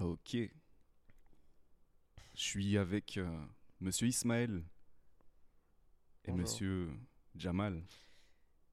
Ok. 0.00 0.34
Je 0.34 0.48
suis 2.34 2.78
avec 2.78 3.18
euh, 3.18 3.28
Monsieur 3.80 4.06
Ismaël 4.08 4.62
et 6.24 6.30
Bonjour. 6.30 6.40
Monsieur 6.42 6.88
Jamal. 7.36 7.82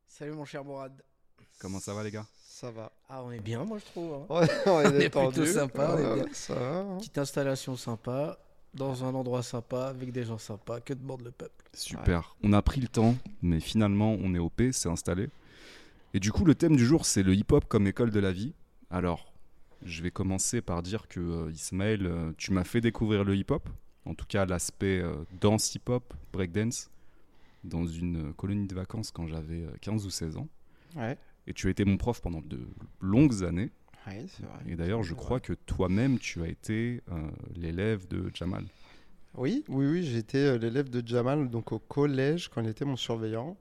Salut 0.07 0.31
mon 0.33 0.45
cher 0.45 0.63
Mourad. 0.63 1.03
Comment 1.59 1.79
ça 1.79 1.93
va 1.93 2.03
les 2.03 2.11
gars? 2.11 2.25
Ça 2.45 2.71
va. 2.71 2.91
Ah, 3.09 3.21
on 3.23 3.31
est 3.31 3.39
bien, 3.39 3.63
moi 3.65 3.77
je 3.77 3.85
trouve. 3.85 4.13
hein. 4.29 4.47
On 4.65 4.81
est, 4.81 4.91
détendu. 4.97 5.41
plutôt 5.41 5.51
sympa, 5.53 5.95
on 5.95 5.97
est 5.97 6.23
bien. 6.23 6.33
ça 6.33 6.55
va. 6.55 6.77
hein. 6.79 6.97
Petite 6.97 7.17
installation 7.17 7.75
sympa, 7.75 8.39
dans 8.73 9.03
un 9.03 9.13
endroit 9.13 9.43
sympa, 9.43 9.87
avec 9.87 10.11
des 10.11 10.23
gens 10.23 10.37
sympas, 10.37 10.79
que 10.79 10.93
demande 10.93 11.21
le 11.21 11.31
peuple? 11.31 11.65
Super. 11.73 12.35
On 12.43 12.53
a 12.53 12.61
pris 12.61 12.81
le 12.81 12.87
temps, 12.87 13.15
mais 13.41 13.59
finalement 13.59 14.13
on 14.19 14.33
est 14.33 14.39
OP, 14.39 14.61
c'est 14.71 14.89
installé. 14.89 15.29
Et 16.13 16.19
du 16.19 16.31
coup 16.31 16.45
le 16.45 16.55
thème 16.55 16.75
du 16.75 16.85
jour 16.85 17.05
c'est 17.05 17.21
le 17.21 17.35
hip-hop 17.35 17.65
comme 17.65 17.85
école 17.85 18.11
de 18.11 18.19
la 18.19 18.31
vie. 18.31 18.53
Alors, 18.89 19.33
je 19.83 20.01
vais 20.01 20.11
commencer 20.11 20.61
par 20.61 20.83
dire 20.83 21.07
que 21.07 21.19
euh, 21.19 21.51
Ismaël, 21.51 22.05
euh, 22.05 22.31
tu 22.37 22.51
m'as 22.51 22.63
fait 22.63 22.81
découvrir 22.81 23.23
le 23.23 23.35
hip-hop, 23.35 23.67
en 24.05 24.13
tout 24.13 24.25
cas 24.27 24.45
l'aspect 24.45 24.99
euh, 25.01 25.15
danse 25.39 25.73
hip-hop, 25.75 26.13
breakdance, 26.33 26.89
dans 27.63 27.85
une 27.85 28.33
colonie 28.33 28.67
de 28.67 28.75
vacances 28.75 29.11
quand 29.11 29.27
j'avais 29.27 29.63
euh, 29.63 29.71
15 29.81 30.05
ou 30.05 30.09
16 30.09 30.37
ans. 30.37 30.47
Ouais. 30.95 31.17
Et 31.47 31.53
tu 31.53 31.67
as 31.67 31.69
été 31.69 31.85
mon 31.85 31.97
prof 31.97 32.21
pendant 32.21 32.41
de 32.41 32.59
longues 33.01 33.43
années. 33.43 33.69
Ouais, 34.05 34.25
c'est 34.29 34.43
vrai. 34.43 34.59
Et 34.67 34.75
d'ailleurs, 34.75 35.03
je 35.03 35.13
crois 35.13 35.39
que 35.39 35.53
toi-même, 35.53 36.17
tu 36.19 36.41
as 36.41 36.47
été 36.47 37.01
euh, 37.11 37.29
l'élève 37.55 38.07
de 38.07 38.31
Jamal. 38.33 38.65
Oui, 39.37 39.63
oui, 39.67 39.85
oui, 39.85 40.03
j'étais 40.03 40.39
euh, 40.39 40.57
l'élève 40.57 40.89
de 40.89 41.07
Jamal 41.07 41.49
donc 41.49 41.71
au 41.71 41.77
collège 41.77 42.49
quand 42.49 42.61
il 42.61 42.69
était 42.69 42.85
mon 42.85 42.95
surveillant. 42.95 43.55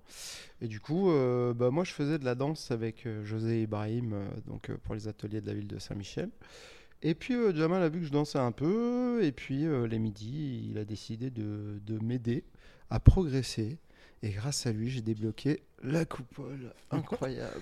Et 0.62 0.68
du 0.68 0.80
coup, 0.80 1.10
euh, 1.10 1.52
bah, 1.52 1.70
moi 1.70 1.84
je 1.84 1.92
faisais 1.92 2.18
de 2.18 2.24
la 2.24 2.34
danse 2.34 2.70
avec 2.70 3.04
euh, 3.04 3.22
José 3.24 3.62
Ibrahim 3.62 4.14
euh, 4.14 4.28
donc 4.46 4.70
euh, 4.70 4.78
pour 4.82 4.94
les 4.94 5.06
ateliers 5.06 5.42
de 5.42 5.46
la 5.46 5.52
ville 5.52 5.66
de 5.66 5.78
Saint-Michel. 5.78 6.30
Et 7.02 7.14
puis 7.14 7.34
Jamal 7.54 7.82
a 7.82 7.90
vu 7.90 8.00
que 8.00 8.06
je 8.06 8.10
dansais 8.10 8.38
un 8.38 8.52
peu 8.52 9.22
et 9.22 9.30
puis 9.30 9.66
les 9.86 9.98
midis, 9.98 10.66
il 10.70 10.78
a 10.78 10.84
décidé 10.86 11.28
de, 11.28 11.78
de 11.84 12.02
m'aider 12.02 12.42
à 12.88 12.98
progresser. 13.00 13.78
Et 14.22 14.30
grâce 14.30 14.66
à 14.66 14.72
lui, 14.72 14.88
j'ai 14.88 15.02
débloqué 15.02 15.62
la 15.82 16.06
coupole. 16.06 16.72
Incroyable. 16.90 17.60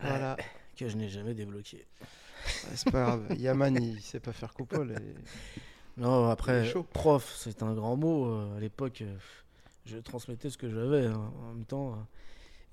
voilà. 0.00 0.36
Que 0.76 0.88
je 0.88 0.96
n'ai 0.96 1.08
jamais 1.08 1.32
débloqué. 1.32 1.76
Ouais, 1.76 2.74
c'est 2.74 2.90
pas 2.90 3.04
grave. 3.04 3.36
Yaman, 3.38 3.80
il 3.80 4.00
sait 4.00 4.18
pas 4.18 4.32
faire 4.32 4.52
coupole. 4.52 4.90
Et... 4.90 5.14
Non, 6.00 6.28
après, 6.30 6.64
chaud. 6.64 6.82
prof, 6.82 7.32
c'est 7.36 7.62
un 7.62 7.74
grand 7.74 7.96
mot. 7.96 8.26
euh, 8.26 8.56
à 8.56 8.60
l'époque, 8.60 9.02
euh, 9.02 9.16
je 9.86 9.98
transmettais 9.98 10.50
ce 10.50 10.58
que 10.58 10.68
j'avais 10.70 11.06
hein, 11.06 11.32
en 11.42 11.52
même 11.54 11.64
temps. 11.64 11.94
hein. 11.94 12.06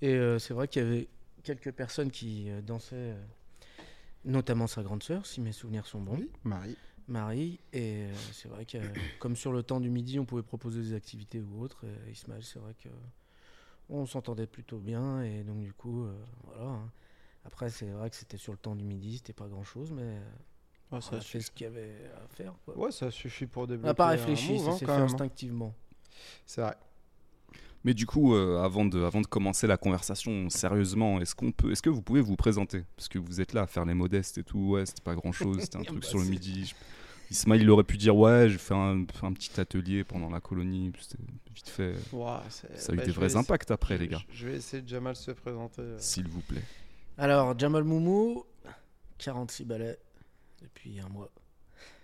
Et 0.01 0.13
euh, 0.15 0.39
c'est 0.39 0.53
vrai 0.53 0.67
qu'il 0.67 0.81
y 0.81 0.85
avait 0.85 1.07
quelques 1.43 1.71
personnes 1.71 2.09
qui 2.09 2.49
euh, 2.49 2.61
dansaient, 2.61 2.95
euh, 2.95 3.23
notamment 4.25 4.67
sa 4.67 4.81
grande 4.81 5.03
sœur, 5.03 5.25
si 5.25 5.41
mes 5.41 5.51
souvenirs 5.51 5.85
sont 5.85 5.99
bons. 6.01 6.15
Oui, 6.17 6.29
Marie. 6.43 6.77
Marie, 7.09 7.59
et 7.73 8.03
euh, 8.05 8.13
c'est 8.33 8.47
vrai 8.47 8.65
que 8.65 8.77
euh, 8.77 8.81
comme 9.19 9.35
sur 9.35 9.51
le 9.51 9.63
temps 9.63 9.79
du 9.79 9.89
midi, 9.89 10.19
on 10.19 10.25
pouvait 10.25 10.43
proposer 10.43 10.81
des 10.81 10.93
activités 10.93 11.41
ou 11.41 11.61
autres, 11.61 11.85
et 12.07 12.11
Ismaël, 12.11 12.43
c'est 12.43 12.59
vrai 12.59 12.73
que 12.81 12.89
on 13.89 14.05
s'entendait 14.05 14.47
plutôt 14.47 14.77
bien, 14.79 15.21
et 15.23 15.43
donc 15.43 15.59
du 15.61 15.73
coup, 15.73 16.03
euh, 16.05 16.13
voilà. 16.43 16.63
hein. 16.69 16.91
Après, 17.45 17.69
c'est 17.69 17.85
vrai 17.89 18.09
que 18.09 18.15
c'était 18.17 18.35
sur 18.37 18.51
le 18.51 18.57
temps 18.57 18.75
du 18.75 18.83
midi, 18.83 19.17
c'était 19.17 19.31
pas 19.33 19.47
grand 19.47 19.63
chose, 19.63 19.91
mais 19.91 20.17
euh, 20.91 20.95
Ouais, 20.95 20.97
on 20.97 21.01
ça, 21.01 21.15
a 21.17 21.21
fait 21.21 21.39
ce 21.41 21.51
qu'il 21.51 21.65
y 21.65 21.67
avait 21.67 21.95
à 22.23 22.27
faire. 22.35 22.53
Quoi. 22.65 22.77
Ouais, 22.77 22.91
ça 22.91 23.11
suffit 23.11 23.45
pour 23.45 23.63
on 23.63 23.65
débloquer. 23.67 23.87
n'a 23.87 23.93
pas 23.93 24.07
réfléchi, 24.07 24.53
move, 24.53 24.65
ça 24.65 24.69
hein, 24.71 24.77
s'est 24.77 24.85
fait 24.85 24.91
même, 24.91 25.01
hein. 25.01 25.05
instinctivement. 25.05 25.73
C'est 26.45 26.61
vrai. 26.61 26.75
Mais 27.83 27.93
du 27.93 28.05
coup, 28.05 28.33
euh, 28.35 28.61
avant, 28.63 28.85
de, 28.85 29.01
avant 29.03 29.21
de 29.21 29.27
commencer 29.27 29.67
la 29.67 29.77
conversation 29.77 30.49
sérieusement, 30.49 31.21
est-ce 31.21 31.35
qu'on 31.35 31.51
peut, 31.51 31.71
est-ce 31.71 31.81
que 31.81 31.89
vous 31.89 32.01
pouvez 32.01 32.21
vous 32.21 32.35
présenter? 32.35 32.83
Parce 32.95 33.07
que 33.07 33.19
vous 33.19 33.39
êtes 33.39 33.53
là 33.53 33.61
à 33.61 33.67
faire 33.67 33.85
les 33.85 33.93
modestes 33.93 34.37
et 34.39 34.43
tout. 34.43 34.71
Ouais, 34.71 34.85
c'était 34.85 35.03
pas 35.03 35.15
grand-chose, 35.15 35.59
c'était 35.61 35.77
un 35.77 35.83
truc 35.83 36.01
Bah, 36.01 36.07
sur 36.07 36.19
le 36.19 36.25
midi. 36.25 36.65
Je- 36.65 36.75
Ismaël, 37.29 37.61
il 37.61 37.69
aurait 37.69 37.83
pu 37.83 37.97
dire 37.97 38.15
ouais, 38.15 38.47
j'ai 38.49 38.57
fait 38.57 38.73
un, 38.73 39.05
fait 39.13 39.25
un 39.25 39.33
petit 39.33 39.59
atelier 39.59 40.05
pendant 40.05 40.29
la 40.29 40.39
colonie, 40.39 40.93
c'était 40.99 41.21
vite 41.53 41.67
fait. 41.67 41.93
C'est- 42.49 42.77
Ça 42.79 42.91
a 42.91 42.95
eu 42.95 42.97
bah, 42.99 43.05
des 43.05 43.11
vrais 43.11 43.35
impacts 43.35 43.69
après, 43.69 43.97
les 43.97 44.07
gars. 44.07 44.21
Je 44.31 44.37
je 44.37 44.47
vais 44.47 44.55
essayer 44.55 44.81
de 44.81 44.87
Jamal 44.87 45.15
se 45.15 45.31
présenter. 45.31 45.81
euh. 45.81 45.97
S'il 45.99 46.27
vous 46.29 46.39
plaît. 46.41 46.63
Alors, 47.17 47.57
Jamal 47.59 47.83
Moumou, 47.83 48.43
46 49.17 49.65
balais 49.65 49.97
depuis 50.61 50.99
un 50.99 51.09
mois. 51.09 51.31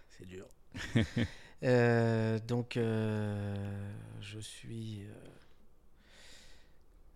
C'est 0.10 0.26
dur. 0.26 0.48
Euh, 1.64 2.40
donc, 2.40 2.76
euh, 2.76 3.94
je 4.20 4.38
suis 4.38 5.06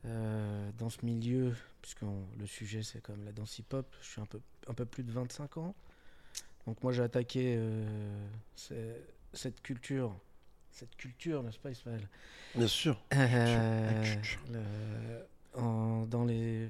euh, 0.06 0.72
dans 0.78 0.90
ce 0.90 1.06
milieu, 1.06 1.54
puisque 1.82 2.04
on- 2.04 2.26
le 2.40 2.46
sujet 2.46 2.82
c'est 2.84 3.02
comme 3.02 3.26
la 3.26 3.32
danse 3.34 3.60
hip-hop, 3.60 3.86
je 4.02 4.08
suis 4.08 4.22
un 4.22 4.26
peu, 4.26 4.40
un 4.68 4.74
peu 4.74 4.86
plus 4.86 5.04
de 5.04 5.12
25 5.12 5.58
ans. 5.58 5.76
Donc, 6.66 6.82
moi 6.84 6.92
j'ai 6.94 7.02
attaqué 7.04 7.60
cette 9.34 9.62
culture. 9.62 10.18
Cette 10.72 10.96
culture, 10.96 11.44
n'est-ce 11.44 11.60
pas, 11.60 11.72
Ismaël? 11.72 12.08
Bien 12.56 12.68
sûr. 12.68 13.02
culture. 14.04 14.40
le- 14.52 15.60
en- 15.60 16.06
dans 16.06 16.24
les 16.24 16.70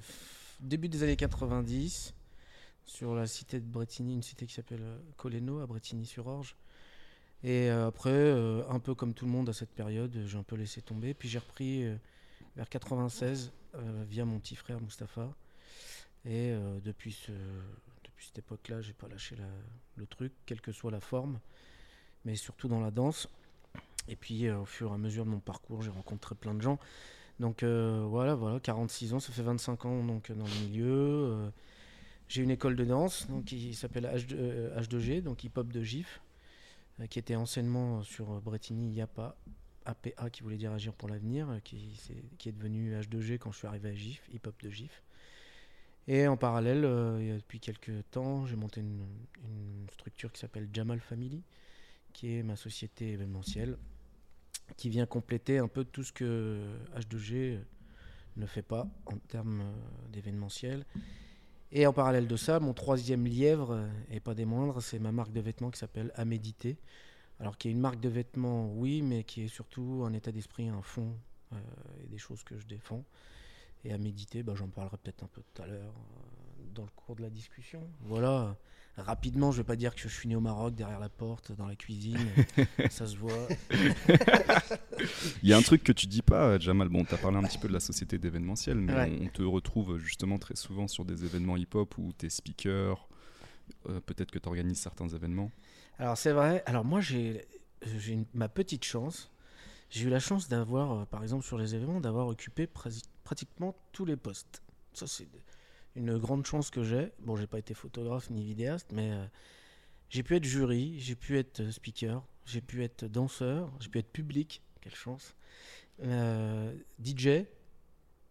débuts 0.61 0.89
des 0.89 1.03
années 1.03 1.17
90, 1.17 2.13
sur 2.87 3.13
la 3.13 3.27
cité 3.27 3.59
de 3.59 3.65
Bretigny, 3.65 4.13
une 4.13 4.23
cité 4.23 4.47
qui 4.47 4.55
s'appelle 4.55 4.81
euh, 4.81 4.97
Coleno, 5.17 5.59
à 5.59 5.67
Bretigny-sur-Orge. 5.67 6.55
Et 7.43 7.69
euh, 7.69 7.87
après, 7.87 8.09
euh, 8.09 8.63
un 8.69 8.79
peu 8.79 8.95
comme 8.95 9.13
tout 9.13 9.25
le 9.25 9.31
monde 9.31 9.49
à 9.49 9.53
cette 9.53 9.69
période, 9.69 10.23
j'ai 10.25 10.37
un 10.37 10.43
peu 10.43 10.55
laissé 10.55 10.81
tomber. 10.81 11.13
Puis 11.13 11.29
j'ai 11.29 11.39
repris 11.39 11.85
vers 12.55 12.69
96 12.69 13.51
euh, 13.75 14.05
via 14.07 14.25
mon 14.25 14.39
petit 14.39 14.55
frère 14.55 14.81
Mustapha. 14.81 15.29
Et 16.25 16.53
depuis, 16.83 17.13
ce, 17.13 17.31
depuis 18.03 18.25
cette 18.25 18.39
époque-là, 18.39 18.81
j'ai 18.81 18.91
pas 18.91 19.07
lâché 19.07 19.37
le 19.95 20.05
truc, 20.07 20.33
quelle 20.45 20.59
que 20.59 20.73
soit 20.73 20.91
la 20.91 20.99
forme, 20.99 21.39
mais 22.25 22.35
surtout 22.35 22.67
dans 22.67 22.81
la 22.81 22.91
danse. 22.91 23.29
Et 24.09 24.17
puis 24.17 24.49
au 24.51 24.65
fur 24.65 24.91
et 24.91 24.93
à 24.93 24.97
mesure 24.97 25.23
de 25.23 25.29
mon 25.29 25.39
parcours, 25.39 25.83
j'ai 25.83 25.89
rencontré 25.89 26.35
plein 26.35 26.53
de 26.53 26.61
gens. 26.61 26.79
Donc 27.39 27.63
voilà, 27.63 28.35
voilà, 28.35 28.59
46 28.59 29.13
ans, 29.13 29.19
ça 29.21 29.31
fait 29.31 29.43
25 29.43 29.85
ans 29.85 30.03
donc 30.03 30.29
dans 30.33 30.43
le 30.43 30.67
milieu. 30.67 31.49
J'ai 32.27 32.43
une 32.43 32.51
école 32.51 32.75
de 32.75 32.83
danse 32.85 33.27
qui 33.45 33.73
s'appelle 33.73 34.05
H2, 34.05 34.33
euh, 34.33 34.79
H2G, 34.81 35.21
donc 35.21 35.43
hip 35.43 35.51
hop 35.55 35.71
de 35.71 35.81
GIF, 35.81 36.21
euh, 36.99 37.05
qui 37.07 37.19
était 37.19 37.35
enseignement 37.35 38.03
sur 38.03 38.41
Bretigny 38.41 38.91
YAPA, 38.93 39.35
APA 39.85 40.29
qui 40.29 40.43
voulait 40.43 40.57
dire 40.57 40.73
agir 40.73 40.93
pour 40.93 41.07
l'avenir, 41.09 41.49
euh, 41.49 41.59
qui, 41.63 41.95
s'est- 41.95 42.23
qui 42.37 42.49
est 42.49 42.51
devenu 42.51 42.93
H2G 42.99 43.37
quand 43.37 43.51
je 43.51 43.59
suis 43.59 43.67
arrivé 43.67 43.89
à 43.89 43.95
GIF, 43.95 44.27
hip 44.33 44.41
hop 44.45 44.61
de 44.61 44.69
GIF. 44.69 45.03
Et 46.09 46.25
en 46.27 46.37
parallèle, 46.37 46.83
depuis 46.83 47.59
quelques 47.59 48.09
temps, 48.11 48.45
j'ai 48.45 48.55
monté 48.55 48.79
une, 48.79 49.05
une 49.43 49.89
structure 49.91 50.31
qui 50.31 50.39
s'appelle 50.39 50.69
Jamal 50.71 51.01
Family, 51.01 51.43
qui 52.13 52.33
est 52.37 52.43
ma 52.43 52.55
société 52.55 53.11
événementielle, 53.11 53.77
qui 54.77 54.87
vient 54.89 55.05
compléter 55.05 55.57
un 55.57 55.67
peu 55.67 55.83
tout 55.83 56.03
ce 56.03 56.13
que 56.13 56.61
H2G 56.95 57.59
ne 58.37 58.45
fait 58.45 58.61
pas 58.61 58.87
en 59.05 59.17
termes 59.17 59.63
d'événementiel. 60.13 60.85
Et 61.71 61.85
en 61.85 61.93
parallèle 61.93 62.27
de 62.27 62.35
ça, 62.37 62.59
mon 62.59 62.73
troisième 62.73 63.25
lièvre, 63.25 63.71
euh, 63.71 63.87
et 64.09 64.19
pas 64.19 64.33
des 64.33 64.45
moindres, 64.45 64.81
c'est 64.81 64.99
ma 64.99 65.11
marque 65.11 65.33
de 65.33 65.41
vêtements 65.41 65.69
qui 65.69 65.79
s'appelle 65.79 66.11
À 66.15 66.23
Méditer. 66.23 66.77
Alors, 67.39 67.57
qui 67.57 67.67
est 67.67 67.71
une 67.71 67.79
marque 67.79 67.99
de 67.99 68.09
vêtements, 68.09 68.71
oui, 68.73 69.01
mais 69.01 69.23
qui 69.23 69.43
est 69.43 69.47
surtout 69.47 70.03
un 70.05 70.13
état 70.13 70.31
d'esprit, 70.31 70.69
un 70.69 70.81
fond 70.81 71.13
euh, 71.53 71.57
et 72.03 72.07
des 72.07 72.17
choses 72.17 72.43
que 72.43 72.57
je 72.57 72.65
défends. 72.65 73.03
Et 73.83 73.93
à 73.93 73.97
méditer, 73.97 74.43
bah, 74.43 74.53
j'en 74.55 74.69
parlerai 74.69 74.97
peut-être 74.97 75.23
un 75.23 75.27
peu 75.27 75.41
tout 75.41 75.61
à 75.61 75.67
l'heure 75.67 75.93
euh, 75.93 76.46
dans 76.77 76.83
le 76.83 76.91
cours 76.95 77.15
de 77.15 77.21
la 77.23 77.29
discussion. 77.29 77.81
Voilà. 78.01 78.55
Rapidement, 78.97 79.51
je 79.51 79.57
vais 79.57 79.63
pas 79.63 79.75
dire 79.75 79.93
que 79.93 80.01
je 80.01 80.07
suis 80.07 80.27
né 80.27 80.35
au 80.35 80.39
Maroc, 80.39 80.73
derrière 80.73 80.99
la 80.99 81.09
porte, 81.09 81.51
dans 81.51 81.67
la 81.67 81.75
cuisine. 81.75 82.17
ça 82.89 83.05
se 83.05 83.15
voit. 83.15 83.47
Il 85.43 85.49
y 85.49 85.53
a 85.53 85.57
un 85.57 85.61
truc 85.61 85.83
que 85.83 85.91
tu 85.91 86.07
dis 86.07 86.21
pas, 86.23 86.57
Jamal. 86.59 86.89
Bon, 86.89 87.03
t'as 87.05 87.17
parlé 87.17 87.37
un 87.37 87.43
petit 87.43 87.57
peu 87.59 87.67
de 87.67 87.73
la 87.73 87.79
société 87.79 88.17
d'événementiel, 88.17 88.77
mais 88.77 88.93
Ouais. 88.93 89.19
on, 89.21 89.27
te 89.27 89.43
retrouve 89.43 89.97
justement 89.99 90.37
très 90.39 90.55
souvent 90.55 90.87
sur 90.87 91.05
des 91.05 91.23
événements 91.25 91.57
hip-hop 91.57 91.95
où 91.97 92.11
t'es 92.13 92.29
speaker. 92.29 93.07
euh, 93.89 93.99
Peut-être 94.01 94.31
que 94.31 94.39
tu 94.39 94.47
organises 94.47 94.79
certains 94.79 95.07
événements. 95.09 95.51
Alors 95.99 96.17
c'est 96.17 96.31
vrai. 96.31 96.63
Alors 96.65 96.85
moi 96.85 97.01
j'ai 97.01 97.45
ma 98.33 98.49
petite 98.49 98.83
chance. 98.83 99.31
J'ai 99.89 100.05
eu 100.05 100.09
la 100.09 100.19
chance 100.19 100.49
d'avoir, 100.49 100.91
euh, 100.91 101.05
par 101.05 101.21
exemple 101.23 101.45
sur 101.45 101.57
les 101.57 101.75
événements, 101.75 102.01
d'avoir 102.01 102.27
occupé 102.27 102.67
pratiquement 103.23 103.75
tous 103.93 104.05
les 104.05 104.15
postes. 104.17 104.61
Ça 104.93 105.05
c'est 105.07 105.27
une 105.97 106.17
grande 106.17 106.45
chance 106.45 106.69
que 106.69 106.83
j'ai. 106.83 107.11
Bon, 107.19 107.35
j'ai 107.35 107.47
pas 107.47 107.59
été 107.59 107.73
photographe 107.73 108.29
ni 108.29 108.43
vidéaste, 108.43 108.91
mais 108.93 109.11
euh, 109.11 109.25
j'ai 110.09 110.23
pu 110.23 110.35
être 110.35 110.43
jury, 110.43 110.99
j'ai 110.99 111.15
pu 111.15 111.37
être 111.37 111.61
euh, 111.61 111.71
speaker, 111.71 112.23
j'ai 112.45 112.61
pu 112.61 112.83
être 112.83 113.05
danseur, 113.05 113.71
j'ai 113.79 113.89
pu 113.89 113.99
être 113.99 114.11
public. 114.11 114.61
Quelle 114.79 114.95
chance. 114.95 115.35
Euh, 116.03 116.71
DJ 117.03 117.45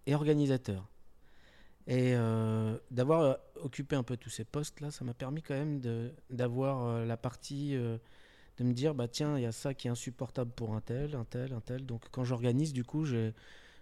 et 0.06 0.14
organisateur. 0.14 0.88
Et 1.88 2.14
d'avoir 2.90 3.38
occupé 3.62 3.94
un 3.94 4.02
peu 4.02 4.16
tous 4.16 4.30
ces 4.30 4.44
postes-là, 4.44 4.90
ça 4.90 5.04
m'a 5.04 5.14
permis 5.14 5.40
quand 5.40 5.54
même 5.54 5.80
d'avoir 6.30 7.04
la 7.04 7.16
partie 7.16 7.74
de 7.76 8.64
me 8.64 8.72
dire, 8.72 8.92
bah 8.92 9.06
tiens, 9.06 9.38
il 9.38 9.42
y 9.42 9.46
a 9.46 9.52
ça 9.52 9.72
qui 9.72 9.86
est 9.86 9.90
insupportable 9.90 10.50
pour 10.50 10.74
un 10.74 10.80
tel, 10.80 11.14
un 11.14 11.24
tel, 11.24 11.52
un 11.52 11.60
tel. 11.60 11.86
Donc 11.86 12.02
quand 12.10 12.24
j'organise, 12.24 12.72
du 12.72 12.82
coup, 12.82 13.04
je, 13.04 13.30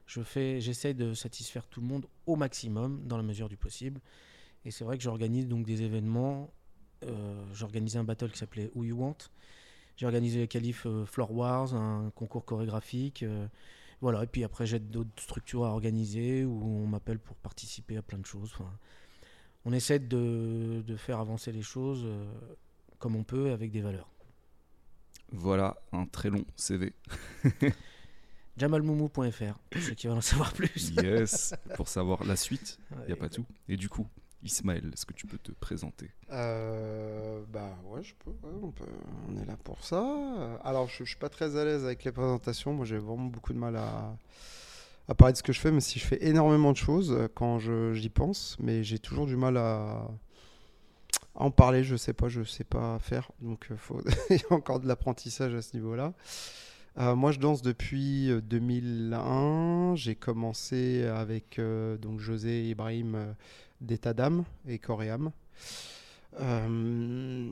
je 0.06 0.23
fais, 0.23 0.61
j'essaie 0.61 0.95
de 0.95 1.15
satisfaire 1.15 1.67
tout 1.67 1.81
le 1.81 1.87
monde 1.87 2.06
au 2.27 2.37
maximum, 2.37 3.03
dans 3.06 3.17
la 3.17 3.23
mesure 3.23 3.49
du 3.49 3.56
possible. 3.56 4.01
Et 4.65 4.71
c'est 4.71 4.85
vrai 4.85 4.97
que 4.97 5.03
j'organise 5.03 5.47
donc 5.47 5.67
des 5.67 5.83
événements 5.83 6.51
euh, 7.06 7.45
j'organisais 7.53 7.99
un 7.99 8.05
battle 8.05 8.31
qui 8.31 8.39
s'appelait 8.39 8.71
Who 8.75 8.85
You 8.85 8.97
Want. 8.97 9.17
J'ai 9.97 10.06
organisé 10.06 10.41
les 10.41 10.49
qualifs 10.49 10.87
euh, 10.87 11.05
Floor 11.06 11.33
Wars, 11.33 11.75
un 11.75 12.11
concours 12.15 12.45
chorégraphique. 12.45 13.23
euh, 13.23 13.47
voilà, 14.01 14.25
et 14.25 14.27
puis 14.27 14.45
après, 14.45 14.67
j'ai 14.67 14.81
d'autres 14.81 15.23
structures 15.23 15.65
à 15.65 15.69
organiser 15.69 16.45
où 16.45 16.62
on 16.62 16.87
m'appelle 16.87 17.19
pour 17.19 17.37
participer 17.37 17.97
à 17.97 18.03
plein 18.03 18.19
de 18.19 18.27
choses. 18.27 18.51
Enfin, 18.53 18.71
on 19.65 19.73
essaie 19.73 19.99
de, 19.99 20.83
de 20.87 20.97
faire 20.97 21.21
avancer 21.21 21.53
les 21.53 21.62
choses 21.62 22.03
euh, 22.05 22.31
comme 22.99 23.17
on 23.17 23.25
peut 23.25 23.53
avec 23.53 23.71
des 23.71 23.81
valeurs. 23.81 24.11
Voilà 25.33 25.77
un 25.93 26.06
très 26.06 26.29
long 26.31 26.45
CV. 26.56 26.93
Jamalmoumou.fr, 28.56 29.59
pour 29.71 29.83
ceux 29.83 29.95
qui 29.95 30.06
veulent 30.06 30.17
en 30.19 30.21
savoir 30.21 30.53
plus. 30.53 30.91
Yes, 31.03 31.55
pour 31.77 31.89
savoir 31.89 32.25
la 32.25 32.37
suite, 32.37 32.79
il 33.03 33.06
n'y 33.06 33.12
a 33.12 33.17
pas 33.17 33.29
tout. 33.29 33.45
Et 33.69 33.77
du 33.77 33.89
coup, 33.89 34.06
Ismaël, 34.43 34.91
est-ce 34.93 35.06
que 35.06 35.12
tu 35.15 35.27
peux 35.27 35.39
te 35.39 35.53
présenter? 35.53 36.11
Euh, 36.31 37.43
bah 37.49 37.77
ouais, 37.87 38.03
je 38.03 38.15
peux, 38.25 38.31
ouais, 38.31 38.55
on 38.62 38.71
peut. 38.71 38.85
On 39.29 39.37
est 39.43 39.45
là 39.47 39.56
pour 39.65 39.83
ça. 39.85 40.59
Alors, 40.62 40.87
je, 40.89 40.99
je 41.05 41.09
suis 41.11 41.19
pas 41.19 41.29
très 41.31 41.56
à 41.56 41.65
l'aise 41.65 41.85
avec 41.85 42.05
les 42.05 42.12
présentations. 42.12 42.75
Moi, 42.75 42.85
j'ai 42.85 42.99
vraiment 42.99 43.25
beaucoup 43.25 43.53
de 43.53 43.59
mal 43.59 43.75
à, 43.77 44.17
à 45.09 45.15
parler 45.15 45.33
de 45.33 45.39
ce 45.39 45.43
que 45.43 45.53
je 45.53 45.61
fais, 45.61 45.71
mais 45.73 45.81
si 45.81 45.99
je 45.99 46.05
fais 46.06 46.25
énormément 46.25 46.73
de 46.73 46.77
choses 46.77 47.29
quand 47.35 47.59
je- 47.59 47.95
j'y 47.95 48.11
pense, 48.11 48.56
mais 48.61 48.85
j'ai 48.85 48.99
toujours 48.99 49.27
du 49.27 49.37
mal 49.37 49.56
à, 49.56 50.06
à 51.35 51.45
en 51.45 51.51
parler. 51.51 51.83
Je 51.83 51.97
sais 51.97 52.12
pas, 52.12 52.29
je 52.29 52.45
sais 52.45 52.65
pas 52.65 52.99
faire. 53.01 53.33
Donc, 53.41 53.69
euh, 53.71 53.77
faut... 53.77 54.01
il 54.31 54.37
y 54.37 54.43
a 54.49 54.53
encore 54.55 54.79
de 54.79 54.87
l'apprentissage 54.87 55.55
à 55.55 55.62
ce 55.62 55.75
niveau-là. 55.75 56.12
Euh, 56.99 57.14
moi, 57.17 57.32
je 57.32 57.41
danse 57.41 57.62
depuis 57.62 58.31
euh, 58.31 58.41
2001. 58.41 59.96
J'ai 59.96 60.14
commencé 60.14 61.05
avec 61.05 61.58
euh, 61.58 61.96
donc 61.96 62.20
José 62.20 62.69
Ibrahim 62.69 63.14
euh, 63.17 63.32
d'état 63.81 64.14
d'âme 64.14 64.44
et 64.69 64.79
coréam. 64.79 65.32
Euh, 66.41 67.49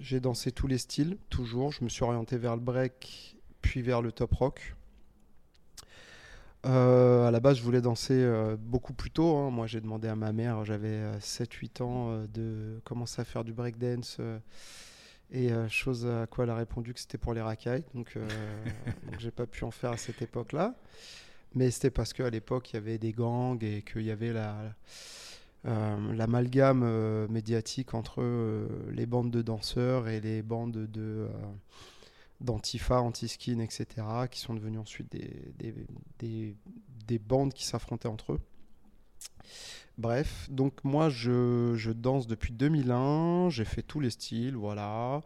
j'ai 0.00 0.20
dansé 0.20 0.52
tous 0.52 0.66
les 0.66 0.78
styles, 0.78 1.16
toujours. 1.30 1.72
Je 1.72 1.84
me 1.84 1.88
suis 1.88 2.04
orienté 2.04 2.38
vers 2.38 2.54
le 2.56 2.62
break, 2.62 3.36
puis 3.62 3.82
vers 3.82 4.02
le 4.02 4.12
top 4.12 4.34
rock. 4.34 4.76
Euh, 6.66 7.26
à 7.26 7.30
la 7.30 7.40
base, 7.40 7.56
je 7.56 7.62
voulais 7.62 7.80
danser 7.80 8.12
euh, 8.14 8.56
beaucoup 8.58 8.92
plus 8.92 9.10
tôt. 9.10 9.36
hein. 9.38 9.50
Moi, 9.50 9.66
j'ai 9.66 9.80
demandé 9.80 10.08
à 10.08 10.16
ma 10.16 10.32
mère, 10.32 10.64
j'avais 10.64 11.00
7-8 11.20 11.82
ans, 11.82 12.10
euh, 12.10 12.26
de 12.26 12.80
commencer 12.84 13.20
à 13.22 13.24
faire 13.24 13.44
du 13.44 13.52
breakdance. 13.52 14.18
euh, 14.20 14.38
et 15.32 15.52
euh, 15.52 15.68
chose 15.68 16.06
à 16.06 16.26
quoi 16.26 16.44
elle 16.44 16.50
a 16.50 16.56
répondu 16.56 16.92
que 16.94 17.00
c'était 17.00 17.18
pour 17.18 17.34
les 17.34 17.40
racailles. 17.40 17.84
Donc, 17.94 18.12
euh, 18.16 18.26
donc 19.06 19.18
j'ai 19.20 19.30
pas 19.30 19.46
pu 19.46 19.64
en 19.64 19.70
faire 19.70 19.90
à 19.92 19.96
cette 19.96 20.22
époque-là. 20.22 20.74
Mais 21.54 21.70
c'était 21.70 21.90
parce 21.90 22.12
qu'à 22.12 22.30
l'époque, 22.30 22.70
il 22.72 22.74
y 22.74 22.76
avait 22.78 22.98
des 22.98 23.12
gangs 23.12 23.62
et 23.62 23.82
qu'il 23.82 24.02
y 24.02 24.10
avait 24.12 24.32
la, 24.32 24.56
euh, 25.66 26.12
l'amalgame 26.14 26.82
euh, 26.84 27.26
médiatique 27.28 27.94
entre 27.94 28.22
les 28.92 29.06
bandes 29.06 29.30
de 29.30 29.42
danseurs 29.42 30.08
et 30.08 30.20
les 30.20 30.42
bandes 30.42 30.72
de, 30.86 31.28
d'antifa, 32.40 33.00
anti-skin, 33.00 33.58
etc., 33.58 33.86
qui 34.30 34.40
sont 34.40 34.54
devenues 34.54 34.78
ensuite 34.78 35.10
des, 35.12 35.74
des- 36.18 36.56
des 37.06 37.18
bandes 37.18 37.52
qui 37.52 37.64
s'affrontaient 37.66 38.08
entre 38.08 38.34
eux. 38.34 38.40
Bref, 40.00 40.48
donc 40.50 40.82
moi 40.82 41.10
je, 41.10 41.92
danse 41.92 42.26
depuis 42.26 42.54
2001, 42.54 43.50
j'ai 43.50 43.66
fait 43.66 43.82
tous 43.82 44.00
les 44.00 44.08
styles, 44.08 44.56
voilà. 44.56 45.20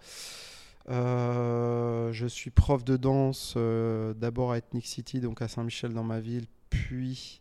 Euh, 0.91 2.13
je 2.13 2.27
suis 2.27 2.51
prof 2.51 2.85
de 2.85 2.97
danse 2.97 3.55
euh, 3.57 4.15
d'abord 4.15 4.51
à 4.51 4.59
Ethnic 4.59 4.85
City, 4.85 5.21
donc 5.21 5.41
à 5.43 5.49
Saint-Michel 5.49 5.95
dans 5.95 6.03
ma 6.03 6.19
ville, 6.19 6.47
puis 6.71 7.41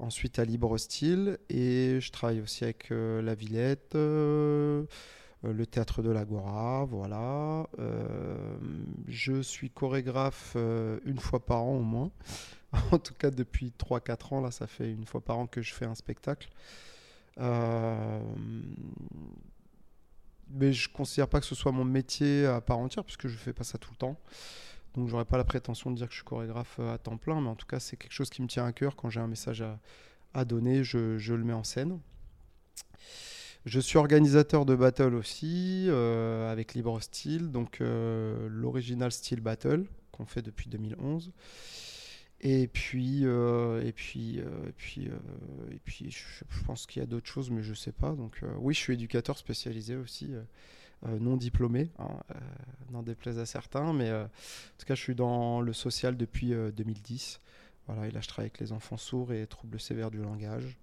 ensuite 0.00 0.40
à 0.40 0.44
Libre 0.44 0.76
Style. 0.76 1.38
Et 1.48 1.98
je 2.00 2.10
travaille 2.10 2.40
aussi 2.40 2.64
avec 2.64 2.90
euh, 2.90 3.22
La 3.22 3.36
Villette, 3.36 3.94
le 3.94 4.86
théâtre 5.70 6.02
de 6.02 6.10
l'Agora, 6.10 6.84
voilà. 6.84 7.68
Je 9.06 9.40
suis 9.40 9.70
chorégraphe 9.70 10.56
une 11.04 11.20
fois 11.20 11.38
par 11.46 11.62
an 11.62 11.76
au 11.76 11.82
moins. 11.82 12.10
en 12.92 12.98
tout 12.98 13.14
cas, 13.14 13.30
depuis 13.30 13.72
3-4 13.78 14.34
ans, 14.34 14.40
là, 14.40 14.50
ça 14.50 14.66
fait 14.66 14.90
une 14.90 15.06
fois 15.06 15.20
par 15.20 15.38
an 15.38 15.46
que 15.46 15.62
je 15.62 15.72
fais 15.72 15.84
un 15.84 15.94
spectacle. 15.94 16.48
Euh, 17.38 18.20
mais 20.48 20.72
je 20.72 20.88
considère 20.88 21.28
pas 21.28 21.40
que 21.40 21.46
ce 21.46 21.54
soit 21.54 21.72
mon 21.72 21.84
métier 21.84 22.46
à 22.46 22.60
part 22.60 22.78
entière, 22.78 23.04
puisque 23.04 23.28
je 23.28 23.36
fais 23.36 23.52
pas 23.52 23.64
ça 23.64 23.78
tout 23.78 23.90
le 23.90 23.96
temps. 23.96 24.18
Donc 24.94 25.08
j'aurais 25.08 25.24
pas 25.26 25.36
la 25.36 25.44
prétention 25.44 25.90
de 25.90 25.96
dire 25.96 26.06
que 26.06 26.12
je 26.12 26.18
suis 26.18 26.24
chorégraphe 26.24 26.76
euh, 26.78 26.94
à 26.94 26.98
temps 26.98 27.18
plein, 27.18 27.40
mais 27.40 27.48
en 27.48 27.56
tout 27.56 27.66
cas 27.66 27.80
c'est 27.80 27.96
quelque 27.96 28.12
chose 28.12 28.30
qui 28.30 28.40
me 28.40 28.46
tient 28.46 28.64
à 28.64 28.72
cœur. 28.72 28.96
Quand 28.96 29.10
j'ai 29.10 29.20
un 29.20 29.26
message 29.26 29.62
à, 30.32 30.44
donner, 30.44 30.84
je, 30.84 31.18
le 31.32 31.44
mets 31.44 31.52
en 31.52 31.64
scène. 31.64 31.98
Je 33.64 33.80
suis 33.80 33.98
organisateur 33.98 34.64
de 34.64 34.76
battle 34.76 35.14
aussi, 35.14 35.86
euh, 35.88 36.50
avec 36.52 36.74
Libre 36.74 37.00
Style, 37.00 37.50
donc 37.50 37.78
l'original 37.80 39.10
Style 39.12 39.40
Battle 39.40 39.86
qu'on 40.12 40.24
fait 40.24 40.42
depuis 40.42 40.70
2011. 40.70 41.32
Et 42.40 42.68
puis, 42.68 43.20
euh, 43.24 43.82
et 43.82 43.92
puis, 43.92 44.40
euh, 44.40 44.68
et 44.68 44.72
puis, 44.72 45.08
euh, 45.08 45.72
et 45.72 45.78
puis, 45.84 46.10
je, 46.10 46.44
pense 46.66 46.86
qu'il 46.86 47.00
y 47.00 47.02
a 47.02 47.06
d'autres 47.06 47.26
choses, 47.26 47.50
mais 47.50 47.62
je 47.62 47.72
sais 47.74 47.92
pas. 47.92 48.12
Donc, 48.12 48.40
oui, 48.58 48.74
je 48.74 48.80
suis 48.80 48.94
éducateur 48.94 49.38
spécialisé 49.38 49.96
aussi, 49.96 50.32
non 51.02 51.36
diplômé, 51.36 51.90
hein, 51.98 52.18
n'en 52.90 53.02
déplaise 53.02 53.38
à 53.38 53.46
certains, 53.46 53.92
mais 53.92 54.12
en 54.12 54.28
tout 54.78 54.86
cas, 54.86 54.94
je 54.94 55.02
suis 55.02 55.14
dans 55.14 55.60
le 55.60 55.72
social 55.72 56.16
depuis 56.16 56.52
euh, 56.52 56.70
2010. 56.72 57.40
Voilà, 57.86 58.08
et 58.08 58.10
là, 58.10 58.20
je 58.20 58.28
travaille 58.28 58.50
avec 58.50 58.60
les 58.60 58.72
enfants 58.72 58.96
sourds 58.96 59.32
et 59.32 59.46
troubles 59.46 59.80
sévères 59.80 60.10
du 60.10 60.18
langage. 60.18 60.76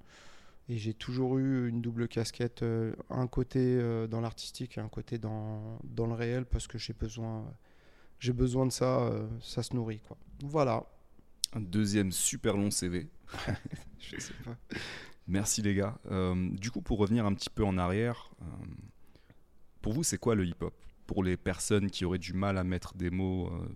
Et 0.70 0.78
j'ai 0.78 0.94
toujours 0.94 1.38
eu 1.38 1.68
une 1.68 1.82
double 1.82 2.08
casquette, 2.08 2.64
un 3.10 3.28
côté 3.28 3.78
dans 4.08 4.22
l'artistique 4.22 4.78
et 4.78 4.82
un 4.82 4.88
côté 4.88 5.18
dans, 5.18 5.78
dans 5.84 6.08
le 6.08 6.14
réel, 6.14 6.46
parce 6.46 6.68
que 6.68 6.78
j'ai 6.78 6.94
besoin, 6.94 7.44
j'ai 8.20 8.32
besoin 8.32 8.66
de 8.66 8.72
ça, 8.72 9.12
ça 9.42 9.62
se 9.62 9.76
nourrit. 9.76 10.00
Voilà. 10.42 10.86
Un 11.56 11.62
deuxième 11.62 12.12
super 12.12 12.58
long 12.58 12.72
CV. 12.72 13.08
Je 14.00 14.20
sais 14.20 14.34
pas. 14.44 14.58
Merci 15.28 15.62
les 15.62 15.76
gars. 15.76 15.98
Euh, 16.12 16.50
du 16.52 16.72
coup, 16.72 16.82
pour 16.82 16.98
revenir 16.98 17.26
un 17.26 17.34
petit 17.34 17.50
peu 17.50 17.64
en 17.64 17.78
arrière, 17.78 18.32
euh, 18.42 18.46
pour 19.82 19.94
vous, 19.94 20.04
c'est 20.04 20.18
quoi 20.18 20.36
le 20.36 20.46
hip-hop? 20.46 20.74
Pour 21.06 21.24
les 21.24 21.38
personnes 21.38 21.90
qui 21.90 22.06
auraient 22.06 22.18
du 22.18 22.34
mal 22.34 22.58
à 22.58 22.64
mettre 22.64 22.96
des 22.96 23.10
mots 23.10 23.48
euh, 23.48 23.68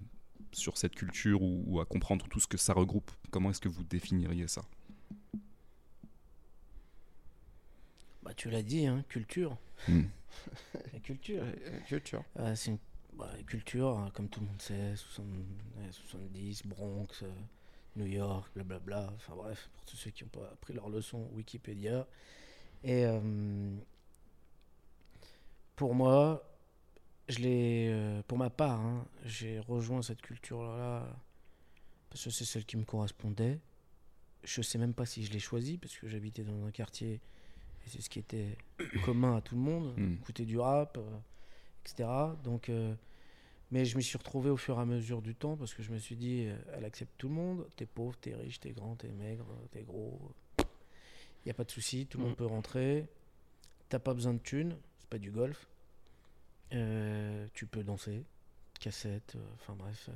sur 0.51 0.77
cette 0.77 0.95
culture 0.95 1.41
ou, 1.41 1.63
ou 1.67 1.79
à 1.79 1.85
comprendre 1.85 2.27
tout 2.27 2.39
ce 2.39 2.47
que 2.47 2.57
ça 2.57 2.73
regroupe, 2.73 3.11
comment 3.31 3.51
est-ce 3.51 3.61
que 3.61 3.69
vous 3.69 3.83
définiriez 3.83 4.47
ça? 4.47 4.65
Bah, 8.23 8.33
tu 8.33 8.49
l'as 8.49 8.63
dit, 8.63 8.85
hein, 8.87 9.05
culture. 9.07 9.57
La 9.87 10.99
culture. 11.01 11.43
Culture. 11.87 12.23
Euh, 12.39 12.55
c'est 12.55 12.71
une 12.71 12.79
bah, 13.13 13.31
culture, 13.45 14.11
comme 14.13 14.27
tout 14.27 14.41
le 14.41 14.47
monde 14.47 14.61
sait, 14.61 14.95
60 14.95 15.25
ouais, 15.77 15.91
70, 15.91 16.65
Bronx, 16.65 17.23
euh, 17.23 17.31
New 17.97 18.05
York, 18.05 18.49
blablabla. 18.53 19.11
Enfin 19.15 19.35
bref, 19.35 19.69
pour 19.73 19.83
tous 19.85 19.97
ceux 19.97 20.11
qui 20.11 20.23
n'ont 20.23 20.29
pas 20.29 20.47
appris 20.53 20.73
leur 20.73 20.89
leçon, 20.89 21.27
Wikipédia. 21.33 22.07
Et 22.83 23.05
euh, 23.05 23.75
pour 25.75 25.93
moi, 25.93 26.43
je 27.27 27.39
l'ai, 27.39 27.89
euh, 27.91 28.21
pour 28.27 28.37
ma 28.37 28.49
part, 28.49 28.79
hein, 28.79 29.05
j'ai 29.25 29.59
rejoint 29.59 30.01
cette 30.01 30.21
culture-là 30.21 31.05
parce 32.09 32.23
que 32.23 32.29
c'est 32.29 32.45
celle 32.45 32.65
qui 32.65 32.77
me 32.77 32.85
correspondait. 32.85 33.59
Je 34.43 34.61
sais 34.61 34.77
même 34.77 34.93
pas 34.93 35.05
si 35.05 35.25
je 35.25 35.31
l'ai 35.33 35.39
choisi 35.39 35.77
parce 35.77 35.95
que 35.97 36.07
j'habitais 36.07 36.43
dans 36.43 36.65
un 36.65 36.71
quartier 36.71 37.13
et 37.85 37.89
c'est 37.89 38.01
ce 38.01 38.09
qui 38.09 38.19
était 38.19 38.57
commun 39.05 39.35
à 39.37 39.41
tout 39.41 39.55
le 39.55 39.61
monde, 39.61 39.93
Mm. 39.97 40.13
écouter 40.21 40.45
du 40.45 40.57
rap, 40.59 40.97
euh, 40.97 41.17
etc. 41.85 42.09
Donc, 42.43 42.69
euh, 42.69 42.93
mais 43.71 43.85
je 43.85 43.97
m'y 43.97 44.03
suis 44.03 44.17
retrouvé 44.17 44.49
au 44.49 44.57
fur 44.57 44.77
et 44.77 44.81
à 44.81 44.85
mesure 44.85 45.21
du 45.21 45.35
temps 45.35 45.57
parce 45.57 45.73
que 45.73 45.83
je 45.83 45.91
me 45.91 45.97
suis 45.97 46.15
dit, 46.15 46.45
euh, 46.47 46.57
elle 46.73 46.85
accepte 46.85 47.11
tout 47.17 47.27
le 47.27 47.33
monde. 47.35 47.67
T'es 47.75 47.85
pauvre, 47.85 48.15
t'es 48.17 48.33
riche, 48.35 48.59
t'es 48.59 48.71
grand, 48.71 48.95
t'es 48.95 49.09
maigre, 49.09 49.45
t'es 49.71 49.83
gros. 49.83 50.19
Il 50.59 51.47
y 51.47 51.51
a 51.51 51.53
pas 51.53 51.63
de 51.63 51.71
souci, 51.71 52.05
tout 52.07 52.17
le 52.17 52.23
Mm. 52.23 52.27
monde 52.27 52.37
peut 52.37 52.45
rentrer. 52.45 53.07
T'as 53.89 53.99
pas 53.99 54.13
besoin 54.13 54.33
de 54.33 54.39
thunes, 54.39 54.75
c'est 54.99 55.09
pas 55.09 55.17
du 55.17 55.31
golf. 55.31 55.67
Euh, 56.73 57.47
tu 57.53 57.65
peux 57.65 57.83
danser, 57.83 58.23
cassette, 58.79 59.35
euh, 59.35 59.45
enfin 59.55 59.73
bref. 59.75 60.09
euh, 60.09 60.13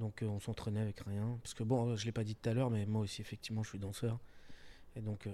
donc 0.00 0.20
on 0.26 0.40
s'entraînait 0.40 0.80
avec 0.80 1.00
rien. 1.00 1.38
Parce 1.42 1.54
que 1.54 1.62
bon, 1.62 1.94
je 1.94 2.04
l'ai 2.06 2.12
pas 2.12 2.24
dit 2.24 2.34
tout 2.34 2.48
à 2.48 2.54
l'heure, 2.54 2.70
mais 2.70 2.86
moi 2.86 3.02
aussi 3.02 3.20
effectivement 3.20 3.62
je 3.62 3.68
suis 3.68 3.78
danseur. 3.78 4.18
Et 4.96 5.00
donc, 5.00 5.28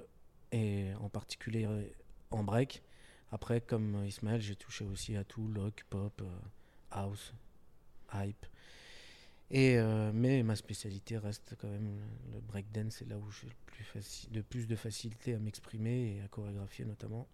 et 0.53 0.93
en 1.01 1.09
particulier 1.09 1.67
en 2.31 2.43
break. 2.43 2.83
Après, 3.33 3.61
comme 3.61 4.05
Ismaël, 4.05 4.41
j'ai 4.41 4.55
touché 4.57 4.85
aussi 4.85 5.17
à 5.17 5.25
tout, 5.25 5.49
lock, 5.49 5.85
pop, 5.89 6.23
house, 6.97 7.33
hype. 8.15 8.47
Et, 9.51 9.79
euh, 9.79 10.11
mais 10.13 10.43
ma 10.43 10.57
spécialité 10.57 11.19
reste 11.19 11.55
quand 11.61 11.69
même 11.69 12.01
le- 12.33 12.41
breakdance, 12.41 12.97
c'est 12.99 13.09
là 13.09 13.17
où 13.17 13.31
j'ai 13.31 13.47
le 13.47 13.55
plus, 13.67 14.29
de 14.31 14.41
plus 14.41 14.67
de 14.67 14.75
facilité 14.75 15.35
à 15.35 15.39
m'exprimer 15.39 16.17
et 16.17 16.21
à 16.23 16.29
chorégraphier 16.29 16.85
notamment. 16.85 17.29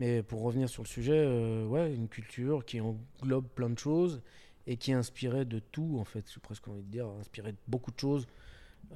Mais 0.00 0.22
pour 0.22 0.42
revenir 0.42 0.68
sur 0.68 0.82
le 0.82 0.88
sujet, 0.88 1.16
euh, 1.16 1.66
ouais, 1.66 1.94
une 1.94 2.08
culture 2.08 2.64
qui 2.64 2.80
englobe 2.80 3.46
plein 3.54 3.70
de 3.70 3.78
choses 3.78 4.20
et 4.66 4.76
qui 4.76 4.90
est 4.90 4.94
inspirée 4.94 5.44
de 5.44 5.58
tout, 5.58 5.96
en 5.98 6.04
fait, 6.04 6.24
j'ai 6.32 6.40
presque 6.40 6.68
envie 6.68 6.82
de 6.82 6.90
dire, 6.90 7.06
inspirée 7.20 7.52
de 7.52 7.58
beaucoup 7.68 7.92
de 7.92 7.98
choses 7.98 8.26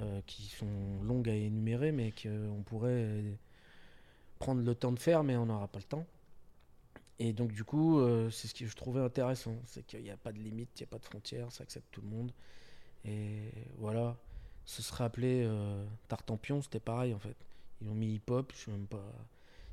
euh, 0.00 0.20
qui 0.26 0.42
sont 0.44 1.02
longues 1.02 1.28
à 1.28 1.34
énumérer, 1.34 1.92
mais 1.92 2.12
qu'on 2.12 2.62
pourrait 2.64 3.38
prendre 4.38 4.62
le 4.62 4.74
temps 4.74 4.92
de 4.92 4.98
faire, 4.98 5.22
mais 5.22 5.36
on 5.36 5.46
n'aura 5.46 5.68
pas 5.68 5.78
le 5.78 5.84
temps. 5.84 6.06
Et 7.20 7.32
donc, 7.34 7.52
du 7.52 7.64
coup, 7.64 8.00
euh, 8.00 8.30
c'est 8.30 8.48
ce 8.48 8.54
que 8.54 8.66
je 8.66 8.74
trouvais 8.74 9.00
intéressant. 9.00 9.54
C'est 9.66 9.86
qu'il 9.86 10.02
n'y 10.02 10.10
a 10.10 10.16
pas 10.16 10.32
de 10.32 10.38
limite, 10.38 10.70
il 10.76 10.82
n'y 10.82 10.88
a 10.88 10.90
pas 10.90 10.98
de 10.98 11.04
frontières, 11.04 11.52
ça 11.52 11.62
accepte 11.62 11.86
tout 11.92 12.00
le 12.00 12.08
monde. 12.08 12.32
Et 13.04 13.52
voilà. 13.78 14.16
Ce 14.64 14.82
serait 14.82 15.04
appelé 15.04 15.42
euh, 15.44 15.84
Tartampion, 16.08 16.62
c'était 16.62 16.80
pareil 16.80 17.14
en 17.14 17.18
fait. 17.18 17.36
Ils 17.82 17.88
ont 17.88 17.94
mis 17.94 18.14
hip-hop, 18.14 18.52
je 18.54 18.64
sais 18.64 18.70
même 18.70 18.86
pas. 18.86 19.04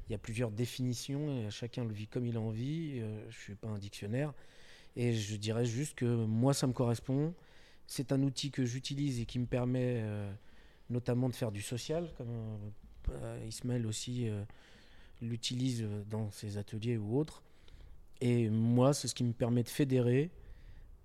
Il 0.07 0.11
y 0.11 0.15
a 0.15 0.17
plusieurs 0.17 0.51
définitions 0.51 1.37
et 1.37 1.49
chacun 1.49 1.83
le 1.83 1.93
vit 1.93 2.07
comme 2.07 2.25
il 2.25 2.37
a 2.37 2.41
envie. 2.41 2.99
Euh, 2.99 3.29
je 3.29 3.37
suis 3.37 3.55
pas 3.55 3.67
un 3.67 3.77
dictionnaire. 3.77 4.33
Et 4.95 5.13
je 5.13 5.35
dirais 5.35 5.65
juste 5.65 5.95
que 5.95 6.05
moi, 6.05 6.53
ça 6.53 6.67
me 6.67 6.73
correspond. 6.73 7.33
C'est 7.85 8.11
un 8.11 8.21
outil 8.23 8.51
que 8.51 8.65
j'utilise 8.65 9.21
et 9.21 9.25
qui 9.25 9.39
me 9.39 9.45
permet 9.45 10.01
euh, 10.01 10.31
notamment 10.89 11.29
de 11.29 11.35
faire 11.35 11.51
du 11.51 11.61
social, 11.61 12.09
comme 12.17 12.27
euh, 13.09 13.45
Ismaël 13.47 13.85
aussi 13.85 14.29
l'utilise 15.21 15.85
dans 16.09 16.31
ses 16.31 16.57
ateliers 16.57 16.97
ou 16.97 17.17
autres. 17.17 17.43
Et 18.21 18.49
moi, 18.49 18.93
c'est 18.93 19.07
ce 19.07 19.15
qui 19.15 19.23
me 19.23 19.33
permet 19.33 19.63
de 19.63 19.69
fédérer, 19.69 20.31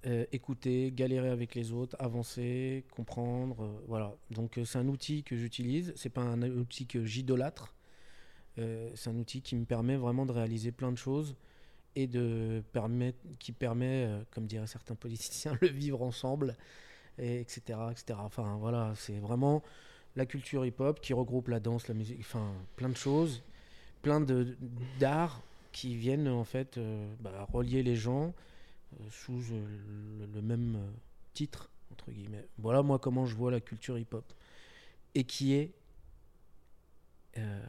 euh, 0.06 0.24
écouter, 0.32 0.90
galérer 0.92 1.28
avec 1.28 1.54
les 1.54 1.72
autres, 1.72 1.96
avancer, 1.98 2.84
comprendre. 2.90 3.62
euh, 3.64 3.84
voilà. 3.86 4.14
Donc 4.30 4.58
euh, 4.58 4.64
c'est 4.64 4.78
un 4.78 4.88
outil 4.88 5.22
que 5.22 5.36
j'utilise. 5.36 5.92
C'est 5.96 6.10
pas 6.10 6.22
un 6.22 6.42
outil 6.42 6.86
que 6.86 7.04
j'idolâtre. 7.04 7.74
Euh, 8.58 8.90
c'est 8.94 9.10
un 9.10 9.16
outil 9.18 9.42
qui 9.42 9.56
me 9.56 9.64
permet 9.64 9.96
vraiment 9.96 10.26
de 10.26 10.32
réaliser 10.32 10.72
plein 10.72 10.92
de 10.92 10.98
choses 10.98 11.36
et 11.94 12.06
de 12.06 12.62
permettre, 12.72 13.18
qui 13.38 13.52
permet, 13.52 14.04
euh, 14.06 14.22
comme 14.30 14.46
diraient 14.46 14.66
certains 14.66 14.94
politiciens, 14.94 15.56
le 15.60 15.68
vivre 15.68 16.02
ensemble, 16.02 16.56
et 17.18 17.40
etc., 17.40 17.78
etc. 17.90 18.18
Enfin 18.22 18.56
voilà, 18.58 18.94
c'est 18.96 19.18
vraiment 19.18 19.62
la 20.16 20.26
culture 20.26 20.64
hip-hop 20.66 21.00
qui 21.00 21.12
regroupe 21.12 21.48
la 21.48 21.60
danse, 21.60 21.88
la 21.88 21.94
musique, 21.94 22.18
enfin 22.20 22.52
plein 22.76 22.88
de 22.88 22.96
choses, 22.96 23.42
plein 24.02 24.20
de 24.20 24.56
d'arts 24.98 25.40
qui 25.72 25.96
viennent 25.96 26.28
en 26.28 26.44
fait 26.44 26.76
euh, 26.76 27.12
bah, 27.20 27.46
relier 27.52 27.82
les 27.82 27.96
gens 27.96 28.34
euh, 29.00 29.04
sous 29.10 29.40
euh, 29.52 29.64
le, 30.20 30.26
le 30.34 30.42
même 30.42 30.78
titre 31.34 31.70
entre 31.92 32.10
guillemets. 32.10 32.46
Voilà 32.58 32.82
moi 32.82 32.98
comment 32.98 33.24
je 33.26 33.34
vois 33.34 33.50
la 33.50 33.60
culture 33.60 33.98
hip-hop 33.98 34.24
et 35.14 35.24
qui 35.24 35.54
est 35.54 35.70
euh, 37.38 37.62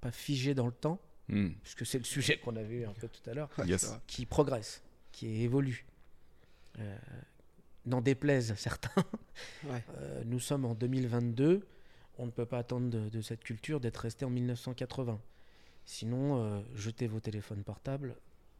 pas 0.00 0.10
figée 0.12 0.54
dans 0.54 0.66
le 0.66 0.72
temps, 0.72 1.00
Hmm. 1.28 1.48
puisque 1.64 1.84
c'est 1.84 1.98
le 1.98 2.04
sujet 2.04 2.38
qu'on 2.38 2.54
avait 2.54 2.84
un 2.84 2.92
peu 2.92 3.08
tout 3.08 3.28
à 3.28 3.34
l'heure, 3.34 3.50
Yes. 3.66 3.92
qui 4.06 4.26
progresse, 4.26 4.80
qui 5.10 5.42
évolue. 5.42 5.84
Euh, 6.78 6.96
N'en 7.84 8.00
déplaise 8.00 8.54
certains, 8.56 9.04
Ouais. 9.64 9.82
euh, 9.98 10.22
nous 10.24 10.38
sommes 10.38 10.64
en 10.64 10.74
2022, 10.74 11.66
on 12.18 12.26
ne 12.26 12.30
peut 12.30 12.46
pas 12.46 12.58
attendre 12.58 12.90
de, 12.90 13.08
de 13.08 13.20
cette 13.20 13.44
culture 13.44 13.80
d'être 13.80 13.98
resté 13.98 14.24
en 14.24 14.30
1980. 14.30 15.20
Sinon, 15.84 16.42
euh, 16.42 16.60
jetez 16.74 17.06
vos 17.06 17.20
téléphones 17.20 17.62
portables, 17.62 18.16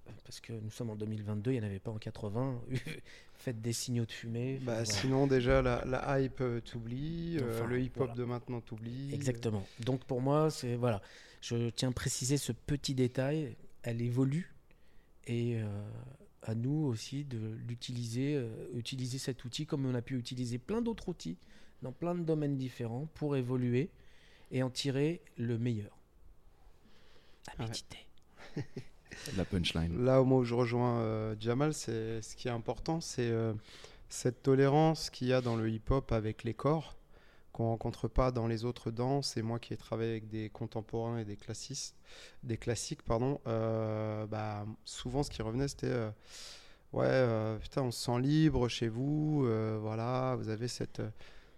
euh, 0.07 0.13
parce 0.25 0.41
que 0.41 0.53
nous 0.53 0.71
sommes 0.71 0.91
en 0.91 0.97
2022, 0.97 1.53
il 1.53 1.55
n'y 1.55 1.61
en 1.61 1.67
avait 1.67 1.79
pas 1.79 1.91
en 1.91 1.99
80. 1.99 2.61
Faites 3.35 3.61
des 3.61 3.73
signaux 3.73 4.07
de 4.07 4.13
fumée. 4.13 4.59
Bah, 4.63 4.75
voilà. 4.75 4.85
Sinon, 4.85 5.27
déjà, 5.27 5.63
la, 5.63 5.85
la 5.85 6.21
hype 6.21 6.41
euh, 6.41 6.61
t'oublie, 6.61 7.39
euh, 7.41 7.67
le 7.67 7.81
hip-hop 7.81 8.07
voilà. 8.07 8.15
de 8.15 8.25
maintenant 8.25 8.61
t'oublie. 8.61 9.13
Exactement. 9.13 9.67
Donc 9.81 10.05
pour 10.05 10.21
moi, 10.21 10.51
c'est 10.51 10.77
voilà. 10.77 11.03
Je 11.41 11.71
tiens 11.71 11.91
à 11.91 11.93
préciser 11.93 12.39
ce 12.39 12.53
petit 12.53 12.95
détail. 12.95 13.57
Elle 13.83 14.03
évolue 14.03 14.53
et 15.29 15.61
à 16.43 16.57
nous 16.57 16.87
aussi 16.87 17.25
de 17.25 17.39
l'utiliser, 17.69 18.45
utiliser 18.75 19.19
cet 19.19 19.45
outil 19.45 19.65
comme 19.65 19.87
on 19.87 19.95
a 19.95 20.03
pu 20.03 20.19
utiliser 20.19 20.59
plein 20.59 20.83
d'autres 20.83 21.09
outils 21.09 21.37
dans 21.83 21.93
plein 21.93 22.15
de 22.15 22.23
domaines 22.25 22.57
différents 22.57 23.09
pour 23.15 23.37
évoluer 23.37 23.91
et 24.51 24.63
en 24.63 24.71
tirer 24.71 25.21
le 25.37 25.59
meilleur. 25.59 25.97
À 27.49 27.63
Ouais. 27.63 27.69
méditer. 27.69 27.99
La 29.37 29.45
punchline. 29.45 30.05
Là 30.05 30.23
où 30.23 30.25
moi 30.25 30.45
je 30.45 30.55
rejoins 30.55 30.99
euh, 31.01 31.35
Jamal, 31.41 31.75
c'est 31.75 32.23
ce 32.23 32.37
qui 32.37 32.49
est 32.49 32.53
important, 32.53 33.01
c'est 33.01 33.29
euh, 33.31 33.53
cette 34.09 34.43
tolérance 34.43 35.11
qu'il 35.11 35.29
y 35.29 35.33
a 35.33 35.41
dans 35.41 35.57
le 35.57 35.69
hip-hop 35.71 36.13
avec 36.13 36.45
les 36.45 36.55
corps 36.55 36.97
qu'on 37.53 37.69
rencontre 37.69 38.07
pas 38.09 38.31
dans 38.33 38.47
les 38.47 38.65
autres 38.67 38.91
danses. 38.91 39.37
Et 39.39 39.43
moi 39.43 39.59
qui 39.59 39.73
ai 39.73 39.77
travaillé 39.79 40.11
avec 40.11 40.29
des 40.29 40.51
contemporains 40.51 41.19
et 41.19 41.25
des 41.25 41.37
classistes, 41.37 41.97
des 42.43 42.59
classiques, 42.59 43.03
pardon, 43.03 43.41
euh, 43.47 44.27
bah, 44.27 44.67
souvent 44.85 45.23
ce 45.23 45.31
qui 45.31 45.41
revenait 45.43 45.69
c'était 45.69 45.87
euh, 45.89 46.11
ouais 46.93 47.05
euh, 47.07 47.57
putain 47.59 47.83
on 47.83 47.91
se 47.91 48.05
sent 48.05 48.21
libre 48.21 48.69
chez 48.69 48.89
vous, 48.89 49.45
euh, 49.47 49.79
voilà 49.81 50.37
vous 50.37 50.49
avez 50.51 50.69
cette 50.69 51.01
euh, 51.01 51.11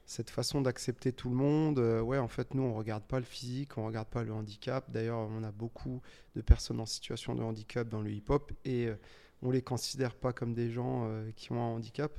cette 0.09 0.31
façon 0.31 0.63
d'accepter 0.63 1.13
tout 1.13 1.29
le 1.29 1.37
monde. 1.37 1.79
Euh, 1.79 2.01
ouais 2.01 2.17
en 2.17 2.29
fait 2.29 2.55
nous 2.55 2.63
on 2.63 2.73
regarde 2.73 3.05
pas 3.05 3.19
le 3.19 3.27
physique, 3.27 3.77
on 3.77 3.87
regarde 3.87 4.09
pas 4.09 4.25
le 4.25 4.33
handicap. 4.33 4.91
D'ailleurs 4.91 5.19
on 5.19 5.45
a 5.45 5.53
beaucoup 5.53 6.01
de 6.35 6.41
personnes 6.41 6.81
en 6.81 6.87
situation 6.87 7.35
de 7.35 7.43
handicap 7.43 7.87
dans 7.87 8.01
le 8.01 8.11
hip-hop 8.11 8.51
et 8.65 8.87
euh, 8.87 8.97
on 9.43 9.51
les 9.51 9.61
considère 9.61 10.15
pas 10.15 10.33
comme 10.33 10.55
des 10.55 10.71
gens 10.71 11.05
euh, 11.05 11.31
qui 11.37 11.53
ont 11.53 11.61
un 11.61 11.75
handicap, 11.75 12.11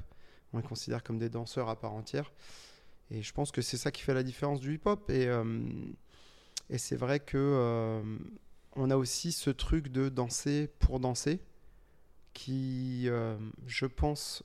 on 0.53 0.59
les 0.59 0.63
considère 0.63 1.03
comme 1.03 1.17
des 1.17 1.29
danseurs 1.29 1.67
à 1.67 1.79
part 1.79 1.93
entière. 1.93 2.31
Et 3.09 3.23
je 3.23 3.33
pense 3.33 3.51
que 3.51 3.63
c'est 3.63 3.77
ça 3.77 3.89
qui 3.89 4.03
fait 4.03 4.13
la 4.13 4.21
différence 4.21 4.59
du 4.59 4.75
hip-hop. 4.75 5.09
Et, 5.09 5.27
et 6.69 6.77
c'est 6.77 6.95
vrai 6.95 7.19
que 7.19 8.03
on 8.75 8.91
a 8.91 8.95
aussi 8.95 9.31
ce 9.31 9.49
truc 9.49 9.87
de 9.87 10.09
danser 10.09 10.69
pour 10.77 10.99
danser 10.99 11.39
qui, 12.33 13.09
je 13.65 13.85
pense, 13.87 14.43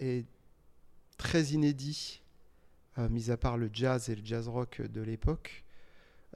est 0.00 0.26
très 1.16 1.44
inédit, 1.44 2.21
mis 2.98 3.30
à 3.30 3.36
part 3.36 3.56
le 3.56 3.70
jazz 3.72 4.08
et 4.10 4.14
le 4.14 4.24
jazz 4.24 4.48
rock 4.48 4.82
de 4.82 5.00
l'époque 5.00 5.64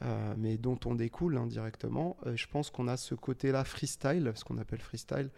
euh, 0.03 0.35
mais 0.37 0.59
dont 0.59 0.79
on 0.85 0.95
découle 0.95 1.37
indirectement. 1.39 2.17
Euh, 2.27 2.37
je 2.37 2.47
pense 2.47 2.71
qu'on 2.71 2.89
a 2.89 2.97
ce 2.97 3.15
côté-là 3.15 3.65
freestyle, 3.65 4.33
ce 4.35 4.45
qu'on 4.45 4.59
appelle 4.59 4.81
freestyle, 4.81 5.31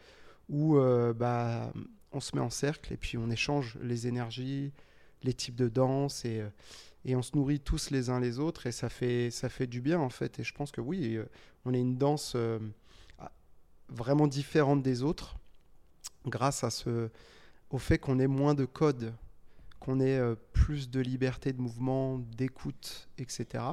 où 0.48 0.76
euh, 0.76 1.12
bah, 1.12 1.72
on 2.12 2.20
se 2.20 2.34
met 2.34 2.42
en 2.42 2.50
cercle 2.50 2.92
et 2.92 2.96
puis 2.96 3.18
on 3.18 3.30
échange 3.30 3.78
les 3.82 4.06
énergies, 4.06 4.72
les 5.22 5.34
types 5.34 5.56
de 5.56 5.68
danse 5.68 6.24
et, 6.24 6.40
euh, 6.40 6.48
on 7.16 7.22
se 7.22 7.36
nourrit 7.36 7.60
tous 7.60 7.90
les 7.90 8.10
uns 8.10 8.20
les 8.20 8.38
autres 8.38 8.66
et 8.66 8.72
ça 8.72 8.88
fait, 8.88 9.30
ça 9.30 9.48
fait 9.48 9.66
du 9.66 9.80
bien 9.80 9.98
en 9.98 10.10
fait. 10.10 10.38
Et 10.40 10.44
je 10.44 10.52
pense 10.52 10.70
que 10.70 10.80
oui, 10.80 11.16
euh, 11.16 11.24
on 11.64 11.72
est 11.72 11.80
une 11.80 11.96
danse 11.96 12.32
euh, 12.34 12.58
vraiment 13.88 14.26
différente 14.26 14.82
des 14.82 15.02
autres 15.02 15.36
grâce 16.26 16.64
à 16.64 16.70
ce, 16.70 17.08
au 17.70 17.78
fait 17.78 17.98
qu'on 17.98 18.18
ait 18.18 18.26
moins 18.26 18.54
de 18.54 18.64
codes, 18.64 19.14
qu'on 19.88 20.00
ait 20.00 20.18
euh, 20.18 20.34
plus 20.52 20.90
de 20.90 21.00
liberté 21.00 21.54
de 21.54 21.62
mouvement, 21.62 22.18
d'écoute, 22.18 23.08
etc. 23.16 23.64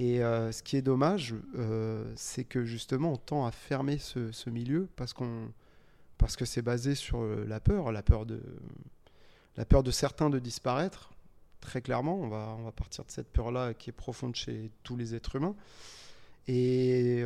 Et 0.00 0.20
euh, 0.20 0.50
ce 0.50 0.64
qui 0.64 0.76
est 0.76 0.82
dommage, 0.82 1.36
euh, 1.56 2.12
c'est 2.16 2.42
que 2.42 2.64
justement 2.64 3.12
on 3.12 3.16
tend 3.16 3.46
à 3.46 3.52
fermer 3.52 3.98
ce, 3.98 4.50
milieu 4.50 4.88
parce 4.96 5.12
qu'on 5.12 5.52
parce 6.18 6.34
que 6.34 6.44
c'est 6.44 6.62
basé 6.62 6.96
sur 6.96 7.22
la 7.22 7.60
peur, 7.60 7.92
la 7.92 8.02
peur 8.02 8.26
de 8.26 8.42
la 9.56 9.64
peur 9.64 9.84
de 9.84 9.92
certains 9.92 10.28
de 10.28 10.40
disparaître. 10.40 11.12
Très 11.60 11.82
clairement, 11.82 12.16
on 12.16 12.28
va 12.28 12.56
on 12.58 12.64
va 12.64 12.72
partir 12.72 13.04
de 13.04 13.10
cette 13.12 13.28
peur-là 13.28 13.74
qui 13.74 13.90
est 13.90 13.92
profonde 13.92 14.34
chez 14.34 14.72
tous 14.82 14.96
les 14.96 15.14
êtres 15.14 15.36
humains. 15.36 15.54
Et 16.48 17.24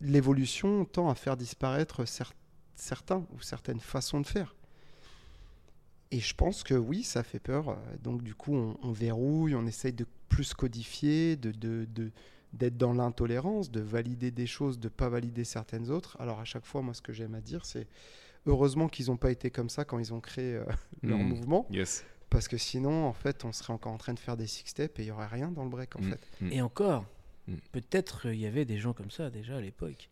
l'évolution 0.00 0.86
tend 0.86 1.10
à 1.10 1.14
faire 1.14 1.36
disparaître 1.36 2.04
cer- 2.04 2.32
certains 2.74 3.26
ou 3.34 3.40
certaines 3.42 3.80
façons 3.80 4.22
de 4.22 4.26
faire. 4.26 4.54
Et 6.10 6.20
je 6.20 6.34
pense 6.34 6.62
que 6.62 6.74
oui, 6.74 7.02
ça 7.02 7.22
fait 7.22 7.38
peur. 7.38 7.68
Euh, 7.70 7.74
Donc 8.02 8.22
du 8.22 8.34
coup, 8.34 8.54
on, 8.54 8.76
on 8.82 8.92
verrouille, 8.92 9.54
on 9.54 9.66
essaye 9.66 9.92
de 9.92 10.06
plus 10.28 10.54
codifier, 10.54 11.36
de, 11.36 11.50
de, 11.50 11.86
de- 11.90 12.10
d'être 12.54 12.78
dans 12.78 12.94
l'intolérance, 12.94 13.70
de 13.70 13.80
valider 13.80 14.30
des 14.30 14.46
choses, 14.46 14.78
de 14.78 14.88
pas 14.88 15.08
valider 15.10 15.44
certaines 15.44 15.90
autres. 15.90 16.16
Alors 16.20 16.40
à 16.40 16.44
chaque 16.44 16.64
fois, 16.64 16.80
moi, 16.82 16.94
ce 16.94 17.02
que 17.02 17.12
j'aime 17.12 17.34
à 17.34 17.40
dire, 17.42 17.66
c'est 17.66 17.86
heureusement 18.46 18.88
qu'ils 18.88 19.06
n'ont 19.06 19.16
pas 19.18 19.30
été 19.30 19.50
comme 19.50 19.68
ça 19.68 19.84
quand 19.84 19.98
ils 19.98 20.14
ont 20.14 20.20
créé 20.20 20.54
euh, 20.54 20.64
leur 21.02 21.18
Mm. 21.18 21.22
mouvement, 21.28 21.66
Yes. 21.70 22.04
parce 22.30 22.48
que 22.48 22.56
sinon, 22.56 23.04
en 23.06 23.12
fait, 23.12 23.44
on 23.44 23.52
serait 23.52 23.74
encore 23.74 23.92
en 23.92 23.98
train 23.98 24.14
de 24.14 24.18
faire 24.18 24.36
des 24.38 24.46
six 24.46 24.66
steps 24.66 24.98
et 24.98 25.02
il 25.02 25.06
y 25.08 25.10
aurait 25.10 25.26
rien 25.26 25.50
dans 25.50 25.64
le 25.64 25.70
break, 25.70 25.96
en 25.96 26.00
Mm. 26.00 26.10
fait. 26.10 26.20
Mm. 26.40 26.52
Et 26.52 26.62
encore, 26.62 27.04
peut-être 27.72 28.28
euh, 28.28 28.34
il 28.34 28.40
y 28.40 28.46
avait 28.46 28.64
des 28.64 28.78
gens 28.78 28.92
comme 28.94 29.10
ça 29.10 29.28
déjà 29.30 29.56
à 29.56 29.60
l'époque. 29.60 30.08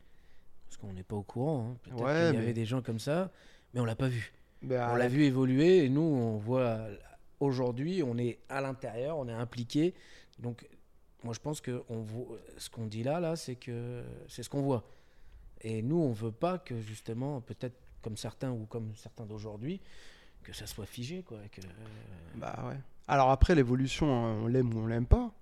Parce 0.69 0.77
qu'on 0.79 0.93
n'est 0.93 1.05
pas 1.05 1.17
au 1.17 1.23
courant. 1.23 1.71
hein. 1.71 1.77
Peut-être 1.85 2.03
Ouais, 2.03 2.13
qu'il 2.27 2.35
y 2.35 2.37
mais- 2.37 2.43
avait 2.43 2.53
des 2.53 2.67
gens 2.67 2.83
comme 2.83 2.99
ça, 2.99 3.31
mais 3.73 3.81
on 3.81 3.85
l'a 3.87 3.97
pas 3.97 4.09
vu. 4.09 4.33
Ben, 4.67 4.91
On 4.93 4.97
l'a 4.97 5.09
vu 5.09 5.25
évoluer 5.25 5.85
et 5.85 5.89
nous, 5.89 6.01
on 6.03 6.37
voit 6.39 6.81
aujourd'hui, 7.41 8.03
on 8.03 8.17
est 8.19 8.39
à 8.49 8.61
l'intérieur, 8.61 9.17
on 9.19 9.29
est 9.29 9.33
impliqué. 9.33 9.95
Donc, 10.39 10.67
moi, 11.23 11.35
je 11.35 11.41
pense 11.41 11.61
que 11.61 11.83
on 11.89 12.01
voit, 12.03 12.37
ce 12.59 12.69
qu'on 12.71 12.87
dit 12.87 13.03
là, 13.03 13.21
là, 13.21 13.37
c'est 13.37 13.57
que 13.57 14.03
c'est 14.29 14.43
ce 14.43 14.51
qu'on 14.51 14.63
voit. 14.63 14.85
Et 15.63 15.83
nous, 15.83 15.97
on 15.97 16.13
veut 16.13 16.33
pas 16.33 16.59
que 16.59 16.81
justement, 16.81 17.41
peut-être 17.41 17.77
comme 18.03 18.17
certains 18.17 18.51
ou 18.53 18.67
comme 18.67 18.95
certains 18.95 19.25
d'aujourd'hui, 19.27 19.81
que 20.43 20.53
ça 20.53 20.67
soit 20.67 20.87
figé, 20.87 21.23
quoi. 21.23 21.39
Que, 21.51 21.61
Bah 22.37 22.63
ouais. 22.69 22.77
Alors 23.09 23.31
après, 23.31 23.55
l'évolution, 23.55 24.07
hein, 24.13 24.39
on 24.43 24.47
l'aime 24.47 24.73
ou 24.75 24.81
on 24.81 24.87
l'aime 24.87 25.07
pas. 25.07 25.33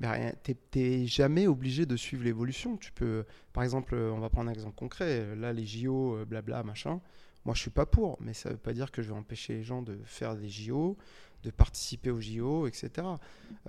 Mais 0.00 0.08
rien, 0.10 0.32
t'es- 0.70 1.06
jamais 1.06 1.46
obligé 1.46 1.86
de 1.86 1.96
suivre 1.96 2.24
l'évolution. 2.24 2.76
Tu 2.76 2.90
peux, 2.92 3.24
par 3.52 3.62
exemple, 3.62 3.94
euh, 3.94 4.10
on 4.10 4.18
va 4.18 4.28
prendre 4.30 4.50
un 4.50 4.52
exemple 4.52 4.74
concret. 4.74 5.36
Là, 5.36 5.52
les 5.52 5.64
JO, 5.64 6.16
euh, 6.16 6.24
blabla, 6.24 6.62
machin. 6.64 7.00
Moi, 7.44 7.54
je 7.54 7.60
suis 7.60 7.70
pas 7.70 7.86
pour, 7.86 8.16
mais 8.20 8.34
ça 8.34 8.50
veut 8.50 8.56
pas 8.56 8.72
dire 8.72 8.90
que 8.92 9.02
je 9.02 9.08
vais 9.08 9.18
empêcher 9.18 9.54
les 9.54 9.62
gens 9.64 9.82
de 9.82 9.98
faire 10.04 10.36
des 10.36 10.48
JO, 10.48 10.96
de 11.42 11.50
participer 11.50 12.10
aux 12.10 12.20
JO, 12.20 12.66
etc. 12.68 12.90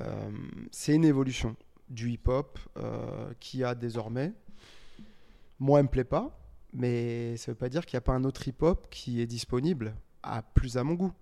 Euh, 0.01 0.31
c'est 0.71 0.93
une 0.93 1.05
évolution 1.05 1.55
du 1.89 2.11
hip-hop 2.11 2.59
euh, 2.77 3.33
qui 3.39 3.63
a 3.63 3.73
désormais 3.75 4.33
moi, 5.59 5.79
elle 5.79 5.85
me 5.85 5.89
plaît 5.89 6.03
pas, 6.03 6.37
mais 6.73 7.37
ça 7.37 7.51
veut 7.51 7.57
pas 7.57 7.69
dire 7.69 7.85
qu'il 7.85 7.95
n'y 7.95 7.99
a 7.99 8.01
pas 8.01 8.13
un 8.13 8.23
autre 8.25 8.47
hip-hop 8.47 8.87
qui 8.89 9.21
est 9.21 9.27
disponible 9.27 9.95
à 10.21 10.41
plus 10.41 10.77
à 10.77 10.83
mon 10.83 10.93
goût. 10.95 11.13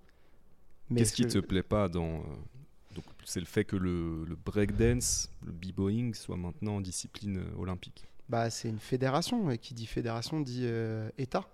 Qu'est-ce 0.96 1.12
ce 1.12 1.16
qui 1.16 1.24
que- 1.24 1.28
te 1.30 1.38
plaît 1.40 1.64
pas 1.64 1.88
dans. 1.90 2.20
euh, 2.22 3.00
c'est 3.24 3.40
le 3.40 3.46
fait 3.46 3.64
que 3.66 3.76
le, 3.76 4.26
le 4.26 4.36
breakdance, 4.36 5.30
le 5.46 5.52
b-boying 5.52 6.14
soit 6.14 6.38
maintenant 6.38 6.82
discipline 6.82 7.38
euh, 7.38 7.56
olympique? 7.62 8.06
Bah, 8.28 8.50
c'est 8.50 8.70
une 8.70 8.80
fédération, 8.80 9.52
et 9.52 9.58
qui 9.58 9.74
dit 9.74 9.86
fédération 9.86 10.40
dit 10.42 10.62
euh, 10.64 11.10
État. 11.18 11.48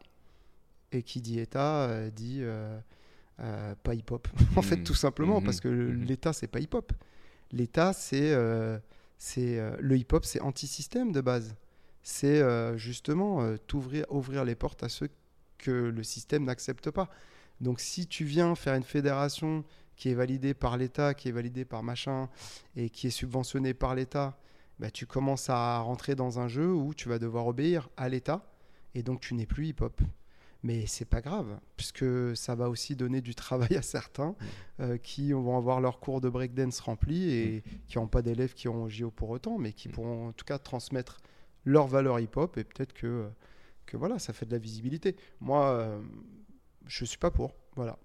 Et 0.92 1.04
qui 1.04 1.22
dit 1.22 1.40
État 1.40 1.88
euh, 1.90 2.10
dit 2.10 2.40
euh, 2.42 2.80
euh, 3.40 3.76
pas 3.84 3.94
hip-hop. 3.94 4.28
en 4.56 4.62
fait, 4.62 4.78
Mhm. 4.78 4.84
tout 4.84 4.94
simplement, 4.96 5.40
Mhm. 5.40 5.46
parce 5.46 5.60
que 5.60 5.68
Mhm. 5.68 6.04
l'État, 6.06 6.34
c'est 6.34 6.48
pas 6.48 6.60
hip-hop. 6.60 6.92
L'État, 7.52 7.94
c'est. 7.94 8.34
c'est 9.18 9.58
euh, 9.60 9.76
le 9.80 9.98
hip-hop, 9.98 10.24
c'est 10.26 10.42
anti-système 10.42 11.12
de 11.12 11.22
base. 11.22 11.56
C'est 12.04 12.42
euh, 12.42 12.78
justement 12.78 13.42
euh, 13.42 13.58
t'ouvrir, 13.58 14.06
ouvrir 14.10 14.46
les 14.46 14.56
portes 14.56 14.84
à 14.84 14.90
ceux 14.90 15.10
que 15.58 15.72
le 15.72 16.04
système 16.04 16.44
n'accepte 16.46 16.90
pas. 16.92 17.10
Donc, 17.60 17.80
si 17.80 18.06
tu 18.08 18.24
viens 18.26 18.54
faire 18.56 18.76
une 18.76 18.84
fédération 18.84 19.64
qui 19.96 20.10
est 20.10 20.14
validée 20.14 20.54
par 20.54 20.78
l'État, 20.78 21.14
qui 21.16 21.28
est 21.30 21.32
validée 21.32 21.66
par 21.66 21.82
machin, 21.84 22.30
et 22.76 22.90
qui 22.92 23.08
est 23.08 23.12
subventionnée 23.12 23.74
par 23.74 23.96
l'État, 23.96 24.38
bah, 24.80 24.92
tu 24.92 25.08
commences 25.08 25.50
à 25.50 25.80
rentrer 25.80 26.14
dans 26.14 26.40
un 26.40 26.48
jeu 26.48 26.72
où 26.72 26.94
tu 26.94 27.10
vas 27.10 27.18
devoir 27.18 27.48
obéir 27.48 27.90
à 27.98 28.08
l'État 28.08 28.46
et 28.94 29.02
donc 29.02 29.20
tu 29.22 29.34
n'es 29.34 29.48
plus 29.48 29.66
hip-hop. 29.68 30.00
Mais 30.64 30.86
c'est 30.88 31.06
pas 31.06 31.22
grave, 31.22 31.60
puisque 31.78 32.36
ça 32.36 32.56
va 32.56 32.70
aussi 32.70 32.96
donner 32.96 33.22
du 33.22 33.36
travail 33.36 33.76
à 33.78 33.82
certains 33.82 34.36
euh, 34.80 34.98
qui 34.98 35.32
vont 35.32 35.56
avoir 35.58 35.80
leur 35.82 36.00
cours 36.00 36.20
de 36.20 36.30
breakdance 36.30 36.80
rempli 36.80 37.30
et 37.30 37.64
qui 37.88 37.98
n'ont 37.98 38.08
pas 38.08 38.22
d'élèves 38.22 38.54
qui 38.54 38.68
ont 38.68 38.90
JO 38.90 39.12
pour 39.12 39.30
autant, 39.30 39.58
mais 39.58 39.72
qui 39.74 39.88
Mm. 39.88 39.92
pourront 39.92 40.28
en 40.30 40.32
tout 40.34 40.46
cas 40.46 40.58
transmettre 40.58 41.20
leur 41.66 41.88
valeur 41.88 42.20
hip-hop 42.20 42.58
et 42.58 42.64
peut-être 42.64 42.94
que, 42.94 43.30
que 43.86 43.98
voilà, 43.98 44.20
ça 44.20 44.34
fait 44.34 44.46
de 44.46 44.52
la 44.52 44.58
visibilité. 44.58 45.16
Moi, 45.42 45.66
euh, 45.70 46.02
je 46.88 47.06
suis 47.06 47.18
pas 47.20 47.32
pour. 47.32 47.54
Voilà. 47.76 47.98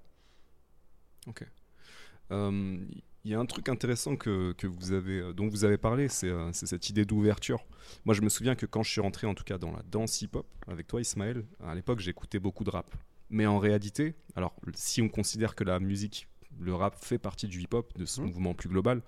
Euh, 2.33 2.79
Il 3.25 3.31
y 3.31 3.35
a 3.35 3.39
un 3.39 3.47
truc 3.47 3.69
intéressant 3.69 4.17
que, 4.17 4.53
que 4.53 4.67
vous 4.67 4.93
avez, 4.93 5.21
euh, 5.21 5.33
dont 5.33 5.49
vous 5.49 5.65
avez 5.65 5.79
parlé, 5.79 6.09
c'est 6.09 6.29
euh, 6.29 6.51
c'est 6.53 6.67
cette 6.67 6.91
idée 6.91 7.05
d'ouverture. 7.05 7.65
Moi, 8.05 8.15
je 8.17 8.21
me 8.21 8.29
souviens 8.29 8.57
que 8.57 8.67
quand 8.67 8.83
je 8.83 8.91
suis 8.91 9.01
rentré, 9.01 9.27
en 9.29 9.35
tout 9.35 9.45
cas, 9.45 9.59
dans 9.59 9.71
la 9.71 9.83
danse 9.85 10.23
hip-hop, 10.23 10.47
avec 10.67 10.89
toi, 10.89 11.01
Ismaël, 11.01 11.45
à 11.65 11.75
l'époque, 11.75 12.01
j'écoutais 12.01 12.41
beaucoup 12.41 12.65
de 12.65 12.71
rap. 12.71 12.93
Mais 13.31 13.47
en 13.47 13.59
réalité, 13.61 14.15
alors, 14.35 14.55
si 14.75 15.01
on 15.03 15.09
considère 15.09 15.55
que 15.55 15.63
la 15.63 15.79
musique, 15.79 16.27
le 16.59 16.75
rap 16.75 16.97
fait 16.97 17.19
partie 17.19 17.47
du 17.47 17.61
hip-hop, 17.61 17.97
de 17.97 18.05
ce 18.07 18.21
Mhm. 18.21 18.27
mouvement 18.27 18.55
plus 18.55 18.69
global, 18.69 19.03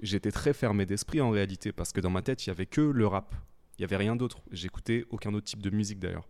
j'étais 0.00 0.32
très 0.32 0.54
fermé 0.54 0.86
d'esprit 0.86 1.20
en 1.20 1.30
réalité, 1.30 1.72
parce 1.72 1.92
que 1.92 2.00
dans 2.00 2.10
ma 2.10 2.22
tête, 2.22 2.46
il 2.46 2.48
y 2.48 2.50
avait 2.50 2.66
que 2.66 2.80
le 2.80 3.06
rap. 3.06 3.34
Il 3.78 3.82
y 3.82 3.84
avait 3.84 3.96
rien 3.96 4.16
d'autre. 4.16 4.40
J'écoutais 4.50 5.04
aucun 5.10 5.32
autre 5.34 5.46
type 5.46 5.62
de 5.62 5.70
musique 5.70 5.98
d'ailleurs. 5.98 6.26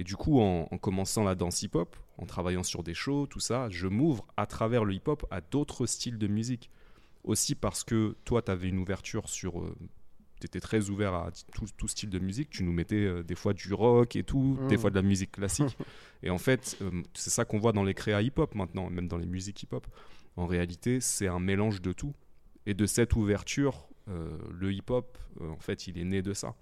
Et 0.00 0.04
du 0.04 0.14
coup, 0.14 0.40
en, 0.40 0.68
en 0.70 0.78
commençant 0.78 1.24
la 1.24 1.34
danse 1.34 1.62
hip-hop, 1.62 1.96
en 2.18 2.24
travaillant 2.24 2.62
sur 2.62 2.84
des 2.84 2.94
shows, 2.94 3.26
tout 3.26 3.40
ça, 3.40 3.68
je 3.68 3.88
m'ouvre 3.88 4.26
à 4.36 4.46
travers 4.46 4.84
le 4.84 4.94
hip-hop 4.94 5.26
à 5.32 5.40
d'autres 5.40 5.86
styles 5.86 6.18
de 6.18 6.28
musique. 6.28 6.70
Aussi 7.24 7.56
parce 7.56 7.82
que 7.82 8.16
toi, 8.24 8.40
tu 8.40 8.50
avais 8.52 8.68
une 8.68 8.78
ouverture 8.78 9.28
sur... 9.28 9.60
tu 10.40 10.46
étais 10.46 10.60
très 10.60 10.88
ouvert 10.88 11.14
à 11.14 11.30
tout, 11.52 11.66
tout 11.76 11.88
style 11.88 12.10
de 12.10 12.20
musique. 12.20 12.48
Tu 12.48 12.62
nous 12.62 12.72
mettais 12.72 12.94
euh, 13.04 13.24
des 13.24 13.34
fois 13.34 13.54
du 13.54 13.74
rock 13.74 14.14
et 14.14 14.22
tout, 14.22 14.56
des 14.68 14.76
Mhm. 14.76 14.80
fois 14.80 14.90
de 14.90 14.94
la 14.94 15.02
musique 15.02 15.32
classique. 15.32 15.76
et 16.22 16.30
en 16.30 16.38
fait, 16.38 16.78
euh, 16.80 17.02
c'est 17.14 17.30
ça 17.30 17.44
qu'on 17.44 17.58
voit 17.58 17.72
dans 17.72 17.82
les 17.82 17.94
créas 17.94 18.22
hip-hop 18.22 18.54
maintenant, 18.54 18.88
même 18.90 19.08
dans 19.08 19.18
les 19.18 19.26
musiques 19.26 19.60
hip-hop. 19.64 19.84
En 20.36 20.46
réalité, 20.46 21.00
c'est 21.00 21.26
un 21.26 21.40
mélange 21.40 21.82
de 21.82 21.92
tout. 21.92 22.14
Et 22.66 22.74
de 22.74 22.86
cette 22.86 23.16
ouverture, 23.16 23.88
euh, 24.08 24.38
le 24.52 24.72
hip-hop, 24.72 25.18
euh, 25.40 25.50
en 25.50 25.58
fait, 25.58 25.88
il 25.88 25.98
est 25.98 26.04
né 26.04 26.22
de 26.22 26.32
ça. 26.34 26.54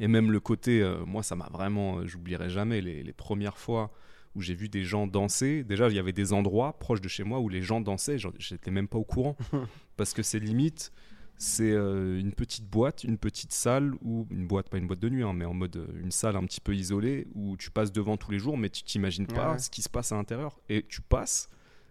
Et 0.00 0.08
même 0.08 0.32
le 0.32 0.40
côté, 0.40 0.82
euh, 0.82 1.04
moi, 1.06 1.22
ça 1.22 1.36
m'a 1.36 1.48
vraiment, 1.52 1.98
euh, 1.98 2.06
j'oublierai 2.06 2.50
jamais 2.50 2.80
les, 2.80 3.02
les 3.02 3.12
premières 3.12 3.58
fois 3.58 3.92
où 4.34 4.40
j'ai 4.40 4.54
vu 4.54 4.68
des 4.68 4.84
gens 4.84 5.06
danser. 5.06 5.62
Déjà, 5.64 5.88
il 5.88 5.94
y 5.94 5.98
avait 5.98 6.12
des 6.12 6.32
endroits 6.32 6.78
proches 6.78 7.00
de 7.00 7.08
chez 7.08 7.22
moi 7.24 7.38
où 7.40 7.48
les 7.48 7.62
gens 7.62 7.80
dansaient, 7.80 8.16
j'étais 8.38 8.70
même 8.70 8.88
pas 8.88 8.98
au 8.98 9.04
courant. 9.04 9.36
parce 9.96 10.12
que 10.14 10.22
c'est 10.22 10.38
limite, 10.38 10.92
c'est 11.36 11.70
euh, 11.72 12.18
une 12.20 12.32
petite 12.32 12.64
boîte, 12.68 13.02
une 13.04 13.18
petite 13.18 13.52
salle, 13.52 13.92
ou 14.02 14.26
une 14.30 14.46
boîte, 14.46 14.68
pas 14.68 14.78
une 14.78 14.86
boîte 14.86 15.00
de 15.00 15.08
nuit, 15.08 15.22
hein, 15.22 15.32
mais 15.32 15.44
en 15.44 15.54
mode 15.54 15.76
euh, 15.76 15.86
une 16.00 16.10
salle 16.12 16.36
un 16.36 16.44
petit 16.44 16.60
peu 16.60 16.74
isolée 16.74 17.26
où 17.34 17.56
tu 17.56 17.70
passes 17.70 17.92
devant 17.92 18.16
tous 18.16 18.30
les 18.30 18.38
jours, 18.38 18.56
mais 18.56 18.68
tu 18.70 18.82
t'imagines 18.84 19.26
pas 19.26 19.52
Ouais. 19.52 19.58
ce 19.58 19.68
qui 19.70 19.82
se 19.82 19.88
passe 19.88 20.12
à 20.12 20.16
l'intérieur. 20.16 20.60
Et 20.68 20.84
tu 20.88 21.00
passes 21.02 21.48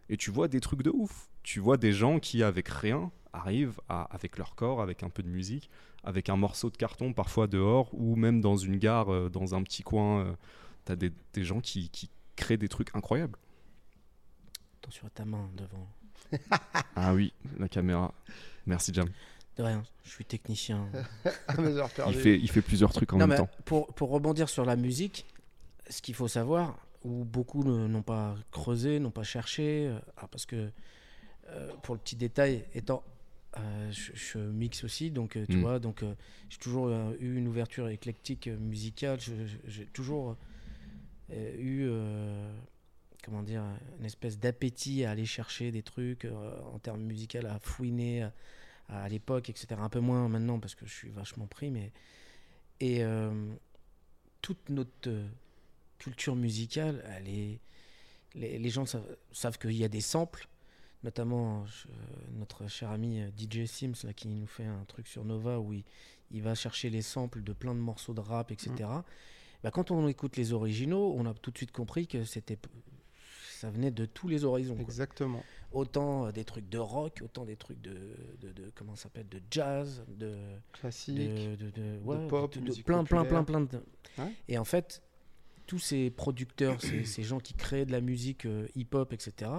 et 0.08 0.17
tu 0.17 0.32
vois 0.32 0.48
des 0.48 0.60
trucs 0.62 0.82
de 0.82 0.89
ouf. 0.91 1.30
Tu 1.43 1.60
vois 1.60 1.78
des 1.78 1.91
gens 1.93 2.19
qui, 2.19 2.41
avec 2.43 2.67
rien, 2.69 3.12
arrivent 3.34 3.80
à, 3.89 4.04
avec 4.13 4.38
leur 4.38 4.56
corps, 4.56 4.82
avec 4.82 5.04
un 5.04 5.10
peu 5.10 5.24
de 5.24 5.30
musique, 5.30 5.69
avec 6.03 6.29
un 6.29 6.35
morceau 6.35 6.69
de 6.69 6.77
carton 6.77 7.13
parfois 7.13 7.47
dehors, 7.47 7.89
ou 7.93 8.15
même 8.15 8.41
dans 8.41 8.57
une 8.57 8.77
gare, 8.77 9.12
euh, 9.13 9.29
dans 9.29 9.55
un 9.55 9.63
petit 9.63 9.83
coin, 9.83 10.35
tu 10.85 10.91
as 10.91 10.95
des, 10.95 11.12
des 11.33 11.43
gens 11.43 11.59
qui, 11.59 11.89
qui 11.89 12.09
créent 12.35 12.57
des 12.57 12.69
trucs 12.69 12.95
incroyables. 12.95 13.38
Attention 14.81 15.07
à 15.07 15.09
ta 15.09 15.25
main 15.25 15.49
devant. 15.55 15.88
Ah 16.95 17.13
oui, 17.13 17.33
la 17.57 17.67
caméra. 17.69 18.13
Merci 18.65 18.93
Jam. 18.93 19.09
De 19.57 19.63
rien, 19.63 19.83
je 20.03 20.09
suis 20.12 20.25
technicien. 20.25 20.88
J'ai 21.57 21.83
Il 22.07 22.13
fait, 22.13 22.39
il 22.39 22.49
fait 22.49 22.62
plusieurs 22.62 22.93
trucs 22.93 23.13
en 23.13 23.17
Non, 23.17 23.27
même 23.27 23.38
mais 23.39 23.45
temps. 23.45 23.49
Pour, 23.65 23.88
pour 23.93 24.09
rebondir 24.09 24.47
sur 24.47 24.63
la 24.65 24.75
musique, 24.75 25.25
ce 25.89 26.01
qu'il 26.01 26.15
faut 26.15 26.27
savoir, 26.27 26.77
où 27.03 27.25
beaucoup 27.25 27.63
n'ont 27.63 28.01
pas 28.01 28.35
creusé, 28.51 28.99
n'ont 28.99 29.12
pas 29.12 29.23
cherché, 29.23 29.88
euh, 29.88 29.99
ah, 30.17 30.27
parce 30.29 30.45
que 30.45 30.71
euh, 31.49 31.71
pour 31.83 31.95
le 31.95 31.99
petit 31.99 32.15
détail, 32.15 32.65
étant, 32.73 33.03
euh, 33.60 33.91
je, 33.91 34.12
je 34.15 34.39
mixe 34.39 34.84
aussi, 34.84 35.12
donc 35.12 35.36
euh, 35.36 35.45
tu 35.50 35.58
Mm. 35.58 35.62
vois, 35.62 35.80
donc 35.80 36.04
euh, 36.04 36.13
j'ai 36.50 36.58
toujours 36.58 36.89
eu 37.19 37.38
une 37.38 37.48
ouverture 37.48 37.88
éclectique 37.89 38.48
musicale. 38.48 39.19
J'ai 39.65 39.86
toujours 39.88 40.36
eu, 41.32 41.88
comment 43.24 43.43
dire, 43.43 43.63
une 44.00 44.06
espèce 44.06 44.39
d'appétit 44.39 45.06
à 45.06 45.12
aller 45.12 45.26
chercher 45.26 45.72
des 45.72 45.84
trucs 45.84 46.26
en 46.74 46.80
termes 46.80 47.02
musicaux, 47.04 47.39
à 47.48 47.60
fouiner 47.60 48.24
à, 48.24 48.34
à 48.89 49.10
l'époque, 49.10 49.50
etc. 49.50 49.67
Un 49.80 49.89
peu 49.89 50.00
moins 50.00 50.28
maintenant 50.28 50.60
parce 50.60 50.76
que 50.76 50.86
je 50.86 50.93
suis 50.93 51.10
vachement 51.10 51.48
pris, 51.48 51.69
mais 51.72 51.91
et 52.80 53.04
toute 54.41 54.69
notre 54.69 55.12
culture 55.98 56.36
musicale, 56.36 57.04
elle 57.17 57.28
est, 57.28 57.60
les, 58.36 58.58
les 58.58 58.69
gens 58.69 58.86
savent, 58.86 59.17
savent 59.32 59.58
qu'il 59.60 59.74
y 59.74 59.84
a 59.84 59.89
des 59.89 60.02
samples, 60.02 60.48
notamment 61.03 61.65
notre 62.33 62.67
cher 62.67 62.91
ami 62.91 63.21
euh, 63.21 63.29
DJ 63.38 63.65
Sims 63.65 63.93
là, 64.03 64.13
qui 64.13 64.27
nous 64.27 64.47
fait 64.47 64.65
un 64.65 64.83
truc 64.88 65.07
sur 65.07 65.23
Nova 65.25 65.59
où 65.59 65.73
il, 65.73 65.83
il 66.31 66.41
va 66.41 66.55
chercher 66.55 66.89
les 66.89 67.01
samples 67.01 67.41
de 67.43 67.53
plein 67.53 67.73
de 67.73 67.79
morceaux 67.79 68.13
de 68.13 68.19
rap, 68.19 68.51
etc. 68.51 68.89
Bah, 69.63 69.71
quand 69.71 69.91
on 69.91 70.07
écoute 70.07 70.38
les 70.38 70.53
originaux, 70.53 71.13
on 71.17 71.25
a 71.25 71.33
tout 71.33 71.51
de 71.51 71.57
suite 71.57 71.71
compris 71.71 72.07
que 72.07 72.23
c'était 72.23 72.57
ça 73.51 73.69
venait 73.69 73.91
de 73.91 74.05
tous 74.05 74.29
les 74.29 74.45
horizons. 74.45 74.75
quoi 74.75 74.83
Exactement. 74.83 75.43
autant 75.73 76.27
euh, 76.27 76.31
des 76.31 76.45
trucs 76.45 76.69
de 76.69 76.77
rock, 76.77 77.19
autant 77.21 77.43
des 77.43 77.57
trucs 77.57 77.81
de, 77.81 77.91
de, 78.39 78.53
de- 78.53 78.71
comment 78.73 78.95
s'appelle, 78.95 79.27
de 79.27 79.41
jazz, 79.51 80.01
de, 80.07 80.33
Classique. 80.71 81.17
de, 81.17 81.55
de- 81.57 81.69
de- 81.71 81.99
ouais, 82.05 82.25
pop, 82.29 82.49
plein, 82.85 83.03
plein, 83.03 83.25
plein, 83.25 83.43
plein 83.43 83.59
de. 83.62 83.83
Ouais. 84.17 84.31
Et 84.47 84.57
en 84.57 84.63
fait, 84.63 85.01
tous 85.67 85.77
ces 85.79 86.09
producteurs, 86.09 86.79
ces, 86.79 87.03
ces 87.03 87.21
gens 87.23 87.39
qui 87.39 87.53
créent 87.53 87.85
de 87.85 87.91
la 87.91 87.99
musique 87.99 88.45
euh, 88.45 88.65
hip-hop, 88.75 89.12
etc. 89.12 89.51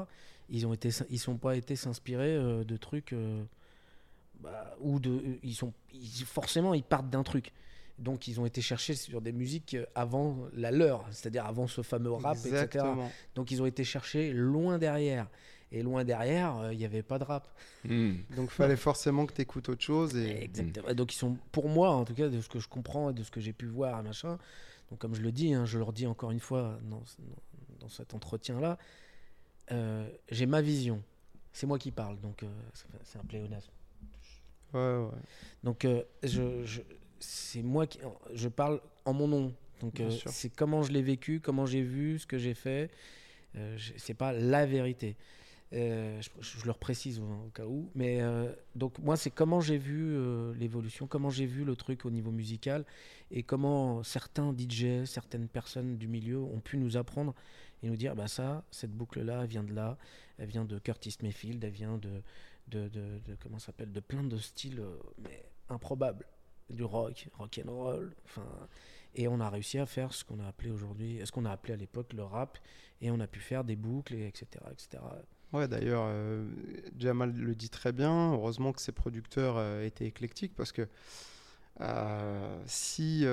Ils 0.50 0.66
ont 0.66 0.72
été, 0.74 0.90
ils 1.10 1.18
sont 1.18 1.36
pas 1.36 1.56
été 1.56 1.76
s'inspirer 1.76 2.34
euh, 2.34 2.64
de 2.64 2.76
trucs 2.76 3.12
euh, 3.12 3.42
bah, 4.40 4.76
ou 4.80 4.98
de, 4.98 5.38
ils 5.42 5.54
sont, 5.54 5.72
ils- 5.92 6.24
forcément, 6.24 6.74
ils 6.74 6.82
partent 6.82 7.08
d'un 7.10 7.22
truc. 7.22 7.52
Donc, 7.98 8.28
ils 8.28 8.40
ont 8.40 8.46
été 8.46 8.62
chercher 8.62 8.94
sur 8.94 9.20
des 9.20 9.32
musiques 9.32 9.74
euh, 9.74 9.84
avant 9.94 10.38
la 10.54 10.70
leur, 10.70 11.06
c'est-à-dire 11.10 11.46
avant 11.46 11.66
ce 11.66 11.82
fameux 11.82 12.12
rap, 12.12 12.36
etc. 12.38 12.84
Donc 13.34 13.50
ils 13.50 13.62
ont 13.62 13.66
été 13.66 13.84
chercher 13.84 14.32
loin 14.32 14.78
derrière. 14.78 15.28
Et 15.72 15.84
loin 15.84 16.02
derrière, 16.04 16.56
euh, 16.56 16.72
il 16.72 16.78
n'y 16.78 16.84
avait 16.84 17.02
pas 17.02 17.18
de 17.18 17.24
rap. 17.24 17.46
Hmm. 17.84 18.14
Donc 18.34 18.50
fallait 18.50 18.76
forcément 18.76 19.24
que 19.26 19.34
tu 19.34 19.42
écoutes 19.42 19.68
autre 19.68 19.82
chose. 19.82 20.16
Et... 20.16 20.42
Exactement. 20.44 20.92
Donc 20.94 21.14
ils 21.14 21.18
sont, 21.18 21.36
pour 21.52 21.68
moi 21.68 21.90
en 21.90 22.04
tout 22.04 22.14
cas, 22.14 22.28
de 22.28 22.40
ce 22.40 22.48
que 22.48 22.58
je 22.58 22.68
comprends 22.68 23.10
et 23.10 23.12
de 23.12 23.22
ce 23.22 23.30
que 23.30 23.40
j'ai 23.40 23.52
pu 23.52 23.66
voir, 23.66 24.02
machin. 24.02 24.38
Donc 24.90 24.98
comme 24.98 25.14
je 25.14 25.20
le 25.20 25.30
dis, 25.30 25.54
hein, 25.54 25.66
je 25.66 25.78
le 25.78 25.84
redis 25.84 26.06
encore 26.08 26.32
une 26.32 26.40
fois 26.40 26.80
dans, 26.90 27.02
dans 27.78 27.88
cet 27.88 28.14
entretien-là, 28.14 28.78
euh, 29.72 30.08
j'ai 30.30 30.46
ma 30.46 30.60
vision. 30.62 31.02
C'est 31.52 31.66
moi 31.66 31.78
qui 31.78 31.90
parle, 31.90 32.18
donc 32.20 32.42
euh, 32.42 32.48
c'est- 33.04 33.18
un 33.18 33.24
pléonasme. 33.24 33.70
Ouais, 34.72 34.80
ouais. 34.80 35.08
Donc 35.64 35.84
euh, 35.84 36.02
je, 36.22 36.64
je- 36.64 36.80
c'est 37.18 37.62
moi 37.62 37.86
qui, 37.86 37.98
je 38.34 38.48
parle 38.48 38.80
en 39.04 39.12
mon 39.12 39.28
nom. 39.28 39.54
Donc 39.80 39.98
c'est 40.30 40.50
comment 40.54 40.82
je 40.82 40.92
l'ai 40.92 41.02
vécu, 41.02 41.40
comment 41.40 41.66
j'ai 41.66 41.82
vu, 41.82 42.18
ce 42.18 42.26
que 42.26 42.38
j'ai 42.38 42.54
fait. 42.54 42.90
C'est 43.96 44.14
pas 44.14 44.32
la 44.32 44.64
vérité. 44.66 45.16
Je, 45.72 46.20
je 46.40 46.64
le 46.64 46.70
reprécise 46.70 47.18
au, 47.20 47.24
au 47.24 47.50
cas 47.54 47.64
où. 47.64 47.88
Mais 47.94 48.20
donc 48.76 48.98
moi 48.98 49.16
c'est 49.16 49.30
comment 49.30 49.60
j'ai 49.60 49.78
vu 49.78 50.16
l'évolution, 50.54 51.06
comment 51.06 51.30
j'ai 51.30 51.46
vu 51.46 51.64
le 51.64 51.74
truc 51.76 52.04
au 52.04 52.10
niveau 52.10 52.30
musical 52.30 52.84
et 53.30 53.42
comment 53.42 54.02
certains 54.02 54.52
DJ, 54.56 55.04
certaines 55.06 55.48
personnes 55.48 55.96
du 55.96 56.08
milieu 56.08 56.38
ont 56.38 56.60
pu 56.60 56.76
nous 56.76 56.96
apprendre 56.96 57.34
et 57.82 57.88
nous 57.88 57.96
dire 57.96 58.14
bah 58.14 58.28
ça, 58.28 58.64
cette 58.70 58.92
boucle 58.92 59.22
là, 59.22 59.40
elle 59.42 59.48
vient 59.48 59.64
de 59.64 59.72
là, 59.72 59.98
elle 60.38 60.48
vient 60.48 60.64
de 60.64 60.78
Curtis 60.78 61.16
Mayfield, 61.22 61.62
elle 61.64 61.70
vient 61.70 61.98
de 61.98 62.22
de, 62.70 62.88
de, 62.88 63.36
comment 63.42 63.58
s'appelle, 63.58 63.92
de 63.92 64.00
plein 64.00 64.22
de 64.22 64.36
styles 64.38 64.80
euh, 64.80 64.98
improbables, 65.68 66.24
du 66.68 66.84
rock, 66.84 67.28
rock 67.34 67.60
and 67.64 67.70
roll, 67.70 68.14
enfin 68.24 68.46
Et 69.14 69.28
on 69.28 69.40
a 69.40 69.50
réussi 69.50 69.78
à 69.78 69.86
faire 69.86 70.12
ce 70.12 70.24
qu'on 70.24 70.40
a 70.40 70.46
appelé 70.46 70.70
aujourd'hui, 70.70 71.20
ce 71.24 71.32
qu'on 71.32 71.44
a 71.44 71.50
appelé 71.50 71.74
à 71.74 71.76
l'époque 71.76 72.12
le 72.12 72.22
rap, 72.22 72.58
et 73.00 73.10
on 73.10 73.20
a 73.20 73.26
pu 73.26 73.40
faire 73.40 73.64
des 73.64 73.76
boucles, 73.76 74.14
et 74.14 74.26
etc., 74.26 74.46
etc. 74.70 75.02
Ouais, 75.52 75.66
d'ailleurs, 75.66 76.04
euh, 76.06 76.48
Jamal 76.96 77.32
le 77.32 77.56
dit 77.56 77.70
très 77.70 77.92
bien. 77.92 78.34
Heureusement 78.34 78.72
que 78.72 78.80
ses 78.80 78.92
producteurs 78.92 79.56
euh, 79.56 79.84
étaient 79.84 80.06
éclectiques 80.06 80.54
parce 80.54 80.72
que 80.72 80.88
si, 82.66 83.24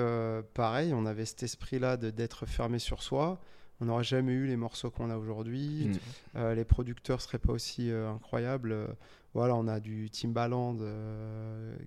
pareil, 0.54 0.94
on 0.94 1.04
avait 1.04 1.26
cet 1.26 1.42
esprit-là 1.42 1.98
d'être 1.98 2.46
fermé 2.46 2.78
sur 2.78 3.02
soi, 3.02 3.42
on 3.80 3.86
n'aurait 3.86 4.04
jamais 4.04 4.32
eu 4.32 4.46
les 4.46 4.56
morceaux 4.56 4.90
qu'on 4.90 5.10
a 5.10 5.16
aujourd'hui. 5.16 5.88
Mm. 5.88 5.92
Euh, 6.36 6.54
les 6.54 6.64
producteurs 6.64 7.20
seraient 7.20 7.38
pas 7.38 7.52
aussi 7.52 7.90
euh, 7.90 8.10
incroyables. 8.10 8.72
Euh, 8.72 8.86
voilà, 9.34 9.54
on 9.54 9.68
a 9.68 9.78
du 9.78 10.10
Timbaland 10.10 10.78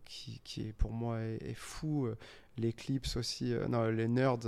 qui, 0.05 0.39
qui 0.43 0.67
est 0.67 0.73
pour 0.73 0.91
moi 0.91 1.19
est, 1.19 1.49
est 1.49 1.53
fou. 1.55 2.07
Les 2.57 2.71
clips 2.71 3.07
aussi, 3.15 3.53
non, 3.67 3.89
les 3.89 4.07
nerds 4.07 4.47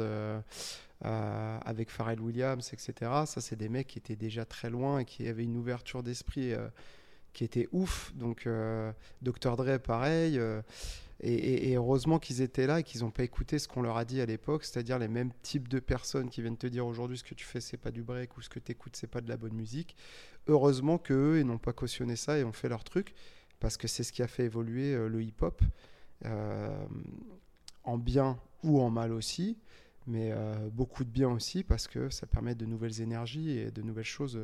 avec 1.01 1.89
Pharrell 1.89 2.21
Williams, 2.21 2.71
etc. 2.71 3.11
Ça, 3.25 3.41
c'est 3.41 3.55
des 3.55 3.67
mecs 3.67 3.87
qui 3.87 3.97
étaient 3.97 4.15
déjà 4.15 4.45
très 4.45 4.69
loin 4.69 4.99
et 4.99 5.05
qui 5.05 5.27
avaient 5.27 5.43
une 5.43 5.57
ouverture 5.57 6.03
d'esprit 6.03 6.53
qui 7.33 7.43
était 7.43 7.67
ouf. 7.71 8.13
Donc, 8.15 8.47
Dr. 9.21 9.57
Dre, 9.57 9.79
pareil. 9.79 10.39
Et, 11.25 11.75
heureusement 11.75 12.19
qu'ils 12.19 12.41
étaient 12.41 12.67
là 12.67 12.81
et 12.81 12.83
qu'ils 12.83 13.01
n'ont 13.01 13.11
pas 13.11 13.23
écouté 13.23 13.57
ce 13.57 13.67
qu'on 13.67 13.81
leur 13.81 13.97
a 13.97 14.03
dit 14.03 14.19
à 14.19 14.25
l'époque, 14.25 14.65
c'est-à-dire 14.65 14.99
les 14.99 15.07
mêmes 15.07 15.31
types 15.41 15.69
de 15.69 15.79
personnes 15.79 16.29
qui 16.29 16.41
viennent 16.41 16.57
te 16.57 16.67
dire 16.67 16.85
aujourd'hui 16.85 17.17
ce 17.17 17.23
que 17.23 17.33
tu 17.33 17.45
fais 17.45 17.61
c'est 17.61 17.77
pas 17.77 17.91
du 17.91 18.03
break 18.03 18.37
ou 18.37 18.41
ce 18.41 18.49
que 18.49 18.59
tu 18.59 18.73
écoutes 18.73 18.95
c'est 18.95 19.07
pas 19.07 19.21
de 19.21 19.29
la 19.29 19.37
bonne 19.37 19.53
musique. 19.53 19.95
Heureusement 20.47 20.97
qu'eux 20.97 21.39
ils 21.39 21.45
n'ont 21.45 21.57
pas 21.57 21.73
cautionné 21.73 22.17
ça 22.17 22.37
et 22.37 22.43
ont 22.43 22.51
fait 22.51 22.67
leur 22.67 22.83
truc 22.83 23.13
parce 23.59 23.77
que 23.77 23.87
c'est 23.87 24.03
ce 24.03 24.11
qui 24.11 24.21
a 24.21 24.27
fait 24.27 24.43
évoluer 24.43 24.93
euh, 24.93 25.07
le 25.07 25.23
hip-hop 25.23 25.61
euh, 26.25 26.85
en 27.85 27.97
bien 27.97 28.37
ou 28.63 28.81
en 28.81 28.89
mal 28.89 29.13
aussi, 29.13 29.57
mais 30.05 30.31
euh, 30.33 30.69
beaucoup 30.69 31.05
de 31.05 31.09
bien 31.09 31.29
aussi 31.29 31.63
parce 31.63 31.87
que 31.87 32.09
ça 32.09 32.27
permet 32.27 32.55
de 32.55 32.65
nouvelles 32.65 32.99
énergies 32.99 33.57
et 33.57 33.71
de 33.71 33.81
nouvelles 33.81 34.03
choses 34.03 34.41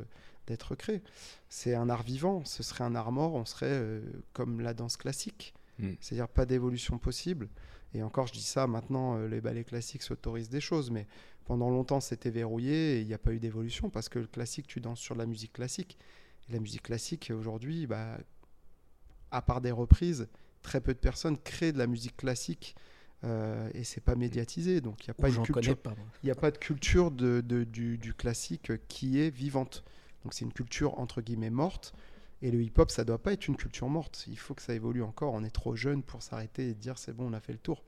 d'être 0.47 0.75
créées. 0.75 1.01
C'est 1.49 1.75
un 1.75 1.89
art 1.89 2.03
vivant, 2.03 2.45
ce 2.45 2.63
serait 2.63 2.85
un 2.85 2.95
art 2.95 3.11
mort, 3.11 3.33
on 3.33 3.43
serait 3.43 4.01
comme 4.31 4.61
la 4.61 4.73
danse 4.73 4.95
classique. 4.95 5.53
Mm. 5.79 5.93
C'est-à-dire 5.99 6.27
pas 6.27 6.45
d'évolution 6.45 6.97
possible. 6.97 7.49
Et 7.93 8.03
encore, 8.03 8.27
je 8.27 8.33
dis 8.33 8.43
ça, 8.43 8.67
maintenant, 8.67 9.17
euh, 9.17 9.27
les 9.27 9.41
ballets 9.41 9.63
classiques 9.63 10.03
s'autorisent 10.03 10.49
des 10.49 10.61
choses, 10.61 10.91
mais 10.91 11.07
pendant 11.45 11.69
longtemps, 11.69 11.99
c'était 11.99 12.29
verrouillé 12.29 12.97
et 12.97 13.01
il 13.01 13.07
n'y 13.07 13.13
a 13.13 13.17
pas 13.17 13.33
eu 13.33 13.39
d'évolution 13.39 13.89
parce 13.89 14.09
que 14.09 14.19
le 14.19 14.27
classique, 14.27 14.67
tu 14.67 14.79
danses 14.79 14.99
sur 14.99 15.15
la 15.15 15.25
musique 15.25 15.53
classique. 15.53 15.97
Et 16.47 16.53
la 16.53 16.59
musique 16.59 16.83
classique, 16.83 17.31
aujourd'hui, 17.35 17.87
bah, 17.87 18.19
à 19.31 19.41
part 19.41 19.61
des 19.61 19.71
reprises, 19.71 20.27
très 20.61 20.81
peu 20.81 20.93
de 20.93 20.99
personnes 20.99 21.37
créent 21.37 21.71
de 21.71 21.77
la 21.77 21.87
musique 21.87 22.17
classique 22.17 22.75
euh, 23.23 23.69
et 23.73 23.83
c'est 23.83 24.01
pas 24.01 24.15
médiatisé. 24.15 24.81
Donc, 24.81 25.05
il 25.05 25.09
n'y 25.09 25.11
a 25.11 25.13
pas 25.15 25.29
une 25.29 25.41
culture 25.43 25.77
a 26.31 26.35
pas 26.35 26.51
de 26.51 26.57
culture 26.57 27.11
de, 27.11 27.41
de- 27.41 27.63
du, 27.63 27.97
du 27.97 28.13
classique 28.13 28.71
qui 28.87 29.19
est 29.19 29.29
vivante. 29.29 29.83
Donc 30.23 30.33
c'est 30.33 30.45
une 30.45 30.53
culture 30.53 30.99
entre 30.99 31.21
guillemets 31.21 31.49
morte. 31.49 31.93
Et 32.41 32.51
le 32.51 32.61
hip-hop, 32.61 32.89
ça 32.89 33.03
doit 33.03 33.17
pas 33.21 33.33
être 33.33 33.47
une 33.47 33.57
culture 33.57 33.89
morte. 33.89 34.25
Il 34.27 34.37
faut 34.39 34.53
que 34.53 34.61
ça 34.61 34.73
évolue 34.73 35.03
encore. 35.03 35.33
On 35.33 35.43
est 35.43 35.49
trop 35.49 35.75
jeune 35.75 36.03
pour 36.03 36.23
s'arrêter 36.23 36.69
et 36.69 36.73
dire 36.73 36.97
c'est 36.97 37.11
bon, 37.13 37.27
on 37.29 37.33
a 37.33 37.39
fait 37.41 37.51
le 37.53 37.59
tour. 37.59 37.83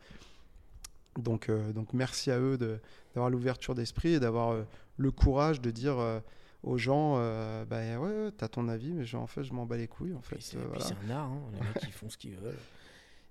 Donc, 1.17 1.49
euh, 1.49 1.73
donc 1.73 1.93
merci 1.93 2.31
à 2.31 2.39
eux 2.39 2.57
de- 2.57 2.79
d'avoir 3.13 3.29
l'ouverture 3.29 3.75
d'esprit 3.75 4.13
et 4.13 4.19
d'avoir 4.19 4.51
euh, 4.51 4.63
le 4.97 5.11
courage 5.11 5.59
de 5.61 5.69
dire 5.71 5.97
euh, 5.99 6.19
aux 6.63 6.77
gens 6.77 7.15
bah 7.65 7.79
ouais, 7.79 7.97
ouais 7.97 8.31
t'as 8.37 8.47
ton 8.47 8.67
avis, 8.69 8.91
mais 8.93 9.03
genre, 9.05 9.23
en 9.23 9.27
fait 9.27 9.43
je 9.43 9.51
m'en 9.53 9.65
bats 9.65 9.77
les 9.77 9.87
couilles. 9.87 10.13
En 10.13 10.21
fait, 10.21 10.37
c'est 10.41 10.57
voilà. 10.57 10.85
un 11.05 11.09
art, 11.09 11.31
hein. 11.31 11.41
les 11.53 11.59
mecs 11.59 11.83
ils 11.83 11.91
font 11.91 12.09
ce 12.09 12.17
qu'ils 12.17 12.35
veulent. 12.35 12.59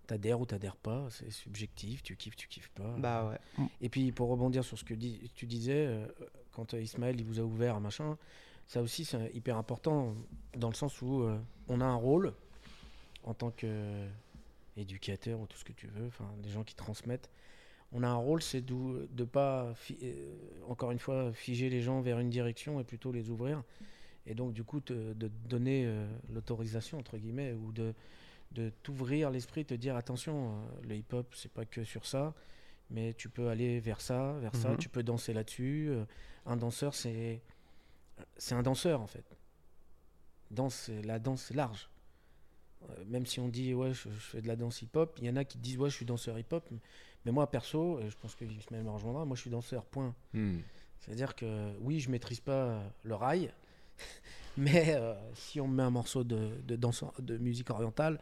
T'adhères 0.09 0.40
ou 0.40 0.46
t'adhères 0.46 0.76
pas, 0.76 1.06
c'est 1.11 1.30
subjectif, 1.30 2.02
tu 2.02 2.16
kiffes, 2.16 2.35
tu 2.37 2.48
kiffes 2.48 2.70
pas. 2.70 2.96
Bah 2.98 3.28
ouais. 3.59 3.64
Et 3.80 3.88
puis 3.88 4.11
pour 4.11 4.28
rebondir 4.28 4.64
sur 4.64 4.76
ce 4.76 4.83
que 4.85 4.94
dis- 4.94 5.30
tu 5.37 5.46
disais, 5.46 5.88
quand 6.52 6.72
Ismaël 6.72 7.20
il 7.20 7.24
vous 7.24 7.38
a 7.38 7.44
ouvert 7.44 7.76
un 7.76 7.80
machin, 7.80 8.18
ça 8.70 8.80
aussi 8.83 9.04
c'est 9.04 9.35
hyper 9.35 9.56
important 9.56 10.14
dans 10.56 10.68
le 10.68 10.74
sens 10.76 11.02
où 11.02 11.22
euh, 11.22 11.37
on 11.68 11.80
a 11.80 11.85
un 11.85 11.96
rôle 11.96 12.33
en 13.24 13.35
tant 13.35 13.50
qu'éducateur 14.76 15.40
ou 15.40 15.46
tout 15.48 15.56
ce 15.59 15.64
que 15.64 15.72
tu 15.72 15.88
veux, 15.88 16.06
enfin 16.06 16.30
des 16.42 16.50
gens 16.50 16.62
qui 16.62 16.76
transmettent. 16.76 17.30
On 17.92 18.04
a 18.04 18.09
un 18.09 18.14
rôle, 18.14 18.40
c'est 18.40 18.61
de 18.61 19.09
ne 19.18 19.24
pas, 19.24 19.74
euh, 20.02 20.37
encore 20.68 20.92
une 20.92 21.00
fois, 21.00 21.33
figer 21.33 21.68
les 21.68 21.83
gens 21.83 22.00
vers 22.00 22.20
une 22.20 22.30
direction 22.30 22.78
et 22.78 22.85
plutôt 22.85 23.11
les 23.11 23.28
ouvrir. 23.30 23.64
Et 24.26 24.35
donc 24.35 24.52
du 24.52 24.62
coup 24.62 24.80
te- 24.80 25.12
de 25.14 25.26
donner 25.48 25.85
euh, 25.87 26.06
l'autorisation 26.33 26.98
entre 26.98 27.18
guillemets 27.18 27.52
ou 27.52 27.72
de 27.72 27.94
de 28.52 28.70
t'ouvrir 28.83 29.30
l'esprit, 29.30 29.64
te 29.64 29.74
dire 29.74 29.94
attention, 29.96 30.50
euh, 30.54 30.87
le 30.88 30.96
hip-hop 30.96 31.33
c'est 31.37 31.52
pas 31.52 31.64
que 31.64 31.85
sur 31.85 32.04
ça, 32.04 32.35
mais 32.90 33.14
tu 33.14 33.28
peux 33.28 33.48
aller 33.48 33.78
vers 33.80 34.00
ça, 34.00 34.33
vers 34.40 34.54
ça, 34.56 34.70
Mhm. 34.70 34.76
tu 34.78 34.88
peux 34.88 35.02
danser 35.04 35.33
là-dessus. 35.33 35.87
euh, 35.90 36.04
un 36.46 36.56
danseur 36.56 36.94
c'est 36.94 37.42
c'est 38.37 38.54
un 38.54 38.62
danseur 38.62 39.00
en 39.00 39.06
fait. 39.06 39.24
Danse, 40.50 40.90
la 41.04 41.18
danse 41.18 41.50
large. 41.50 41.88
Euh, 42.88 43.04
même 43.06 43.26
si 43.26 43.40
on 43.40 43.48
dit 43.48 43.74
ouais 43.74 43.92
je, 43.92 44.09
je 44.09 44.20
fais 44.20 44.40
de 44.40 44.48
la 44.48 44.56
danse 44.56 44.83
hip-hop, 44.83 45.18
il 45.20 45.26
y 45.26 45.30
en 45.30 45.37
a 45.37 45.44
qui 45.44 45.59
disent 45.59 45.78
ouais 45.78 45.90
je 45.90 45.94
suis 45.96 46.06
danseur 46.06 46.38
hip-hop, 46.38 46.68
mais 47.24 47.33
moi 47.33 47.50
perso, 47.50 48.00
et 48.00 48.09
je 48.09 48.16
pense 48.16 48.35
que 48.35 48.44
Ismaël 48.44 48.85
me 48.85 48.90
rejoindra, 48.90 49.24
moi 49.24 49.37
je 49.37 49.42
suis 49.42 49.50
danseur 49.50 49.85
point. 49.85 50.14
Hmm. 50.33 50.59
C'est-à-dire 50.98 51.35
que 51.35 51.76
oui, 51.80 52.00
je 52.00 52.11
maîtrise 52.11 52.40
pas 52.40 52.83
le 53.02 53.14
rail, 53.14 53.52
mais 54.56 54.94
euh, 54.94 55.14
si 55.35 55.61
on 55.61 55.68
me 55.68 55.76
met 55.76 55.83
un 55.83 55.90
morceau 55.90 56.24
de, 56.24 56.61
de, 56.62 56.76
danse, 56.76 57.04
de 57.18 57.38
musique 57.38 57.70
orientale, 57.70 58.20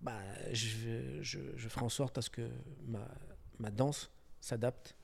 bah, 0.00 0.18
je, 0.52 1.18
je, 1.20 1.38
je 1.56 1.68
ferai 1.68 1.84
en 1.84 1.90
sorte 1.90 2.16
à 2.18 2.22
ce 2.22 2.30
que 2.30 2.48
ma, 2.86 3.06
ma 3.58 3.70
danse 3.70 4.10
s'adapte 4.40 4.94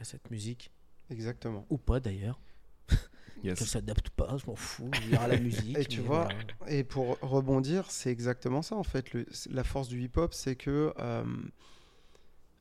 à 0.00 0.04
cette 0.04 0.30
musique, 0.30 0.70
Exactement. 1.10 1.66
ou 1.70 1.78
pas 1.78 2.00
d'ailleurs. 2.00 2.40
Yes. 3.44 3.58
Qu'elle 3.58 3.68
s'adapte 3.68 4.10
pas, 4.10 4.36
je 4.36 4.46
m'en 4.46 4.56
fous, 4.56 4.90
il 5.04 5.12
y 5.12 5.16
aura 5.16 5.28
la 5.28 5.38
musique. 5.40 5.78
Et 5.78 5.84
tu 5.84 6.00
vois, 6.00 6.24
voilà. 6.58 6.72
Et 6.72 6.82
pour 6.84 7.18
rebondir, 7.20 7.90
c'est 7.90 8.10
exactement 8.10 8.62
ça 8.62 8.74
en 8.76 8.82
fait. 8.82 9.12
Le- 9.12 9.26
la 9.50 9.62
force 9.64 9.88
du 9.88 10.02
hip-hop, 10.02 10.34
c'est 10.34 10.56
que 10.56 10.92
euh, 10.98 11.24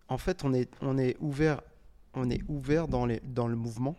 en 0.07 0.17
fait, 0.17 0.43
on 0.43 0.53
est, 0.53 0.69
on 0.81 0.97
est 0.97 1.17
ouvert, 1.19 1.61
on 2.13 2.29
est 2.29 2.41
ouvert 2.47 2.87
dans, 2.87 3.05
les, 3.05 3.19
dans 3.21 3.47
le 3.47 3.55
mouvement. 3.55 3.95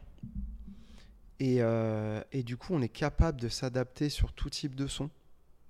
Et, 1.41 1.59
euh, 1.61 2.21
et 2.33 2.43
du 2.43 2.57
coup, 2.57 2.75
on 2.75 2.83
est 2.83 2.89
capable 2.89 3.41
de 3.41 3.49
s'adapter 3.49 4.09
sur 4.09 4.33
tout 4.33 4.51
type 4.51 4.75
de 4.75 4.87
son, 4.87 5.11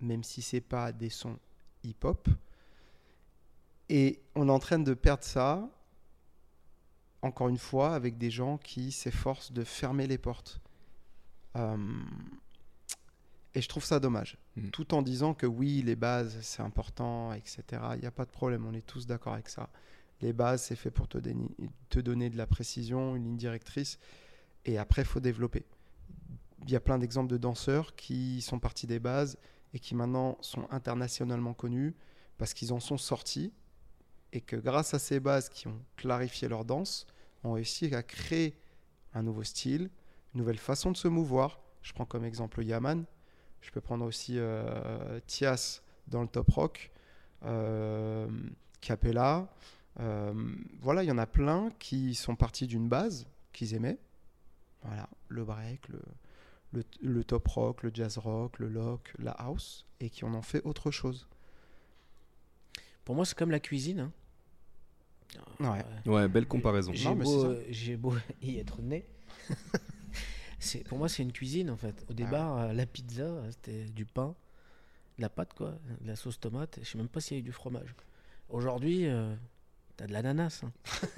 même 0.01 0.23
si 0.25 0.43
c'est 0.43 0.61
pas 0.61 0.93
des 0.93 1.11
sons 1.11 1.39
hip-hop. 1.85 2.29
Et 3.89 4.21
on 4.35 4.49
est 4.49 4.53
en 4.53 4.59
train 4.59 4.79
de 4.79 4.95
perdre 4.95 5.25
ça, 5.25 5.69
encore 7.23 7.49
une 7.49 7.59
fois, 7.59 7.95
avec 7.95 8.19
des 8.19 8.31
gens 8.31 8.59
qui 8.59 8.93
s'efforcent 8.93 9.53
de 9.53 9.65
fermer 9.65 10.07
les 10.07 10.19
portes. 10.19 10.61
Euh, 11.59 11.77
et 13.55 13.61
je 13.61 13.69
trouve 13.69 13.85
ça 13.85 13.99
dommage. 13.99 14.39
Mm. 14.57 14.69
Tout 14.69 14.95
en 14.95 15.03
disant 15.03 15.35
que 15.35 15.47
oui, 15.47 15.83
les 15.83 15.97
bases, 15.97 16.39
c'est 16.43 16.63
important, 16.63 17.33
etc. 17.33 17.63
Il 17.95 18.01
n'y 18.01 18.07
a 18.07 18.11
pas 18.11 18.25
de 18.25 18.31
problème, 18.31 18.67
on 18.67 18.75
est 18.75 18.87
tous 18.87 19.07
d'accord 19.07 19.35
avec 19.35 19.49
ça. 19.49 19.69
Les 20.21 20.33
bases, 20.33 20.63
c'est 20.63 20.77
fait 20.77 20.91
pour 20.91 21.09
te, 21.09 21.19
donner- 21.19 21.49
te 21.89 22.01
donner 22.01 22.31
de 22.31 22.37
la 22.37 22.47
précision, 22.47 23.17
une 23.17 23.25
ligne 23.25 23.37
directrice. 23.37 23.99
Et 24.65 24.79
après, 24.79 25.03
il 25.03 25.09
faut 25.09 25.21
développer. 25.21 25.65
Il 26.65 26.71
y 26.71 26.77
a 26.77 26.81
plein 26.81 26.99
d'exemples 26.99 27.31
de 27.31 27.37
danseurs 27.37 27.95
qui 27.95 28.43
sont 28.43 28.59
partis 28.59 28.87
des 28.87 28.99
bases 28.99 29.39
et 29.73 29.79
qui 29.79 29.95
maintenant 29.95 30.37
sont 30.41 30.67
internationalement 30.71 31.55
connus 31.55 31.95
parce 32.37 32.53
qu'ils 32.53 32.73
en 32.73 32.81
sont 32.81 32.99
sortis 32.99 33.53
et 34.33 34.41
que 34.41 34.57
grâce 34.57 34.93
à 34.93 34.99
ces 34.99 35.21
bases 35.21 35.49
qui 35.49 35.69
ont 35.69 35.81
clarifié 35.97 36.49
leur 36.49 36.65
danse, 36.65 37.07
ont 37.45 37.53
réussi 37.53 37.95
à 37.95 38.03
créer 38.03 38.59
un 39.15 39.23
nouveau 39.23 39.45
style, 39.45 39.91
nouvelle 40.35 40.59
façon 40.59 40.91
de 40.93 40.97
se 40.97 41.09
mouvoir. 41.09 41.61
Je 41.83 41.93
prends 41.93 42.05
comme 42.07 42.25
exemple 42.25 42.63
Yaman. 42.63 43.05
Je 43.61 43.71
peux 43.71 43.81
prendre 43.81 44.05
aussi 44.05 44.35
euh, 44.39 45.21
Tias 45.27 45.83
dans 46.07 46.23
le 46.23 46.29
top 46.29 46.51
rock, 46.51 46.91
euh, 47.45 48.29
Capella. 48.81 49.49
Euh, 50.01 50.33
voilà, 50.81 51.03
il 51.03 51.07
y 51.07 51.13
en 51.13 51.19
a 51.19 51.27
plein 51.27 51.71
qui 51.79 52.15
sont 52.15 52.37
partis 52.37 52.67
d'une 52.67 52.89
base 52.89 53.27
qu'ils 53.53 53.75
aimaient. 53.75 53.99
Voilà, 54.85 55.09
le 55.29 55.45
break, 55.45 55.89
le, 55.89 56.01
le, 56.73 56.85
le 57.03 57.25
top 57.25 57.49
rock, 57.49 57.83
le 57.83 57.91
jazz 57.93 58.17
rock, 58.19 58.59
le 58.61 58.69
lock, 58.69 59.13
la 59.19 59.33
house, 59.33 59.87
et 59.99 60.09
qui 60.09 60.25
en 60.25 60.33
ont 60.35 60.43
fait 60.43 60.63
autre 60.65 60.91
chose. 60.93 61.27
Pour 63.05 63.17
moi, 63.17 63.25
c'est 63.25 63.37
comme 63.37 63.51
la 63.51 63.61
cuisine. 63.61 64.01
hein. 64.01 64.13
Ouais. 65.61 65.85
Ouais, 66.13 66.29
belle 66.29 66.47
comparaison. 66.47 66.93
J'ai 66.95 67.13
beau, 67.15 67.45
euh, 67.45 67.65
j'ai 67.71 67.97
beau 67.97 68.15
y 68.43 68.59
être 68.59 68.81
né. 68.83 69.05
C'est, 70.59 70.85
pour 70.85 70.99
moi, 70.99 71.09
c'est 71.09 71.23
une 71.23 71.33
cuisine 71.33 71.71
en 71.71 71.77
fait. 71.77 72.05
Au 72.11 72.13
départ, 72.13 72.59
euh, 72.59 72.73
la 72.73 72.87
pizza, 72.87 73.43
c'était 73.51 73.85
du 73.85 74.05
pain, 74.05 74.35
de 75.17 75.23
la 75.23 75.29
pâte, 75.29 75.55
quoi, 75.55 75.79
de 76.01 76.07
la 76.07 76.17
sauce 76.17 76.41
tomate. 76.41 76.79
Je 76.83 76.89
sais 76.89 76.99
même 76.99 77.09
pas 77.09 77.21
s'il 77.21 77.37
y 77.37 77.41
a 77.41 77.41
eu 77.41 77.45
du 77.45 77.53
fromage. 77.53 77.95
Aujourd'hui, 78.49 79.07
euh, 79.07 79.35
t'as 79.99 80.07
de 80.07 80.13
l'ananas. 80.15 80.63
hein. 80.65 80.73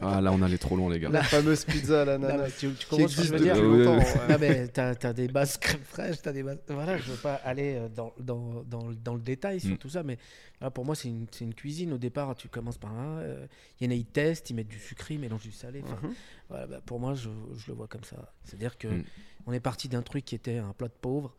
Ah, 0.00 0.20
là, 0.20 0.32
on 0.32 0.42
allait 0.42 0.58
trop 0.58 0.74
loin, 0.76 0.92
les 0.92 0.98
gars. 0.98 1.10
La 1.10 1.22
fameuse 1.22 1.64
pizza 1.64 2.02
à 2.02 2.04
l'ananas. 2.04 2.50
tu, 2.58 2.72
tu 2.74 2.86
comprends 2.88 3.06
ce 3.06 3.16
que 3.18 3.22
je 3.22 3.32
existe 3.32 3.32
veux 3.32 3.38
depuis 3.38 3.84
dire 3.86 3.88
Ouais. 3.88 4.28
Non, 4.28 4.36
mais 4.40 4.66
t'as 4.66 4.94
as 5.00 5.12
des 5.12 5.28
bases 5.28 5.56
crème 5.60 5.80
fraîche, 5.84 6.20
t'as 6.20 6.32
des 6.32 6.42
bases. 6.42 6.58
Voilà, 6.68 6.98
je 6.98 7.12
veux 7.12 7.16
pas 7.18 7.34
aller 7.44 7.74
euh, 7.76 7.88
dans, 7.88 8.12
dans, 8.18 8.64
dans, 8.64 8.88
le- 8.88 8.96
dans 8.96 9.14
le 9.14 9.20
détail 9.20 9.60
sur 9.60 9.74
Mm. 9.74 9.78
tout 9.78 9.90
ça, 9.90 10.02
mais 10.02 10.18
voilà, 10.58 10.72
pour 10.72 10.84
moi, 10.84 10.96
c'est 10.96 11.06
une, 11.06 11.26
c'est 11.30 11.44
une 11.44 11.54
cuisine. 11.54 11.92
Au 11.92 11.98
départ, 11.98 12.34
tu 12.34 12.48
commences 12.48 12.78
par 12.78 12.92
là. 12.92 13.20
euh, 13.20 13.46
Il 13.80 13.84
y 13.84 13.88
en 13.88 13.92
a, 13.92 13.94
ils 13.94 14.06
testent, 14.06 14.50
ils 14.50 14.54
mettent 14.54 14.66
du 14.66 14.80
sucré, 14.80 15.14
ils 15.14 15.20
mélangent 15.20 15.42
du 15.44 15.52
salé. 15.52 15.82
Mhm. 15.82 16.14
voilà, 16.48 16.66
bah, 16.66 16.80
pour 16.84 16.98
moi, 16.98 17.14
je, 17.14 17.28
je 17.56 17.68
le 17.70 17.74
vois 17.76 17.86
comme 17.86 18.02
ça. 18.04 18.32
C'est-à-dire 18.42 18.76
que 18.76 18.88
Mm. 18.88 19.04
on 19.46 19.52
est 19.52 19.60
parti 19.60 19.88
d'un 19.88 20.02
truc 20.02 20.24
qui 20.24 20.34
était 20.34 20.58
un 20.58 20.72
plat 20.72 20.88
de 20.88 20.96
pauvre 21.00 21.32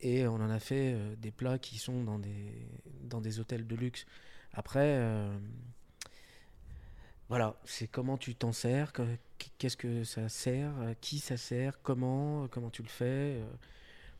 et 0.00 0.28
on 0.28 0.34
en 0.36 0.50
a 0.50 0.60
fait 0.60 0.92
euh, 0.94 1.16
des 1.20 1.32
plats 1.32 1.58
qui 1.58 1.78
sont 1.78 2.04
dans 2.04 2.20
des, 2.20 2.52
dans 3.02 3.20
des 3.20 3.40
hôtels 3.40 3.66
de 3.66 3.74
luxe. 3.74 4.06
Après, 4.52 4.78
euh, 4.84 5.36
voilà, 7.34 7.56
c'est 7.64 7.88
comment 7.88 8.16
tu 8.16 8.36
t'en 8.36 8.52
sers, 8.52 8.92
que- 8.92 9.02
qu'est-ce 9.58 9.76
que 9.76 10.04
ça 10.04 10.28
sert, 10.28 10.70
à 10.78 10.94
qui 10.94 11.18
ça 11.18 11.36
sert, 11.36 11.82
comment, 11.82 12.46
comment 12.46 12.70
tu 12.70 12.80
le 12.84 12.88
fais. 12.88 13.40
euh, 13.42 13.44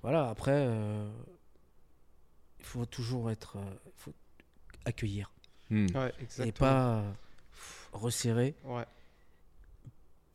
voilà, 0.03 0.29
après, 0.29 0.51
euh, 0.67 1.09
il 2.59 2.65
faut 2.65 2.85
toujours 2.87 3.31
être, 3.31 3.57
euh, 3.59 3.75
faut 3.97 4.13
accueillir 4.85 5.31
Hmm. 5.71 5.87
Ouais, 5.95 6.13
et 6.45 6.51
pas 6.51 6.99
euh, 6.99 7.13
resserrer 7.93 8.57
Ouais. 8.65 8.85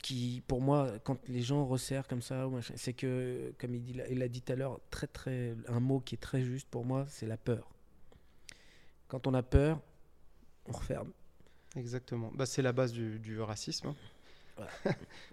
qui, 0.02 0.42
pour 0.48 0.62
moi, 0.62 0.88
quand 1.04 1.18
les 1.28 1.42
gens 1.42 1.66
resserrent 1.66 2.08
comme 2.08 2.22
ça, 2.22 2.48
c'est 2.76 2.94
que, 2.94 3.52
comme 3.58 3.74
il, 3.74 3.82
dit, 3.84 4.00
il 4.08 4.18
l'a 4.20 4.28
dit 4.28 4.40
tout 4.40 4.54
à 4.54 4.56
l'heure, 4.56 4.80
très, 4.90 5.06
très, 5.06 5.54
un 5.68 5.80
mot 5.80 6.00
qui 6.00 6.14
est 6.14 6.18
très 6.18 6.42
juste 6.42 6.66
pour 6.70 6.86
moi, 6.86 7.04
c'est 7.08 7.26
la 7.26 7.36
peur. 7.36 7.68
Quand 9.08 9.26
on 9.26 9.34
a 9.34 9.42
peur, 9.42 9.80
on 10.66 10.72
referme. 10.72 11.12
Exactement. 11.76 12.30
Bah, 12.34 12.46
c'est 12.46 12.62
la 12.62 12.72
base 12.72 12.92
du, 12.92 13.18
du 13.18 13.40
racisme 13.40 13.94
hein, 14.58 14.64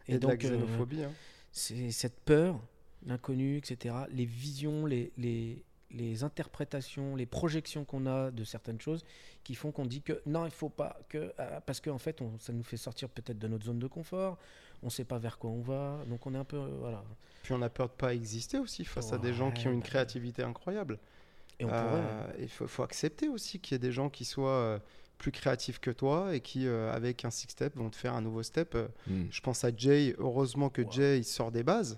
et, 0.07 0.15
Et, 0.15 0.19
de 0.19 0.27
la 0.27 0.33
donc, 0.35 0.45
euh, 0.45 1.05
hein. 1.05 1.11
c'est 1.51 1.91
cette 1.91 2.19
peur, 2.21 2.59
l'inconnu, 3.05 3.57
etc., 3.57 3.95
les 4.11 4.25
visions, 4.25 4.85
les, 4.85 5.11
les, 5.17 5.63
les 5.91 6.23
interprétations, 6.23 7.15
les 7.15 7.25
projections 7.25 7.85
qu'on 7.85 8.05
a 8.05 8.29
de 8.31 8.43
certaines 8.43 8.79
choses 8.79 9.03
qui 9.43 9.55
font 9.55 9.71
qu'on 9.71 9.85
dit 9.85 10.01
que 10.01 10.21
non, 10.25 10.45
il 10.45 10.51
faut 10.51 10.69
pas, 10.69 10.99
que, 11.09 11.33
ah, 11.37 11.61
parce 11.61 11.79
qu'en 11.81 11.97
fait, 11.97 12.21
on- 12.21 12.37
ça 12.39 12.53
nous 12.53 12.63
fait 12.63 12.77
sortir 12.77 13.09
peut-être 13.09 13.39
de 13.39 13.47
notre 13.47 13.65
zone 13.65 13.79
de 13.79 13.87
confort, 13.87 14.37
on 14.83 14.89
sait 14.89 15.05
pas 15.05 15.17
vers 15.17 15.37
quoi 15.39 15.49
on 15.49 15.61
va, 15.61 16.03
donc 16.07 16.25
on 16.27 16.35
est 16.35 16.37
un 16.37 16.43
peu. 16.43 16.57
euh, 16.57 16.77
voilà. 16.79 17.03
Puis 17.43 17.53
on 17.53 17.61
a 17.61 17.69
peur 17.69 17.87
de 17.87 17.93
pas 17.93 18.13
exister 18.13 18.59
aussi 18.59 18.83
face 18.85 19.13
à 19.13 19.17
des 19.17 19.33
gens 19.33 19.51
qui 19.51 19.67
ont 19.67 19.71
une 19.71 19.81
créativité 19.81 20.43
incroyable. 20.43 20.99
Et 21.59 21.65
on 21.65 21.69
Euh, 21.71 22.27
pourrait. 22.27 22.35
Il 22.43 22.49
faut, 22.49 22.67
faut 22.67 22.83
accepter 22.83 23.29
aussi 23.29 23.59
qu'il 23.59 23.73
y 23.73 23.77
ait 23.77 23.79
des 23.79 23.91
gens 23.93 24.09
qui 24.09 24.25
soient 24.25 24.49
euh, 24.51 24.79
plus 25.17 25.31
créatifs 25.31 25.79
que 25.79 25.91
toi 25.91 26.35
et 26.35 26.41
qui, 26.41 26.67
euh, 26.67 26.91
avec 26.93 27.25
un 27.25 27.31
six 27.31 27.47
step, 27.49 27.75
vont 27.75 27.89
te 27.89 27.95
faire 27.95 28.13
un 28.13 28.21
nouveau 28.21 28.43
step. 28.43 28.75
Euh, 28.75 28.87
Hmm. 29.07 29.25
Je 29.31 29.41
pense 29.41 29.63
à 29.63 29.69
Jay. 29.75 30.15
Heureusement 30.19 30.69
que 30.69 30.81
Wow. 30.81 30.91
Jay 30.91 31.17
il 31.19 31.23
sort 31.23 31.51
des 31.51 31.63
bases. 31.63 31.97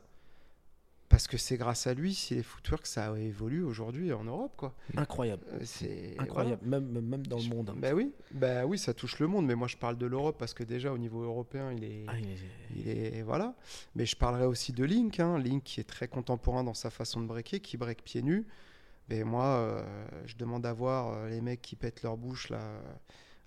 Parce 1.10 1.28
que 1.28 1.38
c'est 1.38 1.58
grâce 1.58 1.88
à 1.88 1.96
lui 1.96 2.14
si 2.14 2.36
les 2.36 2.44
footwork 2.44 2.86
ça 2.86 3.18
évolue 3.20 3.64
aujourd'hui 3.64 4.14
en 4.14 4.24
Europe. 4.26 4.54
Quoi. 4.56 4.76
Incroyable. 4.96 5.44
Euh, 5.54 5.60
C'est 5.64 6.16
Incroyable, 6.20 6.62
même, 6.64 6.86
même 7.02 7.26
dans 7.26 7.38
le 7.38 7.42
Je- 7.42 7.50
monde. 7.50 7.72
hein. 7.72 7.76
Bah 7.76 7.94
oui, 7.96 8.14
bah 8.32 8.68
oui, 8.68 8.78
ça 8.78 8.94
touche 8.94 9.18
le 9.18 9.26
monde, 9.26 9.48
mais 9.48 9.56
moi 9.56 9.68
je 9.68 9.76
parle 9.76 9.98
de 9.98 10.06
l'Europe 10.06 10.36
parce 10.38 10.54
que 10.54 10.64
déjà 10.64 10.94
au 10.94 11.00
niveau 11.00 11.24
européen, 11.24 11.72
il 11.74 11.84
est, 11.84 12.06
Ah, 12.08 12.14
il 12.20 12.30
est- 12.30 12.38
il 12.76 12.90
est 13.18 13.22
voilà. 13.24 13.56
Mais 13.96 14.06
je 14.06 14.16
parlerai 14.16 14.46
aussi 14.46 14.72
de 14.72 14.86
Link, 14.86 15.20
hein. 15.20 15.40
Link 15.40 15.64
qui 15.64 15.80
est 15.80 15.84
très 15.84 16.08
contemporain 16.08 16.64
dans 16.64 16.76
sa 16.76 16.92
façon 16.92 17.20
de 17.22 17.26
breaker, 17.26 17.60
qui 17.60 17.76
break 17.76 18.04
pieds 18.04 18.22
nus. 18.22 18.46
Mais 19.10 19.24
moi, 19.24 19.46
euh, 19.46 19.84
je 20.26 20.36
demande 20.36 20.66
à 20.66 20.74
voir 20.74 21.14
euh, 21.14 21.30
les 21.30 21.42
mecs 21.42 21.62
qui 21.62 21.76
pètent 21.76 22.04
leur 22.04 22.16
bouche 22.18 22.50
là, 22.50 22.62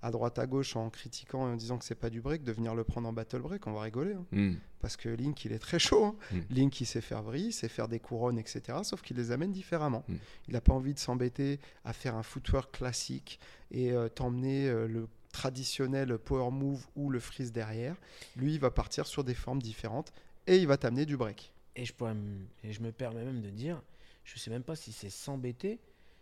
à 0.02 0.10
droite 0.10 0.38
à 0.40 0.46
gauche 0.48 0.74
en 0.74 0.90
critiquant 0.90 1.48
et 1.48 1.52
en 1.52 1.56
disant 1.56 1.78
que 1.78 1.84
c'est 1.84 1.94
pas 1.94 2.10
du 2.10 2.20
break, 2.20 2.42
de 2.42 2.50
venir 2.52 2.74
le 2.74 2.82
prendre 2.82 3.08
en 3.08 3.12
battle 3.12 3.38
break, 3.40 3.66
on 3.68 3.72
va 3.72 3.82
rigoler. 3.82 4.14
hein. 4.14 4.26
Hmm. 4.32 4.54
Parce 4.80 4.96
que 4.96 5.08
Link, 5.08 5.44
il 5.44 5.52
est 5.52 5.60
très 5.60 5.78
chaud. 5.78 6.04
hein. 6.06 6.16
Mm. 6.32 6.38
Link, 6.50 6.80
il 6.80 6.86
sait 6.86 7.00
faire 7.00 7.22
vrille, 7.22 7.46
il 7.46 7.52
sait 7.52 7.68
faire 7.68 7.86
des 7.86 8.00
couronnes, 8.00 8.36
etc. 8.36 8.78
Sauf 8.82 9.00
qu'il 9.00 9.16
les 9.16 9.30
amène 9.30 9.52
différemment. 9.52 10.02
Mm. 10.08 10.14
Il 10.48 10.54
n'a 10.54 10.60
pas 10.60 10.72
envie 10.72 10.92
de 10.92 10.98
s'embêter 10.98 11.60
à 11.84 11.92
faire 11.92 12.16
un 12.16 12.24
footwork 12.24 12.72
classique 12.78 13.38
et 13.70 13.92
euh, 13.92 14.08
t'emmener 14.08 14.68
euh, 14.68 14.88
le 14.88 15.06
traditionnel 15.30 16.18
power 16.18 16.50
move 16.50 16.84
ou 16.96 17.10
le 17.10 17.20
freeze 17.20 17.52
derrière. 17.52 17.94
Lui, 18.36 18.54
il 18.54 18.58
va 18.60 18.72
partir 18.72 19.06
sur 19.06 19.22
des 19.22 19.34
formes 19.34 19.62
différentes 19.62 20.12
et 20.48 20.56
il 20.56 20.66
va 20.66 20.76
t'amener 20.76 21.06
du 21.06 21.16
break. 21.16 21.52
Et 21.76 21.84
je, 21.84 21.92
pourrais 21.92 22.14
me- 22.14 22.44
et 22.64 22.72
je 22.72 22.82
me 22.82 22.90
permets 22.90 23.24
même 23.24 23.40
de 23.40 23.50
dire, 23.50 23.80
je 24.24 24.38
sais 24.38 24.50
même 24.50 24.62
pas 24.62 24.76
si 24.76 24.92
c'est 24.92 25.10
s'embêter, 25.10 25.78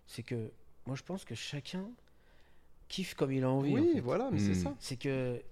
c'est 0.06 0.22
que 0.22 0.50
moi 0.86 0.96
je 0.96 1.02
pense 1.02 1.24
que 1.24 1.34
chacun 1.34 1.84
kiffe 2.88 3.14
comme 3.14 3.32
il 3.32 3.44
a 3.44 3.50
envie. 3.50 3.72
Oui, 3.74 3.90
en 3.90 3.94
fait. 3.94 4.00
voilà, 4.00 4.30
mais 4.30 4.38
c'est 4.38 4.50
Mm. 4.52 4.54
ça. 4.64 4.74
C'est 4.80 4.96
que 4.96 5.42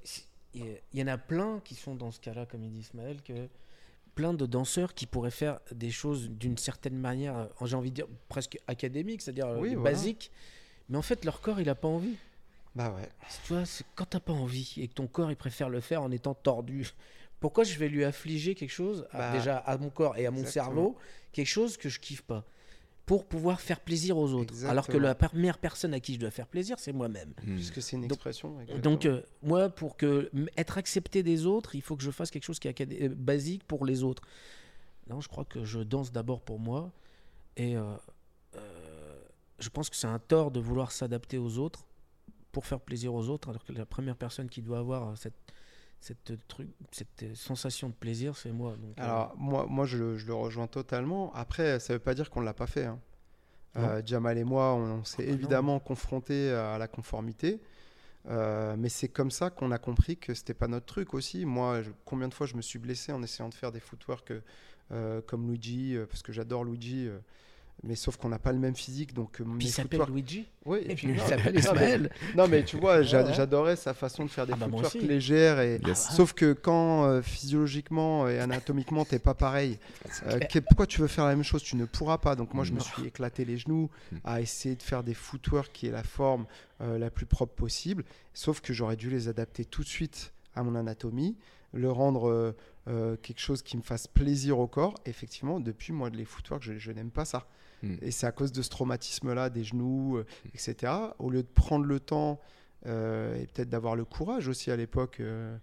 il 0.54 0.80
y, 0.94 1.02
en 1.02 1.06
a 1.06 1.18
plein 1.18 1.60
qui 1.60 1.74
sont 1.74 1.94
dans 1.94 2.10
ce 2.10 2.18
cas-là, 2.20 2.46
comme 2.46 2.64
il 2.64 2.70
dit 2.70 2.80
Ismaël, 2.80 3.22
que 3.22 3.48
plein 4.14 4.32
de 4.34 4.46
danseurs 4.46 4.94
qui 4.94 5.06
pourraient 5.06 5.30
faire 5.30 5.60
des 5.70 5.90
choses 5.90 6.30
d'une 6.30 6.56
certaine 6.56 6.96
manière, 6.96 7.36
euh, 7.36 7.46
j'ai 7.66 7.76
envie 7.76 7.90
de 7.90 7.94
dire 7.96 8.08
presque 8.28 8.58
académique, 8.66 9.22
c'est-à-dire 9.22 9.46
euh, 9.46 9.60
Oui, 9.60 9.74
voilà. 9.74 9.90
basique, 9.90 10.32
mais 10.88 10.96
en 10.96 11.02
fait 11.02 11.24
leur 11.24 11.40
corps 11.42 11.60
il 11.60 11.68
a 11.68 11.74
pas 11.76 11.86
envie. 11.86 12.16
Bah 12.74 12.92
ouais. 12.92 13.08
C'est- 13.28 13.42
Tu 13.46 13.52
vois, 13.52 13.64
c'est 13.66 13.84
quand 13.94 14.06
t'as 14.06 14.20
pas 14.20 14.32
envie 14.32 14.74
et 14.78 14.88
que 14.88 14.94
ton 14.94 15.06
corps 15.06 15.30
il 15.30 15.36
préfère 15.36 15.68
le 15.68 15.80
faire 15.80 16.02
en 16.02 16.10
étant 16.10 16.34
tordu. 16.34 16.88
Pourquoi 17.40 17.64
je 17.64 17.78
vais 17.78 17.88
lui 17.88 18.04
affliger 18.04 18.54
quelque 18.54 18.70
chose, 18.72 19.06
à- 19.12 19.18
Bah, 19.18 19.32
déjà 19.32 19.58
à 19.58 19.76
mon 19.78 19.90
corps 19.90 20.16
et 20.16 20.26
à 20.26 20.30
mon 20.30 20.38
exactement. 20.40 20.64
cerveau, 20.66 20.96
quelque 21.32 21.46
chose 21.46 21.76
que 21.76 21.88
je 21.88 22.00
kiffe 22.00 22.22
pas, 22.22 22.44
pour 23.06 23.24
pouvoir 23.24 23.60
faire 23.60 23.80
plaisir 23.80 24.18
aux 24.18 24.32
autres. 24.34 24.64
Alors 24.66 24.86
que 24.86 24.96
la 24.96 25.14
première 25.14 25.56
personne 25.58 25.94
à 25.94 26.00
qui 26.00 26.14
je 26.14 26.18
dois 26.18 26.30
faire 26.30 26.46
plaisir, 26.48 26.78
c'est 26.78 26.92
moi-même. 26.92 27.30
Hmm. 27.44 27.54
Puisque 27.54 27.80
c'est 27.80 27.96
une 27.96 28.02
Donc- 28.02 28.12
expression. 28.12 28.50
Donc 28.82 29.04
exactement. 29.04 29.14
euh, 29.16 29.22
moi, 29.42 29.68
pour 29.70 29.96
que 29.96 30.30
être 30.56 30.78
accepté 30.78 31.22
des 31.22 31.46
autres, 31.46 31.74
il 31.74 31.80
faut 31.82 31.96
que 31.96 32.02
je 32.02 32.10
fasse 32.10 32.30
quelque 32.30 32.44
chose 32.44 32.58
qui 32.58 32.68
est 32.68 33.02
euh, 33.02 33.08
basique 33.14 33.64
pour 33.64 33.86
les 33.86 34.02
autres. 34.02 34.22
Non, 35.08 35.20
je 35.20 35.28
crois 35.28 35.44
que 35.44 35.64
je 35.64 35.78
danse 35.80 36.12
d'abord 36.12 36.42
pour 36.42 36.58
moi 36.58 36.90
et 37.56 37.76
euh, 37.76 37.82
je 39.58 39.68
pense 39.70 39.88
que 39.90 39.96
c'est 39.96 40.06
un 40.06 40.18
tort 40.18 40.50
de 40.50 40.60
vouloir 40.60 40.92
s'adapter 40.92 41.38
aux 41.38 41.58
autres 41.58 41.84
pour 42.52 42.66
faire 42.66 42.80
plaisir 42.80 43.14
aux 43.14 43.28
autres, 43.28 43.48
alors 43.48 43.64
que 43.64 43.72
la 43.72 43.86
première 43.86 44.16
personne 44.16 44.48
qui 44.48 44.62
doit 44.62 44.78
avoir 44.78 45.16
cette 45.16 45.34
cette 46.00 46.46
truc, 46.48 46.68
cette 46.92 47.22
euh, 47.24 47.34
sensation 47.34 47.88
de 47.88 47.94
plaisir, 47.94 48.36
c'est 48.36 48.52
moi. 48.52 48.72
Donc, 48.76 48.98
euh, 48.98 49.02
Alors, 49.02 49.34
moi, 49.36 49.66
moi 49.68 49.84
je, 49.84 49.98
le- 49.98 50.16
je 50.16 50.26
le 50.26 50.34
rejoins 50.34 50.66
totalement. 50.66 51.32
Après, 51.34 51.80
ça 51.80 51.92
veut 51.94 51.98
pas 51.98 52.14
dire 52.14 52.30
qu'on 52.30 52.40
ne 52.40 52.44
l'a 52.46 52.54
pas 52.54 52.66
fait. 52.66 52.84
hein. 52.84 53.00
Euh, 53.76 54.02
Jamal 54.04 54.38
et 54.38 54.44
moi, 54.44 54.74
on, 54.74 55.04
s'est 55.04 55.22
Ah 55.22 55.26
non. 55.26 55.32
évidemment 55.34 55.78
confrontés 55.78 56.50
à 56.52 56.78
la 56.78 56.88
conformité. 56.88 57.60
Euh, 58.26 58.74
mais 58.76 58.88
c'est 58.88 59.08
comme 59.08 59.30
ça 59.30 59.50
qu'on 59.50 59.70
a 59.70 59.78
compris 59.78 60.16
que 60.16 60.34
c'était 60.34 60.54
pas 60.54 60.66
notre 60.68 60.86
truc 60.86 61.14
aussi. 61.14 61.44
Moi, 61.44 61.82
je- 61.82 61.90
combien 62.04 62.28
de 62.28 62.34
fois 62.34 62.46
je 62.46 62.56
me 62.56 62.62
suis 62.62 62.78
blessé 62.78 63.12
en 63.12 63.22
essayant 63.22 63.48
de 63.48 63.54
faire 63.54 63.70
des 63.72 63.80
footwork 63.80 64.32
comme 65.26 65.48
Luigi, 65.50 65.96
parce 66.08 66.22
que 66.22 66.32
j'adore 66.32 66.64
Luigi, 66.64 67.08
mais 67.84 67.94
sauf 67.94 68.16
qu'on 68.16 68.28
n'a 68.28 68.38
pas 68.38 68.52
le 68.52 68.58
même 68.58 68.74
physique. 68.74 69.14
Donc, 69.14 69.40
euh, 69.40 69.44
puis 69.58 69.68
il 69.68 69.70
s'appelle 69.70 70.00
footwork- 70.00 70.10
Luigi 70.10 70.46
Oui, 70.66 70.80
et 70.84 70.94
puis 70.94 71.06
non, 71.06 71.14
il 71.14 71.20
s'appelle 71.20 71.44
non, 71.46 71.52
mais- 71.52 71.58
Ismaël. 71.60 72.10
Non, 72.36 72.48
mais 72.48 72.64
tu 72.64 72.76
vois, 72.76 73.02
j'a- 73.02 73.22
Ouais, 73.22 73.28
ouais. 73.28 73.34
j'adorais 73.34 73.76
sa 73.76 73.94
façon 73.94 74.24
de 74.24 74.30
faire 74.30 74.46
des 74.46 74.52
Ah 74.54 74.56
bah, 74.56 74.66
footwork 74.68 74.94
légères 74.96 75.60
et 75.60 75.80
Yes. 75.86 76.08
Sauf 76.14 76.32
que 76.32 76.52
quand 76.52 77.04
euh, 77.04 77.22
physiologiquement 77.22 78.28
et 78.28 78.38
anatomiquement 78.40 79.04
t'es 79.04 79.18
pas 79.18 79.34
pareil, 79.34 79.78
euh, 80.26 80.38
que- 80.40 80.58
pourquoi 80.58 80.86
tu 80.86 81.00
veux 81.00 81.06
faire 81.06 81.24
la 81.24 81.34
même 81.34 81.44
chose? 81.44 81.62
Tu 81.62 81.76
ne 81.76 81.84
pourras 81.84 82.18
pas. 82.18 82.34
Donc 82.36 82.54
moi 82.54 82.64
je 82.64 82.72
me 82.72 82.80
suis 82.80 83.04
éclaté 83.06 83.44
les 83.44 83.56
genoux 83.58 83.90
Mm. 84.12 84.16
à 84.24 84.40
essayer 84.40 84.74
de 84.74 84.82
faire 84.82 85.02
des 85.04 85.14
footwork 85.14 85.70
qui 85.72 85.86
est 85.86 85.90
la 85.92 86.02
forme 86.02 86.46
euh, 86.80 86.98
la 86.98 87.10
plus 87.10 87.26
propre 87.26 87.54
possible. 87.54 88.04
Sauf 88.34 88.60
que 88.60 88.72
j'aurais 88.72 88.96
dû 88.96 89.10
les 89.10 89.28
adapter 89.28 89.64
tout 89.64 89.82
de 89.82 89.88
suite 89.88 90.32
à 90.54 90.62
mon 90.62 90.74
anatomie, 90.74 91.36
le 91.72 91.90
rendre 91.90 92.28
euh, 92.28 92.56
euh, 92.88 93.16
quelque 93.22 93.40
chose 93.40 93.62
qui 93.62 93.76
me 93.76 93.82
fasse 93.82 94.06
plaisir 94.06 94.58
au 94.58 94.66
corps. 94.66 94.94
Effectivement, 95.04 95.60
depuis 95.60 95.92
moi 95.92 96.08
les 96.10 96.24
footwork, 96.24 96.62
je, 96.62 96.78
je 96.78 96.90
n'aime 96.92 97.10
pas 97.10 97.24
ça. 97.24 97.46
Mm. 97.82 97.94
Et 98.02 98.10
c'est 98.10 98.26
à 98.26 98.32
cause 98.32 98.52
de 98.52 98.62
ce 98.62 98.68
traumatisme-là, 98.70 99.50
des 99.50 99.64
genoux, 99.64 100.16
euh, 100.18 100.24
etc. 100.54 100.92
Au 101.18 101.30
lieu 101.30 101.42
de 101.42 101.48
prendre 101.48 101.84
le 101.84 102.00
temps 102.00 102.40
euh, 102.86 103.34
et 103.40 103.46
peut-être 103.46 103.68
d'avoir 103.70 103.96
le 103.96 104.04
courage 104.04 104.48
aussi 104.48 104.70
à 104.70 104.76
l'époque. 104.76 105.18
euh, 105.20 105.56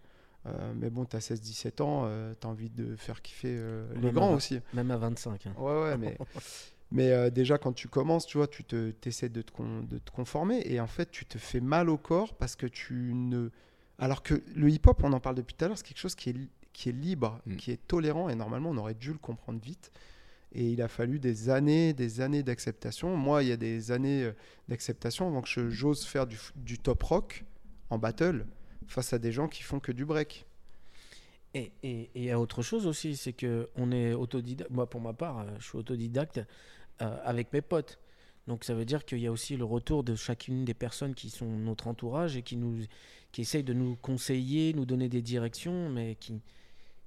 euh, 0.47 0.73
mais 0.75 0.89
bon, 0.91 1.05
tu 1.05 1.15
as 1.15 1.19
16-17 1.19 1.81
ans, 1.81 2.07
tu 2.39 2.45
as 2.45 2.49
envie 2.49 2.69
de 2.69 2.95
faire 2.95 3.21
kiffer 3.21 3.55
euh, 3.57 3.91
les 3.95 4.01
Même 4.01 4.13
grands 4.13 4.31
à- 4.31 4.35
aussi. 4.35 4.59
Même 4.73 4.91
à 4.91 4.97
25. 4.97 5.47
hein. 5.47 5.53
Ouais, 5.57 5.81
ouais, 5.81 5.97
mais, 5.97 6.17
mais 6.91 7.11
euh, 7.11 7.29
déjà 7.31 7.57
quand 7.57 7.73
tu 7.73 7.87
commences, 7.87 8.25
tu 8.27 8.37
vois, 8.37 8.47
tu 8.47 8.63
te, 8.63 8.93
essaies 9.05 9.29
de 9.29 9.41
te, 9.41 9.51
con- 9.51 9.81
de 9.83 9.97
te 9.97 10.11
conformer 10.11 10.61
et 10.65 10.79
en 10.79 10.85
fait, 10.87 11.09
tu 11.09 11.25
te 11.25 11.37
fais 11.39 11.61
mal 11.61 11.89
au 11.89 11.97
corps 11.97 12.35
parce 12.35 12.55
que 12.55 12.67
tu 12.67 13.11
ne. 13.15 13.49
Alors 13.97 14.21
que 14.23 14.43
le 14.55 14.69
hip-hop, 14.69 15.01
on 15.03 15.13
en 15.13 15.19
parle 15.19 15.35
depuis 15.35 15.55
tout 15.55 15.65
à 15.65 15.67
l'heure, 15.67 15.77
c'est 15.77 15.87
quelque 15.87 15.97
chose 15.99 16.15
qui 16.15 16.29
est, 16.31 16.35
qui 16.73 16.89
est 16.89 16.91
libre, 16.91 17.39
Mm. 17.47 17.55
qui 17.55 17.71
est 17.71 17.87
tolérant 17.87 18.29
et 18.29 18.35
normalement, 18.35 18.69
on 18.69 18.77
aurait 18.77 18.93
dû 18.93 19.13
le 19.13 19.17
comprendre 19.17 19.59
vite. 19.63 19.91
Et 20.55 20.71
il 20.71 20.81
a 20.81 20.87
fallu 20.87 21.19
des 21.19 21.49
années, 21.49 21.93
des 21.93 22.21
années 22.21 22.41
d'acceptation. 22.41 23.17
Moi, 23.17 23.43
il 23.43 23.49
y 23.49 23.51
a 23.51 23.57
des 23.57 23.91
années 23.91 24.23
euh, 24.23 24.31
d'acceptation 24.69 25.27
avant 25.27 25.41
que 25.41 25.69
j'ose 25.69 26.05
faire 26.05 26.25
du, 26.25 26.79
top 26.79 27.03
rock 27.03 27.43
en 27.89 27.97
battle 27.97 28.45
face 28.87 29.11
à 29.11 29.19
des 29.19 29.33
gens 29.33 29.49
qui 29.49 29.63
font 29.63 29.81
que 29.81 29.91
du 29.91 30.05
break. 30.05 30.45
Et 31.53 31.71
il 31.83 32.23
y 32.23 32.31
a 32.31 32.39
autre 32.39 32.61
chose 32.61 32.87
aussi, 32.87 33.17
c'est 33.17 33.33
que 33.33 33.69
on 33.75 33.91
est 33.91 34.13
autodidacte. 34.13 34.71
Moi, 34.71 34.89
pour 34.89 35.01
ma 35.01 35.13
part, 35.13 35.39
euh, 35.39 35.45
je 35.59 35.65
suis 35.65 35.77
autodidacte 35.77 36.39
euh, 37.01 37.17
avec 37.25 37.51
mes 37.51 37.61
potes. 37.61 37.99
Donc 38.47 38.63
ça 38.63 38.73
veut 38.73 38.85
dire 38.85 39.03
qu'il 39.03 39.19
y 39.19 39.27
a 39.27 39.31
aussi 39.31 39.57
le 39.57 39.65
retour 39.65 40.05
de 40.05 40.15
chacune 40.15 40.63
des 40.63 40.73
personnes 40.73 41.15
qui 41.15 41.29
sont 41.29 41.49
notre 41.49 41.87
entourage 41.87 42.37
et 42.37 42.43
qui 42.43 42.55
nous 42.55 42.85
qui 43.31 43.41
essayent 43.41 43.63
de 43.63 43.73
nous 43.73 43.97
conseiller, 43.97 44.73
nous 44.73 44.85
donner 44.85 45.09
des 45.09 45.21
directions, 45.21 45.89
mais 45.89 46.15
qui 46.15 46.39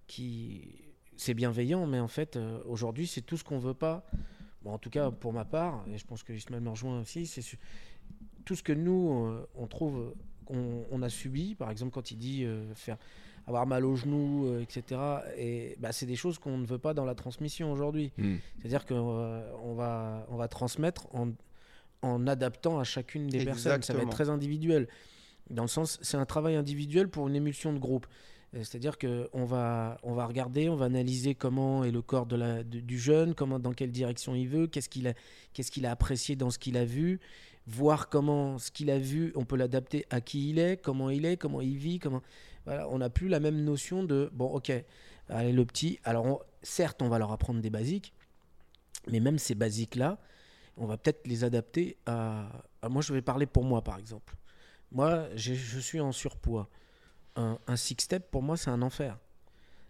qui 0.07 0.88
c'est 1.19 1.35
bienveillant, 1.35 1.87
mais 1.87 2.01
en 2.01 2.09
fait 2.09 2.37
euh, 2.37 2.61
aujourd'hui 2.65 3.07
c'est 3.07 3.21
tout 3.21 3.37
ce 3.37 3.45
qu'on 3.45 3.59
veut 3.59 3.75
pas. 3.75 4.07
Bon, 4.63 4.73
en 4.73 4.79
tout 4.79 4.89
cas 4.91 5.11
pour 5.11 5.33
ma 5.33 5.45
part, 5.45 5.85
et 5.93 5.99
je 5.99 6.07
pense 6.07 6.23
que 6.23 6.33
Ismaël 6.33 6.63
me 6.63 6.71
rejoint 6.71 7.01
aussi, 7.01 7.27
c'est 7.27 7.43
su- 7.43 7.59
tout 8.45 8.55
ce 8.55 8.63
que 8.63 8.73
nous 8.73 9.27
euh, 9.27 9.47
on 9.55 9.67
trouve 9.67 10.15
qu'on 10.47 10.87
on 10.91 11.03
a 11.03 11.09
subi, 11.11 11.55
par 11.55 11.71
exemple 11.71 11.93
quand 11.93 12.11
il 12.13 12.17
dit 12.19 12.45
euh, 12.45 12.73
faire 12.75 12.97
avoir 13.47 13.67
mal 13.67 13.85
aux 13.85 13.97
genoux, 13.97 14.59
etc. 14.61 15.01
Et 15.39 15.75
bah, 15.81 15.91
c'est 15.91 16.05
des 16.07 16.17
choses 16.17 16.39
qu'on 16.39 16.59
ne 16.59 16.67
veut 16.67 16.79
pas 16.79 16.93
dans 16.93 17.07
la 17.07 17.15
transmission 17.15 17.73
aujourd'hui. 17.73 18.13
Hmm. 18.19 18.37
C'est-à-dire 18.59 18.85
qu'on 18.85 19.43
on 19.63 19.75
va, 19.75 20.27
on 20.29 20.37
va 20.37 20.49
transmettre 20.49 21.07
en, 21.15 21.31
en 22.03 22.27
adaptant 22.27 22.79
à 22.79 22.85
chacune 22.85 23.27
des 23.29 23.39
personnes. 23.47 23.73
Ça 23.83 23.95
va 23.95 24.01
être 24.03 24.11
très 24.15 24.29
individuel. 24.29 24.87
Dans 25.49 25.63
le 25.63 25.69
sens, 25.69 25.99
c'est 26.03 26.19
un 26.19 26.27
travail 26.27 26.57
individuel 26.57 27.09
pour 27.09 27.27
une 27.27 27.37
émulsion 27.37 27.73
de 27.73 27.79
groupe. 27.79 28.07
Euh, 28.55 28.65
C'est-à-dire 28.65 28.97
qu'on 28.99 29.45
va, 29.45 29.99
on 30.03 30.15
va 30.15 30.27
regarder, 30.27 30.69
on 30.69 30.77
va 30.77 30.87
analyser 30.87 31.35
comment 31.35 31.85
est 31.85 31.91
le 31.91 32.03
corps 32.03 32.27
du 32.27 32.99
jeune, 32.99 33.35
comment, 33.35 33.59
dans 33.59 33.73
quelle 33.73 33.93
direction 33.93 34.35
il 34.35 34.49
veut, 34.49 34.67
qu'est-ce 34.67 34.89
qu'il 34.89 35.09
a, 35.09 35.15
qu'est-ce 35.53 35.85
a 35.85 35.91
apprécié 35.91 36.37
dans 36.37 36.51
ce 36.51 36.59
qu'il 36.59 36.77
a 36.77 36.85
vu, 36.85 37.21
voir 37.67 38.09
comment 38.09 38.59
ce 38.59 38.71
qu'il 38.71 38.91
a 38.91 38.99
vu, 38.99 39.33
on 39.35 39.45
peut 39.45 39.57
l'adapter 39.57 40.07
à 40.11 40.21
qui 40.21 40.51
il 40.51 40.59
est, 40.59 40.79
comment 40.81 41.11
il 41.11 41.25
est, 41.27 41.37
comment 41.37 41.61
il 41.61 41.77
vit, 41.77 41.99
comment. 41.99 42.23
Voilà, 42.65 42.89
on 42.89 42.99
n'a 42.99 43.11
plus 43.11 43.29
la 43.29 43.41
même 43.41 43.63
notion 43.65 44.03
de 44.03 44.31
bon, 44.33 44.47
ok, 44.47 44.73
allez 45.29 45.53
le 45.53 45.65
petit. 45.65 45.99
Alors 46.05 46.45
certes, 46.63 47.03
on 47.03 47.09
va 47.09 47.19
leur 47.19 47.33
apprendre 47.33 47.61
des 47.61 47.71
basiques, 47.71 48.13
mais 49.11 49.21
même 49.21 49.39
ces 49.39 49.55
basiques-là, 49.55 50.19
on 50.77 50.87
va 50.87 50.97
peut-être 50.97 51.27
les 51.27 51.45
adapter 51.45 51.97
à, 52.07 52.49
à- 52.83 52.89
Moi, 52.89 53.03
je 53.03 53.13
vais 53.13 53.23
parler 53.23 53.47
pour 53.47 53.65
moi, 53.65 53.83
par 53.83 53.99
exemple. 53.99 54.37
Moi, 54.93 55.29
je 55.35 55.79
suis 55.81 56.01
en 56.01 56.13
surpoids. 56.13 56.69
Un, 57.39 57.59
un 57.67 57.77
six-step, 57.77 58.31
pour 58.31 58.43
moi, 58.43 58.57
c'est 58.57 58.71
un 58.71 58.83
enfer. 58.83 59.17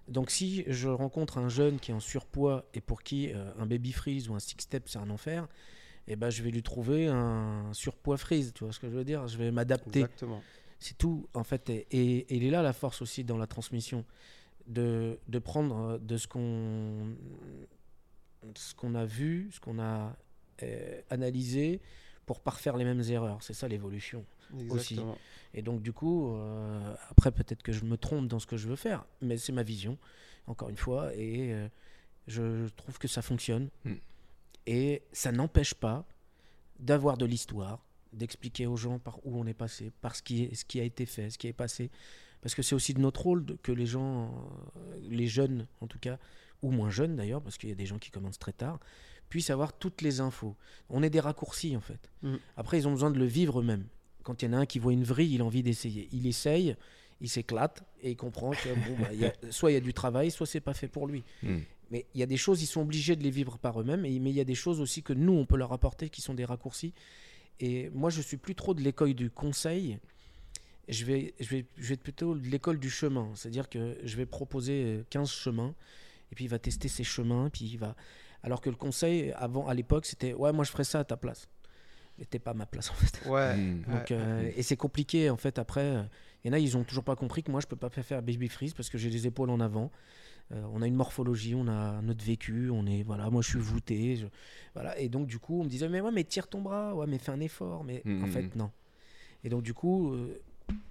Donc, 0.06 0.30
si 0.30 0.64
je 0.68 0.88
rencontre 0.88 1.38
un 1.38 1.48
jeune 1.48 1.78
qui 1.80 1.90
est 1.90 1.94
en 1.94 2.00
surpoids 2.00 2.64
et 2.74 2.80
pour 2.80 3.02
qui 3.02 3.32
euh, 3.32 3.50
un 3.58 3.66
baby 3.66 3.92
freeze 3.92 4.28
ou 4.28 4.34
un 4.34 4.38
six-step, 4.38 4.84
c'est 4.88 4.98
un 4.98 5.10
enfer, 5.10 5.48
eh 6.06 6.16
ben, 6.16 6.30
je 6.30 6.42
vais 6.42 6.50
lui 6.50 6.62
trouver 6.62 7.06
un 7.08 7.72
surpoids 7.72 8.16
freeze. 8.16 8.52
Tu 8.54 8.64
vois 8.64 8.72
ce 8.72 8.78
que 8.80 8.88
je 8.88 8.94
veux 8.94 9.04
dire? 9.04 9.26
Je 9.28 9.36
vais 9.38 9.50
m'adapter. 9.50 10.00
Exactement. 10.00 10.42
C'est 10.78 10.96
tout, 10.96 11.26
en 11.34 11.42
fait. 11.44 11.68
Et, 11.70 11.86
et- 11.90 12.18
et 12.32 12.36
il 12.36 12.44
est 12.44 12.50
là 12.50 12.62
la 12.62 12.72
force 12.72 13.02
aussi 13.02 13.24
dans 13.24 13.36
la 13.38 13.46
transmission. 13.46 14.04
De, 14.66 15.18
de 15.28 15.38
prendre 15.38 15.76
euh, 15.76 15.98
de 15.98 16.16
ce 16.18 16.28
qu'on 16.28 17.14
ce 18.54 18.74
qu'on 18.74 18.94
a 18.94 19.04
vu, 19.04 19.48
ce 19.52 19.60
qu'on 19.60 19.78
a 19.78 20.14
euh, 20.62 21.00
analysé 21.10 21.80
pour 22.26 22.40
pas 22.40 22.50
refaire 22.52 22.76
les 22.76 22.84
mêmes 22.84 23.02
erreurs. 23.08 23.42
C'est 23.42 23.54
ça 23.54 23.66
l'évolution. 23.68 24.24
Aussi. 24.70 24.98
Et 25.54 25.62
donc, 25.62 25.82
du 25.82 25.92
coup, 25.92 26.34
euh, 26.34 26.94
après, 27.10 27.32
peut-être 27.32 27.62
que 27.62 27.72
je 27.72 27.84
me 27.84 27.96
trompe 27.96 28.28
dans 28.28 28.38
ce 28.38 28.46
que 28.46 28.56
je 28.56 28.68
veux 28.68 28.76
faire, 28.76 29.04
mais 29.20 29.36
c'est 29.38 29.52
ma 29.52 29.62
vision, 29.62 29.98
encore 30.46 30.68
une 30.68 30.76
fois, 30.76 31.14
et 31.14 31.52
euh, 31.52 31.68
je 32.26 32.68
trouve 32.68 32.98
que 32.98 33.08
ça 33.08 33.22
fonctionne. 33.22 33.70
Mm. 33.84 33.94
Et 34.66 35.02
ça 35.12 35.32
n'empêche 35.32 35.74
pas 35.74 36.06
d'avoir 36.78 37.16
de 37.16 37.24
l'histoire, 37.24 37.84
d'expliquer 38.12 38.66
aux 38.66 38.76
gens 38.76 38.98
par 38.98 39.24
où 39.26 39.38
on 39.38 39.46
est 39.46 39.54
passé, 39.54 39.90
par 40.00 40.14
ce 40.14 40.22
qui, 40.22 40.44
est, 40.44 40.54
ce 40.54 40.64
qui 40.64 40.80
a 40.80 40.84
été 40.84 41.06
fait, 41.06 41.30
ce 41.30 41.38
qui 41.38 41.48
est 41.48 41.52
passé. 41.52 41.90
Parce 42.40 42.54
que 42.54 42.62
c'est 42.62 42.74
aussi 42.74 42.94
de 42.94 43.00
notre 43.00 43.22
rôle 43.22 43.44
que 43.62 43.72
les 43.72 43.86
gens, 43.86 44.30
euh, 44.76 44.98
les 45.10 45.26
jeunes 45.26 45.66
en 45.80 45.86
tout 45.86 45.98
cas, 45.98 46.18
ou 46.62 46.70
moins 46.70 46.90
jeunes 46.90 47.16
d'ailleurs, 47.16 47.42
parce 47.42 47.56
qu'il 47.58 47.68
y 47.68 47.72
a 47.72 47.76
des 47.76 47.86
gens 47.86 47.98
qui 47.98 48.10
commencent 48.10 48.38
très 48.38 48.52
tard, 48.52 48.78
puissent 49.28 49.50
avoir 49.50 49.72
toutes 49.72 50.02
les 50.02 50.20
infos. 50.20 50.56
On 50.88 51.02
est 51.02 51.10
des 51.10 51.20
raccourcis 51.20 51.76
en 51.76 51.80
fait. 51.80 52.10
Mm. 52.22 52.36
Après, 52.56 52.78
ils 52.78 52.86
ont 52.86 52.92
besoin 52.92 53.10
de 53.10 53.18
le 53.18 53.24
vivre 53.24 53.60
eux-mêmes. 53.60 53.86
Quand 54.22 54.42
il 54.42 54.46
y 54.46 54.48
en 54.48 54.52
a 54.54 54.58
un 54.58 54.66
qui 54.66 54.78
voit 54.78 54.92
une 54.92 55.04
vrille, 55.04 55.34
il 55.34 55.40
a 55.40 55.44
envie 55.44 55.62
d'essayer. 55.62 56.08
Il 56.12 56.26
essaye, 56.26 56.76
il 57.20 57.28
s'éclate 57.28 57.82
et 58.02 58.10
il 58.12 58.16
comprend 58.16 58.50
que 58.50 58.68
bon, 58.74 58.96
bah, 59.00 59.12
y 59.14 59.24
a- 59.24 59.32
soit 59.50 59.70
il 59.70 59.74
y 59.74 59.76
a 59.76 59.80
du 59.80 59.94
travail, 59.94 60.30
soit 60.30 60.46
c'est 60.46 60.60
pas 60.60 60.74
fait 60.74 60.88
pour 60.88 61.06
lui. 61.06 61.24
Hmm. 61.42 61.58
Mais 61.90 62.04
il 62.14 62.20
y 62.20 62.22
a 62.22 62.26
des 62.26 62.36
choses, 62.36 62.62
ils 62.62 62.66
sont 62.66 62.82
obligés 62.82 63.16
de 63.16 63.22
les 63.22 63.30
vivre 63.30 63.56
par 63.58 63.80
eux-mêmes, 63.80 64.02
mais 64.02 64.12
il 64.12 64.28
y 64.28 64.40
a 64.40 64.44
des 64.44 64.54
choses 64.54 64.80
aussi 64.80 65.02
que 65.02 65.14
nous, 65.14 65.32
on 65.32 65.46
peut 65.46 65.56
leur 65.56 65.72
apporter 65.72 66.10
qui 66.10 66.20
sont 66.20 66.34
des 66.34 66.44
raccourcis. 66.44 66.92
Et 67.60 67.88
moi, 67.90 68.10
je 68.10 68.20
suis 68.20 68.36
plus 68.36 68.54
trop 68.54 68.74
de 68.74 68.82
l'école 68.82 69.14
du 69.14 69.30
conseil. 69.30 69.98
Je 70.88 71.04
vais, 71.04 71.34
je, 71.40 71.48
vais, 71.48 71.66
je 71.76 71.88
vais 71.88 71.94
être 71.94 72.02
plutôt 72.02 72.34
de 72.34 72.46
l'école 72.46 72.78
du 72.78 72.90
chemin. 72.90 73.30
C'est-à-dire 73.34 73.68
que 73.68 73.96
je 74.04 74.16
vais 74.16 74.26
proposer 74.26 74.84
euh, 74.84 75.02
15 75.10 75.30
chemins, 75.30 75.74
et 76.30 76.34
puis 76.34 76.44
il 76.44 76.48
va 76.48 76.58
tester 76.58 76.88
ces 76.88 77.04
chemins, 77.04 77.48
puis 77.50 77.64
il 77.64 77.78
va. 77.78 77.96
Alors 78.42 78.60
que 78.60 78.70
le 78.70 78.76
conseil, 78.76 79.32
avant, 79.32 79.66
à 79.66 79.74
l'époque, 79.74 80.06
c'était 80.06 80.34
Ouais, 80.34 80.52
moi 80.52 80.64
je 80.64 80.70
ferais 80.70 80.84
ça 80.84 81.00
à 81.00 81.04
ta 81.04 81.16
place. 81.16 81.48
T'es 82.30 82.38
pas 82.38 82.50
à 82.50 82.54
ma 82.54 82.66
place 82.66 82.90
en 82.90 82.94
fait. 82.94 83.20
Ouais. 83.28 83.56
Donc, 83.56 83.94
Ouais. 83.94 84.04
euh, 84.12 84.50
et 84.56 84.62
c'est 84.62 84.76
compliqué 84.76 85.30
en 85.30 85.36
fait 85.36 85.58
après. 85.58 85.84
euh, 85.84 86.02
Il 86.44 86.48
y 86.48 86.50
en 86.50 86.52
a, 86.54 86.58
ils 86.58 86.76
ont 86.76 86.84
toujours 86.84 87.04
pas 87.04 87.16
compris 87.16 87.42
que 87.42 87.50
moi 87.50 87.60
je 87.60 87.66
peux 87.66 87.76
pas 87.76 87.90
faire 87.90 88.22
baby 88.22 88.48
freeze 88.48 88.74
parce 88.74 88.88
que 88.90 88.98
j'ai 88.98 89.10
les 89.10 89.26
épaules 89.26 89.50
en 89.50 89.60
avant. 89.60 89.90
Euh, 90.52 90.62
on 90.72 90.80
a 90.82 90.86
une 90.86 90.94
morphologie, 90.94 91.54
on 91.54 91.68
a 91.68 92.00
notre 92.00 92.24
vécu, 92.24 92.70
on 92.70 92.86
est 92.86 93.02
voilà, 93.02 93.28
moi 93.30 93.42
je 93.42 93.48
suis 93.50 93.58
voûté, 93.58 94.16
je- 94.16 94.26
voilà. 94.74 94.98
Et 94.98 95.08
donc 95.08 95.26
du 95.26 95.38
coup 95.38 95.60
on 95.60 95.64
me 95.64 95.68
disait 95.68 95.88
mais 95.88 96.00
ouais 96.00 96.10
mais 96.12 96.24
tire 96.24 96.46
ton 96.48 96.60
bras, 96.62 96.94
ouais 96.94 97.06
mais 97.06 97.18
fais 97.18 97.32
un 97.32 97.40
effort, 97.40 97.84
mais 97.84 98.02
Mhm. 98.04 98.24
en 98.24 98.26
fait 98.28 98.56
non. 98.56 98.70
Et 99.44 99.48
donc 99.48 99.62
du 99.62 99.74
coup 99.74 100.12
euh, 100.12 100.40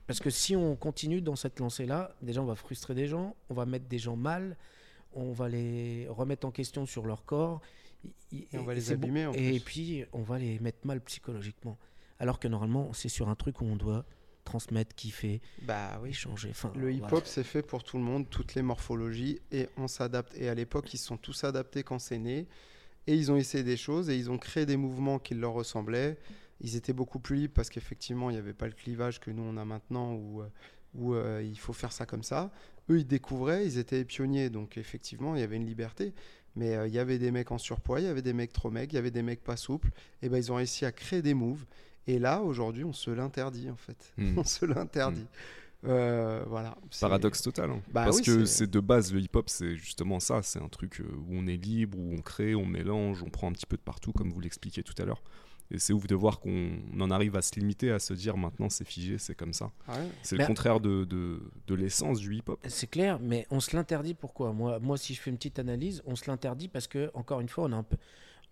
parce 0.06 0.20
que 0.20 0.30
si 0.30 0.56
on 0.56 0.76
continue 0.76 1.22
dans 1.22 1.36
cette 1.36 1.60
lancée 1.60 1.86
là, 1.86 2.16
déjà 2.22 2.42
on 2.42 2.46
va 2.46 2.56
frustrer 2.56 2.94
des 2.94 3.08
gens, 3.08 3.36
on 3.50 3.54
va 3.54 3.66
mettre 3.66 3.88
des 3.88 4.00
gens 4.00 4.16
mal, 4.16 4.56
on 5.14 5.32
va 5.32 5.50
les 5.50 6.08
remettre 6.10 6.46
en 6.48 6.52
question 6.52 6.86
sur 6.86 7.06
leur 7.06 7.26
corps. 7.26 7.62
Et, 8.32 8.48
on 8.54 8.64
va 8.64 8.74
les 8.74 8.92
abîmer, 8.92 9.26
en 9.26 9.34
Et 9.34 9.52
plus. 9.52 9.60
puis 9.62 10.06
on 10.14 10.22
va 10.22 10.38
les 10.40 10.60
mettre 10.60 10.86
mal 10.86 11.02
psychologiquement. 11.02 11.78
Alors 12.20 12.40
que 12.40 12.48
normalement 12.48 12.92
c'est 12.94 13.10
sur 13.10 13.30
un 13.30 13.36
truc 13.36 13.62
où 13.62 13.66
on 13.66 13.76
doit 13.76 14.06
transmettre, 14.44 14.96
kiffer, 14.96 15.42
Bah 15.64 16.00
oui. 16.02 16.10
échanger. 16.12 16.50
Enfin, 16.52 16.72
Le 16.76 16.92
hip-hop, 16.94 17.10
voilà. 17.10 17.26
c'est 17.26 17.44
fait 17.44 17.62
pour 17.62 17.84
tout 17.84 17.98
le 17.98 18.04
monde, 18.04 18.30
toutes 18.30 18.56
les 18.56 18.62
morphologies, 18.62 19.42
et 19.52 19.68
on 19.78 19.88
s'adapte. 19.90 20.34
Et 20.38 20.48
à 20.48 20.56
l'époque, 20.56 20.94
ils 20.94 20.98
sont 21.00 21.18
tous 21.18 21.44
adaptés 21.44 21.84
quand 21.84 22.00
c'est 22.00 22.18
né, 22.18 22.48
et 23.08 23.16
ils 23.16 23.30
ont 23.32 23.36
essayé 23.36 23.64
des 23.66 23.76
choses, 23.78 24.10
et 24.10 24.16
ils 24.16 24.32
ont 24.32 24.38
créé 24.38 24.66
des 24.66 24.78
mouvements 24.78 25.20
qui 25.20 25.34
leur 25.36 25.52
ressemblaient. 25.54 26.18
Ils 26.62 26.76
étaient 26.78 26.94
beaucoup 26.94 27.20
plus 27.20 27.36
libres 27.36 27.54
parce 27.54 27.70
qu'effectivement, 27.70 28.30
il 28.30 28.34
n'y 28.34 28.40
avait 28.40 28.54
pas 28.54 28.68
le 28.68 28.74
clivage 28.74 29.20
que 29.20 29.32
nous, 29.32 29.44
on 29.44 29.58
a 29.58 29.66
maintenant, 29.66 30.14
où, 30.14 30.42
euh, 30.42 30.48
où 30.96 31.14
euh, 31.14 31.44
il 31.44 31.60
faut 31.60 31.74
faire 31.74 31.92
ça 31.92 32.06
comme 32.06 32.24
ça. 32.24 32.52
Eux, 32.90 33.00
ils 33.00 33.06
découvraient, 33.08 33.66
ils 33.66 33.78
étaient 33.78 34.06
pionniers, 34.06 34.50
donc 34.50 34.78
effectivement, 34.78 35.36
il 35.36 35.42
y 35.42 35.44
avait 35.44 35.58
une 35.58 35.66
liberté. 35.66 36.14
Mais 36.58 36.76
euh, 36.76 36.88
il 36.88 36.94
y 36.94 37.00
avait 37.00 37.20
des 37.20 37.32
mecs 37.32 37.52
en 37.52 37.58
surpoids, 37.60 38.00
il 38.02 38.06
y 38.06 38.10
avait 38.10 38.22
des 38.24 38.34
mecs 38.34 38.52
trop 38.52 38.70
mecs, 38.72 38.92
il 38.92 38.96
y 38.96 39.00
avait 39.00 39.12
des 39.12 39.22
mecs 39.22 39.44
pas 39.44 39.56
souples, 39.58 39.92
et 40.22 40.28
ben 40.30 40.38
ils 40.38 40.52
ont 40.52 40.56
réussi 40.56 40.86
à 40.86 40.92
créer 40.92 41.22
des 41.22 41.34
moves. 41.36 41.64
Et 42.08 42.20
là, 42.20 42.42
aujourd'hui, 42.42 42.84
on 42.84 42.94
se 42.94 43.12
l'interdit, 43.12 43.70
en 43.70 43.76
fait. 43.76 44.14
Hmm. 44.18 44.38
On 44.40 44.44
se 44.44 44.66
l'interdit. 44.66 45.26
Euh, 45.86 46.44
voilà. 46.48 46.76
Paradoxe 47.00 47.42
total. 47.42 47.70
hein. 47.70 47.82
Bah 47.92 48.06
Parce 48.06 48.18
oui, 48.18 48.24
que 48.24 48.46
c'est- 48.46 48.60
c'est 48.60 48.68
de 48.72 48.80
base, 48.80 49.14
le 49.14 49.20
hip-hop, 49.20 49.48
c'est 49.50 49.76
justement 49.76 50.20
ça. 50.20 50.42
C'est 50.42 50.60
un 50.62 50.70
truc 50.70 51.02
euh, 51.02 51.04
où 51.04 51.28
on 51.32 51.46
est 51.48 51.58
libre, 51.58 51.98
où 52.00 52.14
on 52.18 52.22
crée, 52.22 52.56
on 52.56 52.66
mélange, 52.66 53.22
on 53.24 53.30
prend 53.30 53.48
un 53.48 53.52
petit 53.52 53.66
peu 53.68 53.78
de 53.78 53.82
partout, 53.84 54.12
comme 54.14 54.32
vous 54.32 54.40
l'expliquiez 54.40 54.84
tout 54.84 54.96
à 54.98 55.06
l'heure. 55.06 55.22
Et 55.70 55.80
c'est 55.80 55.92
ouf 55.92 56.08
de 56.08 56.16
voir 56.16 56.40
qu'on 56.40 56.80
en 57.00 57.12
arrive 57.12 57.36
à 57.36 57.42
se 57.42 57.60
limiter, 57.60 57.92
à 57.92 58.00
se 58.00 58.14
dire 58.14 58.38
maintenant 58.38 58.70
c'est 58.70 58.86
figé, 58.88 59.18
c'est 59.18 59.36
comme 59.36 59.54
ça. 59.54 59.72
Ouais. 59.88 59.96
C'est 60.24 60.38
le 60.38 60.46
contraire 60.46 60.80
de, 60.80 61.04
de, 61.04 61.42
de 61.68 61.76
l'essence 61.76 62.20
du 62.20 62.36
hip-hop. 62.36 62.60
C'est 62.68 62.90
clair, 62.90 63.20
mais 63.20 63.46
on 63.52 63.60
se 63.60 63.76
l'interdit 63.76 64.14
pourquoi? 64.14 64.54
Moi, 64.54 64.80
moi, 64.80 64.98
si 64.98 65.14
je 65.14 65.22
fais 65.22 65.30
une 65.30 65.38
petite 65.38 65.60
analyse, 65.60 66.02
on 66.06 66.16
se 66.16 66.30
l'interdit 66.30 66.70
parce 66.70 66.88
que, 66.88 67.12
encore 67.14 67.42
une 67.42 67.50
fois, 67.50 67.66
on 67.66 67.74
a 67.74 67.76
un 67.76 67.84
peu. 67.84 67.98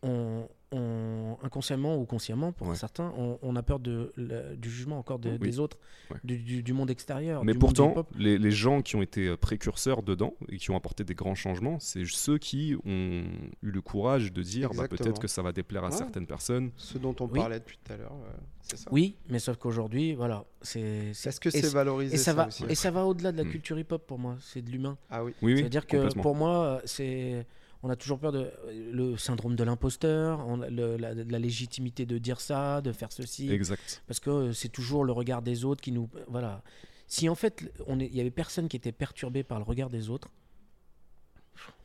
On, 0.04 0.48
on- 0.72 1.38
inconsciemment 1.44 1.98
ou 1.98 2.06
consciemment, 2.06 2.52
pour 2.52 2.68
Ouais. 2.68 2.76
certains, 2.76 3.14
on, 3.18 3.38
on 3.42 3.56
a 3.56 3.64
peur 3.64 3.80
de, 3.80 4.12
le- 4.16 4.56
du 4.56 4.70
jugement 4.70 4.98
encore 4.98 5.20
de- 5.20 5.32
Oui. 5.32 5.38
des 5.40 5.60
autres, 5.60 5.78
Ouais. 6.12 6.18
du, 6.24 6.38
du- 6.38 6.64
du 6.64 6.74
monde 6.74 6.90
extérieur. 6.90 7.44
Mais 7.44 7.54
pourtant, 7.54 8.06
les, 8.18 8.38
les 8.38 8.52
gens 8.52 8.82
qui 8.82 8.96
ont 8.96 9.02
été 9.02 9.28
euh, 9.28 9.38
précurseurs 9.38 10.02
dedans 10.04 10.34
et 10.50 10.58
qui 10.58 10.72
ont 10.72 10.76
apporté 10.76 11.04
des 11.04 11.16
grands 11.16 11.36
changements, 11.36 11.80
c'est 11.80 12.04
ceux 12.06 12.38
qui 12.38 12.76
ont 12.86 13.24
eu 13.62 13.72
le 13.72 13.82
courage 13.82 14.34
de 14.34 14.42
dire 14.42 14.72
bah, 14.76 14.88
peut-être 14.88 15.20
que 15.20 15.28
ça 15.28 15.42
va 15.42 15.52
déplaire 15.52 15.84
à 15.84 15.90
Ouais. 15.90 15.96
certaines 15.98 16.28
personnes. 16.28 16.72
Ce 16.78 16.98
dont 16.98 17.16
on 17.20 17.26
Oui. 17.26 17.40
parlait 17.40 17.60
depuis 17.60 17.78
tout 17.84 17.94
à 17.94 17.98
l'heure, 17.98 18.14
euh, 18.14 18.32
c'est 18.62 18.78
ça. 18.78 18.90
Oui, 18.92 19.16
mais 19.30 19.40
sauf 19.40 19.58
qu'aujourd'hui, 19.58 20.14
voilà, 20.16 20.46
c'est. 20.62 20.80
Est-ce 21.12 21.40
que 21.40 21.50
c'est 21.50 21.72
valorisé 21.74 22.16
Et 22.16 22.18
ça, 22.18 22.34
va, 22.34 22.48
aussi 22.48 22.64
et 22.68 22.76
ça 22.76 22.92
va 22.92 23.06
au-delà 23.06 23.32
de 23.32 23.38
la 23.38 23.44
Mm. 23.44 23.50
culture 23.52 23.80
hip-hop 23.80 24.06
pour 24.06 24.20
moi, 24.20 24.36
c'est 24.42 24.62
de 24.62 24.70
l'humain. 24.72 24.98
Ah 25.10 25.24
oui. 25.24 25.34
Oui, 25.42 25.54
oui. 25.54 25.60
C'est-à-dire 25.60 25.86
que 25.88 26.14
pour 26.22 26.36
moi, 26.36 26.82
c'est 26.86 27.46
on 27.86 27.90
a 27.92 27.96
toujours 27.96 28.18
peur 28.20 28.32
de 28.32 28.52
le 28.92 29.16
syndrome 29.16 29.56
de 29.56 29.64
l'imposteur, 29.64 30.44
on 30.48 30.60
a 30.62 30.70
le- 30.72 30.98
la, 30.98 31.14
la 31.14 31.38
légitimité 31.40 32.08
de 32.08 32.18
dire 32.18 32.42
ça, 32.42 32.82
de 32.82 32.92
faire 32.92 33.12
ceci, 33.12 33.52
Exact. 33.52 34.02
parce 34.08 34.20
que 34.20 34.30
euh, 34.32 34.54
c'est 34.54 34.70
toujours 34.70 35.04
le 35.06 35.12
regard 35.12 35.42
des 35.44 35.66
autres 35.66 35.82
qui 35.82 35.92
nous 35.92 36.10
voilà. 36.28 36.64
Si 37.08 37.30
en 37.30 37.36
fait 37.36 37.64
il 37.88 38.16
y 38.16 38.20
avait 38.22 38.32
personne 38.32 38.68
qui 38.68 38.76
était 38.78 38.92
perturbé 38.92 39.44
par 39.44 39.60
le 39.60 39.64
regard 39.66 39.92
des 39.92 40.10
autres, 40.10 40.30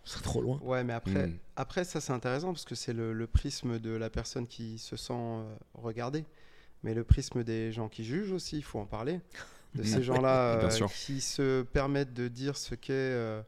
c'est 0.05 0.22
trop 0.22 0.40
loin. 0.40 0.59
Ouais, 0.62 0.82
mais 0.82 0.94
après, 0.94 1.26
Mm. 1.26 1.38
après 1.57 1.84
ça 1.84 2.01
c'est 2.01 2.12
intéressant 2.12 2.53
parce 2.53 2.64
que 2.64 2.74
c'est 2.74 2.94
le, 2.94 3.12
le 3.12 3.26
prisme 3.26 3.78
de 3.78 3.90
la 3.90 4.09
personne 4.11 4.46
qui 4.46 4.78
se 4.78 4.96
sent 4.96 5.12
euh, 5.14 5.55
regardée. 5.74 6.24
Mais 6.82 6.94
le 6.94 7.05
prisme 7.05 7.44
des 7.44 7.72
gens 7.72 7.90
qui 7.90 8.05
jugent 8.05 8.32
aussi, 8.32 8.57
il 8.57 8.62
faut 8.64 8.78
en 8.78 8.86
parler. 8.86 9.20
De 9.74 9.82
ces 10.01 10.03
gens-là 10.03 10.57
Bien 10.57 10.68
euh, 10.68 10.70
sûr. 10.70 10.90
qui 10.90 11.20
se 11.20 11.62
permettent 11.62 12.14
de 12.14 12.26
dire 12.28 12.57
ce 12.57 12.74
qu'est 12.74 12.92
euh, 12.94 13.42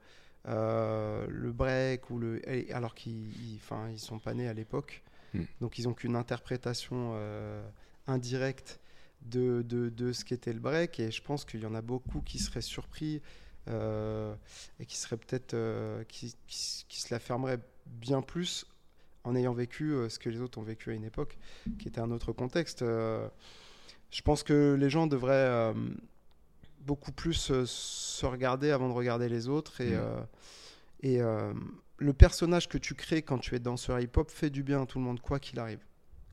euh, 0.49 1.26
le 1.28 1.53
break 1.53 2.11
ou 2.11 2.18
le. 2.18 2.40
Alors 2.74 2.95
qu'ils 2.95 3.28
ils- 3.43 3.57
enfin, 3.62 3.88
ils 3.90 3.99
sont 3.99 4.18
pas 4.18 4.34
nés 4.34 4.49
à 4.49 4.53
l'époque. 4.53 5.03
Mm. 5.34 5.43
Donc 5.61 5.78
ils 5.78 5.88
ont 5.88 5.95
qu'une 5.95 6.16
interprétation 6.16 7.12
euh, 7.14 7.62
indirecte 8.07 8.80
de, 9.22 9.62
de, 9.62 9.88
de 9.88 10.12
ce 10.12 10.24
qu'était 10.24 10.53
le 10.53 10.61
break. 10.61 10.99
Et 11.01 11.11
je 11.11 11.22
pense 11.22 11.45
qu'il 11.45 11.61
y 11.61 11.66
en 11.66 11.74
a 11.74 11.82
beaucoup 11.82 12.20
qui 12.22 12.38
seraient 12.38 12.61
surpris 12.61 13.22
euh, 13.68 14.34
et 14.80 14.86
qui 14.86 14.97
seraient 14.97 15.16
peut-être 15.16 15.57
qui, 16.09 16.34
qui- 16.49 16.84
qui 16.88 17.01
se 17.01 17.14
la 17.14 17.20
fermeraient 17.20 17.61
bien 17.86 18.20
plus 18.22 18.66
en 19.24 19.36
ayant 19.36 19.53
vécu 19.55 19.95
ce 20.09 20.18
que 20.18 20.28
les 20.28 20.40
autres 20.40 20.59
ont 20.59 20.62
vécu 20.64 20.90
à 20.90 20.95
une 20.95 21.05
époque, 21.05 21.38
qui 21.78 21.86
était 21.86 22.01
un 22.01 22.11
autre 22.11 22.32
contexte. 22.32 22.80
Je 22.80 24.22
pense 24.24 24.43
que 24.43 24.74
les 24.78 24.90
gens 24.90 25.07
devraient 25.07 25.72
beaucoup 26.87 27.12
plus 27.12 27.51
euh, 27.51 27.64
se 27.66 28.26
regarder 28.26 28.70
avant 28.70 28.89
de 28.89 28.95
regarder 28.95 29.28
les 29.28 29.49
autres. 29.49 29.80
Et, 29.80 29.91
Mm. 29.93 30.01
euh, 30.01 30.20
et 31.03 31.20
euh, 31.22 31.53
le 31.99 32.12
personnage 32.12 32.68
que 32.68 32.78
tu 32.78 32.95
crées 32.95 33.22
quand 33.22 33.39
tu 33.39 33.55
es 33.55 33.59
danseur 33.59 34.01
hip-hop 34.01 34.30
fait 34.30 34.51
du 34.51 34.62
bien 34.62 34.83
à 34.83 34.87
tout 34.87 34.99
le 34.99 35.05
monde, 35.05 35.20
quoi 35.20 35.39
qu'il 35.39 35.59
arrive. 35.59 35.80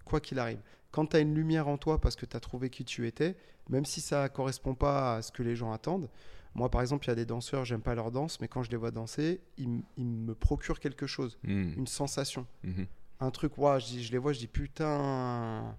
Quoi 0.06 0.20
qu'il 0.20 0.40
arrive. 0.40 0.60
Quand 0.92 1.06
tu 1.08 1.18
as 1.18 1.20
une 1.20 1.36
lumière 1.36 1.68
en 1.68 1.78
toi 1.78 2.02
parce 2.02 2.16
que 2.16 2.26
tu 2.26 2.36
as 2.36 2.40
trouvé 2.40 2.70
qui 2.70 2.84
tu 2.84 3.06
étais, 3.08 3.36
même 3.70 3.86
si 3.86 4.02
ça 4.02 4.28
correspond 4.30 4.74
pas 4.74 5.16
à 5.18 5.22
ce 5.22 5.32
que 5.32 5.44
les 5.44 5.56
gens 5.56 5.72
attendent. 5.72 6.10
Moi, 6.56 6.70
par 6.70 6.82
exemple, 6.82 7.06
il 7.06 7.10
y 7.10 7.12
a 7.12 7.16
des 7.16 7.28
danseurs, 7.28 7.64
j'aime 7.64 7.82
pas 7.82 7.94
leur 7.94 8.10
danse, 8.12 8.42
mais 8.42 8.48
quand 8.48 8.64
je 8.64 8.72
les 8.72 8.78
vois 8.78 8.90
danser, 8.90 9.40
ils, 9.58 9.84
ils 9.98 10.06
me 10.06 10.34
procurent 10.34 10.80
quelque 10.80 11.06
chose, 11.06 11.38
Mm. 11.44 11.74
une 11.78 11.88
sensation 11.88 12.48
Mhm. 12.64 12.88
un 13.20 13.30
truc, 13.32 13.56
ouah, 13.60 13.78
je, 13.80 14.00
je 14.00 14.12
les 14.12 14.18
vois, 14.18 14.34
je 14.34 14.40
dis 14.40 14.48
putain. 14.48 15.76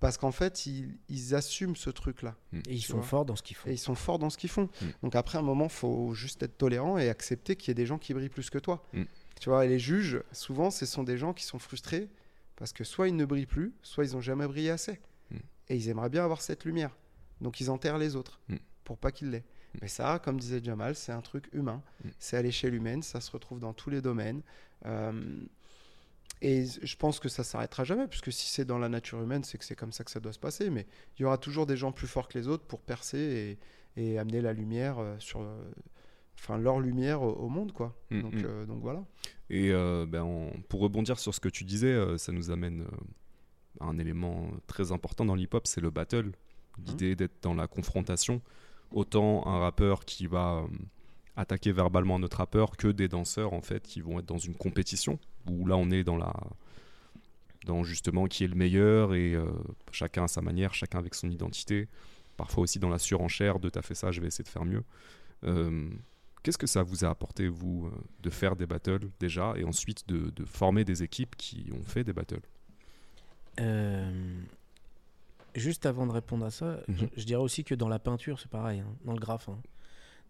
Parce 0.00 0.16
qu'en 0.16 0.32
fait, 0.32 0.66
ils, 0.66 0.96
ils 1.10 1.34
assument 1.34 1.76
ce 1.76 1.90
truc-là. 1.90 2.34
Et 2.66 2.74
ils 2.74 2.82
sont 2.82 3.02
forts 3.02 3.26
dans 3.26 3.36
ce 3.36 3.42
qu'ils 3.42 3.56
font. 3.56 3.68
Et 3.68 3.74
ils 3.74 3.78
sont 3.78 3.94
forts 3.94 4.18
dans 4.18 4.30
ce 4.30 4.38
qu'ils 4.38 4.50
font. 4.50 4.70
Mm. 4.80 4.86
Donc 5.02 5.14
après, 5.14 5.38
un 5.38 5.42
moment, 5.42 5.68
faut 5.68 6.14
juste 6.14 6.42
être 6.42 6.56
tolérant 6.56 6.96
et 6.96 7.10
accepter 7.10 7.54
qu'il 7.54 7.68
y 7.68 7.72
ait 7.72 7.74
des 7.74 7.86
gens 7.86 7.98
qui 7.98 8.14
brillent 8.14 8.30
plus 8.30 8.48
que 8.48 8.58
toi. 8.58 8.86
Mm. 8.94 9.02
Tu 9.40 9.50
vois, 9.50 9.66
et 9.66 9.68
les 9.68 9.78
juges, 9.78 10.22
souvent, 10.32 10.70
ce 10.70 10.86
sont 10.86 11.02
des 11.02 11.18
gens 11.18 11.34
qui 11.34 11.44
sont 11.44 11.58
frustrés 11.58 12.08
parce 12.56 12.72
que 12.72 12.82
soit 12.82 13.08
ils 13.08 13.16
ne 13.16 13.24
brillent 13.24 13.46
plus, 13.46 13.74
soit 13.82 14.04
ils 14.04 14.12
n'ont 14.12 14.20
jamais 14.20 14.46
brillé 14.46 14.70
assez. 14.70 15.00
Mm. 15.30 15.36
Et 15.68 15.76
ils 15.76 15.88
aimeraient 15.90 16.10
bien 16.10 16.24
avoir 16.24 16.40
cette 16.40 16.64
lumière. 16.64 16.96
Donc 17.42 17.60
ils 17.60 17.70
enterrent 17.70 17.98
les 17.98 18.16
autres 18.16 18.40
Mm. 18.48 18.56
pour 18.84 18.96
pas 18.96 19.12
qu'ils 19.12 19.30
l'aient. 19.30 19.44
Mais 19.82 19.88
ça, 19.88 20.18
comme 20.18 20.40
disait 20.40 20.60
Jamal, 20.64 20.96
c'est 20.96 21.12
un 21.12 21.20
truc 21.20 21.48
humain. 21.52 21.82
Mm. 22.04 22.08
C'est 22.18 22.36
à 22.38 22.42
l'échelle 22.42 22.74
humaine, 22.74 23.02
ça 23.02 23.20
se 23.20 23.30
retrouve 23.30 23.60
dans 23.60 23.74
tous 23.74 23.90
les 23.90 24.00
domaines. 24.00 24.40
Euh, 24.86 25.12
et 26.42 26.64
je 26.64 26.96
pense 26.96 27.20
que 27.20 27.28
ça 27.28 27.44
s'arrêtera 27.44 27.84
jamais, 27.84 28.06
puisque 28.06 28.32
si 28.32 28.48
c'est 28.48 28.64
dans 28.64 28.78
la 28.78 28.88
nature 28.88 29.20
humaine, 29.20 29.44
c'est 29.44 29.58
que 29.58 29.64
c'est 29.64 29.76
comme 29.76 29.92
ça 29.92 30.04
que 30.04 30.10
ça 30.10 30.20
doit 30.20 30.32
se 30.32 30.38
passer. 30.38 30.70
Mais 30.70 30.86
il 31.18 31.22
y 31.22 31.24
aura 31.24 31.36
toujours 31.36 31.66
des 31.66 31.76
gens 31.76 31.92
plus 31.92 32.06
forts 32.06 32.28
que 32.28 32.38
les 32.38 32.48
autres 32.48 32.64
pour 32.64 32.80
percer 32.80 33.58
et, 33.96 34.02
et 34.02 34.18
amener 34.18 34.40
la 34.40 34.54
lumière 34.54 34.98
euh, 34.98 35.16
sur, 35.18 35.42
euh, 35.42 35.62
enfin 36.38 36.56
leur 36.56 36.80
lumière 36.80 37.22
au, 37.22 37.48
monde, 37.48 37.72
quoi. 37.72 37.94
Mm, 38.10 38.22
donc, 38.22 38.34
mm. 38.34 38.44
euh, 38.44 38.66
donc 38.66 38.80
voilà. 38.80 39.04
Et 39.50 39.70
euh, 39.70 40.06
ben, 40.08 40.22
en- 40.22 40.52
pour 40.68 40.80
rebondir 40.80 41.18
sur 41.18 41.34
ce 41.34 41.40
que 41.40 41.50
tu 41.50 41.64
disais, 41.64 41.92
euh, 41.92 42.16
ça 42.16 42.32
nous 42.32 42.50
amène 42.50 42.86
à 43.80 43.84
un 43.84 43.98
élément 43.98 44.50
très 44.66 44.92
important 44.92 45.26
dans 45.26 45.34
l'hip-hop, 45.34 45.66
c'est 45.66 45.80
le 45.82 45.90
battle. 45.90 46.32
L'idée 46.86 47.14
d'être 47.16 47.42
dans 47.42 47.52
la 47.52 47.66
confrontation. 47.66 48.40
Autant 48.92 49.46
un 49.46 49.58
rappeur 49.58 50.06
qui 50.06 50.26
va 50.26 50.64
attaquer 51.36 51.72
verbalement 51.72 52.16
un 52.16 52.22
autre 52.22 52.38
rappeur 52.38 52.76
que 52.76 52.88
des 52.88 53.08
danseurs 53.08 53.52
en 53.52 53.60
fait 53.60 53.82
qui 53.82 54.00
vont 54.00 54.18
être 54.18 54.26
dans 54.26 54.38
une 54.38 54.54
compétition 54.54 55.18
où 55.48 55.66
là 55.66 55.76
on 55.76 55.90
est 55.90 56.04
dans 56.04 56.16
la 56.16 56.32
dans 57.66 57.82
justement 57.84 58.26
qui 58.26 58.44
est 58.44 58.48
le 58.48 58.54
meilleur 58.54 59.14
et 59.14 59.34
euh, 59.34 59.46
chacun 59.92 60.24
à 60.24 60.28
sa 60.28 60.40
manière, 60.40 60.72
chacun 60.74 60.98
avec 60.98 61.14
son 61.14 61.30
identité. 61.30 61.88
Parfois 62.36 62.62
aussi 62.62 62.78
dans 62.78 62.88
la 62.88 62.98
surenchère 62.98 63.58
de 63.60 63.68
t'as 63.68 63.82
fait 63.82 63.94
ça, 63.94 64.10
je 64.12 64.20
vais 64.20 64.28
essayer 64.28 64.44
de 64.44 64.48
faire 64.48 64.64
mieux. 64.64 64.82
Euh, 65.44 65.90
Qu'est-ce 66.42 66.56
que 66.56 66.66
ça 66.66 66.82
vous 66.82 67.04
a 67.04 67.10
apporté, 67.10 67.48
vous, 67.48 67.88
euh, 67.92 67.98
de 68.22 68.30
faire 68.30 68.56
des 68.56 68.64
battles 68.64 69.10
déjà 69.20 69.52
et 69.56 69.64
ensuite 69.64 70.08
de, 70.08 70.30
de 70.30 70.44
former 70.46 70.86
des 70.86 71.02
équipes 71.02 71.36
qui 71.36 71.66
ont 71.78 71.82
fait 71.82 72.02
des 72.02 72.14
battles? 72.14 72.40
Euh, 73.60 74.40
juste 75.54 75.84
avant 75.84 76.06
de 76.06 76.12
répondre 76.12 76.46
à 76.46 76.50
ça, 76.50 76.78
je, 76.88 77.04
Mhm. 77.04 77.10
je 77.14 77.24
dirais 77.24 77.42
aussi 77.42 77.62
que 77.64 77.74
dans 77.74 77.88
la 77.88 77.98
peinture, 77.98 78.40
c'est 78.40 78.50
pareil, 78.50 78.80
hein, 78.80 78.94
dans 79.04 79.12
le 79.12 79.18
graphe. 79.20 79.50
hein. 79.50 79.58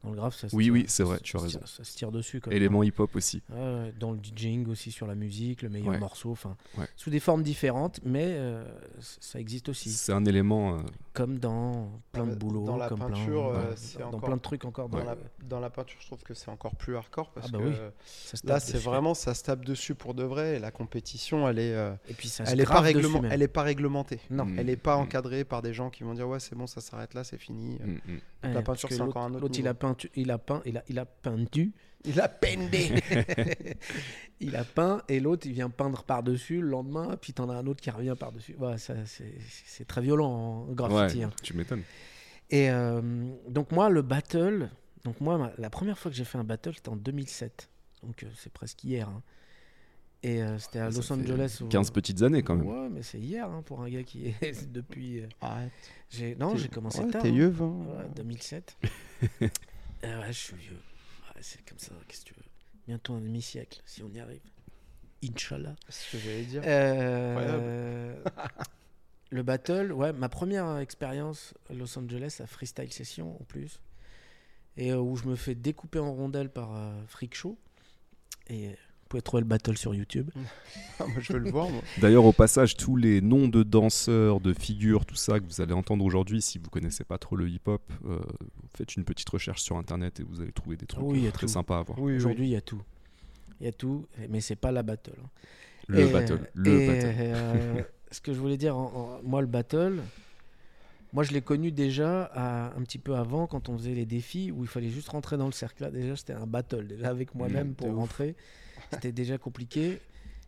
Dans 0.02 0.10
le 0.10 0.16
graphe, 0.16 0.34
ça 0.34 0.48
se 0.48 0.56
Oui, 0.56 0.64
tire- 0.64 0.72
oui, 0.72 0.84
c'est 0.88 1.02
vrai, 1.02 1.16
ça- 1.18 1.22
tu 1.22 1.36
as 1.36 1.40
ça 1.40 1.42
se 1.42 1.46
raison. 1.46 1.58
tire- 1.58 1.68
Ça 1.68 1.84
se 1.84 1.96
tire 1.96 2.10
dessus. 2.12 2.40
Comme 2.40 2.52
Élément 2.54 2.82
hip-hop 2.82 3.14
aussi. 3.16 3.42
Dans 3.98 4.12
le 4.12 4.18
DJing 4.18 4.66
aussi, 4.68 4.90
sur 4.90 5.06
la 5.06 5.14
musique, 5.14 5.60
le 5.62 5.68
meilleur 5.68 5.90
Ouais. 5.90 5.98
morceau, 5.98 6.30
enfin, 6.30 6.56
Ouais. 6.78 6.86
sous 6.96 7.10
des 7.10 7.20
formes 7.20 7.42
différentes, 7.42 8.00
mais 8.04 8.24
euh, 8.28 8.64
ça 9.00 9.38
existe 9.38 9.68
aussi. 9.68 9.90
C'est 9.90 10.12
un 10.12 10.24
élément. 10.24 10.76
euh, 10.76 10.78
Comme 11.12 11.38
dans 11.38 11.90
plein 12.12 12.24
de 12.24 12.30
Dans 12.34 12.36
boulot, 12.36 12.78
la 12.78 12.88
comme 12.88 13.00
peinture, 13.00 13.50
plein, 13.50 13.60
euh, 13.60 13.74
dans 13.98 14.06
encore- 14.08 14.20
plein 14.20 14.36
de 14.36 14.40
trucs 14.40 14.64
encore. 14.64 14.88
Dans, 14.88 14.98
dans- 14.98 15.04
la, 15.04 15.16
dans 15.42 15.60
la 15.60 15.68
peinture, 15.68 15.98
je 16.00 16.06
trouve 16.06 16.22
que 16.22 16.32
c'est 16.34 16.48
encore 16.50 16.76
plus 16.76 16.96
hardcore 16.96 17.30
parce 17.32 17.48
Ah 17.48 17.52
bah 17.52 17.58
que 17.58 17.64
oui, 17.68 17.74
euh, 17.76 17.90
ça 18.06 18.36
se 18.38 18.46
là, 18.46 18.54
tape 18.54 18.62
c'est 18.62 18.72
dessus. 18.74 18.84
vraiment 18.84 19.12
ça 19.14 19.34
se 19.34 19.42
tape 19.42 19.64
dessus 19.64 19.94
pour 19.94 20.14
de 20.14 20.22
vrai. 20.22 20.56
Et 20.56 20.58
la 20.60 20.70
compétition, 20.70 21.46
elle 21.48 21.58
est, 21.58 21.74
euh, 21.74 21.92
Et 22.08 22.14
puis 22.14 22.28
ça 22.28 22.46
se 22.46 22.52
elle 22.52 22.60
est 22.60 22.64
pas 22.64 22.74
grave 22.74 22.84
dessus 22.84 22.96
réglement- 22.96 23.20
même. 23.22 23.32
elle 23.32 23.42
est 23.42 23.48
pas 23.48 23.62
réglementée. 23.62 24.20
Non. 24.30 24.44
Mm. 24.46 24.58
Elle 24.60 24.66
n'est 24.66 24.76
pas 24.76 24.96
Mm. 24.96 25.00
encadrée 25.00 25.44
par 25.44 25.60
des 25.62 25.74
gens 25.74 25.90
qui 25.90 26.04
vont 26.04 26.14
dire 26.14 26.26
ouais 26.28 26.40
c'est 26.40 26.54
bon 26.54 26.66
ça 26.66 26.80
s'arrête 26.80 27.12
là 27.14 27.22
c'est 27.24 27.38
fini. 27.38 27.78
mm. 27.84 27.98
Ouais, 28.42 28.52
la 28.54 28.62
peinture, 28.62 28.88
c'est 28.88 28.98
l'autre- 28.98 29.10
encore 29.10 29.22
un 29.24 29.30
autre 29.34 29.40
L'autre, 29.40 29.58
il 29.58 29.68
a 29.68 29.74
peint, 29.74 29.96
il 30.14 30.30
a 30.30 30.38
peint, 30.38 30.62
il 30.64 30.78
a, 30.78 30.84
il 30.88 30.98
a 30.98 31.04
peintu, 31.04 31.72
Il 32.04 32.18
a 32.20 32.28
pendé. 32.28 32.90
il 34.40 34.56
a 34.56 34.64
peint, 34.64 35.02
et 35.08 35.20
l'autre, 35.20 35.46
il 35.46 35.52
vient 35.52 35.68
peindre 35.70 36.02
par-dessus 36.04 36.60
le 36.60 36.68
lendemain, 36.68 37.16
puis 37.20 37.32
t'en 37.32 37.48
as 37.50 37.54
un 37.54 37.66
autre 37.66 37.80
qui 37.82 37.90
revient 37.90 38.14
par-dessus. 38.18 38.54
Ouais, 38.58 38.78
ça, 38.78 38.94
c'est, 39.04 39.34
c'est 39.66 39.86
très 39.86 40.00
violent 40.00 40.30
en 40.68 40.72
graffiti. 40.72 41.18
Ouais, 41.18 41.24
hein. 41.24 41.30
tu 41.42 41.54
m'étonnes. 41.54 41.82
Et 42.48 42.70
euh, 42.70 43.00
donc 43.48 43.70
moi, 43.72 43.90
le 43.90 44.02
battle, 44.02 44.70
donc 45.04 45.20
moi, 45.20 45.36
ma- 45.38 45.52
la 45.58 45.70
première 45.70 45.98
fois 45.98 46.10
que 46.10 46.16
j'ai 46.16 46.24
fait 46.24 46.38
un 46.38 46.44
battle, 46.44 46.72
c'était 46.74 46.88
en 46.88 46.96
2007. 46.96 47.68
Donc 48.02 48.22
euh, 48.22 48.26
c'est 48.36 48.52
presque 48.52 48.82
hier. 48.84 49.08
hein. 49.08 49.22
Et 50.22 50.42
euh, 50.42 50.58
c'était 50.58 50.80
à 50.80 50.90
Ça 50.90 50.98
Los 50.98 51.12
Angeles. 51.12 51.58
au- 51.62 51.68
15 51.68 51.90
petites 51.92 52.20
années 52.22 52.42
quand 52.42 52.54
même. 52.56 52.66
Ouais, 52.66 52.88
mais 52.90 53.02
c'est 53.02 53.18
hier 53.18 53.48
hein, 53.48 53.62
pour 53.64 53.80
un 53.80 53.88
gars 53.88 54.02
qui 54.02 54.26
est 54.26 54.68
depuis. 54.72 55.20
euh, 55.20 55.28
Arrête. 55.40 55.72
Non, 56.38 56.56
j'ai 56.56 56.68
commencé 56.68 57.00
Ouais, 57.00 57.10
tard. 57.10 57.22
T'es 57.22 57.28
hein. 57.28 57.32
vieux, 57.32 57.54
hein. 57.60 57.84
Ouais, 57.88 58.08
2007. 58.16 58.76
Euh, 60.02 60.18
ouais, 60.22 60.28
je 60.28 60.38
suis 60.38 60.56
vieux. 60.56 60.72
Ouais, 61.34 61.40
c'est 61.42 61.62
comme 61.68 61.78
ça, 61.78 61.92
qu'est-ce 62.08 62.22
que 62.24 62.28
tu 62.30 62.34
veux. 62.34 62.44
Bientôt 62.86 63.12
un 63.12 63.20
demi-siècle, 63.20 63.82
si 63.84 64.02
on 64.02 64.08
y 64.10 64.18
arrive. 64.18 64.40
Inch'Allah. 65.22 65.76
C'est 65.90 66.06
ce 66.06 66.12
que 66.16 66.22
j'allais 66.22 66.44
dire. 66.44 66.62
Euh, 66.64 68.16
le 69.30 69.42
battle, 69.42 69.92
ouais, 69.92 70.14
ma 70.14 70.30
première 70.30 70.78
expérience 70.78 71.52
à 71.68 71.74
Los 71.74 71.98
Angeles 71.98 72.38
à 72.42 72.46
Freestyle 72.46 72.90
Session 72.90 73.36
en 73.38 73.44
plus. 73.44 73.80
Et 74.78 74.90
euh, 74.92 74.98
où 75.00 75.16
je 75.16 75.24
me 75.28 75.36
fais 75.36 75.54
découper 75.54 75.98
en 75.98 76.14
rondelles 76.14 76.48
par 76.50 76.74
euh, 76.74 76.92
Freak 77.06 77.34
Show. 77.34 77.58
Et 78.48 78.68
euh, 78.68 78.72
pouvez 79.10 79.22
trouver 79.22 79.42
le 79.42 79.46
battle 79.48 79.76
sur 79.76 79.94
YouTube. 79.94 80.30
Ah, 81.02 81.06
moi, 81.06 81.16
je 81.20 81.32
veux 81.32 81.38
le 81.38 81.50
voir. 81.50 81.66
D'ailleurs, 81.96 82.26
au 82.26 82.32
passage, 82.34 82.76
tous 82.76 82.94
les 82.94 83.22
noms 83.22 83.48
de 83.48 83.62
danseurs, 83.62 84.38
de 84.38 84.52
figures, 84.52 85.06
tout 85.06 85.14
ça 85.14 85.40
que 85.40 85.44
vous 85.46 85.62
allez 85.62 85.72
entendre 85.72 86.04
aujourd'hui, 86.04 86.42
si 86.42 86.58
vous 86.58 86.68
connaissez 86.68 87.04
pas 87.04 87.16
trop 87.16 87.36
le 87.36 87.48
hip-hop, 87.48 87.80
euh, 88.04 88.18
faites 88.76 88.96
une 88.96 89.04
petite 89.06 89.28
recherche 89.30 89.62
sur 89.62 89.78
internet 89.78 90.20
et 90.20 90.24
vous 90.24 90.42
allez 90.42 90.52
trouver 90.52 90.76
des 90.76 90.84
trucs 90.84 91.02
Oui, 91.02 91.20
il 91.20 91.22
y 91.22 91.26
a 91.26 91.30
euh, 91.30 91.32
très 91.32 91.48
sympas 91.48 91.78
à 91.78 91.82
voir. 91.84 91.98
Oui, 91.98 92.16
Aujourd'hui, 92.16 92.48
il 92.48 92.50
y 92.52 92.56
a 92.56 92.60
tout. 92.60 92.82
Il 93.60 93.64
y 93.64 93.68
a 93.68 93.72
tout, 93.72 94.06
mais 94.28 94.42
c'est 94.42 94.56
pas 94.56 94.72
la 94.72 94.82
battle. 94.82 95.14
hein. 95.24 95.28
Le 95.88 96.06
Et, 96.06 96.12
battle, 96.12 96.32
euh, 96.34 96.46
le 96.54 96.80
et, 96.82 96.86
battle. 96.86 97.14
euh, 97.18 97.82
ce 98.10 98.20
que 98.20 98.34
je 98.34 98.38
voulais 98.38 98.58
dire, 98.58 98.76
en- 98.76 98.92
en- 98.94 99.20
moi, 99.26 99.40
le 99.40 99.46
battle, 99.46 100.02
moi, 101.14 101.24
je 101.24 101.32
l'ai 101.32 101.40
connu 101.40 101.72
déjà 101.72 102.24
à- 102.34 102.76
un 102.76 102.82
petit 102.82 102.98
peu 102.98 103.14
avant, 103.16 103.46
quand 103.46 103.70
on 103.70 103.78
faisait 103.78 103.94
les 103.94 104.04
défis, 104.06 104.52
où 104.52 104.64
il 104.64 104.68
fallait 104.68 104.90
juste 104.90 105.08
rentrer 105.08 105.38
dans 105.38 105.46
le 105.46 105.52
cercle. 105.52 105.82
Là, 105.82 105.90
déjà, 105.90 106.14
c'était 106.14 106.34
un 106.34 106.46
battle. 106.46 106.86
Déjà, 106.86 107.08
avec 107.08 107.34
moi-même, 107.34 107.68
Mmh, 107.70 107.74
pour 107.74 107.88
ouf. 107.88 107.94
C'était 108.90 109.12
déjà 109.12 109.38
compliqué. 109.38 110.00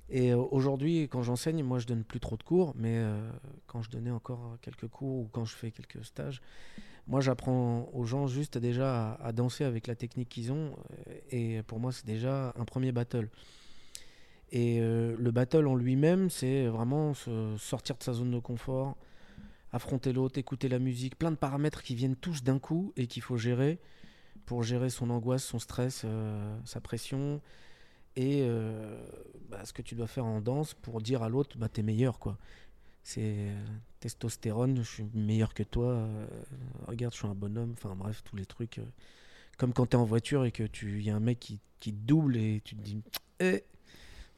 Et 0.09 0.33
euh, 0.33 0.37
aujourd'hui, 0.37 1.09
quand 1.09 1.23
j'enseigne, 1.23 1.63
moi, 1.63 1.79
je 1.79 1.87
donne 1.87 2.05
plus 2.05 2.21
trop 2.21 2.37
de 2.37 2.43
cours, 2.43 2.75
mais 2.77 2.97
euh, 2.99 3.31
quand 3.67 3.81
je 3.81 3.91
donnais 3.91 4.11
encore 4.11 4.59
quelques 4.61 4.87
cours 4.87 5.21
ou 5.21 5.29
quand 5.33 5.47
je 5.47 5.55
fais 5.55 5.71
quelques 5.71 6.05
stages, 6.05 6.43
moi, 7.07 7.23
j'apprends 7.23 7.89
aux 7.95 8.05
gens 8.05 8.27
juste 8.27 8.59
déjà 8.59 9.15
à, 9.15 9.33
danser 9.33 9.65
avec 9.65 9.87
la 9.87 9.97
technique 9.97 10.29
qu'ils 10.29 10.53
ont. 10.53 10.77
euh, 11.09 11.15
Et 11.31 11.63
pour 11.63 11.81
moi, 11.81 11.93
c'est 11.93 12.07
déjà 12.07 12.53
un 12.57 12.65
premier 12.67 12.93
battle. 12.93 13.31
Et 14.55 14.81
le 14.81 15.31
battle 15.31 15.67
en 15.67 15.75
lui-même, 15.75 16.29
c'est 16.29 16.67
vraiment 16.67 17.15
sortir 17.57 17.97
de 17.97 18.03
sa 18.03 18.13
zone 18.13 18.33
de 18.33 18.39
confort, 18.39 18.99
affronter 19.73 20.13
l'autre, 20.13 20.37
écouter 20.37 20.69
la 20.69 20.79
musique, 20.79 21.17
plein 21.17 21.31
de 21.31 21.37
paramètres 21.37 21.83
qui 21.83 21.95
viennent 21.95 22.17
tous 22.17 22.43
d'un 22.43 22.59
coup 22.59 22.93
et 22.99 23.07
qu'il 23.07 23.23
faut 23.23 23.39
gérer 23.39 23.79
pour 24.45 24.63
gérer 24.63 24.91
son 24.91 25.09
angoisse, 25.09 25.43
son 25.43 25.59
stress, 25.59 26.05
sa 26.67 26.81
pression 26.83 27.41
et 28.17 28.43
euh, 28.43 28.99
bah, 29.51 29.65
ce 29.65 29.73
que 29.73 29.83
tu 29.83 29.95
dois 29.95 30.07
faire 30.07 30.25
en 30.25 30.41
danse 30.41 30.75
pour 30.75 31.01
dire 31.01 31.23
à 31.23 31.29
l'autre 31.29 31.57
bah, 31.59 31.69
t'es 31.69 31.83
meilleur 31.83 32.19
quoi. 32.19 32.37
C'est 33.05 33.21
euh, 33.49 33.67
testostérone, 34.01 34.77
je 34.79 34.83
suis 34.83 35.05
meilleur 35.15 35.55
que 35.55 35.63
toi, 35.63 35.87
euh, 35.93 36.27
regarde 36.87 37.13
je 37.15 37.19
suis 37.19 37.27
un 37.29 37.35
bonhomme, 37.35 37.73
enfin 37.77 37.95
bref 37.97 38.23
tous 38.25 38.37
les 38.37 38.47
trucs. 38.47 38.79
euh, 38.79 38.85
comme 39.59 39.73
quand 39.73 39.87
tu 39.87 39.97
es 39.97 39.99
en 40.01 40.05
voiture 40.05 40.45
et 40.45 40.53
que 40.53 40.63
tu 40.65 41.03
y 41.03 41.11
a 41.11 41.17
un 41.17 41.21
mec 41.21 41.39
qui, 41.41 41.59
qui 41.81 41.93
te 41.93 41.99
double 42.07 42.37
et 42.37 42.61
tu 42.65 42.75
te 42.77 42.81
dis 42.83 43.03
eh, 43.41 43.63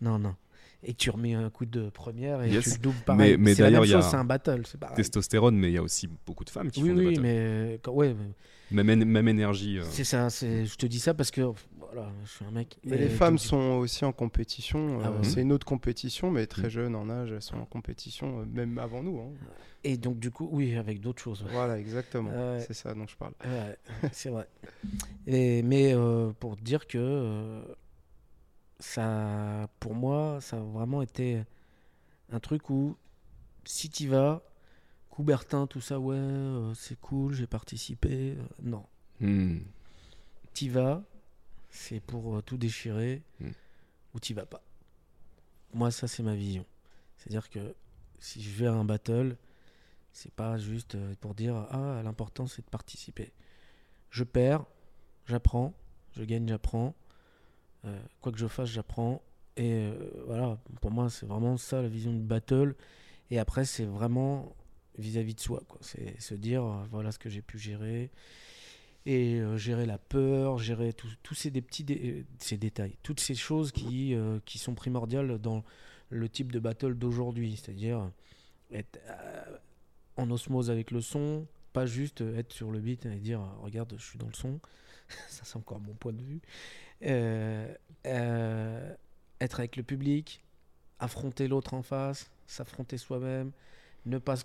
non, 0.00 0.18
non. 0.18 0.34
et 0.82 0.94
tu 0.94 1.10
remets 1.10 1.34
un 1.34 1.50
coup 1.50 1.66
de 1.66 1.88
première 1.90 2.42
et 2.42 2.50
Yes. 2.50 2.64
tu 2.64 2.70
le 2.70 2.78
doubles 2.78 2.98
pareil. 3.04 3.32
Mais- 3.32 3.36
mais 3.38 3.54
c'est 3.54 3.62
la 3.62 3.70
même 3.70 3.84
chose, 3.88 4.04
c'est 4.10 4.16
un 4.16 4.24
battle. 4.24 4.62
Testostérone, 4.96 5.56
mais 5.56 5.68
il 5.70 5.74
y 5.74 5.78
a 5.78 5.82
aussi 5.82 6.08
beaucoup 6.26 6.44
de 6.44 6.50
femmes 6.50 6.70
qui 6.70 6.82
Oui, 6.82 6.88
font 6.90 6.94
des 6.96 7.00
oui, 7.06 7.14
battles. 7.14 7.20
mais 7.22 7.80
quand- 7.82 7.92
ouais, 7.92 8.14
mais 8.14 8.30
Même, 8.74 8.90
en- 9.02 9.06
même 9.06 9.28
énergie. 9.28 9.78
euh. 9.78 9.84
c'est 9.90 10.04
ça. 10.04 10.28
c'est- 10.30 10.66
Je 10.66 10.76
te 10.76 10.86
dis 10.86 10.98
ça 11.00 11.14
parce 11.14 11.30
que 11.30 11.42
voilà, 11.78 12.10
je 12.24 12.30
suis 12.30 12.44
un 12.44 12.50
mec. 12.50 12.76
Mais 12.84 12.96
les 12.98 13.08
femmes 13.08 13.38
sont 13.38 13.78
aussi 13.78 14.04
en 14.04 14.12
compétition. 14.12 14.98
Ah 15.02 15.08
euh, 15.08 15.18
ouais. 15.18 15.24
C'est 15.24 15.42
une 15.42 15.52
autre 15.52 15.66
compétition, 15.66 16.30
mais 16.30 16.46
très 16.46 16.64
Mhm. 16.64 16.68
jeunes 16.70 16.94
en 16.96 17.08
âge, 17.08 17.30
elles 17.32 17.40
sont 17.42 17.56
en 17.56 17.66
compétition, 17.66 18.40
euh, 18.40 18.44
même 18.46 18.78
avant 18.78 19.02
nous. 19.02 19.18
hein. 19.20 19.30
Et 19.84 19.96
donc 19.96 20.18
du 20.18 20.30
coup, 20.30 20.48
oui, 20.50 20.74
avec 20.76 21.00
d'autres 21.00 21.22
choses. 21.22 21.42
ouais. 21.42 21.50
Voilà, 21.52 21.78
exactement. 21.78 22.30
Ouais. 22.30 22.60
C'est 22.66 22.74
ça 22.74 22.94
dont 22.94 23.06
je 23.06 23.16
parle. 23.16 23.34
Ouais, 23.44 23.76
c'est 24.12 24.30
vrai. 24.30 24.48
Et, 25.26 25.62
mais 25.62 25.92
euh, 25.94 26.32
pour 26.40 26.56
dire 26.56 26.86
que 26.86 26.98
euh, 26.98 27.62
ça, 28.78 29.68
pour 29.80 29.94
moi, 29.94 30.38
ça 30.40 30.56
a 30.56 30.60
vraiment 30.60 31.02
été 31.02 31.42
un 32.32 32.40
truc 32.40 32.70
où 32.70 32.96
si 33.64 33.88
tu 33.88 34.08
vas, 34.08 34.42
Coubertin, 35.14 35.68
tout 35.68 35.80
ça, 35.80 36.00
ouais, 36.00 36.16
euh, 36.16 36.74
c'est 36.74 36.98
cool, 37.00 37.34
j'ai 37.34 37.46
participé. 37.46 38.34
euh, 38.36 38.42
non, 38.62 38.84
Hmm. 39.20 39.58
t'y 40.54 40.68
vas, 40.68 41.04
c'est 41.70 42.00
pour 42.00 42.36
euh, 42.36 42.42
tout 42.42 42.56
déchirer, 42.56 43.22
Mm. 43.38 43.50
ou 44.14 44.18
t'y 44.20 44.34
vas 44.34 44.44
pas. 44.44 44.60
Moi, 45.72 45.92
ça, 45.92 46.08
c'est 46.08 46.24
ma 46.24 46.34
vision. 46.34 46.66
C'est-à-dire 47.16 47.48
que 47.48 47.74
si 48.18 48.42
je 48.42 48.50
vais 48.50 48.66
à 48.66 48.72
un 48.72 48.84
battle, 48.84 49.36
c'est 50.12 50.32
pas 50.32 50.58
juste 50.58 50.96
pour 51.20 51.34
dire 51.34 51.54
ah 51.70 52.00
l'important 52.04 52.46
c'est 52.48 52.62
de 52.64 52.70
participer. 52.70 53.32
Je 54.10 54.24
perds, 54.24 54.64
j'apprends, 55.26 55.74
je 56.16 56.24
gagne, 56.24 56.48
j'apprends. 56.48 56.94
Euh, 57.84 58.00
quoi 58.20 58.32
que 58.32 58.38
je 58.38 58.46
fasse, 58.48 58.68
j'apprends. 58.68 59.22
Et 59.56 59.74
euh, 59.74 60.10
voilà, 60.26 60.58
pour 60.80 60.90
moi, 60.90 61.08
c'est 61.08 61.26
vraiment 61.26 61.56
ça 61.56 61.82
la 61.82 61.88
vision 61.88 62.12
du 62.12 62.20
battle. 62.22 62.74
Et 63.30 63.38
après, 63.38 63.64
c'est 63.64 63.84
vraiment 63.84 64.54
vis-à-vis 64.98 65.34
de 65.34 65.40
soi. 65.40 65.62
C'est 65.80 66.20
se 66.20 66.34
dire 66.34 66.64
euh, 66.64 66.84
voilà 66.90 67.12
ce 67.12 67.18
que 67.18 67.28
j'ai 67.28 67.42
pu 67.42 67.58
gérer 67.58 68.10
et 69.06 69.40
euh, 69.40 69.56
gérer 69.56 69.86
la 69.86 69.98
peur, 69.98 70.58
gérer 70.58 70.92
tous 70.92 71.34
ces 71.34 71.50
petits 71.50 71.86
euh, 71.90 72.22
ces 72.38 72.56
détails, 72.56 72.96
toutes 73.02 73.20
ces 73.20 73.34
choses 73.34 73.72
qui, 73.72 74.14
qui 74.44 74.58
sont 74.58 74.74
primordiales 74.74 75.38
dans 75.38 75.64
le 76.10 76.28
type 76.28 76.52
de 76.52 76.58
battle 76.58 76.94
d'aujourd'hui, 76.94 77.56
c'est-à-dire 77.56 78.10
être 78.72 78.98
en 80.16 80.30
osmose 80.30 80.70
avec 80.70 80.90
le 80.90 81.00
son, 81.00 81.46
pas 81.72 81.86
juste 81.86 82.20
être 82.20 82.52
sur 82.52 82.70
le 82.70 82.80
beat 82.80 83.06
et 83.06 83.16
dire 83.16 83.40
regarde 83.62 83.94
je 83.98 84.04
suis 84.04 84.18
dans 84.18 84.28
le 84.28 84.34
son, 84.34 84.60
ça 85.28 85.42
c'est 85.44 85.56
encore 85.56 85.80
mon 85.80 85.94
point 85.94 86.12
de 86.12 86.22
vue, 86.22 86.40
être 89.40 89.58
avec 89.58 89.76
le 89.76 89.82
public, 89.82 90.44
affronter 90.98 91.48
l'autre 91.48 91.74
en 91.74 91.82
face, 91.82 92.30
s'affronter 92.46 92.96
soi-même, 92.98 93.52
ne 94.06 94.18
pas, 94.18 94.36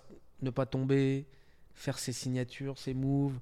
ne 0.42 0.50
pas 0.50 0.66
tomber, 0.66 1.26
faire 1.74 1.98
ses 1.98 2.12
signatures, 2.12 2.78
ses 2.78 2.94
moves, 2.94 3.38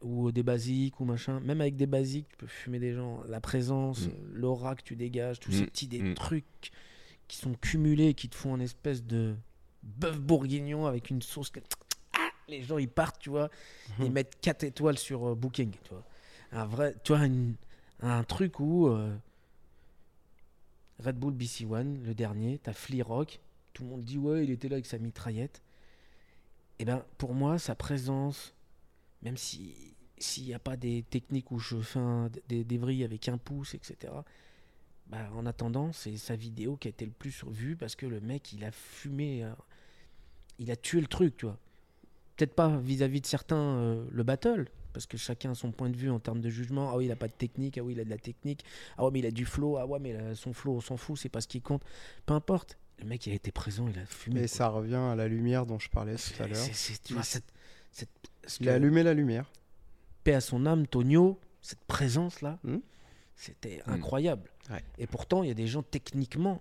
ou 0.00 0.30
des 0.30 0.42
basiques, 0.42 1.00
ou 1.00 1.04
machin. 1.04 1.40
Même 1.40 1.60
avec 1.60 1.76
des 1.76 1.86
basiques, 1.86 2.28
tu 2.30 2.36
peux 2.36 2.46
fumer 2.46 2.78
des 2.78 2.94
gens. 2.94 3.22
La 3.28 3.40
présence, 3.40 4.06
Mm. 4.06 4.10
l'aura 4.34 4.74
que 4.76 4.82
tu 4.82 4.94
dégages, 4.96 5.40
tous 5.40 5.50
ces 5.52 5.62
Mm, 5.62 5.66
petits 5.66 5.86
des 5.88 6.02
mm. 6.02 6.14
trucs 6.14 6.70
qui 7.26 7.36
sont 7.36 7.54
cumulés, 7.54 8.14
qui 8.14 8.28
te 8.28 8.36
font 8.36 8.54
un 8.54 8.60
espèce 8.60 9.04
de 9.04 9.34
bœuf 9.82 10.20
bourguignon 10.20 10.86
avec 10.86 11.10
une 11.10 11.20
sauce. 11.22 11.50
que- 11.50 11.60
Ah 12.14 12.30
les 12.48 12.62
gens, 12.62 12.78
ils 12.78 12.88
partent, 12.88 13.18
tu 13.20 13.30
vois, 13.30 13.50
ils 13.98 14.06
Mhm. 14.06 14.12
mettent 14.12 14.40
4 14.40 14.64
étoiles 14.64 14.98
sur 14.98 15.28
euh, 15.30 15.34
Booking, 15.34 15.72
tu 15.84 15.90
vois. 15.90 16.04
Un 16.52 16.64
vrai, 16.66 16.94
tu 17.04 17.12
vois, 17.14 17.26
une- 17.26 17.54
un 18.00 18.22
truc 18.24 18.60
où 18.60 18.86
euh, 18.88 19.14
Red 21.04 21.16
Bull 21.18 21.32
BC 21.34 21.64
One, 21.66 22.02
le 22.04 22.14
dernier, 22.14 22.58
t'as 22.62 22.72
Flea 22.72 23.02
Rock, 23.02 23.40
tout 23.72 23.82
le 23.84 23.90
monde 23.90 24.04
dit 24.04 24.18
ouais, 24.18 24.44
il 24.44 24.50
était 24.50 24.68
là 24.68 24.74
avec 24.74 24.86
sa 24.86 24.98
mitraillette. 24.98 25.60
Et 26.78 26.84
ben 26.84 27.04
pour 27.18 27.34
moi, 27.34 27.58
sa 27.58 27.74
présence, 27.74 28.54
même 29.22 29.36
si 29.36 29.94
s'il 30.20 30.44
n'y 30.44 30.54
a 30.54 30.58
pas 30.58 30.76
des 30.76 31.04
techniques 31.10 31.50
où 31.50 31.58
je 31.58 31.76
fais 31.76 32.00
des, 32.48 32.78
vrilles 32.78 33.04
avec 33.04 33.28
un 33.28 33.38
pouce, 33.38 33.74
etc. 33.74 34.12
Bah, 35.06 35.30
en 35.34 35.46
attendant, 35.46 35.92
c'est 35.92 36.16
sa 36.16 36.36
vidéo 36.36 36.76
qui 36.76 36.88
a 36.88 36.90
été 36.90 37.04
le 37.04 37.12
plus 37.12 37.44
vue 37.44 37.76
parce 37.76 37.96
que 37.96 38.06
le 38.06 38.20
mec, 38.20 38.52
il 38.52 38.64
a 38.64 38.70
fumé, 38.70 39.44
euh, 39.44 39.52
il 40.58 40.70
a 40.70 40.76
tué 40.76 41.00
le 41.00 41.06
truc, 41.06 41.36
tu 41.36 41.46
vois. 41.46 41.58
Peut-être 42.36 42.54
pas 42.54 42.76
vis-à-vis 42.78 43.20
de 43.20 43.26
certains 43.26 43.56
euh, 43.56 44.06
le 44.10 44.22
battle, 44.22 44.68
parce 44.92 45.06
que 45.06 45.16
chacun 45.16 45.52
a 45.52 45.54
son 45.54 45.72
point 45.72 45.90
de 45.90 45.96
vue 45.96 46.10
en 46.10 46.20
termes 46.20 46.40
de 46.40 46.50
jugement. 46.50 46.90
Ah 46.90 46.96
oui, 46.96 47.06
il 47.06 47.12
a 47.12 47.16
pas 47.16 47.28
de 47.28 47.32
technique, 47.32 47.78
ah 47.78 47.82
oui, 47.82 47.94
il 47.94 48.00
a 48.00 48.04
de 48.04 48.10
la 48.10 48.18
technique, 48.18 48.64
ah 48.96 49.04
ouais, 49.04 49.10
mais 49.12 49.20
il 49.20 49.26
a 49.26 49.30
du 49.30 49.46
flow, 49.46 49.76
ah 49.78 49.86
ouais, 49.86 49.98
mais 49.98 50.34
son 50.34 50.52
flow, 50.52 50.76
on 50.76 50.80
s'en 50.80 50.96
fout, 50.96 51.18
c'est 51.18 51.28
pas 51.28 51.40
ce 51.40 51.48
qui 51.48 51.60
compte. 51.60 51.82
Peu 52.26 52.34
importe. 52.34 52.78
Le 53.00 53.04
mec, 53.06 53.26
il 53.26 53.32
a 53.32 53.36
été 53.36 53.52
présent, 53.52 53.86
il 53.88 53.98
a 53.98 54.06
fumé. 54.06 54.40
Et 54.40 54.42
quoi. 54.42 54.48
ça 54.48 54.68
revient 54.68 54.94
à 54.96 55.14
la 55.14 55.28
lumière 55.28 55.66
dont 55.66 55.78
je 55.78 55.88
parlais 55.88 56.14
tout 56.16 56.20
à 56.20 56.20
C'est- 56.36 56.48
l'heure. 56.48 56.56
c'est- 56.56 56.72
c'est- 56.74 57.02
tu 57.02 57.14
vois, 57.14 57.22
cette, 57.22 57.44
cette, 57.92 58.10
ce 58.46 58.62
Il 58.62 58.68
a 58.68 58.74
allumé 58.74 59.02
la 59.02 59.14
lumière. 59.14 59.50
paix 60.24 60.34
à 60.34 60.40
son 60.40 60.66
âme, 60.66 60.86
Tonio, 60.86 61.38
cette 61.62 61.80
présence-là, 61.84 62.58
Hmm. 62.64 62.78
c'était 63.36 63.82
Hmm. 63.86 63.90
incroyable. 63.92 64.50
Ouais. 64.70 64.82
Et 64.98 65.06
pourtant, 65.06 65.42
il 65.42 65.48
y 65.48 65.52
a 65.52 65.54
des 65.54 65.68
gens 65.68 65.82
techniquement, 65.82 66.60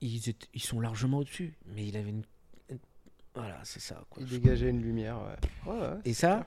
ils, 0.00 0.28
étaient- 0.28 0.46
ils 0.54 0.62
sont 0.62 0.80
largement 0.80 1.18
au-dessus. 1.18 1.54
Mais 1.66 1.86
il 1.86 1.96
avait 1.96 2.10
une. 2.10 2.24
une- 2.70 2.78
Voilà, 3.34 3.60
c'est 3.64 3.80
ça. 3.80 4.04
quoi. 4.10 4.22
Il 4.22 4.28
dégageait 4.28 4.70
une 4.70 4.80
lumière. 4.82 5.18
Ouais. 5.66 5.72
Ouais, 5.72 5.80
ouais, 5.80 5.98
Et 6.04 6.14
ça, 6.14 6.28
clair. 6.36 6.46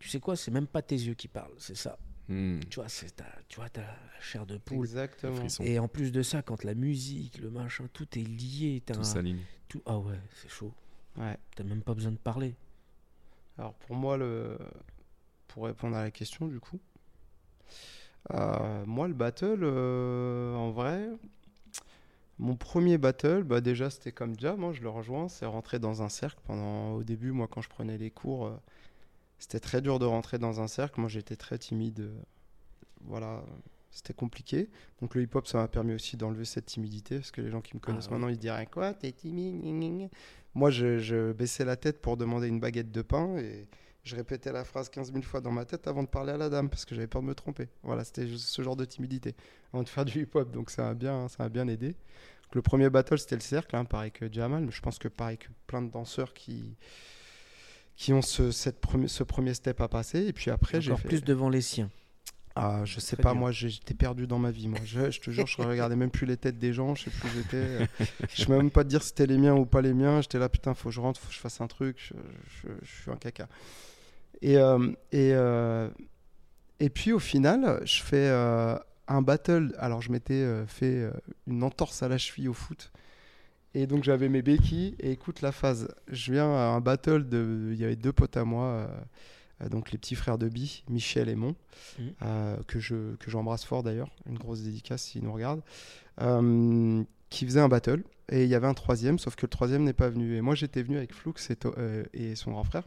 tu 0.00 0.08
sais 0.08 0.18
quoi, 0.20 0.34
c'est 0.36 0.50
même 0.50 0.66
pas 0.66 0.82
tes 0.82 0.96
yeux 0.96 1.14
qui 1.14 1.28
parlent, 1.28 1.54
c'est 1.58 1.76
ça. 1.76 1.98
Hmm. 2.28 2.60
Tu 2.70 2.76
vois, 2.76 2.88
c'est 2.88 3.16
ta, 3.16 3.26
tu 3.48 3.56
vois, 3.56 3.68
ta 3.68 3.82
chair 4.20 4.46
de 4.46 4.56
poule. 4.56 4.78
Exactement. 4.78 5.46
Et 5.60 5.78
en 5.78 5.88
plus 5.88 6.10
de 6.12 6.22
ça, 6.22 6.40
quand 6.42 6.64
la 6.64 6.74
musique, 6.74 7.38
le 7.38 7.50
machin, 7.50 7.86
tout 7.92 8.18
est 8.18 8.22
lié. 8.22 8.82
t'as 8.84 8.94
Tout 8.94 9.00
un- 9.00 9.04
s'aligne. 9.04 9.40
tout- 9.68 9.82
Ah 9.86 9.98
ouais, 9.98 10.18
c'est 10.40 10.48
chaud. 10.48 10.72
Ouais. 11.16 11.36
T'as 11.54 11.64
même 11.64 11.82
pas 11.82 11.94
besoin 11.94 12.12
de 12.12 12.16
parler. 12.16 12.54
Alors 13.58 13.74
pour 13.74 13.94
moi, 13.94 14.16
le... 14.16 14.58
pour 15.48 15.64
répondre 15.66 15.96
à 15.96 16.02
la 16.02 16.10
question 16.10 16.48
du 16.48 16.58
coup, 16.60 16.80
euh, 18.32 18.84
moi 18.86 19.06
le 19.06 19.14
battle, 19.14 19.60
euh, 19.62 20.54
en 20.54 20.70
vrai, 20.70 21.08
mon 22.38 22.56
premier 22.56 22.98
battle, 22.98 23.42
bah 23.44 23.60
déjà 23.60 23.90
c'était 23.90 24.12
comme 24.12 24.38
Jam, 24.40 24.64
hein, 24.64 24.72
je 24.72 24.82
le 24.82 24.88
rejoins, 24.88 25.28
c'est 25.28 25.46
rentrer 25.46 25.78
dans 25.78 26.02
un 26.02 26.08
cercle. 26.08 26.40
Pendant 26.44 26.92
au 26.94 27.04
début, 27.04 27.30
moi 27.30 27.46
quand 27.48 27.60
je 27.60 27.68
prenais 27.68 27.98
les 27.98 28.10
cours, 28.10 28.46
euh, 28.46 28.56
c'était 29.38 29.60
très 29.60 29.80
dur 29.80 29.98
de 29.98 30.06
rentrer 30.06 30.38
dans 30.38 30.60
un 30.60 30.68
cercle. 30.68 31.00
Moi 31.00 31.08
j'étais 31.08 31.36
très 31.36 31.58
timide, 31.58 32.00
euh, 32.00 32.22
voilà, 33.02 33.44
c'était 33.90 34.14
compliqué. 34.14 34.68
Donc 35.00 35.14
le 35.14 35.22
hip-hop, 35.22 35.46
ça 35.46 35.58
m'a 35.58 35.68
permis 35.68 35.94
aussi 35.94 36.16
d'enlever 36.16 36.44
cette 36.44 36.66
timidité, 36.66 37.16
parce 37.16 37.30
que 37.30 37.40
les 37.40 37.50
gens 37.50 37.60
qui 37.60 37.74
me 37.74 37.80
connaissent 37.80 38.06
oui. 38.06 38.12
maintenant, 38.12 38.28
ils 38.28 38.38
diraient 38.38 38.66
quoi, 38.66 38.92
t'es 38.92 39.12
timide. 39.12 40.10
Moi, 40.54 40.70
je, 40.70 40.98
je 40.98 41.32
baissais 41.32 41.64
la 41.64 41.76
tête 41.76 42.00
pour 42.00 42.16
demander 42.16 42.48
une 42.48 42.60
baguette 42.60 42.92
de 42.92 43.02
pain 43.02 43.36
et 43.38 43.66
je 44.04 44.16
répétais 44.16 44.52
la 44.52 44.64
phrase 44.64 44.88
15 44.88 45.12
000 45.12 45.22
fois 45.22 45.40
dans 45.40 45.50
ma 45.50 45.64
tête 45.64 45.86
avant 45.88 46.02
de 46.02 46.08
parler 46.08 46.32
à 46.32 46.36
la 46.36 46.48
dame 46.48 46.68
parce 46.68 46.84
que 46.84 46.94
j'avais 46.94 47.06
peur 47.06 47.22
de 47.22 47.26
me 47.26 47.34
tromper. 47.34 47.68
Voilà, 47.82 48.04
c'était 48.04 48.26
ce 48.26 48.62
genre 48.62 48.76
de 48.76 48.84
timidité 48.84 49.34
avant 49.72 49.82
de 49.82 49.88
faire 49.88 50.04
du 50.04 50.22
hip-hop, 50.22 50.50
donc 50.52 50.70
ça 50.70 50.90
a 50.90 50.94
bien, 50.94 51.28
ça 51.28 51.44
a 51.44 51.48
bien 51.48 51.66
aidé. 51.68 51.88
Donc, 51.88 52.54
le 52.54 52.62
premier 52.62 52.90
battle, 52.90 53.18
c'était 53.18 53.36
le 53.36 53.40
cercle, 53.40 53.74
hein, 53.74 53.84
pareil 53.84 54.12
que 54.12 54.30
Jamal, 54.32 54.64
mais 54.64 54.72
je 54.72 54.82
pense 54.82 54.98
que 54.98 55.08
pareil 55.08 55.38
que 55.38 55.48
plein 55.66 55.82
de 55.82 55.90
danseurs 55.90 56.34
qui, 56.34 56.76
qui 57.96 58.12
ont 58.12 58.22
ce, 58.22 58.50
cette 58.50 58.80
premi- 58.80 59.08
ce 59.08 59.22
premier 59.22 59.54
step 59.54 59.80
à 59.80 59.88
passer. 59.88 60.26
Et 60.26 60.32
puis 60.32 60.50
après, 60.50 60.80
j'ai 60.80 60.90
Encore 60.92 61.02
fait... 61.02 61.08
plus 61.08 61.24
devant 61.24 61.48
les 61.48 61.60
siens. 61.60 61.90
Ah, 62.56 62.82
je 62.84 63.00
sais 63.00 63.16
Très 63.16 63.22
pas, 63.24 63.34
moi 63.34 63.50
j'étais 63.50 63.94
perdu 63.94 64.28
dans 64.28 64.38
ma 64.38 64.52
vie. 64.52 64.68
Moi, 64.68 64.78
je, 64.84 65.10
je 65.10 65.20
te 65.20 65.30
jure, 65.32 65.44
je 65.48 65.60
regardais 65.60 65.96
même 65.96 66.10
plus 66.12 66.24
les 66.24 66.36
têtes 66.36 66.56
des 66.58 66.72
gens, 66.72 66.94
je 66.94 67.04
sais 67.04 67.10
plus 67.10 67.28
où 67.28 67.32
j'étais. 67.34 67.88
Je 68.32 68.44
peux 68.44 68.56
même 68.56 68.70
pas 68.70 68.84
te 68.84 68.88
dire 68.90 69.02
si 69.02 69.08
c'était 69.08 69.26
les 69.26 69.38
miens 69.38 69.54
ou 69.56 69.66
pas 69.66 69.80
les 69.82 69.92
miens. 69.92 70.20
J'étais 70.20 70.38
là, 70.38 70.48
putain, 70.48 70.72
faut 70.72 70.90
que 70.90 70.94
je 70.94 71.00
rentre, 71.00 71.18
faut 71.20 71.26
que 71.28 71.34
je 71.34 71.40
fasse 71.40 71.60
un 71.60 71.66
truc. 71.66 71.96
Je, 71.98 72.14
je- 72.62 72.74
je 72.80 73.02
suis 73.02 73.10
un 73.10 73.16
caca. 73.16 73.48
Et, 74.40 74.56
euh, 74.56 74.88
et, 75.10 75.32
euh, 75.34 75.88
et 76.78 76.90
puis 76.90 77.12
au 77.12 77.18
final, 77.18 77.80
je 77.84 78.02
fais 78.02 78.28
euh, 78.28 78.76
un 79.08 79.20
battle. 79.22 79.74
Alors, 79.78 80.00
je 80.00 80.12
m'étais 80.12 80.46
fait 80.68 81.10
une 81.48 81.64
entorse 81.64 82.04
à 82.04 82.08
la 82.08 82.18
cheville 82.18 82.48
au 82.48 82.54
foot. 82.54 82.92
Et 83.74 83.86
donc, 83.86 84.04
j'avais 84.04 84.28
mes 84.28 84.42
béquilles. 84.42 84.94
Et 85.00 85.10
écoute 85.12 85.40
la 85.40 85.52
phase. 85.52 85.88
Je 86.08 86.32
viens 86.32 86.50
à 86.50 86.68
un 86.68 86.80
battle 86.80 87.28
de. 87.28 87.70
Il 87.72 87.78
y 87.80 87.84
avait 87.84 87.96
deux 87.96 88.12
potes 88.12 88.36
à 88.36 88.44
moi. 88.44 88.64
euh, 88.64 89.68
donc 89.70 89.92
les 89.92 89.98
petits 89.98 90.16
frères 90.16 90.36
de 90.36 90.48
Bi, 90.48 90.82
Michel 90.90 91.28
et 91.28 91.36
Mon, 91.36 91.54
Mhm. 91.98 92.12
euh, 92.22 92.56
que 92.66 92.80
je 92.80 93.14
que 93.14 93.30
j'embrasse 93.30 93.64
fort 93.64 93.84
d'ailleurs, 93.84 94.10
une 94.28 94.36
grosse 94.36 94.62
dédicace 94.62 95.02
s'ils 95.04 95.22
nous 95.22 95.32
regardent, 95.32 95.62
euh, 96.20 97.02
qui 97.30 97.44
faisait 97.46 97.60
un 97.60 97.68
battle 97.68 98.02
et 98.30 98.42
il 98.42 98.48
y 98.48 98.56
avait 98.56 98.66
un 98.66 98.74
troisième, 98.74 99.18
sauf 99.20 99.36
que 99.36 99.46
le 99.46 99.50
troisième 99.50 99.84
n'est 99.84 99.92
pas 99.92 100.08
venu. 100.10 100.36
Et 100.36 100.40
moi 100.40 100.56
j'étais 100.56 100.82
venu 100.82 100.96
avec 100.96 101.14
Flux 101.14 101.32
et, 101.50 101.56
euh, 101.76 102.34
son 102.34 102.50
grand 102.50 102.64
frère. 102.64 102.82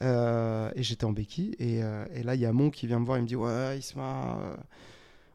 Et 0.00 0.82
j'étais 0.84 1.04
en 1.04 1.12
béquille 1.12 1.56
et, 1.58 1.78
et 2.14 2.22
là 2.22 2.36
il 2.36 2.40
y 2.40 2.46
a 2.46 2.52
Mon 2.52 2.70
qui 2.70 2.86
vient 2.86 3.00
me 3.00 3.04
voir 3.04 3.18
il 3.18 3.22
me 3.22 3.26
dit 3.26 3.36
ouais 3.36 3.76
Isma 3.78 4.56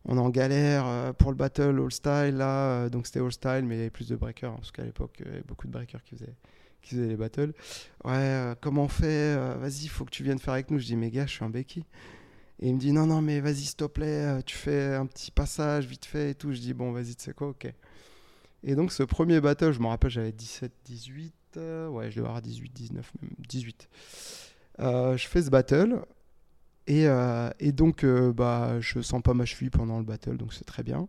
on 0.08 0.18
est 0.18 0.22
en 0.22 0.30
galère 0.30 0.86
euh, 0.88 1.14
pour 1.14 1.32
le 1.32 1.38
battle 1.38 1.80
all 1.84 1.92
style 1.92 2.38
là 2.38 2.86
Euh, 2.86 2.90
donc 2.90 3.06
c'était 3.06 3.20
all 3.20 3.32
style 3.32 3.64
mais 3.66 3.76
il 3.76 3.78
y 3.78 3.82
avait 3.82 3.90
plus 3.90 4.08
de 4.10 4.16
breakers 4.16 4.52
hein, 4.52 4.58
parce 4.58 4.72
qu'à 4.72 4.84
l'époque 4.84 5.16
il 5.20 5.26
y 5.26 5.30
avait 5.30 5.44
beaucoup 5.44 5.68
de 5.68 5.72
breakers 5.72 6.04
qui 6.04 6.16
faisaient 6.16 6.36
qui 6.82 6.96
faisaient 6.96 7.08
les 7.08 7.18
battles 7.18 7.54
ouais 8.06 8.14
euh, 8.14 8.56
comment 8.60 8.84
on 8.84 8.88
fait 8.88 9.36
vas-y 9.58 9.88
faut 9.88 10.06
que 10.06 10.12
tu 10.12 10.24
viennes 10.24 10.40
faire 10.40 10.54
avec 10.54 10.72
nous 10.72 10.80
je 10.80 10.86
dis 10.86 10.96
mais 10.96 11.12
gars 11.12 11.26
je 11.26 11.34
suis 11.34 11.44
en 11.44 11.50
béquille 11.50 11.86
Et 12.60 12.70
il 12.70 12.74
me 12.76 12.80
dit 12.80 12.92
non, 12.92 13.06
non, 13.06 13.22
mais 13.22 13.40
vas-y, 13.40 13.66
s'il 13.66 13.76
te 13.76 13.86
plaît, 13.86 14.42
tu 14.44 14.56
fais 14.58 14.96
un 14.96 15.06
petit 15.06 15.30
passage 15.32 15.86
vite 15.86 16.06
fait 16.06 16.32
et 16.32 16.36
tout. 16.36 16.54
Je 16.54 16.60
dis 16.60 16.74
bon, 16.74 16.92
vas-y, 16.92 17.16
tu 17.16 17.24
sais 17.26 17.34
quoi, 17.34 17.50
ok. 17.50 17.72
Et 18.64 18.76
donc, 18.76 18.92
ce 18.92 19.04
premier 19.04 19.40
battle, 19.42 19.72
je 19.74 19.80
me 19.80 19.88
rappelle, 19.88 20.10
j'avais 20.10 20.32
17, 20.32 20.72
18, 20.86 21.34
euh, 21.58 21.88
ouais, 21.90 22.10
je 22.12 22.18
devais 22.18 22.28
avoir 22.28 22.42
18, 22.42 22.74
19, 22.74 23.14
même 23.22 23.32
18. 23.48 23.90
Euh, 24.80 25.18
je 25.18 25.28
fais 25.28 25.42
ce 25.42 25.50
battle. 25.50 26.02
Et, 26.88 27.08
euh, 27.08 27.50
et 27.60 27.72
donc, 27.72 28.04
euh, 28.04 28.32
bah, 28.34 28.80
je 28.80 29.02
sens 29.02 29.22
pas 29.22 29.34
ma 29.34 29.46
cheville 29.46 29.70
pendant 29.70 30.00
le 30.00 30.06
battle, 30.06 30.38
donc 30.38 30.54
c'est 30.54 30.66
très 30.66 30.84
bien. 30.84 31.08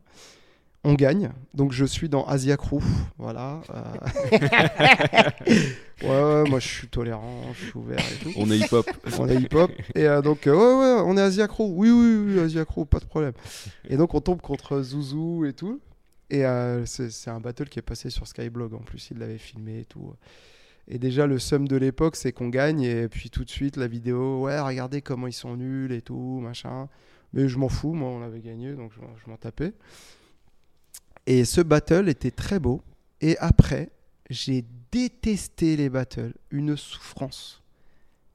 On 0.84 0.94
gagne. 0.94 1.30
Donc, 1.54 1.72
je 1.72 1.84
suis 1.84 2.08
dans 2.08 2.24
Asia 2.26 2.56
Crew. 2.56 2.80
Voilà. 3.18 3.60
euh. 3.70 4.30
ouais, 6.02 6.08
ouais, 6.08 6.48
moi, 6.48 6.60
je 6.60 6.68
suis 6.68 6.88
tolérant, 6.88 7.42
je 7.52 7.64
suis 7.66 7.76
ouvert 7.76 7.98
et 7.98 8.24
tout. 8.24 8.30
On 8.36 8.50
est 8.50 8.58
hip-hop. 8.58 8.88
On 9.18 9.28
est 9.28 9.34
hip-hop. 9.34 9.70
Et 9.94 10.06
euh, 10.06 10.22
donc, 10.22 10.46
euh, 10.46 10.54
ouais, 10.54 10.60
ouais, 10.60 11.02
on 11.04 11.16
est 11.16 11.20
Asia 11.20 11.48
Crew. 11.48 11.64
Oui, 11.68 11.90
oui, 11.90 12.16
oui, 12.26 12.40
Asia 12.40 12.64
Crew, 12.64 12.84
pas 12.84 13.00
de 13.00 13.06
problème. 13.06 13.32
Et 13.88 13.96
donc, 13.96 14.14
on 14.14 14.20
tombe 14.20 14.40
contre 14.40 14.80
Zouzou 14.80 15.44
et 15.46 15.52
tout. 15.52 15.80
Et 16.30 16.44
euh, 16.44 16.84
c'est 16.86 17.10
c'est 17.10 17.30
un 17.30 17.40
battle 17.40 17.68
qui 17.68 17.78
est 17.78 17.82
passé 17.82 18.10
sur 18.10 18.26
Skyblog. 18.26 18.74
En 18.74 18.78
plus, 18.78 19.10
il 19.10 19.18
l'avait 19.18 19.38
filmé 19.38 19.80
et 19.80 19.84
tout. 19.84 20.12
Et 20.88 20.98
déjà, 20.98 21.26
le 21.26 21.38
sum 21.38 21.68
de 21.68 21.76
l'époque, 21.76 22.16
c'est 22.16 22.32
qu'on 22.32 22.48
gagne. 22.48 22.80
Et 22.82 23.08
puis, 23.08 23.28
tout 23.30 23.44
de 23.44 23.50
suite, 23.50 23.76
la 23.76 23.86
vidéo, 23.86 24.40
ouais, 24.42 24.58
regardez 24.58 25.02
comment 25.02 25.26
ils 25.26 25.32
sont 25.34 25.56
nuls 25.56 25.92
et 25.92 26.00
tout, 26.00 26.40
machin. 26.42 26.88
Mais 27.34 27.46
je 27.46 27.58
m'en 27.58 27.68
fous, 27.68 27.92
moi, 27.92 28.08
on 28.08 28.22
avait 28.22 28.40
gagné, 28.40 28.72
donc 28.72 28.92
je, 28.94 29.30
m'en- 29.30 29.36
tapais. 29.36 29.74
Et 31.26 31.44
ce 31.44 31.60
battle 31.60 32.08
était 32.08 32.30
très 32.30 32.58
beau. 32.58 32.82
Et 33.20 33.36
après, 33.38 33.90
j'ai 34.30 34.64
détesté 34.90 35.76
les 35.76 35.90
battles. 35.90 36.32
Une 36.50 36.76
souffrance. 36.76 37.62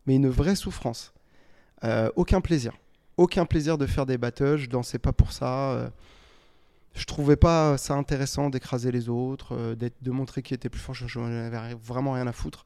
Mais 0.05 0.15
une 0.17 0.29
vraie 0.29 0.55
souffrance. 0.55 1.11
Euh, 1.83 2.11
aucun 2.15 2.39
plaisir. 2.39 2.77
Aucun 3.17 3.45
plaisir 3.45 3.77
de 3.79 3.87
faire 3.87 4.05
des 4.05 4.19
battles. 4.19 4.57
Je 4.57 4.69
dansais 4.69 4.99
pas 4.99 5.11
pour 5.11 5.31
ça. 5.31 5.71
euh, 5.71 5.89
je 6.93 7.05
trouvais 7.05 7.35
pas 7.35 7.77
ça 7.77 7.95
intéressant 7.95 8.49
d'écraser 8.49 8.91
les 8.91 9.09
autres, 9.09 9.55
euh, 9.55 9.75
de 9.75 10.11
montrer 10.11 10.41
qui 10.43 10.53
était 10.53 10.69
plus 10.69 10.79
fort. 10.79 10.93
Je, 10.95 11.07
je 11.07 11.19
n'en 11.19 11.25
avais 11.25 11.73
vraiment 11.75 12.13
rien 12.13 12.27
à 12.27 12.31
foutre. 12.31 12.65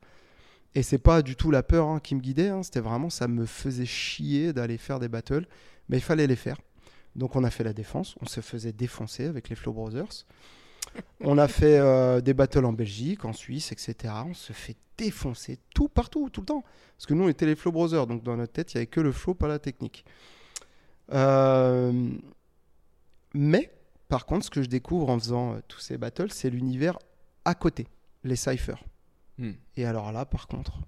Et 0.76 0.84
c'est 0.84 0.98
pas 0.98 1.22
du 1.22 1.36
tout 1.36 1.50
la 1.50 1.64
peur 1.64 1.88
hein, 1.88 2.00
qui 2.00 2.14
me 2.14 2.20
guidait. 2.20 2.50
hein, 2.50 2.62
C'était 2.62 2.82
vraiment, 2.82 3.10
ça 3.10 3.28
me 3.28 3.46
faisait 3.46 3.86
chier 3.86 4.54
d'aller 4.54 4.78
faire 4.78 5.00
des 5.00 5.08
battles. 5.08 5.48
Mais 5.90 5.98
il 5.98 6.04
fallait 6.04 6.28
les 6.28 6.36
faire. 6.36 6.58
Donc 7.16 7.36
on 7.36 7.44
a 7.44 7.50
fait 7.50 7.64
la 7.64 7.74
défense. 7.74 8.16
On 8.22 8.26
se 8.26 8.42
faisait 8.42 8.74
défoncer 8.74 9.26
avec 9.26 9.50
les 9.50 9.56
Flow 9.56 9.74
Brothers. 9.74 10.26
On 11.22 11.38
a 11.38 11.48
fait 11.48 11.78
euh, 11.80 12.22
des 12.22 12.34
battles 12.34 12.66
en 12.66 12.74
Belgique, 12.74 13.26
en 13.26 13.34
Suisse, 13.34 13.72
etc. 13.72 14.14
On 14.28 14.34
se 14.34 14.54
fait 14.54 14.76
défoncer 14.98 15.58
tout 15.74 15.88
partout, 15.90 16.30
tout 16.30 16.42
le 16.42 16.46
temps. 16.48 16.64
Parce 16.96 17.06
que 17.06 17.14
nous, 17.14 17.24
on 17.24 17.30
était 17.30 17.46
les 17.46 17.56
Flow 17.56 17.72
Brothers. 17.72 18.06
Donc 18.08 18.24
dans 18.24 18.36
notre 18.36 18.54
tête, 18.54 18.74
il 18.74 18.78
n'y 18.78 18.80
avait 18.80 18.88
que 18.88 19.00
le 19.00 19.12
flow, 19.12 19.34
pas 19.34 19.48
la 19.48 19.60
technique. 19.60 20.06
Euh, 21.14 22.12
Mais, 23.34 23.72
par 24.08 24.26
contre, 24.26 24.46
ce 24.46 24.50
que 24.50 24.62
je 24.62 24.70
découvre 24.70 25.10
en 25.10 25.20
faisant 25.20 25.54
euh, 25.54 25.60
tous 25.68 25.80
ces 25.80 25.98
battles, 25.98 26.32
c'est 26.32 26.50
l'univers 26.50 26.98
à 27.46 27.56
côté, 27.56 27.88
les 28.24 28.36
cyphers. 28.36 28.84
Hmm. 29.38 29.54
Et 29.76 29.86
alors 29.86 30.12
là, 30.12 30.26
par 30.26 30.48
contre, 30.48 30.80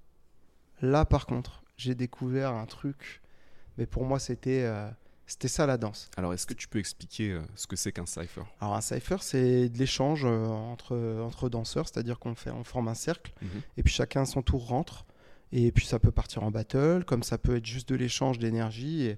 là, 0.81 1.05
par 1.05 1.25
contre, 1.25 1.63
j'ai 1.77 1.95
découvert 1.95 2.53
un 2.53 2.65
truc. 2.65 3.21
Mais 3.77 3.85
pour 3.85 4.05
moi, 4.05 4.19
c'était 4.19 4.63
euh, 4.63 4.89
c'était 5.25 5.47
ça 5.47 5.65
la 5.67 5.77
danse. 5.77 6.09
Alors, 6.17 6.33
est-ce 6.33 6.47
que 6.47 6.55
tu 6.55 6.67
peux 6.67 6.79
expliquer 6.79 7.31
euh, 7.31 7.41
ce 7.55 7.67
que 7.67 7.75
c'est 7.75 7.91
qu'un 7.91 8.07
cypher 8.07 8.41
Alors 8.59 8.75
un 8.75 8.81
cypher, 8.81 9.17
c'est 9.21 9.69
de 9.69 9.77
l'échange 9.77 10.25
entre, 10.25 10.97
entre 11.21 11.49
danseurs, 11.49 11.87
c'est-à-dire 11.87 12.17
qu'on 12.17 12.33
fait, 12.35 12.49
on 12.49 12.63
forme 12.63 12.87
un 12.87 12.95
cercle 12.95 13.31
Mhm. 13.41 13.61
et 13.77 13.83
puis 13.83 13.93
chacun 13.93 14.21
à 14.21 14.25
son 14.25 14.41
tour 14.41 14.67
rentre. 14.67 15.05
Et 15.51 15.71
puis 15.71 15.85
ça 15.85 15.99
peut 15.99 16.11
partir 16.11 16.43
en 16.43 16.51
battle, 16.51 17.03
comme 17.05 17.23
ça 17.23 17.37
peut 17.37 17.55
être 17.57 17.65
juste 17.65 17.89
de 17.89 17.95
l'échange 17.95 18.39
d'énergie. 18.39 19.03
Et, 19.03 19.17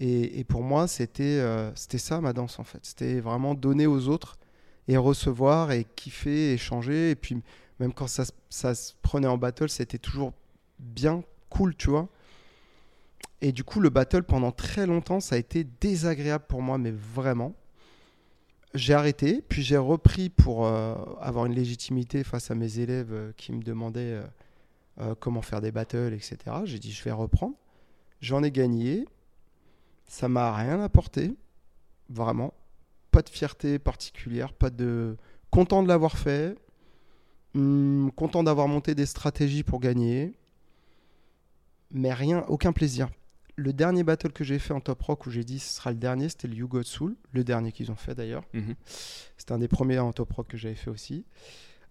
et, 0.00 0.44
pour 0.44 0.62
moi, 0.62 0.86
c'était 0.86 1.24
euh, 1.24 1.74
c'était 1.74 1.98
ça 1.98 2.20
ma 2.20 2.32
danse 2.32 2.58
en 2.60 2.64
fait. 2.64 2.78
C'était 2.82 3.18
vraiment 3.18 3.54
donner 3.54 3.86
aux 3.88 4.08
autres 4.08 4.38
et 4.86 4.96
recevoir 4.96 5.72
et 5.72 5.84
kiffer, 5.96 6.52
échanger. 6.52 7.10
Et 7.10 7.16
puis 7.16 7.42
même 7.80 7.92
quand 7.92 8.06
ça, 8.06 8.24
ça 8.48 8.74
se 8.74 8.92
prenait 9.02 9.26
en 9.26 9.38
battle, 9.38 9.68
c'était 9.68 9.98
toujours 9.98 10.32
bien 10.78 11.24
cool, 11.50 11.74
tu 11.74 11.90
vois. 11.90 12.08
Et 13.40 13.50
du 13.50 13.64
coup, 13.64 13.80
le 13.80 13.90
battle 13.90 14.22
pendant 14.22 14.52
très 14.52 14.86
longtemps, 14.86 15.18
ça 15.20 15.34
a 15.34 15.38
été 15.38 15.64
désagréable 15.80 16.44
pour 16.48 16.62
moi, 16.62 16.78
mais 16.78 16.92
vraiment. 16.92 17.54
J'ai 18.74 18.94
arrêté, 18.94 19.42
puis 19.48 19.62
j'ai 19.62 19.78
repris 19.78 20.28
pour 20.28 20.66
euh, 20.66 20.94
avoir 21.20 21.46
une 21.46 21.54
légitimité 21.54 22.22
face 22.22 22.50
à 22.50 22.54
mes 22.54 22.78
élèves 22.78 23.12
euh, 23.12 23.32
qui 23.36 23.52
me 23.52 23.62
demandaient 23.62 24.20
comment 25.20 25.42
faire 25.42 25.60
des 25.60 25.70
battles, 25.70 26.12
etc. 26.12 26.36
J'ai 26.64 26.80
dit, 26.80 26.90
je 26.90 27.04
vais 27.04 27.12
reprendre. 27.12 27.54
J'en 28.20 28.42
ai 28.42 28.50
gagné. 28.50 29.06
Ça 30.08 30.28
m'a 30.28 30.56
rien 30.56 30.80
apporté. 30.80 31.36
Vraiment. 32.08 32.54
Pas 33.10 33.22
de 33.22 33.28
fierté 33.28 33.78
particulière, 33.78 34.52
pas 34.52 34.70
de. 34.70 35.16
Content 35.50 35.82
de 35.82 35.88
l'avoir 35.88 36.18
fait. 36.18 36.56
Hum, 37.54 38.10
content 38.16 38.42
d'avoir 38.42 38.68
monté 38.68 38.94
des 38.94 39.06
stratégies 39.06 39.62
pour 39.62 39.80
gagner. 39.80 40.32
Mais 41.90 42.12
rien, 42.12 42.44
aucun 42.48 42.72
plaisir. 42.72 43.08
Le 43.56 43.72
dernier 43.72 44.04
battle 44.04 44.32
que 44.32 44.44
j'ai 44.44 44.58
fait 44.58 44.72
en 44.72 44.80
top 44.80 45.02
rock 45.02 45.26
où 45.26 45.30
j'ai 45.30 45.42
dit 45.42 45.58
ce 45.58 45.74
sera 45.74 45.90
le 45.90 45.96
dernier, 45.96 46.28
c'était 46.28 46.48
le 46.48 46.54
You 46.54 46.68
Got 46.68 46.84
Soul, 46.84 47.16
le 47.32 47.44
dernier 47.44 47.72
qu'ils 47.72 47.90
ont 47.90 47.96
fait 47.96 48.14
d'ailleurs. 48.14 48.44
Mhm. 48.52 48.74
C'était 49.36 49.52
un 49.52 49.58
des 49.58 49.68
premiers 49.68 49.98
en 49.98 50.12
top 50.12 50.32
rock 50.32 50.48
que 50.48 50.56
j'avais 50.56 50.74
fait 50.74 50.90
aussi. 50.90 51.24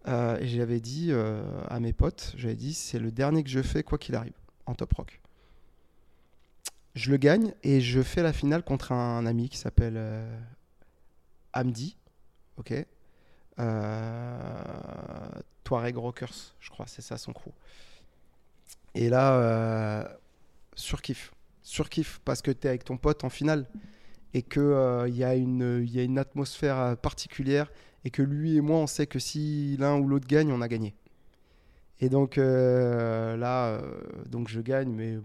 Euh, 0.08 0.40
et 0.40 0.48
j'avais 0.48 0.80
dit 0.80 1.08
euh, 1.12 1.44
à 1.68 1.80
mes 1.80 1.92
potes, 1.92 2.34
j'avais 2.38 2.56
dit 2.56 2.74
c'est 2.74 3.00
le 3.00 3.12
dernier 3.12 3.44
que 3.44 3.50
je 3.50 3.62
fais 3.62 3.84
quoi 3.84 3.98
qu'il 3.98 4.16
arrive 4.16 4.38
en 4.66 4.76
top 4.76 4.94
rock. 4.94 5.20
Je 6.98 7.12
le 7.12 7.18
gagne 7.18 7.54
et 7.62 7.80
je 7.80 8.02
fais 8.02 8.24
la 8.24 8.34
finale 8.34 8.64
contre 8.64 8.92
un 8.92 9.28
ami 9.28 9.50
qui 9.50 9.58
s'appelle 9.58 9.98
euh, 9.98 10.40
Hamdi, 11.54 11.96
ok? 12.58 12.74
Euh, 13.60 15.30
Touareg 15.64 15.96
Rockers, 15.96 16.56
je 16.60 16.72
crois, 16.72 16.88
c'est 16.88 17.04
ça 17.04 17.20
son 17.20 17.34
crew. 17.34 17.52
Et 18.96 19.10
là, 19.10 19.36
euh, 19.36 20.04
surkiff, 20.74 21.36
surkiff 21.62 22.20
parce 22.26 22.42
que 22.42 22.50
tu 22.50 22.66
es 22.66 22.70
avec 22.70 22.84
ton 22.84 22.98
pote 22.98 23.24
en 23.24 23.30
finale 23.30 23.68
et 24.34 24.42
qu'il 24.42 24.64
il 25.08 25.16
y, 25.16 25.24
a 25.24 25.36
une- 25.36 26.18
atmosphère 26.18 26.80
euh, 26.80 26.96
particulière 26.96 27.72
et 28.06 28.10
que 28.10 28.24
lui 28.24 28.58
et 28.58 28.62
moi, 28.62 28.78
on 28.80 28.88
sait 28.88 29.06
que 29.06 29.20
si 29.20 29.78
l'un 29.78 30.00
ou 30.00 30.08
l'autre 30.08 30.28
gagne, 30.28 30.52
on 30.52 30.62
a 30.62 30.68
gagné. 30.68 30.96
Et 32.00 32.10
donc 32.10 32.40
euh, 32.40 33.38
là, 33.38 33.68
euh, 33.68 34.02
donc 34.26 34.48
je 34.48 34.62
gagne, 34.62 34.90
mais 34.90 35.20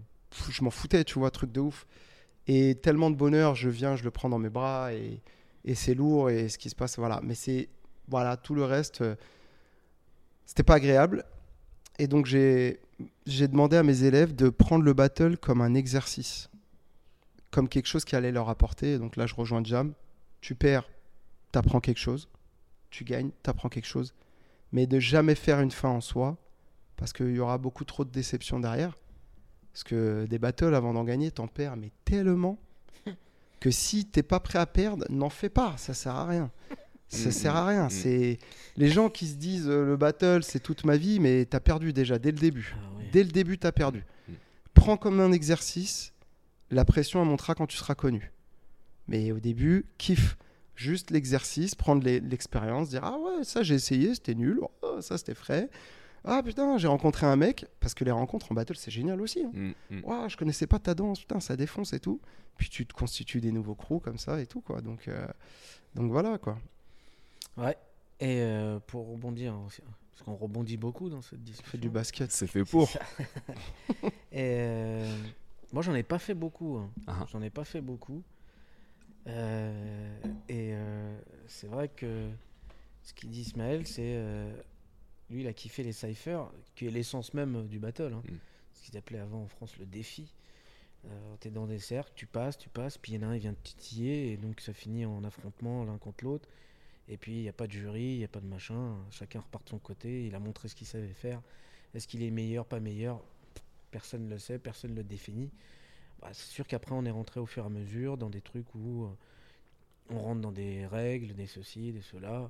je 0.49 0.63
m'en 0.63 0.69
foutais, 0.69 1.03
tu 1.03 1.19
vois, 1.19 1.31
truc 1.31 1.51
de 1.51 1.59
ouf. 1.59 1.85
Et 2.47 2.75
tellement 2.75 3.09
de 3.09 3.15
bonheur, 3.15 3.55
je 3.55 3.69
viens, 3.69 3.95
je 3.95 4.03
le 4.03 4.11
prends 4.11 4.29
dans 4.29 4.39
mes 4.39 4.49
bras 4.49 4.93
et, 4.93 5.21
c'est 5.75 5.93
lourd 5.93 6.29
et 6.29 6.49
ce 6.49 6.57
qui 6.57 6.69
se 6.69 6.75
passe, 6.75 6.97
voilà. 6.97 7.21
Mais 7.23 7.35
c'est, 7.35 7.69
voilà, 8.09 8.35
tout 8.35 8.53
le 8.53 8.65
reste, 8.65 9.01
euh, 9.01 9.15
c'était 10.45 10.63
pas 10.63 10.75
agréable. 10.75 11.25
Et 11.99 12.07
donc 12.07 12.25
j'ai 12.25 12.79
j'ai 13.25 13.47
demandé 13.47 13.77
à 13.77 13.83
mes 13.83 14.03
élèves 14.03 14.35
de 14.35 14.49
prendre 14.49 14.83
le 14.83 14.93
battle 14.93 15.37
comme 15.37 15.61
un 15.61 15.73
exercice, 15.73 16.49
comme 17.51 17.69
quelque 17.69 17.87
chose 17.87 18.05
qui 18.05 18.15
allait 18.15 18.31
leur 18.31 18.49
apporter. 18.49 18.93
Et 18.93 18.99
donc 18.99 19.15
là, 19.15 19.25
je 19.25 19.35
rejoins 19.35 19.63
Jam. 19.63 19.93
Tu 20.41 20.55
perds, 20.55 20.89
t'apprends 21.51 21.79
quelque 21.79 21.99
chose. 21.99 22.29
Tu 22.89 23.03
gagnes, 23.03 23.31
t'apprends 23.41 23.69
quelque 23.69 23.87
chose. 23.87 24.13
Mais 24.71 24.87
de 24.87 24.99
jamais 24.99 25.35
faire 25.35 25.59
une 25.59 25.71
fin 25.71 25.89
en 25.89 26.01
soi, 26.01 26.37
parce 26.97 27.13
qu'il 27.13 27.31
y 27.31 27.39
aura 27.39 27.57
beaucoup 27.57 27.85
trop 27.85 28.05
de 28.05 28.11
déceptions 28.11 28.59
derrière. 28.59 28.97
Parce 29.73 29.83
que 29.83 30.25
des 30.29 30.37
battles, 30.39 30.75
avant 30.75 30.93
d'en 30.93 31.03
gagner, 31.03 31.31
t'en 31.31 31.47
perds, 31.47 31.75
mais 31.77 31.91
tellement 32.05 32.59
que 33.59 33.71
si 33.71 34.05
t'es 34.05 34.23
pas 34.23 34.39
prêt 34.39 34.59
à 34.59 34.65
perdre, 34.65 35.05
n'en 35.09 35.29
fais 35.29 35.49
pas, 35.49 35.75
ça 35.77 35.93
sert 35.93 36.15
à 36.15 36.25
rien. 36.27 36.51
Ça 37.09 37.29
Mm, 37.29 37.31
sert 37.31 37.55
à 37.55 37.67
rien. 37.67 37.85
mm. 37.87 37.89
C'est 37.91 38.39
les 38.77 38.89
gens 38.89 39.09
qui 39.09 39.27
se 39.27 39.35
disent 39.35 39.67
euh, 39.67 39.85
le 39.85 39.97
battle, 39.97 40.41
c'est 40.43 40.59
toute 40.59 40.83
ma 40.83 40.97
vie, 40.97 41.19
mais 41.19 41.45
t'as 41.45 41.59
perdu 41.59 41.93
déjà 41.93 42.17
dès 42.17 42.31
le 42.31 42.37
début. 42.39 42.75
Ah 42.75 42.97
ouais. 42.97 43.09
Dès 43.11 43.23
le 43.23 43.29
début, 43.31 43.57
tu 43.59 43.67
as 43.67 43.71
perdu. 43.71 44.03
Mm. 44.27 44.33
Prends 44.73 44.97
comme 44.97 45.19
un 45.19 45.31
exercice. 45.31 46.13
La 46.71 46.85
pression, 46.85 47.21
elle 47.21 47.27
montera 47.27 47.53
quand 47.55 47.67
tu 47.67 47.77
seras 47.77 47.93
connu. 47.95 48.31
Mais 49.07 49.31
au 49.31 49.39
début, 49.39 49.85
kiffe. 49.97 50.37
Juste 50.75 51.11
l'exercice, 51.11 51.75
prendre 51.75 52.03
l'expérience, 52.03 52.89
dire 52.89 53.03
Ah 53.03 53.17
ouais, 53.19 53.43
ça 53.43 53.61
j'ai 53.61 53.75
essayé, 53.75 54.15
c'était 54.15 54.33
nul. 54.33 54.59
Oh, 54.81 55.01
ça 55.01 55.19
c'était 55.19 55.35
frais. 55.35 55.69
Ah 56.25 56.41
putain, 56.43 56.77
j'ai 56.77 56.87
rencontré 56.87 57.25
un 57.25 57.35
mec. 57.35 57.65
Parce 57.79 57.93
que 57.93 58.03
les 58.03 58.11
rencontres 58.11 58.51
en 58.51 58.55
battle, 58.55 58.75
c'est 58.75 58.91
génial 58.91 59.21
aussi. 59.21 59.43
hein. 59.43 59.51
Mm, 59.53 59.73
mm. 59.97 60.29
Je 60.29 60.37
connaissais 60.37 60.67
pas 60.67 60.79
ta 60.79 60.93
danse, 60.95 61.19
putain, 61.19 61.39
ça 61.39 61.55
défonce 61.55 61.93
et 61.93 61.99
tout. 61.99 62.21
Puis 62.57 62.69
tu 62.69 62.85
te 62.85 62.93
constitues 62.93 63.41
des 63.41 63.51
nouveaux 63.51 63.75
crews 63.75 63.99
comme 63.99 64.17
ça 64.17 64.39
et 64.39 64.45
tout, 64.45 64.61
quoi. 64.61 64.81
Donc, 64.81 65.07
euh, 65.07 65.27
donc 65.95 66.11
voilà, 66.11 66.37
quoi. 66.37 66.57
Ouais. 67.57 67.77
Et 68.19 68.39
euh, 68.41 68.79
pour 68.87 69.09
rebondir, 69.09 69.53
hein, 69.53 69.63
aussi, 69.67 69.81
parce 70.11 70.23
qu'on 70.23 70.35
rebondit 70.35 70.77
beaucoup 70.77 71.09
dans 71.09 71.21
cette 71.21 71.43
discussion. 71.43 71.71
Fais 71.71 71.77
du 71.77 71.89
basket. 71.89 72.31
C'est 72.31 72.47
fait 72.47 72.63
pour. 72.63 72.89
Et 74.31 74.57
euh, 74.59 75.17
moi, 75.73 75.81
j'en 75.81 75.95
ai 75.95 76.03
pas 76.03 76.19
fait 76.19 76.33
beaucoup. 76.35 76.77
hein. 76.77 76.89
Ah. 77.07 77.25
J'en 77.31 77.41
ai 77.41 77.49
pas 77.49 77.63
fait 77.65 77.81
beaucoup. 77.81 78.21
Euh, 79.27 80.17
et 80.49 80.71
euh, 80.73 81.17
c'est 81.47 81.67
vrai 81.67 81.87
que 81.87 82.27
ce 83.03 83.13
qu'il 83.13 83.29
dit 83.29 83.41
Ismaël, 83.41 83.87
c'est. 83.87 84.21
Lui, 85.29 85.41
il 85.41 85.47
a 85.47 85.53
kiffé 85.53 85.83
les 85.83 85.93
cyphers, 85.93 86.49
qui 86.75 86.87
est 86.87 86.91
l'essence 86.91 87.33
même 87.33 87.67
du 87.67 87.79
battle. 87.79 88.13
hein. 88.13 88.23
Mm. 88.27 88.35
Ce 88.73 88.85
qu'ils 88.85 88.97
appelaient 88.97 89.19
avant 89.19 89.43
en 89.43 89.47
France 89.47 89.77
le 89.77 89.85
défi. 89.85 90.33
Euh, 91.05 91.35
t'es 91.39 91.49
dans 91.49 91.67
des 91.67 91.79
cercles, 91.79 92.11
tu 92.15 92.25
passes, 92.25 92.57
tu 92.57 92.69
passes, 92.69 92.97
puis 92.97 93.13
il 93.13 93.21
y 93.21 93.25
en 93.25 93.27
a 93.27 93.31
un, 93.31 93.35
il 93.35 93.41
vient 93.41 93.53
te 93.53 93.63
titiller, 93.63 94.31
et 94.31 94.37
donc 94.37 94.61
ça 94.61 94.73
finit 94.73 95.05
en 95.05 95.23
affrontement 95.23 95.83
l'un 95.83 95.97
contre 95.97 96.23
l'autre. 96.23 96.47
Et 97.09 97.17
puis 97.17 97.33
il 97.33 97.41
n'y 97.41 97.49
a 97.49 97.53
pas 97.53 97.67
de 97.67 97.73
jury, 97.73 98.13
il 98.13 98.17
n'y 98.19 98.23
a 98.23 98.29
pas 98.29 98.39
de 98.39 98.45
machin, 98.45 98.95
chacun 99.11 99.41
repart 99.41 99.65
de 99.65 99.69
son 99.69 99.79
côté, 99.79 100.25
il 100.25 100.35
a 100.35 100.39
montré 100.39 100.69
ce 100.69 100.75
qu'il 100.75 100.87
savait 100.87 101.07
faire. 101.13 101.41
Est-ce 101.93 102.07
qu'il 102.07 102.23
est 102.23 102.31
meilleur, 102.31 102.65
pas 102.65 102.79
meilleur? 102.79 103.21
Personne 103.91 104.25
ne 104.25 104.29
le 104.29 104.39
sait, 104.39 104.57
personne 104.57 104.91
ne 104.91 104.95
le 104.95 105.03
définit. 105.03 105.51
Bah, 106.21 106.29
c'est 106.31 106.49
sûr 106.49 106.65
qu'après 106.65 106.95
on 106.95 107.03
est 107.03 107.11
rentré 107.11 107.41
au 107.41 107.45
fur 107.45 107.63
et 107.63 107.67
à 107.67 107.69
mesure 107.69 108.17
dans 108.17 108.29
des 108.29 108.41
trucs 108.41 108.73
où 108.73 109.03
euh, 109.03 109.09
on 110.09 110.19
rentre 110.19 110.41
dans 110.41 110.53
des 110.53 110.85
règles, 110.87 111.33
des 111.33 111.47
ceci, 111.47 111.91
des 111.91 112.01
cela. 112.01 112.49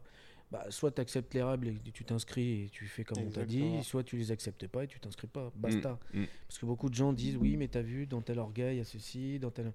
Bah, 0.52 0.66
soit 0.70 0.92
tu 0.92 1.02
acceptes 1.02 1.34
les 1.34 1.42
règles 1.42 1.70
et 1.70 1.92
tu 1.92 2.06
t'inscris 2.06 2.66
et 2.66 2.70
tu 2.70 2.86
fais 2.86 3.04
comme 3.04 3.18
on 3.20 3.30
t'a 3.32 3.46
dit, 3.46 3.84
soit 3.84 4.04
tu 4.04 4.18
les 4.18 4.32
acceptes 4.32 4.68
pas 4.68 4.84
et 4.84 4.88
tu 4.88 5.00
t'inscris 5.00 5.26
pas. 5.28 5.52
Basta. 5.56 5.98
Mm, 6.14 6.22
mm. 6.22 6.28
Parce 6.48 6.60
que 6.60 6.66
beaucoup 6.68 6.90
de 6.90 6.94
gens 6.96 7.12
disent 7.12 7.38
oui, 7.38 7.58
mais 7.58 7.68
t'as 7.68 7.82
vu, 7.82 8.06
dans 8.06 8.22
tel 8.22 8.38
orgueil, 8.38 8.76
il 8.76 8.78
y 8.78 8.82
a 8.82 8.86
ceci, 8.86 9.40
dans 9.40 9.50
tel. 9.50 9.74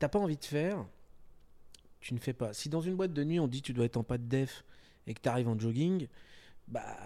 T'as 0.00 0.08
pas 0.08 0.18
envie 0.18 0.36
de 0.36 0.44
faire, 0.44 0.84
tu 2.00 2.12
ne 2.14 2.18
fais 2.18 2.32
pas. 2.32 2.52
Si 2.54 2.68
dans 2.68 2.80
une 2.80 2.96
boîte 2.96 3.12
de 3.12 3.22
nuit, 3.22 3.38
on 3.38 3.46
dit 3.46 3.62
tu 3.62 3.72
dois 3.72 3.84
être 3.84 3.96
en 3.98 4.02
pas 4.02 4.18
de 4.18 4.24
def 4.24 4.64
et 5.06 5.14
que 5.14 5.20
tu 5.20 5.28
arrives 5.28 5.46
en 5.48 5.56
jogging, 5.58 6.08
bah 6.66 6.96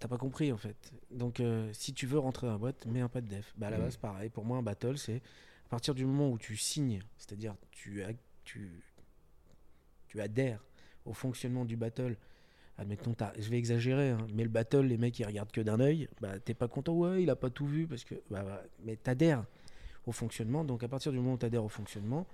t'as 0.00 0.08
pas 0.08 0.18
compris 0.18 0.50
en 0.50 0.56
fait. 0.56 0.92
Donc 1.12 1.38
euh, 1.40 1.70
si 1.72 1.92
tu 1.94 2.06
veux 2.06 2.18
rentrer 2.18 2.46
dans 2.48 2.54
la 2.54 2.58
boîte, 2.58 2.86
mets 2.86 3.00
un 3.02 3.08
pas 3.08 3.20
de 3.20 3.28
def. 3.28 3.52
Bah 3.56 3.68
à 3.68 3.70
la 3.70 3.78
Mm. 3.78 3.82
base, 3.82 3.96
pareil. 3.98 4.30
Pour 4.30 4.44
moi, 4.44 4.58
un 4.58 4.62
battle, 4.62 4.98
c'est 4.98 5.22
à 5.66 5.68
partir 5.70 5.94
du 5.94 6.04
moment 6.04 6.30
où 6.30 6.38
tu 6.38 6.56
signes, 6.56 7.02
c'est-à-dire 7.18 7.54
tu, 7.70 8.02
tu, 8.44 8.82
tu 10.08 10.20
adhères 10.20 10.64
au 11.04 11.12
fonctionnement 11.12 11.64
du 11.64 11.76
battle. 11.76 12.16
Admettons, 12.78 13.12
t'as- 13.12 13.32
je 13.38 13.48
vais 13.50 13.58
exagérer, 13.58 14.10
hein, 14.10 14.26
mais 14.32 14.44
le 14.44 14.48
battle, 14.48 14.82
les 14.86 14.96
mecs 14.98 15.18
ils 15.18 15.24
regardent 15.26 15.50
que 15.50 15.60
d'un 15.60 15.80
œil, 15.80 16.08
bah 16.20 16.38
t'es 16.38 16.54
pas 16.54 16.68
content, 16.68 16.94
ouais, 16.94 17.22
il 17.22 17.28
a 17.30 17.34
pas 17.36 17.50
tout 17.50 17.66
vu 17.66 17.86
parce 17.88 18.04
que, 18.04 18.14
bah, 18.30 18.44
bah, 18.44 18.62
mais 18.84 18.94
t'adhères 18.96 19.44
au 20.06 20.12
fonctionnement. 20.12 20.64
Donc 20.64 20.82
à 20.84 20.88
partir 20.88 21.10
du 21.12 21.18
moment 21.18 21.32
où 21.34 21.38
t'adhères 21.38 21.64
au 21.64 21.68
fonctionnement, 21.68 22.26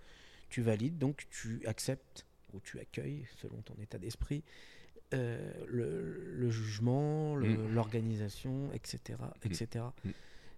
tu 0.51 0.61
valides, 0.63 0.99
donc 0.99 1.27
tu 1.31 1.63
acceptes 1.67 2.27
ou 2.53 2.61
tu 2.61 2.79
accueilles, 2.79 3.27
selon 3.41 3.57
ton 3.63 3.75
état 3.83 3.99
d'esprit, 3.99 4.45
euh, 5.15 5.51
le, 5.67 6.35
le 6.37 6.51
jugement, 6.51 7.35
le- 7.37 7.57
Mm. 7.57 7.75
l'organisation, 7.75 8.71
etc., 8.75 9.19
etc. 9.45 9.87
Mm. 10.05 10.11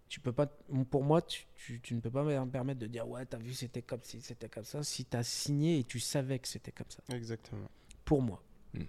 Tu 0.09 0.21
peux 0.21 0.33
pas, 0.33 0.47
pour 0.91 1.03
moi, 1.05 1.23
tu, 1.23 1.47
tu- 1.57 1.81
tu 1.81 1.95
ne 1.95 2.01
peux 2.01 2.11
pas 2.11 2.23
me 2.25 2.51
permettre 2.51 2.79
de 2.81 2.87
dire 2.87 3.09
ouais, 3.09 3.25
t'as 3.27 3.39
vu, 3.39 3.55
c'était 3.55 3.83
comme 3.83 4.03
si 4.03 4.21
c'était 4.21 4.49
comme 4.49 4.65
ça. 4.65 4.83
Si 4.83 5.05
t'as 5.05 5.23
signé 5.23 5.79
et 5.79 5.85
tu 5.85 6.01
savais 6.01 6.39
que 6.39 6.49
c'était 6.49 6.73
comme 6.73 6.91
ça 6.91 7.03
Exactement. 7.15 7.69
pour 8.05 8.21
moi. 8.23 8.43
Mm. 8.75 8.83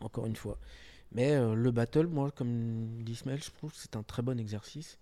Encore 0.00 0.26
une 0.26 0.36
fois. 0.36 0.58
Mais 1.12 1.32
euh, 1.32 1.54
le 1.54 1.70
battle, 1.70 2.06
moi, 2.06 2.30
comme 2.30 3.02
dit 3.02 3.12
Ismaël, 3.12 3.42
je 3.42 3.50
trouve 3.50 3.70
que 3.72 3.78
c'est 3.78 3.96
un 3.96 4.02
très 4.02 4.22
bon 4.22 4.38
exercice. 4.38 4.98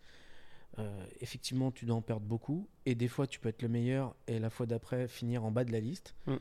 Euh, 0.78 1.06
effectivement, 1.20 1.70
tu 1.70 1.84
dois 1.84 1.96
en 1.96 2.02
perdre 2.02 2.26
beaucoup. 2.26 2.68
Et 2.86 2.94
des 2.94 3.08
fois, 3.08 3.26
tu 3.26 3.40
peux 3.40 3.48
être 3.48 3.62
le 3.62 3.68
meilleur 3.68 4.14
et 4.26 4.38
la 4.38 4.50
fois 4.50 4.66
d'après 4.66 5.08
finir 5.08 5.44
en 5.44 5.50
bas 5.50 5.64
de 5.64 5.72
la 5.72 5.80
liste. 5.80 6.14
Mm. 6.26 6.36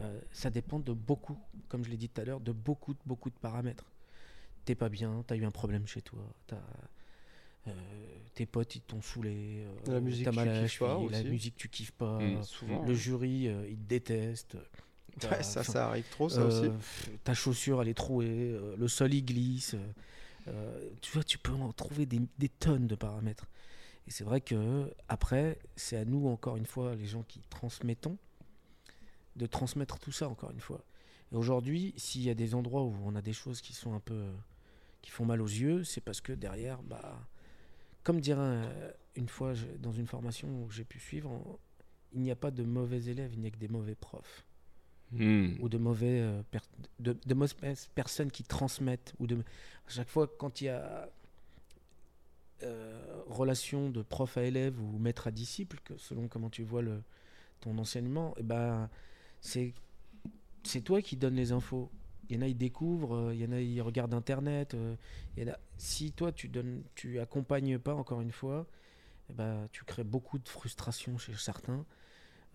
Euh, 0.00 0.20
ça 0.32 0.50
dépend 0.50 0.78
de 0.78 0.92
beaucoup, 0.92 1.38
comme 1.68 1.84
je 1.84 1.90
l'ai 1.90 1.96
dit 1.96 2.08
tout 2.08 2.20
à 2.20 2.24
l'heure, 2.24 2.40
de 2.40 2.52
beaucoup, 2.52 2.94
beaucoup 3.06 3.30
de 3.30 3.36
paramètres. 3.36 3.84
T'es 4.64 4.74
pas 4.74 4.88
bien, 4.88 5.22
t'as 5.26 5.36
eu 5.36 5.44
un 5.44 5.50
problème 5.50 5.86
chez 5.86 6.00
toi, 6.00 6.20
t'as, 6.46 6.56
euh, 7.66 7.72
tes 8.34 8.46
potes 8.46 8.76
ils 8.76 8.80
t'ont 8.80 9.00
saoulé, 9.02 9.64
euh, 9.88 9.92
La 9.92 10.00
musique, 10.00 10.24
t'as 10.24 10.30
tu 10.30 10.36
mal 10.36 10.48
à 10.48 10.60
la 10.60 10.68
kiffes 10.68 10.78
pas 10.78 10.96
cheville, 10.96 11.10
la 11.10 11.22
musique 11.24 11.56
tu 11.56 11.68
kiffes 11.68 11.92
pas, 11.92 12.18
Mm. 12.18 12.42
Souvent. 12.42 12.84
le 12.84 12.94
jury 12.94 13.48
euh, 13.48 13.66
il 13.68 13.76
te 13.76 13.88
déteste. 13.88 14.56
Ouais, 15.22 15.42
ça, 15.42 15.60
enfin, 15.60 15.62
ça 15.72 15.88
arrive 15.88 16.08
trop, 16.10 16.28
ça 16.28 16.40
euh, 16.40 16.48
aussi. 16.48 16.70
Ta 17.24 17.34
chaussure, 17.34 17.82
elle 17.82 17.88
est 17.88 17.94
trouée, 17.94 18.28
euh, 18.28 18.76
le 18.76 18.88
sol, 18.88 19.14
il 19.14 19.24
glisse. 19.24 19.76
euh, 20.48 20.90
tu 21.00 21.12
vois, 21.12 21.24
tu 21.24 21.38
peux 21.38 21.52
en 21.52 21.72
trouver 21.72 22.06
des, 22.06 22.20
des 22.38 22.48
tonnes 22.48 22.86
de 22.86 22.94
paramètres. 22.94 23.46
Et 24.06 24.10
c'est 24.10 24.24
vrai 24.24 24.40
que 24.40 24.92
après, 25.08 25.58
c'est 25.76 25.96
à 25.96 26.04
nous, 26.04 26.28
encore 26.28 26.56
une 26.56 26.66
fois, 26.66 26.94
les 26.94 27.06
gens 27.06 27.22
qui 27.22 27.40
transmettons, 27.48 28.18
de 29.36 29.46
transmettre 29.46 29.98
tout 29.98 30.12
ça, 30.12 30.28
encore 30.28 30.50
une 30.50 30.60
fois. 30.60 30.84
Et 31.32 31.36
aujourd'hui, 31.36 31.94
s'il 31.96 32.22
y 32.22 32.30
a 32.30 32.34
des 32.34 32.54
endroits 32.54 32.82
où 32.82 32.94
on 33.04 33.14
a 33.14 33.22
des 33.22 33.32
choses 33.32 33.60
qui 33.60 33.72
sont 33.72 33.94
un 33.94 34.00
peu. 34.00 34.24
qui 35.00 35.10
font 35.10 35.24
mal 35.24 35.40
aux 35.40 35.46
yeux, 35.46 35.84
c'est 35.84 36.00
parce 36.00 36.20
que 36.20 36.32
derrière, 36.32 36.82
bah. 36.82 37.26
Comme 38.02 38.20
dirait 38.20 38.68
une 39.16 39.30
fois 39.30 39.54
dans 39.78 39.92
une 39.92 40.06
formation 40.06 40.46
où 40.62 40.70
j'ai 40.70 40.84
pu 40.84 41.00
suivre, 41.00 41.58
il 42.12 42.20
n'y 42.20 42.30
a 42.30 42.36
pas 42.36 42.50
de 42.50 42.62
mauvais 42.62 43.02
élèves, 43.04 43.32
il 43.32 43.40
n'y 43.40 43.46
a 43.46 43.50
que 43.50 43.56
des 43.56 43.68
mauvais 43.68 43.94
profs 43.94 44.44
Mm. 45.14 45.58
ou 45.60 45.68
de 45.68 45.78
mauvais 45.78 46.20
euh, 46.20 46.42
de, 46.98 47.34
mauvaises 47.34 47.88
personnes 47.94 48.32
qui 48.32 48.42
transmettent 48.42 49.14
ou 49.20 49.26
à 49.26 49.90
chaque 49.90 50.08
fois 50.08 50.28
quand 50.38 50.60
il 50.60 50.64
y 50.64 50.68
a 50.68 51.08
euh, 52.64 53.22
relation 53.28 53.90
de 53.90 54.02
prof 54.02 54.36
à 54.36 54.42
élève 54.42 54.80
ou 54.80 54.98
maître 54.98 55.28
à 55.28 55.30
disciple 55.30 55.78
selon 55.98 56.26
comment 56.26 56.50
tu 56.50 56.64
vois 56.64 56.82
le 56.82 57.00
ton 57.60 57.78
enseignement 57.78 58.34
et 58.38 58.42
ben 58.42 58.90
c'est 59.40 59.72
toi 60.82 61.00
qui 61.00 61.16
donnes 61.16 61.36
les 61.36 61.52
infos 61.52 61.92
il 62.28 62.34
y 62.34 62.38
en 62.40 62.42
a 62.42 62.48
ils 62.48 62.58
découvrent 62.58 63.14
euh, 63.14 63.34
il 63.34 63.40
y 63.40 63.46
en 63.46 63.52
a 63.52 63.60
ils 63.60 63.82
regardent 63.82 64.14
internet 64.14 64.76
il 65.36 65.44
y 65.44 65.48
en 65.48 65.52
a 65.52 65.58
si 65.78 66.10
toi 66.10 66.32
tu 66.32 66.48
donnes 66.48 66.82
tu 66.96 67.20
accompagnes 67.20 67.78
pas 67.78 67.94
encore 67.94 68.20
une 68.20 68.32
fois 68.32 68.66
eh 69.30 69.32
ben, 69.32 69.68
tu 69.70 69.84
crées 69.84 70.02
beaucoup 70.02 70.38
de 70.38 70.48
frustration 70.48 71.18
chez 71.18 71.34
certains 71.34 71.86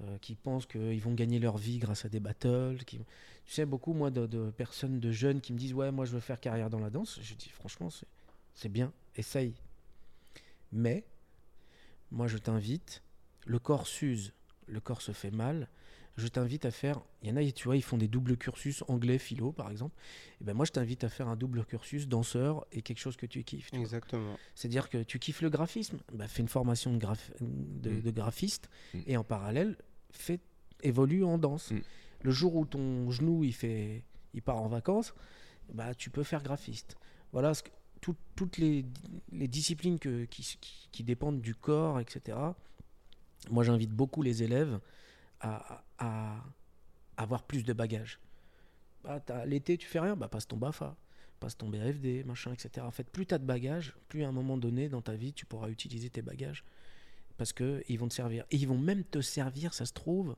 euh, 0.02 0.18
qui 0.20 0.36
pensent 0.36 0.66
qu'ils 0.66 1.02
vont 1.02 1.14
gagner 1.14 1.40
leur 1.40 1.58
vie 1.58 1.78
grâce 1.78 2.06
à 2.06 2.10
des 2.10 2.20
battles. 2.20 2.84
Qui... 2.86 2.98
Tu 3.46 3.54
sais, 3.54 3.66
beaucoup, 3.66 3.94
moi, 3.94 4.12
de, 4.12 4.26
de 4.28 4.50
personnes, 4.52 5.00
de 5.00 5.12
jeunes 5.12 5.42
qui 5.42 5.54
me 5.54 5.58
disent 5.58 5.74
Ouais, 5.74 5.92
moi, 5.92 6.06
je 6.06 6.12
veux 6.12 6.20
faire 6.20 6.40
carrière 6.40 6.70
dans 6.70 6.80
la 6.80 6.90
danse. 6.90 7.20
Je 7.22 7.34
dis 7.36 7.50
Franchement, 7.50 7.90
c'est- 7.90 8.70
bien, 8.70 8.92
essaye. 9.16 9.54
Mais, 10.72 11.04
moi, 12.12 12.28
je 12.28 12.38
t'invite, 12.38 13.02
le 13.46 13.60
corps 13.60 13.88
s'use, 13.88 14.34
le 14.68 14.80
corps 14.80 15.02
se 15.02 15.12
fait 15.12 15.32
mal. 15.32 15.68
Je 16.18 16.28
t'invite 16.28 16.66
à 16.66 16.72
faire. 16.72 17.00
Il 17.24 17.30
y 17.30 17.32
en 17.32 17.38
a, 17.38 17.52
tu 17.52 17.64
vois, 17.64 17.78
ils 17.78 17.82
font 17.82 17.98
des 17.98 18.10
doubles 18.10 18.36
cursus 18.36 18.84
anglais, 18.90 19.18
philo, 19.18 19.54
par 19.54 19.72
exemple. 19.72 19.96
Et 20.42 20.44
ben 20.44 20.54
moi, 20.54 20.66
je 20.66 20.72
t'invite 20.74 21.06
à 21.06 21.10
faire 21.10 21.30
un 21.30 21.38
double 21.38 21.64
cursus 21.64 22.10
danseur 22.10 22.66
et 22.74 22.82
quelque 22.82 22.98
chose 23.00 23.16
que 23.16 23.26
tu 23.26 23.44
kiffes. 23.46 23.72
tu. 23.72 23.80
Exactement. 23.80 24.38
C'est-à-dire 24.54 24.90
que 24.90 25.02
tu 25.04 25.18
kiffes 25.18 25.42
le 25.42 25.50
graphisme, 25.50 25.98
bah, 26.12 26.28
fais 26.28 26.42
une 26.42 26.50
formation 26.50 26.94
de, 26.98 27.06
Mm. 27.40 28.02
de 28.02 28.12
graphiste 28.12 28.70
Mm. 28.94 29.00
et 29.08 29.16
en 29.18 29.24
parallèle, 29.24 29.78
fais, 30.12 30.40
évolue 30.84 31.24
en 31.24 31.38
danse. 31.38 31.72
Mm. 31.72 31.80
Le 32.24 32.32
jour 32.32 32.56
où 32.56 32.66
ton 32.66 33.10
genou 33.12 33.44
il, 33.44 33.54
fait, 33.54 34.04
il 34.34 34.42
part 34.42 34.62
en 34.62 34.68
vacances, 34.68 35.14
bah, 35.74 35.94
tu 35.96 36.10
peux 36.10 36.24
faire 36.24 36.44
graphiste. 36.44 36.98
Voilà 37.32 37.54
ce 37.54 37.64
que- 37.64 37.70
tout- 38.02 38.16
toutes 38.36 38.58
les, 38.58 38.86
les 39.32 39.48
disciplines 39.48 40.00
que- 40.00 40.26
qui, 40.26 40.42
qui- 40.60 40.90
qui 40.92 41.04
dépendent 41.04 41.42
du 41.42 41.56
corps, 41.56 42.00
etc. 42.00 42.38
Moi, 43.50 43.64
j'invite 43.64 43.92
beaucoup 43.92 44.22
les 44.22 44.44
élèves 44.44 44.80
à, 45.40 45.84
à- 45.98 46.36
à 47.18 47.24
avoir 47.24 47.44
plus 47.44 47.64
de 47.64 47.74
bagages. 47.74 48.20
Bah, 49.04 49.22
L'été, 49.46 49.78
tu 49.78 49.88
fais 49.88 50.00
rien, 50.00 50.16
bah, 50.16 50.28
passe 50.28 50.48
ton 50.48 50.58
BAFA 50.58 50.96
passe 51.40 51.56
ton 51.56 51.70
BFD, 51.70 52.26
machin, 52.26 52.52
etc. 52.52 52.86
En 52.86 52.92
fait, 52.92 53.10
plus 53.10 53.26
tu 53.26 53.34
as 53.34 53.38
de 53.38 53.46
bagages, 53.46 53.96
plus 54.10 54.26
à 54.26 54.28
un 54.28 54.34
moment 54.34 54.58
donné 54.58 54.90
dans 54.90 55.02
ta 55.02 55.14
vie, 55.14 55.32
tu 55.32 55.46
pourras 55.46 55.70
utiliser 55.70 56.10
tes 56.10 56.22
bagages. 56.22 56.66
Parce 57.40 57.54
que 57.54 57.84
ils 57.88 57.98
vont 57.98 58.08
te 58.10 58.14
servir. 58.14 58.46
Et 58.52 58.58
ils 58.58 58.68
vont 58.68 58.78
même 58.78 59.04
te 59.04 59.22
servir, 59.22 59.74
ça 59.74 59.86
se 59.86 59.94
trouve, 59.94 60.36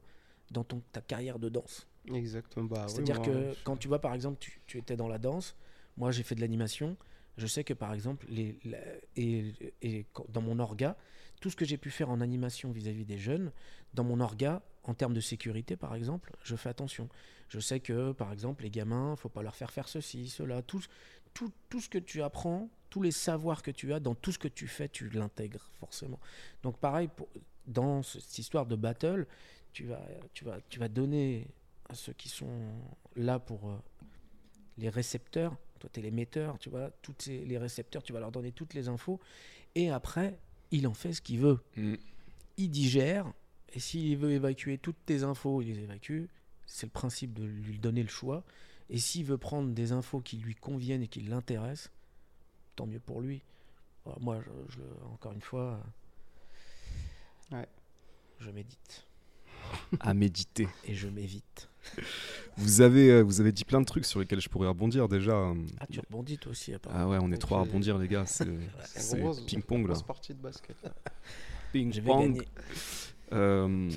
dans 0.52 0.64
ton, 0.64 0.82
ta 0.94 1.02
carrière 1.02 1.40
de 1.40 1.50
danse. 1.50 1.88
Exactement. 2.14 2.66
Bah, 2.68 2.86
C'est-à-dire 2.88 3.22
que 3.22 3.56
quand 3.64 3.76
tu 3.76 3.88
vois, 3.88 4.00
par 4.00 4.14
exemple, 4.14 4.38
tu, 4.40 4.62
tu 4.68 4.78
étais 4.78 4.96
dans 4.96 5.08
la 5.08 5.18
danse, 5.18 5.58
moi 5.98 6.12
j'ai 6.12 6.24
fait 6.24 6.36
de 6.36 6.42
l'animation, 6.42 6.96
je 7.38 7.48
sais 7.48 7.64
que 7.64 7.74
par 7.74 7.94
exemple, 7.94 8.26
les, 8.30 8.60
la- 8.64 8.78
et, 9.16 9.54
et 9.82 10.06
dans 10.30 10.42
mon 10.42 10.60
orga, 10.60 10.96
tout 11.42 11.50
ce 11.50 11.56
que 11.56 11.66
j'ai 11.66 11.78
pu 11.78 11.90
faire 11.90 12.12
en 12.12 12.22
animation 12.22 12.72
vis-à-vis 12.72 13.04
des 13.06 13.18
jeunes, 13.18 13.52
dans 13.96 14.04
mon 14.04 14.20
orga, 14.20 14.62
en 14.84 14.94
termes 14.94 15.14
de 15.16 15.22
sécurité 15.22 15.76
par 15.76 15.96
exemple, 15.96 16.32
je 16.44 16.56
fais 16.56 16.70
attention. 16.70 17.10
Je 17.50 17.60
sais 17.60 17.80
que 17.80 18.12
par 18.12 18.32
exemple, 18.32 18.62
les 18.64 18.70
gamins, 18.70 19.16
faut 19.16 19.30
pas 19.30 19.42
leur 19.42 19.56
faire 19.56 19.72
faire 19.72 19.88
ceci, 19.90 20.30
cela, 20.30 20.62
tout, 20.62 20.82
tout, 21.34 21.52
tout 21.70 21.82
ce 21.82 21.90
que 21.90 21.98
tu 21.98 22.22
apprends, 22.22 22.70
tous 22.92 23.02
les 23.02 23.10
savoirs 23.12 23.64
que 23.64 23.72
tu 23.72 23.92
as, 23.94 24.00
dans 24.00 24.14
tout 24.14 24.32
ce 24.32 24.38
que 24.38 24.48
tu 24.48 24.68
fais, 24.68 24.88
tu 24.88 25.10
l'intègres 25.10 25.72
forcément. 25.80 26.20
Donc 26.62 26.78
pareil, 26.78 27.08
pour, 27.08 27.28
dans 27.66 28.04
ce- 28.04 28.20
cette 28.20 28.38
histoire 28.38 28.68
de 28.68 28.76
battle, 28.76 29.26
tu 29.74 29.86
vas, 29.86 30.06
tu 30.34 30.46
vas, 30.46 30.60
tu 30.70 30.78
vas 30.78 30.90
donner 30.90 31.48
à 31.90 31.96
ceux 31.96 32.14
qui 32.14 32.30
sont 32.30 32.60
là 33.16 33.40
pour 33.40 33.70
euh, 33.70 33.78
les 34.78 34.90
récepteurs, 34.90 35.56
toi 35.80 35.90
tu 35.92 36.00
es 36.00 36.04
l'émetteur, 36.04 36.60
tu 36.60 36.70
vois, 36.70 36.92
toutes 37.02 37.24
ces- 37.24 37.46
les 37.46 37.58
récepteurs, 37.58 38.04
tu 38.04 38.14
vas 38.14 38.20
leur 38.20 38.32
donner 38.32 38.52
toutes 38.52 38.74
les 38.76 38.88
infos, 38.90 39.20
et 39.74 39.90
après, 39.90 40.38
il 40.72 40.86
en 40.88 40.94
fait 40.94 41.14
ce 41.14 41.22
qu'il 41.22 41.40
veut. 41.40 41.60
Mm. 41.78 41.96
Il 42.58 42.70
digère, 42.70 43.32
et 43.74 43.80
s'il 43.80 44.18
veut 44.18 44.32
évacuer 44.32 44.78
toutes 44.78 45.06
tes 45.06 45.24
infos, 45.24 45.62
il 45.62 45.74
les 45.74 45.80
évacue. 45.84 46.26
C'est 46.66 46.86
le 46.86 46.92
principe 46.92 47.34
de 47.34 47.46
lui 47.46 47.80
donner 47.80 48.04
le 48.04 48.10
choix. 48.10 48.44
Et 48.90 48.98
s'il 48.98 49.24
veut 49.26 49.38
prendre 49.38 49.74
des 49.74 49.94
infos 49.94 50.20
qui 50.20 50.38
lui 50.38 50.56
conviennent 50.56 51.02
et 51.02 51.08
qui 51.08 51.22
l'intéressent, 51.22 51.90
tant 52.82 52.88
mieux 52.88 53.00
pour 53.00 53.22
lui. 53.22 53.44
Voilà, 54.06 54.18
moi, 54.22 54.40
je, 54.44 54.74
je- 54.78 55.06
encore 55.14 55.34
une 55.34 55.42
fois, 55.42 55.80
Ouais. 57.52 57.68
je 58.40 58.50
médite 58.50 59.06
À 60.00 60.16
méditer. 60.16 60.68
et 60.86 60.96
je 60.96 61.08
m'évite. 61.08 61.70
Vous 62.58 62.82
avez, 62.82 63.12
euh, 63.12 63.22
vous 63.22 63.40
avez 63.40 63.52
dit 63.52 63.66
plein 63.66 63.82
de 63.82 63.86
trucs 63.86 64.06
sur 64.06 64.20
lesquels 64.20 64.42
je 64.42 64.50
pourrais 64.50 64.68
rebondir 64.68 65.08
déjà. 65.08 65.54
Ah, 65.80 65.86
tu 65.92 66.00
rebondis 66.00 66.40
toi 66.40 66.52
aussi, 66.54 66.74
apparemment. 66.74 67.04
Ah 67.04 67.08
ouais, 67.08 67.20
on 67.22 67.32
est 67.32 67.38
trois 67.38 67.60
à 67.60 67.62
rebondir, 67.62 68.00
les 68.00 68.08
gars. 68.08 68.26
C'est 68.26 68.46
ping-pong 69.46 69.88
là. 69.88 69.94
partie 70.08 70.34
de 70.34 70.40
basket. 70.42 70.76
Ping-pong. 71.72 72.44
Euh, 73.32 73.90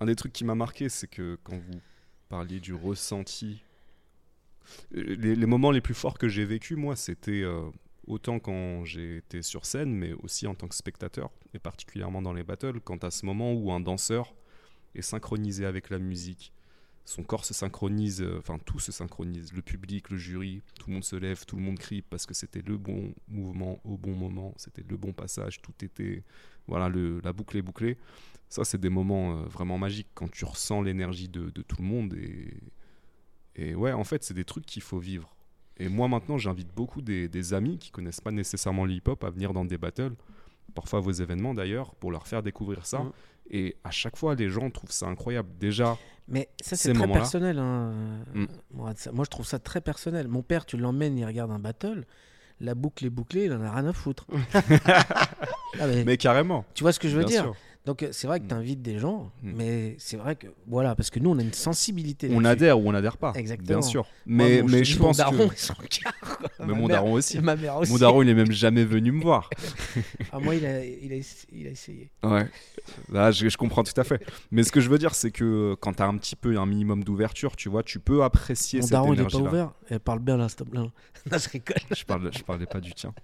un 0.00 0.06
des 0.06 0.16
trucs 0.16 0.32
qui 0.32 0.44
m'a 0.46 0.54
marqué, 0.54 0.88
c'est 0.88 1.06
que 1.06 1.38
quand 1.44 1.58
vous 1.58 1.80
parliez 2.30 2.60
du 2.60 2.72
ressenti, 2.72 3.62
euh, 3.62 3.73
les, 4.92 5.34
les 5.34 5.46
moments 5.46 5.70
les 5.70 5.80
plus 5.80 5.94
forts 5.94 6.18
que 6.18 6.28
j'ai 6.28 6.44
vécu, 6.44 6.76
moi, 6.76 6.96
c'était 6.96 7.42
euh, 7.42 7.70
autant 8.06 8.38
quand 8.38 8.84
j'étais 8.84 9.42
sur 9.42 9.66
scène, 9.66 9.92
mais 9.92 10.12
aussi 10.12 10.46
en 10.46 10.54
tant 10.54 10.68
que 10.68 10.74
spectateur, 10.74 11.30
et 11.52 11.58
particulièrement 11.58 12.22
dans 12.22 12.32
les 12.32 12.44
battles, 12.44 12.80
quand 12.80 13.04
à 13.04 13.10
ce 13.10 13.26
moment 13.26 13.52
où 13.52 13.72
un 13.72 13.80
danseur 13.80 14.34
est 14.94 15.02
synchronisé 15.02 15.66
avec 15.66 15.90
la 15.90 15.98
musique, 15.98 16.52
son 17.04 17.22
corps 17.22 17.44
se 17.44 17.52
synchronise, 17.52 18.22
euh, 18.22 18.38
enfin 18.38 18.58
tout 18.64 18.78
se 18.78 18.90
synchronise, 18.90 19.52
le 19.52 19.60
public, 19.60 20.08
le 20.10 20.16
jury, 20.16 20.62
tout 20.78 20.88
le 20.88 20.94
monde 20.94 21.04
se 21.04 21.16
lève, 21.16 21.44
tout 21.44 21.56
le 21.56 21.62
monde 21.62 21.78
crie 21.78 22.00
parce 22.00 22.24
que 22.24 22.32
c'était 22.32 22.62
le 22.62 22.78
bon 22.78 23.14
mouvement 23.28 23.80
au 23.84 23.98
bon 23.98 24.14
moment, 24.14 24.54
c'était 24.56 24.84
le 24.88 24.96
bon 24.96 25.12
passage, 25.12 25.60
tout 25.60 25.74
était, 25.82 26.22
voilà, 26.66 26.88
la 27.22 27.32
boucle 27.32 27.58
est 27.58 27.62
bouclée. 27.62 27.98
Ça, 28.48 28.64
c'est 28.64 28.78
des 28.78 28.88
moments 28.88 29.38
euh, 29.38 29.44
vraiment 29.44 29.78
magiques 29.78 30.08
quand 30.14 30.30
tu 30.30 30.44
ressens 30.44 30.80
l'énergie 30.80 31.28
de, 31.28 31.50
de 31.50 31.62
tout 31.62 31.76
le 31.78 31.84
monde 31.84 32.14
et, 32.14 32.54
et 33.56 33.74
ouais, 33.74 33.92
en 33.92 34.04
fait, 34.04 34.24
c'est 34.24 34.34
des 34.34 34.44
trucs 34.44 34.66
qu'il 34.66 34.82
faut 34.82 34.98
vivre. 34.98 35.34
Et 35.76 35.88
moi 35.88 36.06
maintenant, 36.08 36.38
j'invite 36.38 36.72
beaucoup 36.74 37.02
des, 37.02 37.28
des 37.28 37.52
amis 37.54 37.78
qui 37.78 37.90
connaissent 37.90 38.20
pas 38.20 38.30
nécessairement 38.30 38.84
le 38.84 38.92
hip-hop 38.92 39.22
à 39.24 39.30
venir 39.30 39.52
dans 39.52 39.64
des 39.64 39.76
battles, 39.78 40.14
parfois 40.74 41.00
vos 41.00 41.10
événements 41.12 41.52
d'ailleurs, 41.54 41.94
pour 41.96 42.10
leur 42.12 42.26
faire 42.26 42.42
découvrir 42.42 42.86
ça. 42.86 43.04
Et 43.50 43.76
à 43.84 43.90
chaque 43.90 44.16
fois, 44.16 44.34
les 44.34 44.48
gens 44.48 44.70
trouvent 44.70 44.90
ça 44.92 45.06
incroyable. 45.06 45.50
Déjà, 45.58 45.98
Mais 46.28 46.48
ça, 46.62 46.76
Ces 46.76 46.88
c'est 46.88 46.92
très 46.94 47.06
personnel. 47.12 47.58
hein. 47.58 47.92
Mm. 48.32 48.44
Moi, 48.72 48.94
je 48.96 49.30
trouve 49.30 49.44
ça 49.46 49.58
très 49.58 49.80
personnel. 49.82 50.28
Mon 50.28 50.42
père, 50.42 50.64
tu 50.64 50.76
l'emmènes, 50.78 51.18
il 51.18 51.26
regarde 51.26 51.50
un 51.50 51.58
battle. 51.58 52.06
La 52.60 52.74
boucle 52.74 53.04
est 53.04 53.10
bouclée, 53.10 53.44
il 53.46 53.52
en 53.52 53.60
a 53.62 53.70
rien 53.72 53.86
à 53.86 53.92
foutre. 53.92 54.26
Ah, 55.80 55.88
mais 55.88 56.04
mais 56.04 56.16
carrément. 56.16 56.64
tu 56.74 56.84
vois 56.84 56.92
ce 56.92 57.00
que 57.00 57.08
je 57.08 57.16
veux 57.16 57.24
bien 57.24 57.28
dire? 57.28 57.42
sûr. 57.42 57.56
Donc, 57.86 58.02
euh, 58.02 58.08
c'est 58.12 58.26
vrai 58.26 58.40
que 58.40 58.44
Mm. 58.46 58.48
tu 58.48 58.54
invites 58.54 58.82
des 58.82 58.98
gens, 58.98 59.30
Mm. 59.42 59.52
mais 59.56 59.94
c'est 59.98 60.16
vrai 60.16 60.36
que, 60.36 60.46
voilà, 60.66 60.94
parce 60.94 61.10
que 61.10 61.18
nous, 61.20 61.30
on 61.30 61.38
a 61.38 61.42
une 61.42 61.52
sensibilité. 61.52 62.30
On 62.32 62.42
adhère 62.44 62.78
ou 62.80 62.88
on 62.88 62.94
adhère 62.94 63.18
pas. 63.18 63.32
Exactement. 63.36 63.80
Bien 63.80 63.82
sûr. 63.82 64.06
Moi, 64.24 64.46
Mais, 64.48 64.62
mon- 64.62 64.68
mais 64.70 64.84
je 64.84 64.92
dis, 64.94 64.98
pense 64.98 65.18
mon 65.18 65.24
daron, 65.24 65.48
que. 65.48 65.66
quoi. 65.66 66.48
Mais 66.60 66.66
Ma 66.66 66.72
mon 66.72 66.86
mère- 66.88 66.96
daron 66.96 67.12
aussi. 67.12 67.38
Ma 67.40 67.56
mère 67.56 67.76
aussi. 67.76 67.92
Mon 67.92 67.98
daron, 67.98 68.22
il 68.22 68.28
est 68.30 68.34
même 68.34 68.50
jamais 68.52 68.84
venu 68.84 69.12
me 69.12 69.22
voir. 69.22 69.50
Ah, 70.32 70.40
moi, 70.40 70.54
il 70.56 70.66
a, 70.66 70.84
il, 70.84 71.12
a, 71.12 71.16
il 71.52 71.66
a 71.66 71.70
essayé. 71.70 72.10
Ouais. 72.24 72.48
Là, 73.12 73.30
je, 73.30 73.48
je 73.48 73.56
comprends 73.56 73.84
tout 73.84 73.98
à 74.00 74.02
fait. 74.02 74.20
Mais 74.50 74.64
ce 74.64 74.72
que 74.72 74.80
je 74.80 74.88
veux 74.90 74.98
dire, 74.98 75.14
c'est 75.14 75.30
que 75.30 75.76
quand 75.80 75.92
tu 75.92 76.02
as 76.02 76.06
un 76.06 76.16
petit 76.16 76.34
peu 76.34 76.58
un 76.58 76.66
minimum 76.66 77.04
d'ouverture, 77.04 77.54
tu 77.54 77.68
vois, 77.68 77.82
tu 77.84 78.00
peux 78.00 78.24
apprécier 78.24 78.80
Mon 78.80 78.86
cette 78.86 78.92
daron, 78.92 79.12
il 79.14 79.20
est 79.20 79.30
pas 79.30 79.38
ouvert. 79.38 79.70
Elle 79.90 80.00
parle 80.00 80.18
bien 80.20 80.36
là, 80.36 80.48
stop. 80.48 80.72
Non, 80.74 80.90
non, 81.30 81.38
je 81.38 81.48
rigole. 81.50 81.76
Je, 81.94 82.04
parle, 82.04 82.30
je 82.36 82.42
parlais 82.42 82.66
pas 82.66 82.80
du 82.80 82.92
tien. 82.94 83.14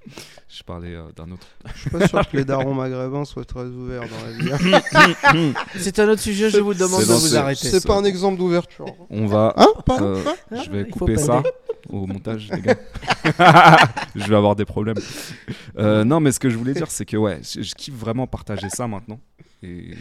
Je 0.49 0.63
parlais 0.63 0.95
euh, 0.95 1.11
d'un 1.17 1.31
autre. 1.33 1.49
Je 1.75 1.81
suis 1.81 1.91
pas 1.91 2.07
sûr 2.07 2.29
que 2.29 2.37
les 2.37 2.45
darons 2.45 2.75
maghrébins 2.75 3.25
soient 3.25 3.45
très 3.45 3.65
ouverts 3.65 4.03
dans 4.03 4.27
la 4.27 4.33
vie. 4.33 4.50
C'est 5.77 5.99
un 5.99 6.09
autre 6.09 6.21
sujet, 6.21 6.51
je 6.51 6.59
vous 6.59 6.75
demande 6.75 7.01
de 7.01 7.07
vous 7.07 7.37
arrêter. 7.37 7.69
C'est 7.69 7.87
pas 7.87 7.97
un 7.97 8.05
exemple 8.05 8.39
d'ouverture. 8.39 8.95
On 9.09 9.27
va. 9.27 9.55
Hein 9.57 9.69
Pardon 9.87 10.17
euh, 10.17 10.25
je 10.65 10.71
vais 10.71 10.89
couper 10.89 11.17
ça 11.17 11.43
au 11.89 12.07
montage, 12.07 12.51
les 12.53 12.61
gars. 12.61 12.77
je 14.15 14.29
vais 14.29 14.37
avoir 14.37 14.57
des 14.57 14.65
problèmes. 14.65 14.99
Euh, 15.79 16.05
non, 16.05 16.21
mais 16.21 16.33
ce 16.33 16.41
que 16.41 16.51
je 16.51 16.57
voulais 16.57 16.75
dire, 16.75 16.91
c'est 16.91 17.05
que 17.05 17.17
ouais, 17.17 17.41
je, 17.43 17.63
je 17.63 17.75
kiffe 17.75 17.95
vraiment 17.95 18.27
partager 18.27 18.69
ça 18.69 18.87
maintenant. 18.87 19.21
Et 19.63 19.95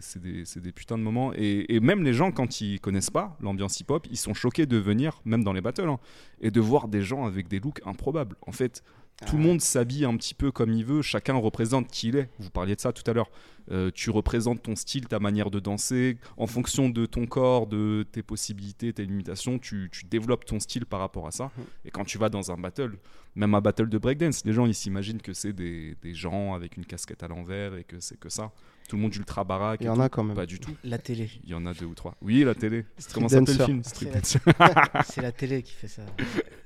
c'est 0.00 0.22
des, 0.22 0.72
putains 0.72 0.96
de 0.96 1.02
moments. 1.02 1.32
Et, 1.34 1.74
et 1.74 1.80
même 1.80 2.02
les 2.02 2.14
gens, 2.14 2.32
quand 2.32 2.60
ils 2.62 2.80
connaissent 2.80 3.10
pas 3.10 3.36
l'ambiance 3.40 3.78
hip-hop, 3.78 4.06
ils 4.10 4.16
sont 4.16 4.32
choqués 4.32 4.64
de 4.64 4.78
venir, 4.78 5.20
même 5.26 5.44
dans 5.44 5.52
les 5.52 5.60
battles, 5.60 5.88
hein, 5.88 5.98
et 6.40 6.50
de 6.50 6.60
voir 6.60 6.88
des 6.88 7.02
gens 7.02 7.26
avec 7.26 7.48
des 7.48 7.60
looks 7.60 7.82
improbables. 7.84 8.36
En 8.46 8.52
fait, 8.52 8.82
tout 9.26 9.36
le 9.36 9.42
monde 9.42 9.60
s'habille 9.60 10.04
un 10.04 10.16
petit 10.16 10.34
peu 10.34 10.50
comme 10.50 10.72
il 10.72 10.84
veut, 10.84 11.02
chacun 11.02 11.34
représente 11.34 11.88
qui 11.88 12.08
il 12.08 12.16
est. 12.16 12.28
Vous 12.38 12.50
parliez 12.50 12.74
de 12.74 12.80
ça 12.80 12.92
tout 12.92 13.08
à 13.10 13.14
l'heure. 13.14 13.30
Euh, 13.70 13.90
tu 13.94 14.10
représentes 14.10 14.62
ton 14.62 14.74
style, 14.74 15.06
ta 15.06 15.20
manière 15.20 15.50
de 15.50 15.60
danser. 15.60 16.18
En 16.36 16.46
fonction 16.46 16.88
de 16.88 17.06
ton 17.06 17.26
corps, 17.26 17.66
de 17.66 18.04
tes 18.10 18.22
possibilités, 18.22 18.92
tes 18.92 19.04
limitations, 19.04 19.58
tu, 19.58 19.88
tu 19.92 20.04
développes 20.04 20.44
ton 20.44 20.60
style 20.60 20.84
par 20.84 21.00
rapport 21.00 21.26
à 21.26 21.30
ça. 21.30 21.50
Et 21.84 21.90
quand 21.90 22.04
tu 22.04 22.18
vas 22.18 22.28
dans 22.28 22.50
un 22.50 22.56
battle, 22.56 22.98
même 23.34 23.54
un 23.54 23.60
battle 23.60 23.88
de 23.88 23.98
breakdance, 23.98 24.44
les 24.44 24.52
gens 24.52 24.66
ils 24.66 24.74
s'imaginent 24.74 25.22
que 25.22 25.32
c'est 25.32 25.52
des, 25.52 25.96
des 26.02 26.14
gens 26.14 26.54
avec 26.54 26.76
une 26.76 26.84
casquette 26.84 27.22
à 27.22 27.28
l'envers 27.28 27.74
et 27.74 27.84
que 27.84 28.00
c'est 28.00 28.18
que 28.18 28.28
ça. 28.28 28.52
Tout 28.88 28.96
le 28.96 29.02
monde 29.02 29.14
ultra 29.16 29.42
baraque. 29.44 29.80
Il 29.80 29.86
y 29.86 29.88
en 29.88 29.98
a 30.00 30.08
quand 30.08 30.22
même. 30.22 30.36
Pas 30.36 30.44
du 30.46 30.58
tout. 30.60 30.74
La 30.84 30.98
télé. 30.98 31.30
Il 31.44 31.50
y 31.50 31.54
en 31.54 31.64
a 31.66 31.72
deux 31.72 31.86
ou 31.86 31.94
trois. 31.94 32.14
Oui, 32.22 32.44
la 32.44 32.54
télé. 32.54 32.84
Comment 33.14 33.28
s'appelle 33.28 33.56
le 33.56 33.64
film 33.64 33.82
Street 33.84 34.10
C'est 35.06 35.22
la 35.22 35.32
télé 35.32 35.62
qui 35.62 35.72
fait 35.72 35.88
ça. 35.88 36.02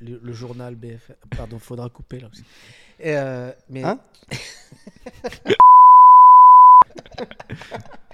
Le, 0.01 0.21
le 0.23 0.33
journal 0.33 0.75
BFM. 0.75 1.15
Pardon, 1.37 1.59
faudra 1.59 1.89
couper 1.89 2.19
là 2.21 2.29
aussi. 2.33 2.43
Et, 2.99 3.15
euh, 3.17 3.53
mais 3.71 3.85
Hein 3.85 3.99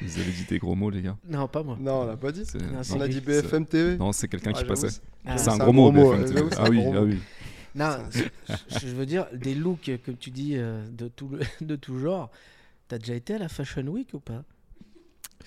Vous 0.01 0.19
avez 0.19 0.31
dit 0.33 0.45
des 0.49 0.59
gros 0.59 0.75
mots, 0.75 0.91
les 0.91 1.03
gars. 1.03 1.17
non, 1.29 1.47
pas 1.49 1.63
moi. 1.63 1.77
Non, 1.81 2.03
on 2.03 2.07
l'a 2.07 2.17
pas 2.17 2.33
dit. 2.33 2.45
Non, 2.55 2.81
On 2.97 3.01
a 3.01 3.09
dit 3.09 3.21
BFM 3.21 3.67
TV. 3.67 3.97
Non, 3.97 4.13
c'est 4.13 4.29
quelqu'un 4.29 4.51
Ah, 4.55 4.59
qui 4.59 4.65
passait. 4.65 4.91
c'est- 4.91 5.01
Ah, 5.25 5.39
c'est 5.39 5.51
un 5.51 5.59
gros 5.59 5.73
mot, 5.73 5.91
BFM 5.93 6.25
TV. 6.25 6.43
Ah 6.59 6.65
oui, 6.69 6.83
ah 6.95 7.03
oui. 7.03 7.19
Non, 7.75 7.97
je 8.69 8.89
veux 8.89 9.07
dire, 9.07 9.27
des 9.33 9.55
looks, 9.55 9.91
comme 10.05 10.17
tu 10.19 10.31
dis, 10.31 10.57
euh, 10.57 10.85
de 10.91 11.09
tout, 11.09 11.29
le- 11.31 11.41
de 11.67 11.77
tout 11.77 11.99
genre. 11.99 12.31
T'as 12.93 12.99
déjà 12.99 13.15
été 13.15 13.33
à 13.37 13.39
la 13.39 13.49
Fashion 13.49 13.87
Week 13.87 14.11
ou 14.13 14.21
pas? 14.21 14.45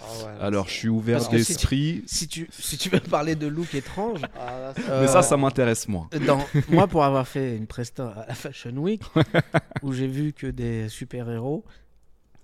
Ah 0.01 0.03
ouais, 0.25 0.31
Alors, 0.41 0.67
je 0.67 0.73
suis 0.73 0.89
ouvert 0.89 1.21
si 1.21 1.29
tu- 1.29 1.35
d'esprit. 1.35 2.03
si 2.07 2.27
tu, 2.27 2.49
si 2.51 2.75
tu 2.75 2.89
veux 2.89 2.99
parler 2.99 3.35
de 3.35 3.45
look 3.45 3.75
étrange, 3.75 4.21
Ah, 4.35 4.59
là, 4.59 4.73
c'est- 4.75 4.89
euh, 4.89 5.01
Mais 5.01 5.07
ça, 5.07 5.21
ça 5.21 5.37
m'intéresse 5.37 5.87
moins. 5.87 6.09
dans, 6.25 6.43
moi, 6.69 6.87
pour 6.87 7.03
avoir 7.03 7.27
fait 7.27 7.55
une 7.55 7.67
presta 7.67 8.07
à 8.09 8.25
la 8.29 8.33
Fashion 8.33 8.75
Week, 8.77 9.03
où 9.83 9.93
j'ai 9.93 10.07
vu 10.07 10.33
que 10.33 10.47
des 10.47 10.89
super-héros, 10.89 11.63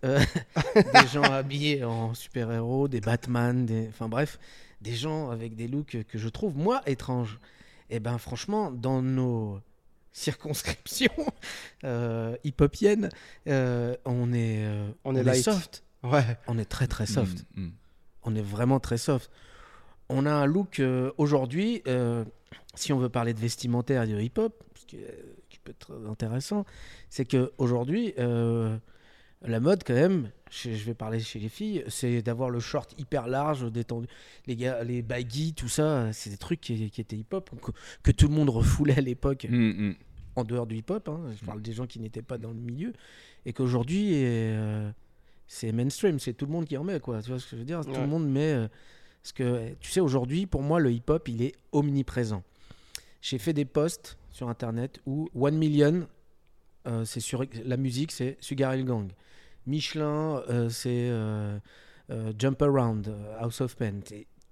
euh, 0.06 0.20
des 0.76 1.08
gens 1.12 1.24
habillés 1.24 1.84
en 1.84 2.14
super-héros, 2.14 2.88
des 2.88 3.02
Batman, 3.02 3.66
des... 3.66 3.88
enfin 3.90 4.08
bref, 4.08 4.38
des 4.82 4.94
gens 4.94 5.32
avec 5.32 5.56
des 5.56 5.68
looks 5.68 5.98
que 6.08 6.20
je 6.20 6.30
trouve, 6.30 6.56
moi, 6.56 6.84
étranges. 6.86 7.40
Et 7.90 8.00
ben 8.00 8.20
franchement, 8.20 8.70
dans 8.70 9.02
nos 9.02 9.60
circonscriptions 10.12 11.12
euh, 11.84 12.36
hip-hopiennes, 12.44 13.10
euh, 13.48 13.96
on 14.06 14.34
est, 14.34 14.66
euh, 14.66 14.90
On 15.04 15.16
est 15.16 15.24
light. 15.24 15.44
soft. 15.44 15.84
Ouais. 16.04 16.38
On 16.48 16.58
est 16.58 16.66
très 16.66 16.88
très 16.88 17.06
soft. 17.06 17.46
Mm, 17.56 17.66
mm. 17.66 17.72
On 18.24 18.36
est 18.36 18.42
vraiment 18.42 18.80
très 18.80 18.98
soft. 18.98 19.30
On 20.10 20.26
a 20.26 20.32
un 20.32 20.46
look 20.46 20.80
euh, 20.80 21.12
aujourd'hui, 21.18 21.82
euh, 21.88 22.26
si 22.76 22.92
on 22.92 23.00
veut 23.00 23.10
parler 23.10 23.34
de 23.34 23.40
vestimentaire 23.40 24.04
et 24.04 24.08
de 24.08 24.20
hip-hop, 24.20 24.64
ce 24.76 24.86
qui, 24.86 24.98
peut 25.64 25.72
être 25.72 25.94
intéressant, 26.10 26.66
c'est 27.10 27.26
qu'aujourd'hui, 27.26 28.14
euh, 28.18 28.78
la 29.44 29.60
mode 29.60 29.84
quand 29.86 29.94
même, 29.94 30.30
je 30.52 30.70
vais 30.70 30.94
parler 30.94 31.20
chez 31.20 31.40
les 31.40 31.50
filles, 31.50 31.84
c'est 31.88 32.22
d'avoir 32.22 32.50
le 32.50 32.60
short 32.60 32.94
hyper 33.00 33.28
large, 33.28 33.72
détendu. 33.72 34.08
Les 34.46 34.56
gars, 34.56 34.84
les 34.84 35.02
baggy, 35.02 35.54
tout 35.54 35.68
ça, 35.68 36.14
c'est 36.14 36.30
des 36.30 36.38
trucs 36.38 36.62
qui, 36.62 36.90
qui 36.92 37.02
étaient 37.02 37.18
hip-hop, 37.18 37.50
que, 37.62 37.72
que 38.04 38.12
tout 38.12 38.28
le 38.28 38.36
monde 38.36 38.50
refoulait 38.50 38.98
à 38.98 39.02
l'époque 39.02 39.48
Mm, 39.50 39.90
mm. 39.90 39.96
en 40.36 40.44
dehors 40.44 40.68
du 40.68 40.78
hip-hop, 40.78 41.10
hein, 41.10 41.22
je 41.40 41.46
parle 41.46 41.62
des 41.62 41.74
gens 41.74 41.88
qui 41.88 42.00
n'étaient 42.00 42.22
pas 42.22 42.38
dans 42.38 42.52
le 42.52 42.60
milieu, 42.60 42.94
et 43.46 43.54
qu'aujourd'hui, 43.54 44.12
euh, 44.14 44.92
c'est 45.48 45.72
mainstream, 45.72 46.20
c'est 46.20 46.34
tout 46.34 46.46
le 46.46 46.52
monde 46.52 46.66
qui 46.66 46.78
en 46.78 46.84
met, 46.84 47.00
quoi. 47.00 47.22
Tu 47.22 47.30
vois 47.30 47.40
ce 47.40 47.46
que 47.46 47.52
je 47.52 47.56
veux 47.58 47.66
dire? 47.66 47.82
Tout 47.84 47.92
le 48.00 48.08
monde 48.08 48.30
met. 48.30 48.54
euh, 48.54 48.68
parce 49.24 49.34
que, 49.34 49.74
tu 49.80 49.92
sais, 49.92 50.00
aujourd'hui, 50.00 50.46
pour 50.46 50.62
moi, 50.64 50.80
le 50.80 50.92
hip-hop, 50.92 51.28
il 51.28 51.42
est 51.44 51.54
omniprésent. 51.72 52.44
J'ai 53.22 53.38
fait 53.38 53.54
des 53.54 53.66
posts 53.66 54.18
sur 54.32 54.50
Internet 54.50 55.00
où 55.06 55.30
One 55.36 55.58
Million, 55.58 56.08
euh, 56.88 57.06
c'est 57.06 57.20
sur 57.20 57.44
la 57.66 57.78
musique, 57.78 58.12
c'est 58.12 58.38
Sugar 58.40 58.74
Hill 58.76 58.86
Gang. 58.86 59.10
Michelin, 59.68 60.42
euh, 60.50 60.70
c'est 60.70 61.10
euh, 61.10 61.58
euh, 62.10 62.34
Jump 62.38 62.62
Around, 62.62 63.14
House 63.40 63.62
of 63.62 63.76
Pain. 63.76 64.00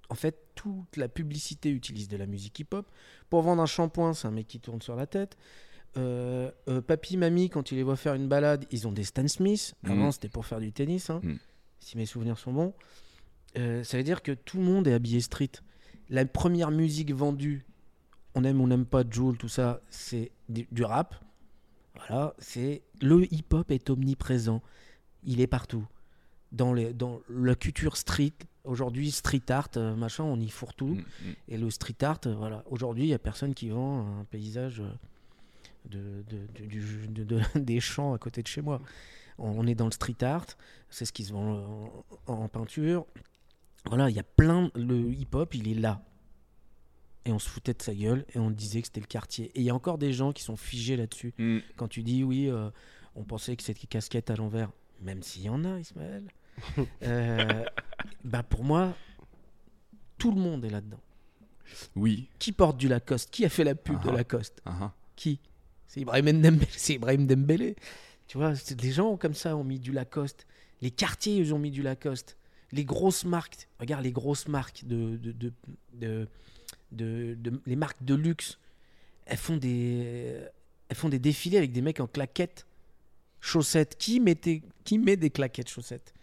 En 0.10 0.16
fait, 0.16 0.38
toute 0.56 0.98
la 0.98 1.08
publicité 1.08 1.70
utilise 1.70 2.08
de 2.08 2.18
la 2.18 2.26
musique 2.26 2.60
hip-hop. 2.60 2.88
Pour 3.30 3.42
vendre 3.42 3.62
un 3.62 3.66
shampoing, 3.68 4.14
c'est 4.14 4.28
un 4.28 4.32
mec 4.32 4.48
qui 4.48 4.60
tourne 4.60 4.82
sur 4.82 4.96
la 4.96 5.06
tête. 5.08 5.38
Euh, 5.98 6.52
euh, 6.68 6.82
papy, 6.82 7.18
mamie, 7.18 7.50
quand 7.50 7.72
ils 7.72 7.76
les 7.76 7.84
voient 7.84 7.96
faire 7.96 8.14
une 8.14 8.28
balade, 8.28 8.66
ils 8.72 8.88
ont 8.88 8.92
des 8.92 9.04
Stan 9.04 9.28
Smith. 9.28 9.74
Avant, 9.84 9.96
Mhm. 10.06 10.12
c'était 10.12 10.30
pour 10.30 10.46
faire 10.46 10.60
du 10.60 10.72
tennis, 10.72 11.10
hein, 11.10 11.20
Mhm. 11.24 11.38
si 11.80 11.98
mes 11.98 12.06
souvenirs 12.06 12.38
sont 12.38 12.54
bons. 12.54 12.74
Euh, 13.58 13.84
ça 13.84 13.98
veut 13.98 14.04
dire 14.04 14.22
que 14.22 14.32
tout 14.32 14.58
le 14.58 14.64
monde 14.64 14.88
est 14.88 14.94
habillé 14.94 15.22
street. 15.22 15.52
La 16.10 16.26
première 16.26 16.70
musique 16.72 17.12
vendue, 17.14 17.66
on 18.36 18.44
aime 18.44 18.62
ou 18.62 18.64
on 18.66 18.68
n'aime 18.68 18.86
pas 18.86 19.04
Joule, 19.10 19.38
tout 19.38 19.48
ça, 19.50 19.82
c'est 19.90 20.32
du, 20.48 20.68
du 20.72 20.84
rap. 20.84 21.16
Voilà, 21.96 22.36
c'est 22.40 22.84
le 23.02 23.32
hip-hop 23.34 23.70
est 23.72 23.90
omniprésent. 23.90 24.62
Il 25.24 25.42
est 25.42 25.48
partout. 25.48 25.86
Dans, 26.52 26.74
les, 26.74 26.94
dans 26.94 27.22
la 27.30 27.54
culture 27.56 27.96
street, 27.98 28.34
aujourd'hui, 28.64 29.12
street 29.12 29.44
art, 29.50 29.70
euh, 29.78 29.96
machin, 29.96 30.24
on 30.24 30.40
y 30.40 30.50
fourre 30.50 30.74
tout. 30.74 30.96
Mm, 30.96 31.00
mm. 31.00 31.34
Et 31.50 31.58
le 31.58 31.70
street 31.70 32.02
art, 32.04 32.20
euh, 32.26 32.34
voilà. 32.36 32.64
Aujourd'hui, 32.70 33.04
il 33.04 33.08
n'y 33.08 33.14
a 33.14 33.20
personne 33.20 33.54
qui 33.54 33.70
vend 33.70 34.20
un 34.20 34.24
paysage 34.26 34.80
euh, 34.82 34.90
de, 35.86 36.24
de- 36.30 36.48
de- 36.60 36.66
du- 36.66 37.08
de- 37.08 37.24
de- 37.24 37.42
des 37.60 37.80
champs 37.80 38.14
à 38.14 38.18
côté 38.18 38.42
de 38.42 38.48
chez 38.48 38.62
moi. 38.62 38.82
On, 39.38 39.50
on 39.60 39.68
est 39.68 39.76
dans 39.76 39.86
le 39.86 39.92
street 39.92 40.24
art, 40.24 40.46
c'est 40.90 41.06
ce 41.06 41.14
qui 41.14 41.24
se 41.24 41.34
vend 41.34 42.04
en, 42.28 42.34
en 42.34 42.48
peinture. 42.48 43.06
Voilà, 43.86 44.10
il 44.10 44.16
y 44.16 44.20
a 44.20 44.24
plein. 44.24 44.72
Le 44.76 45.12
hip-hop, 45.12 45.54
il 45.54 45.68
est 45.70 45.80
là. 45.80 46.04
Et 47.26 47.32
on 47.32 47.38
se 47.40 47.48
foutait 47.50 47.74
de 47.74 47.82
sa 47.82 47.94
gueule 47.94 48.26
et 48.34 48.40
on 48.40 48.50
disait 48.50 48.82
que 48.82 48.88
c'était 48.88 49.02
le 49.02 49.06
quartier. 49.06 49.52
Et 49.54 49.60
il 49.60 49.64
y 49.64 49.70
a 49.70 49.76
encore 49.76 49.98
des 50.00 50.14
gens 50.14 50.32
qui 50.32 50.42
sont 50.42 50.56
figés 50.58 50.96
là-dessus. 50.98 51.34
Mm. 51.38 51.60
Quand 51.76 51.88
tu 51.88 52.02
dis 52.02 52.24
oui, 52.24 52.50
euh, 52.50 52.70
on 53.16 53.24
pensait 53.24 53.56
que 53.56 53.62
c'était 53.64 53.86
casquette 53.88 54.32
à 54.32 54.36
l'envers. 54.36 54.72
Même 55.02 55.24
s'il 55.24 55.44
y 55.44 55.50
en 55.50 55.64
a, 55.66 55.80
Ismaël. 55.80 56.24
Euh, 57.04 57.64
bah 58.26 58.44
pour 58.44 58.66
moi, 58.66 58.94
tout 60.18 60.32
le 60.32 60.42
monde 60.42 60.66
est 60.66 60.70
là-dedans. 60.70 61.00
Oui. 61.96 62.28
Qui 62.38 62.52
porte 62.52 62.78
du 62.78 62.90
Lacoste? 62.90 63.30
Qui 63.32 63.46
a 63.46 63.50
fait 63.50 63.64
la 63.64 63.76
pub 63.76 64.02
de. 64.04 64.10
Lacoste? 64.10 64.62
Qui? 65.16 65.40
C'est 65.88 66.02
Ibrahim 66.02 66.42
Dembélé. 66.42 66.68
C'est 66.72 66.96
Ibrahim 66.96 67.28
Dembélé. 67.28 67.76
Tu 68.28 68.38
vois, 68.38 68.54
des 68.54 68.92
gens 68.92 69.16
comme 69.16 69.34
ça 69.36 69.56
ont 69.56 69.64
mis 69.64 69.80
du 69.80 69.92
Lacoste. 69.94 70.46
Les 70.82 70.92
quartiers, 70.92 71.38
ils 71.38 71.54
ont 71.54 71.60
mis 71.60 71.72
du 71.72 71.82
Lacoste. 71.82 72.36
Les 72.74 72.84
grosses 72.84 73.24
marques, 73.24 73.68
regarde 73.80 74.04
les 74.04 74.12
grosses 74.12 74.48
marques 74.50 74.84
de, 74.86 75.16
de- 75.18 75.54
de- 75.94 76.28
de- 76.92 77.62
les 77.66 77.76
marques 77.76 78.04
de 78.04 78.16
luxe, 78.16 78.60
elles 79.26 79.38
font 79.38 79.58
des, 79.58 80.40
elles 80.90 80.96
font 80.98 81.10
des 81.10 81.20
défilés 81.20 81.58
avec 81.58 81.72
des 81.72 81.82
mecs 81.82 82.00
en 82.00 82.08
claquettes, 82.08 82.66
chaussettes. 83.42 83.96
Qui 83.98 84.20
mettait, 84.20 84.62
qui 84.84 84.98
met 84.98 85.18
des 85.18 85.30
claquettes 85.30 85.70
chaussettes? 85.70 86.14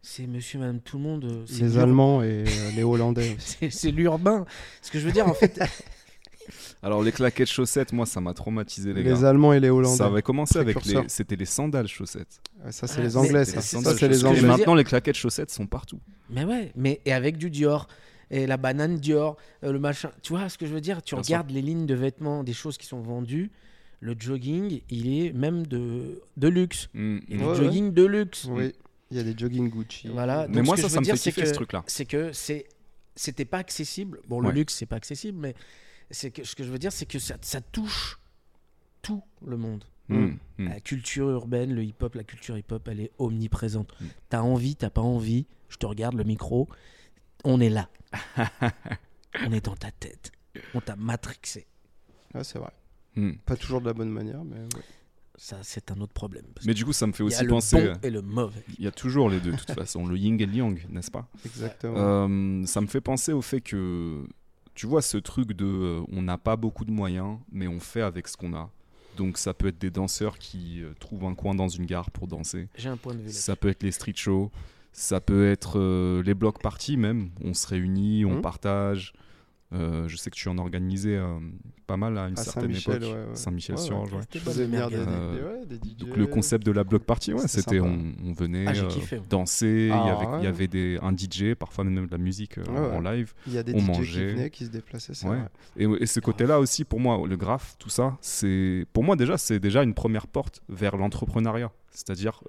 C'est 0.00 0.26
Monsieur, 0.26 0.58
Madame, 0.58 0.80
tout 0.80 0.96
le 0.98 1.02
monde. 1.04 1.24
euh, 1.24 1.44
c'est 1.46 1.62
Les 1.62 1.78
Allemands 1.78 2.22
et 2.22 2.44
euh, 2.46 2.70
les 2.74 2.82
Hollandais. 2.82 3.36
C'est 3.70 3.92
l'urbain. 3.92 4.44
Ce 4.82 4.90
que 4.90 4.98
je 4.98 5.06
veux 5.06 5.12
dire, 5.12 5.28
en 5.28 5.34
fait, 5.34 5.60
Alors, 6.82 7.04
les 7.04 7.12
claquettes 7.12 7.48
chaussettes, 7.48 7.92
moi, 7.92 8.04
ça 8.04 8.20
m'a 8.20 8.34
traumatisé, 8.34 8.92
les, 8.92 9.04
Les 9.04 9.10
gars. 9.10 9.28
Allemands 9.28 9.52
et 9.52 9.60
les 9.60 9.70
Hollandais. 9.70 9.96
Ça 9.96 10.06
avait 10.06 10.22
commencé 10.22 10.58
avec 10.58 10.84
les. 10.84 11.00
C'était 11.06 11.36
les 11.36 11.44
sandales 11.44 11.86
chaussettes. 11.86 12.40
Ouais, 12.64 12.72
Ça, 12.72 12.88
c'est 12.88 13.00
Ah, 13.00 13.04
les 13.04 13.16
Anglais, 13.16 13.44
ça. 13.44 13.56
les 13.56 13.62
c'est 13.96 14.08
les. 14.08 14.38
Et 14.38 14.40
maintenant, 14.42 14.74
les 14.74 14.82
claquettes 14.82 15.14
chaussettes 15.16 15.50
sont 15.52 15.66
partout. 15.68 16.00
Mais 16.30 16.44
ouais, 16.44 16.72
mais 16.74 17.00
et 17.04 17.12
avec 17.12 17.36
du 17.36 17.50
Dior 17.50 17.86
et 18.32 18.46
la 18.48 18.56
banane 18.56 18.96
Dior, 18.96 19.36
euh, 19.62 19.70
le 19.70 19.78
machin. 19.78 20.10
Tu 20.22 20.32
vois 20.32 20.48
ce 20.48 20.58
que 20.58 20.66
je 20.66 20.72
veux 20.74 20.80
dire? 20.80 21.00
Tu 21.02 21.14
Bien 21.14 21.22
regardes 21.22 21.50
les 21.50 21.62
lignes 21.62 21.86
de 21.86 21.94
vêtements, 21.94 22.42
des 22.42 22.54
choses 22.54 22.76
qui 22.76 22.86
sont 22.86 23.00
vendues. 23.00 23.52
Le 24.04 24.16
jogging, 24.18 24.80
il 24.90 25.14
est 25.16 25.32
même 25.32 25.64
de, 25.64 26.20
de 26.36 26.48
luxe. 26.48 26.88
Mm, 26.92 27.18
Il 27.28 27.30
y 27.30 27.34
a 27.34 27.36
mm. 27.36 27.38
du 27.38 27.46
Ouais, 27.46 27.54
jogging 27.54 27.92
de 27.92 28.04
luxe. 28.04 28.46
Oui, 28.50 28.72
il 29.12 29.16
y 29.16 29.20
a 29.20 29.22
des 29.22 29.34
jogging 29.38 29.70
Gucci. 29.70 30.08
Voilà. 30.08 30.46
Mais 30.48 30.56
Donc, 30.56 30.66
moi, 30.66 30.76
ce 30.76 30.82
que 30.82 30.88
ça, 30.88 30.88
je 30.88 30.94
ça 30.94 31.00
me 31.00 31.04
fait 31.04 31.12
dire, 31.12 31.22
kiffer 31.22 31.42
que- 31.42 31.48
ce 31.48 31.52
truc-là. 31.54 31.84
C'est 31.86 32.04
que 32.04 32.32
c'est 32.32 32.66
c'était 33.14 33.44
pas 33.44 33.58
accessible. 33.58 34.20
Bon, 34.26 34.40
le 34.40 34.48
Ouais. 34.48 34.54
luxe, 34.54 34.74
c'est 34.74 34.86
pas 34.86 34.96
accessible, 34.96 35.38
mais 35.38 35.54
c'est 36.10 36.32
que 36.32 36.42
ce 36.44 36.56
que 36.56 36.64
je 36.64 36.70
veux 36.70 36.78
dire, 36.80 36.90
c'est 36.92 37.06
que 37.06 37.18
ça, 37.20 37.36
ça 37.42 37.60
touche 37.60 38.18
tout 39.02 39.22
le 39.46 39.56
monde. 39.56 39.84
Mm, 40.08 40.30
mm. 40.58 40.68
La 40.68 40.80
culture 40.80 41.30
urbaine, 41.30 41.72
le 41.72 41.84
hip-hop, 41.84 42.14
la 42.16 42.24
culture 42.24 42.58
hip-hop, 42.58 42.88
elle 42.88 43.00
est 43.00 43.12
omniprésente. 43.18 43.92
Mm. 44.00 44.06
T'as 44.30 44.40
envie, 44.40 44.74
t'as 44.74 44.90
pas 44.90 45.00
envie, 45.02 45.46
je 45.68 45.76
te 45.76 45.86
regarde 45.86 46.16
le 46.16 46.24
micro, 46.24 46.68
on 47.44 47.60
est 47.60 47.70
là. 47.70 47.88
on 49.46 49.52
est 49.52 49.64
dans 49.64 49.76
ta 49.76 49.90
tête. 49.92 50.32
On 50.74 50.80
t'a 50.80 50.96
matrixé. 50.96 51.66
Ouais, 52.34 52.42
c'est 52.44 52.58
vrai. 52.58 52.72
Mm. 53.16 53.32
Pas 53.44 53.56
toujours 53.56 53.80
de 53.80 53.86
la 53.86 53.92
bonne 53.94 54.10
manière, 54.10 54.44
mais 54.44 54.56
ouais. 54.56 54.82
Ça, 55.36 55.56
c'est 55.62 55.90
un 55.90 56.00
autre 56.00 56.12
problème. 56.12 56.44
parce 56.54 56.66
Mais 56.66 56.74
du 56.74 56.84
coup, 56.84 56.92
ça 56.92 57.06
me 57.06 57.12
fait 57.12 57.24
qu'il 57.24 57.32
y 57.32 57.34
a 57.34 57.38
aussi 57.38 57.44
le 57.44 57.50
penser. 57.50 57.76
bon 57.76 57.88
euh, 57.88 57.94
et 58.02 58.10
le 58.10 58.22
mauvais. 58.22 58.62
Il 58.78 58.84
y 58.84 58.86
a 58.86 58.92
toujours 58.92 59.28
les 59.30 59.40
deux, 59.40 59.52
de 59.52 59.56
toute 59.56 59.72
façon, 59.72 60.06
le 60.06 60.16
yin 60.16 60.38
et 60.40 60.46
le 60.46 60.52
yang, 60.54 60.86
n'est-ce 60.90 61.10
pas? 61.10 61.26
Exactement. 61.44 61.94
Euh, 61.96 62.64
Ça 62.66 62.80
me 62.80 62.86
fait 62.86 63.00
penser 63.00 63.32
au 63.32 63.42
fait 63.42 63.60
que, 63.60 64.24
tu 64.74 64.86
vois, 64.86 65.02
ce 65.02 65.16
truc 65.16 65.52
de 65.52 65.64
euh, 65.64 66.00
on 66.12 66.22
n'a 66.22 66.38
pas 66.38 66.56
beaucoup 66.56 66.84
de 66.84 66.92
moyens, 66.92 67.38
mais 67.50 67.66
on 67.66 67.80
fait 67.80 68.02
avec 68.02 68.28
ce 68.28 68.36
qu'on 68.36 68.54
a. 68.54 68.70
Donc 69.16 69.36
ça 69.36 69.52
peut 69.52 69.66
être 69.68 69.78
des 69.80 69.90
danseurs 69.90 70.38
qui 70.38 70.82
euh, 70.82 70.92
trouvent 71.00 71.24
un 71.24 71.34
coin 71.34 71.54
dans 71.54 71.68
une 71.68 71.84
gare 71.86 72.10
pour 72.10 72.26
danser. 72.28 72.68
J'ai 72.76 72.88
un 72.88 72.96
point 72.96 73.14
de 73.14 73.18
vue 73.20 73.26
là 73.26 73.32
Ça 73.32 73.56
peut 73.56 73.68
être 73.68 73.82
les 73.82 73.92
street 73.92 74.14
shows. 74.16 74.50
Ça 74.92 75.20
peut 75.20 75.50
être 75.50 75.78
euh, 75.78 76.22
les 76.22 76.34
blocs 76.34 76.62
parties 76.62 76.96
même. 76.98 77.30
On 77.42 77.52
se 77.54 77.66
réunit, 77.66 78.24
on 78.26 78.36
Mhm. 78.36 78.42
partage. 78.42 79.12
Euh, 79.72 80.06
je 80.08 80.16
sais 80.16 80.30
que 80.30 80.36
tu 80.36 80.48
en 80.48 80.58
organisais 80.58 81.16
euh, 81.16 81.38
pas 81.86 81.96
mal 81.96 82.18
à 82.18 82.28
une 82.28 82.38
À 82.38 82.42
certaine 82.42 82.70
époque. 82.76 83.00
ouais, 83.00 83.08
ouais. 83.08 83.26
Saint-Michel-sur-Orge. 83.34 84.12
Euh. 84.14 85.64
Donc 85.98 86.16
le 86.16 86.26
concept 86.26 86.66
de 86.66 86.72
la 86.72 86.84
block 86.84 87.04
party, 87.04 87.32
ouais, 87.32 87.46
C'était 87.48 87.80
on, 87.80 88.12
on 88.24 88.32
venait 88.32 88.64
Ah, 88.68 88.72
euh, 88.74 89.18
danser, 89.28 89.66
il 89.66 89.86
y 89.88 89.90
Ah, 89.90 90.16
avait, 90.16 90.24
il 90.24 90.38
y 90.38 90.42
ouais. 90.42 90.46
avait 90.48 90.68
des, 90.68 90.98
un 91.02 91.12
DJ, 91.16 91.54
parfois 91.58 91.84
même 91.84 92.06
de 92.06 92.10
la 92.10 92.18
musique 92.18 92.58
euh, 92.58 92.64
Ouais, 92.64 92.80
ouais. 92.80 92.96
en 92.96 93.00
live. 93.00 93.32
Il 93.46 93.52
y 93.54 93.58
a 93.58 93.62
des 93.62 93.74
on 93.74 93.78
DJ 93.78 93.86
mangeait. 93.86 94.26
qui 94.28 94.34
venaient, 94.34 94.50
qui 94.50 94.64
se 94.66 94.70
déplaçaient. 94.70 95.12
Et, 95.76 95.84
et 95.84 96.06
ce 96.06 96.20
côté-là 96.20 96.60
aussi, 96.60 96.84
pour 96.84 97.00
moi, 97.00 97.20
le 97.26 97.36
graphe, 97.36 97.76
tout 97.78 97.88
ça, 97.90 98.16
c'est 98.20 98.86
pour 98.92 99.04
moi 99.04 99.16
déjà, 99.16 99.38
c'est 99.38 99.58
déjà 99.60 99.82
une 99.82 99.94
première 99.94 100.26
porte 100.26 100.62
vers 100.68 100.96
l'entrepreneuriat. 100.96 101.70
C'est-à-dire, 101.90 102.42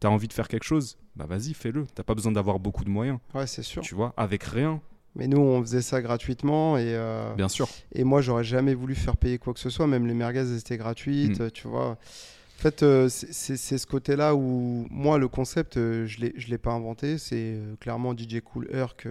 tu 0.00 0.06
as 0.06 0.10
envie 0.10 0.28
de 0.28 0.32
faire 0.32 0.48
quelque 0.48 0.64
chose, 0.64 0.96
bah 1.16 1.26
vas-y, 1.28 1.54
fais-le. 1.54 1.86
T'as 1.94 2.02
pas 2.02 2.14
besoin 2.14 2.32
d'avoir 2.32 2.58
beaucoup 2.58 2.84
de 2.84 2.90
moyens, 2.90 3.18
Ouais, 3.34 3.46
c'est 3.46 3.62
sûr. 3.62 3.82
tu 3.82 3.94
vois, 3.94 4.12
avec 4.16 4.42
rien, 4.44 4.80
Mais 5.14 5.26
nous, 5.28 5.38
on 5.40 5.60
faisait 5.60 5.82
ça 5.82 6.00
gratuitement 6.00 6.78
et, 6.78 6.84
euh, 6.94 7.34
bien 7.34 7.48
sûr. 7.48 7.68
et 7.94 8.02
moi, 8.04 8.22
j'aurais 8.22 8.44
jamais 8.44 8.74
voulu 8.74 8.94
faire 8.94 9.16
payer 9.16 9.38
quoi 9.38 9.52
que 9.52 9.60
ce 9.60 9.68
soit. 9.70 9.86
Même 9.86 10.06
les 10.06 10.14
merguez, 10.14 10.38
elles 10.40 10.56
étaient 10.58 10.78
gratuites, 10.78 11.40
Mm. 11.40 11.50
tu 11.50 11.68
vois. 11.68 11.90
En 11.90 12.62
fait, 12.62 12.82
euh, 12.82 13.08
c'est- 13.10 13.56
ce 13.56 13.86
côté-là 13.86 14.34
où 14.34 14.86
moi, 14.90 15.18
le 15.18 15.28
concept, 15.28 15.76
euh, 15.76 16.06
je 16.06 16.18
je 16.36 16.48
l'ai 16.48 16.58
pas 16.58 16.70
inventé. 16.72 17.18
C'est 17.18 17.56
clairement 17.80 18.14
DJ 18.16 18.40
Cool 18.40 18.68
Herc 18.72 19.06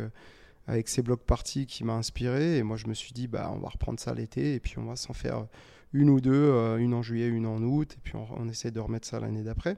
avec 0.67 0.87
ses 0.87 1.01
blocs 1.01 1.21
parties 1.23 1.65
qui 1.65 1.83
m'a 1.83 1.93
inspiré. 1.93 2.57
Et 2.57 2.63
moi, 2.63 2.77
je 2.77 2.87
me 2.87 2.93
suis 2.93 3.11
dit, 3.13 3.27
bah, 3.27 3.51
on 3.53 3.59
va 3.59 3.69
reprendre 3.69 3.99
ça 3.99 4.13
l'été 4.13 4.55
et 4.55 4.59
puis 4.59 4.75
on 4.79 4.85
va 4.85 4.95
s'en 4.95 5.13
faire 5.13 5.45
une 5.93 6.09
ou 6.09 6.21
deux, 6.21 6.49
une 6.79 6.93
en 6.93 7.01
juillet, 7.03 7.27
une 7.27 7.45
en 7.45 7.61
août. 7.61 7.93
Et 7.95 7.99
puis 8.01 8.15
on, 8.15 8.25
on 8.39 8.47
essaie 8.47 8.71
de 8.71 8.79
remettre 8.79 9.07
ça 9.07 9.19
l'année 9.19 9.43
d'après. 9.43 9.75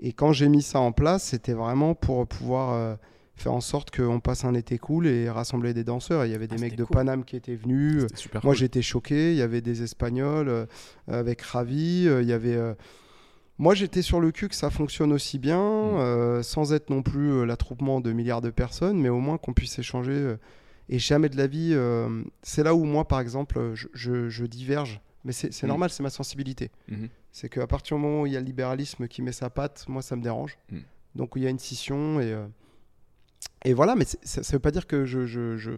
Et 0.00 0.12
quand 0.12 0.32
j'ai 0.32 0.48
mis 0.48 0.62
ça 0.62 0.80
en 0.80 0.90
place, 0.92 1.22
c'était 1.24 1.52
vraiment 1.52 1.94
pour 1.94 2.26
pouvoir 2.26 2.96
faire 3.36 3.52
en 3.52 3.60
sorte 3.60 3.94
qu'on 3.94 4.18
passe 4.20 4.44
un 4.44 4.54
été 4.54 4.78
cool 4.78 5.06
et 5.06 5.28
rassembler 5.30 5.74
des 5.74 5.84
danseurs. 5.84 6.24
Il 6.24 6.32
y 6.32 6.34
avait 6.34 6.48
des 6.48 6.56
Ah, 6.58 6.60
mecs 6.60 6.76
de 6.76 6.84
cool. 6.84 6.94
Paname 6.96 7.24
qui 7.24 7.36
étaient 7.36 7.54
venus. 7.54 8.04
Moi, 8.32 8.40
cool. 8.40 8.54
j'étais 8.56 8.82
choqué. 8.82 9.32
Il 9.32 9.36
y 9.36 9.42
avait 9.42 9.60
des 9.60 9.82
Espagnols 9.82 10.48
euh, 10.48 10.66
avec 11.08 11.42
Ravi. 11.42 12.06
euh, 12.08 12.22
Il 12.22 12.28
y 12.28 12.32
avait. 12.32 12.56
euh, 12.56 12.74
Moi, 13.58 13.74
j'étais 13.74 14.02
sur 14.02 14.20
le 14.20 14.32
cul 14.32 14.48
que 14.48 14.54
ça 14.54 14.68
fonctionne 14.70 15.12
aussi 15.12 15.38
bien, 15.38 15.60
Mm. 16.38 16.42
sans 16.42 16.72
être 16.74 16.90
non 16.90 17.02
plus 17.02 17.46
l'attroupement 17.46 18.00
de 18.02 18.12
milliards 18.12 18.42
de 18.42 18.50
personnes, 18.50 18.98
mais 19.00 19.08
au 19.08 19.18
moins 19.20 19.38
qu'on 19.38 19.52
puisse 19.54 19.78
échanger. 19.78 20.36
et 20.88 20.98
jamais 21.00 21.28
de 21.28 21.36
la 21.36 21.46
vie. 21.48 21.74
c'est 22.42 22.62
là 22.62 22.74
où 22.74 22.84
moi, 22.84 23.08
par 23.08 23.18
exemple, 23.20 23.72
je, 23.74 23.88
je- 23.92 24.28
je 24.28 24.44
diverge. 24.46 25.00
Mais 25.24 25.32
c'est 25.32 25.50
Mm. 25.64 25.66
normal, 25.66 25.90
c'est 25.90 26.02
ma 26.04 26.10
sensibilité. 26.10 26.70
Mhm. 26.88 27.08
C'est 27.32 27.48
qu'à 27.48 27.66
partir 27.66 27.96
du 27.96 28.02
moment 28.02 28.22
où 28.22 28.26
il 28.26 28.32
y 28.32 28.36
a 28.36 28.40
le 28.40 28.46
libéralisme 28.46 29.08
qui 29.08 29.20
met 29.20 29.32
sa 29.32 29.50
patte, 29.50 29.84
moi, 29.88 30.00
ça 30.00 30.14
me 30.16 30.22
dérange. 30.22 30.56
Mm. 30.70 30.78
Donc, 31.16 31.32
il 31.36 31.42
y 31.42 31.46
a 31.46 31.50
une 31.50 31.58
scission 31.58 32.20
et. 32.20 32.34
Et 33.68 33.74
voilà, 33.74 33.94
mais 33.96 34.04
ça 34.04 34.40
ne 34.40 34.46
veut 34.52 34.58
pas 34.58 34.70
dire 34.70 34.86
que 34.86 35.04
je, 35.04 35.26
je, 35.26 35.56
je, 35.56 35.72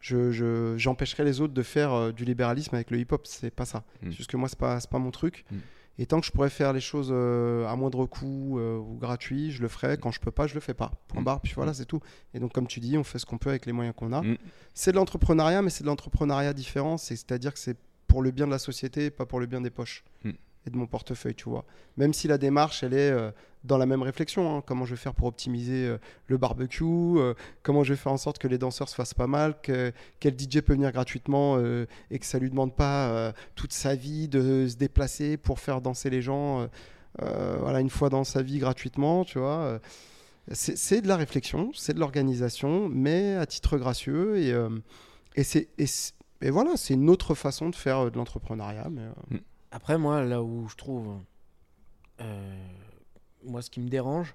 je- 0.00 0.30
je- 0.32 0.74
j'empêcherai 0.78 1.24
les 1.24 1.40
autres 1.40 1.54
de 1.54 1.62
faire 1.62 1.92
euh, 1.92 2.12
du 2.12 2.24
libéralisme 2.24 2.74
avec 2.74 2.90
le 2.90 2.98
hip-hop. 2.98 3.26
C'est 3.26 3.50
pas 3.54 3.64
ça. 3.66 3.84
Mm. 4.02 4.06
C'est 4.06 4.12
juste 4.12 4.30
que 4.30 4.36
moi, 4.36 4.48
c'est 4.48 4.58
pas, 4.58 4.80
c'est 4.80 4.90
pas 4.90 4.98
mon 4.98 5.10
truc. 5.10 5.44
Mm. 5.50 5.56
Et 5.98 6.06
tant 6.06 6.20
que 6.20 6.26
je 6.26 6.32
pourrais 6.32 6.48
faire 6.50 6.72
les 6.72 6.80
choses 6.80 7.10
euh, 7.12 7.66
à 7.68 7.76
moindre 7.76 8.06
coût 8.06 8.58
euh, 8.58 8.78
ou 8.78 8.96
gratuit, 8.96 9.50
je 9.52 9.60
le 9.60 9.68
ferai. 9.68 9.98
Quand 9.98 10.10
je 10.10 10.20
peux 10.20 10.30
pas, 10.30 10.46
je 10.46 10.54
le 10.54 10.60
fais 10.60 10.72
pas. 10.74 10.90
Point 11.08 11.20
Mm. 11.20 11.24
barre. 11.24 11.40
Puis 11.42 11.52
voilà, 11.54 11.74
c'est 11.74 11.84
tout. 11.84 12.00
Et 12.32 12.40
donc, 12.40 12.52
comme 12.52 12.66
tu 12.66 12.80
dis, 12.80 12.96
on 12.96 13.04
fait 13.04 13.18
ce 13.18 13.26
qu'on 13.26 13.38
peut 13.38 13.50
avec 13.50 13.66
les 13.66 13.72
moyens 13.72 13.94
qu'on 13.94 14.12
a. 14.12 14.22
C'est 14.74 14.90
de 14.92 14.96
l'entrepreneuriat, 14.96 15.60
mais 15.62 15.70
c'est 15.70 15.82
de 15.84 15.88
l'entrepreneuriat 15.88 16.54
différent. 16.54 16.96
C'est- 16.96 17.16
C'est-à-dire 17.16 17.52
que 17.52 17.58
c'est 17.58 17.76
pour 18.06 18.22
le 18.22 18.30
bien 18.30 18.46
de 18.46 18.50
la 18.52 18.58
société, 18.58 19.10
pas 19.10 19.26
pour 19.26 19.38
le 19.40 19.46
bien 19.46 19.60
des 19.60 19.70
poches. 19.70 20.02
Et 20.66 20.70
de 20.70 20.76
mon 20.76 20.86
portefeuille, 20.86 21.34
tu 21.34 21.48
vois. 21.48 21.64
Même 21.96 22.12
si 22.12 22.28
la 22.28 22.38
démarche, 22.38 22.82
elle 22.82 22.94
est 22.94 23.10
euh, 23.10 23.30
dans 23.64 23.78
la 23.78 23.86
même 23.86 24.02
réflexion. 24.02 24.56
hein. 24.58 24.62
Comment 24.64 24.84
je 24.84 24.92
vais 24.92 25.00
faire 25.00 25.14
pour 25.14 25.26
optimiser 25.26 25.86
euh, 25.86 25.98
le 26.28 26.36
barbecue 26.36 26.84
euh, 26.84 27.34
Comment 27.62 27.82
je 27.84 27.92
vais 27.92 27.96
faire 27.96 28.12
en 28.12 28.16
sorte 28.16 28.38
que 28.38 28.48
les 28.48 28.58
danseurs 28.58 28.88
se 28.88 28.94
fassent 28.94 29.14
pas 29.14 29.26
mal 29.26 29.60
que, 29.60 29.92
Quel 30.20 30.38
DJ 30.38 30.60
peut 30.60 30.74
venir 30.74 30.92
gratuitement 30.92 31.58
et 32.10 32.18
que 32.18 32.26
ça 32.26 32.38
lui 32.38 32.50
demande 32.50 32.74
pas 32.74 33.32
toute 33.54 33.72
sa 33.72 33.94
vie 33.94 34.28
de 34.28 34.66
se 34.68 34.76
déplacer 34.76 35.36
pour 35.36 35.58
faire 35.58 35.80
danser 35.80 36.10
les 36.10 36.22
gens 36.22 36.68
voilà, 37.18 37.80
une 37.80 37.90
fois 37.90 38.08
dans 38.08 38.24
sa 38.24 38.42
vie 38.42 38.58
gratuitement, 38.58 39.24
tu 39.24 39.38
vois. 39.38 39.80
C'est 40.52 41.00
de 41.00 41.08
la 41.08 41.16
réflexion, 41.16 41.70
c'est 41.74 41.94
de 41.94 42.00
l'organisation, 42.00 42.88
mais 42.88 43.34
à 43.34 43.46
titre 43.46 43.78
gracieux. 43.78 44.38
Et, 44.38 44.52
et, 45.36 45.42
et, 45.78 45.86
et 46.42 46.50
voilà, 46.50 46.76
c'est 46.76 46.94
une 46.94 47.08
autre 47.08 47.34
façon 47.34 47.70
de 47.70 47.76
faire 47.76 48.10
de 48.10 48.16
l'entrepreneuriat. 48.16 48.88
Mais, 48.90 49.02
euh, 49.02 49.38
Après, 49.72 49.98
moi, 49.98 50.22
là 50.24 50.42
où 50.42 50.68
je 50.68 50.76
trouve. 50.76 51.18
euh, 52.20 52.68
moi, 53.44 53.60
ce 53.62 53.70
qui 53.70 53.80
me 53.80 53.88
dérange, 53.88 54.34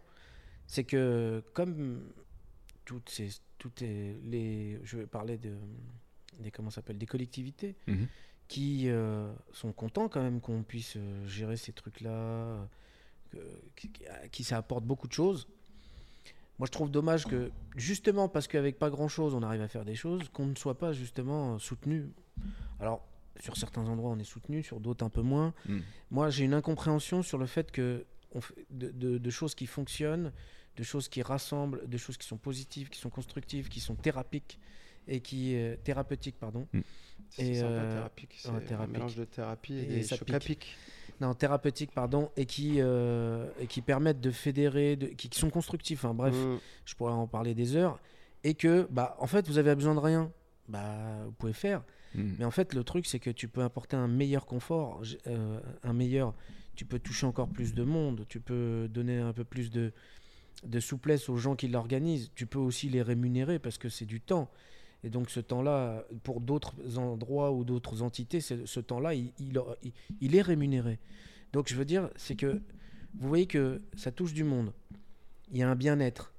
c'est 0.65 0.83
que 0.83 1.41
comme 1.53 2.01
toutes 2.85 3.09
ces. 3.09 3.29
Toutes 3.57 3.81
les, 3.81 4.79
je 4.83 4.97
vais 4.97 5.07
parler 5.07 5.37
de. 5.37 5.55
Des, 6.39 6.51
comment 6.51 6.69
ça 6.69 6.75
s'appelle 6.75 6.97
Des 6.99 7.07
collectivités 7.07 7.75
Mhm. 7.87 8.07
qui 8.47 8.89
euh, 8.89 9.33
sont 9.51 9.71
contents 9.73 10.09
quand 10.09 10.21
même 10.21 10.41
qu'on 10.41 10.61
puisse 10.63 10.93
euh, 10.97 11.25
gérer 11.27 11.57
ces 11.57 11.73
trucs-là, 11.73 12.67
qui, 13.75 13.91
qui- 14.31 14.43
ça 14.43 14.57
apporte 14.57 14.83
beaucoup 14.85 15.07
de 15.07 15.13
choses. 15.13 15.47
Moi, 16.59 16.65
je 16.67 16.71
trouve 16.71 16.89
dommage 16.91 17.25
que, 17.25 17.51
justement, 17.75 18.29
parce 18.29 18.47
qu'avec 18.47 18.77
pas 18.79 18.89
grand-chose, 18.91 19.33
on 19.35 19.41
arrive 19.43 19.61
à 19.61 19.67
faire 19.67 19.85
des 19.85 19.95
choses, 19.95 20.27
qu'on 20.29 20.45
ne 20.47 20.55
soit 20.55 20.77
pas 20.77 20.91
justement 20.93 21.57
soutenu. 21.59 22.11
Alors, 22.79 23.06
sur 23.39 23.57
certains 23.57 23.85
endroits, 23.87 24.11
on 24.11 24.19
est 24.19 24.23
soutenu, 24.23 24.63
sur 24.63 24.79
d'autres, 24.79 25.05
un 25.05 25.09
peu 25.09 25.21
moins. 25.21 25.53
Mm. 25.67 25.79
Moi, 26.11 26.29
j'ai 26.29 26.45
une 26.45 26.53
incompréhension 26.53 27.21
sur 27.23 27.37
le 27.37 27.45
fait 27.45 27.71
que 27.71 28.05
on 28.33 28.41
fait 28.41 28.65
de, 28.69 28.89
de- 28.91 29.17
de 29.17 29.29
choses 29.29 29.55
qui 29.55 29.65
fonctionnent, 29.67 30.31
de 30.75 30.83
choses 30.83 31.07
qui 31.07 31.21
rassemblent, 31.21 31.87
de 31.87 31.97
choses 31.97 32.17
qui 32.17 32.27
sont 32.27 32.37
positives, 32.37 32.89
qui 32.89 32.99
sont 32.99 33.09
constructives, 33.09 33.69
qui 33.69 33.79
sont 33.79 33.95
thérapiques 33.95 34.59
et 35.07 35.21
qui 35.21 35.55
euh, 35.55 35.75
thérapeutiques, 35.83 36.37
pardon. 36.37 36.67
c'est 37.29 37.45
Et, 37.45 37.63
euh. 37.63 38.07
C'est 38.35 38.49
ouais, 38.49 38.55
un 38.57 38.59
thérapique. 38.59 38.93
mélange 38.93 39.15
de 39.15 39.23
thérapie 39.25 39.73
et, 39.75 39.99
Et 39.99 40.03
ça 40.03 40.17
pique. 40.17 40.75
non, 41.21 41.33
thérapeutiques, 41.33 41.91
pardon, 41.93 42.29
et 42.35 42.45
qui, 42.45 42.75
euh, 42.81 43.49
et 43.59 43.67
qui 43.67 43.81
permettent 43.81 44.19
de 44.21 44.31
fédérer, 44.31 44.97
de- 44.97 45.07
qui, 45.07 45.29
qui 45.29 45.39
sont 45.39 45.49
constructifs. 45.49 46.03
Enfin, 46.03 46.13
bref, 46.13 46.35
Mm. 46.35 46.57
je 46.85 46.95
pourrais 46.95 47.13
en 47.13 47.27
parler 47.27 47.55
des 47.55 47.75
heures. 47.75 47.99
Et 48.43 48.53
que, 48.53 48.87
bah, 48.91 49.15
en 49.19 49.27
fait, 49.27 49.47
vous 49.47 49.57
avez 49.57 49.73
besoin 49.73 49.95
de 49.95 49.99
rien. 49.99 50.31
Bah, 50.67 51.23
vous 51.25 51.31
pouvez 51.31 51.53
faire. 51.53 51.81
Mm. 52.15 52.33
Mais 52.39 52.45
en 52.45 52.51
fait, 52.51 52.73
le 52.73 52.83
truc, 52.83 53.05
c'est 53.05 53.19
que 53.19 53.29
tu 53.29 53.47
peux 53.47 53.63
apporter 53.63 53.95
un 53.95 54.07
meilleur 54.07 54.45
confort, 54.45 55.01
euh, 55.27 55.59
un 55.83 55.93
meilleur. 55.93 56.33
Tu 56.75 56.85
peux 56.85 56.99
toucher 56.99 57.25
encore 57.25 57.49
plus 57.49 57.73
de 57.73 57.83
monde. 57.83 58.25
Tu 58.29 58.39
peux 58.39 58.87
donner 58.89 59.17
un 59.17 59.33
peu 59.33 59.43
plus 59.43 59.71
de, 59.71 59.91
de 60.65 60.79
souplesse 60.79 61.27
aux 61.29 61.37
gens 61.37 61.55
qui 61.55 61.67
l'organisent. 61.67 62.31
Tu 62.35 62.45
peux 62.45 62.59
aussi 62.59 62.89
les 62.89 63.01
rémunérer 63.01 63.59
parce 63.59 63.77
que 63.77 63.89
c'est 63.89 64.05
du 64.05 64.21
temps. 64.21 64.49
Et 65.03 65.09
donc, 65.09 65.29
ce 65.29 65.39
temps-là, 65.39 66.05
pour 66.23 66.41
d'autres 66.41 66.97
endroits 66.97 67.51
ou 67.51 67.63
d'autres 67.63 68.01
entités, 68.01 68.41
ce 68.41 68.79
temps-là, 68.79 69.13
il, 69.13 69.31
il- 70.21 70.35
est 70.35 70.41
rémunéré. 70.41 70.99
Donc, 71.53 71.69
je 71.69 71.75
veux 71.75 71.85
dire, 71.85 72.09
c'est 72.15 72.35
que 72.35 72.61
vous 73.19 73.27
voyez 73.27 73.45
que 73.47 73.81
ça 73.95 74.11
touche 74.11 74.33
du 74.33 74.43
monde. 74.43 74.73
Il 75.51 75.57
y 75.57 75.63
a 75.63 75.69
un 75.69 75.75
bien-être. 75.75 76.33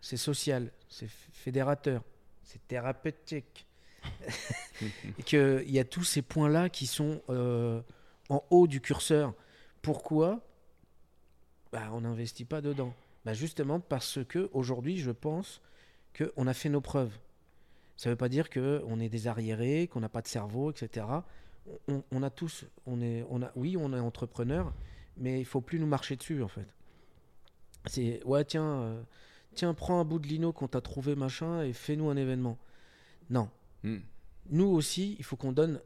C'est 0.00 0.16
social. 0.16 0.70
C'est 0.88 1.08
fédérateur. 1.32 2.02
C'est 2.44 2.66
thérapeutique 2.68 3.66
et 5.18 5.22
qu'il 5.22 5.70
y 5.70 5.78
a 5.78 5.84
tous 5.84 6.04
ces 6.04 6.22
points-là 6.22 6.68
qui 6.68 6.86
sont 6.86 7.22
euh, 7.28 7.80
en 8.28 8.42
haut 8.50 8.66
du 8.66 8.80
curseur. 8.80 9.34
Pourquoi? 9.82 10.40
Bah, 11.72 11.90
On 11.92 12.02
n'investit 12.02 12.44
pas 12.44 12.60
dedans. 12.60 12.94
Bah, 13.24 13.32
justement 13.32 13.80
parce 13.80 14.24
que 14.24 14.50
aujourd'hui, 14.52 14.98
je 14.98 15.10
pense 15.10 15.60
qu'on 16.16 16.46
a 16.46 16.54
fait 16.54 16.68
nos 16.68 16.80
preuves. 16.80 17.16
Ça 17.96 18.08
ne 18.08 18.12
veut 18.12 18.18
pas 18.18 18.28
dire 18.28 18.50
qu'on 18.50 19.00
est 19.00 19.08
des 19.08 19.28
arriérés, 19.28 19.88
qu'on 19.88 20.00
n'a 20.00 20.08
pas 20.08 20.22
de 20.22 20.28
cerveau, 20.28 20.70
etc. 20.70 21.06
On, 21.88 22.22
a 22.22 22.30
tous, 22.30 22.66
on 22.86 23.00
est, 23.00 23.24
on 23.30 23.42
a, 23.42 23.50
oui, 23.56 23.76
on 23.78 23.92
est 23.94 23.98
entrepreneur, 23.98 24.72
mais 25.16 25.40
il 25.40 25.46
faut 25.46 25.62
plus 25.62 25.78
nous 25.78 25.86
marcher 25.86 26.16
dessus 26.16 26.42
en 26.42 26.48
fait. 26.48 26.66
C'est 27.86 28.22
ouais, 28.24 28.44
tiens, 28.44 28.80
euh, 28.82 29.02
tiens, 29.54 29.72
prends 29.72 30.00
un 30.00 30.04
bout 30.04 30.18
de 30.18 30.26
lino 30.26 30.52
qu'on 30.52 30.68
t'a 30.68 30.80
trouvé 30.80 31.14
machin 31.14 31.62
et 31.62 31.72
fais-nous 31.72 32.10
un 32.10 32.16
événement. 32.16 32.58
Non, 33.30 33.48
Mm. 33.84 33.98
nous 34.50 34.64
aussi, 34.66 35.14
il 35.18 35.24
faut 35.24 35.36
qu'on 35.36 35.52
donne 35.52 35.80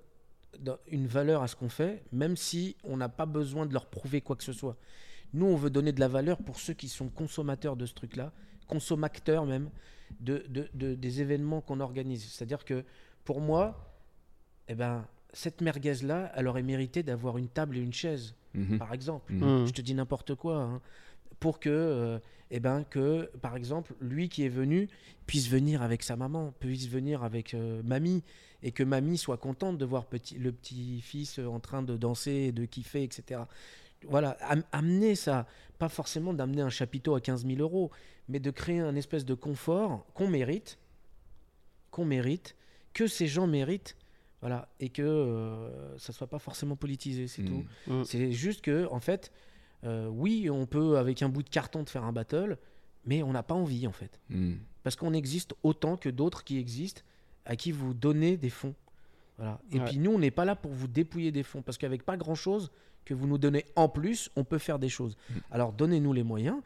une 0.90 1.07
valeur 1.07 1.42
à 1.42 1.49
ce 1.49 1.55
qu'on 1.57 1.68
fait, 1.68 2.03
même 2.11 2.36
si 2.36 2.76
on 2.84 2.96
n'a 2.96 3.09
pas 3.09 3.26
besoin 3.26 3.66
de 3.66 3.72
leur 3.74 3.86
prouver 3.86 4.20
quoi 4.22 4.34
que 4.36 4.42
ce 4.44 4.53
soit. 4.53 4.76
Nous, 5.34 5.44
on 5.46 5.57
veut 5.57 5.68
donner 5.70 5.92
de 5.92 6.01
la 6.01 6.09
valeur 6.09 6.38
pour 6.38 6.59
ceux 6.59 6.72
qui 6.74 6.88
sont 6.88 7.09
consommateurs 7.09 7.76
de 7.76 7.84
ce 7.86 7.92
truc-là, 7.94 8.32
consommateurs 8.66 9.44
même, 9.46 9.70
de, 10.20 10.44
de- 10.49 10.68
de- 10.74 10.94
des 10.94 11.20
événements 11.20 11.61
qu'on 11.61 11.80
organise. 11.80 12.24
C'est-à-dire 12.30 12.64
que 12.64 12.84
pour 13.24 13.40
moi, 13.40 13.94
eh 14.68 14.74
ben, 14.74 15.07
cette 15.34 15.61
merguez-là, 15.61 16.32
elle 16.34 16.49
aurait 16.49 16.62
mérité 16.62 17.03
d'avoir 17.03 17.36
une 17.36 17.49
table 17.49 17.76
et 17.76 17.80
une 17.80 17.92
chaise, 17.92 18.34
Mhm. 18.55 18.78
par 18.78 18.94
exemple. 18.94 19.32
Mhm. 19.32 19.66
Je 19.66 19.72
te 19.72 19.82
dis 19.82 19.94
n'importe 19.94 20.34
quoi. 20.34 20.57
hein. 20.62 20.80
Pour 21.41 21.61
que, 21.61 21.68
euh, 21.70 22.18
eh 22.51 22.61
ben, 22.61 22.84
que, 22.84 23.30
par 23.41 23.55
exemple, 23.57 23.95
lui 24.01 24.28
qui 24.28 24.45
est 24.45 24.49
venu 24.49 24.89
puisse 25.26 25.49
venir 25.49 25.82
avec 25.82 26.03
sa 26.03 26.16
maman, 26.16 26.53
puisse 26.59 26.89
venir 26.89 27.22
avec 27.22 27.55
euh, 27.55 27.82
mamie, 27.84 28.22
et 28.62 28.72
que 28.72 28.82
mamie 28.82 29.18
soit 29.18 29.36
contente 29.36 29.78
de 29.78 29.84
voir 29.84 30.07
petit, 30.07 30.36
le 30.39 30.51
petit-fils 30.53 31.39
en 31.39 31.61
train 31.61 31.82
de 31.82 31.97
danser, 31.97 32.51
de 32.51 32.64
kiffer, 32.64 33.05
etc. 33.05 33.43
Voilà, 34.09 34.36
am- 34.41 34.64
amener 34.72 35.14
ça, 35.14 35.47
pas 35.78 35.89
forcément 35.89 36.32
d'amener 36.32 36.62
un 36.62 36.70
chapiteau 36.70 37.14
à 37.14 37.20
15 37.20 37.47
000 37.47 37.59
euros, 37.61 37.91
mais 38.28 38.41
de 38.41 38.51
créer 38.51 38.80
un 38.80 38.97
espèce 38.97 39.24
de 39.24 39.34
confort 39.34 40.05
qu'on 40.14 40.28
mérite, 40.28 40.78
qu'on 41.91 42.05
mérite, 42.05 42.57
que 42.95 43.07
ces 43.07 43.26
gens 43.26 43.47
méritent, 43.47 43.97
voilà, 44.41 44.68
et 44.80 44.89
que 44.89 45.03
euh, 45.03 45.97
ça 45.99 46.12
soit 46.12 46.26
pas 46.28 46.39
forcément 46.39 46.76
politisé, 46.76 47.26
c'est 47.28 47.43
Mm. 47.43 47.47
tout. 47.86 47.93
Mm. 47.93 48.05
C'est 48.05 48.32
juste 48.32 48.61
que, 48.62 48.86
en 48.91 49.01
fait, 49.01 49.30
euh, 49.85 50.09
oui, 50.09 50.49
on 50.51 50.66
peut 50.66 50.99
avec 50.99 51.22
un 51.22 51.29
bout 51.29 51.43
de 51.43 51.49
carton 51.51 51.85
te 51.85 51.91
faire 51.91 52.05
un 52.05 52.12
battle, 52.12 52.59
mais 53.05 53.22
on 53.22 53.33
n'a 53.33 53.43
pas 53.43 53.55
envie, 53.55 53.87
en 53.87 53.93
fait. 53.93 54.20
Mm. 54.31 54.55
Parce 54.83 54.97
qu'on 54.97 55.12
existe 55.12 55.55
autant 55.62 55.97
que 55.97 56.09
d'autres 56.09 56.45
qui 56.45 56.59
existent, 56.59 57.03
à 57.45 57.57
qui 57.57 57.72
vous 57.72 57.95
donnez 57.95 58.37
des 58.37 58.51
fonds. 58.51 58.74
Voilà. 59.37 59.61
Et 59.72 59.79
Ouais. 59.79 59.85
puis 59.87 59.99
nous, 59.99 60.11
on 60.11 60.18
n'est 60.18 60.31
pas 60.33 60.45
là 60.45 60.57
pour 60.57 60.72
vous 60.72 60.89
dépouiller 60.89 61.31
des 61.33 61.43
fonds, 61.45 61.62
parce 61.62 61.79
qu'avec 61.79 62.03
pas 62.05 62.16
grand-chose 62.16 62.70
que 63.05 63.14
vous 63.14 63.26
nous 63.26 63.39
donnez 63.39 63.64
en 63.76 63.89
plus, 63.89 64.31
on 64.37 64.45
peut 64.45 64.59
faire 64.59 64.79
des 64.79 64.89
choses. 64.89 65.16
Mm. 65.31 65.35
Alors 65.53 65.72
donnez-nous 65.72 66.12
les 66.12 66.24
moyens, 66.24 66.61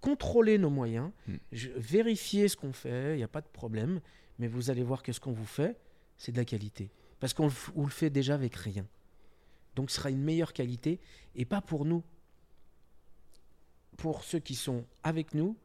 contrôlez 0.00 0.58
nos 0.58 0.70
moyens, 0.70 1.10
Mm. 1.26 1.34
je- 1.52 1.70
vérifiez 1.76 2.48
ce 2.48 2.56
qu'on 2.56 2.72
fait, 2.72 3.14
il 3.14 3.16
n'y 3.16 3.22
a 3.22 3.28
pas 3.28 3.40
de 3.40 3.48
problème, 3.48 4.00
mais 4.38 4.46
vous 4.48 4.70
allez 4.70 4.82
voir 4.82 5.02
que 5.02 5.12
ce 5.12 5.20
qu'on 5.20 5.32
vous 5.32 5.46
fait, 5.46 5.76
c'est 6.18 6.32
de 6.32 6.36
la 6.36 6.44
qualité. 6.44 6.90
Parce 7.18 7.34
qu'on 7.34 7.48
le 7.76 7.88
fait 7.88 8.10
déjà 8.10 8.34
avec 8.34 8.54
rien. 8.54 8.86
Donc 9.76 9.90
ce 9.90 9.96
sera 9.96 10.10
une 10.10 10.22
meilleure 10.22 10.52
qualité, 10.52 11.00
et 11.34 11.44
pas 11.44 11.60
pour 11.60 11.84
nous. 11.84 12.02
Pour 14.00 14.24
ceux 14.24 14.38
qui 14.38 14.54
sont 14.54 14.84
avec 15.02 15.34
nous, 15.34 15.56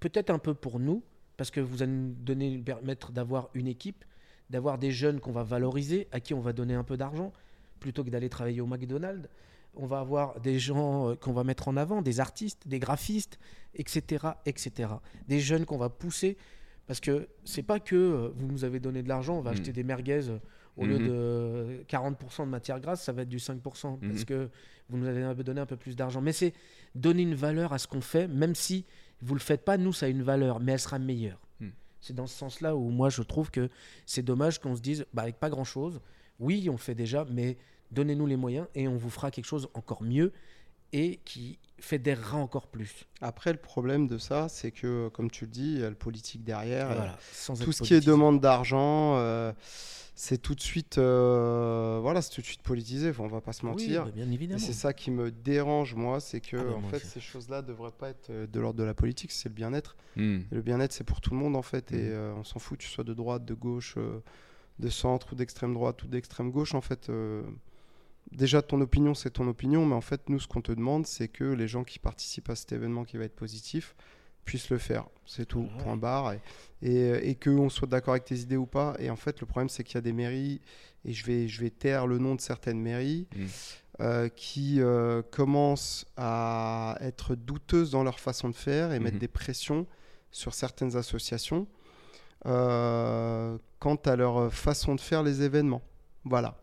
peut-être 0.00 0.30
un 0.30 0.38
peu 0.38 0.52
pour 0.52 0.80
nous, 0.80 1.02
parce 1.36 1.50
que 1.52 1.60
vous 1.60 1.82
allez 1.82 1.92
nous 1.92 2.14
donner, 2.14 2.58
permettre 2.58 3.12
d'avoir 3.12 3.50
une 3.54 3.68
équipe, 3.68 4.04
d'avoir 4.50 4.78
des 4.78 4.90
jeunes 4.90 5.20
qu'on 5.20 5.30
va 5.32 5.44
valoriser, 5.44 6.08
à 6.10 6.18
qui 6.18 6.34
on 6.34 6.40
va 6.40 6.52
donner 6.52 6.74
un 6.74 6.82
peu 6.82 6.96
d'argent, 6.96 7.32
plutôt 7.78 8.02
que 8.02 8.10
d'aller 8.10 8.28
travailler 8.28 8.60
au 8.60 8.66
McDonald's. 8.66 9.28
On 9.76 9.86
va 9.86 10.00
avoir 10.00 10.40
des 10.40 10.58
gens 10.58 11.10
euh, 11.10 11.14
qu'on 11.14 11.32
va 11.32 11.44
mettre 11.44 11.68
en 11.68 11.76
avant, 11.76 12.02
des 12.02 12.18
artistes, 12.18 12.66
des 12.66 12.80
graphistes, 12.80 13.38
etc., 13.74 14.26
etc. 14.44 14.90
Des 15.28 15.38
jeunes 15.38 15.64
qu'on 15.64 15.78
va 15.78 15.88
pousser, 15.88 16.36
parce 16.88 16.98
que 16.98 17.28
c'est 17.44 17.62
pas 17.62 17.78
que 17.78 17.94
euh, 17.94 18.28
vous 18.34 18.46
nous 18.48 18.64
avez 18.64 18.80
donné 18.80 19.04
de 19.04 19.08
l'argent, 19.08 19.36
on 19.38 19.40
va 19.40 19.50
Mm. 19.50 19.54
acheter 19.54 19.72
des 19.72 19.84
merguez 19.84 20.22
au 20.78 20.86
lieu 20.86 20.98
Mhm. 20.98 21.06
de 21.08 21.84
40% 21.88 22.46
de 22.46 22.50
matière 22.50 22.80
grasse, 22.80 23.02
ça 23.02 23.12
va 23.12 23.22
être 23.22 23.28
du 23.28 23.38
5%, 23.38 23.96
parce 23.98 24.20
Mhm. 24.20 24.24
que 24.24 24.48
vous 24.88 24.96
nous 24.96 25.06
avez 25.06 25.42
donné 25.44 25.60
un 25.60 25.66
peu 25.66 25.76
plus 25.76 25.96
d'argent. 25.96 26.20
Mais 26.22 26.32
c'est 26.32 26.54
donner 26.94 27.22
une 27.22 27.34
valeur 27.34 27.72
à 27.72 27.78
ce 27.78 27.86
qu'on 27.86 28.00
fait, 28.00 28.26
même 28.28 28.54
si 28.54 28.84
vous 29.20 29.34
le 29.34 29.40
faites 29.40 29.64
pas, 29.64 29.76
nous, 29.76 29.92
ça 29.92 30.06
a 30.06 30.08
une 30.08 30.22
valeur, 30.22 30.60
mais 30.60 30.72
elle 30.72 30.78
sera 30.80 30.98
meilleure. 30.98 31.40
Hmm. 31.60 31.70
C'est 32.00 32.14
dans 32.14 32.26
ce 32.26 32.36
sens-là 32.38 32.76
où 32.76 32.88
moi, 32.90 33.10
je 33.10 33.22
trouve 33.22 33.50
que 33.50 33.68
c'est 34.06 34.22
dommage 34.22 34.60
qu'on 34.60 34.74
se 34.76 34.80
dise, 34.80 35.04
bah, 35.12 35.22
avec 35.22 35.38
pas 35.38 35.50
grand-chose, 35.50 36.00
oui, 36.38 36.68
on 36.70 36.76
fait 36.76 36.94
déjà, 36.94 37.26
mais 37.30 37.58
donnez-nous 37.90 38.26
les 38.26 38.36
moyens 38.36 38.66
et 38.74 38.86
on 38.88 38.96
vous 38.96 39.10
fera 39.10 39.30
quelque 39.30 39.44
chose 39.46 39.68
encore 39.74 40.02
mieux 40.02 40.32
et 40.92 41.20
qui 41.24 41.58
fédérera 41.80 42.36
encore 42.36 42.66
plus. 42.68 43.06
Après, 43.20 43.52
le 43.52 43.58
problème 43.58 44.06
de 44.06 44.18
ça, 44.18 44.48
c'est 44.48 44.70
que, 44.70 45.08
comme 45.08 45.30
tu 45.30 45.44
le 45.44 45.50
dis, 45.50 45.72
il 45.74 45.80
y 45.80 45.84
a 45.84 45.88
le 45.90 45.94
politique 45.94 46.44
derrière. 46.44 46.90
et 46.90 46.94
Voilà, 46.94 47.18
sans 47.32 47.54
tout 47.54 47.72
ce 47.72 47.82
qui 47.82 47.94
est 47.94 48.04
demande 48.04 48.40
d'argent, 48.40 49.16
euh, 49.16 49.52
c'est 50.14 50.38
tout 50.42 50.56
de 50.56 50.60
suite, 50.60 50.98
euh, 50.98 52.00
voilà, 52.02 52.20
c'est 52.22 52.30
tout 52.34 52.40
de 52.40 52.46
suite 52.46 52.62
politisé. 52.62 53.10
Enfin, 53.10 53.22
on 53.22 53.28
va 53.28 53.40
pas 53.40 53.52
se 53.52 53.64
mentir. 53.64 54.06
bah, 54.06 54.10
bien 54.12 54.28
Et 54.28 54.34
évidemment. 54.34 54.58
c'est 54.58 54.72
ça 54.72 54.92
qui 54.92 55.12
me 55.12 55.30
dérange, 55.30 55.94
moi, 55.94 56.18
c'est 56.18 56.40
que 56.40 56.56
Ah 56.56 56.64
bah, 56.64 56.74
en 56.74 56.88
fait, 56.88 56.96
aussi. 56.96 57.06
ces 57.06 57.20
choses-là 57.20 57.62
devraient 57.62 57.92
pas 57.92 58.08
être 58.08 58.30
euh, 58.30 58.46
de 58.48 58.58
l'ordre 58.60 58.78
de 58.80 58.84
la 58.84 58.94
politique, 58.94 59.30
c'est 59.30 59.48
le 59.48 59.54
bien-être. 59.54 59.96
Mm. 60.16 60.38
Et 60.50 60.54
le 60.54 60.62
bien-être, 60.62 60.92
c'est 60.92 61.04
pour 61.04 61.20
tout 61.20 61.30
le 61.30 61.36
monde, 61.36 61.54
en 61.54 61.62
fait, 61.62 61.92
et 61.92 62.08
euh, 62.10 62.34
on 62.36 62.42
s'en 62.42 62.58
fout, 62.58 62.78
que 62.78 62.82
tu 62.82 62.88
sois 62.90 63.04
de 63.04 63.14
droite, 63.14 63.44
de 63.44 63.54
gauche, 63.54 63.94
euh, 63.96 64.18
de 64.80 64.88
centre 64.88 65.32
ou 65.32 65.36
d'extrême 65.36 65.72
droite 65.72 66.02
ou 66.02 66.08
d'extrême 66.08 66.50
gauche, 66.50 66.74
en 66.74 66.80
fait. 66.80 67.08
Déjà, 68.32 68.62
ton 68.62 68.80
opinion, 68.80 69.14
c'est 69.14 69.30
ton 69.30 69.46
opinion, 69.48 69.84
mais 69.86 69.94
en 69.94 70.00
fait, 70.00 70.28
nous, 70.28 70.38
ce 70.40 70.46
qu'on 70.48 70.60
te 70.60 70.72
demande, 70.72 71.06
c'est 71.06 71.28
que 71.28 71.44
les 71.44 71.68
gens 71.68 71.84
qui 71.84 71.98
participent 71.98 72.50
à 72.50 72.54
cet 72.56 72.72
événement 72.72 73.04
qui 73.04 73.16
va 73.16 73.24
être 73.24 73.36
positif 73.36 73.94
puissent 74.44 74.70
le 74.70 74.78
faire. 74.78 75.04
C'est 75.26 75.44
tout, 75.46 75.60
Ouais. 75.60 75.82
point 75.82 75.96
barre. 75.96 76.32
Et, 76.32 76.40
et, 76.82 77.30
et 77.30 77.34
qu'on 77.34 77.68
soit 77.68 77.88
d'accord 77.88 78.12
avec 78.14 78.24
tes 78.24 78.36
idées 78.38 78.56
ou 78.56 78.66
pas. 78.66 78.96
Et 78.98 79.10
en 79.10 79.16
fait, 79.16 79.40
le 79.40 79.46
problème, 79.46 79.68
c'est 79.68 79.84
qu'il 79.84 79.96
y 79.96 79.98
a 79.98 80.02
des 80.02 80.12
mairies, 80.14 80.60
et 81.04 81.12
je 81.12 81.24
vais, 81.26 81.48
je 81.48 81.60
vais 81.60 81.70
taire 81.70 82.06
le 82.06 82.18
nom 82.18 82.34
de 82.34 82.40
certaines 82.40 82.80
mairies, 82.80 83.26
Mm. 83.36 83.44
euh, 84.00 84.28
qui 84.28 84.80
euh, 84.80 85.22
commencent 85.30 86.06
à 86.16 86.96
être 87.00 87.34
douteuses 87.34 87.90
dans 87.90 88.04
leur 88.04 88.20
façon 88.20 88.48
de 88.48 88.54
faire 88.54 88.92
et 88.92 89.00
mettre 89.00 89.14
Mhm. 89.16 89.20
des 89.20 89.28
pressions 89.28 89.86
sur 90.30 90.54
certaines 90.54 90.96
associations 90.96 91.66
euh, 92.46 93.58
quant 93.80 93.96
à 93.96 94.16
leur 94.16 94.52
façon 94.52 94.94
de 94.94 95.00
faire 95.00 95.22
les 95.22 95.42
événements. 95.42 95.82
Voilà. 96.24 96.56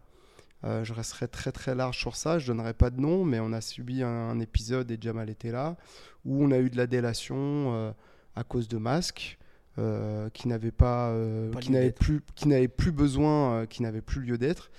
Euh, 0.66 0.84
je 0.84 0.94
resterai 0.94 1.28
très 1.28 1.52
très 1.52 1.76
large 1.76 1.98
sur 1.98 2.16
ça, 2.16 2.40
je 2.40 2.48
donnerai 2.48 2.74
pas 2.74 2.90
de 2.90 3.00
nom, 3.00 3.24
mais 3.24 3.40
on 3.40 3.54
a 3.54 3.62
subi 3.62 4.02
un, 4.02 4.08
un 4.08 4.40
épisode, 4.40 4.90
et 4.90 4.98
Jamal 5.00 5.30
était 5.30 5.52
là, 5.52 5.78
où 6.26 6.44
on 6.44 6.50
a 6.52 6.58
eu 6.58 6.70
de 6.72 6.78
la 6.78 6.88
délation 6.88 7.36
euh, 7.38 7.92
à 8.36 8.44
cause 8.44 8.68
de 8.68 8.78
masques. 8.78 9.38
euh, 9.78 10.30
qui 10.34 10.48
n'avaient 10.48 10.72
pas, 10.72 11.10
euh, 11.10 11.52
Pas 11.52 11.60
qui 11.60 11.72
plus, 11.92 12.22
qui 12.36 12.48
n'avaient 12.48 12.70
plus 12.70 12.94
besoin, 12.94 13.54
euh, 13.54 13.66
qui 13.66 13.84
n'avaient 13.84 14.00
plus 14.02 14.22
lieu 14.22 14.38
d'être, 14.38 14.72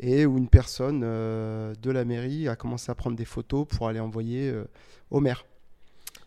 et 0.00 0.26
où 0.26 0.36
une 0.36 0.48
personne 0.48 1.02
euh, 1.04 1.74
de 1.80 1.90
la 1.92 2.04
mairie 2.04 2.48
a 2.48 2.56
commencé 2.56 2.90
à 2.90 2.96
prendre 2.96 3.16
des 3.16 3.24
photos 3.24 3.66
pour 3.68 3.86
aller 3.86 4.00
envoyer 4.00 4.50
euh, 4.50 4.64
au 5.12 5.20
maire, 5.20 5.46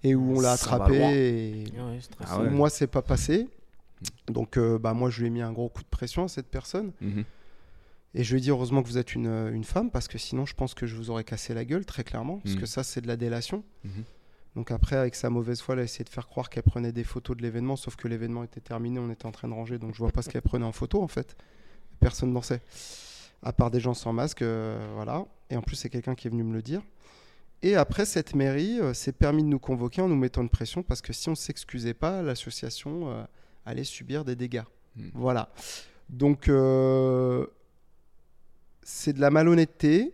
et 0.04 0.16
où 0.16 0.38
on 0.38 0.40
l'a 0.40 0.54
attrapé. 0.54 0.96
Et... 0.96 1.64
Ouais, 1.78 2.00
Ah 2.26 2.40
ouais. 2.40 2.50
Moi, 2.50 2.70
c'est 2.70 2.88
pas 2.88 3.02
passé. 3.02 3.50
Donc, 4.28 4.58
euh, 4.58 4.80
bah, 4.80 4.94
moi, 4.94 5.10
je 5.10 5.20
lui 5.20 5.28
ai 5.28 5.30
mis 5.30 5.42
un 5.42 5.52
gros 5.52 5.68
coup 5.68 5.84
de 5.84 5.88
pression 5.90 6.24
à 6.24 6.28
cette 6.30 6.48
personne. 6.48 6.92
Mhm. 7.02 7.24
Et 8.16 8.24
je 8.24 8.32
lui 8.34 8.40
ai 8.40 8.42
dit 8.42 8.50
heureusement 8.50 8.82
que 8.82 8.88
vous 8.88 8.98
êtes 8.98 9.14
une, 9.14 9.28
euh, 9.28 9.52
une 9.54 9.64
femme, 9.66 9.92
parce 9.92 10.08
que 10.08 10.18
sinon, 10.18 10.46
je 10.46 10.56
pense 10.56 10.74
que 10.74 10.88
je 10.88 10.96
vous 10.96 11.10
aurais 11.12 11.24
cassé 11.26 11.54
la 11.54 11.66
gueule, 11.66 11.86
très 11.86 12.04
clairement. 12.04 12.40
Parce 12.40 12.56
Mhm. 12.56 12.62
que 12.62 12.66
ça, 12.66 12.82
c'est 12.84 13.02
de 13.02 13.08
la 13.08 13.18
délation. 13.18 13.64
Mhm. 13.84 13.92
Donc, 14.56 14.72
après, 14.72 14.96
avec 14.96 15.16
sa 15.16 15.30
mauvaise 15.30 15.60
foi, 15.62 15.76
elle 15.76 15.82
a 15.82 15.84
essayé 15.84 16.06
de 16.06 16.10
faire 16.10 16.28
croire 16.28 16.50
qu'elle 16.50 16.64
prenait 16.64 16.94
des 16.94 17.04
photos 17.04 17.36
de 17.36 17.42
l'événement, 17.42 17.76
sauf 17.76 17.98
que 17.98 18.08
l'événement 18.08 18.44
était 18.46 18.62
terminé, 18.62 19.00
on 19.00 19.12
était 19.12 19.26
en 19.26 19.32
train 19.34 19.50
de 19.50 19.54
ranger, 19.54 19.78
donc 19.80 19.94
je 19.94 20.00
vois 20.00 20.12
pas 20.12 20.22
ce 20.22 20.30
qu'elle 20.30 20.42
prenait 20.42 20.66
en 20.66 20.72
photo, 20.72 21.02
en 21.04 21.10
fait. 21.10 21.36
Personne 22.00 22.32
n'en 22.32 22.42
sait. 22.42 22.62
à 23.44 23.52
part 23.54 23.70
des 23.70 23.80
gens 23.82 23.94
sans 23.94 24.12
masque, 24.14 24.42
euh, 24.42 24.80
voilà. 24.96 25.26
Et 25.52 25.56
en 25.58 25.62
plus, 25.62 25.76
c'est 25.76 25.90
quelqu'un 25.90 26.16
qui 26.16 26.28
est 26.28 26.32
venu 26.32 26.42
me 26.44 26.54
le 26.54 26.64
dire. 26.64 26.82
Et 27.62 27.76
après, 27.76 28.06
cette 28.06 28.34
mairie 28.34 28.80
euh, 28.80 28.94
s'est 28.94 29.12
permis 29.12 29.44
de 29.44 29.48
nous 29.50 29.60
convoquer 29.60 30.02
en 30.02 30.08
nous 30.08 30.16
mettant 30.16 30.42
une 30.42 30.50
pression 30.50 30.82
parce 30.84 31.02
que 31.02 31.14
si 31.14 31.30
on 31.30 31.36
s'excusait 31.36 31.94
pas, 31.94 32.24
l'association 32.24 33.12
euh, 33.12 33.24
allait 33.66 33.84
subir 33.84 34.26
des 34.26 34.36
dégâts. 34.36 34.64
Hmm. 34.96 35.10
Voilà. 35.14 35.50
Donc, 36.10 36.48
euh, 36.50 37.46
c'est 38.88 39.14
de 39.14 39.20
la 39.20 39.32
malhonnêteté, 39.32 40.12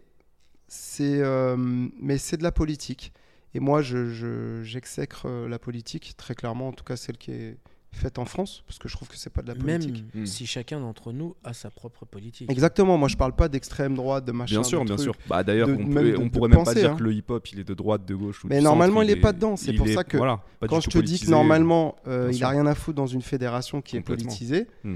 c'est, 0.68 1.20
euh, 1.22 1.56
mais 1.58 2.18
c'est 2.18 2.38
de 2.38 2.44
la 2.44 2.52
politique. 2.54 3.12
Et 3.54 3.60
moi, 3.60 3.82
je, 3.82 4.10
je- 4.10 4.64
j'exècre 4.64 5.24
euh, 5.26 5.50
la 5.50 5.60
politique, 5.60 6.14
très 6.16 6.36
clairement, 6.36 6.70
en 6.70 6.72
tout 6.72 6.86
cas 6.86 6.96
celle 6.96 7.18
qui 7.18 7.32
est 7.32 7.58
faite 7.94 8.18
en 8.20 8.24
France, 8.24 8.64
parce 8.66 8.80
que 8.80 8.88
je 8.88 8.96
trouve 8.96 9.10
que 9.10 9.18
c'est 9.18 9.30
pas 9.30 9.42
de 9.42 9.50
la 9.50 9.56
Même 9.56 9.82
politique. 9.82 10.06
Hmm. 10.16 10.26
si 10.26 10.46
chacun 10.48 10.80
d'entre 10.80 11.12
nous 11.12 11.36
a 11.44 11.52
sa 11.52 11.70
propre 11.70 12.06
politique. 12.06 12.50
Exactement, 12.50 12.98
moi 12.98 13.10
je 13.10 13.18
parle 13.18 13.36
pas 13.36 13.50
d'extrême 13.50 13.96
droite, 13.96 14.24
de 14.24 14.32
machin. 14.32 14.56
Bien 14.56 14.64
sûr, 14.64 14.80
de 14.80 14.86
bien 14.86 14.96
trucs. 14.96 15.04
sûr. 15.14 15.16
Bah, 15.28 15.44
D'ailleurs, 15.44 15.68
de- 15.68 15.74
on, 15.74 15.78
même 15.80 15.94
peut- 16.06 16.12
de- 16.14 16.18
on 16.18 16.24
de 16.28 16.30
pourrait 16.30 16.48
même 16.50 16.64
pas 16.64 16.74
dire 16.74 16.94
hein. 16.94 16.96
que 16.96 17.04
le 17.04 17.12
hip-hop, 17.12 17.46
il 17.52 17.60
est 17.60 17.66
de 17.68 17.74
droite, 17.74 18.06
de 18.06 18.16
gauche 18.16 18.46
ou 18.46 18.48
Mais 18.48 18.60
du 18.60 18.64
normalement, 18.64 19.02
centre, 19.02 19.12
il 19.12 19.18
est 19.18 19.22
pas 19.22 19.34
dedans, 19.34 19.58
c'est 19.58 19.72
il 19.72 19.78
pour 19.78 19.88
est- 19.90 19.94
ça 19.96 20.06
que 20.06 20.16
voilà, 20.16 20.42
Quand 20.70 20.80
je 20.80 20.90
te 20.90 21.00
dis 21.00 21.20
que 21.20 21.30
normalement 21.30 21.98
euh, 22.08 22.32
il 22.34 22.42
a 22.46 22.48
rien 22.48 22.66
à 22.66 22.74
foutre 22.76 22.96
dans 22.96 23.08
une 23.08 23.22
fédération 23.22 23.82
qui 23.82 23.98
est 23.98 24.02
politisée, 24.02 24.68
Hmm. 24.86 24.96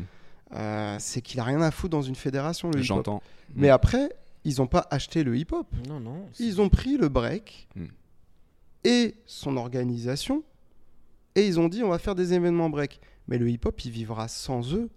Euh, 0.54 0.96
c'est 1.00 1.22
qu'il 1.22 1.40
a 1.40 1.44
rien 1.44 1.62
à 1.62 1.72
foutre 1.72 1.92
dans 1.92 2.02
une 2.02 2.16
fédération. 2.16 2.70
Le 2.70 2.76
hip-hop. 2.78 2.86
J'entends. 2.86 3.24
Mais 3.56 3.70
Hmm. 3.70 3.74
après, 3.74 4.10
ils 4.44 4.58
n'ont 4.58 4.68
pas 4.68 4.88
acheté 4.92 5.24
le 5.24 5.36
hip-hop. 5.38 5.68
Non, 5.88 6.00
non. 6.00 6.26
Ils 6.40 6.62
ont 6.62 6.70
pris 6.70 6.98
le 6.98 7.10
break 7.10 7.68
Hmm. 7.76 7.86
et 8.84 9.16
son 9.26 9.58
organisation 9.58 10.44
et 11.36 11.46
ils 11.48 11.60
ont 11.60 11.68
dit 11.68 11.84
on 11.84 11.90
va 11.90 12.00
faire 12.00 12.16
des 12.16 12.34
événements 12.34 12.70
break. 12.70 13.02
Mais 13.28 13.38
le 13.40 13.50
hip-hop, 13.50 13.84
il 13.84 13.92
vivra 13.92 14.28
sans 14.28 14.74
eux, 14.76 14.90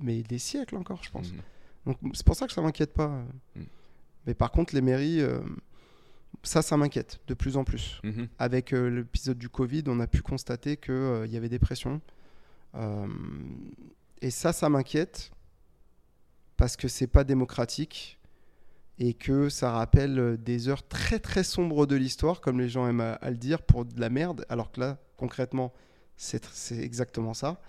mais 0.00 0.22
des 0.22 0.38
siècles 0.38 0.76
encore, 0.76 1.02
je 1.02 1.10
pense. 1.10 1.32
Mhm. 1.32 1.38
Donc 1.86 1.96
c'est 2.12 2.26
pour 2.26 2.36
ça 2.36 2.46
que 2.46 2.52
ça 2.52 2.60
m'inquiète 2.60 2.92
pas. 2.92 3.22
Mais 4.26 4.34
par 4.34 4.50
contre, 4.50 4.74
les 4.74 4.82
mairies, 4.82 5.22
euh, 5.22 5.40
ça, 6.42 6.60
ça 6.60 6.76
m'inquiète 6.76 7.20
de 7.26 7.32
plus 7.32 7.56
en 7.56 7.64
plus. 7.64 8.00
Mhm. 8.04 8.28
Avec 8.38 8.74
euh, 8.74 8.88
l'épisode 8.90 9.38
du 9.38 9.48
Covid, 9.48 9.84
on 9.86 9.98
a 9.98 10.06
pu 10.06 10.20
constater 10.20 10.76
qu'il 10.76 11.26
y 11.30 11.36
avait 11.38 11.48
des 11.48 11.58
pressions. 11.58 12.02
Et 14.22 14.30
ça, 14.30 14.52
ça 14.52 14.68
m'inquiète 14.68 15.30
parce 16.56 16.76
que 16.76 16.88
c'est 16.88 17.06
pas 17.06 17.24
démocratique 17.24 18.18
et 18.98 19.14
que 19.14 19.48
ça 19.48 19.70
rappelle 19.70 20.18
euh, 20.18 20.36
des 20.36 20.68
heures 20.68 20.86
très 20.86 21.20
très 21.20 21.44
sombres 21.44 21.86
de 21.86 21.94
l'histoire, 21.94 22.40
comme 22.40 22.58
les 22.58 22.68
gens 22.68 22.88
aiment 22.88 23.00
à, 23.00 23.12
à 23.12 23.30
le 23.30 23.36
dire, 23.36 23.62
pour 23.62 23.84
de 23.84 24.00
la 24.00 24.10
merde. 24.10 24.44
Alors 24.48 24.72
que 24.72 24.80
là, 24.80 24.98
concrètement, 25.16 25.72
c'est 26.16 26.42
exactement 26.72 27.32
ça. 27.32 27.60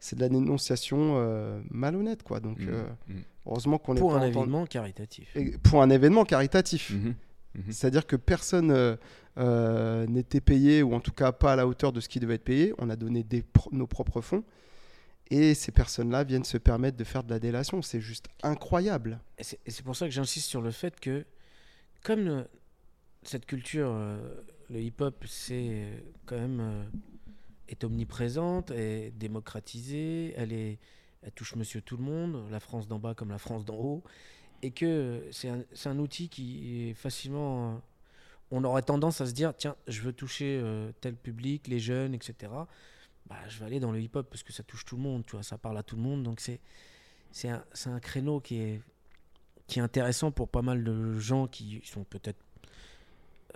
C'est 0.00 0.16
de 0.16 0.20
la 0.20 0.28
dénonciation 0.28 1.14
euh, 1.18 1.60
malhonnête, 1.70 2.24
quoi. 2.24 2.40
Donc, 2.40 2.58
Mhm. 2.58 2.68
euh, 2.68 2.84
Mhm. 3.08 3.22
heureusement 3.46 3.78
qu'on 3.78 3.94
est 3.94 4.00
Pour 4.00 4.16
un 4.16 4.22
événement 4.22 4.66
caritatif. 4.66 5.28
et 5.36 5.56
pour 5.58 5.82
un 5.82 5.90
événement 5.90 6.24
caritatif. 6.24 6.90
Mhm. 6.90 7.14
C'est-à-dire 7.70 8.06
que 8.06 8.16
personne 8.16 8.70
euh, 8.72 8.96
euh, 9.38 10.04
n'était 10.08 10.40
payé, 10.42 10.82
ou 10.82 10.94
en 10.94 11.00
tout 11.00 11.12
cas 11.12 11.30
pas 11.32 11.52
à 11.52 11.56
la 11.56 11.66
hauteur 11.66 11.92
de 11.92 12.00
ce 12.00 12.08
qui 12.08 12.18
devait 12.20 12.34
être 12.34 12.44
payé. 12.44 12.74
On 12.78 12.90
a 12.90 12.96
donné 12.96 13.22
des 13.22 13.42
pro- 13.42 13.70
nos 13.72 13.86
propres 13.86 14.20
fonds. 14.20 14.42
Et 15.30 15.54
ces 15.54 15.72
personnes-là 15.72 16.24
viennent 16.24 16.44
se 16.44 16.58
permettre 16.58 16.96
de 16.96 17.04
faire 17.04 17.24
de 17.24 17.30
la 17.30 17.38
délation. 17.38 17.82
C'est 17.82 18.00
juste 18.00 18.28
incroyable. 18.42 19.20
Et 19.38 19.44
c'est 19.44 19.82
pour 19.82 19.96
ça 19.96 20.06
que 20.06 20.12
j'insiste 20.12 20.48
sur 20.48 20.62
le 20.62 20.70
fait 20.70 21.00
que, 21.00 21.24
comme 22.02 22.46
cette 23.26 23.46
culture, 23.46 23.90
euh, 23.90 24.18
le 24.70 24.80
hip-hop, 24.80 25.24
c'est 25.26 25.68
euh, 25.70 25.98
quand 26.26 26.36
même 26.36 26.60
euh, 26.60 26.84
est 27.68 27.82
omniprésente, 27.84 28.70
est 28.70 29.12
démocratisée, 29.16 30.32
elle 30.36 30.52
est, 30.52 30.78
elle 31.22 31.32
touche 31.32 31.56
Monsieur 31.56 31.80
tout 31.80 31.96
le 31.96 32.04
monde, 32.04 32.48
la 32.50 32.60
France 32.60 32.86
d'en 32.86 32.98
bas 32.98 33.14
comme 33.14 33.30
la 33.30 33.38
France 33.38 33.64
d'en 33.64 33.76
haut, 33.76 34.04
et 34.62 34.70
que 34.70 35.26
c'est 35.32 35.48
un, 35.48 35.64
un 35.86 35.98
outil 35.98 36.28
qui 36.28 36.88
est 36.88 36.94
facilement, 36.94 37.82
on 38.52 38.62
aurait 38.62 38.82
tendance 38.82 39.20
à 39.20 39.26
se 39.26 39.32
dire, 39.32 39.52
tiens, 39.56 39.74
je 39.88 40.02
veux 40.02 40.12
toucher 40.12 40.62
tel 41.00 41.16
public, 41.16 41.66
les 41.66 41.80
jeunes, 41.80 42.14
etc. 42.14 42.52
Bah, 43.28 43.36
je 43.48 43.58
vais 43.58 43.64
aller 43.66 43.80
dans 43.80 43.90
le 43.92 44.00
hip-hop 44.00 44.28
parce 44.30 44.42
que 44.42 44.52
ça 44.52 44.62
touche 44.62 44.84
tout 44.84 44.96
le 44.96 45.02
monde, 45.02 45.24
tu 45.26 45.32
vois, 45.32 45.42
ça 45.42 45.58
parle 45.58 45.76
à 45.78 45.82
tout 45.82 45.96
le 45.96 46.02
monde, 46.02 46.22
donc 46.22 46.40
c'est 46.40 46.60
c'est 47.32 47.48
un, 47.48 47.64
c'est 47.72 47.90
un 47.90 48.00
créneau 48.00 48.40
qui 48.40 48.56
est, 48.60 48.80
qui 49.66 49.78
est 49.80 49.82
intéressant 49.82 50.30
pour 50.30 50.48
pas 50.48 50.62
mal 50.62 50.84
de 50.84 51.18
gens 51.18 51.46
qui 51.48 51.80
sont 51.84 52.04
peut-être 52.04 52.38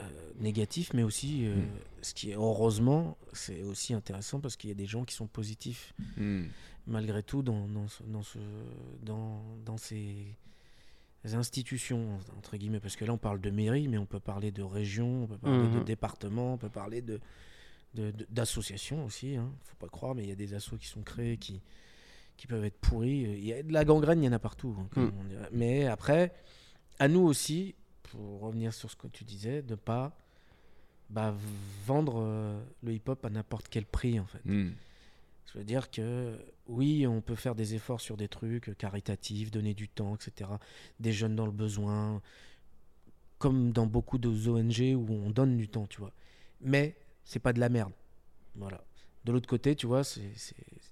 euh, 0.01 0.09
négatifs, 0.41 0.93
mais 0.95 1.03
aussi, 1.03 1.47
euh, 1.47 1.57
Mm. 1.63 1.69
ce 2.03 2.15
qui 2.15 2.31
est 2.31 2.35
heureusement, 2.35 3.17
c'est 3.33 3.63
aussi 3.63 3.95
intéressant 3.95 4.41
parce 4.41 4.57
qu'il 4.57 4.69
y 4.69 4.73
a 4.73 4.77
des 4.77 4.87
gens 4.87 5.05
qui 5.05 5.15
sont 5.15 5.27
positifs 5.27 5.95
Mhm. 6.17 6.49
malgré 6.87 7.23
tout 7.23 7.43
dans, 7.43 7.69
dans, 7.69 7.87
ce- 7.89 8.03
dans, 8.05 8.23
ce, 8.23 8.39
dans, 9.03 9.43
dans 9.65 9.77
ces 9.77 10.35
institutions, 11.25 12.19
entre 12.39 12.57
guillemets, 12.57 12.81
parce 12.81 12.97
que 12.97 13.05
là 13.05 13.13
on 13.13 13.19
parle 13.19 13.41
de 13.41 13.51
mairie, 13.51 13.89
mais 13.89 13.99
on 13.99 14.07
peut 14.07 14.21
parler 14.21 14.51
de 14.53 14.63
région, 14.63 15.25
on 15.25 15.27
peut 15.27 15.37
parler 15.39 15.69
de 15.69 15.79
Mhm. 15.79 15.85
département, 15.85 16.55
on 16.55 16.57
peut 16.59 16.71
parler 16.71 17.03
de- 17.03 17.21
d'associations 17.95 19.05
aussi, 19.05 19.37
hein. 19.37 19.51
faut 19.65 19.77
pas 19.77 19.89
croire, 19.89 20.15
mais 20.15 20.23
il 20.23 20.29
y 20.29 20.33
a 20.33 20.37
des 20.37 20.55
assos 20.55 20.77
qui 20.79 20.87
sont 20.87 21.03
créés 21.03 21.37
qui, 21.39 21.61
qui 22.37 22.47
peuvent 22.47 22.65
être 22.65 22.79
pourris. 22.79 23.23
Il 23.23 23.45
y 23.45 23.53
a 23.53 23.63
de 23.63 23.73
la 23.73 23.85
gangrène, 23.85 24.23
il 24.23 24.27
y 24.27 24.29
en 24.29 24.33
a 24.33 24.39
partout. 24.39 24.77
hein, 24.79 24.89
Mm. 24.97 25.05
on. 25.05 25.49
Mais 25.53 25.87
après, 25.87 26.33
à 26.99 27.09
nous 27.09 27.21
aussi, 27.21 27.75
pour 28.05 28.41
revenir 28.41 28.73
sur 28.73 28.91
ce 28.91 28.97
que 28.97 29.09
tu 29.09 29.25
disais, 29.25 29.63
de 29.63 29.75
pas 29.75 30.17
bah, 31.09 31.35
vendre 31.87 32.21
euh, 32.23 32.63
le 32.83 32.93
hip-hop 32.93 33.25
à 33.25 33.31
n'importe 33.31 33.67
quel 33.69 33.85
prix 33.85 34.21
en 34.21 34.27
fait. 34.27 34.45
Mhm. 34.45 34.73
Je 35.53 35.59
veux 35.59 35.65
dire 35.65 35.91
que 35.91 36.39
oui, 36.69 37.09
on 37.09 37.21
peut 37.21 37.35
faire 37.35 37.57
des 37.57 37.75
efforts 37.75 38.01
sur 38.01 38.17
des 38.17 38.29
trucs 38.29 38.77
caritatifs, 38.79 39.51
donner 39.51 39.75
du 39.75 39.89
temps, 39.89 40.15
etc. 40.15 40.49
Des 41.01 41.13
jeunes 41.13 41.35
dans 41.35 41.47
le 41.47 41.51
besoin, 41.53 42.23
comme 43.39 43.73
dans 43.73 43.87
beaucoup 43.87 44.19
de 44.19 44.29
ONG 44.29 44.95
où 44.97 45.13
on 45.13 45.31
donne 45.31 45.57
du 45.57 45.69
temps, 45.69 45.89
tu 45.89 45.99
vois. 45.99 46.13
Mais 46.61 46.95
c'est 47.31 47.39
pas 47.39 47.53
de 47.53 47.61
la 47.61 47.69
merde. 47.69 47.93
Voilà. 48.57 48.83
De 49.25 49.31
l'autre 49.33 49.49
côté, 49.49 49.77
tu 49.77 49.87
vois, 49.87 50.03
c'est, 50.03 50.33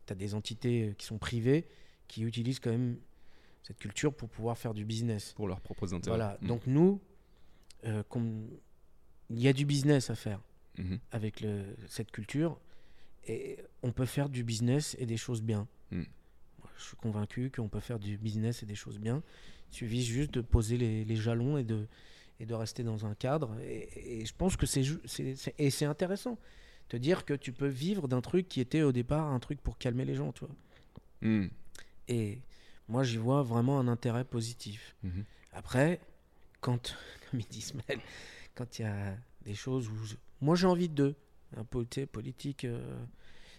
t'as 0.06 0.14
des 0.14 0.34
entités 0.34 0.88
euh, 0.90 0.92
qui 0.94 1.04
sont 1.06 1.18
privées 1.18 1.66
qui 2.06 2.22
utilisent 2.22 2.60
quand 2.60 2.70
même 2.70 2.96
cette 3.62 3.78
culture 3.78 4.14
pour 4.14 4.28
pouvoir 4.28 4.56
faire 4.56 4.72
du 4.72 4.84
business. 4.84 5.32
Pour 5.34 5.48
leurs 5.48 5.60
propres 5.60 5.92
intérêts. 5.92 6.16
Voilà. 6.16 6.38
Mhm. 6.40 6.48
Donc 6.48 6.66
nous, 6.66 7.00
euh, 7.84 8.02
il 9.30 9.40
y 9.40 9.48
a 9.48 9.52
du 9.52 9.64
business 9.66 10.10
à 10.10 10.14
faire 10.14 10.40
Mhm. 10.78 10.98
avec 11.10 11.40
le- 11.40 11.76
cette 11.88 12.10
culture 12.12 12.58
et 13.26 13.58
on 13.82 13.90
peut 13.92 14.06
faire 14.06 14.28
du 14.28 14.44
business 14.44 14.94
et 14.98 15.06
des 15.06 15.16
choses 15.16 15.42
bien. 15.42 15.66
Mm. 15.90 16.02
Moi, 16.60 16.70
Je 16.78 16.84
suis 16.84 16.96
convaincu 16.96 17.50
qu'on 17.50 17.68
peut 17.68 17.80
faire 17.80 17.98
du 17.98 18.16
business 18.16 18.62
et 18.62 18.66
des 18.66 18.76
choses 18.76 18.98
bien. 19.00 19.22
Il 19.72 19.74
suffit 19.76 20.02
juste 20.04 20.30
de 20.32 20.40
poser 20.40 20.76
les, 20.78 21.04
les 21.04 21.16
jalons 21.16 21.58
et 21.58 21.64
de, 21.64 21.88
et 22.40 22.46
de 22.46 22.54
rester 22.54 22.82
dans 22.82 23.06
un 23.06 23.14
cadre. 23.14 23.58
Et, 23.60 24.20
et 24.20 24.24
je 24.26 24.34
pense 24.34 24.56
que 24.56 24.66
c'est 24.66 24.82
et 25.58 25.84
intéressant. 25.84 26.38
Te 26.88 26.96
dire 26.96 27.24
que 27.24 27.34
tu 27.34 27.52
peux 27.52 27.66
vivre 27.68 28.08
d'un 28.08 28.20
truc 28.20 28.48
qui 28.48 28.60
était 28.60 28.82
au 28.82 28.92
départ 28.92 29.26
un 29.26 29.38
truc 29.40 29.60
pour 29.60 29.76
calmer 29.78 30.04
les 30.04 30.14
gens, 30.14 30.32
tu 30.32 30.44
vois. 30.46 30.54
Mhm. 31.20 31.50
Et 32.08 32.40
moi, 32.88 33.02
j'y 33.04 33.18
vois 33.18 33.42
vraiment 33.42 33.78
un 33.78 33.88
intérêt 33.88 34.24
positif. 34.24 34.96
Mhm. 35.02 35.24
Après, 35.52 36.00
quand, 36.60 36.96
comme 37.30 37.40
il 37.40 37.46
dit 37.46 37.58
Ismaël, 37.58 38.00
quand 38.54 38.78
il 38.78 38.82
y 38.82 38.84
a 38.86 39.16
des 39.42 39.54
choses 39.54 39.88
où 39.88 40.04
je- 40.04 40.16
moi 40.40 40.56
j'ai 40.56 40.66
envie 40.66 40.88
de 40.88 41.14
un 41.56 41.64
peu 41.64 41.84
politique, 42.12 42.64
euh, 42.64 43.04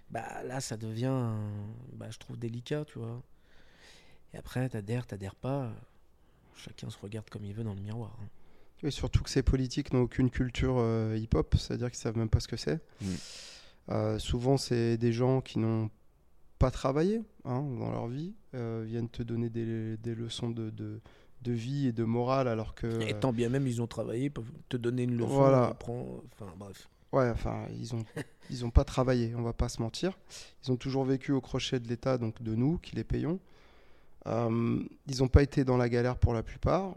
bah 0.09 0.43
là 0.43 0.59
ça 0.61 0.77
devient, 0.77 1.05
un- 1.05 1.51
bah, 1.93 2.09
je 2.09 2.17
trouve 2.17 2.37
délicat, 2.37 2.85
tu 2.85 2.99
vois. 2.99 3.21
Et 4.33 4.37
après, 4.37 4.69
t'adhères, 4.69 5.05
t'adhères 5.07 5.35
pas, 5.35 5.71
chacun 6.55 6.89
se 6.89 6.97
regarde 6.99 7.29
comme 7.29 7.45
il 7.45 7.53
veut 7.53 7.63
dans 7.63 7.73
le 7.73 7.81
miroir. 7.81 8.17
hein. 8.21 8.27
Et 8.83 8.91
surtout 8.91 9.23
que 9.23 9.29
ces 9.29 9.43
politiques 9.43 9.93
n'ont 9.93 10.01
aucune 10.01 10.29
culture 10.29 10.75
euh, 10.77 11.17
hip-hop, 11.17 11.55
c'est-à-dire 11.57 11.89
qu'ils 11.89 11.99
savent 11.99 12.17
même 12.17 12.29
pas 12.29 12.39
ce 12.39 12.47
que 12.47 12.55
c'est. 12.57 12.79
Mm. 13.01 13.05
Euh, 13.89 14.19
souvent, 14.19 14.57
c'est 14.57 14.97
des 14.97 15.11
gens 15.11 15.41
qui 15.41 15.59
n'ont 15.59 15.89
pas 16.59 16.71
travaillé 16.71 17.21
hein, 17.45 17.61
dans 17.79 17.91
leur 17.91 18.07
vie, 18.07 18.33
euh, 18.55 18.83
viennent 18.85 19.09
te 19.09 19.23
donner 19.23 19.49
des, 19.49 19.97
des 19.97 20.15
leçons 20.15 20.49
de, 20.49 20.69
de, 20.69 21.01
de 21.41 21.51
vie 21.51 21.87
et 21.87 21.91
de 21.91 22.03
morale, 22.03 22.47
alors 22.47 22.75
que. 22.75 23.01
Et 23.01 23.13
tant 23.13 23.33
bien 23.33 23.49
même 23.49 23.67
ils 23.67 23.81
ont 23.81 23.87
travaillé, 23.87 24.29
peuvent 24.29 24.51
te 24.69 24.77
donner 24.77 25.03
une 25.03 25.17
leçon, 25.17 25.27
Voilà. 25.27 25.75
enfin 25.81 26.53
bref. 26.57 26.89
Ouais, 27.11 27.29
enfin, 27.31 27.65
ils 27.79 27.95
ont, 27.95 28.05
ils 28.51 28.65
ont 28.65 28.69
pas 28.69 28.83
travaillé, 28.83 29.33
on 29.35 29.41
va 29.41 29.53
pas 29.53 29.67
se 29.67 29.81
mentir. 29.81 30.17
Ils 30.63 30.71
ont 30.71 30.77
toujours 30.77 31.03
vécu 31.03 31.31
au 31.31 31.41
crochet 31.41 31.79
de 31.79 31.87
l'État, 31.87 32.17
donc 32.17 32.41
de 32.43 32.53
nous, 32.55 32.77
qui 32.77 32.95
les 32.95 33.03
payons. 33.03 33.39
Ils 34.27 35.21
n'ont 35.21 35.27
pas 35.27 35.41
été 35.41 35.63
dans 35.63 35.77
la 35.77 35.89
galère 35.89 36.17
pour 36.17 36.35
la 36.35 36.43
plupart. 36.43 36.93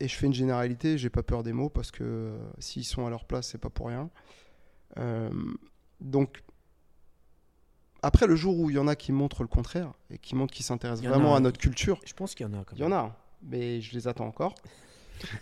Et 0.00 0.08
je 0.08 0.14
fais 0.14 0.26
une 0.26 0.34
généralité, 0.34 0.96
j'ai 0.98 1.10
pas 1.10 1.22
peur 1.22 1.42
des 1.42 1.52
mots, 1.52 1.68
parce 1.68 1.90
que 1.90 2.04
euh, 2.04 2.38
s'ils 2.58 2.84
sont 2.84 3.06
à 3.06 3.10
leur 3.10 3.24
place, 3.24 3.48
c'est 3.48 3.58
pas 3.58 3.70
pour 3.70 3.88
rien. 3.88 4.10
Euh, 4.98 5.30
donc, 6.00 6.42
après, 8.02 8.26
le 8.26 8.36
jour 8.36 8.58
où 8.58 8.70
il 8.70 8.76
y 8.76 8.78
en 8.78 8.86
a 8.86 8.94
qui 8.94 9.10
montrent 9.10 9.42
le 9.42 9.48
contraire, 9.48 9.92
et 10.10 10.18
qui 10.18 10.36
montrent 10.36 10.54
qu'ils 10.54 10.64
s'intéressent 10.64 11.08
vraiment 11.08 11.34
a, 11.34 11.38
à 11.38 11.40
notre 11.40 11.58
culture, 11.58 12.00
Je 12.06 12.12
pense 12.14 12.34
qu'il 12.34 12.46
y 12.46 12.48
en 12.48 12.52
a 12.54 12.64
quand 12.64 12.76
il 12.76 12.78
y 12.78 12.82
même. 12.82 12.92
en 12.92 12.96
a, 12.96 13.16
mais 13.42 13.80
je 13.80 13.92
les 13.94 14.06
attends 14.06 14.26
encore. 14.26 14.54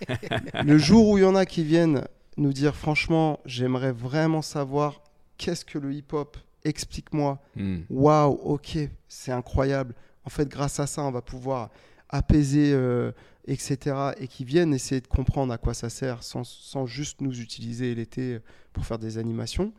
le 0.65 0.79
jour 0.79 1.09
où 1.09 1.19
il 1.19 1.23
y 1.23 1.25
en 1.27 1.35
a 1.35 1.45
qui 1.45 1.63
viennent 1.63 2.07
nous 2.39 2.53
dire 2.55 2.75
franchement, 2.75 3.41
j'aimerais 3.45 3.93
vraiment 3.93 4.41
savoir 4.41 5.03
qu'est-ce 5.37 5.67
que 5.67 5.79
le 5.79 5.93
hip-hop, 5.93 6.39
explique-moi. 6.65 7.39
Mhm. 7.57 7.85
Waouh, 7.91 8.33
ok, 8.33 8.79
c'est 9.09 9.33
incroyable. 9.33 9.95
En 10.25 10.31
fait, 10.31 10.49
grâce 10.49 10.81
à 10.81 10.87
ça, 10.87 11.03
on 11.03 11.11
va 11.11 11.21
pouvoir 11.23 11.71
apaisés, 12.09 12.73
euh, 12.73 13.13
etc., 13.47 13.97
et 14.19 14.29
qui 14.29 14.45
viennent 14.45 14.75
essayer 14.75 15.01
de 15.01 15.07
comprendre 15.07 15.53
à 15.53 15.59
quoi 15.59 15.75
ça 15.75 15.89
sert 15.89 16.23
sans, 16.23 16.45
sans 16.45 16.87
juste 16.87 17.21
nous 17.21 17.41
utiliser 17.41 17.95
l'été 17.95 18.39
pour 18.73 18.85
faire 18.87 18.99
des 18.99 19.19
animations, 19.19 19.73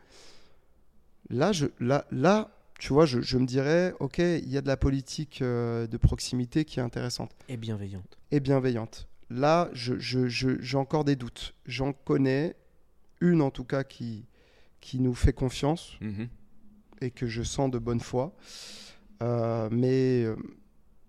là, 1.30 1.52
je, 1.52 1.68
là, 1.80 2.06
là 2.12 2.52
tu 2.80 2.94
vois, 2.94 3.06
je, 3.08 3.22
je 3.22 3.38
me 3.38 3.46
dirais, 3.46 3.94
ok, 4.00 4.20
il 4.20 4.50
y 4.50 4.58
a 4.58 4.62
de 4.62 4.68
la 4.68 4.78
politique 4.78 5.42
euh, 5.42 5.88
de 5.88 5.98
proximité 5.98 6.64
qui 6.64 6.80
est 6.80 6.84
intéressante 6.84 7.32
Et 7.50 7.58
bienveillante. 7.58 8.18
et 8.32 8.40
bienveillante. 8.40 9.08
Là, 9.30 9.70
je- 9.74 9.98
je- 9.98 10.28
je- 10.28 10.62
j'ai 10.62 10.78
encore 10.78 11.04
des 11.04 11.16
doutes. 11.16 11.54
J'en 11.66 11.92
connais 11.92 12.56
une 13.20 13.42
en 13.42 13.50
tout 13.50 13.64
cas 13.66 13.84
qui, 13.84 14.26
qui 14.80 15.00
nous 15.00 15.16
fait 15.16 15.34
confiance 15.34 15.94
Mhm. 16.02 16.28
et 17.02 17.10
que 17.12 17.26
je 17.28 17.42
sens 17.44 17.72
de 17.72 17.80
bonne 17.80 18.00
foi. 18.00 18.36
Euh, 19.24 19.68
mais 19.72 20.24
euh, 20.24 20.36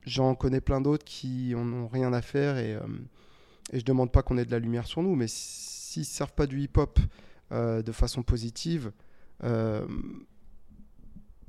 j'en 0.09 0.35
connais 0.35 0.61
plein 0.61 0.81
d'autres 0.81 1.05
qui 1.05 1.55
en 1.55 1.73
ont 1.73 1.89
rien 1.89 2.13
à 2.13 2.23
faire 2.23 2.57
et, 2.59 2.75
euh, 2.75 2.81
et 3.73 3.79
je 3.81 3.85
demande 3.85 4.11
pas 4.11 4.23
qu'on 4.23 4.39
ait 4.39 4.45
de 4.45 4.51
la 4.51 4.59
lumière 4.59 4.87
sur 4.87 5.03
nous, 5.03 5.15
mais 5.15 5.27
s'ils 5.29 6.03
ne 6.03 6.07
servent 6.07 6.33
pas 6.33 6.47
du 6.47 6.61
hip-hop 6.61 6.99
euh, 7.53 7.83
de 7.83 7.93
façon 7.93 8.23
positive, 8.23 8.91
euh, 9.45 9.87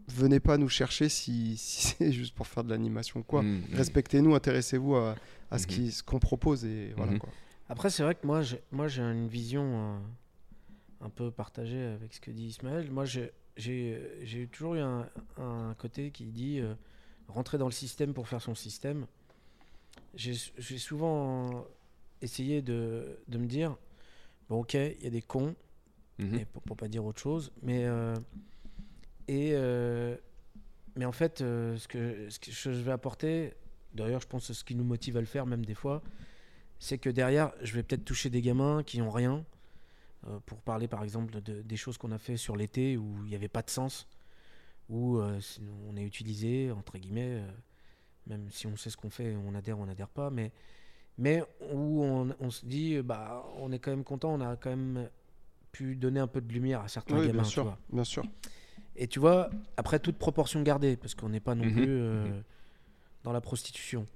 venez 0.07 0.39
pas 0.39 0.57
nous 0.57 0.69
chercher 0.69 1.09
si, 1.09 1.55
si 1.57 1.87
c'est 1.97 2.11
juste 2.11 2.33
pour 2.35 2.47
faire 2.47 2.63
de 2.63 2.69
l'animation 2.69 3.21
ou 3.21 3.23
quoi. 3.23 3.41
Mhm. 3.43 3.63
Respectez-nous, 3.73 4.35
intéressez-vous 4.35 4.95
à, 4.95 5.15
à 5.51 5.57
ce 5.57 5.67
ce 5.91 6.03
qu'on 6.03 6.19
propose 6.19 6.65
et 6.65 6.93
voilà 6.95 7.13
Mhm. 7.13 7.19
quoi. 7.19 7.29
Après, 7.71 7.91
c'est 7.91 8.01
vrai 8.01 8.15
que 8.15 8.25
moi, 8.25 8.41
j'ai, 8.41 8.61
moi, 8.71 8.87
j'ai 8.87 9.03
une 9.03 9.27
vision 9.27 9.63
euh, 9.63 9.97
un 11.05 11.09
peu 11.09 11.29
partagée 11.29 11.83
avec 11.83 12.15
ce 12.15 12.19
que 12.19 12.31
dit 12.31 12.47
Ismaël. 12.47 12.89
Moi, 12.89 13.05
j'ai, 13.05 13.31
j'ai, 13.57 14.01
j'ai 14.23 14.47
toujours 14.47 14.73
eu 14.73 14.79
un, 14.79 15.07
un 15.37 15.75
côté 15.77 16.09
qui 16.09 16.25
dit 16.25 16.59
euh, 16.61 16.73
rentrer 17.29 17.57
dans 17.57 17.65
le 17.67 17.71
système 17.71 18.13
pour 18.13 18.27
faire 18.27 18.41
son 18.41 18.55
système. 18.55 19.05
J'ai, 20.15 20.33
souvent 20.77 21.65
essayé 22.21 22.61
de, 22.61 23.19
de 23.27 23.37
me 23.37 23.45
dire 23.47 23.77
bon, 24.49 24.61
ok, 24.61 24.73
il 24.73 25.03
y 25.03 25.07
a 25.07 25.11
des 25.11 25.21
cons, 25.21 25.55
Mhm. 26.17 26.35
et 26.35 26.45
pour, 26.45 26.61
pour 26.63 26.75
pas 26.75 26.89
dire 26.89 27.05
autre 27.05 27.21
chose, 27.21 27.49
mais 27.61 27.85
euh, 27.85 28.13
et 29.29 29.51
euh, 29.53 30.17
mais 30.97 31.05
en 31.05 31.13
fait, 31.13 31.39
euh, 31.39 31.77
ce 31.77 31.87
que 31.87 32.29
ce 32.29 32.39
que 32.39 32.49
je 32.51 32.69
vais 32.81 32.91
apporter, 32.91 33.53
d'ailleurs, 33.93 34.19
je 34.19 34.27
pense 34.27 34.47
que 34.49 34.53
ce 34.53 34.65
qui 34.65 34.75
nous 34.75 34.83
motive 34.83 35.15
à 35.15 35.21
le 35.21 35.25
faire, 35.25 35.45
même 35.45 35.63
des 35.65 35.75
fois, 35.75 36.01
c'est 36.77 36.97
que 36.97 37.09
derrière, 37.09 37.53
je 37.61 37.73
vais 37.73 37.83
peut-être 37.83 38.03
toucher 38.03 38.29
des 38.29 38.41
gamins 38.41 38.83
qui 38.83 39.01
ont 39.01 39.11
rien. 39.11 39.45
pour 40.45 40.59
parler 40.61 40.89
par 40.89 41.01
exemple 41.05 41.41
de- 41.41 41.61
des 41.61 41.77
choses 41.77 41.97
qu'on 41.97 42.11
a 42.11 42.17
fait 42.17 42.35
sur 42.35 42.57
l'été 42.57 42.97
où 42.97 43.23
il 43.23 43.29
n'y 43.29 43.35
avait 43.35 43.47
pas 43.47 43.61
de 43.61 43.69
sens, 43.69 44.05
où 44.89 45.17
euh, 45.17 45.39
on 45.87 45.95
est 45.95 46.03
utilisé, 46.03 46.71
entre 46.71 46.97
guillemets, 46.97 47.39
euh, 47.41 47.47
même 48.27 48.49
si 48.51 48.67
on 48.67 48.75
sait 48.75 48.89
ce 48.89 48.97
qu'on 48.97 49.09
fait, 49.09 49.35
on 49.35 49.53
adhère 49.55 49.79
ou 49.79 49.83
on 49.83 49.85
n'adhère 49.85 50.09
pas, 50.09 50.29
mais, 50.29 50.51
mais 51.17 51.43
où 51.71 52.03
on, 52.03 52.35
on 52.39 52.49
se 52.49 52.65
dit, 52.65 53.01
bah, 53.01 53.45
on 53.57 53.71
est 53.71 53.79
quand 53.79 53.91
même 53.91 54.03
content, 54.03 54.33
on 54.33 54.41
a 54.41 54.55
quand 54.55 54.69
même 54.71 55.09
pu 55.71 55.95
donner 55.95 56.19
un 56.19 56.27
peu 56.27 56.41
de 56.41 56.51
lumière 56.51 56.81
à 56.81 56.87
certains 56.87 57.15
Oui, 57.17 57.27
gamins. 57.27 57.33
bien 57.41 57.43
tu 57.43 57.49
sûr, 57.51 57.63
vois. 57.63 57.77
bien 57.91 58.03
sûr. 58.03 58.23
Et 58.95 59.07
tu 59.07 59.19
vois, 59.19 59.49
après 59.77 59.99
toute 59.99 60.17
proportion 60.17 60.61
gardée, 60.63 60.97
parce 60.97 61.15
qu'on 61.15 61.29
n'est 61.29 61.39
pas 61.39 61.55
non 61.55 61.65
Mhm. 61.65 61.71
plus 61.71 62.01
euh, 62.01 62.25
Mhm. 62.27 62.43
dans 63.23 63.31
la 63.31 63.41
prostitution. 63.41 64.07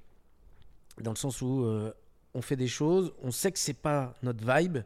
Dans 1.02 1.12
le 1.12 1.18
sens 1.18 1.42
où 1.42 1.64
euh, 1.64 1.94
on 2.34 2.42
fait 2.42 2.56
des 2.56 2.68
choses, 2.68 3.14
on 3.22 3.32
sait 3.32 3.52
que 3.52 3.60
c'est 3.60 3.74
pas 3.74 4.16
notre 4.24 4.44
vibe, 4.44 4.80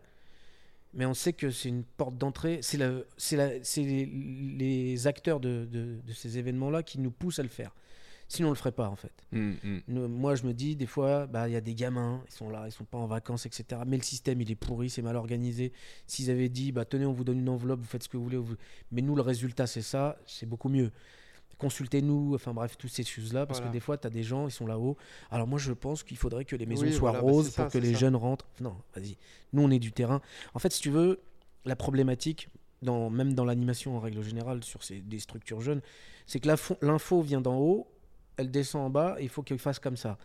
mais 0.93 1.05
on 1.05 1.13
sait 1.13 1.33
que 1.33 1.51
c'est 1.51 1.69
une 1.69 1.83
porte 1.83 2.17
d'entrée. 2.17 2.59
C'est 2.61 2.77
les, 2.77 4.05
les 4.05 5.07
acteurs 5.07 5.39
de, 5.39 5.65
de- 5.71 5.99
de 6.05 6.13
ces 6.13 6.37
événements-là 6.37 6.83
qui 6.83 6.99
nous 6.99 7.11
poussent 7.11 7.39
à 7.39 7.43
le 7.43 7.49
faire. 7.49 7.73
Sinon, 8.29 8.49
on 8.49 8.51
le 8.51 8.57
ferait 8.57 8.73
pas, 8.73 8.89
en 8.89 8.95
fait. 8.97 9.13
Mhm. 9.31 9.83
Nous- 9.87 10.07
moi, 10.09 10.35
je 10.35 10.43
me 10.43 10.53
dis, 10.53 10.75
des 10.75 10.85
fois, 10.85 11.27
bah, 11.27 11.47
il 11.47 11.53
y 11.53 11.55
a 11.55 11.61
des 11.61 11.73
gamins, 11.75 12.21
ils 12.27 12.33
sont 12.33 12.49
là, 12.49 12.63
ils 12.67 12.73
sont 12.73 12.83
pas 12.83 12.97
en 12.97 13.07
vacances, 13.07 13.45
etc. 13.45 13.81
Mais 13.87 13.95
le 13.95 14.03
système, 14.03 14.41
il 14.41 14.51
est 14.51 14.55
pourri, 14.55 14.89
c'est 14.89 15.01
mal 15.01 15.15
organisé. 15.15 15.71
S'ils 16.07 16.29
avaient 16.29 16.49
dit, 16.49 16.73
bah, 16.73 16.83
tenez, 16.83 17.05
on 17.05 17.13
vous 17.13 17.23
donne 17.23 17.39
une 17.39 17.47
enveloppe, 17.47 17.79
vous 17.79 17.85
faites 17.87 18.03
ce 18.03 18.09
que 18.09 18.17
vous 18.17 18.23
voulez, 18.23 18.35
vous- 18.37 18.57
mais 18.91 19.01
nous, 19.01 19.15
le 19.15 19.21
résultat, 19.21 19.65
c'est 19.65 19.81
ça, 19.81 20.17
c'est 20.25 20.45
beaucoup 20.45 20.67
mieux. 20.67 20.91
Consultez-nous, 21.57 22.35
enfin 22.35 22.53
bref, 22.53 22.77
toutes 22.77 22.91
ces 22.91 23.03
choses-là, 23.03 23.45
parce 23.45 23.59
Voilà. 23.59 23.71
que 23.71 23.73
des 23.73 23.79
fois, 23.79 23.97
tu 23.97 24.05
as 24.05 24.09
des 24.11 24.23
gens, 24.23 24.47
ils 24.47 24.51
sont 24.51 24.67
là-haut. 24.67 24.95
Alors 25.31 25.47
moi, 25.47 25.57
je 25.57 25.71
pense 25.73 26.03
qu'il 26.03 26.17
faudrait 26.17 26.45
que 26.45 26.55
les 26.55 26.65
maisons 26.65 26.83
Oui, 26.83 26.93
soient 26.93 27.11
voilà, 27.11 27.25
bah, 27.25 27.31
roses 27.31 27.49
ça, 27.49 27.63
pour 27.63 27.71
que 27.71 27.77
les 27.79 27.93
ça. 27.93 27.99
jeunes 27.99 28.15
rentrent. 28.15 28.47
Non, 28.61 28.75
vas-y. 28.95 29.17
Nous, 29.53 29.63
on 29.63 29.71
est 29.71 29.79
du 29.79 29.91
terrain. 29.91 30.21
En 30.53 30.59
fait, 30.59 30.71
si 30.71 30.81
tu 30.81 30.89
veux, 30.91 31.19
la 31.65 31.75
problématique, 31.75 32.49
dans, 32.83 33.09
même 33.09 33.33
dans 33.33 33.43
l'animation 33.45 33.97
en 33.97 33.99
règle 33.99 34.21
générale, 34.21 34.63
sur 34.63 34.83
ces, 34.83 34.99
des 34.99 35.19
structures 35.19 35.61
jeunes, 35.61 35.81
c'est 36.27 36.39
que 36.39 36.47
l'info 36.81 37.21
vient 37.21 37.41
d'en 37.41 37.57
haut, 37.57 37.87
elle 38.37 38.51
descend 38.51 38.83
en 38.85 38.89
bas, 38.91 39.15
et 39.17 39.23
il 39.23 39.29
faut 39.29 39.41
qu'elle 39.41 39.57
fasse 39.57 39.79
comme 39.79 39.97
ça. 39.97 40.17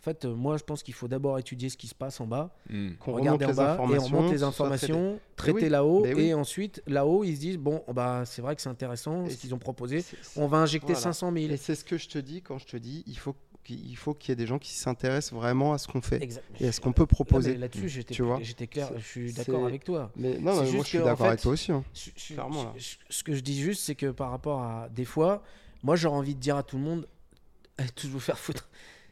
En 0.00 0.02
fait, 0.04 0.24
euh, 0.24 0.34
moi, 0.34 0.56
je 0.56 0.62
pense 0.64 0.82
qu'il 0.84 0.94
faut 0.94 1.08
d'abord 1.08 1.38
étudier 1.38 1.68
ce 1.68 1.76
qui 1.76 1.88
se 1.88 1.94
passe 1.94 2.20
en 2.20 2.26
bas, 2.26 2.54
Mhm. 2.70 2.96
Qu'on 2.98 3.12
regarder 3.12 3.46
en 3.46 3.52
bas, 3.52 3.62
et 3.64 3.68
on 3.68 3.72
informations, 3.84 4.16
remonte 4.16 4.32
les 4.32 4.42
informations, 4.44 5.20
traiter 5.36 5.64
oui, 5.64 5.68
là-haut, 5.68 6.04
oui. 6.04 6.20
et 6.26 6.34
ensuite, 6.34 6.82
là-haut, 6.86 7.24
ils 7.24 7.34
se 7.34 7.40
disent, 7.40 7.58
bon, 7.58 7.82
bah, 7.92 8.22
c'est 8.24 8.40
vrai 8.40 8.54
que 8.54 8.62
c'est 8.62 8.68
intéressant 8.68 9.26
Et 9.26 9.30
ce 9.30 9.36
qu'ils 9.36 9.54
ont 9.54 9.58
proposé, 9.58 10.04
on 10.36 10.46
va 10.46 10.58
injecter 10.58 10.92
voilà. 10.92 11.00
500 11.00 11.32
000. 11.32 11.52
Et 11.52 11.56
c'est 11.56 11.74
ce 11.74 11.84
que 11.84 11.96
je 11.98 12.08
te 12.08 12.18
dis 12.18 12.42
quand 12.42 12.58
je 12.58 12.66
te 12.66 12.76
dis, 12.76 13.02
il 13.06 13.18
faut 13.18 13.34
qu'il 13.64 13.90
il 13.90 13.96
faut 13.96 14.14
qu'il 14.14 14.30
y 14.30 14.32
ait 14.32 14.36
des 14.36 14.46
gens 14.46 14.58
qui 14.58 14.72
s'intéressent 14.72 15.38
vraiment 15.38 15.74
à 15.74 15.78
ce 15.78 15.88
qu'on 15.88 16.00
fait 16.00 16.26
et 16.60 16.68
à 16.68 16.72
ce 16.72 16.80
qu'on 16.80 16.92
peut 16.92 17.04
proposer. 17.04 17.54
Là-dessus, 17.56 17.88
j'étais 17.88 18.66
clair, 18.68 18.90
je 18.96 19.04
suis 19.04 19.32
d'accord 19.32 19.66
avec 19.66 19.84
toi. 19.84 20.10
Mais 20.16 20.38
non, 20.38 20.62
mais 20.62 20.70
moi 20.72 20.84
je 20.84 20.88
suis 20.88 20.98
en 21.00 21.04
d'accord 21.04 21.26
avec 21.26 21.40
toi 21.42 21.52
aussi. 21.52 21.72
hein. 21.72 21.84
Je- 21.92 22.10
je- 22.16 22.32
Clairement, 22.34 22.64
là. 22.64 22.72
je- 22.78 22.96
ce 23.10 23.22
que 23.24 23.34
je 23.34 23.40
dis 23.40 23.60
juste, 23.60 23.82
c'est 23.82 23.94
que 23.96 24.10
par 24.12 24.30
rapport 24.30 24.60
à 24.62 24.88
des 24.88 25.04
fois, 25.04 25.42
moi 25.82 25.96
j'aurais 25.96 26.16
envie 26.16 26.34
de 26.36 26.40
dire 26.40 26.56
à 26.56 26.62
tout 26.62 26.76
le 26.78 26.82
monde, 26.84 27.06
allez 27.78 27.90
tous 27.90 28.06
vous 28.08 28.20
faire 28.20 28.38
foutre, 28.38 28.68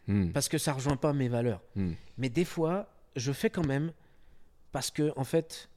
Mhm. 0.09 0.33
parce 0.33 0.49
que 0.49 0.59
ça 0.59 0.73
rejoint 0.73 0.97
pas 0.97 1.13
mes 1.13 1.29
valeurs. 1.29 1.63
Mhm. 1.75 1.95
Mais 2.19 2.29
des 2.29 2.45
fois, 2.45 2.89
je 3.17 3.33
fais 3.33 3.51
quand 3.51 3.67
même, 3.67 3.93
parce 4.73 4.91
que 4.91 5.13
en 5.17 5.25
fait, 5.25 5.69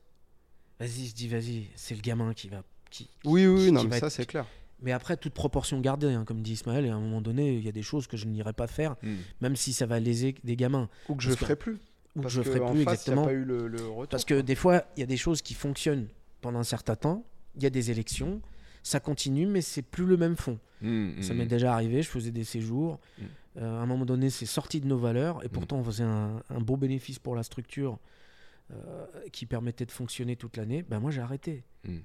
vas-y, 0.80 1.08
je 1.08 1.16
dis 1.16 1.28
vas-y, 1.28 1.68
c'est 1.76 1.96
le 1.96 2.02
gamin 2.02 2.34
qui 2.34 2.48
va. 2.50 2.64
Qui, 2.90 3.10
Oui, 3.26 3.46
oui, 3.48 3.66
qui 3.68 3.72
non, 3.72 3.84
mais 3.84 4.00
ça 4.00 4.08
être- 4.08 4.12
c'est 4.14 4.26
clair. 4.26 4.46
Mais 4.82 4.92
après, 4.94 5.18
toute 5.18 5.34
proportion 5.34 5.80
gardée, 5.82 6.08
hein, 6.14 6.24
comme 6.26 6.42
dit 6.42 6.54
Ismaël, 6.54 6.86
et 6.86 6.90
à 6.90 6.96
un 6.96 7.00
moment 7.00 7.22
donné, 7.22 7.54
il 7.56 7.64
y 7.66 7.68
a 7.68 7.72
des 7.74 7.82
choses 7.84 8.08
que 8.08 8.16
je 8.18 8.26
n'irai 8.26 8.54
pas 8.54 8.68
faire, 8.68 8.96
Mhm. 9.04 9.18
même 9.42 9.56
si 9.56 9.74
ça 9.74 9.86
va 9.86 10.00
léser 10.00 10.36
des 10.44 10.56
gamins, 10.56 10.90
Ou 11.10 11.16
que 11.16 11.24
je 11.24 11.32
que- 11.32 11.36
ferai 11.36 11.56
plus. 11.58 11.78
ou 12.16 12.22
que 12.22 12.30
je 12.30 12.42
que 12.42 12.50
ferai 12.50 12.60
plus 12.72 12.84
face, 12.84 12.94
exactement. 12.94 13.30
Il 13.30 13.36
n'y 13.38 13.44
a 13.44 13.46
pas 13.48 13.54
eu 13.54 13.60
le, 13.60 13.68
le 13.68 13.86
retour. 13.88 14.08
Parce 14.10 14.26
que 14.26 14.40
des 14.42 14.56
fois, 14.56 14.84
il 14.96 15.02
y 15.02 15.04
a 15.04 15.06
des 15.08 15.18
choses 15.18 15.42
qui 15.42 15.54
fonctionnent 15.54 16.08
pendant 16.42 16.60
un 16.60 16.64
certain 16.64 16.96
temps, 16.96 17.26
il 17.58 17.64
y 17.64 17.66
a 17.66 17.70
des 17.70 17.92
élections, 17.92 18.42
ça 18.82 19.00
continue, 19.02 19.46
mais 19.46 19.62
c'est 19.62 19.82
plus 19.82 20.06
le 20.06 20.16
même 20.18 20.38
fond. 20.38 20.58
Ça 21.22 21.34
m'est 21.34 21.46
déjà 21.46 21.74
arrivé, 21.74 22.02
je 22.02 22.10
faisais 22.10 22.32
des 22.32 22.46
séjours. 22.46 23.00
Mm. 23.60 23.64
Euh, 23.64 23.80
à 23.80 23.82
un 23.82 23.86
moment 23.86 24.06
donné, 24.06 24.30
c'est 24.30 24.46
sorti 24.46 24.82
de 24.82 24.88
nos 24.88 24.98
valeurs, 24.98 25.44
et 25.44 25.50
pourtant, 25.50 25.78
on 25.78 25.84
faisait 25.84 26.04
un, 26.04 26.42
un 26.50 26.60
beau 26.60 26.78
bénéfice 26.78 27.20
pour 27.20 27.36
la 27.36 27.44
structure 27.44 28.00
euh, 28.72 29.06
qui 29.32 29.46
permettait 29.46 29.86
de 29.86 29.92
fonctionner 29.92 30.36
toute 30.36 30.58
l'année. 30.58 30.84
Ben, 30.84 31.00
moi, 31.00 31.12
j'ai 31.12 31.22
arrêté. 31.22 31.64
Mm. 31.84 31.98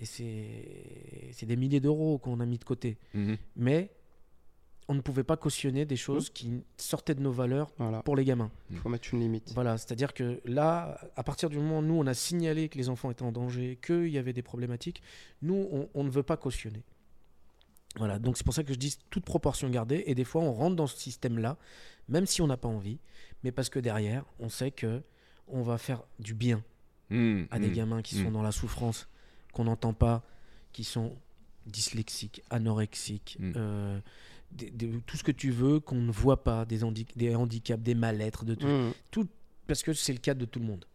Et 0.00 0.04
c'est 1.32 1.46
des 1.46 1.56
milliers 1.56 1.80
d'euros 1.80 2.18
qu'on 2.18 2.40
a 2.40 2.46
mis 2.46 2.58
de 2.58 2.64
côté. 2.64 2.98
Mhm. 3.14 3.36
Mais 3.56 3.90
on 4.86 4.94
ne 4.94 5.00
pouvait 5.00 5.24
pas 5.24 5.36
cautionner 5.36 5.84
des 5.84 5.96
choses 5.96 6.30
qui 6.30 6.62
sortaient 6.76 7.14
de 7.16 7.20
nos 7.20 7.32
valeurs 7.32 7.70
Voilà, 7.78 8.02
pour 8.02 8.16
les 8.16 8.24
gamins. 8.24 8.50
il 8.70 8.76
faut 8.76 8.88
mettre 8.88 9.12
une 9.12 9.20
limite. 9.20 9.52
Voilà, 9.54 9.76
c'est-à-dire 9.76 10.14
que 10.14 10.40
là, 10.44 10.98
à 11.16 11.22
partir 11.24 11.50
du 11.50 11.58
moment 11.58 11.80
où 11.80 11.82
nous, 11.82 11.94
on 11.98 12.06
a 12.06 12.14
signalé 12.14 12.68
que 12.68 12.78
les 12.78 12.88
enfants 12.88 13.10
étaient 13.10 13.24
en 13.24 13.32
danger, 13.32 13.78
qu'il 13.84 14.08
y 14.08 14.18
avait 14.18 14.32
des 14.32 14.42
problématiques, 14.42 15.02
nous, 15.42 15.68
on, 15.72 15.88
on 15.94 16.04
ne 16.04 16.10
veut 16.10 16.22
pas 16.22 16.36
cautionner. 16.36 16.84
Voilà, 17.96 18.18
donc 18.18 18.36
c'est 18.36 18.44
pour 18.44 18.54
ça 18.54 18.62
que 18.62 18.72
je 18.72 18.78
dis 18.78 18.96
toute 19.10 19.24
proportion 19.24 19.68
gardée, 19.70 20.04
et 20.06 20.14
des 20.14 20.24
fois, 20.24 20.42
on 20.42 20.52
rentre 20.52 20.76
dans 20.76 20.86
ce 20.86 20.96
système-là, 20.98 21.56
même 22.08 22.26
si 22.26 22.42
on 22.42 22.46
n'a 22.46 22.56
pas 22.56 22.68
envie, 22.68 22.98
mais 23.42 23.50
parce 23.52 23.70
que 23.70 23.78
derrière, 23.78 24.24
on 24.38 24.48
sait 24.48 24.70
que 24.70 25.02
on 25.48 25.62
va 25.62 25.78
faire 25.78 26.02
du 26.18 26.34
bien 26.34 26.62
Mhm. 27.10 27.48
à 27.50 27.58
des 27.58 27.68
Mhm. 27.68 27.72
gamins 27.74 28.02
qui 28.02 28.14
sont 28.16 28.30
Mm. 28.30 28.34
dans 28.34 28.42
la 28.42 28.52
souffrance, 28.52 29.08
qu'on 29.52 29.64
n'entend 29.64 29.94
pas, 29.94 30.22
qui 30.72 30.84
sont 30.84 31.16
dyslexiques, 31.66 32.42
anorexiques, 32.50 33.38
euh, 33.56 33.98
des- 34.52 34.70
des- 34.70 35.00
tout 35.06 35.16
ce 35.16 35.24
que 35.24 35.32
tu 35.32 35.50
veux, 35.50 35.80
qu'on 35.80 35.96
ne 35.96 36.12
voit 36.12 36.44
pas, 36.44 36.64
des, 36.66 36.84
handi- 36.84 37.06
des 37.16 37.34
handicaps, 37.34 37.82
des 37.82 37.94
mal-être, 37.94 38.44
de 38.44 38.54
tout. 38.54 38.66
Mmh. 38.66 38.92
Parce 39.66 39.82
que 39.82 39.92
c'est 39.92 40.12
le 40.14 40.18
cas 40.18 40.32
de 40.34 40.46
tout 40.46 40.60
le 40.60 40.64
monde. 40.66 40.86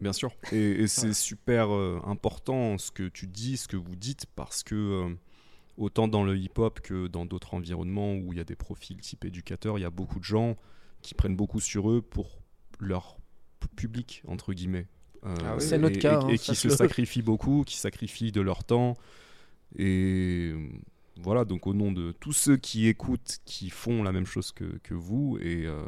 Bien 0.00 0.12
sûr. 0.14 0.30
Et, 0.52 0.56
et 0.82 0.86
c'est 0.88 1.00
Voilà. 1.02 1.14
super 1.14 1.74
euh, 1.74 2.00
important 2.04 2.78
ce 2.78 2.90
que 2.90 3.08
tu 3.08 3.26
dis, 3.26 3.56
ce 3.58 3.68
que 3.68 3.76
vous 3.76 3.96
dites, 3.96 4.24
parce 4.34 4.62
que 4.62 4.74
euh, 4.74 5.14
autant 5.76 6.08
dans 6.08 6.24
le 6.24 6.36
hip-hop 6.36 6.80
que 6.80 7.06
dans 7.06 7.26
d'autres 7.26 7.54
environnements 7.54 8.14
où 8.14 8.32
il 8.32 8.38
y 8.38 8.40
a 8.40 8.44
des 8.44 8.56
profils 8.56 8.98
type 9.00 9.24
éducateur, 9.24 9.78
il 9.78 9.82
y 9.82 9.84
a 9.84 9.90
beaucoup 9.90 10.18
de 10.18 10.24
gens 10.24 10.56
qui 11.02 11.14
prennent 11.14 11.36
beaucoup 11.36 11.60
sur 11.60 11.90
eux 11.90 12.00
pour 12.02 12.40
leur 12.80 13.18
public, 13.76 14.22
entre 14.26 14.52
guillemets. 14.54 14.86
Euh, 15.24 15.34
Ah 15.44 15.54
oui, 15.56 15.60
C'est 15.62 15.78
notre 15.78 15.96
et- 15.96 16.00
cas, 16.00 16.20
Et, 16.20 16.24
hein, 16.24 16.28
et 16.28 16.38
qui 16.38 16.54
se 16.54 16.68
sacrifient 16.68 17.22
beaucoup, 17.22 17.64
qui 17.64 17.76
sacrifient 17.76 18.32
de 18.32 18.40
leur 18.40 18.64
temps. 18.64 18.96
Et 19.76 20.54
voilà, 21.20 21.44
donc 21.44 21.66
au 21.66 21.74
nom 21.74 21.92
de 21.92 22.12
tous 22.12 22.32
ceux 22.32 22.56
qui 22.56 22.86
écoutent, 22.86 23.38
qui 23.44 23.70
font 23.70 24.02
la 24.02 24.12
même 24.12 24.26
chose 24.26 24.52
que, 24.52 24.64
que 24.82 24.94
vous, 24.94 25.38
et 25.40 25.66
euh, 25.66 25.82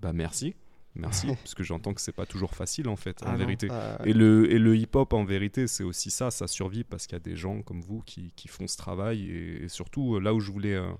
bah 0.00 0.12
merci. 0.12 0.54
Merci, 0.94 1.26
parce 1.28 1.54
que 1.54 1.62
j'entends 1.62 1.94
que 1.94 2.00
c'est 2.02 2.12
pas 2.12 2.26
toujours 2.26 2.54
facile 2.54 2.86
en 2.88 2.96
fait, 2.96 3.18
Ah 3.22 3.28
en 3.30 3.32
non. 3.32 3.38
vérité. 3.38 3.68
Euh, 3.70 3.96
Et 4.04 4.12
le, 4.12 4.50
et 4.52 4.58
le 4.58 4.76
hip-hop, 4.76 5.12
en 5.14 5.24
vérité, 5.24 5.66
c'est 5.66 5.84
aussi 5.84 6.10
ça, 6.10 6.30
ça 6.30 6.46
survit 6.46 6.84
parce 6.84 7.06
qu'il 7.06 7.14
y 7.14 7.16
a 7.16 7.20
des 7.20 7.34
gens 7.36 7.62
comme 7.62 7.80
vous 7.80 8.02
qui, 8.02 8.30
qui 8.36 8.46
font 8.48 8.66
ce 8.66 8.76
travail. 8.76 9.24
Et, 9.30 9.64
et 9.64 9.68
surtout, 9.68 10.16
euh, 10.16 10.20
là 10.20 10.34
où 10.34 10.40
je 10.40 10.52
voulais 10.52 10.74
euh, 10.74 10.92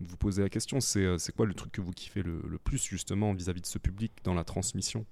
vous 0.00 0.16
poser 0.16 0.42
la 0.42 0.48
question. 0.48 0.80
C'est 0.80 1.04
euh, 1.04 1.18
c'est 1.18 1.34
quoi 1.34 1.46
le 1.46 1.54
truc 1.54 1.72
que 1.72 1.80
vous 1.80 1.90
kiffez 1.92 2.22
le, 2.22 2.42
le 2.46 2.58
plus 2.58 2.84
justement 2.84 3.32
vis-à-vis 3.34 3.60
de 3.60 3.66
ce 3.66 3.78
public 3.78 4.12
dans 4.22 4.34
la 4.34 4.44
transmission? 4.44 5.04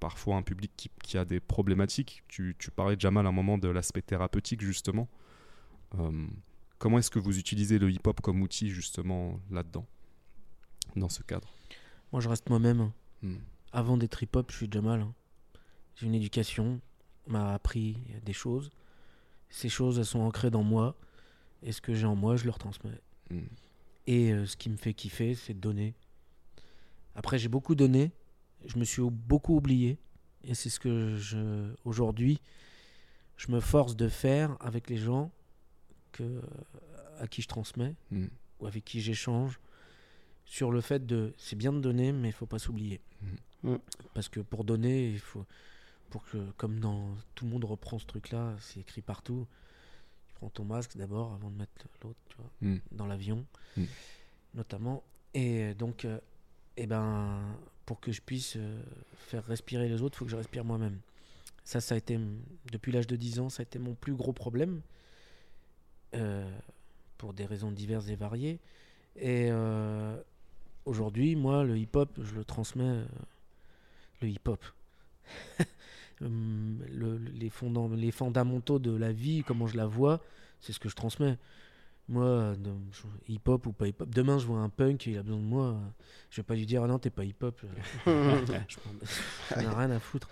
Parfois 0.00 0.36
un 0.36 0.42
public 0.42 0.72
qui, 0.76 0.90
qui 1.02 1.16
a 1.16 1.24
des 1.24 1.38
problématiques. 1.40 2.24
Tu, 2.28 2.56
tu 2.58 2.70
parlais, 2.72 2.96
Jamal, 2.98 3.26
à 3.26 3.28
un 3.28 3.32
moment 3.32 3.58
de 3.58 3.68
l'aspect 3.68 4.02
thérapeutique 4.02 4.60
justement. 4.60 5.08
Euh, 5.98 6.26
comment 6.78 6.98
est-ce 6.98 7.10
que 7.10 7.18
vous 7.20 7.38
utilisez 7.38 7.78
le 7.78 7.90
hip-hop 7.90 8.20
comme 8.20 8.42
outil 8.42 8.70
justement 8.70 9.40
là-dedans, 9.50 9.86
dans 10.96 11.08
ce 11.08 11.22
cadre? 11.22 11.48
Moi, 12.12 12.20
je 12.20 12.28
reste 12.28 12.48
moi-même. 12.50 12.90
Hmm. 13.22 13.36
Avant 13.72 13.96
d'être 13.96 14.22
hip-hop, 14.22 14.50
je 14.50 14.56
suis 14.56 14.68
Jamal. 14.70 15.00
hein. 15.02 15.14
J'ai 15.96 16.06
une 16.06 16.14
éducation, 16.14 16.80
on 17.26 17.32
m'a 17.32 17.54
appris 17.54 17.98
des 18.24 18.32
choses. 18.32 18.70
Ces 19.50 19.68
choses, 19.68 19.98
elles 19.98 20.04
sont 20.06 20.20
ancrées 20.20 20.50
dans 20.50 20.62
moi. 20.62 20.96
Et 21.62 21.72
ce 21.72 21.80
que 21.80 21.92
j'ai 21.94 22.06
en 22.06 22.14
moi, 22.16 22.36
je 22.36 22.44
leur 22.44 22.58
transmets. 22.58 23.00
Hmm. 23.30 23.40
Et 24.06 24.32
euh, 24.32 24.46
ce 24.46 24.56
qui 24.56 24.70
me 24.70 24.76
fait 24.76 24.94
kiffer, 24.94 25.34
c'est 25.34 25.54
de 25.54 25.58
donner. 25.60 25.94
Après, 27.14 27.38
j'ai 27.38 27.48
beaucoup 27.48 27.74
donné. 27.74 28.12
Je 28.64 28.78
me 28.78 28.84
suis 28.84 29.02
beaucoup 29.02 29.56
oublié. 29.56 29.98
Et 30.44 30.54
c'est 30.54 30.70
ce 30.70 30.78
que 30.78 31.16
je, 31.16 31.72
aujourd'hui, 31.84 32.40
je 33.36 33.50
me 33.50 33.60
force 33.60 33.96
de 33.96 34.08
faire 34.08 34.56
avec 34.60 34.88
les 34.88 34.96
gens 34.98 35.30
que, 36.12 36.40
à 37.18 37.26
qui 37.26 37.42
je 37.42 37.48
transmets 37.48 37.94
Hmm. 38.10 38.28
ou 38.60 38.66
avec 38.66 38.84
qui 38.84 39.00
j'échange 39.00 39.58
sur 40.50 40.70
le 40.72 40.80
fait 40.80 41.04
de 41.06 41.34
c'est 41.36 41.56
bien 41.56 41.72
de 41.74 41.80
donner 41.80 42.10
mais 42.12 42.28
il 42.28 42.32
faut 42.32 42.46
pas 42.46 42.58
s'oublier. 42.58 43.00
Mm. 43.62 43.74
parce 44.14 44.28
que 44.28 44.38
pour 44.40 44.62
donner 44.64 45.08
il 45.10 45.18
faut 45.18 45.44
pour 46.10 46.24
que 46.24 46.38
comme 46.56 46.78
dans 46.80 47.08
tout 47.34 47.44
le 47.44 47.50
monde 47.50 47.64
reprend 47.64 47.98
ce 47.98 48.06
truc 48.06 48.30
là 48.30 48.54
c'est 48.60 48.80
écrit 48.80 49.02
partout 49.02 49.46
tu 50.28 50.34
prends 50.36 50.48
ton 50.48 50.64
masque 50.64 50.96
d'abord 50.96 51.34
avant 51.34 51.50
de 51.50 51.56
mettre 51.56 51.72
l'autre 52.02 52.18
tu 52.28 52.36
vois 52.36 52.50
Mm. 52.62 52.78
dans 52.92 53.06
l'avion 53.06 53.44
Mm. 53.76 53.84
notamment 54.54 55.02
et 55.34 55.74
donc 55.74 56.04
euh, 56.04 56.18
eh 56.76 56.86
ben 56.86 57.42
pour 57.84 57.98
que 58.00 58.12
je 58.12 58.22
puisse 58.22 58.54
euh, 58.56 58.80
faire 59.16 59.44
respirer 59.44 59.88
les 59.88 60.00
autres 60.02 60.16
il 60.16 60.18
faut 60.20 60.24
que 60.24 60.30
je 60.30 60.36
respire 60.36 60.64
moi-même 60.64 60.98
ça 61.64 61.80
ça 61.80 61.94
a 61.96 61.98
été 61.98 62.18
depuis 62.72 62.92
l'âge 62.92 63.06
de 63.08 63.16
10 63.16 63.40
ans 63.40 63.48
ça 63.50 63.62
a 63.62 63.64
été 63.64 63.78
mon 63.80 63.94
plus 63.94 64.14
gros 64.14 64.32
problème 64.32 64.80
euh, 66.14 66.48
pour 67.18 67.34
des 67.34 67.44
raisons 67.44 67.70
diverses 67.72 68.08
et 68.08 68.16
variées 68.16 68.60
et 69.16 69.48
euh, 69.50 70.16
aujourd'hui 70.88 71.36
moi 71.36 71.64
le 71.64 71.76
hip-hop 71.78 72.10
je 72.22 72.34
le 72.34 72.44
transmets 72.44 72.84
euh, 72.84 73.04
le 74.22 74.28
hip-hop 74.28 74.64
le- 76.20 77.18
les, 77.34 77.50
fondam- 77.50 77.94
les 77.94 78.10
fondamentaux 78.10 78.78
de 78.78 78.90
la 78.94 79.12
vie 79.12 79.44
comment 79.46 79.66
je 79.66 79.76
la 79.76 79.86
vois 79.86 80.20
c'est 80.60 80.72
ce 80.72 80.80
que 80.80 80.88
je 80.88 80.96
transmets 80.96 81.36
moi, 82.10 82.54
hip-hop 83.28 83.66
ou 83.66 83.72
pas 83.72 83.86
hip-hop, 83.86 84.08
demain 84.08 84.38
je 84.38 84.46
vois 84.46 84.60
un 84.60 84.70
punk, 84.70 85.04
il 85.04 85.18
a 85.18 85.22
besoin 85.22 85.36
de 85.38 85.44
moi, 85.44 85.64
euh, 85.66 85.78
je 86.30 86.36
vais 86.38 86.42
pas 86.42 86.54
lui 86.54 86.64
dire 86.64 86.82
ah 86.82 86.86
non 86.86 86.98
t'es 86.98 87.10
pas 87.10 87.22
hip-hop, 87.22 87.60
euh, 88.06 88.46
j'en 89.54 89.60
ai 89.60 89.68
rien 89.74 89.90
à 89.90 89.98
foutre. 90.00 90.26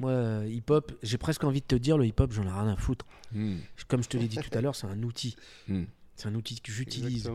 Moi, 0.00 0.10
euh, 0.12 0.46
hip-hop, 0.48 0.90
j'ai 1.02 1.18
presque 1.18 1.44
envie 1.44 1.60
de 1.60 1.66
te 1.66 1.74
dire 1.74 1.98
le 1.98 2.06
hip-hop, 2.06 2.32
j'en 2.32 2.44
ai 2.44 2.50
rien 2.50 2.68
à 2.68 2.76
foutre. 2.76 3.04
Hmm. 3.34 3.56
Comme 3.88 4.02
je 4.02 4.08
te 4.08 4.16
l'ai 4.16 4.26
dit 4.26 4.38
tout 4.38 4.56
à 4.56 4.62
l'heure, 4.62 4.74
c'est 4.74 4.86
un 4.86 5.02
outil, 5.02 5.36
Hmm. 5.68 5.84
c'est 6.16 6.28
un 6.28 6.34
outil 6.34 6.58
que 6.62 6.72
j'utilise. 6.72 7.30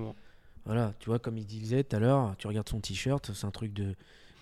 Voilà, 0.65 0.93
tu 0.99 1.09
vois, 1.09 1.19
comme 1.19 1.37
il 1.37 1.45
disait 1.45 1.83
tout 1.83 1.95
à 1.95 1.99
l'heure, 1.99 2.35
tu 2.37 2.47
regardes 2.47 2.69
son 2.69 2.79
t-shirt, 2.79 3.31
c'est 3.33 3.45
un 3.45 3.51
truc 3.51 3.73
de, 3.73 3.95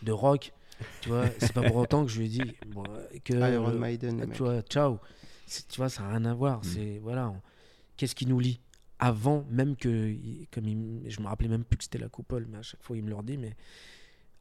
de 0.03 0.11
rock, 0.11 0.53
tu 1.02 1.10
vois, 1.10 1.26
c'est 1.39 1.53
pas 1.53 1.64
pour 1.64 1.77
autant 1.77 2.06
que 2.06 2.11
je 2.11 2.19
lui 2.19 2.26
ai 2.27 2.30
dit 2.30 2.56
bon, 2.68 2.84
que 3.23 3.34
Iron 3.34 3.69
euh, 3.69 3.77
Maiden, 3.77 4.22
ah, 4.23 4.27
tu 4.27 4.43
vois, 4.43 4.61
ciao. 4.61 4.99
Tu 5.48 5.77
vois, 5.77 5.89
ça 5.89 6.03
n'a 6.03 6.10
rien 6.10 6.26
à 6.26 6.34
voir. 6.34 6.60
Mm. 6.60 6.64
C'est 6.64 6.99
voilà, 6.99 7.34
qu'est-ce 7.98 8.15
qui 8.15 8.26
nous 8.26 8.39
lie 8.39 8.61
Avant 8.99 9.45
même 9.49 9.76
que, 9.76 10.15
comme 10.52 10.68
il 10.68 11.10
je 11.10 11.19
me 11.22 11.27
rappelais 11.27 11.49
même 11.49 11.64
plus 11.64 11.77
que 11.77 11.84
c'était 11.84 11.98
la 11.98 12.10
coupole, 12.10 12.45
mais 12.49 12.60
à 12.60 12.61
chaque 12.61 12.84
fois 12.84 12.95
il 12.95 13.03
me 13.03 13.10
le 13.10 13.15
redit. 13.15 13.38
Mais 13.38 13.56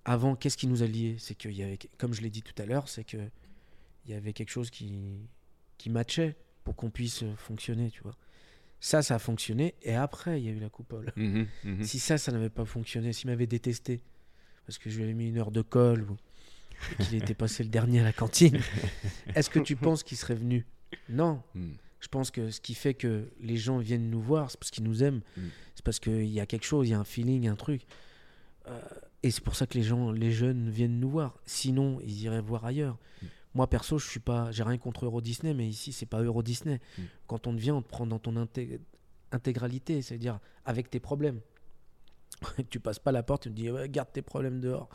avant, 0.05 0.37
qu'est-ce 0.37 0.57
qui 0.57 0.67
nous 0.67 0.83
a 0.83 0.87
liés 0.87 1.17
C'est 1.19 1.35
qu'il 1.35 1.53
y 1.53 1.63
avait, 1.63 1.79
comme 1.99 2.13
je 2.13 2.21
l'ai 2.21 2.31
dit 2.31 2.43
tout 2.43 2.61
à 2.63 2.67
l'heure, 2.67 2.89
c'est 2.89 3.05
que 3.05 3.19
il 4.07 4.13
y 4.13 4.15
avait 4.15 4.33
quelque 4.33 4.51
chose 4.51 4.71
qui 4.71 5.29
qui 5.79 5.91
matchait 5.91 6.37
pour 6.63 6.77
qu'on 6.77 6.91
puisse 6.91 7.25
fonctionner, 7.37 7.91
tu 7.91 8.03
vois. 8.03 8.17
Ça, 8.81 9.03
ça 9.03 9.17
a 9.17 9.19
fonctionné, 9.19 9.75
et 9.83 9.95
après, 9.95 10.41
il 10.41 10.47
y 10.47 10.49
a 10.49 10.53
eu 10.53 10.59
la 10.59 10.71
coupole. 10.71 11.13
Mhm, 11.17 11.47
mhm. 11.65 11.85
Si 11.85 11.99
ça, 11.99 12.17
ça 12.19 12.33
n'avait 12.33 12.49
pas 12.51 12.65
fonctionné, 12.65 13.13
s'il 13.13 13.29
m'avait 13.29 13.47
détesté, 13.47 14.01
parce 14.67 14.79
que 14.79 14.89
je 14.89 14.97
lui 14.97 15.05
avais 15.05 15.15
mis 15.15 15.29
une 15.29 15.39
heure 15.39 15.51
de 15.51 15.63
colle, 15.63 16.07
ou 16.11 16.17
qu'il 17.03 17.17
était 17.17 17.35
passé 17.35 17.63
le 17.63 17.69
dernier 17.69 18.01
à 18.01 18.05
la 18.05 18.13
cantine, 18.13 18.59
est-ce 19.35 19.51
que 19.51 19.59
tu 19.59 19.77
penses 19.77 20.03
qu'il 20.03 20.17
serait 20.17 20.35
venu? 20.35 20.65
Non. 21.09 21.43
Hmm. 21.55 21.73
Je 22.01 22.09
pense 22.09 22.31
que 22.31 22.51
ce 22.51 22.61
qui 22.61 22.75
fait 22.75 22.95
que 22.95 23.29
les 23.41 23.57
gens 23.57 23.79
viennent 23.79 24.09
nous 24.09 24.23
voir, 24.23 24.51
c'est 24.51 24.59
parce 24.59 24.71
qu'ils 24.71 24.85
nous 24.85 25.03
aiment. 25.03 25.21
Mm. 25.37 25.43
C'est 25.75 25.85
parce 25.85 26.01
qu'il 26.01 26.29
y 26.29 26.41
a 26.41 26.47
quelque 26.47 26.65
chose, 26.65 26.89
il 26.89 26.93
y 26.93 26.95
a 26.95 26.99
un 26.99 27.05
feeling, 27.05 27.47
un 27.47 27.57
truc. 27.57 27.83
Euh, 28.69 28.81
et 29.23 29.31
c'est 29.31 29.45
pour 29.45 29.55
ça 29.55 29.67
que 29.67 29.75
les 29.75 29.83
gens, 29.83 30.11
les 30.11 30.33
jeunes 30.33 30.71
viennent 30.71 30.99
nous 30.99 31.11
voir. 31.11 31.39
Sinon, 31.45 32.01
ils 32.03 32.23
iraient 32.23 32.41
voir 32.41 32.65
ailleurs. 32.65 32.97
Moi, 33.55 33.69
perso, 33.69 33.99
je 33.99 34.09
suis 34.09 34.21
pas, 34.21 34.51
j'ai 34.53 34.63
rien 34.63 34.79
contre 34.79 35.05
Euro 35.07 35.21
Disney, 35.21 35.55
mais 35.55 35.67
ici, 35.69 35.93
c'est 35.93 36.07
pas 36.07 36.23
Euro 36.23 36.43
Disney. 36.43 36.81
Mm. 36.99 37.03
Quand 37.27 37.47
on 37.47 37.55
te 37.55 37.61
vient, 37.61 37.75
on 37.77 37.83
te 37.83 37.89
prend 37.89 38.07
dans 38.07 38.19
ton 38.21 38.35
inté- 38.37 38.79
intégralité, 39.33 40.03
c'est-à-dire 40.03 40.39
avec 40.65 40.89
tes 40.91 41.01
problèmes. 41.01 41.41
tu 42.71 42.79
passes 42.81 42.99
pas 43.01 43.13
la 43.13 43.23
porte, 43.23 43.43
tu 43.45 43.49
te 43.51 43.55
dis, 43.55 43.71
Ouais, 43.71 43.89
garde 43.89 44.13
tes 44.13 44.23
problèmes 44.23 44.61
dehors. 44.61 44.89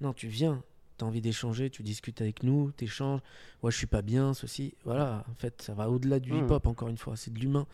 Non, 0.00 0.12
tu 0.12 0.28
viens, 0.28 0.62
tu 0.96 1.04
as 1.04 1.08
envie 1.08 1.20
d'échanger, 1.20 1.70
tu 1.70 1.82
discutes 1.82 2.20
avec 2.20 2.44
nous, 2.44 2.70
tu 2.76 2.84
échanges. 2.84 3.20
Ouais, 3.62 3.72
je 3.72 3.76
suis 3.76 3.86
pas 3.88 4.02
bien, 4.02 4.32
ceci. 4.32 4.74
Voilà, 4.84 5.24
en 5.28 5.34
fait, 5.34 5.60
ça 5.62 5.74
va 5.74 5.90
au-delà 5.90 6.20
du 6.20 6.32
Mm. 6.32 6.44
hip-hop, 6.44 6.66
encore 6.68 6.88
une 6.88 6.98
fois, 6.98 7.16
c'est 7.16 7.32
de 7.32 7.38
l'humain. 7.40 7.66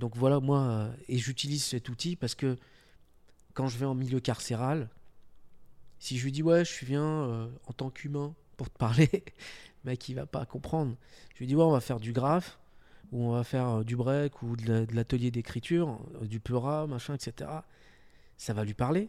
Donc 0.00 0.16
voilà, 0.16 0.40
moi, 0.40 0.60
euh, 0.62 0.92
et 1.06 1.18
j'utilise 1.18 1.64
cet 1.64 1.88
outil 1.88 2.16
parce 2.16 2.34
que 2.34 2.56
quand 3.52 3.68
je 3.68 3.78
vais 3.78 3.86
en 3.86 3.94
milieu 3.94 4.18
carcéral, 4.18 4.88
si 6.00 6.18
je 6.18 6.24
lui 6.24 6.32
dis, 6.32 6.42
ouais, 6.42 6.64
je 6.64 6.84
viens 6.84 7.04
euh, 7.28 7.48
en 7.68 7.72
tant 7.72 7.90
qu'humain 7.90 8.34
pour 8.54 8.70
te 8.70 8.78
parler, 8.78 9.08
le 9.84 9.90
mec, 9.90 10.08
il 10.08 10.14
va 10.14 10.26
pas 10.26 10.44
comprendre. 10.46 10.96
Je 11.34 11.38
lui 11.40 11.46
dis, 11.46 11.54
ouais, 11.56 11.62
on 11.64 11.70
va 11.72 11.80
faire 11.80 12.00
du 12.00 12.12
graphe, 12.12 12.58
ou 13.12 13.24
on 13.24 13.32
va 13.32 13.44
faire 13.44 13.68
euh, 13.68 13.84
du 13.84 13.96
break, 13.96 14.42
ou 14.42 14.56
de 14.56 14.66
la- 14.68 14.86
de 14.86 14.94
l'atelier 14.94 15.30
d'écriture, 15.30 15.98
euh, 16.22 16.26
du 16.26 16.40
peura, 16.40 16.86
machin, 16.86 17.14
etc. 17.14 17.50
Ça 18.36 18.52
va 18.52 18.64
lui 18.64 18.74
parler. 18.74 19.08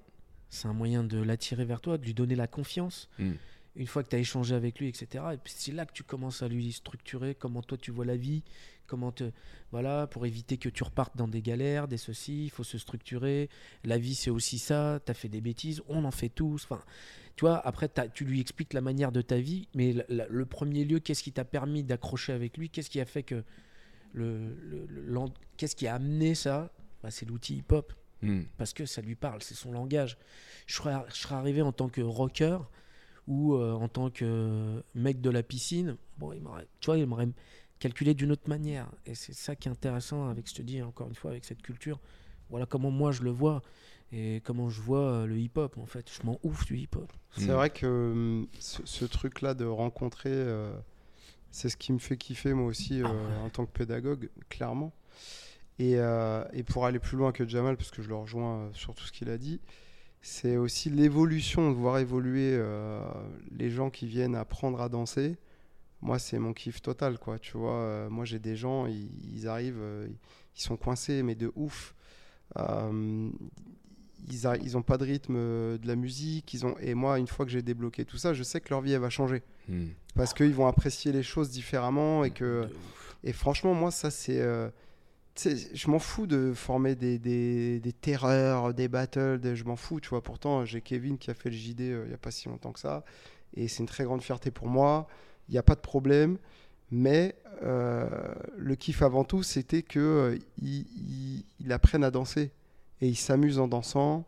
C'est 0.50 0.68
un 0.68 0.74
moyen 0.74 1.04
de 1.04 1.18
l'attirer 1.18 1.66
vers 1.66 1.82
toi, 1.82 1.98
de 1.98 2.04
lui 2.06 2.14
donner 2.14 2.36
la 2.36 2.48
confiance. 2.48 3.10
Mm. 3.20 3.32
Une 3.78 3.88
fois 3.88 4.04
que 4.04 4.10
tu 4.10 4.16
as 4.16 4.20
échangé 4.20 4.56
avec 4.56 4.80
lui, 4.80 4.88
etc. 4.88 5.22
Et 5.34 5.38
puis 5.38 5.54
c'est 5.54 5.74
là 5.74 5.86
que 5.86 5.92
tu 5.92 6.04
commences 6.04 6.42
à 6.44 6.48
lui 6.48 6.72
structurer 6.72 7.36
comment 7.36 7.62
toi 7.62 7.78
tu 7.78 7.92
vois 7.92 8.06
la 8.06 8.16
vie, 8.16 8.42
comment 8.88 9.12
te. 9.12 9.32
Voilà, 9.72 10.08
pour 10.08 10.26
éviter 10.26 10.58
que 10.58 10.70
tu 10.70 10.82
repartes 10.84 11.18
dans 11.18 11.28
des 11.28 11.42
galères, 11.42 11.90
des 11.90 11.98
ceci, 11.98 12.46
il 12.46 12.50
faut 12.52 12.64
se 12.64 12.78
structurer. 12.78 13.50
La 13.84 13.98
vie 13.98 14.16
c'est 14.16 14.30
aussi 14.30 14.60
ça, 14.60 15.02
tu 15.06 15.12
as 15.12 15.14
fait 15.14 15.28
des 15.28 15.42
bêtises, 15.42 15.82
on 15.90 16.06
en 16.06 16.12
fait 16.12 16.30
tous. 16.30 16.64
Enfin, 16.64 16.82
tu 17.36 17.42
vois, 17.42 17.58
après 17.68 17.90
tu 18.14 18.24
lui 18.26 18.40
expliques 18.40 18.74
la 18.74 18.82
manière 18.82 19.12
de 19.12 19.22
ta 19.22 19.38
vie, 19.38 19.68
mais 19.76 19.94
la- 19.94 20.06
la- 20.10 20.28
le 20.28 20.46
premier 20.46 20.86
lieu, 20.86 21.00
qu'est-ce 21.00 21.22
qui 21.24 21.32
t'a 21.34 21.46
permis 21.46 21.84
d'accrocher 21.84 22.34
avec 22.34 22.58
lui? 22.58 22.70
Qu'est-ce 22.70 22.90
qui 22.90 23.00
a 23.02 23.06
fait 23.06 23.24
que. 23.24 23.44
Le, 24.14 24.56
le- 24.64 24.86
le- 24.88 25.02
l'en- 25.08 25.34
qu'est-ce 25.58 25.76
qui 25.76 25.88
a 25.88 25.96
amené 25.96 26.36
ça? 26.36 26.72
Bah, 27.04 27.12
C'est 27.12 27.26
l'outil 27.26 27.58
hip-hop 27.58 27.94
Hmm. 28.22 28.44
parce 28.58 28.72
que 28.72 28.86
ça 28.86 29.02
lui 29.02 29.16
parle, 29.16 29.44
c'est 29.44 29.56
son 29.56 29.74
langage. 29.74 30.18
Je 30.68 30.76
serais, 30.76 30.96
je 31.10 31.16
serais 31.16 31.36
arrivé 31.36 31.62
en 31.62 31.74
tant 31.74 31.90
que 31.90 32.00
rocker 32.02 32.58
ou 33.28 33.56
euh, 33.56 33.74
en 33.74 33.90
tant 33.90 34.10
que 34.10 34.82
mec 34.96 35.20
de 35.20 35.30
la 35.30 35.44
piscine, 35.44 35.98
bon, 36.18 36.32
il 36.32 36.42
tu 36.80 36.86
vois, 36.86 36.98
il 36.98 37.06
m'aurait 37.06 37.28
calculé 37.78 38.14
d'une 38.14 38.32
autre 38.32 38.48
manière. 38.48 38.90
Et 39.06 39.16
c'est 39.16 39.34
ça 39.34 39.58
qui 39.58 39.68
est 39.68 39.72
intéressant 39.72 40.30
avec, 40.30 40.48
je 40.50 40.54
te 40.56 40.62
dis 40.62 40.82
encore 40.82 41.10
une 41.10 41.16
fois, 41.16 41.32
avec 41.32 41.44
cette 41.44 41.62
culture. 41.62 42.00
Voilà 42.50 42.66
comment 42.66 42.90
moi 42.90 43.12
je 43.12 43.22
le 43.22 43.32
vois 43.32 43.62
et 44.18 44.42
comment 44.46 44.70
je 44.70 44.82
vois 44.82 45.02
euh, 45.02 45.26
le 45.26 45.38
hip-hop 45.38 45.78
en 45.78 45.86
fait. 45.86 46.10
Je 46.10 46.26
m'en 46.26 46.40
ouf 46.44 46.66
du 46.66 46.78
hip-hop. 46.78 47.12
C'est 47.38 47.48
Mm. 47.48 47.56
vrai 47.56 47.70
que 47.70 47.86
hum, 47.86 48.48
ce, 48.60 48.82
ce 48.86 49.04
truc-là 49.06 49.54
de 49.54 49.66
rencontrer, 49.66 50.30
euh, 50.32 50.74
c'est 51.52 51.68
ce 51.70 51.76
qui 51.78 51.92
me 51.92 52.00
fait 52.00 52.16
kiffer 52.18 52.54
moi 52.54 52.68
aussi 52.68 53.02
Ah 53.04 53.10
euh, 53.10 53.46
en 53.46 53.50
tant 53.50 53.66
que 53.66 53.72
pédagogue, 53.72 54.30
clairement. 54.50 54.94
Et, 55.78 55.96
euh, 55.98 56.46
et 56.54 56.64
pour 56.64 56.86
aller 56.86 57.00
plus 57.00 57.18
loin 57.18 57.34
que 57.34 57.46
Jamal, 57.46 57.76
parce 57.76 57.92
que 57.92 58.02
je 58.02 58.08
le 58.08 58.16
rejoins 58.16 58.70
sur 58.74 58.96
tout 58.96 59.04
ce 59.04 59.12
qu'il 59.12 59.30
a 59.30 59.38
dit, 59.38 59.60
c'est 60.22 60.56
aussi 60.56 60.90
l'évolution, 60.90 61.70
de 61.70 61.76
voir 61.76 61.98
évoluer 62.00 62.52
euh, 62.54 63.02
les 63.52 63.70
gens 63.70 63.90
qui 63.90 64.08
viennent 64.08 64.36
apprendre 64.36 64.80
à 64.82 64.88
danser. 64.90 65.36
Moi, 66.02 66.18
c'est 66.20 66.40
mon 66.40 66.54
kiff 66.54 66.82
total, 66.82 67.20
quoi. 67.20 67.40
Tu 67.40 67.58
vois, 67.58 67.74
euh, 67.82 68.10
moi, 68.10 68.24
j'ai 68.26 68.40
des 68.40 68.56
gens, 68.56 68.86
ils, 68.86 69.10
ils 69.34 69.48
arrivent, 69.50 69.82
euh, 69.82 70.08
ils 70.56 70.62
sont 70.62 70.78
coincés, 70.78 71.22
mais 71.24 71.36
de 71.36 71.52
ouf. 71.56 71.94
Euh, 72.58 73.30
ils, 74.30 74.48
a- 74.48 74.58
ils 74.58 74.78
ont 74.78 74.82
pas 74.82 74.98
de 74.98 75.04
rythme 75.06 75.36
euh, 75.38 75.78
de 75.78 75.88
la 75.88 75.96
musique. 75.96 76.54
Ils 76.54 76.66
ont... 76.66 76.76
Et 76.80 76.94
moi, 76.94 77.20
une 77.20 77.28
fois 77.28 77.46
que 77.46 77.52
j'ai 77.52 77.62
débloqué 77.62 78.06
tout 78.06 78.18
ça, 78.18 78.34
je 78.34 78.44
sais 78.44 78.60
que 78.62 78.70
leur 78.70 78.82
vie, 78.82 78.94
elle 78.94 79.02
va 79.02 79.10
changer. 79.10 79.44
Hmm. 79.70 79.88
Parce 80.16 80.34
qu'ils 80.34 80.54
vont 80.54 80.68
apprécier 80.68 81.12
les 81.12 81.24
choses 81.24 81.50
différemment. 81.50 82.24
Et, 82.24 82.32
que... 82.32 82.68
Et 83.24 83.34
franchement, 83.34 83.74
moi, 83.74 83.92
ça, 83.92 84.12
c'est. 84.12 84.40
euh, 84.40 84.70
sais, 85.36 85.56
je 85.74 85.90
m'en 85.90 86.00
fous 86.00 86.28
de 86.28 86.54
former 86.54 86.96
des, 86.96 87.20
des, 87.20 87.80
des 87.80 87.94
terreurs, 87.94 88.74
des 88.74 88.88
battles, 88.88 89.40
des- 89.40 89.56
je 89.56 89.64
m'en 89.66 89.76
fous, 89.76 90.00
tu 90.00 90.10
vois. 90.10 90.22
Pourtant, 90.24 90.64
j'ai 90.66 90.82
Kevin 90.82 91.18
qui 91.18 91.30
a 91.32 91.34
fait 91.34 91.50
le 91.50 91.56
JD 91.56 91.82
euh, 91.82 92.04
il 92.06 92.10
n'y 92.10 92.14
a 92.14 92.18
pas 92.18 92.32
si 92.32 92.48
longtemps 92.48 92.72
que 92.72 92.80
ça. 92.80 93.04
Et 93.56 93.68
c'est 93.68 93.80
une 93.80 93.88
très 93.88 94.04
grande 94.06 94.22
fierté 94.22 94.52
pour 94.52 94.68
moi. 94.68 95.08
Il 95.50 95.52
n'y 95.54 95.58
a 95.58 95.64
pas 95.64 95.76
de 95.76 95.82
problème. 95.82 96.38
Mais 96.92 97.36
euh, 97.64 98.08
le 98.58 98.76
kiff 98.76 99.02
avant 99.02 99.24
tout, 99.24 99.44
c'était 99.44 99.82
que 99.82 100.38
ils- 100.62 100.86
ils- 100.98 101.46
ils 101.60 101.72
apprennent 101.74 102.04
à 102.04 102.12
danser. 102.12 102.52
Et 103.02 103.08
ils 103.08 103.16
s'amusent 103.16 103.60
en 103.60 103.68
dansant. 103.68 104.26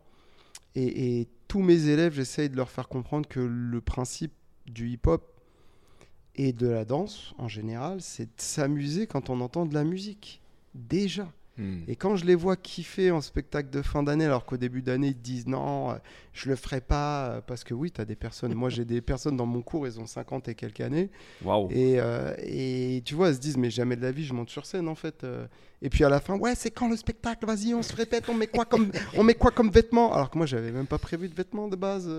Et, 0.76 1.28
tous 1.48 1.62
mes 1.62 1.88
élèves, 1.88 2.14
j'essaye 2.14 2.50
de 2.50 2.58
leur 2.58 2.70
faire 2.70 2.90
comprendre 2.90 3.26
que 3.26 3.40
le 3.40 3.80
principe 3.80 4.34
du 4.66 4.90
hip-hop 4.90 5.24
et 6.36 6.52
de 6.52 6.68
la 6.68 6.84
danse 6.84 7.34
en 7.38 7.48
général, 7.48 8.02
c'est 8.02 8.26
de 8.26 8.42
s'amuser 8.42 9.08
quand 9.08 9.30
on 9.30 9.40
entend 9.40 9.66
de 9.66 9.74
la 9.74 9.86
musique. 9.86 10.42
Déjà. 10.76 11.32
Hmm. 11.58 11.80
Et 11.88 11.96
quand 11.96 12.16
je 12.16 12.26
les 12.26 12.36
vois 12.36 12.56
kiffer 12.56 13.10
en 13.12 13.22
spectacle 13.22 13.70
de 13.70 13.82
fin 13.82 14.04
d'année, 14.04 14.26
alors 14.26 14.46
qu'au 14.46 14.58
début 14.58 14.82
d'année, 14.82 15.08
ils 15.08 15.16
te 15.16 15.24
disent 15.24 15.48
non, 15.48 15.92
euh, 15.92 15.96
je 16.34 16.50
le 16.50 16.56
ferai 16.56 16.82
pas, 16.82 17.30
euh, 17.30 17.42
parce 17.42 17.64
que 17.64 17.74
oui, 17.74 17.92
tu 17.92 18.00
as 18.00 18.06
des 18.06 18.16
personnes, 18.16 18.54
moi 18.54 18.70
j'ai 18.70 18.86
des 18.86 19.02
personnes 19.02 19.38
dans 19.38 19.46
mon 19.48 19.62
cours, 19.62 19.88
ils 19.88 20.00
ont 20.00 20.06
50 20.06 20.48
et 20.50 20.56
quelques 20.56 20.82
années, 20.82 21.10
et, 21.72 22.00
euh, 22.00 22.34
et 22.40 23.02
tu 23.06 23.16
vois, 23.16 23.30
elles 23.30 23.36
se 23.36 23.40
disent, 23.40 23.58
mais 23.58 23.70
jamais 23.72 23.96
de 23.96 24.02
la 24.04 24.12
vie, 24.12 24.24
je 24.24 24.34
monte 24.34 24.50
sur 24.50 24.66
scène 24.66 24.88
en 24.88 24.96
fait. 24.96 25.26
Et 25.82 25.90
puis 25.90 26.04
à 26.04 26.10
la 26.10 26.20
fin, 26.20 26.38
ouais, 26.38 26.56
c'est 26.56 26.72
quand 26.72 26.90
le 26.90 26.96
spectacle, 26.98 27.46
vas-y, 27.46 27.74
on 27.74 27.82
se 27.84 27.96
répète, 27.96 28.30
on 28.30 28.34
met 28.34 28.48
quoi 28.48 28.66
comme, 28.66 28.92
on 29.16 29.24
met 29.24 29.36
quoi 29.36 29.52
comme 29.52 29.70
vêtements 29.70 30.14
Alors 30.14 30.30
que 30.30 30.38
moi, 30.38 30.46
j'avais 30.48 30.72
même 30.72 30.88
pas 30.88 30.98
prévu 30.98 31.28
de 31.30 31.36
vêtements 31.36 31.68
de 31.68 31.76
base. 31.76 32.10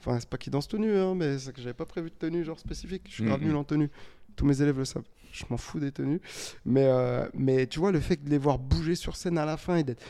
Enfin, 0.00 0.18
c'est 0.20 0.28
pas 0.28 0.36
qu'ils 0.38 0.52
dansent 0.52 0.72
nu, 0.74 0.94
hein, 0.96 1.14
mais 1.14 1.38
c'est 1.38 1.52
que 1.52 1.60
j'avais 1.60 1.74
pas 1.74 1.86
prévu 1.86 2.10
de 2.10 2.14
tenue 2.14 2.44
genre 2.44 2.58
spécifique. 2.58 3.02
Je 3.08 3.14
suis 3.14 3.24
grave 3.24 3.40
Mhm. 3.40 3.48
nul 3.48 3.56
en 3.56 3.64
tenue. 3.64 3.90
Tous 4.36 4.44
mes 4.46 4.60
élèves 4.62 4.78
le 4.78 4.84
savent. 4.84 5.02
Je 5.38 5.44
m'en 5.50 5.56
fous 5.56 5.78
des 5.78 5.92
tenues. 5.92 6.20
Mais, 6.64 6.86
euh, 6.86 7.28
mais 7.34 7.66
tu 7.66 7.78
vois, 7.78 7.92
le 7.92 8.00
fait 8.00 8.22
de 8.22 8.28
les 8.28 8.38
voir 8.38 8.58
bouger 8.58 8.94
sur 8.94 9.16
scène 9.16 9.38
à 9.38 9.44
la 9.44 9.56
fin 9.56 9.76
et 9.76 9.84
d'être 9.84 10.04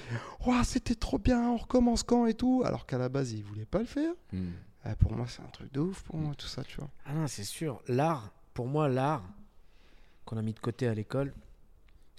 Ouah, 0.47 0.65
c'était 0.65 0.95
trop 0.95 1.19
bien, 1.19 1.51
on 1.51 1.57
recommence 1.57 2.03
quand 2.03 2.27
et 2.27 2.35
tout. 2.35 2.63
Alors 2.65 2.87
qu'à 2.87 2.99
la 2.99 3.09
base, 3.09 3.33
ils 3.33 3.45
voulaient 3.45 3.67
pas 3.67 3.81
le 3.81 3.85
faire. 3.85 4.13
Hmm. 4.33 4.51
Ah, 4.85 4.97
pour 4.97 5.13
moi, 5.13 5.27
c'est 5.29 5.43
un 5.43 5.49
truc 5.49 5.73
de 5.73 5.81
ouf, 5.81 6.03
pour 6.03 6.17
moi, 6.17 6.35
tout 6.35 6.47
ça, 6.47 6.65
tu 6.65 6.77
vois. 6.77 6.89
Ah 7.05 7.13
non, 7.13 7.27
c'est 7.27 7.45
sûr. 7.45 7.83
L'art, 7.89 8.33
pour 8.55 8.67
moi, 8.67 8.89
l'art 8.89 9.23
qu'on 10.25 10.37
a 10.37 10.43
mis 10.43 10.53
de 10.55 10.61
côté 10.61 10.87
à 10.87 10.95
l'école, 10.95 11.33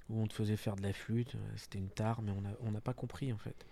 où 0.08 0.22
on 0.22 0.26
te 0.26 0.34
faisait 0.34 0.56
faire 0.56 0.76
de 0.76 0.82
la 0.82 0.92
flûte, 0.92 1.34
euh, 1.34 1.38
c'était 1.56 1.78
une 1.78 1.88
tare, 1.88 2.22
mais 2.22 2.32
on 2.32 2.40
n'a 2.40 2.50
on 2.60 2.70
n'a 2.70 2.80
pas 2.80 2.92
compris 2.92 3.32
en 3.32 3.38
fait. 3.38 3.66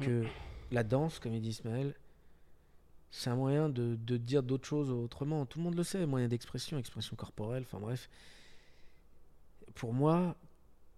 Que 0.00 0.24
la 0.72 0.84
danse, 0.84 1.18
comme 1.18 1.32
il 1.34 1.40
dit 1.40 1.48
Ismaël, 1.48 1.94
c'est 3.10 3.30
un 3.30 3.36
moyen 3.36 3.68
de, 3.68 3.96
de 3.96 4.16
dire 4.16 4.42
d'autres 4.42 4.66
choses 4.66 4.90
autrement. 4.90 5.46
Tout 5.46 5.58
le 5.58 5.64
monde 5.64 5.76
le 5.76 5.82
sait, 5.82 6.04
moyen 6.04 6.28
d'expression, 6.28 6.78
expression 6.78 7.16
corporelle, 7.16 7.62
enfin 7.66 7.78
bref. 7.78 8.10
Pour 9.76 9.92
moi, 9.92 10.34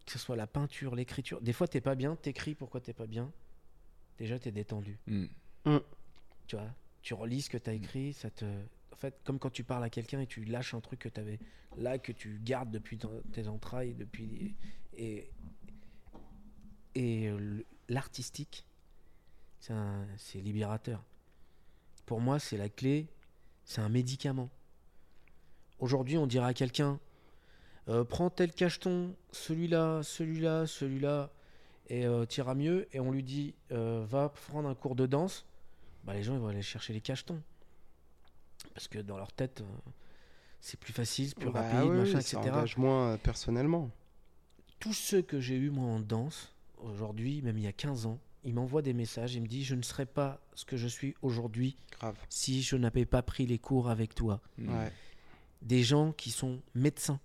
que 0.07 0.13
ce 0.13 0.19
soit 0.19 0.37
la 0.37 0.47
peinture, 0.47 0.95
l'écriture, 0.95 1.41
des 1.43 1.53
fois 1.53 1.69
t'es 1.69 1.81
pas 1.83 1.95
bien, 1.95 2.17
t'écris 2.17 2.55
pourquoi 2.55 2.81
t'es 2.81 2.95
pas 2.95 3.07
bien? 3.07 3.31
Déjà, 4.19 4.39
t'es 4.39 4.51
détendu. 4.53 4.99
Hmm. 5.07 5.27
Tu 6.47 6.57
vois, 6.57 6.71
tu 7.03 7.13
relis 7.15 7.43
ce 7.43 7.51
que 7.51 7.59
tu 7.59 7.69
as 7.69 7.75
écrit, 7.75 8.13
ça 8.15 8.31
te. 8.31 8.45
En 8.93 8.97
fait, 8.97 9.15
comme 9.25 9.39
quand 9.39 9.51
tu 9.51 9.63
parles 9.65 9.85
à 9.85 9.91
quelqu'un 9.91 10.21
et 10.21 10.27
tu 10.27 10.45
lâches 10.45 10.75
un 10.75 10.81
truc 10.81 11.01
que 11.01 11.09
tu 11.09 11.21
avais 11.21 11.39
là, 11.77 11.99
que 11.99 12.11
tu 12.11 12.41
gardes 12.43 12.71
depuis 12.71 12.99
ton- 12.99 13.23
tes 13.33 13.47
entrailles, 13.49 13.95
depuis. 13.95 14.55
Et. 14.97 15.29
Et 16.95 17.29
euh, 17.29 17.65
l'artistique, 17.89 18.65
c'est 19.61 20.41
libérateur. 20.41 21.05
Pour 22.07 22.21
moi, 22.21 22.39
c'est 22.39 22.57
la 22.57 22.69
clé, 22.69 23.07
c'est 23.65 23.81
un 23.81 23.89
médicament. 23.89 24.49
Aujourd'hui, 25.79 26.17
on 26.17 26.27
dirait 26.27 26.47
à 26.47 26.55
quelqu'un 26.55 26.99
euh, 27.89 28.05
prends 28.05 28.31
tel 28.31 28.53
cacheton, 28.53 29.15
celui-là, 29.33 30.03
celui-là, 30.03 30.67
celui-là, 30.67 31.31
et 31.89 32.07
euh, 32.07 32.25
t'iras 32.25 32.55
mieux. 32.55 32.87
Et 32.93 33.01
on 33.01 33.11
lui 33.11 33.23
dit 33.23 33.55
euh, 33.73 34.05
va 34.09 34.29
prendre 34.29 34.69
un 34.69 34.75
cours 34.75 34.95
de 34.95 35.07
danse 35.07 35.47
bah, 36.05 36.15
les 36.15 36.23
gens 36.23 36.35
ils 36.35 36.41
vont 36.41 36.49
aller 36.49 36.63
chercher 36.63 36.93
les 36.93 37.01
cachetons. 37.01 37.43
Parce 38.73 38.89
que 38.89 38.99
dans 38.99 39.19
leur 39.19 39.33
tête, 39.33 39.61
euh, 39.61 39.91
c'est 40.61 40.79
plus 40.81 40.93
facile, 40.93 41.35
plus 41.35 41.51
Bah 41.51 41.61
rapide, 41.63 41.91
oui, 41.91 41.99
machin, 41.99 42.21
ça 42.21 42.39
etc. 42.39 42.39
engage 42.39 42.77
moins 42.77 43.19
personnellement. 43.19 43.91
Tous 44.81 44.95
ceux 44.95 45.23
que 45.23 45.41
j'ai 45.41 45.57
eu 45.57 45.71
moi 45.71 45.85
en 45.85 46.01
danse, 46.01 46.55
aujourd'hui, 46.79 47.43
même 47.43 47.59
il 47.59 47.65
y 47.65 47.67
a 47.67 47.73
15 47.73 48.07
ans, 48.07 48.19
ils 48.45 48.55
m'envoient 48.55 48.83
des 48.83 48.95
messages, 48.95 49.35
ils 49.35 49.43
me 49.43 49.47
disent 49.47 49.67
je 49.67 49.75
ne 49.75 49.83
serais 49.83 50.07
pas 50.07 50.41
ce 50.55 50.65
que 50.65 50.77
je 50.77 50.87
suis 50.87 51.15
aujourd'hui 51.21 51.77
si 52.29 52.63
je 52.63 52.77
n'avais 52.77 53.05
pas 53.05 53.23
pris 53.23 53.47
les 53.47 53.59
cours 53.59 53.91
avec 53.91 54.15
toi. 54.15 54.41
Ouais. 54.59 54.91
Des 55.61 55.83
gens 55.83 56.13
qui 56.13 56.31
sont 56.31 56.63
médecins 56.75 57.21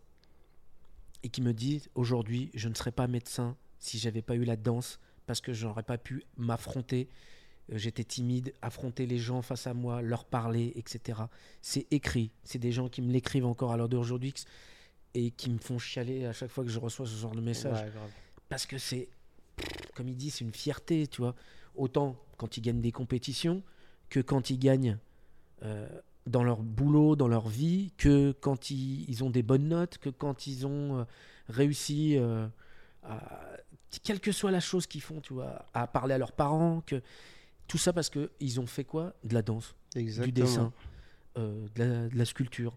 et 1.23 1.29
qui 1.29 1.41
me 1.41 1.53
disent 1.53 1.89
aujourd'hui 1.95 2.51
je 2.53 2.69
ne 2.69 2.75
serais 2.75 2.91
pas 2.91 3.07
médecin 3.07 3.57
si 3.79 3.97
j'avais 3.97 4.21
pas 4.21 4.35
eu 4.35 4.43
la 4.43 4.55
danse 4.55 4.99
parce 5.25 5.41
que 5.41 5.53
je 5.53 5.65
n'aurais 5.67 5.83
pas 5.83 5.97
pu 5.97 6.23
m'affronter. 6.37 7.09
Euh, 7.71 7.77
J'étais 7.77 8.03
timide, 8.03 8.53
affronter 8.61 9.05
les 9.05 9.17
gens 9.17 9.41
face 9.41 9.67
à 9.67 9.73
moi, 9.73 10.01
leur 10.01 10.25
parler, 10.25 10.73
etc. 10.75 11.21
C'est 11.61 11.87
écrit. 11.91 12.31
C'est 12.43 12.59
des 12.59 12.71
gens 12.71 12.89
qui 12.89 13.01
me 13.01 13.11
l'écrivent 13.11 13.45
encore 13.45 13.71
à 13.71 13.77
l'heure 13.77 13.89
d'aujourd'hui 13.89 14.33
et 15.13 15.31
qui 15.31 15.49
me 15.49 15.59
font 15.59 15.79
chialer 15.79 16.25
à 16.25 16.33
chaque 16.33 16.49
fois 16.49 16.63
que 16.63 16.69
je 16.69 16.79
reçois 16.79 17.05
ce 17.05 17.15
genre 17.15 17.35
de 17.35 17.41
message 17.41 17.79
Ouais, 17.79 17.91
parce 18.49 18.65
que 18.65 18.77
c'est, 18.77 19.09
comme 19.95 20.07
il 20.09 20.15
dit, 20.15 20.29
c'est 20.29 20.43
une 20.43 20.53
fierté, 20.53 21.07
tu 21.07 21.21
vois. 21.21 21.35
Autant 21.75 22.17
quand 22.37 22.57
ils 22.57 22.61
gagnent 22.61 22.81
des 22.81 22.91
compétitions 22.91 23.63
que 24.09 24.19
quand 24.19 24.49
ils 24.49 24.59
gagnent 24.59 24.97
euh, 25.63 25.87
dans 26.27 26.43
leur 26.43 26.61
boulot, 26.61 27.15
dans 27.15 27.27
leur 27.27 27.47
vie, 27.49 27.91
que 27.97 28.31
quand 28.39 28.69
ils, 28.71 29.09
ils 29.09 29.23
ont 29.23 29.29
des 29.29 29.43
bonnes 29.43 29.67
notes, 29.67 29.97
que 29.97 30.09
quand 30.09 30.47
ils 30.47 30.65
ont 30.65 30.99
euh, 30.99 31.03
réussi, 31.49 32.17
euh, 32.17 32.47
à, 33.03 33.19
quelle 34.03 34.19
que 34.19 34.31
soit 34.31 34.51
la 34.51 34.59
chose 34.61 34.87
qu'ils 34.87 35.01
font, 35.01 35.19
tu 35.21 35.33
vois, 35.33 35.65
à 35.73 35.85
parler 35.87 36.13
à 36.13 36.17
leurs 36.17 36.31
parents, 36.31 36.81
que 36.85 37.01
tout 37.67 37.77
ça 37.77 37.91
parce 37.93 38.09
que 38.09 38.31
ils 38.39 38.59
ont 38.59 38.67
fait 38.67 38.83
quoi? 38.85 39.13
De 39.23 39.33
la 39.33 39.41
danse, 39.41 39.75
Exactement. 39.95 40.25
du 40.25 40.31
dessin, 40.31 40.73
euh, 41.37 41.67
de, 41.75 41.83
la, 41.83 42.07
de 42.09 42.17
la 42.17 42.25
sculpture, 42.25 42.75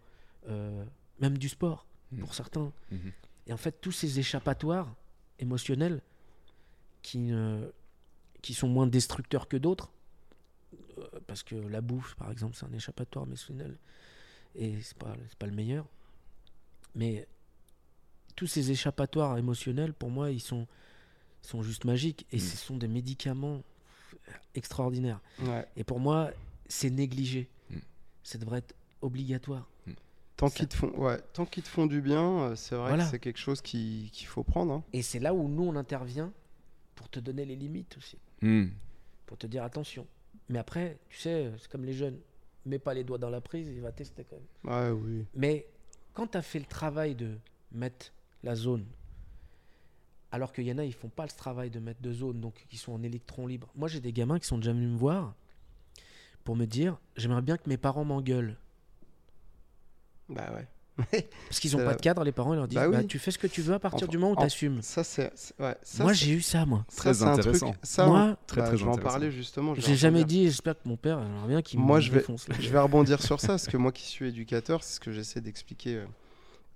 euh, 0.48 0.84
même 1.20 1.38
du 1.38 1.48
sport 1.48 1.86
Mm. 2.12 2.20
pour 2.20 2.34
certains. 2.34 2.72
Mhm. 2.92 3.12
Et 3.48 3.52
en 3.52 3.56
fait, 3.56 3.80
tous 3.80 3.90
ces 3.90 4.20
échappatoires 4.20 4.94
émotionnels 5.40 6.00
qui, 7.02 7.18
ne- 7.18 7.68
qui 8.42 8.54
sont 8.54 8.68
moins 8.68 8.86
destructeurs 8.86 9.48
que 9.48 9.56
d'autres, 9.56 9.90
parce 11.26 11.42
que 11.42 11.54
la 11.54 11.80
bouffe, 11.80 12.14
par 12.16 12.30
exemple, 12.30 12.54
c'est 12.56 12.66
un 12.66 12.72
échappatoire 12.72 13.24
émotionnel 13.26 13.76
et 14.54 14.80
c'est 14.82 14.96
pas, 14.96 15.14
c'est 15.28 15.38
pas 15.38 15.46
le 15.46 15.52
meilleur. 15.54 15.86
Mais 16.94 17.26
tous 18.36 18.46
ces 18.46 18.70
échappatoires 18.70 19.36
émotionnels, 19.38 19.92
pour 19.92 20.10
moi, 20.10 20.30
ils 20.30 20.40
sont, 20.40 20.66
sont 21.42 21.62
juste 21.62 21.84
magiques 21.84 22.26
et 22.32 22.36
Mm. 22.36 22.40
ce 22.40 22.56
sont 22.56 22.76
des 22.76 22.88
médicaments 22.88 23.62
extraordinaires. 24.54 25.20
Ouais. 25.42 25.66
Et 25.76 25.84
pour 25.84 26.00
moi, 26.00 26.30
c'est 26.68 26.90
négligé. 26.90 27.48
Mm. 27.70 27.76
Ça 28.22 28.38
devrait 28.38 28.58
être 28.58 28.74
obligatoire. 29.02 29.68
Tant 30.36 30.48
Ça- 30.48 30.56
qu'ils 30.58 30.68
te 30.68 30.74
font, 30.76 30.90
ouais, 30.98 31.18
tant 31.32 31.46
qu'ils 31.46 31.62
te 31.62 31.68
font 31.68 31.86
du 31.86 32.02
bien, 32.02 32.22
euh, 32.40 32.56
c'est 32.56 32.74
vrai 32.74 32.88
Voilà. 32.88 33.04
que 33.04 33.10
c'est 33.10 33.18
quelque 33.18 33.38
chose 33.38 33.62
qui- 33.62 34.10
qu'il 34.12 34.26
faut 34.26 34.42
prendre. 34.44 34.70
hein. 34.74 34.84
Et 34.92 35.00
c'est 35.00 35.18
là 35.18 35.32
où 35.32 35.48
nous, 35.48 35.62
on 35.62 35.74
intervient 35.76 36.30
pour 36.94 37.08
te 37.08 37.18
donner 37.20 37.44
les 37.46 37.56
limites 37.56 37.96
aussi. 37.96 38.18
Hmm. 38.42 38.66
pour 39.24 39.38
te 39.38 39.46
dire 39.46 39.64
attention. 39.64 40.06
Mais 40.48 40.58
après, 40.58 40.98
tu 41.08 41.18
sais, 41.18 41.52
c'est 41.58 41.70
comme 41.70 41.84
les 41.84 41.92
jeunes. 41.92 42.18
Mets 42.64 42.78
pas 42.78 42.94
les 42.94 43.04
doigts 43.04 43.18
dans 43.18 43.30
la 43.30 43.40
prise, 43.40 43.68
il 43.68 43.80
va 43.80 43.92
tester 43.92 44.24
quand 44.24 44.36
même. 44.36 44.74
Ouais, 44.74 44.90
oui. 44.90 45.24
Mais 45.34 45.66
quand 46.14 46.26
tu 46.26 46.36
as 46.36 46.42
fait 46.42 46.58
le 46.58 46.64
travail 46.64 47.14
de 47.14 47.38
mettre 47.70 48.12
la 48.42 48.56
zone, 48.56 48.84
alors 50.32 50.52
qu'il 50.52 50.64
y 50.64 50.72
en 50.72 50.78
a, 50.78 50.84
ils 50.84 50.92
font 50.92 51.08
pas 51.08 51.24
le 51.24 51.30
travail 51.30 51.70
de 51.70 51.78
mettre 51.78 52.02
de 52.02 52.12
zone, 52.12 52.40
donc 52.40 52.66
ils 52.72 52.78
sont 52.78 52.92
en 52.92 53.02
électron 53.02 53.46
libre. 53.46 53.68
Moi, 53.76 53.88
j'ai 53.88 54.00
des 54.00 54.12
gamins 54.12 54.38
qui 54.38 54.46
sont 54.46 54.58
déjà 54.58 54.72
venus 54.72 54.90
me 54.90 54.96
voir 54.96 55.34
pour 56.42 56.56
me 56.56 56.64
dire 56.64 56.98
j'aimerais 57.16 57.42
bien 57.42 57.56
que 57.56 57.68
mes 57.68 57.76
parents 57.76 58.04
m'engueulent. 58.04 58.56
Bah 60.28 60.52
ouais. 60.54 60.66
Parce 61.48 61.60
qu'ils 61.60 61.76
n'ont 61.76 61.84
pas 61.84 61.94
de 61.94 62.00
cadre, 62.00 62.24
les 62.24 62.32
parents, 62.32 62.54
ils 62.54 62.56
leur 62.56 62.68
disent 62.68 62.76
Bah 62.78 62.88
oui. 62.88 62.96
bah, 62.96 63.04
tu 63.04 63.18
fais 63.18 63.30
ce 63.30 63.38
que 63.38 63.46
tu 63.46 63.60
veux 63.60 63.74
à 63.74 63.78
partir 63.78 64.04
Enfin, 64.04 64.10
du 64.10 64.18
moment 64.18 64.32
où 64.32 64.36
en- 64.36 64.40
tu 64.40 64.46
assumes. 64.46 64.80
Ça, 64.82 65.04
c'est. 65.04 65.30
Ouais, 65.58 65.76
ça, 65.82 66.02
Moi, 66.04 66.12
j'ai 66.14 66.32
eu 66.32 66.40
ça, 66.40 66.64
moi. 66.64 66.84
ça, 66.88 66.96
Très 66.96 67.14
c'est 67.14 67.22
un 67.24 67.32
truc- 67.34 67.38
intéressant. 67.54 67.74
Ça, 67.82 68.06
Moi, 68.06 68.36
Très, 68.46 68.60
bah, 68.62 68.66
très 68.68 68.76
je 68.76 68.82
vais 68.84 68.88
en 68.88 68.94
intéressant. 68.94 69.10
parler 69.12 69.30
justement. 69.30 69.74
J'ai 69.74 69.94
jamais 69.96 70.24
dit, 70.24 70.44
j'espère 70.44 70.74
que 70.74 70.88
mon 70.88 70.96
père, 70.96 71.20
j'aimerais 71.22 71.48
bien 71.48 71.62
qu'il 71.62 71.78
Moi, 71.80 71.96
me 71.96 72.00
je 72.02 72.10
vais- 72.12 72.18
défonce. 72.20 72.48
là. 72.48 72.56
Je 72.58 72.68
vais 72.70 72.78
rebondir 72.78 73.22
sur 73.22 73.40
ça, 73.40 73.48
parce 73.48 73.66
que 73.68 73.76
moi 73.76 73.92
qui 73.92 74.04
suis 74.06 74.28
éducateur, 74.28 74.82
c'est 74.82 74.94
ce 74.94 75.00
que 75.00 75.12
j'essaie 75.12 75.40
d'expliquer 75.40 75.96
euh, 75.96 76.04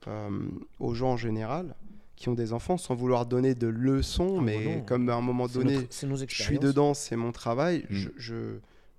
euh, 0.09 0.31
aux 0.79 0.95
gens 0.95 1.13
en 1.13 1.17
général 1.17 1.75
qui 2.17 2.29
ont 2.29 2.35
des 2.35 2.53
enfants 2.53 2.77
sans 2.77 2.95
vouloir 2.95 3.25
donner 3.25 3.55
de 3.55 3.67
leçons, 3.69 4.37
Ah, 4.41 4.43
mais 4.43 4.77
non. 4.77 4.83
comme 4.83 5.09
à 5.09 5.15
un 5.15 5.23
moment 5.23 5.47
donné, 5.47 5.77
notre- 5.77 6.29
je 6.29 6.43
suis 6.43 6.59
dedans, 6.59 6.93
c'est 6.93 7.17
mon 7.17 7.33
travail, 7.33 7.87
Mm. 7.89 7.95
je, 7.95 8.09
je, 8.19 8.35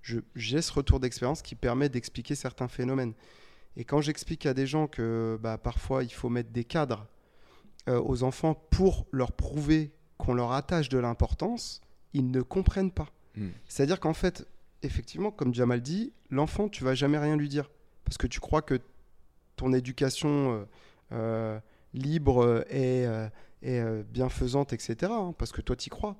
je- 0.02 0.18
j'ai 0.34 0.60
ce 0.60 0.72
retour 0.72 0.98
d'expérience 0.98 1.42
qui 1.42 1.54
permet 1.54 1.88
d'expliquer 1.88 2.34
certains 2.34 2.66
phénomènes. 2.66 3.12
Et 3.76 3.84
quand 3.84 4.00
j'explique 4.00 4.46
à 4.46 4.54
des 4.54 4.66
gens 4.66 4.86
que 4.86 5.38
bah, 5.40 5.58
parfois 5.58 6.04
il 6.04 6.12
faut 6.12 6.28
mettre 6.28 6.50
des 6.50 6.64
cadres 6.64 7.06
euh, 7.88 8.00
aux 8.00 8.22
enfants 8.22 8.54
pour 8.70 9.06
leur 9.12 9.32
prouver 9.32 9.92
qu'on 10.18 10.34
leur 10.34 10.52
attache 10.52 10.88
de 10.88 10.98
l'importance, 10.98 11.80
ils 12.12 12.30
ne 12.30 12.42
comprennent 12.42 12.92
pas. 12.92 13.08
Mm. 13.36 13.48
C'est-à-dire 13.66 13.98
qu'en 13.98 14.14
fait, 14.14 14.46
effectivement, 14.82 15.30
comme 15.30 15.54
Jamal 15.54 15.80
dit, 15.80 16.12
l'enfant, 16.30 16.68
tu 16.68 16.84
vas 16.84 16.94
jamais 16.94 17.18
rien 17.18 17.36
lui 17.36 17.48
dire. 17.48 17.70
Parce 18.04 18.18
que 18.18 18.26
tu 18.26 18.40
crois 18.40 18.62
que 18.62 18.80
ton 19.56 19.72
éducation 19.72 20.52
euh, 20.52 20.64
euh, 21.12 21.60
libre 21.94 22.64
est, 22.68 23.04
est, 23.62 23.80
euh, 23.80 24.02
bienfaisante, 24.02 24.72
etc. 24.72 25.12
hein, 25.14 25.34
parce 25.38 25.52
que 25.52 25.60
toi, 25.60 25.76
tu 25.76 25.86
y 25.86 25.90
crois. 25.90 26.16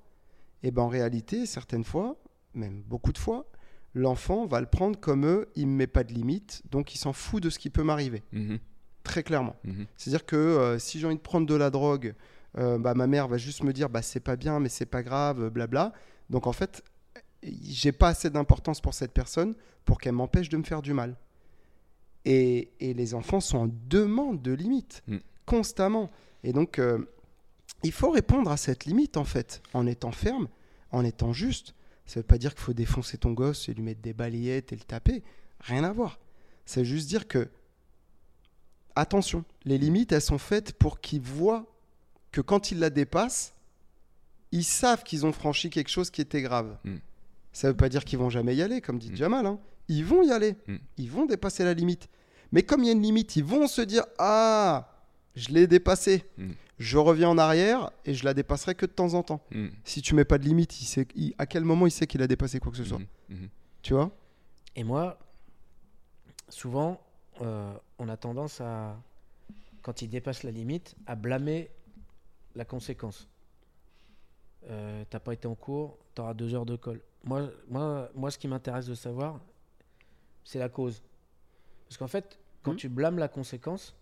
Et 0.62 0.70
ben 0.70 0.82
en 0.82 0.88
réalité, 0.88 1.46
certaines 1.46 1.84
fois, 1.84 2.16
même 2.54 2.82
beaucoup 2.82 3.12
de 3.12 3.18
fois, 3.18 3.46
l'enfant 3.94 4.46
va 4.46 4.60
le 4.60 4.66
prendre 4.66 4.98
comme 4.98 5.26
eux, 5.26 5.48
il 5.56 5.68
ne 5.68 5.74
met 5.76 5.86
pas 5.86 6.04
de 6.04 6.12
limite, 6.12 6.62
donc 6.70 6.94
il 6.94 6.98
s'en 6.98 7.12
fout 7.12 7.42
de 7.42 7.50
ce 7.50 7.58
qui 7.58 7.70
peut 7.70 7.82
m'arriver. 7.82 8.22
Mhm. 8.32 8.58
Très 9.04 9.22
clairement. 9.22 9.56
Mhm. 9.64 9.86
C'est-à-dire 9.96 10.24
que 10.24 10.36
euh, 10.36 10.78
si 10.78 10.98
j'ai 11.00 11.06
envie 11.06 11.16
de 11.16 11.20
prendre 11.20 11.46
de 11.46 11.54
la 11.54 11.70
drogue, 11.70 12.14
euh, 12.58 12.78
bah, 12.78 12.94
ma 12.94 13.06
mère 13.06 13.28
va 13.28 13.36
juste 13.38 13.62
me 13.64 13.72
dire 13.72 13.88
bah, 13.88 14.02
c'est 14.02 14.20
pas 14.20 14.36
bien, 14.36 14.60
mais 14.60 14.68
c'est 14.68 14.86
pas 14.86 15.02
grave, 15.02 15.48
blabla. 15.50 15.92
Donc 16.30 16.46
en 16.46 16.52
fait, 16.52 16.82
j'ai 17.42 17.92
pas 17.92 18.08
assez 18.08 18.30
d'importance 18.30 18.80
pour 18.80 18.94
cette 18.94 19.12
personne 19.12 19.54
pour 19.84 19.98
qu'elle 20.00 20.12
m'empêche 20.12 20.48
de 20.48 20.56
me 20.56 20.62
faire 20.62 20.82
du 20.82 20.92
mal. 20.94 21.16
Et, 22.24 22.70
et 22.78 22.94
les 22.94 23.14
enfants 23.14 23.40
sont 23.40 23.58
en 23.58 23.68
demande 23.88 24.42
de 24.42 24.52
limites, 24.52 25.02
Mm. 25.08 25.16
constamment. 25.44 26.10
Et 26.44 26.52
donc, 26.52 26.78
euh, 26.78 26.98
il 27.82 27.90
faut 27.92 28.10
répondre 28.10 28.50
à 28.50 28.56
cette 28.56 28.84
limite, 28.84 29.16
en 29.16 29.24
fait, 29.24 29.60
en 29.74 29.86
étant 29.88 30.12
ferme, 30.12 30.46
en 30.92 31.04
étant 31.04 31.32
juste. 31.32 31.74
Ça 32.06 32.20
veut 32.20 32.24
pas 32.26 32.38
dire 32.38 32.54
qu'il 32.54 32.62
faut 32.64 32.72
défoncer 32.72 33.16
ton 33.18 33.32
gosse 33.32 33.68
et 33.68 33.74
lui 33.74 33.82
mettre 33.82 34.00
des 34.02 34.12
balayettes 34.12 34.72
et 34.72 34.76
le 34.76 34.82
taper. 34.82 35.22
Rien 35.60 35.84
à 35.84 35.92
voir. 35.92 36.18
Ça 36.66 36.80
veut 36.80 36.86
juste 36.86 37.08
dire 37.08 37.26
que, 37.28 37.48
attention, 38.94 39.44
les 39.64 39.78
limites, 39.78 40.12
elles 40.12 40.20
sont 40.22 40.38
faites 40.38 40.72
pour 40.74 41.00
qu'ils 41.00 41.20
voient 41.20 41.66
que 42.30 42.40
quand 42.40 42.70
ils 42.70 42.78
la 42.78 42.90
dépassent, 42.90 43.54
ils 44.50 44.64
savent 44.64 45.02
qu'ils 45.02 45.24
ont 45.24 45.32
franchi 45.32 45.70
quelque 45.70 45.88
chose 45.90 46.10
qui 46.10 46.20
était 46.20 46.42
grave. 46.42 46.76
Mm. 46.84 46.96
Ça 47.52 47.68
veut 47.68 47.76
pas 47.76 47.88
dire 47.88 48.04
qu'ils 48.04 48.18
vont 48.18 48.30
jamais 48.30 48.54
y 48.56 48.62
aller, 48.62 48.80
comme 48.80 48.98
dit 48.98 49.10
Mm. 49.12 49.16
Jamal. 49.16 49.46
hein. 49.46 49.58
Ils 49.88 50.04
vont 50.04 50.22
y 50.22 50.30
aller. 50.30 50.56
Mm. 50.66 50.76
Ils 50.98 51.10
vont 51.10 51.26
dépasser 51.26 51.64
la 51.64 51.74
limite. 51.74 52.08
Mais 52.50 52.62
comme 52.62 52.82
il 52.82 52.86
y 52.86 52.90
a 52.90 52.92
une 52.92 53.02
limite, 53.02 53.36
ils 53.36 53.44
vont 53.44 53.66
se 53.66 53.80
dire 53.82 54.04
Ah, 54.18 54.90
je 55.36 55.48
l'ai 55.50 55.66
dépassée. 55.66 56.24
Je 56.78 56.98
reviens 56.98 57.28
en 57.28 57.38
arrière 57.38 57.90
et 58.04 58.14
je 58.14 58.24
la 58.24 58.34
dépasserai 58.34 58.74
que 58.74 58.86
de 58.86 58.90
temps 58.92 59.14
en 59.14 59.22
temps. 59.22 59.40
Mm. 59.50 59.68
Si 59.84 60.02
tu 60.02 60.14
mets 60.14 60.24
pas 60.24 60.38
de 60.38 60.44
limite, 60.44 60.80
il 60.80 60.84
sait, 60.84 61.06
il- 61.14 61.34
à 61.38 61.46
quel 61.46 61.64
moment 61.64 61.86
il 61.86 61.90
sait 61.90 62.06
qu'il 62.06 62.22
a 62.22 62.26
dépassé 62.26 62.58
quoi 62.60 62.72
que 62.72 62.78
ce 62.78 62.84
soit. 62.84 62.98
Mhm. 62.98 63.06
Mhm. 63.28 63.48
Tu 63.82 63.94
vois? 63.94 64.10
Et 64.74 64.82
moi, 64.84 65.18
souvent, 66.48 67.00
euh, 67.40 67.72
on 67.98 68.08
a 68.08 68.16
tendance 68.16 68.60
à, 68.60 68.96
quand 69.82 70.02
il 70.02 70.08
dépasse 70.08 70.42
la 70.42 70.50
limite, 70.50 70.94
à 71.06 71.14
blâmer 71.14 71.70
la 72.54 72.64
conséquence. 72.64 73.28
Euh, 74.68 75.04
T'as 75.10 75.20
pas 75.20 75.32
été 75.34 75.46
en 75.48 75.54
cours, 75.54 75.98
t'auras 76.14 76.34
deux 76.34 76.54
heures 76.54 76.66
de 76.66 76.76
colle. 76.76 77.00
Moi, 77.24 77.48
moi, 77.68 78.10
moi 78.14 78.30
ce 78.30 78.38
qui 78.38 78.48
m'intéresse 78.48 78.86
de 78.86 78.94
savoir, 78.94 79.40
c'est 80.44 80.58
la 80.58 80.68
cause. 80.68 81.02
Parce 81.88 81.96
qu'en 81.98 82.08
fait, 82.08 82.38
quand 82.62 82.74
tu 82.76 82.88
blâmes 82.88 83.18
la 83.18 83.28
conséquence, 83.28 83.94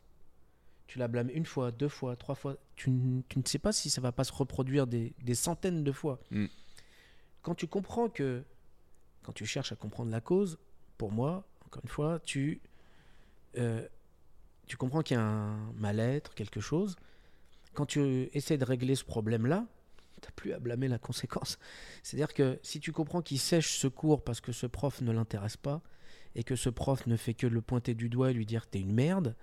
tu 0.90 0.98
la 0.98 1.06
blâmes 1.06 1.30
une 1.32 1.46
fois, 1.46 1.70
deux 1.70 1.88
fois, 1.88 2.16
trois 2.16 2.34
fois. 2.34 2.56
Tu, 2.74 2.90
tu 3.28 3.38
ne 3.38 3.44
sais 3.46 3.60
pas 3.60 3.70
si 3.70 3.90
ça 3.90 4.00
va 4.00 4.10
pas 4.10 4.24
se 4.24 4.32
reproduire 4.32 4.88
des, 4.88 5.14
des 5.22 5.36
centaines 5.36 5.84
de 5.84 5.92
fois. 5.92 6.18
Mhm. 6.32 6.48
Quand 7.42 7.54
tu 7.54 7.68
comprends 7.68 8.08
que, 8.08 8.42
quand 9.22 9.32
tu 9.32 9.46
cherches 9.46 9.70
à 9.70 9.76
comprendre 9.76 10.10
la 10.10 10.20
cause, 10.20 10.58
pour 10.98 11.12
moi, 11.12 11.46
encore 11.64 11.80
une 11.84 11.88
fois, 11.88 12.18
tu, 12.18 12.60
euh, 13.56 13.86
tu 14.66 14.76
comprends 14.76 15.02
qu'il 15.02 15.16
y 15.16 15.20
a 15.20 15.22
un 15.22 15.72
mal-être, 15.74 16.34
quelque 16.34 16.60
chose. 16.60 16.96
Quand 17.72 17.86
tu 17.86 18.28
essaies 18.32 18.58
de 18.58 18.64
régler 18.64 18.96
ce 18.96 19.04
problème-là, 19.04 19.68
tu 20.20 20.26
n'as 20.26 20.32
plus 20.32 20.52
à 20.52 20.58
blâmer 20.58 20.88
la 20.88 20.98
conséquence. 20.98 21.60
C'est-à-dire 22.02 22.34
que 22.34 22.58
si 22.64 22.80
tu 22.80 22.90
comprends 22.90 23.22
qu'il 23.22 23.38
sèche 23.38 23.78
ce 23.78 23.86
cours 23.86 24.24
parce 24.24 24.40
que 24.40 24.50
ce 24.50 24.66
prof 24.66 25.02
ne 25.02 25.12
l'intéresse 25.12 25.56
pas, 25.56 25.82
et 26.34 26.42
que 26.42 26.56
ce 26.56 26.68
prof 26.68 27.06
ne 27.06 27.16
fait 27.16 27.34
que 27.34 27.46
le 27.46 27.60
pointer 27.60 27.94
du 27.94 28.08
doigt 28.08 28.32
et 28.32 28.34
lui 28.34 28.46
dire 28.46 28.66
que 28.66 28.70
t'es 28.70 28.80
une 28.80 28.92
merde, 28.92 29.36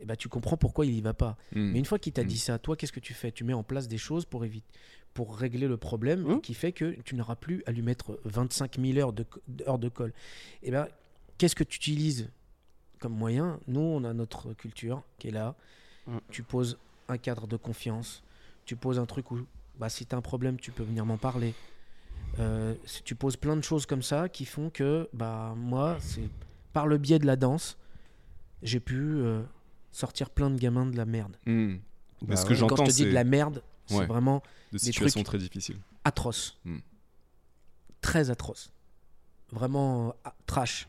eh 0.00 0.04
ben, 0.04 0.16
tu 0.16 0.28
comprends 0.28 0.56
pourquoi 0.56 0.84
il 0.86 0.92
y 0.94 1.00
va 1.00 1.14
pas. 1.14 1.36
Mhm. 1.54 1.72
Mais 1.72 1.78
une 1.78 1.84
fois 1.84 1.98
qu'il 1.98 2.12
t'a 2.12 2.22
Mm. 2.24 2.26
dit 2.26 2.38
ça, 2.38 2.58
toi, 2.58 2.76
qu'est-ce 2.76 2.92
que 2.92 3.00
tu 3.00 3.14
fais? 3.14 3.32
Tu 3.32 3.44
mets 3.44 3.52
en 3.54 3.62
place 3.62 3.88
des 3.88 3.98
choses 3.98 4.24
pour 4.24 4.44
éviter, 4.44 4.66
pour 5.14 5.36
régler 5.36 5.66
le 5.68 5.76
problème 5.76 6.20
Mm. 6.36 6.40
qui 6.40 6.54
fait 6.54 6.72
que 6.72 6.96
tu 7.02 7.14
n'auras 7.14 7.36
plus 7.36 7.62
à 7.66 7.72
lui 7.72 7.82
mettre 7.82 8.18
25 8.24 8.78
000 8.78 8.98
heures 8.98 9.12
de, 9.12 9.24
heures 9.66 9.78
de 9.78 9.88
colle. 9.88 10.12
Et 10.62 10.70
ben, 10.70 10.88
qu'est-ce 11.38 11.54
que 11.56 11.64
tu 11.64 11.76
utilises 11.76 12.28
comme 12.98 13.14
moyen? 13.14 13.58
Nous, 13.66 13.80
on 13.80 14.04
a 14.04 14.12
notre 14.12 14.52
culture 14.54 15.02
qui 15.18 15.28
est 15.28 15.32
là. 15.32 15.54
Tu 16.30 16.42
poses 16.42 16.78
un 17.08 17.18
cadre 17.18 17.46
de 17.46 17.56
confiance. 17.56 18.22
Tu 18.64 18.76
poses 18.76 18.98
un 18.98 19.06
truc 19.06 19.30
où, 19.30 19.38
bah, 19.78 19.88
si 19.88 20.06
tu 20.06 20.14
as 20.14 20.18
un 20.18 20.22
problème, 20.22 20.58
tu 20.58 20.70
peux 20.72 20.82
venir 20.84 21.04
m'en 21.06 21.16
parler. 21.16 21.54
Euh, 22.38 22.74
si 22.84 23.02
tu 23.02 23.14
poses 23.14 23.36
plein 23.36 23.56
de 23.56 23.62
choses 23.62 23.86
comme 23.86 24.02
ça 24.02 24.28
qui 24.28 24.44
font 24.44 24.68
que, 24.70 25.08
bah, 25.12 25.54
moi, 25.56 25.96
c'est 26.00 26.28
par 26.72 26.86
le 26.86 26.98
biais 26.98 27.18
de 27.18 27.26
la 27.26 27.36
danse, 27.36 27.78
j'ai 28.62 28.80
pu 28.80 28.96
euh, 28.98 29.42
sortir 29.96 30.28
plein 30.30 30.50
de 30.50 30.58
gamins 30.58 30.86
de 30.86 30.96
la 30.96 31.06
merde. 31.06 31.36
Mais 31.46 31.78
Bah 32.22 32.36
ce 32.36 32.44
que 32.44 32.52
ouais. 32.54 32.60
Quand 32.68 32.76
je 32.76 32.90
te 32.90 32.94
dis 32.96 33.04
de 33.06 33.10
la 33.10 33.24
merde, 33.24 33.62
c'est 33.86 33.96
Ouais. 33.96 34.06
vraiment 34.06 34.42
de 34.72 34.78
des 34.78 34.84
situations 34.84 35.22
trucs- 35.22 35.26
très 35.26 35.38
difficiles. 35.38 35.78
atroce. 36.04 36.58
Hmm. 36.64 36.78
Très 38.00 38.30
atroce. 38.30 38.70
Vraiment 39.50 40.08
euh, 40.26 40.30
trash. 40.46 40.86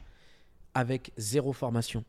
Avec 0.73 1.11
zéro 1.17 1.53
formation. 1.53 2.03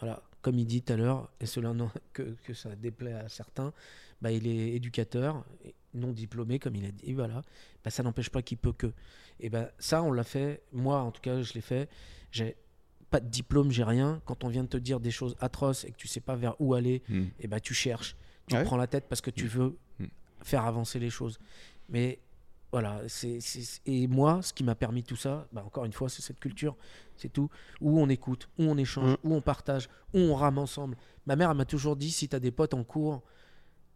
Voilà. 0.00 0.22
Comme 0.42 0.58
il 0.58 0.66
dit 0.66 0.82
tout 0.82 0.92
à 0.92 0.96
l'heure, 0.96 1.30
et 1.40 1.46
cela 1.46 1.72
non- 1.72 1.90
que, 2.12 2.36
que 2.44 2.54
ça 2.54 2.74
déplaît 2.76 3.12
à 3.12 3.28
certains, 3.28 3.72
bah, 4.20 4.30
il 4.32 4.46
est 4.46 4.70
éducateur, 4.74 5.44
et 5.64 5.74
non 5.94 6.12
diplômé, 6.12 6.58
comme 6.58 6.76
il 6.76 6.84
a 6.86 6.90
dit. 6.92 7.12
Voilà. 7.12 7.42
Bah, 7.84 7.90
ça 7.90 8.02
n'empêche 8.02 8.30
pas 8.30 8.42
qu'il 8.42 8.58
peut 8.58 8.72
que. 8.72 8.92
Et 9.40 9.48
ben 9.50 9.68
ça, 9.78 10.02
on 10.02 10.12
l'a 10.12 10.24
fait. 10.24 10.62
Moi, 10.72 10.98
en 11.00 11.10
tout 11.12 11.20
cas, 11.20 11.40
je 11.42 11.52
l'ai 11.54 11.60
fait. 11.60 11.88
J'ai 12.32 12.56
pas 13.10 13.20
de 13.20 13.28
diplôme, 13.28 13.70
j'ai 13.70 13.84
rien. 13.84 14.20
Quand 14.26 14.44
on 14.44 14.48
vient 14.48 14.64
de 14.64 14.68
te 14.68 14.76
dire 14.76 15.00
des 15.00 15.10
choses 15.10 15.36
atroces 15.40 15.84
et 15.84 15.90
que 15.90 15.96
tu 15.96 16.08
sais 16.08 16.20
pas 16.20 16.36
vers 16.36 16.54
où 16.60 16.74
aller, 16.74 17.02
Mhm. 17.08 17.30
et 17.40 17.46
ben 17.48 17.58
tu 17.60 17.74
cherches, 17.74 18.16
tu 18.46 18.54
Ouais. 18.56 18.64
prends 18.64 18.76
la 18.76 18.86
tête 18.86 19.06
parce 19.08 19.20
que 19.20 19.30
tu 19.30 19.44
Mm. 19.44 19.48
veux 19.48 19.78
Mm. 20.00 20.04
faire 20.42 20.64
avancer 20.64 20.98
les 20.98 21.10
choses. 21.10 21.38
Mais 21.88 22.18
voilà, 22.70 23.00
c'est 23.08 23.38
et 23.86 24.06
moi, 24.06 24.42
ce 24.42 24.52
qui 24.52 24.62
m'a 24.62 24.74
permis 24.74 25.02
tout 25.02 25.16
ça, 25.16 25.48
bah, 25.52 25.64
encore 25.64 25.86
une 25.86 25.92
fois, 25.92 26.08
c'est 26.10 26.20
cette 26.20 26.38
culture, 26.38 26.76
c'est 27.16 27.32
tout. 27.32 27.48
Où 27.80 27.98
on 27.98 28.08
écoute, 28.10 28.48
où 28.58 28.64
on 28.64 28.76
échange, 28.76 29.16
où 29.24 29.34
on 29.34 29.40
partage, 29.40 29.88
où 30.12 30.18
on 30.18 30.34
rame 30.34 30.58
ensemble. 30.58 30.96
Ma 31.26 31.34
mère, 31.34 31.54
m'a 31.54 31.64
toujours 31.64 31.96
dit, 31.96 32.10
si 32.10 32.28
tu 32.28 32.36
as 32.36 32.40
des 32.40 32.50
potes 32.50 32.74
en 32.74 32.84
cours 32.84 33.22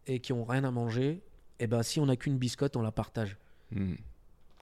et 0.07 0.19
qui 0.19 0.33
ont 0.33 0.43
rien 0.43 0.63
à 0.63 0.71
manger, 0.71 1.21
et 1.59 1.67
ben 1.67 1.83
si 1.83 1.99
on 1.99 2.07
n'a 2.07 2.15
qu'une 2.15 2.37
biscotte, 2.39 2.75
on 2.75 2.81
la 2.81 2.91
partage. 2.91 3.37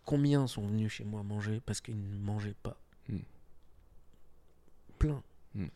Combien 0.06 0.48
sont 0.48 0.68
venus 0.68 0.91
chez 0.91 1.03
moi 1.06 1.23
manger 1.23 1.61
parce 1.65 1.80
qu'ils 1.80 1.95
ne 1.98 2.18
mangeaient 2.19 2.56
pas? 2.64 2.78
Plein. 5.02 5.23
Mm. 5.56 5.68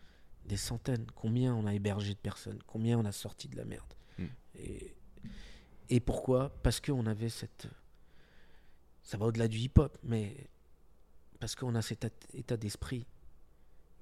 Des 0.48 0.58
centaines. 0.58 1.06
Combien 1.16 1.54
on 1.56 1.66
a 1.66 1.74
hébergé 1.74 2.14
de 2.14 2.20
personnes? 2.20 2.60
Combien 2.68 2.98
on 3.00 3.06
a 3.06 3.12
sorti 3.12 3.48
de 3.48 3.58
la 3.58 3.66
merde? 3.66 3.94
Mm. 4.20 4.24
et, 4.60 4.94
et 5.90 6.00
pourquoi? 6.00 6.50
Parce 6.64 6.80
qu'on 6.80 7.06
avait 7.06 7.30
cette... 7.30 7.68
Ça 9.04 9.18
va 9.18 9.26
au-delà 9.28 9.48
du 9.48 9.58
hip-hop, 9.60 9.96
mais 10.04 10.36
parce 11.40 11.56
qu'on 11.56 11.76
a 11.76 11.82
cet 11.82 12.06
at- 12.06 12.10
état 12.34 12.58
d'esprit 12.58 13.06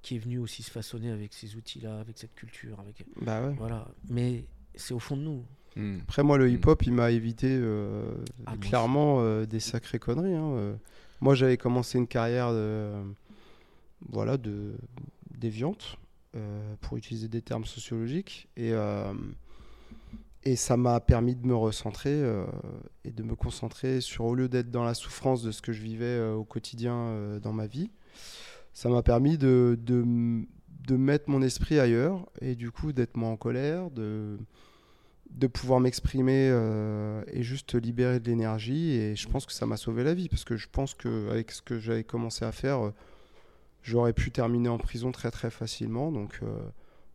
qui 0.00 0.16
est 0.16 0.18
venu 0.18 0.38
aussi 0.38 0.62
se 0.62 0.70
façonner 0.70 1.10
avec 1.10 1.32
ces 1.34 1.56
outils-là, 1.56 2.00
avec 2.00 2.18
cette 2.18 2.34
culture, 2.34 2.78
avec... 2.80 3.04
Bah 3.20 3.42
ouais. 3.46 3.54
Voilà. 3.54 3.86
Mais 4.08 4.44
c'est 4.74 4.94
au 4.94 4.98
fond 4.98 5.16
de 5.16 5.22
nous. 5.22 5.44
Mhm. 5.76 6.00
Après, 6.02 6.22
moi, 6.22 6.38
le 6.38 6.50
hip-hop, 6.50 6.82
il 6.84 6.92
m'a 6.92 7.10
évité 7.10 7.48
euh, 7.50 8.14
Ah, 8.46 8.56
clairement 8.56 9.20
euh, 9.20 9.44
des 9.46 9.60
sacrées 9.60 9.98
conneries. 9.98 10.34
hein, 10.34 10.52
euh. 10.56 10.76
Moi, 11.20 11.34
j'avais 11.34 11.56
commencé 11.56 11.98
une 11.98 12.06
carrière 12.06 12.52
de, 12.52 12.92
voilà, 14.10 14.36
de 14.36 14.74
déviante, 15.38 15.98
euh, 16.36 16.74
pour 16.80 16.96
utiliser 16.96 17.28
des 17.28 17.42
termes 17.42 17.64
sociologiques. 17.64 18.48
Et, 18.56 18.72
euh, 18.72 19.12
et 20.42 20.56
ça 20.56 20.76
m'a 20.76 20.98
permis 20.98 21.36
de 21.36 21.46
me 21.46 21.54
recentrer 21.54 22.10
euh, 22.12 22.44
et 23.04 23.12
de 23.12 23.22
me 23.22 23.36
concentrer 23.36 24.00
sur, 24.00 24.24
au 24.24 24.34
lieu 24.34 24.48
d'être 24.48 24.70
dans 24.70 24.84
la 24.84 24.94
souffrance 24.94 25.44
de 25.44 25.52
ce 25.52 25.62
que 25.62 25.72
je 25.72 25.80
vivais 25.80 26.04
euh, 26.06 26.34
au 26.34 26.44
quotidien 26.44 27.38
dans 27.40 27.52
ma 27.52 27.66
vie, 27.66 27.90
ça 28.72 28.88
m'a 28.88 29.02
permis 29.02 29.38
de, 29.38 29.78
de, 29.80 30.04
de 30.88 30.96
mettre 30.96 31.30
mon 31.30 31.40
esprit 31.40 31.78
ailleurs 31.78 32.26
et 32.40 32.56
du 32.56 32.72
coup 32.72 32.92
d'être 32.92 33.16
moins 33.16 33.30
en 33.30 33.36
colère, 33.36 33.90
de 33.90 34.36
de 35.30 35.48
pouvoir 35.48 35.80
m'exprimer 35.80 36.48
et 37.32 37.42
juste 37.42 37.74
libérer 37.74 38.20
de 38.20 38.28
l'énergie. 38.28 38.92
Et 38.92 39.16
je 39.16 39.28
pense 39.28 39.46
que 39.46 39.52
ça 39.52 39.66
m'a 39.66 39.76
sauvé 39.76 40.04
la 40.04 40.14
vie 40.14 40.28
parce 40.28 40.44
que 40.44 40.56
je 40.56 40.68
pense 40.70 40.94
qu'avec 40.94 41.50
ce 41.50 41.60
que 41.60 41.80
j'avais 41.80 42.04
commencé 42.04 42.44
à 42.44 42.52
faire, 42.52 42.92
j'aurais 43.84 44.12
pu 44.12 44.32
terminer 44.32 44.68
en 44.68 44.78
prison 44.78 45.12
très 45.12 45.30
très 45.30 45.50
facilement. 45.50 46.10
Donc, 46.10 46.40
euh, 46.42 46.58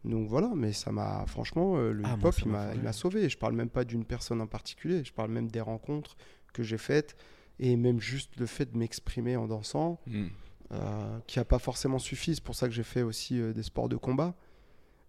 donc 0.05 0.29
voilà, 0.29 0.49
mais 0.55 0.71
ça 0.71 0.93
m'a 0.93 1.25
franchement, 1.27 1.75
euh, 1.77 1.91
le 1.91 2.03
Ah, 2.05 2.15
hip-hop, 2.17 2.33
il 2.75 2.81
m'a 2.83 2.93
sauvé. 2.93 3.27
Je 3.27 3.37
parle 3.37 3.53
même 3.55 3.69
pas 3.69 3.83
d'une 3.83 4.05
personne 4.05 4.39
en 4.39 4.47
particulier, 4.47 5.03
je 5.03 5.11
parle 5.11 5.31
même 5.31 5.49
des 5.51 5.59
rencontres 5.61 6.15
que 6.53 6.63
j'ai 6.63 6.77
faites 6.77 7.17
et 7.59 7.75
même 7.75 7.99
juste 7.99 8.37
le 8.37 8.45
fait 8.45 8.71
de 8.71 8.77
m'exprimer 8.77 9.35
en 9.35 9.47
dansant 9.47 9.99
Mhm. 10.07 10.29
euh, 10.71 11.19
qui 11.27 11.39
n'a 11.39 11.45
pas 11.45 11.59
forcément 11.59 11.99
suffi. 11.99 12.35
C'est 12.35 12.43
pour 12.43 12.55
ça 12.55 12.67
que 12.69 12.73
j'ai 12.73 12.83
fait 12.83 13.01
aussi 13.01 13.41
euh, 13.41 13.51
des 13.53 13.63
sports 13.63 13.89
de 13.89 13.97
combat. 13.97 14.35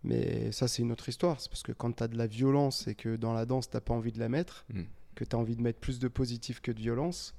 Mais 0.03 0.51
ça, 0.53 0.67
c'est 0.67 0.81
une 0.83 0.91
autre 0.93 1.09
histoire. 1.11 1.41
C'est 1.41 1.51
parce 1.51 1.63
que 1.63 1.73
quand 1.73 1.93
tu 1.93 2.03
as 2.03 2.09
de 2.09 2.17
la 2.17 2.27
violence 2.27 2.89
et 2.89 2.95
que 2.95 3.17
dans 3.17 3.35
la 3.35 3.45
danse, 3.45 3.69
tu 3.69 3.77
n'as 3.77 3.83
pas 3.83 3.93
envie 3.95 4.13
de 4.13 4.19
la 4.19 4.29
mettre, 4.31 4.65
Mm. 4.73 4.83
que 5.15 5.25
tu 5.25 5.37
as 5.37 5.39
envie 5.39 5.57
de 5.57 5.63
mettre 5.63 5.79
plus 5.79 5.99
de 5.99 6.09
positif 6.09 6.61
que 6.63 6.73
de 6.73 6.81
violence, 6.81 7.35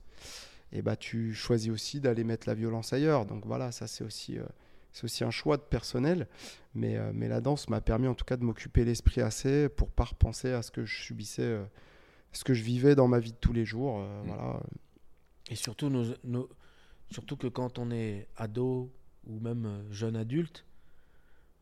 et 0.71 0.81
bah, 0.81 0.95
tu 0.95 1.33
choisis 1.33 1.69
aussi 1.71 1.99
d'aller 1.99 2.23
mettre 2.23 2.47
la 2.47 2.53
violence 2.55 2.93
ailleurs. 2.93 3.25
Donc 3.25 3.45
voilà, 3.45 3.71
ça, 3.71 3.87
c'est 3.87 4.03
aussi, 4.03 4.37
euh, 4.37 4.43
c'est 4.93 5.03
aussi 5.03 5.23
un 5.23 5.31
choix 5.31 5.57
de 5.57 5.61
personnel. 5.63 6.27
Mais, 6.73 6.97
euh, 6.97 7.11
mais 7.13 7.27
la 7.27 7.41
danse 7.41 7.67
m'a 7.69 7.81
permis 7.81 8.07
en 8.07 8.15
tout 8.15 8.25
cas 8.25 8.37
de 8.37 8.43
m'occuper 8.43 8.85
l'esprit 8.85 9.21
assez 9.21 9.67
pour 9.69 9.89
pas 9.89 10.05
repenser 10.05 10.51
à 10.53 10.61
ce 10.61 10.71
que 10.71 10.85
je 10.85 11.01
subissais, 11.01 11.41
euh, 11.43 11.63
ce 12.31 12.43
que 12.45 12.53
je 12.53 12.63
vivais 12.63 12.95
dans 12.95 13.07
ma 13.07 13.19
vie 13.19 13.31
de 13.33 13.37
tous 13.37 13.53
les 13.53 13.65
jours. 13.65 13.99
Mm. 13.99 14.27
Voilà. 14.27 14.59
Et 15.49 15.55
surtout, 15.55 15.89
nos, 15.89 16.05
nos- 16.23 16.49
surtout 17.09 17.35
que 17.35 17.47
quand 17.47 17.77
on 17.77 17.91
est 17.91 18.27
ado 18.37 18.89
ou 19.27 19.39
même 19.39 19.83
jeune 19.91 20.15
adulte, 20.15 20.65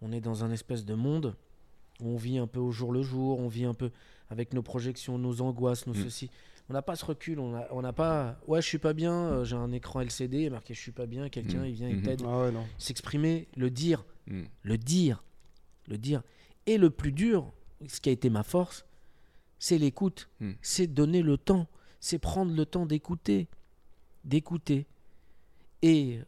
on 0.02 0.12
est 0.12 0.22
dans 0.22 0.44
un 0.44 0.52
espèce 0.52 0.86
de 0.86 0.94
monde 0.94 1.36
où 2.02 2.10
on 2.10 2.16
vit 2.18 2.38
un 2.38 2.48
peu 2.48 2.60
au 2.60 2.72
jour 2.72 2.92
le 2.94 3.02
jour, 3.02 3.40
on 3.40 3.48
vit 3.48 3.66
un 3.66 3.74
peu 3.74 3.92
avec 4.30 4.54
nos 4.54 4.62
projections, 4.62 5.18
nos 5.18 5.42
angoisses, 5.42 5.88
nos 5.88 5.94
Mm. 5.94 6.04
ceci. 6.04 6.30
On 6.70 6.74
n'a 6.74 6.82
pas 6.82 6.96
ce 6.96 7.04
recul. 7.06 7.40
On 7.40 7.82
n'a 7.82 7.94
pas. 7.94 8.40
Ouais, 8.48 8.62
je 8.62 8.68
suis 8.68 8.78
pas 8.78 8.94
bien. 8.94 9.14
euh, 9.14 9.44
J'ai 9.46 9.56
un 9.56 9.72
écran 9.72 10.02
LCD, 10.02 10.50
marqué 10.50 10.74
je 10.74 10.80
suis 10.80 10.92
pas 10.92 11.06
bien. 11.08 11.30
Quelqu'un, 11.30 11.60
Mhm. 11.62 11.66
il 11.66 11.74
vient, 11.74 11.90
il 11.90 11.96
Mhm. 11.98 12.04
t'aide. 12.04 12.22
Ah 12.26 12.44
ouais. 12.44 12.54
S'exprimer, 12.78 13.48
le 13.56 13.70
dire, 13.70 14.06
Mm. 14.28 14.44
le 14.64 14.78
dire, 14.78 15.24
le 15.88 15.98
dire. 15.98 16.22
Et 16.68 16.78
le 16.78 16.90
plus 16.92 17.12
dur, 17.12 17.52
ce 17.88 18.00
qui 18.00 18.10
a 18.10 18.12
été 18.12 18.30
ma 18.30 18.44
force, 18.44 18.86
c'est 19.58 19.78
l'écoute. 19.78 20.30
Mm. 20.40 20.52
C'est 20.62 20.88
donner 20.88 21.22
le 21.24 21.38
temps. 21.38 21.68
C'est 22.00 22.20
prendre 22.20 22.54
le 22.56 22.66
temps 22.66 22.86
d'écouter. 22.86 23.48
D'écouter. 24.24 24.86
Et 25.82 26.20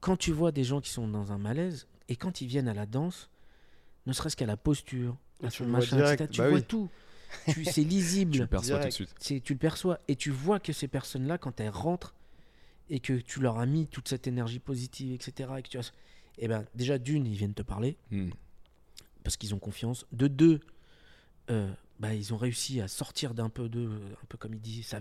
quand 0.00 0.16
tu 0.16 0.32
vois 0.32 0.52
des 0.52 0.64
gens 0.64 0.80
qui 0.80 0.90
sont 0.90 1.06
dans 1.08 1.32
un 1.32 1.38
malaise, 1.38 1.86
et 2.08 2.16
quand 2.16 2.40
ils 2.40 2.46
viennent 2.46 2.68
à 2.68 2.74
la 2.74 2.86
danse, 2.86 3.28
ne 4.06 4.12
serait-ce 4.12 4.36
qu'à 4.36 4.46
la 4.46 4.56
posture, 4.56 5.16
à 5.42 5.48
tu 5.48 5.64
machin, 5.64 5.96
direct, 5.96 6.20
etc., 6.20 6.30
tu 6.32 6.38
bah 6.40 6.48
vois 6.50 6.58
oui. 6.58 6.64
tout. 6.64 6.88
Tu- 7.48 7.64
c'est 7.64 7.72
Tu 7.82 7.88
lisible. 7.88 8.38
le 8.38 8.46
perçois 8.46 8.78
tout 8.80 8.86
de 8.86 8.92
suite. 8.92 9.14
C'est- 9.18 9.40
tu 9.40 9.52
le 9.54 9.58
perçois 9.58 9.98
et 10.08 10.16
tu 10.16 10.30
vois 10.30 10.60
que 10.60 10.72
ces 10.72 10.88
personnes-là, 10.88 11.38
quand 11.38 11.60
elles 11.60 11.68
rentrent 11.70 12.14
et 12.90 13.00
que 13.00 13.14
tu 13.14 13.40
leur 13.40 13.58
as 13.58 13.66
mis 13.66 13.86
toute 13.86 14.08
cette 14.08 14.26
énergie 14.26 14.58
positive, 14.58 15.12
etc., 15.12 15.50
et 15.58 15.62
que 15.62 15.68
tu 15.68 15.78
as... 15.78 15.92
Eh 16.38 16.48
ben, 16.48 16.64
déjà, 16.74 16.98
d'une, 16.98 17.26
ils 17.26 17.36
viennent 17.36 17.54
te 17.54 17.62
parler 17.62 17.96
Mm. 18.10 18.30
parce 19.22 19.36
qu'ils 19.36 19.54
ont 19.54 19.58
confiance. 19.58 20.04
De 20.12 20.26
deux, 20.26 20.60
euh, 21.50 21.70
bah, 22.00 22.12
ils 22.14 22.34
ont 22.34 22.36
réussi 22.36 22.80
à 22.80 22.88
sortir 22.88 23.34
d'un 23.34 23.48
peu 23.48 23.68
de, 23.68 23.86
un 23.88 24.26
peu 24.28 24.36
comme 24.36 24.54
il 24.54 24.60
dit, 24.60 24.82
sa- 24.82 25.00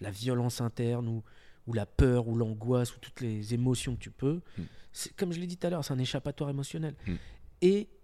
la 0.00 0.10
violence 0.10 0.60
interne 0.60 1.06
ou, 1.08 1.22
ou 1.66 1.72
la 1.74 1.86
peur 1.86 2.28
ou 2.28 2.34
l'angoisse 2.36 2.96
ou 2.96 2.98
toutes 2.98 3.20
les 3.20 3.52
émotions 3.54 3.94
que 3.94 4.00
tu 4.00 4.10
peux. 4.10 4.40
Mm. 4.58 4.62
C'est 4.92 5.14
Comme 5.16 5.32
je 5.32 5.38
l'ai 5.38 5.46
dit 5.46 5.56
tout 5.56 5.66
à 5.66 5.70
l'heure, 5.70 5.84
c'est 5.84 5.92
un 5.92 5.98
échappatoire 5.98 6.50
émotionnel. 6.50 6.94
Mm. 7.06 7.14
Et 7.62 7.88
euh, 7.88 7.99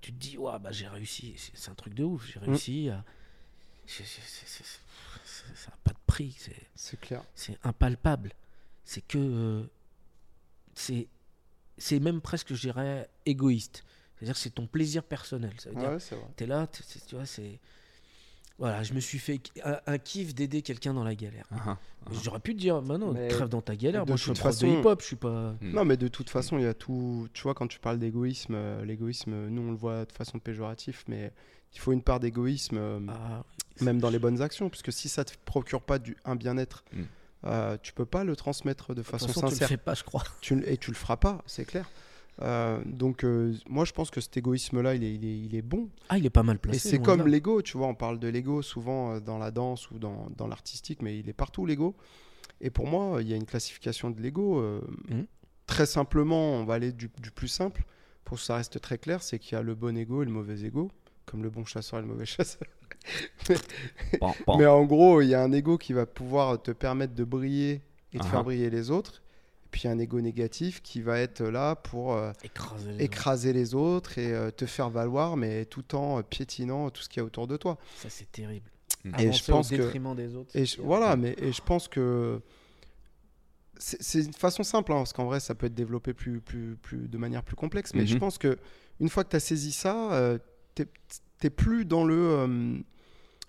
tu 0.00 0.12
te 0.12 0.18
dis, 0.18 0.36
ouais, 0.38 0.58
bah, 0.58 0.72
j'ai 0.72 0.88
réussi, 0.88 1.34
c'est 1.54 1.70
un 1.70 1.74
truc 1.74 1.94
de 1.94 2.04
ouf, 2.04 2.26
j'ai 2.26 2.38
réussi 2.38 2.88
à. 2.90 3.04
c'est- 5.24 5.54
Ça 5.54 5.70
n'a 5.70 5.76
pas 5.84 5.92
de 5.92 5.98
prix, 6.06 6.36
c'est 6.74 7.00
clair. 7.00 7.22
c'est 7.34 7.58
impalpable. 7.64 8.32
C'est 8.84 9.02
que. 9.06 9.18
euh, 9.18 9.64
c'est 10.74 11.08
c'est 11.78 12.00
même 12.00 12.20
presque, 12.20 12.54
je 12.54 12.60
dirais, 12.60 13.08
égoïste. 13.26 13.84
C'est-à-dire 14.16 14.34
que 14.34 14.40
c'est 14.40 14.50
ton 14.50 14.66
plaisir 14.66 15.02
personnel. 15.02 15.52
Ça 15.58 15.70
veut 15.70 15.76
Ouais, 15.76 15.98
vrai. 16.14 16.28
T'es 16.36 16.46
là, 16.46 16.66
tu 16.68 17.14
vois, 17.16 17.26
c'est. 17.26 17.58
Voilà, 18.62 18.82
je 18.84 18.94
me 18.94 19.00
suis 19.00 19.18
fait 19.18 19.40
un, 19.64 19.78
un 19.86 19.98
kiff 19.98 20.34
d'aider 20.36 20.62
quelqu'un 20.62 20.94
dans 20.94 21.02
la 21.02 21.16
galère. 21.16 21.46
Ah, 21.50 21.56
ah. 21.66 21.78
Mais 22.08 22.16
J'aurais 22.22 22.38
pu 22.38 22.54
te 22.54 22.60
dire, 22.60 22.80
bah 22.80 22.96
non, 22.96 23.12
Mais 23.12 23.26
crève 23.26 23.48
dans 23.48 23.60
ta 23.60 23.74
galère. 23.74 24.04
de 24.04 24.10
Moi, 24.10 24.16
je 24.16 24.22
suis 24.22 24.30
toute 24.30 24.38
prof 24.38 24.52
de 24.56 24.66
façon- 24.66 24.80
hip-hop, 24.80 25.00
je 25.00 25.06
suis 25.06 25.16
pas. 25.16 25.54
Mm. 25.60 25.70
Non, 25.72 25.84
mais 25.84 25.96
de 25.96 26.06
toute 26.06 26.30
façon, 26.30 26.58
il 26.58 26.62
y 26.64 26.66
a 26.68 26.72
tout. 26.74 27.28
Tu 27.32 27.42
vois, 27.42 27.54
quand 27.54 27.66
tu 27.66 27.80
parles 27.80 27.98
d'égoïsme, 27.98 28.54
euh, 28.54 28.84
l'égoïsme, 28.84 29.48
nous, 29.48 29.62
on 29.62 29.70
le 29.72 29.76
voit 29.76 30.04
de 30.04 30.12
façon 30.12 30.38
péjorative, 30.38 31.02
mais 31.08 31.32
il 31.74 31.80
faut 31.80 31.90
une 31.92 32.02
part 32.02 32.20
d'égoïsme, 32.20 32.76
euh, 32.78 33.00
Ah, 33.08 33.42
même 33.80 33.98
dans 33.98 34.10
les 34.10 34.20
bonnes 34.20 34.40
actions, 34.42 34.68
puisque 34.70 34.92
si 34.92 35.08
ça 35.08 35.24
te 35.24 35.32
procure 35.44 35.82
pas 35.82 35.98
du, 35.98 36.16
un 36.24 36.36
bien-être, 36.36 36.84
Mm. 36.92 37.02
euh, 37.46 37.76
tu 37.82 37.92
peux 37.92 38.06
pas 38.06 38.22
le 38.22 38.36
transmettre 38.36 38.90
de 38.90 38.94
de 38.94 39.02
toute 39.02 39.10
façon 39.10 39.26
façon, 39.26 39.40
tu 39.40 39.46
le 39.46 39.50
sincère. 39.52 39.68
fais 39.68 39.76
pas, 39.76 39.94
je 39.94 40.04
crois. 40.04 40.22
Tu 40.40 40.62
et 40.68 40.76
tu 40.76 40.90
le 40.92 40.96
feras 40.96 41.16
pas, 41.16 41.42
c'est 41.46 41.64
clair. 41.64 41.90
Euh, 42.40 42.80
donc, 42.86 43.24
euh, 43.24 43.54
moi, 43.68 43.84
je 43.84 43.92
pense 43.92 44.10
que 44.10 44.20
cet 44.20 44.36
égoïsme-là, 44.36 44.94
il 44.94 45.04
est, 45.04 45.14
il, 45.14 45.24
est, 45.24 45.38
il 45.38 45.54
est 45.54 45.62
bon. 45.62 45.88
Ah, 46.08 46.18
il 46.18 46.24
est 46.26 46.30
pas 46.30 46.42
mal 46.42 46.58
placé. 46.58 46.76
Et 46.88 46.90
c'est 46.92 46.98
comme 47.02 47.26
l'ego, 47.28 47.60
tu 47.62 47.76
vois, 47.76 47.86
on 47.88 47.94
parle 47.94 48.18
de 48.18 48.28
l'ego 48.28 48.62
souvent 48.62 49.12
euh, 49.14 49.20
dans 49.20 49.38
la 49.38 49.50
danse 49.50 49.90
ou 49.90 49.98
dans, 49.98 50.28
dans 50.36 50.46
l'artistique, 50.48 51.02
mais 51.02 51.18
il 51.18 51.28
est 51.28 51.34
partout 51.34 51.66
l'ego. 51.66 51.94
Et 52.60 52.70
pour 52.70 52.86
moi, 52.86 53.20
il 53.20 53.28
y 53.28 53.32
a 53.32 53.36
une 53.36 53.44
classification 53.44 54.10
de 54.10 54.20
l'ego. 54.20 54.58
euh, 54.60 54.80
Mhm. 55.10 55.26
Très 55.66 55.86
simplement, 55.86 56.52
on 56.54 56.64
va 56.64 56.74
aller 56.74 56.92
du, 56.92 57.10
du 57.20 57.30
plus 57.30 57.48
simple, 57.48 57.84
pour 58.24 58.36
que 58.38 58.42
ça 58.42 58.56
reste 58.56 58.80
très 58.80 58.98
clair, 58.98 59.22
c'est 59.22 59.38
qu'il 59.38 59.56
y 59.56 59.58
a 59.58 59.62
le 59.62 59.74
bon 59.74 59.96
ego 59.96 60.22
et 60.22 60.24
le 60.26 60.32
mauvais 60.32 60.60
ego, 60.64 60.90
comme 61.24 61.42
le 61.42 61.50
bon 61.50 61.64
chasseur 61.64 61.98
et 62.00 62.02
le 62.02 62.08
mauvais 62.08 62.26
chasseur. 62.26 62.66
Mais 64.58 64.66
en 64.66 64.84
gros, 64.84 65.20
il 65.22 65.28
y 65.28 65.34
a 65.34 65.42
un 65.42 65.52
ego 65.52 65.78
qui 65.78 65.92
va 65.92 66.06
pouvoir 66.06 66.60
te 66.62 66.70
permettre 66.72 67.14
de 67.14 67.24
briller 67.24 67.82
et 68.12 68.18
de 68.18 68.22
Ah 68.24 68.28
faire 68.28 68.40
ah. 68.40 68.42
briller 68.42 68.70
les 68.70 68.90
autres. 68.90 69.22
Puis 69.72 69.88
un 69.88 69.98
ego 69.98 70.20
négatif 70.20 70.82
qui 70.82 71.02
va 71.02 71.18
être 71.18 71.42
là 71.42 71.74
pour 71.74 72.12
euh, 72.12 72.30
Écraser 72.44 72.84
les 72.88 72.92
autres. 72.94 73.02
écraser 73.02 73.52
les 73.54 73.74
autres 73.74 74.18
et 74.18 74.32
euh, 74.32 74.50
te 74.52 74.66
faire 74.66 74.90
valoir, 74.90 75.36
mais 75.36 75.64
tout 75.64 75.94
en 75.96 76.18
euh, 76.18 76.22
piétinant 76.22 76.90
tout 76.90 77.02
ce 77.02 77.08
qu'il 77.08 77.20
y 77.20 77.22
a 77.22 77.24
autour 77.24 77.48
de 77.48 77.56
toi. 77.56 77.78
Ça, 77.96 78.08
c'est 78.10 78.30
terrible. 78.30 78.70
Mm. 79.04 79.14
Et 79.18 79.32
je 79.32 79.44
pense 79.50 79.72
au 79.72 79.76
que- 79.76 79.82
détriment 79.82 80.14
des 80.14 80.36
autres. 80.36 80.54
Et 80.54 80.64
je- 80.66 80.80
voilà, 80.80 81.16
mais 81.16 81.34
et 81.38 81.52
je 81.52 81.62
pense 81.62 81.88
que 81.88 82.40
c'est 83.78 84.20
une 84.22 84.32
façon 84.32 84.62
simple, 84.62 84.92
hein, 84.92 84.96
parce 84.98 85.12
qu'en 85.12 85.24
vrai, 85.24 85.40
ça 85.40 85.54
peut 85.56 85.66
être 85.66 85.74
développé 85.74 86.12
plus, 86.12 86.40
plus, 86.40 86.76
plus, 86.76 87.08
de 87.08 87.18
manière 87.18 87.42
plus 87.42 87.56
complexe. 87.56 87.94
Mais 87.94 88.06
je 88.06 88.14
Mhm. 88.14 88.20
pense 88.20 88.38
que 88.38 88.56
une 89.00 89.08
fois 89.08 89.24
que 89.24 89.30
tu 89.30 89.36
as 89.36 89.40
saisi 89.40 89.72
ça, 89.72 90.12
euh, 90.12 90.38
t'es 91.38 91.50
plus 91.50 91.84
dans 91.84 92.04
le 92.04 92.14
euh, 92.14 92.78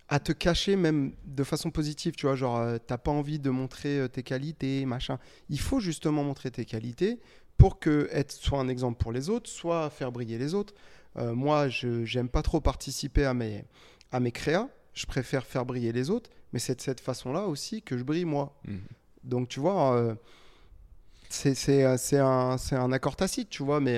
à 0.10 0.20
te 0.20 0.32
cacher 0.32 0.76
même 0.76 1.14
de 1.26 1.44
façon 1.44 1.72
positive, 1.72 2.14
tu 2.16 2.26
vois, 2.26 2.36
genre 2.36 2.58
euh, 2.58 2.78
t'as 2.86 2.98
pas 2.98 3.12
envie 3.12 3.40
de 3.40 3.50
montrer 3.50 4.00
euh, 4.00 4.08
tes 4.08 4.24
qualités, 4.24 4.86
machin. 4.86 5.18
Il 5.50 5.60
faut 5.60 5.80
justement 5.80 6.24
montrer 6.24 6.52
tes 6.52 6.66
qualités 6.66 7.20
pour 7.58 7.80
que 7.80 8.10
être 8.12 8.32
soit 8.32 8.60
un 8.60 8.68
exemple 8.68 8.98
pour 8.98 9.12
les 9.12 9.30
autres, 9.30 9.50
soit 9.50 9.90
faire 9.90 10.12
briller 10.12 10.38
les 10.38 10.54
autres. 10.54 10.74
Euh, 11.18 11.34
moi, 11.34 11.70
je 11.70 12.04
j'aime 12.06 12.30
pas 12.30 12.42
trop 12.42 12.60
participer 12.60 13.26
à 13.26 13.34
mes 13.34 13.66
à 14.12 14.20
mes 14.20 14.32
créas. 14.32 14.70
Je 14.94 15.06
préfère 15.06 15.46
faire 15.46 15.66
briller 15.66 15.92
les 15.92 16.10
autres, 16.10 16.30
mais 16.52 16.60
c'est 16.60 16.76
de 16.76 16.82
cette 16.82 17.00
façon-là 17.00 17.48
aussi 17.48 17.82
que 17.82 17.98
je 17.98 18.04
brille 18.04 18.26
moi. 18.26 18.60
Mhm. 18.68 18.82
Donc 19.24 19.48
tu 19.48 19.60
vois, 19.60 19.96
euh, 19.96 20.16
c'est 21.30 22.20
un, 22.20 22.58
c'est 22.58 22.76
un 22.76 22.92
accord 22.92 23.16
tacite, 23.16 23.50
tu 23.50 23.64
vois, 23.64 23.80
mais 23.80 23.98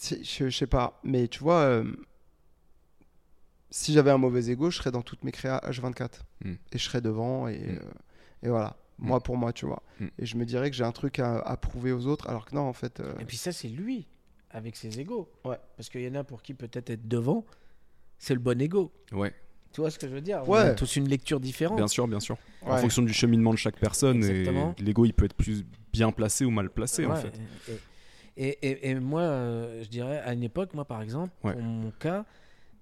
je, 0.00 0.16
je 0.22 0.50
sais 0.50 0.66
pas. 0.66 1.00
Mais 1.02 1.26
tu 1.26 1.40
vois, 1.40 1.82
si 3.70 3.92
j'avais 3.92 4.10
un 4.10 4.18
mauvais 4.18 4.50
ego, 4.50 4.70
je 4.70 4.76
serais 4.78 4.90
dans 4.90 5.02
toutes 5.02 5.24
mes 5.24 5.32
créas 5.32 5.60
H24 5.68 6.20
Mm. 6.44 6.52
et 6.52 6.58
je 6.78 6.78
serais 6.84 7.00
devant 7.00 7.48
et, 7.48 7.58
Mm. 7.58 7.78
euh, 7.78 8.44
et 8.44 8.48
voilà. 8.48 8.76
Moi 8.98 9.20
pour 9.20 9.36
moi, 9.36 9.52
tu 9.52 9.64
vois. 9.66 9.82
Mm. 9.98 10.06
Et 10.18 10.26
je 10.26 10.36
me 10.36 10.44
dirais 10.44 10.70
que 10.70 10.76
j'ai 10.76 10.84
un 10.84 10.92
truc 10.92 11.18
à, 11.20 11.38
à 11.38 11.56
prouver 11.56 11.92
aux 11.92 12.06
autres, 12.06 12.28
alors 12.28 12.44
que 12.44 12.54
non, 12.54 12.62
en 12.62 12.72
fait. 12.72 13.00
euh, 13.00 13.14
Et 13.18 13.24
puis 13.24 13.36
ça, 13.38 13.50
c'est 13.52 13.68
lui, 13.68 14.06
avec 14.50 14.76
ses 14.76 14.98
égos. 15.00 15.30
Ouais. 15.44 15.56
Parce 15.76 15.88
qu'il 15.88 16.02
y 16.02 16.08
en 16.08 16.14
a 16.16 16.24
pour 16.24 16.42
qui 16.42 16.52
peut-être 16.54 16.90
être 16.90 17.06
devant, 17.08 17.46
c'est 18.18 18.34
le 18.34 18.40
bon 18.40 18.60
ego. 18.60 18.92
Ouais, 19.12 19.32
Tu 19.72 19.80
vois 19.80 19.90
ce 19.92 19.98
que 20.00 20.08
je 20.08 20.12
veux 20.12 20.20
dire? 20.20 20.42
On 20.46 20.50
Ouais. 20.52 20.58
a 20.60 20.74
tous 20.74 20.96
une 20.96 21.08
lecture 21.08 21.38
différente. 21.40 21.76
bien 21.76 21.86
sûr, 21.86 22.08
bien 22.08 22.18
sûr. 22.20 22.36
En 22.62 22.76
fonction 22.78 23.02
du 23.02 23.12
cheminement 23.12 23.52
de 23.52 23.56
chaque 23.58 23.78
personne, 23.78 24.16
Exactement. 24.18 24.74
et 24.76 24.82
l'ego, 24.82 25.04
il 25.06 25.14
peut 25.14 25.24
être 25.26 25.34
plus 25.36 25.64
bien 25.92 26.10
placé 26.10 26.44
ou 26.44 26.50
mal 26.50 26.68
placé, 26.70 27.06
en 27.06 27.14
fait. 27.16 27.32
Et, 28.36 28.48
et- 28.48 28.68
et- 28.70 28.90
et 28.90 28.94
moi, 28.96 29.22
euh, 29.22 29.82
je 29.84 29.88
dirais, 29.88 30.18
à 30.18 30.32
une 30.32 30.42
époque, 30.42 30.74
moi 30.74 30.84
par 30.84 31.00
exemple, 31.02 31.32
Ouais. 31.44 31.52
pour 31.52 31.62
mon 31.62 31.90
cas, 31.92 32.24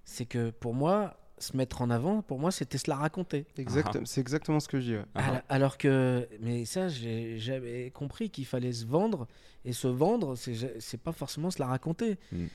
c'est 0.09 0.25
que 0.25 0.49
pour 0.49 0.73
moi, 0.73 1.15
se 1.37 1.55
mettre 1.55 1.81
en 1.81 1.89
avant, 1.89 2.21
pour 2.21 2.39
moi, 2.39 2.51
c'était 2.51 2.77
se 2.77 2.89
la 2.89 2.97
raconter. 2.97 3.45
Exact, 3.57 3.91
Ah. 3.95 3.99
C'est 4.05 4.19
exactement 4.19 4.59
ce 4.59 4.67
que 4.67 4.79
je 4.79 4.85
dis. 4.85 4.95
ouais. 4.95 5.05
Ah, 5.15 5.23
Alors, 5.27 5.41
alors 5.49 5.77
que, 5.77 6.27
mais 6.41 6.65
ça, 6.65 6.89
j'ai 6.89 7.37
jamais 7.37 7.91
compris 7.91 8.29
qu'il 8.29 8.45
fallait 8.45 8.73
se 8.73 8.85
vendre. 8.85 9.27
Et 9.65 9.71
se 9.73 9.87
vendre, 9.87 10.35
c'est 10.35 10.79
c'est 10.81 11.01
pas 11.01 11.11
forcément 11.11 11.51
se 11.51 11.59
la 11.59 11.67
raconter. 11.67 12.17
Mm. 12.31 12.45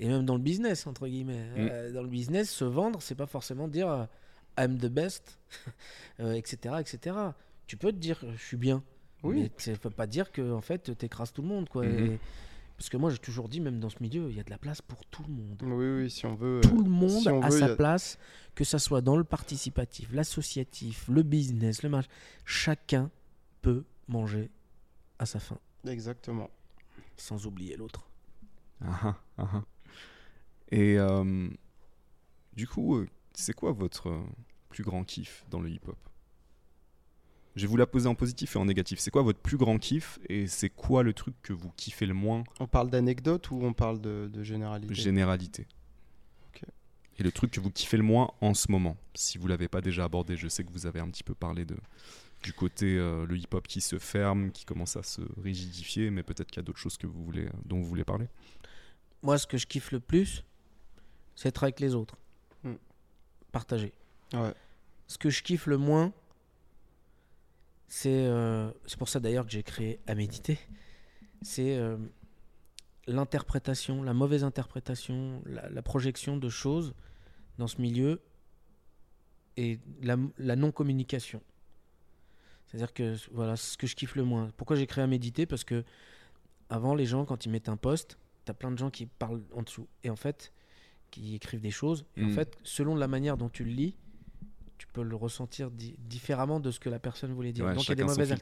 Et 0.00 0.08
même 0.08 0.24
dans 0.24 0.34
le 0.34 0.42
business, 0.42 0.86
entre 0.86 1.06
guillemets. 1.06 1.44
Mm. 1.56 1.68
Euh, 1.70 1.92
dans 1.92 2.02
le 2.02 2.08
business, 2.08 2.50
se 2.50 2.64
vendre, 2.64 3.00
c'est 3.00 3.14
pas 3.14 3.26
forcément 3.26 3.68
dire 3.68 3.88
euh, 3.88 4.04
I'm 4.58 4.76
the 4.78 4.86
best, 4.86 5.38
euh, 6.20 6.32
etc., 6.34 6.76
etc. 6.80 7.16
Tu 7.66 7.76
peux 7.76 7.92
te 7.92 7.96
dire 7.98 8.18
je 8.36 8.42
suis 8.42 8.56
bien. 8.56 8.82
Oui. 9.22 9.42
Mais 9.42 9.50
ça 9.58 9.72
veut 9.72 9.90
pas 9.90 10.06
dire 10.06 10.32
que 10.32 10.52
en 10.52 10.60
fait 10.60 10.96
t'écrases 10.98 11.32
tout 11.32 11.42
le 11.42 11.48
monde, 11.48 11.68
quoi. 11.68 11.84
Mhm. 11.86 12.12
Et- 12.12 12.18
parce 12.76 12.88
que 12.88 12.96
moi, 12.96 13.10
j'ai 13.10 13.18
toujours 13.18 13.48
dit, 13.48 13.60
même 13.60 13.78
dans 13.80 13.88
ce 13.90 13.96
milieu, 14.00 14.28
il 14.30 14.36
y 14.36 14.40
a 14.40 14.42
de 14.42 14.50
la 14.50 14.58
place 14.58 14.82
pour 14.82 15.04
tout 15.06 15.22
le 15.28 15.32
monde 15.32 15.62
Oui, 15.62 16.02
oui, 16.02 16.10
si 16.10 16.26
on 16.26 16.34
veut. 16.34 16.60
tout 16.62 16.80
euh, 16.80 16.84
le 16.84 16.90
monde 16.90 17.20
si 17.22 17.28
on 17.28 17.40
a 17.42 17.48
veut, 17.48 17.58
sa 17.58 17.66
a- 17.66 17.76
place, 17.76 18.18
que 18.54 18.64
ça 18.64 18.78
soit 18.78 19.00
dans 19.00 19.16
le 19.16 19.24
participatif, 19.24 20.08
l'associatif, 20.12 21.06
le 21.08 21.22
business, 21.22 21.82
le 21.82 21.88
match. 21.88 22.06
Chacun 22.44 23.10
peut 23.62 23.84
manger 24.08 24.50
à 25.18 25.26
sa 25.26 25.38
faim, 25.40 25.58
Exactement. 25.86 26.50
sans 27.16 27.46
oublier 27.46 27.76
l'autre. 27.76 28.08
Ah, 28.80 28.98
ah, 29.04 29.16
ah, 29.38 29.50
ah. 29.54 29.64
Et 30.70 30.98
euh, 30.98 31.48
du 32.54 32.66
coup, 32.66 32.96
euh, 32.96 33.06
c'est 33.34 33.52
quoi 33.54 33.72
votre 33.72 34.08
euh, 34.08 34.22
plus 34.68 34.82
grand 34.82 35.04
kiff 35.04 35.44
dans 35.50 35.60
le 35.60 35.70
hip-hop? 35.70 35.96
Je 37.56 37.62
vais 37.62 37.68
vous 37.68 37.76
la 37.76 37.86
poser 37.86 38.08
en 38.08 38.14
positif 38.14 38.56
et 38.56 38.58
en 38.58 38.64
négatif. 38.64 38.98
C'est 38.98 39.10
quoi 39.10 39.22
votre 39.22 39.38
plus 39.38 39.56
grand 39.56 39.78
kiff 39.78 40.18
et 40.28 40.46
c'est 40.46 40.70
quoi 40.70 41.02
le 41.02 41.12
truc 41.12 41.34
que 41.42 41.52
vous 41.52 41.70
kiffez 41.76 42.06
le 42.06 42.14
moins 42.14 42.42
On 42.58 42.66
parle 42.66 42.90
d'anecdote 42.90 43.50
ou 43.50 43.60
on 43.62 43.72
parle 43.72 44.00
de, 44.00 44.28
de 44.32 44.42
généralité? 44.42 44.94
Généralité. 44.94 45.66
Et 47.18 47.22
le 47.22 47.30
truc 47.30 47.52
que 47.52 47.60
vous 47.60 47.70
kiffez 47.70 47.96
le 47.96 48.02
moins 48.02 48.32
en 48.40 48.54
ce 48.54 48.70
moment, 48.70 48.96
si 49.14 49.38
vous 49.38 49.46
l'avez 49.46 49.68
pas 49.68 49.80
déjà 49.80 50.04
abordé, 50.04 50.36
je 50.36 50.48
sais 50.48 50.64
que 50.64 50.72
vous 50.72 50.86
avez 50.86 51.00
un 51.00 51.08
petit 51.08 51.22
peu 51.22 51.34
parlé 51.34 51.64
de 51.64 51.76
du 52.42 52.52
côté 52.52 52.98
euh, 52.98 53.24
le 53.24 53.38
hip-hop 53.38 53.66
qui 53.66 53.80
se 53.80 53.98
ferme, 53.98 54.50
qui 54.50 54.66
commence 54.66 54.96
à 54.96 55.02
se 55.02 55.22
rigidifier, 55.40 56.10
mais 56.10 56.22
peut-être 56.22 56.50
qu'il 56.50 56.58
y 56.58 56.60
a 56.60 56.62
d'autres 56.62 56.78
choses 56.78 56.98
que 56.98 57.06
vous 57.06 57.24
voulez, 57.24 57.48
dont 57.64 57.78
vous 57.78 57.86
voulez 57.86 58.04
parler. 58.04 58.26
Moi, 59.22 59.38
ce 59.38 59.46
que 59.46 59.56
je 59.56 59.66
kiffe 59.66 59.92
le 59.92 60.00
plus, 60.00 60.44
c'est 61.34 61.48
être 61.48 61.62
avec 61.62 61.80
les 61.80 61.94
autres. 61.94 62.18
Hmm. 62.62 62.74
Partager. 63.50 63.94
Ouais. 64.34 64.52
Ce 65.06 65.16
que 65.16 65.30
je 65.30 65.42
kiffe 65.42 65.66
le 65.66 65.78
moins, 65.78 66.12
c'est 67.88 68.26
euh, 68.26 68.70
pour 68.98 69.08
ça 69.08 69.20
d'ailleurs 69.20 69.44
que 69.46 69.52
j'ai 69.52 69.62
créé 69.62 70.00
à 70.06 70.14
méditer. 70.14 70.58
C'est 71.42 71.76
euh, 71.76 71.96
l'interprétation, 73.06 74.02
la 74.02 74.14
mauvaise 74.14 74.44
interprétation, 74.44 75.42
la, 75.46 75.68
la 75.68 75.82
projection 75.82 76.36
de 76.36 76.48
choses 76.48 76.94
dans 77.58 77.66
ce 77.66 77.80
milieu 77.80 78.20
et 79.56 79.78
la, 80.02 80.16
la 80.38 80.56
non-communication. 80.56 81.40
C'est-à-dire 82.66 82.92
que 82.92 83.14
voilà, 83.32 83.56
ce 83.56 83.76
que 83.76 83.86
je 83.86 83.94
kiffe 83.94 84.16
le 84.16 84.24
moins. 84.24 84.50
Pourquoi 84.56 84.76
j'ai 84.76 84.86
créé 84.86 85.04
à 85.04 85.06
méditer? 85.06 85.46
Parce 85.46 85.64
que 85.64 85.84
avant, 86.70 86.94
les 86.94 87.06
gens, 87.06 87.24
quand 87.24 87.44
ils 87.46 87.50
mettent 87.50 87.68
un 87.68 87.76
post, 87.76 88.18
t'as 88.44 88.54
plein 88.54 88.72
de 88.72 88.78
gens 88.78 88.90
qui 88.90 89.06
parlent 89.06 89.42
en 89.52 89.62
dessous. 89.62 89.86
Et 90.02 90.10
en 90.10 90.16
fait, 90.16 90.52
qui 91.10 91.36
écrivent 91.36 91.60
des 91.60 91.70
choses. 91.70 92.04
Et 92.16 92.24
en 92.24 92.28
Mm. 92.28 92.32
fait, 92.32 92.58
selon 92.64 92.96
la 92.96 93.06
manière 93.06 93.36
dont 93.36 93.48
tu 93.48 93.64
le 93.64 93.70
lis, 93.70 93.96
tu 94.78 94.86
peux 94.86 95.02
le 95.02 95.16
ressentir 95.16 95.70
di- 95.70 95.96
différemment 95.98 96.60
de 96.60 96.70
ce 96.70 96.80
que 96.80 96.88
la 96.88 96.98
personne 96.98 97.32
voulait 97.32 97.52
dire. 97.52 97.64
Ouais, 97.66 97.74
Donc 97.74 97.84
il 97.84 97.88
y 97.90 97.92
a 97.92 97.94
des 97.96 98.04
mauvaises 98.04 98.34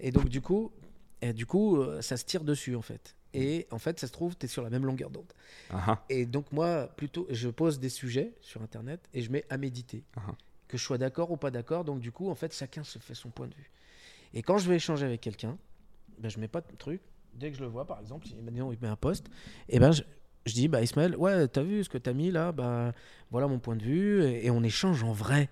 et 0.00 0.10
donc, 0.10 0.28
du 0.28 0.40
coup, 0.40 0.72
et 1.22 1.32
du 1.32 1.46
coup 1.46 1.76
euh, 1.78 2.00
ça 2.02 2.16
se 2.16 2.24
tire 2.24 2.44
dessus, 2.44 2.74
en 2.76 2.82
fait. 2.82 3.14
Et 3.36 3.66
en 3.72 3.78
fait, 3.78 3.98
ça 3.98 4.06
se 4.06 4.12
trouve, 4.12 4.36
tu 4.36 4.46
es 4.46 4.48
sur 4.48 4.62
la 4.62 4.70
même 4.70 4.84
longueur 4.84 5.10
d'onde. 5.10 5.32
Ah, 5.70 5.84
ah. 5.88 6.04
Et 6.08 6.24
donc, 6.24 6.52
moi, 6.52 6.88
plutôt, 6.96 7.26
je 7.30 7.48
pose 7.48 7.80
des 7.80 7.88
sujets 7.88 8.32
sur 8.40 8.62
Internet 8.62 9.08
et 9.12 9.22
je 9.22 9.32
mets 9.32 9.44
à 9.50 9.56
méditer. 9.56 10.04
Ah. 10.16 10.20
Que 10.68 10.78
je 10.78 10.84
sois 10.84 10.98
d'accord 10.98 11.32
ou 11.32 11.36
pas 11.36 11.50
d'accord. 11.50 11.84
Donc, 11.84 11.98
du 11.98 12.12
coup, 12.12 12.30
en 12.30 12.36
fait, 12.36 12.54
chacun 12.54 12.84
se 12.84 13.00
fait 13.00 13.14
son 13.14 13.30
point 13.30 13.48
de 13.48 13.54
vue. 13.54 13.70
Et 14.34 14.42
quand 14.42 14.58
je 14.58 14.68
vais 14.68 14.76
échanger 14.76 15.04
avec 15.04 15.20
quelqu'un, 15.20 15.58
ben, 16.18 16.28
je 16.28 16.38
mets 16.38 16.46
pas 16.46 16.60
de 16.60 16.76
truc. 16.76 17.00
Dès 17.34 17.50
que 17.50 17.56
je 17.56 17.62
le 17.62 17.68
vois, 17.68 17.86
par 17.86 17.98
exemple, 17.98 18.26
si 18.28 18.36
maintenant 18.36 18.70
il 18.70 18.78
met 18.80 18.86
un 18.86 18.94
post, 18.94 19.26
et 19.68 19.80
ben 19.80 19.90
je, 19.90 20.02
je 20.46 20.52
dis, 20.54 20.68
bah 20.68 20.82
Ismaël, 20.82 21.16
ouais, 21.16 21.48
t'as 21.48 21.64
vu 21.64 21.82
ce 21.82 21.88
que 21.88 21.98
t'as 21.98 22.12
mis 22.12 22.30
là? 22.30 22.52
Bah 22.52 22.92
voilà 23.32 23.48
mon 23.48 23.58
point 23.58 23.74
de 23.74 23.82
vue. 23.82 24.22
Et, 24.24 24.46
et 24.46 24.50
on 24.52 24.62
échange 24.62 25.02
en 25.02 25.12
vrai. 25.12 25.50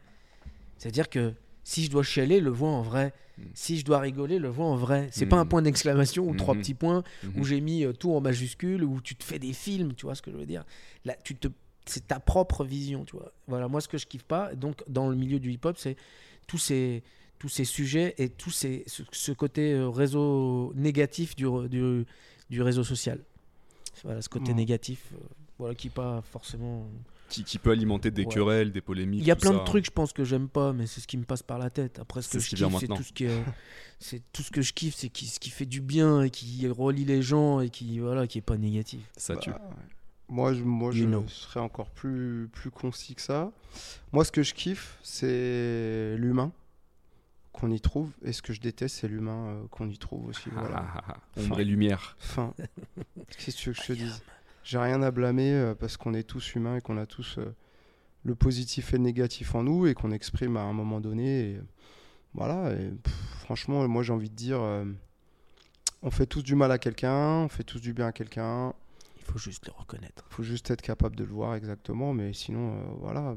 C'est-à-dire 0.82 1.08
que 1.08 1.32
si 1.62 1.84
je 1.84 1.90
dois 1.92 2.02
chialer, 2.02 2.40
le 2.40 2.50
vois 2.50 2.70
en 2.70 2.82
vrai. 2.82 3.12
Mm. 3.38 3.42
Si 3.54 3.78
je 3.78 3.84
dois 3.84 4.00
rigoler, 4.00 4.40
le 4.40 4.48
vois 4.48 4.64
en 4.66 4.74
vrai. 4.74 5.08
C'est 5.12 5.26
pas 5.26 5.36
un 5.36 5.44
Mm. 5.44 5.48
point 5.48 5.62
d'exclamation 5.62 6.28
ou 6.28 6.34
trois 6.34 6.54
Mhm. 6.54 6.60
petits 6.60 6.74
points 6.74 7.04
où 7.36 7.44
j'ai 7.44 7.60
mis 7.60 7.84
euh, 7.84 7.92
tout 7.92 8.10
en 8.12 8.20
majuscule, 8.20 8.82
où 8.82 9.00
tu 9.00 9.14
te 9.14 9.22
fais 9.22 9.38
des 9.38 9.52
films, 9.52 9.94
tu 9.94 10.06
vois 10.06 10.16
ce 10.16 10.22
que 10.22 10.32
je 10.32 10.36
veux 10.36 10.44
dire. 10.46 10.64
Là, 11.04 11.14
tu 11.22 11.36
te, 11.36 11.46
c'est 11.86 12.08
ta 12.08 12.18
propre 12.18 12.64
vision, 12.64 13.04
tu 13.04 13.14
vois. 13.16 13.30
Voilà, 13.46 13.68
moi 13.68 13.80
ce 13.80 13.86
que 13.86 13.96
je 13.96 14.06
kiffe 14.06 14.24
pas, 14.24 14.54
donc 14.56 14.82
dans 14.88 15.08
le 15.08 15.14
milieu 15.14 15.38
du 15.38 15.52
hip-hop, 15.52 15.76
c'est 15.78 15.96
tous 16.48 16.58
ces, 16.58 17.04
tous 17.38 17.48
ces 17.48 17.64
sujets 17.64 18.16
et 18.18 18.28
tous 18.28 18.50
ces, 18.50 18.82
ce, 18.88 19.04
ce 19.12 19.30
côté 19.30 19.72
euh, 19.74 19.88
réseau 19.88 20.72
négatif 20.74 21.36
du, 21.36 21.46
re- 21.46 21.68
du, 21.68 22.04
du 22.50 22.60
réseau 22.60 22.82
social. 22.82 23.20
Voilà, 24.02 24.20
ce 24.20 24.28
côté 24.28 24.52
Mm. 24.52 24.56
négatif, 24.56 25.00
euh, 25.14 25.18
voilà, 25.60 25.76
qui 25.76 25.90
pas 25.90 26.22
forcément. 26.22 26.88
Qui, 27.32 27.44
qui 27.44 27.58
peut 27.58 27.70
alimenter 27.70 28.10
des 28.10 28.24
Ouais. 28.26 28.34
querelles, 28.34 28.72
des 28.72 28.80
polémiques. 28.82 29.20
Il 29.22 29.26
y 29.26 29.30
a 29.30 29.36
tout 29.36 29.40
plein 29.42 29.52
ça. 29.52 29.58
de 29.60 29.64
trucs, 29.64 29.86
je 29.86 29.90
pense 29.90 30.12
que 30.12 30.22
j'aime 30.22 30.48
pas, 30.48 30.72
mais 30.74 30.86
c'est 30.86 31.00
ce 31.00 31.06
qui 31.06 31.16
me 31.16 31.24
passe 31.24 31.42
par 31.42 31.58
la 31.58 31.70
tête. 31.70 31.98
Après, 31.98 32.20
ce 32.20 32.28
que 32.28 32.38
ce 32.38 32.44
je 32.44 32.48
qui 32.50 32.54
vient 32.56 32.68
kiffe, 32.68 32.80
c'est 32.80 32.86
tout 32.96 33.02
ce 33.02 33.12
qui, 33.12 33.24
est- 33.24 33.44
c'est 33.98 34.22
tout 34.32 34.42
ce 34.42 34.50
que 34.50 34.60
je 34.60 34.72
kiffe, 34.74 34.94
c'est 34.96 35.08
qui, 35.08 35.26
ce 35.26 35.40
qui 35.40 35.48
fait 35.50 35.64
du 35.66 35.80
bien 35.80 36.22
et 36.22 36.30
qui 36.30 36.68
relie 36.68 37.04
les 37.06 37.22
gens 37.22 37.60
et 37.60 37.70
qui 37.70 37.98
voilà, 38.00 38.26
qui 38.26 38.36
est 38.38 38.42
pas 38.42 38.58
négatif. 38.58 39.00
Ça 39.16 39.34
tue. 39.36 39.50
Bah, 39.50 39.60
ouais. 39.66 39.74
Moi, 40.28 40.52
je, 40.54 40.62
moi, 40.62 40.92
je 40.92 41.04
know. 41.04 41.24
serais 41.28 41.60
encore 41.60 41.90
plus, 41.90 42.48
plus 42.52 42.70
concis 42.70 43.14
que 43.14 43.22
ça. 43.22 43.50
Moi, 44.12 44.24
ce 44.24 44.32
que 44.32 44.42
je 44.42 44.52
kiffe, 44.54 44.98
c'est 45.02 46.16
l'humain 46.18 46.52
qu'on 47.52 47.70
y 47.70 47.80
trouve. 47.80 48.10
Et 48.24 48.32
ce 48.32 48.40
que 48.42 48.52
je 48.52 48.60
déteste, 48.60 48.96
c'est 49.00 49.08
l'humain 49.08 49.46
euh, 49.48 49.62
qu'on 49.70 49.88
y 49.88 49.98
trouve 49.98 50.26
aussi. 50.28 50.48
Voilà. 50.52 50.84
ah, 50.94 51.02
ah, 51.08 51.14
ah. 51.36 51.40
Ombre 51.40 51.60
et 51.60 51.64
lumière. 51.64 52.16
Enfin, 52.22 52.54
qu'est-ce 53.38 53.56
que 53.56 53.62
tu 53.62 53.68
veux 53.70 53.74
que 53.74 53.82
je 53.82 53.86
te 53.88 53.92
dise? 53.94 54.22
J'ai 54.64 54.78
rien 54.78 55.02
à 55.02 55.10
blâmer 55.10 55.52
euh, 55.52 55.74
parce 55.74 55.96
qu'on 55.96 56.14
est 56.14 56.22
tous 56.22 56.54
humains 56.54 56.76
et 56.76 56.80
qu'on 56.80 56.96
a 56.96 57.06
tous 57.06 57.38
euh, 57.38 57.52
le 58.24 58.34
positif 58.34 58.94
et 58.94 58.96
le 58.96 59.02
négatif 59.02 59.54
en 59.54 59.62
nous 59.64 59.86
et 59.86 59.94
qu'on 59.94 60.12
exprime 60.12 60.56
à 60.56 60.62
un 60.62 60.72
moment 60.72 61.00
donné. 61.00 61.50
Et, 61.50 61.60
voilà. 62.34 62.72
Et, 62.72 62.90
pff, 62.90 63.14
franchement, 63.40 63.86
moi, 63.88 64.02
j'ai 64.02 64.12
envie 64.12 64.30
de 64.30 64.34
dire, 64.36 64.60
euh, 64.60 64.84
on 66.02 66.10
fait 66.10 66.26
tous 66.26 66.42
du 66.42 66.54
mal 66.54 66.70
à 66.72 66.78
quelqu'un, 66.78 67.40
on 67.44 67.48
fait 67.48 67.64
tous 67.64 67.80
du 67.80 67.92
bien 67.92 68.06
à 68.06 68.12
quelqu'un. 68.12 68.72
Il 69.18 69.24
faut 69.24 69.38
juste 69.38 69.66
le 69.66 69.72
reconnaître. 69.76 70.24
faut 70.30 70.42
juste 70.42 70.70
être 70.70 70.82
capable 70.82 71.16
de 71.16 71.24
le 71.24 71.32
voir 71.32 71.54
exactement, 71.54 72.12
mais 72.12 72.32
sinon, 72.32 72.72
euh, 72.72 72.82
voilà. 73.00 73.34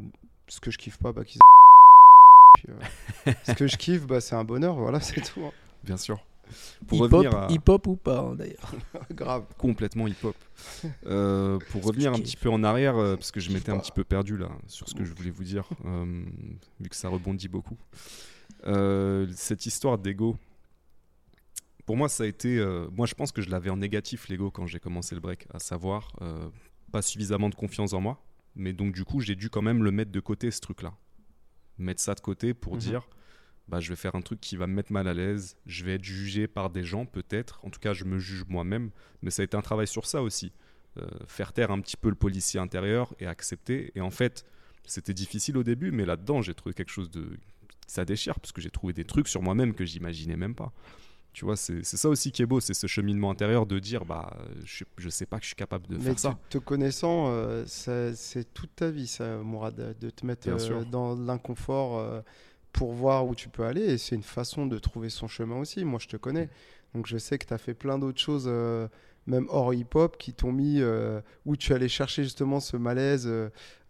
Ce 0.48 0.60
que 0.60 0.70
je 0.72 0.78
kiffe 0.78 0.98
pas, 0.98 1.12
bah, 1.12 1.24
qu'ils 1.24 1.40
Puis, 2.56 2.68
euh, 2.70 3.34
ce 3.44 3.52
que 3.54 3.68
je 3.68 3.78
kiffe, 3.78 4.06
bah, 4.08 4.22
c'est 4.22 4.36
un 4.36 4.44
bonheur, 4.44 4.76
voilà, 4.76 5.00
c'est 5.00 5.22
tout. 5.22 5.42
hein. 5.46 5.52
Bien 5.84 5.98
sûr. 5.98 6.20
Pour 6.88 7.00
Hip-hop, 7.00 7.12
revenir 7.14 7.36
à 7.36 7.48
hip-hop 7.52 7.88
ou 7.88 7.96
pas, 7.96 8.20
hein, 8.20 8.36
d'ailleurs. 8.36 8.72
Grave. 9.12 9.46
complètement 9.58 10.08
hip-hop. 10.08 10.36
Euh, 11.06 11.58
pour 11.72 11.84
revenir 11.86 12.14
un 12.14 12.20
petit 12.20 12.38
peu 12.38 12.50
en 12.50 12.64
arrière, 12.64 12.96
euh, 12.98 13.16
parce 13.16 13.32
que 13.32 13.40
je 13.40 13.52
m'étais 13.52 13.72
un 13.72 13.80
petit 13.80 13.92
peu 13.92 14.04
perdu 14.04 14.38
là 14.38 14.50
sur 14.68 14.88
ce 14.88 14.96
que 14.96 15.04
je 15.04 15.14
voulais 15.14 15.32
vous 15.32 15.44
dire, 15.44 15.68
euh, 15.86 16.24
vu 16.80 16.90
que 16.90 16.96
ça 16.96 17.10
rebondit 17.10 17.48
beaucoup. 17.48 17.78
Cette 19.36 19.66
histoire 19.66 19.98
d'ego, 19.98 20.38
pour 21.86 21.98
moi, 21.98 22.10
ça 22.10 22.24
a 22.24 22.28
été. 22.28 22.64
moi, 22.92 23.06
je 23.06 23.14
pense 23.14 23.32
que 23.32 23.42
je 23.42 23.50
l'avais 23.50 23.70
en 23.70 23.78
négatif, 23.78 24.28
l'ego, 24.30 24.50
quand 24.52 24.66
j'ai 24.66 24.80
commencé 24.80 25.16
le 25.16 25.22
break, 25.22 25.46
à 25.54 25.60
savoir 25.60 26.12
pas 26.92 27.02
suffisamment 27.02 27.50
de 27.50 27.56
confiance 27.56 27.94
en 27.94 28.02
moi. 28.02 28.22
Mais 28.56 28.72
donc, 28.72 28.94
du 28.94 29.04
coup, 29.04 29.20
j'ai 29.20 29.36
dû 29.36 29.50
quand 29.50 29.62
même 29.62 29.84
le 29.84 29.92
mettre 29.92 30.12
de 30.12 30.20
côté, 30.22 30.50
ce 30.50 30.62
truc-là. 30.62 30.94
Mettre 31.78 32.02
ça 32.02 32.16
de 32.16 32.22
côté 32.22 32.54
pour 32.54 32.74
Mhm. 32.76 32.80
dire 32.80 33.08
bah, 33.68 33.80
je 33.80 33.90
vais 33.90 33.96
faire 33.96 34.16
un 34.16 34.22
truc 34.22 34.40
qui 34.42 34.58
va 34.58 34.68
me 34.68 34.74
mettre 34.74 34.92
mal 34.92 35.08
à 35.08 35.14
l'aise, 35.14 35.58
je 35.66 35.84
vais 35.86 35.96
être 35.96 36.04
jugé 36.04 36.48
par 36.48 36.70
des 36.70 36.84
gens, 36.84 37.06
peut-être. 37.06 37.60
En 37.64 37.70
tout 37.70 37.80
cas, 37.80 37.94
je 37.94 38.06
me 38.06 38.20
juge 38.20 38.44
moi-même. 38.48 38.92
Mais 39.22 39.32
ça 39.32 39.42
a 39.42 39.46
été 39.46 39.58
un 39.58 39.62
travail 39.62 39.88
sur 39.88 40.06
ça 40.06 40.22
aussi. 40.22 40.52
Euh, 40.98 41.08
faire 41.28 41.52
taire 41.52 41.72
un 41.72 41.82
petit 41.82 41.98
peu 41.98 42.10
le 42.10 42.16
policier 42.16 42.60
intérieur 42.60 43.14
et 43.20 43.26
accepter. 43.26 43.92
Et 43.96 44.02
en 44.02 44.12
fait, 44.12 44.46
c'était 44.86 45.14
difficile 45.14 45.58
au 45.58 45.64
début, 45.64 45.92
mais 45.92 46.06
là-dedans, 46.06 46.42
j'ai 46.42 46.54
trouvé 46.54 46.74
quelque 46.74 46.92
chose 46.92 47.10
de. 47.10 47.38
Ça 47.88 48.04
déchire, 48.06 48.40
parce 48.40 48.52
que 48.52 48.62
j'ai 48.62 48.72
trouvé 48.72 48.94
des 48.94 49.04
trucs 49.04 49.28
sur 49.28 49.42
moi-même 49.44 49.74
que 49.76 49.86
j'imaginais 49.86 50.38
même 50.38 50.56
pas. 50.56 50.72
Tu 51.34 51.44
vois, 51.44 51.58
c'est 51.58 51.84
ça 51.84 52.08
aussi 52.08 52.32
qui 52.32 52.42
est 52.42 52.46
beau, 52.46 52.62
c'est 52.62 52.74
ce 52.74 52.88
cheminement 52.88 53.30
intérieur 53.30 53.66
de 53.66 53.78
dire, 53.78 54.06
bah, 54.06 54.38
je, 54.64 54.86
je 54.98 55.10
sais 55.10 55.26
pas 55.26 55.38
que 55.38 55.44
je 55.44 55.48
suis 55.50 55.56
capable 55.56 55.86
de 55.88 55.98
Mais 55.98 56.04
faire 56.04 56.18
ça. 56.20 56.40
te 56.50 56.58
connaissant, 56.58 57.26
euh, 57.28 57.66
c'est 57.68 58.54
toute 58.54 58.74
ta 58.74 58.90
vie, 58.90 59.06
ça, 59.06 59.38
Mourad, 59.40 59.98
de 60.00 60.10
te 60.10 60.26
mettre 60.26 60.48
euh, 60.48 60.86
dans 60.86 61.14
l'inconfort 61.14 62.24
pour 62.76 62.92
voir 62.92 63.26
où 63.26 63.36
tu 63.36 63.48
peux 63.48 63.64
aller. 63.64 63.82
Et 63.82 63.98
c'est 63.98 64.16
une 64.16 64.24
façon 64.24 64.68
de 64.68 64.78
trouver 64.78 65.10
son 65.10 65.30
chemin 65.30 65.56
aussi. 65.56 65.86
Moi, 65.86 65.98
je 66.02 66.08
te 66.08 66.18
connais. 66.18 66.50
Donc, 66.94 67.08
je 67.08 67.18
sais 67.18 67.38
que 67.38 67.46
tu 67.46 67.54
as 67.54 67.58
fait 67.58 67.74
plein 67.74 67.98
d'autres 67.98 68.20
choses, 68.20 68.46
euh, 68.48 68.90
même 69.28 69.48
hors 69.50 69.74
hip-hop, 69.74 70.18
qui 70.18 70.34
t'ont 70.34 70.52
mis 70.52 70.82
euh, 70.82 71.22
où 71.46 71.56
tu 71.56 71.74
allais 71.74 71.88
chercher 71.88 72.24
justement 72.24 72.60
ce 72.60 72.76
malaise, 72.76 73.32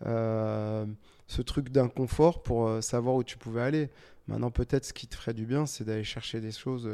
euh, 0.06 0.86
ce 1.26 1.42
truc 1.42 1.70
d'inconfort 1.70 2.44
pour 2.44 2.84
savoir 2.84 3.16
où 3.16 3.24
tu 3.24 3.38
pouvais 3.38 3.62
aller. 3.62 3.90
Maintenant, 4.28 4.52
peut-être 4.52 4.86
ce 4.86 4.94
qui 4.94 5.08
te 5.08 5.16
ferait 5.16 5.34
du 5.34 5.48
bien, 5.48 5.66
c'est 5.66 5.84
d'aller 5.84 6.04
chercher 6.04 6.40
des 6.40 6.52
choses. 6.52 6.88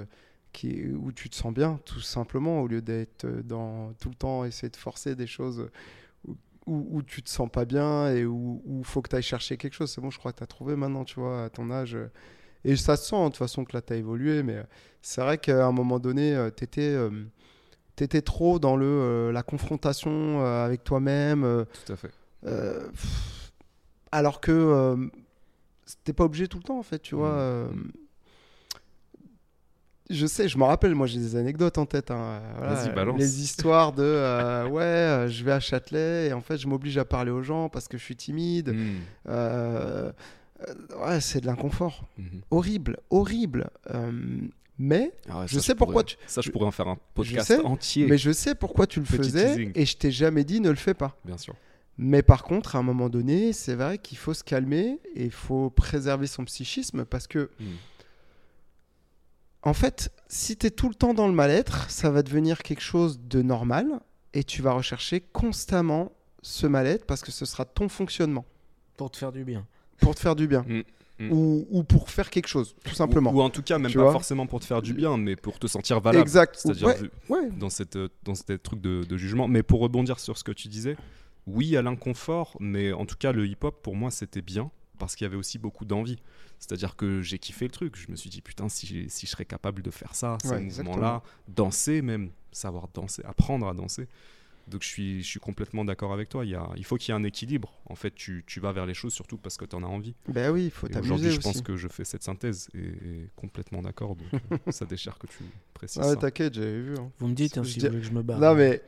qui, 0.54 0.86
où 0.94 1.12
tu 1.12 1.30
te 1.30 1.36
sens 1.36 1.54
bien, 1.54 1.80
tout 1.86 2.02
simplement, 2.02 2.62
au 2.62 2.68
lieu 2.68 2.82
d'être 2.82 3.26
dans 3.44 3.94
tout 4.00 4.10
le 4.10 4.16
temps 4.16 4.46
essayer 4.46 4.70
de 4.70 4.78
forcer 4.78 5.16
des 5.16 5.28
choses 5.28 5.70
où, 6.72 7.02
tu 7.04 7.22
te 7.24 7.30
sens 7.30 7.50
pas 7.52 7.66
bien 7.66 8.10
et 8.14 8.26
où 8.26 8.62
il 8.80 8.86
faut 8.86 9.02
que 9.02 9.10
tu 9.10 9.16
ailles 9.16 9.22
chercher 9.24 9.58
quelque 9.58 9.74
chose. 9.74 9.92
C'est 9.92 10.02
bon, 10.02 10.10
je 10.10 10.18
crois 10.20 10.32
que 10.32 10.38
tu 10.38 10.44
as 10.44 10.48
trouvé 10.48 10.76
maintenant, 10.76 11.04
tu 11.04 11.20
vois, 11.20 11.46
à 11.46 11.50
ton 11.50 11.70
âge. 11.72 11.96
euh, 11.96 12.08
Et 12.64 12.76
ça 12.76 12.96
se 12.98 13.10
sent, 13.10 13.16
hein, 13.16 13.24
de 13.26 13.30
toute 13.30 13.38
façon, 13.38 13.64
que 13.66 13.74
là, 13.76 13.82
tu 13.82 13.94
as 13.94 13.96
évolué. 13.98 14.44
Mais 14.44 14.58
euh, 14.58 14.64
c'est 15.02 15.22
vrai 15.22 15.38
qu'à 15.38 15.66
un 15.66 15.72
moment 15.72 16.00
donné, 16.00 16.50
tu 16.56 16.64
étais, 16.64 18.22
trop 18.22 18.60
dans 18.60 18.76
le, 18.76 18.86
euh, 18.86 19.32
la 19.32 19.44
confrontation 19.44 20.44
euh, 20.46 20.66
avec 20.66 20.84
toi-même. 20.84 21.44
euh, 21.44 21.66
Tout 21.86 21.94
à 21.94 21.96
fait. 21.96 22.12
euh, 22.46 22.88
pff, 22.90 23.52
alors 24.12 24.42
que 24.42 24.52
euh, 24.52 25.08
t'es 26.04 26.14
pas 26.14 26.24
obligé 26.26 26.48
tout 26.48 26.58
le 26.58 26.64
temps, 26.64 26.80
en 26.80 26.84
fait, 26.84 27.00
tu 27.00 27.16
vois. 27.16 27.68
Mhm. 27.72 27.92
Je 30.14 30.26
sais, 30.28 30.48
je 30.48 30.58
me 30.58 30.64
rappelle, 30.64 30.94
moi 30.96 31.08
j'ai 31.08 31.20
des 31.20 31.36
anecdotes 31.36 31.78
en 31.78 31.86
tête. 31.86 32.12
hein, 32.12 32.42
voilà, 32.58 32.74
Vas-y, 32.76 32.94
balance. 32.94 33.20
les 33.20 33.42
histoires 33.42 33.92
de 33.94 34.04
euh, 34.04 34.68
ouais, 34.68 34.82
euh, 34.84 35.28
je 35.28 35.44
vais 35.44 35.52
à 35.52 35.60
Châtelet 35.60 36.28
et 36.28 36.34
en 36.34 36.42
fait 36.42 36.58
je 36.58 36.68
m'oblige 36.68 36.98
à 36.98 37.06
parler 37.06 37.32
aux 37.32 37.44
gens 37.44 37.70
parce 37.70 37.88
que 37.88 37.98
je 37.98 38.04
suis 38.04 38.16
timide. 38.16 38.74
Mm. 38.74 38.96
Euh, 39.30 40.12
ouais, 41.06 41.20
c'est 41.22 41.42
de 41.42 41.46
l'inconfort. 41.48 42.06
Mhm. 42.18 42.42
Horrible, 42.52 42.98
horrible. 43.10 43.70
Mais, 44.84 45.12
Ah 45.30 45.42
ouais, 45.42 45.48
Je 45.48 45.56
ça, 45.56 45.62
sais 45.62 45.76
pourquoi 45.76 46.02
pourrais- 46.04 46.06
tu- 46.06 46.18
Ça, 46.26 46.42
je 46.42 46.50
pourrais 46.50 46.66
en 46.66 46.72
faire 46.72 46.88
un 46.88 46.98
podcast 47.14 47.48
sais, 47.48 47.60
entier. 47.60 48.08
mais 48.08 48.18
je 48.18 48.32
sais 48.32 48.56
pourquoi 48.56 48.88
tu 48.88 49.00
le 49.00 49.06
Petit 49.06 49.18
faisais 49.18 49.48
teasing. 49.50 49.72
et 49.76 49.86
je 49.86 49.96
t'ai 49.98 50.10
jamais 50.12 50.44
dit 50.44 50.60
ne 50.60 50.70
le 50.70 50.76
fais 50.76 50.96
pas. 50.96 51.16
Bien 51.24 51.38
sûr. 51.38 51.54
Mais 52.00 52.24
par 52.24 52.42
contre, 52.44 52.76
à 52.76 52.80
un 52.80 52.82
moment 52.82 53.10
donné, 53.10 53.54
c'est 53.54 53.76
vrai 53.76 54.00
qu'il 54.00 54.18
faut 54.18 54.34
se 54.34 54.44
calmer 54.44 55.00
et 55.14 55.26
il 55.26 55.32
faut 55.32 55.70
préserver 55.70 56.26
son 56.26 56.46
psychisme 56.46 57.06
parce 57.06 57.28
que, 57.28 57.52
Mm. 57.60 57.64
En 59.64 59.74
fait, 59.74 60.12
si 60.28 60.58
tu 60.58 60.68
es 60.68 60.72
tout 60.72 60.90
le 60.90 60.96
temps 60.96 61.14
dans 61.14 61.28
le 61.28 61.34
mal-être, 61.34 61.90
ça 61.90 62.10
va 62.10 62.24
devenir 62.24 62.64
quelque 62.64 62.82
chose 62.82 63.20
de 63.22 63.42
normal 63.42 63.88
et 64.34 64.44
tu 64.44 64.62
vas 64.62 64.72
rechercher 64.74 65.22
constamment 65.22 66.12
ce 66.42 66.66
mal-être 66.68 67.06
parce 67.06 67.22
que 67.22 67.32
ce 67.32 67.46
sera 67.46 67.66
ton 67.66 67.88
fonctionnement 67.90 68.46
Pour 68.98 69.12
te 69.12 69.18
faire 69.18 69.32
du 69.32 69.44
bien. 69.44 69.66
pour 70.00 70.16
te 70.16 70.20
faire 70.20 70.36
du 70.36 70.48
bien 70.48 70.66
Mm. 70.68 70.82
Mm. 71.20 71.32
ou, 71.34 71.68
ou 71.70 71.84
pour 71.84 72.10
faire 72.10 72.32
quelque 72.32 72.48
chose, 72.48 72.76
tout 72.84 72.96
simplement. 72.96 73.32
Ou, 73.32 73.38
ou 73.38 73.42
en 73.42 73.52
tout 73.52 73.62
cas, 73.62 73.78
même 73.78 73.92
Tu 73.92 74.00
pas 74.00 74.12
forcément 74.12 74.48
pour 74.48 74.60
te 74.60 74.66
faire 74.66 74.82
du 74.82 74.96
bien, 74.96 75.18
mais 75.18 75.36
pour 75.36 75.60
te 75.60 75.68
sentir 75.68 76.00
valable. 76.00 76.24
exact. 76.24 76.56
C'est-à-dire 76.58 76.96
Ouais, 77.30 77.48
dans 77.52 77.70
cette 77.70 77.96
euh, 77.96 78.10
dans 78.24 78.34
ce 78.34 78.54
truc 78.54 78.82
de, 78.82 79.04
de 79.04 79.18
jugement. 79.18 79.48
Mais 79.48 79.62
pour 79.62 79.82
rebondir 79.82 80.20
sur 80.20 80.36
ce 80.40 80.44
que 80.44 80.52
tu 80.52 80.68
disais, 80.68 80.98
oui 81.46 81.78
à 81.78 81.84
l'inconfort, 81.84 82.58
mais 82.60 82.92
en 82.92 83.06
tout 83.06 83.18
cas 83.20 83.32
le 83.34 83.46
hip-hop 83.46 83.84
pour 83.84 83.96
moi 83.96 84.10
c'était 84.10 84.42
bien 84.42 84.72
parce 85.02 85.16
qu'il 85.16 85.26
y 85.26 85.28
avait 85.28 85.36
aussi 85.38 85.58
beaucoup 85.60 85.84
d'envie. 85.86 86.20
C'est-à-dire 86.60 86.96
que 86.96 87.22
j'ai 87.22 87.40
kiffé 87.40 87.66
le 87.66 87.72
truc. 87.72 87.96
Je 87.98 88.10
me 88.12 88.16
suis 88.16 88.30
dit 88.30 88.42
putain 88.42 88.70
si, 88.70 89.10
si 89.10 89.26
je 89.26 89.32
serais 89.32 89.46
capable 89.46 89.82
de 89.82 89.92
faire 89.92 90.16
ça, 90.16 90.38
ces 90.44 90.50
Ouais, 90.52 90.60
mouvements-là, 90.62 91.24
danser 91.48 92.02
même, 92.02 92.30
savoir 92.52 92.88
danser, 92.94 93.24
apprendre 93.26 93.68
à 93.68 93.74
danser. 93.74 94.08
Donc 94.68 94.84
je 94.84 94.88
suis, 94.88 95.24
je 95.24 95.28
suis 95.28 95.40
complètement 95.40 95.84
d'accord 95.84 96.14
avec 96.14 96.30
toi. 96.30 96.46
Il, 96.46 96.52
y 96.52 96.56
a, 96.56 96.70
il 96.78 96.86
faut 96.86 96.96
qu'il 96.98 97.12
y 97.14 97.18
ait 97.18 97.20
un 97.20 97.24
équilibre. 97.24 97.74
En 97.88 97.96
fait, 97.96 98.12
tu, 98.14 98.44
tu 98.46 98.60
vas 98.60 98.72
vers 98.72 98.86
les 98.86 98.94
choses 98.94 99.12
surtout 99.12 99.38
parce 99.38 99.58
que 99.58 99.66
tu 99.66 99.76
en 99.76 99.84
as 99.84 99.88
envie. 99.88 100.14
Ben 100.30 100.52
oui, 100.52 100.66
il 100.66 100.72
faut 100.72 100.88
t'amuser 100.88 101.14
Aujourd'hui, 101.14 101.32
je 101.32 101.40
pense 101.42 101.62
que 101.62 101.76
je 101.76 101.88
fais 101.88 102.06
cette 102.06 102.22
synthèse 102.24 102.70
et, 102.76 102.80
et 102.80 103.30
complètement 103.36 103.82
d'accord. 103.82 104.16
Donc 104.16 104.28
euh, 104.52 104.58
ça 104.72 104.86
déchire 104.86 105.18
que 105.18 105.26
tu 105.28 105.44
précises 105.74 106.02
Ah 106.04 106.10
ouais, 106.10 106.16
t'inquiète, 106.16 106.54
j'avais 106.54 106.80
vu. 106.80 106.96
hein. 106.98 107.10
Vous 107.18 107.28
me 107.28 107.34
dites 107.34 107.58
hein, 107.58 107.64
Je 107.64 107.70
si 107.70 107.80
dis- 107.80 107.86
vous 107.88 107.92
voulez 107.92 108.02
que 108.04 108.08
je 108.08 108.14
me 108.14 108.22
barre. 108.22 108.40
Non 108.40 108.54
mais, 108.54 108.82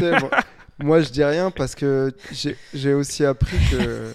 moi, 0.00 0.30
moi, 0.78 1.00
je 1.02 1.10
dis 1.10 1.22
rien 1.22 1.50
parce 1.50 1.74
que 1.74 2.12
j'ai 2.32 2.56
j'ai 2.72 2.94
aussi 2.94 3.24
appris 3.24 3.58
que... 3.70 4.12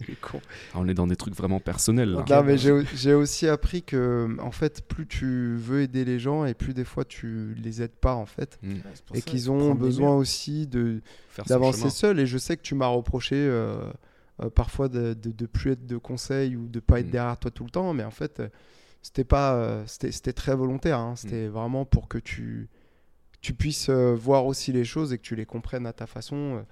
Con. 0.20 0.40
Ah, 0.72 0.78
on 0.80 0.88
est 0.88 0.94
dans 0.94 1.06
des 1.06 1.16
trucs 1.16 1.34
vraiment 1.34 1.60
personnels 1.60 2.10
là. 2.10 2.24
Non, 2.28 2.42
mais 2.42 2.56
j'ai 2.58 3.14
aussi 3.14 3.46
appris 3.48 3.82
que, 3.82 4.36
en 4.40 4.50
fait, 4.50 4.82
plus 4.86 5.06
tu 5.06 5.54
veux 5.56 5.82
aider 5.82 6.04
les 6.04 6.18
gens 6.18 6.44
et 6.44 6.54
plus 6.54 6.74
des 6.74 6.84
fois 6.84 7.04
tu 7.04 7.54
les 7.62 7.80
aides 7.82 7.94
pas, 7.94 8.14
en 8.14 8.26
fait. 8.26 8.58
Mm. 8.62 8.74
Et 9.14 9.22
qu'ils 9.22 9.50
ont 9.50 9.74
besoin 9.74 10.16
aussi 10.16 10.66
de 10.66 11.00
Faire 11.28 11.46
son 11.46 11.54
d'avancer 11.54 11.78
chemin. 11.80 11.90
seul. 11.90 12.20
Et 12.20 12.26
je 12.26 12.38
sais 12.38 12.56
que 12.56 12.62
tu 12.62 12.74
m'as 12.74 12.86
reproché 12.88 13.36
euh, 13.36 13.76
euh, 14.42 14.50
parfois 14.50 14.88
de, 14.88 15.14
de, 15.14 15.30
de 15.30 15.46
plus 15.46 15.72
être 15.72 15.86
de 15.86 15.96
conseil 15.96 16.56
ou 16.56 16.66
de 16.68 16.80
pas 16.80 16.98
être 17.00 17.06
Mm. 17.06 17.10
derrière 17.10 17.38
toi 17.38 17.50
tout 17.52 17.64
le 17.64 17.70
temps. 17.70 17.92
Mais 17.94 18.04
en 18.04 18.10
fait, 18.10 18.40
euh, 18.40 18.48
c'était 19.00 19.22
pas, 19.24 19.54
euh, 19.54 19.84
c'était 19.86 20.10
c'était 20.10 20.32
très 20.32 20.56
volontaire. 20.56 20.98
hein. 20.98 21.12
Mm. 21.12 21.16
C'était 21.16 21.46
vraiment 21.46 21.84
pour 21.84 22.08
que 22.08 22.18
tu, 22.18 22.68
tu 23.40 23.54
puisses 23.54 23.90
euh, 23.90 24.14
voir 24.14 24.46
aussi 24.46 24.72
les 24.72 24.84
choses 24.84 25.12
et 25.12 25.18
que 25.18 25.22
tu 25.22 25.36
les 25.36 25.46
comprennes 25.46 25.86
à 25.86 25.92
ta 25.92 26.06
façon. 26.06 26.64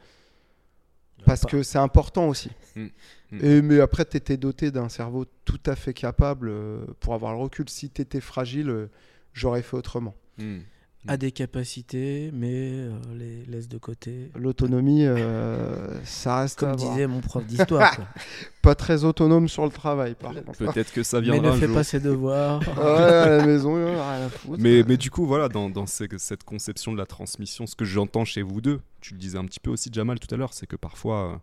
Euh, 1.20 1.24
parce 1.24 1.42
que 1.42 1.62
c'est 1.62 1.78
important 1.78 2.28
aussi. 2.28 2.50
Mm. 2.76 2.86
Mm. 3.32 3.44
Et, 3.44 3.62
mais 3.62 3.80
après, 3.80 4.04
tu 4.04 4.16
étais 4.16 4.36
doté 4.36 4.70
d'un 4.70 4.88
cerveau 4.88 5.24
tout 5.44 5.60
à 5.66 5.76
fait 5.76 5.94
capable 5.94 6.48
euh, 6.50 6.84
pour 7.00 7.14
avoir 7.14 7.32
le 7.32 7.38
recul. 7.38 7.68
Si 7.68 7.90
tu 7.90 8.02
étais 8.02 8.20
fragile, 8.20 8.70
euh, 8.70 8.90
j'aurais 9.32 9.62
fait 9.62 9.76
autrement. 9.76 10.14
Mm. 10.38 10.58
A 11.08 11.16
des 11.16 11.32
capacités, 11.32 12.30
mais 12.32 12.52
euh, 12.54 12.92
les 13.16 13.44
laisse 13.46 13.68
de 13.68 13.76
côté. 13.78 14.30
L'autonomie, 14.36 15.04
euh, 15.04 16.00
ça 16.04 16.40
reste 16.40 16.60
Comme 16.60 16.76
disait 16.76 17.06
mon 17.08 17.20
prof 17.20 17.44
d'histoire. 17.44 17.96
Pas 18.62 18.76
très 18.76 19.02
autonome 19.02 19.48
sur 19.48 19.64
le 19.64 19.70
travail, 19.72 20.14
par 20.14 20.32
contre. 20.32 20.52
Peut-être 20.58 20.92
que 20.92 21.02
ça 21.02 21.18
mais 21.18 21.24
viendra 21.24 21.50
ne 21.50 21.56
un 21.56 21.58
fais 21.58 21.66
jour. 21.66 21.74
pas 21.74 21.82
ses 21.84 21.98
devoirs. 21.98 22.60
Ouais, 22.78 22.82
à 22.84 23.38
la 23.38 23.46
maison, 23.46 23.76
il 23.76 23.82
y 23.92 23.96
en 23.96 23.98
a 24.00 24.16
rien 24.16 24.26
à 24.26 24.28
foutre. 24.28 24.62
Mais, 24.62 24.84
mais 24.86 24.96
du 24.96 25.10
coup, 25.10 25.26
voilà, 25.26 25.48
dans, 25.48 25.68
dans 25.68 25.86
ces- 25.86 26.06
cette 26.18 26.44
conception 26.44 26.92
de 26.92 26.98
la 26.98 27.06
transmission, 27.06 27.66
ce 27.66 27.74
que 27.74 27.84
j'entends 27.84 28.24
chez 28.24 28.42
vous 28.42 28.60
deux, 28.60 28.80
tu 29.00 29.14
le 29.14 29.18
disais 29.18 29.38
un 29.38 29.44
petit 29.44 29.58
peu 29.60 29.70
aussi, 29.70 29.90
Jamal, 29.92 30.20
tout 30.20 30.32
à 30.32 30.38
l'heure, 30.38 30.52
c'est 30.54 30.66
que 30.68 30.76
parfois, 30.76 31.32
euh, 31.32 31.36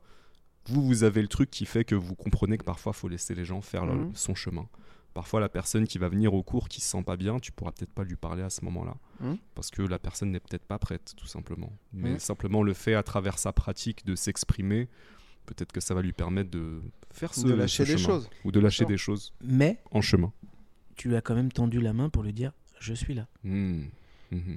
vous, 0.67 0.81
vous 0.85 1.03
avez 1.03 1.21
le 1.21 1.27
truc 1.27 1.49
qui 1.51 1.65
fait 1.65 1.83
que 1.83 1.95
vous 1.95 2.15
comprenez 2.15 2.57
que 2.57 2.63
parfois, 2.63 2.93
il 2.95 2.99
faut 2.99 3.09
laisser 3.09 3.35
les 3.35 3.43
gens 3.43 3.59
faire 3.59 3.85
leur- 3.85 3.95
Mhm. 3.95 4.11
son 4.13 4.35
chemin. 4.35 4.67
Parfois, 5.13 5.39
la 5.39 5.49
personne 5.49 5.87
qui 5.87 5.97
va 5.97 6.07
venir 6.07 6.33
au 6.33 6.43
cours 6.43 6.69
qui 6.69 6.79
se 6.81 6.87
sent 6.89 7.03
pas 7.03 7.17
bien, 7.17 7.39
tu 7.39 7.51
pourras 7.51 7.71
peut-être 7.71 7.91
pas 7.93 8.03
lui 8.03 8.15
parler 8.15 8.43
à 8.43 8.49
ce 8.49 8.63
moment-là. 8.65 8.95
Mhm. 9.19 9.37
Parce 9.55 9.69
que 9.71 9.81
la 9.81 9.99
personne 9.99 10.31
n'est 10.31 10.39
peut-être 10.39 10.65
pas 10.65 10.77
prête, 10.79 11.13
tout 11.17 11.25
simplement. 11.27 11.71
Mais 11.93 12.11
Mhm. 12.11 12.19
simplement 12.19 12.63
le 12.63 12.73
fait, 12.73 12.93
à 12.93 13.03
travers 13.03 13.37
sa 13.39 13.51
pratique, 13.51 14.05
de 14.05 14.15
s'exprimer, 14.15 14.87
peut-être 15.45 15.71
que 15.71 15.81
ça 15.81 15.93
va 15.95 16.01
lui 16.01 16.13
permettre 16.13 16.51
de 16.51 16.81
faire 17.11 17.33
ce 17.33 17.45
de 17.47 17.53
lâcher 17.53 17.85
ce 17.85 17.91
des 17.91 17.97
chemin. 17.97 18.13
choses. 18.15 18.29
Ou 18.45 18.51
de 18.51 18.59
lâcher 18.59 18.85
des 18.85 18.97
choses 18.97 19.33
Mais 19.41 19.81
en 19.91 20.01
chemin. 20.01 20.31
tu 20.95 21.15
as 21.15 21.21
quand 21.21 21.33
même 21.35 21.51
tendu 21.51 21.81
la 21.81 21.91
main 21.93 22.09
pour 22.09 22.23
lui 22.23 22.33
dire 22.33 22.53
je 22.79 22.93
suis 22.93 23.13
là. 23.15 23.27
Mhm. 23.43 23.89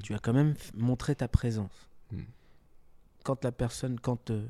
Tu 0.04 0.12
as 0.14 0.18
quand 0.18 0.34
même 0.34 0.54
montré 0.74 1.16
ta 1.16 1.28
présence. 1.28 1.88
Quand 3.24 3.42
la 3.44 3.52
personne, 3.52 3.98
quand 4.00 4.30
euh, 4.30 4.46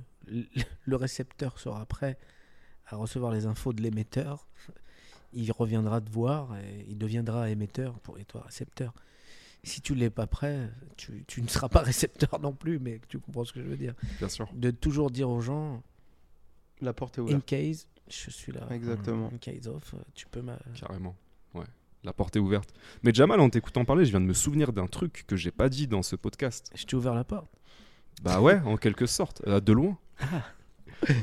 le 0.85 0.97
récepteur 0.97 1.59
sera 1.59 1.85
prêt 1.87 2.19
à 2.87 2.97
recevoir 2.97 3.31
les 3.33 3.47
infos 3.47 3.73
de 3.73 3.83
l'émetteur, 3.83 4.49
il 5.33 5.51
reviendra 5.53 6.01
te 6.01 6.11
voir 6.11 6.57
et 6.59 6.85
il 6.89 6.99
deviendra 6.99 7.51
émetteur 7.51 7.99
pour 8.01 8.19
et 8.19 8.25
toi 8.25 8.43
récepteur. 8.47 8.93
Si 9.65 9.81
tu 9.81 9.95
l'es 9.95 10.11
pas 10.11 10.27
prêt, 10.27 10.69
tu, 10.97 11.25
tu 11.29 11.41
ne 11.43 11.47
seras 11.49 11.69
pas 11.69 11.81
récepteur 11.83 12.41
non 12.41 12.53
plus, 12.53 12.79
mais 12.79 13.01
tu 13.09 13.19
comprends 13.19 13.45
ce 13.45 13.53
que 13.53 13.63
je 13.63 13.69
veux 13.69 13.77
dire. 13.77 13.95
Bien 14.19 14.29
sûr. 14.29 14.49
De 14.55 14.71
toujours 14.71 15.11
dire 15.11 15.31
aux 15.31 15.41
gens, 15.41 15.83
La 16.81 16.93
porte 16.93 17.19
est 17.19 17.21
in 17.21 17.25
ouverte. 17.25 17.45
case, 17.47 17.87
je 18.09 18.31
suis 18.31 18.51
là. 18.53 18.67
Exactement. 18.71 19.31
In 19.33 19.39
case 19.39 19.69
of, 19.69 19.95
tu 20.15 20.27
peux 20.27 20.43
m'a... 20.43 20.59
Carrément. 20.75 21.15
Ouais. 21.55 21.67
La 22.03 22.13
porte 22.13 22.35
est 22.35 22.41
ouverte. 22.41 22.75
Mais 23.05 23.15
Jamal, 23.15 23.39
en 23.39 23.49
t'écoutant 23.51 23.85
parler, 23.85 24.05
je 24.05 24.11
viens 24.11 24.21
de 24.21 24.27
me 24.27 24.35
souvenir 24.35 24.73
d'un 24.73 24.89
truc 24.89 25.25
que 25.29 25.37
j'ai 25.37 25.53
pas 25.53 25.69
dit 25.69 25.87
dans 25.87 26.03
ce 26.03 26.17
podcast. 26.17 26.69
Je 26.75 26.85
t'ai 26.85 26.97
ouvert 26.97 27.15
la 27.15 27.23
porte. 27.23 27.53
Bah 28.23 28.41
ouais, 28.41 28.59
en 28.65 28.77
quelque 28.77 29.07
sorte, 29.07 29.43
euh, 29.47 29.61
de 29.61 29.73
loin. 29.73 29.97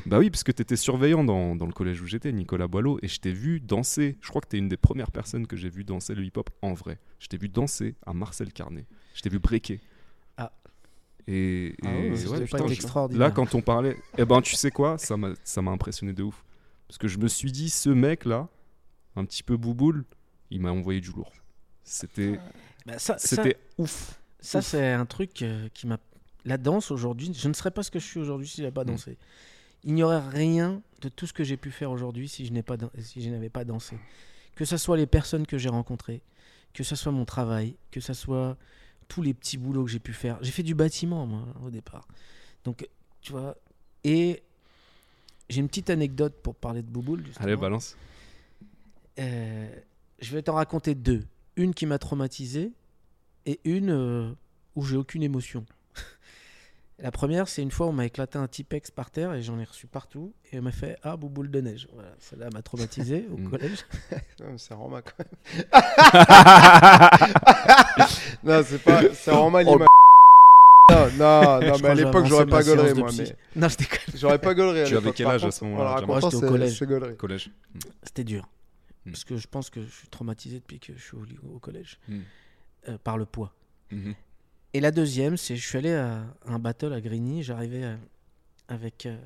Bah 0.06 0.19
oui, 0.19 0.30
parce 0.30 0.43
que 0.43 0.51
t'étais 0.51 0.76
surveillant 0.76 1.23
dans, 1.23 1.56
dans 1.56 1.65
le 1.65 1.72
collège 1.73 2.01
où 2.01 2.06
j'étais, 2.07 2.31
Nicolas 2.31 2.68
Boileau, 2.68 2.99
et 3.01 3.07
je 3.07 3.19
t'ai 3.19 3.31
vu 3.31 3.60
danser. 3.60 4.18
Je 4.22 4.30
crois 4.30 4.41
que 4.41 4.47
t'es 4.47 4.57
une 4.57 4.69
des 4.69 4.77
premières 4.77 5.11
personnes 5.11 5.47
que 5.47 5.56
j'ai 5.56 5.69
vu 5.69 5.84
danser 5.84 6.15
le 6.15 6.23
hip-hop 6.23 6.49
en 6.61 6.73
vrai. 6.73 6.99
Je 7.19 7.27
t'ai 7.27 7.38
vu 7.38 7.49
danser 7.49 7.95
à 8.06 8.14
Marcel 8.14 8.51
Carnet. 8.51 8.85
Je 9.14 9.22
t'ai 9.22 9.30
vu 9.30 9.39
breaker. 9.39 9.80
Ah. 10.38 10.51
Et, 11.27 11.68
et- 11.68 11.76
Ah 11.84 11.88
ouais, 11.88 12.27
ouais, 12.27 12.45
putain, 12.45 12.68
je-. 12.68 13.18
Là, 13.18 13.31
quand 13.31 13.56
on 13.56 13.61
parlait, 13.61 13.97
eh 14.18 14.26
ben, 14.26 14.41
tu 14.41 14.56
sais 14.56 14.72
quoi, 14.72 14.97
ça 14.97 15.15
m'a, 15.18 15.34
ça 15.43 15.61
m'a 15.61 15.72
impressionné 15.72 16.14
de 16.14 16.23
ouf. 16.23 16.43
Parce 16.88 16.97
que 16.97 17.07
je 17.07 17.18
me 17.19 17.27
suis 17.27 17.51
dit, 17.51 17.69
ce 17.69 17.89
mec-là, 17.89 18.47
un 19.15 19.26
petit 19.26 19.43
peu 19.43 19.57
bouboule, 19.57 20.06
il 20.49 20.60
m'a 20.61 20.72
envoyé 20.72 21.01
du 21.01 21.11
lourd. 21.11 21.31
C'était, 21.84 22.39
Bah, 22.85 22.97
ça, 22.99 23.18
ça, 23.18 23.35
c'était 23.35 23.57
ouf. 23.77 24.19
Ça, 24.41 24.60
Ouf. 24.60 24.65
c'est 24.65 24.91
un 24.93 25.06
truc 25.06 25.41
euh, 25.41 25.68
qui 25.73 25.85
m'a. 25.88 25.97
La 26.45 26.57
danse 26.57 26.91
aujourd'hui, 26.91 27.34
je 27.34 27.47
ne 27.49 27.53
serais 27.53 27.72
pas 27.72 27.84
ce 27.84 27.91
que 27.91 27.99
je 27.99 28.06
suis 28.06 28.19
aujourd'hui 28.19 28.47
si 28.47 28.57
je 28.57 28.61
n'avais 28.61 28.73
pas 28.73 28.84
Mm. 28.84 28.88
dansé. 28.88 29.18
Il 29.84 29.93
n'y 29.93 30.03
aurait 30.03 30.19
rien 30.27 30.81
de 31.01 31.10
tout 31.10 31.26
ce 31.26 31.34
que 31.34 31.43
j'ai 31.43 31.57
pu 31.57 31.72
faire 31.72 31.91
aujourd'hui 31.91 32.27
si 32.27 32.45
je 32.45 32.51
n'ai 32.51 32.64
pas 32.64 32.76
dan- 32.77 32.89
si 32.99 33.22
je 33.22 33.30
n'avais 33.30 33.49
pas 33.49 33.64
dansé. 33.64 33.97
Que 34.56 34.65
ce 34.65 34.76
soit 34.77 34.97
les 34.97 35.06
personnes 35.07 35.45
que 35.47 35.57
j'ai 35.57 35.69
rencontrées, 35.69 36.22
que 36.73 36.84
ce 36.84 36.95
soit 36.95 37.11
mon 37.14 37.23
travail, 37.26 37.76
que 37.91 38.01
ce 38.01 38.14
soit 38.14 38.57
tous 39.07 39.22
les 39.22 39.34
petits 39.34 39.57
boulots 39.57 39.85
que 39.85 39.89
j'ai 39.91 39.99
pu 39.99 40.11
faire. 40.14 40.38
J'ai 40.41 40.51
fait 40.51 40.64
du 40.64 40.76
bâtiment 40.76 41.26
moi 41.26 41.45
au 41.65 41.69
départ. 41.69 42.07
Donc 42.65 42.88
tu 43.22 43.31
vois 43.31 43.56
et 44.03 44.43
j'ai 45.49 45.61
une 45.61 45.68
petite 45.68 45.89
anecdote 45.89 46.35
pour 46.43 46.56
parler 46.56 46.81
de 46.81 46.88
Bouboule. 46.88 47.26
justement. 47.26 47.45
Allez, 47.45 47.56
balance. 47.56 47.95
Euh, 49.19 49.69
je 50.22 50.31
vais 50.34 50.41
t'en 50.41 50.53
raconter 50.56 50.95
deux. 50.95 51.26
Une 51.56 51.73
qui 51.73 51.85
m'a 51.85 51.97
traumatisé 51.99 52.72
et 53.45 53.60
une 53.64 53.89
euh, 53.89 54.31
où 54.76 54.84
j'ai 54.84 54.95
aucune 54.97 55.23
émotion. 55.23 55.65
La 57.02 57.12
première, 57.12 57.48
c'est 57.48 57.62
une 57.62 57.72
fois 57.72 57.88
on 57.88 57.94
m'a 57.94 58.06
éclaté 58.06 58.38
un 58.38 58.48
Tipex 58.48 58.92
par 58.92 59.10
terre 59.10 59.34
et 59.34 59.42
j'en 59.42 59.58
ai 59.58 59.64
reçu 59.64 59.88
partout 59.88 60.34
et 60.52 60.60
on 60.60 60.62
m'a 60.64 60.72
fait 60.74 60.98
Ah, 61.04 61.16
bouboule 61.16 61.50
de 61.50 61.62
neige. 61.62 61.88
Voilà, 61.94 62.10
celle-là 62.20 62.50
m'a 62.54 62.62
traumatisé 62.62 63.26
au 63.32 63.38
Mm. 63.38 63.50
collège. 63.50 63.86
Ouais, 64.12 64.22
mais 64.52 64.58
C'est 64.58 64.74
Roma 64.74 65.02
quand 65.02 65.14
même. 65.20 65.28
non, 68.44 68.62
c'est 68.66 68.80
pas. 68.84 69.02
C'est 69.14 69.32
Roma 69.32 69.64
l'image. 69.64 69.88
Non, 70.92 71.08
non, 71.18 71.60
non, 71.62 71.78
mais 71.82 71.88
à 71.90 71.94
l'époque, 71.96 72.26
j'aurais 72.26 72.46
pas 72.48 72.64
de 72.64 72.94
moi. 73.00 73.10
Mais... 73.18 73.36
Non, 73.56 73.68
je 73.70 73.78
déconne. 73.78 74.00
J'aurais 74.16 74.40
pas 74.40 74.52
à 74.52 74.86
Tu 74.86 74.98
avais 74.98 75.12
quel 75.14 75.28
âge 75.28 75.46
à 75.46 75.52
ce 75.52 75.64
moment-là, 75.66 76.02
Moi, 76.06 76.20
j'étais 76.20 76.36
au 76.36 76.42
collège. 76.42 76.78
C'est 76.80 76.86
gaulerie. 76.88 77.16
Collège. 77.16 77.52
C'était 78.04 78.24
dur. 78.24 78.48
Mm. 79.06 79.12
Parce 79.12 79.24
que 79.24 79.38
je 79.38 79.48
pense 79.48 79.70
que 79.70 79.82
je 79.84 79.90
suis 79.90 80.08
traumatisé 80.08 80.58
depuis 80.58 80.80
que 80.80 80.94
je 80.98 81.02
suis 81.02 81.16
au, 81.18 81.60
collège 81.60 82.00
Mm. 82.08 82.20
euh, 82.90 82.98
par 83.04 83.18
le 83.18 83.26
poids. 83.26 83.54
Et 84.74 84.80
la 84.80 84.91
deuxième, 84.91 85.36
c'est 85.38 85.56
je 85.56 85.68
suis 85.68 85.78
allé 85.78 85.94
à 85.94 86.24
un 86.46 86.60
battle 86.60 86.94
à 86.94 87.02
Grigny. 87.02 87.41
J'arrivais 87.44 87.84
euh, 87.84 87.96
avec 88.68 89.06
euh, 89.06 89.18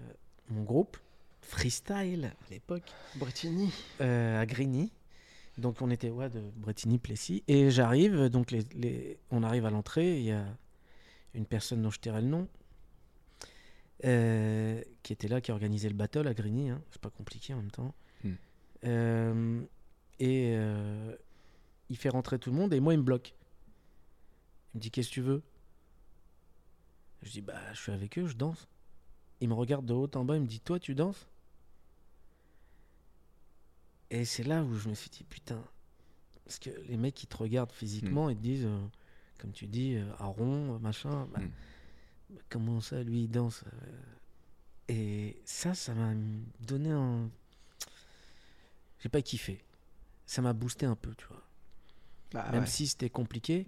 mon 0.49 0.63
groupe 0.63 0.97
freestyle 1.41 2.31
à 2.47 2.49
l'époque. 2.51 2.89
Bretigny. 3.15 3.69
euh, 4.01 4.39
à 4.41 4.45
Grigny. 4.45 4.91
Donc 5.57 5.81
on 5.81 5.89
était 5.91 6.09
ouais, 6.09 6.29
de 6.29 6.41
Bretigny-Plessis. 6.55 7.43
Et 7.47 7.69
j'arrive, 7.71 8.29
donc 8.29 8.51
les, 8.51 8.63
les- 8.73 9.17
on 9.31 9.43
arrive 9.43 9.65
à 9.65 9.69
l'entrée, 9.69 10.17
il 10.17 10.23
y 10.25 10.31
a 10.31 10.45
une 11.35 11.45
personne 11.45 11.81
dont 11.81 11.91
je 11.91 11.99
tairai 11.99 12.21
le 12.21 12.27
nom, 12.27 12.47
euh, 14.05 14.81
qui 15.03 15.13
était 15.13 15.27
là, 15.27 15.41
qui 15.41 15.51
organisait 15.51 15.89
le 15.89 15.95
battle 15.95 16.27
à 16.27 16.33
Grigny. 16.33 16.69
hein. 16.69 16.81
C'est 16.91 17.01
pas 17.01 17.09
compliqué 17.09 17.53
en 17.53 17.57
même 17.57 17.71
temps. 17.71 17.93
Hmm. 18.23 18.33
Euh, 18.85 19.61
et 20.19 20.55
il 21.89 21.97
fait 21.97 22.09
rentrer 22.09 22.39
tout 22.39 22.49
le 22.49 22.55
monde 22.55 22.73
et 22.73 22.79
moi 22.79 22.93
il 22.93 22.97
me 22.99 23.03
bloque. 23.03 23.33
Il 24.73 24.77
me 24.77 24.81
dit 24.81 24.91
qu'est-ce 24.91 25.09
que 25.09 25.13
tu 25.13 25.21
veux? 25.21 25.41
Je 27.21 27.31
dis 27.31 27.41
bah 27.41 27.59
je 27.73 27.79
suis 27.79 27.91
avec 27.91 28.17
eux, 28.17 28.27
je 28.27 28.35
danse. 28.35 28.67
Il 29.39 29.49
me 29.49 29.53
regarde 29.53 29.85
de 29.85 29.93
haut 29.93 30.09
en 30.15 30.25
bas, 30.25 30.35
il 30.35 30.41
me 30.41 30.47
dit 30.47 30.59
toi 30.59 30.79
tu 30.79 30.95
danses? 30.95 31.27
Et 34.09 34.25
c'est 34.25 34.43
là 34.43 34.63
où 34.63 34.75
je 34.75 34.89
me 34.89 34.93
suis 34.93 35.09
dit 35.09 35.23
putain. 35.23 35.63
Parce 36.45 36.59
que 36.59 36.69
les 36.87 36.97
mecs 36.97 37.21
ils 37.23 37.27
te 37.27 37.37
regardent 37.37 37.71
physiquement 37.71 38.29
et 38.29 38.35
te 38.35 38.41
disent, 38.41 38.65
euh, 38.65 38.85
comme 39.39 39.51
tu 39.51 39.65
dis, 39.65 39.95
euh, 39.95 40.11
à 40.19 40.25
rond, 40.25 40.77
machin. 40.79 41.25
bah, 41.27 41.39
Hmm. 41.39 41.49
bah, 42.29 42.41
comment 42.49 42.81
ça 42.81 43.01
lui 43.01 43.23
il 43.23 43.29
danse 43.31 43.63
euh, 43.65 44.01
Et 44.89 45.41
ça, 45.45 45.73
ça 45.73 45.93
m'a 45.93 46.13
donné 46.59 46.91
un. 46.91 47.29
J'ai 48.99 49.09
pas 49.09 49.21
kiffé. 49.21 49.63
Ça 50.25 50.41
m'a 50.41 50.53
boosté 50.53 50.85
un 50.85 50.95
peu, 50.95 51.13
tu 51.15 51.25
vois. 51.27 51.41
Bah, 52.33 52.51
Même 52.51 52.61
ouais. 52.61 52.67
si 52.67 52.87
c'était 52.87 53.09
compliqué. 53.09 53.67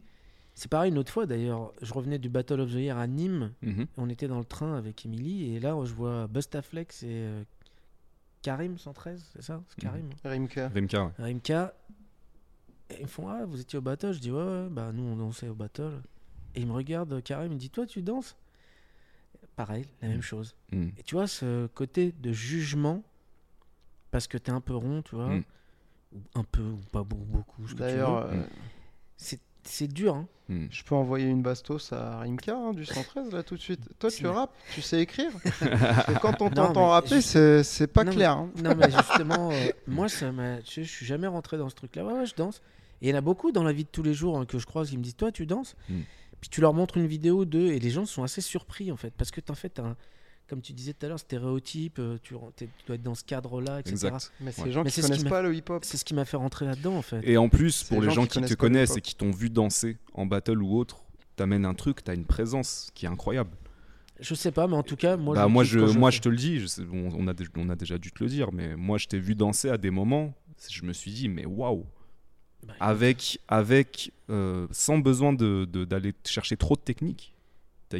C'est 0.58 0.70
pareil 0.70 0.92
une 0.92 0.98
autre 0.98 1.12
fois 1.12 1.26
d'ailleurs. 1.26 1.74
Je 1.82 1.94
revenais 1.94 2.18
du 2.18 2.30
Battle 2.30 2.62
of 2.62 2.72
the 2.72 2.76
Year 2.76 2.98
à 2.98 3.08
Nîmes. 3.08 3.52
Mhm. 3.62 3.88
On 3.98 4.10
était 4.10 4.28
dans 4.28 4.40
le 4.40 4.46
train 4.46 4.76
avec 4.78 5.06
Emily 5.06 5.54
et 5.56 5.60
là 5.60 5.76
je 5.84 5.94
vois 5.94 6.28
Bustaflex 6.28 7.04
et 7.04 7.08
euh, 7.10 7.44
Karim 8.42 8.78
113, 8.78 9.24
c'est 9.34 9.42
ça? 9.42 9.62
C'est 9.68 9.84
Mhm. 9.84 9.90
Karim 9.90 10.10
Rimka. 10.24 10.68
Rimka, 10.70 11.06
ouais. 11.06 11.12
Rimka. 11.20 11.74
Et 12.92 12.96
ils 13.00 13.04
me 13.04 13.08
font 13.08 13.28
Ah, 13.28 13.46
vous 13.46 13.60
étiez 13.60 13.78
au 13.80 13.82
battle 13.82 14.14
Je 14.14 14.20
dis 14.20 14.32
Ouais, 14.32 14.42
ouais, 14.44 14.68
bah 14.70 14.92
nous 14.94 15.04
on 15.04 15.16
dansait 15.18 15.50
au 15.50 15.56
battle. 15.56 16.02
Et 16.56 16.62
il 16.62 16.68
me 16.68 16.72
regarde, 16.74 17.22
Karim, 17.24 17.52
il 17.52 17.56
me 17.56 17.60
dit 17.60 17.70
Toi 17.70 17.86
tu 17.86 18.02
danses? 18.02 18.38
Pareil, 19.58 19.86
la 20.02 20.08
même 20.10 20.22
chose. 20.22 20.56
Mm. 20.72 20.90
Et 20.98 21.04
tu 21.04 21.16
vois, 21.16 21.28
ce 21.28 21.68
côté 21.68 22.12
de 22.12 22.32
jugement, 22.34 23.04
parce 24.12 24.28
que 24.28 24.38
t'es 24.38 24.52
un 24.52 24.60
peu 24.62 24.76
rond, 24.76 25.02
tu 25.02 25.16
vois, 25.16 25.30
Mm. 25.36 25.44
un 26.36 26.44
peu, 26.44 26.62
ou 26.64 26.78
pas 26.92 27.04
beaucoup, 27.04 27.24
beaucoup 27.26 27.68
ce 27.68 27.74
que 27.74 27.78
tu 27.78 27.82
D'ailleurs, 27.84 28.28
veux. 28.28 28.34
euh, 28.40 28.44
c'est 29.18 29.40
c'est 29.66 29.88
dur, 29.88 30.16
hein. 30.16 30.28
Mm. 30.48 30.68
je 30.70 30.84
peux 30.84 30.94
envoyer 30.94 31.26
une 31.26 31.42
bastos 31.42 31.92
à 31.92 32.20
Rimka 32.20 32.56
hein, 32.56 32.72
du 32.74 32.86
113 32.86 33.32
là 33.34 33.42
tout 33.42 33.56
de 33.56 33.62
suite. 33.62 33.82
Toi, 33.98 34.12
tu 34.12 34.28
rappes, 34.28 34.54
tu 34.74 34.82
sais 34.82 35.02
écrire. 35.02 35.32
Quand 36.22 36.40
on 36.42 36.50
t'entend 36.52 36.90
rapper, 36.90 37.16
je- 37.16 37.22
c'est 37.22 37.64
c'est 37.64 37.88
pas 37.88 38.04
Non, 38.04 38.12
clair. 38.12 38.32
hein. 38.32 38.52
Non, 38.64 38.76
mais 38.76 38.90
justement, 38.92 39.50
euh, 39.52 39.70
moi, 39.88 40.08
ça 40.08 40.32
sais, 40.72 40.84
je 40.84 40.90
suis 40.92 41.06
jamais 41.06 41.26
rentré 41.28 41.58
dans 41.58 41.70
ce 41.70 41.76
truc-là. 41.76 42.06
Ouais, 42.06 42.14
ouais, 42.14 42.26
je 42.28 42.36
danse. 42.36 42.62
Et 43.02 43.08
il 43.08 43.10
y 43.10 43.14
en 43.14 43.18
a 43.18 43.22
beaucoup 43.22 43.52
dans 43.52 43.64
la 43.64 43.74
vie 43.74 43.84
de 43.86 43.90
tous 43.92 44.04
les 44.04 44.14
jours 44.14 44.38
hein, 44.38 44.46
que 44.46 44.60
je 44.60 44.66
croise 44.68 44.90
qui 44.92 44.98
me 44.98 45.04
disent 45.04 45.16
Toi, 45.16 45.32
tu 45.32 45.46
danses 45.46 45.76
Mm. 45.90 46.02
Puis 46.42 46.50
tu 46.50 46.62
leur 46.62 46.74
montres 46.76 46.98
une 46.98 47.08
vidéo 47.08 47.44
d'eux 47.46 47.68
et 47.72 47.80
les 47.80 47.90
gens 47.90 48.06
sont 48.06 48.22
assez 48.22 48.42
surpris, 48.42 48.92
en 48.92 48.98
fait. 48.98 49.12
Parce 49.18 49.32
que, 49.32 49.42
en 49.50 49.56
fait, 49.56 49.80
un- 49.80 49.96
comme 50.48 50.62
tu 50.62 50.74
disais 50.74 50.94
tout 50.94 51.06
à 51.06 51.10
l'heure, 51.10 51.20
stéréotype, 51.20 51.98
euh, 52.00 52.18
tu, 52.22 52.36
tu 52.56 52.68
dois 52.88 52.96
être 52.96 53.04
dans 53.04 53.16
ce 53.16 53.24
cadre-là, 53.24 53.80
etc. 53.80 53.94
Exact. 53.94 54.32
Mais 54.40 54.52
c'est 54.52 54.62
Ouais. 54.62 54.68
les 54.68 54.74
gens 54.74 54.84
Mais 54.84 54.90
qui 54.90 54.96
c'est 54.96 55.02
ce 55.02 55.08
qui 55.08 55.12
connaissent 55.12 55.24
m'a- 55.26 55.30
pas 55.30 55.42
le 55.42 55.56
hip-hop. 55.56 55.84
C'est 55.86 55.98
ce 55.98 56.06
qui 56.06 56.14
m'a 56.14 56.26
fait 56.26 56.38
rentrer 56.38 56.66
là-dedans, 56.66 56.96
en 56.98 57.02
fait. 57.02 57.22
Et 57.24 57.38
en 57.38 57.50
plus, 57.50 57.84
pour 57.84 58.02
les 58.02 58.08
les 58.08 58.14
gens 58.14 58.22
gens 58.22 58.28
qui 58.28 58.42
qui 58.42 58.46
te 58.50 58.54
connaissent 58.56 58.96
et 58.98 59.02
qui 59.02 59.16
t'ont 59.16 59.32
vu 59.32 59.50
danser 59.50 59.98
en 60.14 60.26
battle 60.26 60.62
ou 60.62 60.78
autre, 60.78 61.04
t'amènes 61.36 61.66
un 61.66 61.74
truc, 61.74 62.04
t'as 62.04 62.14
une 62.16 62.26
présence 62.26 62.90
qui 62.94 63.06
est 63.06 63.10
incroyable. 63.10 63.50
Je 64.20 64.34
sais 64.34 64.52
pas, 64.52 64.68
mais 64.68 64.76
en 64.78 64.84
tout 64.84 64.96
cas, 64.96 65.18
moi, 65.18 65.36
bah, 65.36 65.44
je 65.44 65.50
moi, 65.52 65.64
je, 65.66 65.80
moi 65.98 66.12
te 66.12 66.30
le 66.30 66.38
dis, 66.38 66.60
je 66.60 66.68
sais- 66.68 66.84
on, 66.90 67.10
on 67.18 67.28
a, 67.28 67.34
dé- 67.34 67.46
on 67.58 67.68
a 67.70 67.76
déjà 67.76 67.98
dû 67.98 68.12
te 68.12 68.24
le 68.24 68.30
dire, 68.30 68.52
mais 68.54 68.76
moi, 68.78 68.98
je 68.98 69.08
t'ai 69.08 69.20
vu 69.20 69.36
danser 69.36 69.70
à 69.70 69.78
des 69.78 69.90
moments, 69.90 70.34
je 70.70 70.84
me 70.84 70.94
suis 70.94 71.12
dit, 71.12 71.28
mais 71.28 71.46
waouh! 71.46 71.86
Bah, 72.66 72.74
Avec, 72.80 73.40
avec 73.50 74.12
euh, 74.30 74.68
sans 74.72 75.00
besoin 75.00 75.34
de- 75.34 75.68
de- 75.70 75.84
d'aller 75.86 76.14
chercher 76.26 76.56
trop 76.56 76.76
de 76.76 76.82
technique, 76.82 77.36
t'as 77.90 78.00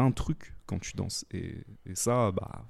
un 0.00 0.10
truc 0.10 0.51
quand 0.66 0.78
tu 0.80 0.92
danses. 0.96 1.24
Et, 1.32 1.54
et 1.86 1.94
ça, 1.94 2.30
bah, 2.32 2.64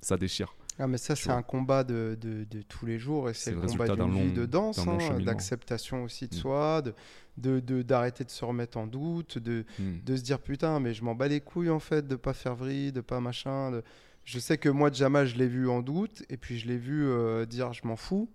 ça 0.00 0.16
déchire. 0.16 0.54
Ah, 0.78 0.86
mais 0.86 0.96
ça, 0.96 1.14
c'est 1.14 1.30
un 1.30 1.42
combat 1.42 1.84
de, 1.84 2.16
de, 2.20 2.44
de 2.44 2.62
tous 2.62 2.86
les 2.86 2.98
jours 2.98 3.28
et 3.28 3.34
C'est 3.34 3.50
le 3.52 3.60
le 3.60 3.66
combat 3.66 3.86
d'une 3.88 3.96
d'un 3.96 4.08
vie 4.08 4.28
long- 4.28 4.32
de 4.34 4.46
danse, 4.46 4.78
hein, 4.78 5.18
d'acceptation 5.20 6.02
aussi 6.04 6.28
de 6.28 6.34
Mm. 6.34 6.38
soi, 6.38 6.82
de 6.82 7.60
d'arrêter 7.82 8.24
de, 8.24 8.30
se 8.30 8.44
remettre 8.44 8.78
en 8.78 8.86
doute, 8.86 9.38
de, 9.38 9.64
Mm. 9.78 9.98
de 10.04 10.16
se 10.16 10.22
dire 10.22 10.38
putain, 10.40 10.80
mais 10.80 10.94
je 10.94 11.04
m'en 11.04 11.14
bats 11.14 11.28
les 11.28 11.40
couilles 11.40 11.70
en 11.70 11.78
fait, 11.78 12.06
de 12.08 12.16
pas 12.16 12.32
faire 12.32 12.54
vrille, 12.54 12.90
de 12.90 13.00
pas 13.02 13.20
machin. 13.20 13.82
Je 14.24 14.38
sais 14.38 14.56
que 14.56 14.68
moi, 14.70 14.90
Jamal, 14.90 15.26
je 15.26 15.36
l'ai 15.36 15.46
vu 15.48 15.68
en 15.68 15.82
doute 15.82 16.24
et 16.30 16.36
puis 16.38 16.58
je 16.58 16.66
l'ai 16.66 16.78
vu 16.78 17.04
euh, 17.06 17.44
dire 17.44 17.72
je 17.74 17.86
m'en 17.86 17.96
fous. 17.96 18.28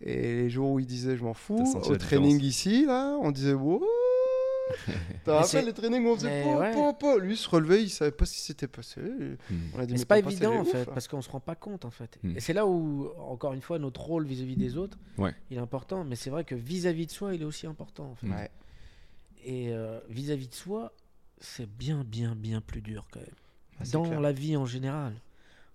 Et 0.00 0.34
les 0.36 0.50
jours 0.50 0.70
où 0.70 0.78
il 0.80 0.86
disait 0.86 1.16
je 1.16 1.24
m'en 1.24 1.34
fous, 1.34 1.56
au 1.84 1.96
training 1.96 2.38
différence. 2.38 2.42
ici, 2.42 2.86
là, 2.86 3.16
on 3.22 3.30
disait 3.32 3.54
wow. 3.54 3.82
T'as 5.24 5.40
rappelé 5.40 5.62
les 5.62 5.72
trainings 5.72 6.04
où 6.04 6.08
on 6.10 6.16
faisait 6.16 6.44
ouais. 6.44 7.20
Lui 7.20 7.34
il 7.34 7.36
se 7.36 7.48
relevait, 7.48 7.82
il 7.82 7.90
savait 7.90 8.10
pas 8.10 8.24
ce 8.26 8.34
qui 8.34 8.40
s'était 8.40 8.68
passé. 8.68 9.00
Mm. 9.00 9.36
On 9.74 9.78
a 9.78 9.86
dit, 9.86 9.92
Mais 9.92 9.92
mais 9.92 9.96
c'est 9.98 10.04
pas 10.06 10.18
évident 10.18 10.56
en 10.58 10.64
fait, 10.64 10.84
parce 10.86 11.08
qu'on 11.08 11.22
se 11.22 11.30
rend 11.30 11.40
pas 11.40 11.54
compte 11.54 11.84
en 11.84 11.90
fait. 11.90 12.18
Mm. 12.22 12.36
Et 12.36 12.40
c'est 12.40 12.52
là 12.52 12.66
où, 12.66 13.10
encore 13.18 13.52
une 13.52 13.62
fois, 13.62 13.78
notre 13.78 14.00
rôle 14.00 14.26
vis-à-vis 14.26 14.56
des 14.56 14.76
autres, 14.76 14.98
Ouais. 15.18 15.34
il 15.50 15.56
est 15.56 15.60
important. 15.60 16.04
Mais 16.04 16.16
c'est 16.16 16.30
vrai 16.30 16.44
que 16.44 16.54
vis-à-vis 16.54 17.06
de 17.06 17.12
soi, 17.12 17.34
il 17.34 17.42
est 17.42 17.46
aussi 17.46 17.66
important. 17.66 18.10
En 18.10 18.14
fait. 18.14 18.26
Ouais. 18.28 18.50
Et 19.44 19.72
euh, 19.72 20.00
vis-à-vis 20.08 20.48
de 20.48 20.54
soi, 20.54 20.92
c'est 21.40 21.68
bien, 21.68 22.04
bien, 22.04 22.34
bien 22.34 22.60
plus 22.60 22.80
dur 22.80 23.06
quand 23.10 23.20
même. 23.20 23.28
Ah, 23.80 23.84
Dans 23.92 24.04
clair. 24.04 24.20
la 24.20 24.32
vie 24.32 24.56
en 24.56 24.66
général. 24.66 25.14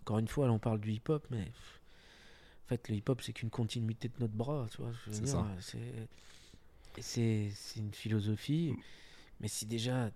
Encore 0.01 0.19
une 0.19 0.27
fois, 0.29 0.47
là, 0.47 0.53
on 0.53 0.59
parle 0.59 0.79
du 0.79 0.91
hip-hop, 0.93 1.25
mais 1.31 1.41
en 1.41 2.67
fait, 2.69 2.87
le 2.89 2.95
hip-hop, 2.95 3.21
c'est 3.21 3.33
qu'une 3.33 3.49
continuité 3.49 4.07
de 4.07 4.13
notre 4.21 4.33
bras. 4.33 4.67
Tu 4.71 4.81
vois, 4.81 4.91
je 4.91 5.09
veux 5.09 5.15
C'est 5.15 5.23
dire, 5.23 5.33
ça. 5.33 5.45
C'est- 6.99 7.49
une 7.77 7.93
philosophie. 7.93 8.73
Mais 9.39 9.47
si 9.47 9.65
déjà, 9.65 10.09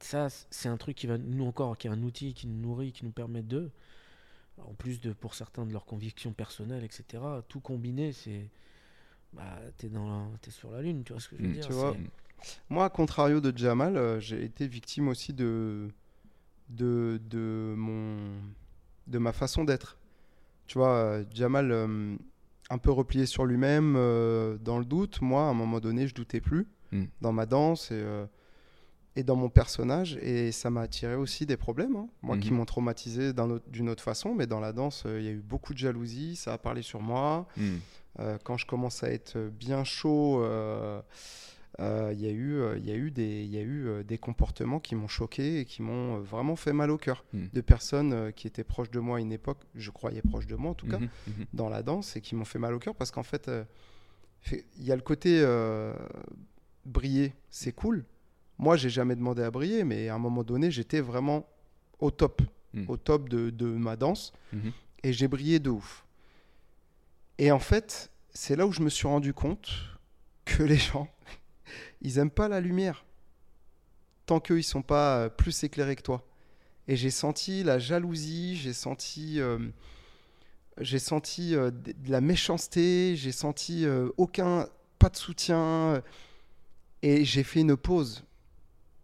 ça, 0.00 0.28
c'est 0.50 0.68
un 0.68 0.76
truc 0.76 0.96
qui 0.96 1.06
va 1.06 1.18
nous 1.18 1.44
encore, 1.46 1.78
qui 1.78 1.86
est 1.86 1.90
un 1.90 2.02
outil 2.02 2.34
qui 2.34 2.46
nous 2.46 2.60
nourrit, 2.60 2.92
qui 2.92 3.04
nous 3.04 3.12
permet 3.12 3.42
de, 3.42 3.70
en 4.58 4.74
plus 4.74 5.00
de 5.00 5.12
pour 5.12 5.34
certains 5.34 5.64
de 5.66 5.72
leurs 5.72 5.86
convictions 5.86 6.32
personnelles, 6.32 6.84
etc. 6.84 7.22
Tout 7.48 7.60
combiné, 7.60 8.12
c'est, 8.12 8.48
bah, 9.32 9.58
t'es 9.78 9.88
dans, 9.88 10.08
la- 10.08 10.38
t'es 10.40 10.50
sur 10.50 10.70
la 10.70 10.82
lune, 10.82 11.04
tu 11.04 11.12
vois 11.12 11.20
ce 11.20 11.28
que 11.28 11.36
je 11.36 11.42
veux 11.42 11.48
Mm. 11.48 11.52
dire. 11.52 11.66
Tu 11.66 11.72
vois, 11.72 11.96
c'est- 12.42 12.54
Moi, 12.68 12.84
à 12.84 12.90
contrario 12.90 13.40
de 13.40 13.56
Jamal, 13.56 13.96
euh, 13.96 14.20
j'ai 14.20 14.44
été 14.44 14.66
victime 14.68 15.08
aussi 15.08 15.32
de, 15.32 15.88
de, 16.68 17.20
de, 17.30 17.74
mon, 17.76 18.18
de 19.06 19.18
ma 19.18 19.32
façon 19.32 19.64
d'être. 19.64 19.98
Tu 20.66 20.78
vois, 20.78 20.96
euh, 20.96 21.24
Jamal, 21.32 21.70
euh, 21.72 22.16
un 22.70 22.78
peu 22.78 22.90
replié 22.90 23.26
sur 23.26 23.44
lui-même, 23.44 23.94
euh, 23.96 24.56
dans 24.58 24.78
le 24.78 24.84
doute, 24.84 25.20
moi, 25.20 25.42
à 25.42 25.50
un 25.50 25.54
moment 25.54 25.80
donné, 25.80 26.06
je 26.08 26.14
doutais 26.14 26.40
plus 26.40 26.66
Mm. 26.92 27.04
dans 27.20 27.32
ma 27.32 27.46
danse 27.46 27.90
et, 27.90 27.94
euh, 27.94 28.26
et 29.16 29.22
dans 29.24 29.34
mon 29.36 29.48
personnage. 29.48 30.16
Et 30.22 30.52
ça 30.52 30.70
m'a 30.70 30.82
attiré 30.82 31.14
aussi 31.16 31.44
des 31.46 31.56
problèmes, 31.56 31.96
hein. 31.96 32.08
moi 32.22 32.38
qui 32.38 32.50
Mhm. 32.50 32.58
m'ont 32.58 32.64
traumatisé 32.64 33.32
autre- 33.50 33.64
d'une 33.68 33.88
autre 33.88 34.02
façon. 34.02 34.34
Mais 34.34 34.46
dans 34.46 34.60
la 34.60 34.72
danse, 34.72 35.02
euh, 35.06 35.18
il 35.20 35.24
y 35.26 35.28
a 35.28 35.32
eu 35.32 35.40
beaucoup 35.42 35.72
de 35.74 35.78
jalousie, 35.78 36.36
ça 36.36 36.52
a 36.52 36.58
parlé 36.58 36.82
sur 36.82 37.00
moi. 37.00 37.46
Mm. 37.56 37.62
Euh, 38.20 38.38
quand 38.44 38.56
je 38.56 38.66
commence 38.66 39.02
à 39.02 39.10
être 39.10 39.38
bien 39.50 39.84
chaud, 39.84 40.42
il 41.78 42.20
y 42.20 42.26
a 42.26 42.30
eu, 42.30 42.54
euh, 42.54 42.78
il 42.78 42.86
y 42.86 42.90
a 42.90 42.94
eu 42.94 43.10
des, 43.10 43.42
il 43.44 43.50
y 43.50 43.58
a 43.58 43.60
eu 43.62 43.86
euh, 43.86 44.02
des 44.02 44.16
comportements 44.18 44.80
qui 44.80 44.94
m'ont 44.94 45.08
choqué 45.08 45.60
et 45.60 45.64
qui 45.66 45.82
m'ont 45.82 46.16
euh, 46.16 46.20
vraiment 46.20 46.56
fait 46.56 46.72
mal 46.72 46.90
au 46.90 46.96
cœur. 46.98 47.24
Mm. 47.34 47.46
De 47.52 47.60
personnes 47.60 48.12
euh, 48.12 48.30
qui 48.30 48.46
étaient 48.46 48.64
proches 48.64 48.90
de 48.90 48.98
moi 49.00 49.18
à 49.18 49.20
une 49.20 49.32
époque, 49.32 49.58
je 49.74 49.90
croyais 49.90 50.22
proches 50.22 50.46
de 50.46 50.56
moi 50.56 50.70
en 50.70 50.74
tout 50.74 50.86
cas, 50.86 50.98
Mhm, 50.98 51.08
mhm. 51.28 51.46
dans 51.52 51.68
la 51.68 51.82
danse 51.82 52.16
et 52.16 52.20
qui 52.20 52.34
m'ont 52.34 52.44
fait 52.46 52.58
mal 52.58 52.72
au 52.74 52.78
cœur 52.78 52.94
parce 52.94 53.10
qu'en 53.10 53.22
fait, 53.22 53.48
euh, 53.48 53.64
il 54.52 54.84
y 54.84 54.92
a 54.92 54.96
le 54.96 55.02
côté 55.02 55.40
euh, 55.42 55.92
briller, 56.84 57.32
c'est 57.50 57.72
cool. 57.72 58.04
Moi, 58.58 58.76
j'ai 58.76 58.88
jamais 58.90 59.16
demandé 59.16 59.42
à 59.42 59.50
briller, 59.50 59.84
mais 59.84 60.08
à 60.08 60.14
un 60.14 60.18
moment 60.18 60.44
donné, 60.44 60.70
j'étais 60.70 61.00
vraiment 61.00 61.46
au 61.98 62.10
top, 62.10 62.40
Mm. 62.74 62.84
au 62.88 62.96
top 62.96 63.28
de, 63.28 63.50
de 63.50 63.66
ma 63.66 63.96
danse 63.96 64.32
Mhm. 64.52 64.72
et 65.02 65.12
j'ai 65.12 65.28
brillé 65.28 65.58
de 65.58 65.70
ouf. 65.70 66.04
Et 67.38 67.50
en 67.52 67.58
fait, 67.58 68.10
c'est 68.32 68.56
là 68.56 68.66
où 68.66 68.72
je 68.72 68.80
me 68.82 68.88
suis 68.88 69.06
rendu 69.06 69.32
compte 69.34 69.68
que 70.46 70.62
les 70.62 70.76
gens, 70.76 71.08
ils 72.02 72.18
aiment 72.18 72.30
pas 72.30 72.48
la 72.48 72.60
lumière 72.60 73.06
tant 74.26 74.40
qu'ils 74.40 74.64
sont 74.64 74.82
pas 74.82 75.18
euh, 75.18 75.28
plus 75.28 75.64
éclairés 75.64 75.96
que 75.96 76.02
toi. 76.02 76.24
Et 76.88 76.96
j'ai 76.96 77.10
senti 77.10 77.62
la 77.62 77.78
jalousie, 77.78 78.56
j'ai 78.56 78.72
senti, 78.72 79.40
euh, 79.40 79.58
j'ai 80.78 80.98
senti 80.98 81.54
euh, 81.54 81.70
de 81.70 82.10
la 82.10 82.20
méchanceté, 82.20 83.16
j'ai 83.16 83.32
senti 83.32 83.86
aucun, 84.16 84.68
pas 84.98 85.08
de 85.08 85.16
soutien. 85.16 86.02
Et 87.02 87.24
j'ai 87.24 87.42
fait 87.42 87.60
une 87.60 87.76
pause, 87.76 88.24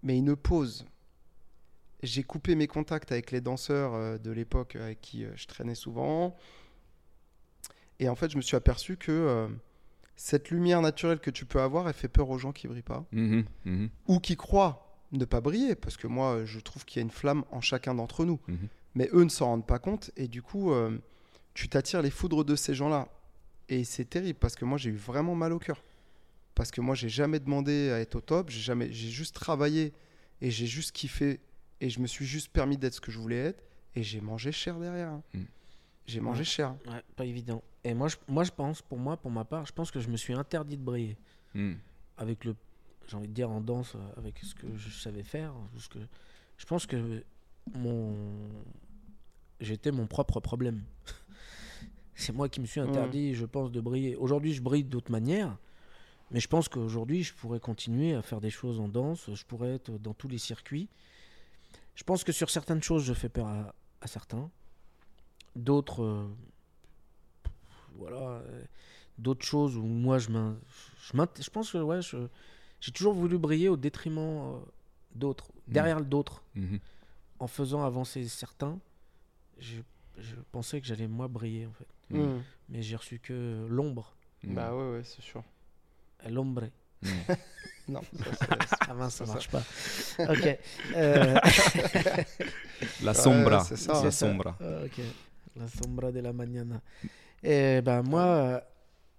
mais 0.03 0.19
une 0.19 0.37
pause. 0.37 0.85
J'ai 2.03 2.25
coupé 2.25 2.55
mes 2.57 2.67
contacts 2.67 3.13
avec 3.13 3.31
les 3.31 3.41
danseurs 3.41 4.19
de 4.19 4.31
l'époque 4.33 4.77
avec 4.77 5.01
qui 5.01 5.25
je 5.37 5.47
traînais 5.47 5.77
souvent. 5.77 6.37
Et 8.01 8.09
en 8.09 8.17
fait, 8.17 8.31
je 8.31 8.37
me 8.37 8.43
suis 8.43 8.57
aperçu 8.57 8.97
que 8.97 9.49
cette 10.25 10.51
lumière 10.51 10.81
naturelle 10.83 11.19
que 11.19 11.31
tu 11.33 11.45
peux 11.47 11.61
avoir, 11.61 11.89
elle 11.89 11.95
fait 11.95 12.07
peur 12.09 12.31
aux 12.31 12.39
gens 12.39 12.53
qui 12.53 12.69
brillent 12.69 12.83
pas 12.83 13.05
Mhm, 13.11 13.45
mhm. 13.65 13.89
ou 14.07 14.21
qui 14.21 14.37
croient 14.37 15.01
ne 15.11 15.25
pas 15.25 15.41
briller, 15.41 15.75
parce 15.75 15.97
que 15.97 16.07
moi, 16.07 16.45
je 16.45 16.61
trouve 16.61 16.85
qu'il 16.85 17.01
y 17.01 17.03
a 17.03 17.05
une 17.05 17.11
flamme 17.11 17.45
en 17.51 17.61
chacun 17.61 17.93
d'entre 17.95 18.25
nous. 18.25 18.39
Mhm. 18.47 18.69
Mais 18.95 19.09
eux 19.13 19.25
ne 19.25 19.29
s'en 19.29 19.47
rendent 19.47 19.67
pas 19.67 19.81
compte, 19.81 20.13
et 20.17 20.29
du 20.29 20.41
coup, 20.41 20.73
euh, 20.73 20.97
tu 21.55 21.69
t'attires 21.69 22.03
les 22.03 22.11
foudres 22.11 22.45
de 22.45 22.55
ces 22.55 22.73
gens-là. 22.75 23.09
Et 23.69 23.83
c'est 23.85 24.05
terrible, 24.05 24.39
parce 24.39 24.55
que 24.55 24.65
moi, 24.65 24.79
j'ai 24.79 24.91
eu 24.91 24.97
vraiment 24.97 25.35
mal 25.35 25.53
au 25.53 25.59
cœur. 25.59 25.83
Parce 26.55 26.71
que 26.71 26.81
moi, 26.81 26.95
j'ai 26.95 27.09
jamais 27.09 27.41
demandé 27.41 27.91
à 27.91 27.99
être 27.99 28.15
au 28.15 28.21
top, 28.21 28.49
j'ai 28.51 28.61
jamais, 28.61 28.93
j'ai 28.93 29.09
juste 29.11 29.35
travaillé, 29.35 29.93
et 30.41 30.51
j'ai 30.53 30.67
juste 30.67 30.93
kiffé, 30.93 31.41
et 31.81 31.91
je 31.91 31.99
me 31.99 32.07
suis 32.07 32.27
juste 32.27 32.49
permis 32.53 32.77
d'être 32.77 32.95
ce 32.95 33.01
que 33.01 33.11
je 33.11 33.19
voulais 33.19 33.39
être, 33.39 33.65
et 33.97 34.03
j'ai 34.05 34.21
mangé 34.21 34.53
cher 34.53 34.79
derrière. 34.79 35.09
hein. 35.09 35.23
J'ai 36.07 36.21
mangé 36.21 36.41
Ouais. 36.41 36.45
cher. 36.45 36.75
Ouais, 36.87 37.03
pas 37.17 37.25
évident. 37.25 37.63
Et 37.85 37.95
moi 37.95 38.09
je, 38.09 38.17
moi, 38.29 38.45
je 38.45 38.51
pense, 38.53 38.81
pour 38.83 38.99
moi, 38.99 39.17
pour 39.17 39.31
ma 39.31 39.45
part, 39.45 39.67
je 39.67 39.73
pense 39.73 39.91
que 39.91 40.01
je 40.01 40.09
me 40.09 40.17
suis 40.17 40.35
interdit 40.35 40.77
de 40.77 40.83
briller. 40.83 41.17
Mm. 41.55 41.75
avec 42.17 42.45
le 42.47 42.55
j'ai 43.09 43.17
envie 43.17 43.29
de 43.29 43.33
dire 43.35 43.51
en 43.51 43.61
danse 43.61 43.95
euh, 43.95 43.99
avec 44.17 44.39
ce 44.39 44.55
que 44.55 44.67
je 44.77 44.89
savais 44.89 45.23
faire 45.23 45.53
ce 45.77 45.89
que 45.89 45.99
je 46.57 46.65
pense 46.65 46.87
que 46.87 47.23
mon 47.75 48.15
j'étais 49.61 49.91
mon 49.93 50.07
propre 50.07 50.41
problème 50.41 50.83
c'est 52.15 52.33
moi 52.33 52.49
qui 52.49 52.61
me 52.61 52.67
suis 52.67 52.81
interdit 52.81 53.35
je 53.35 53.45
pense 53.45 53.71
de 53.71 53.81
briller 53.83 54.17
aujourd'hui 54.17 54.55
je 54.55 54.63
brille 54.63 54.85
d'autres 54.85 55.13
manières 55.13 55.57
mais 56.31 56.41
je 56.41 56.49
pense 56.49 56.69
qu'aujourd'hui 56.71 57.23
je 57.23 57.35
pourrais 57.35 57.61
continuer 57.61 58.15
à 58.15 58.23
faire 58.23 58.41
des 58.41 58.51
choses 58.51 58.81
en 58.81 58.89
danse 58.89 59.29
je 59.35 59.45
pourrais 59.45 59.75
être 59.75 59.91
dans 59.99 60.15
tous 60.15 60.29
les 60.29 60.39
circuits 60.39 60.89
je 61.95 62.05
pense 62.05 62.25
que 62.25 62.33
sur 62.33 62.49
certaines 62.49 62.83
choses 62.83 63.05
je 63.05 63.13
fais 63.13 63.29
peur 63.29 63.47
à, 63.47 63.75
à 64.01 64.07
certains 64.07 64.51
d'autres 65.57 66.03
euh, 66.03 66.27
voilà 67.97 68.17
euh, 68.19 68.63
d'autres 69.19 69.45
choses 69.45 69.77
où 69.77 69.83
moi 69.85 70.19
je 70.19 70.29
je, 71.03 71.13
je 71.43 71.51
pense 71.51 71.71
que 71.73 71.79
ouais 71.79 72.01
j'ai 72.81 72.93
toujours 72.93 73.15
voulu 73.15 73.39
briller 73.39 73.69
au 73.69 73.77
détriment 73.77 74.19
euh, 74.19 74.59
d'autres 75.15 75.49
derrière 75.69 76.01
d'autres 76.01 76.43
Mhm. 76.55 76.79
en 77.39 77.47
faisant 77.47 77.85
avancer 77.85 78.27
certains 78.29 78.79
je, 79.59 79.81
je 80.19 80.35
pensais 80.53 80.81
que 80.81 80.87
j'allais 80.87 81.09
moi 81.09 81.29
briller 81.29 81.67
en 81.67 81.73
fait 81.73 81.87
Mm. 82.11 82.19
Mhm. 82.21 82.43
mais 82.69 82.83
j'ai 82.83 82.97
reçu 82.97 83.19
que 83.21 83.67
l'ombre. 83.71 84.15
Bah 84.45 84.75
ouais, 84.75 84.93
ouais, 84.97 85.03
c'est 85.05 85.23
sûr. 85.23 85.43
l'ombre. 86.29 86.65
Non, 87.89 88.01
ça, 88.39 88.47
ah 88.89 88.95
mince 88.95 89.15
ça 89.17 89.27
ça. 89.27 89.33
marche 89.33 89.49
pas 89.49 89.63
ok. 90.33 90.59
Euh, 90.95 91.37
La 93.03 93.13
sombra. 93.15 93.61
c'est 93.65 93.77
ça. 93.77 93.93
La 93.95 94.01
C'est 94.03 94.11
ça. 94.13 94.27
sombra. 94.29 94.57
Ah, 94.61 94.85
ok. 94.85 95.01
La 95.57 95.69
sombra 95.69 96.13
de 96.13 96.21
la 96.21 96.33
mañana. 96.33 96.81
Et 97.43 97.81
ben 97.83 98.03
moi, 98.03 98.23
euh, 98.23 98.61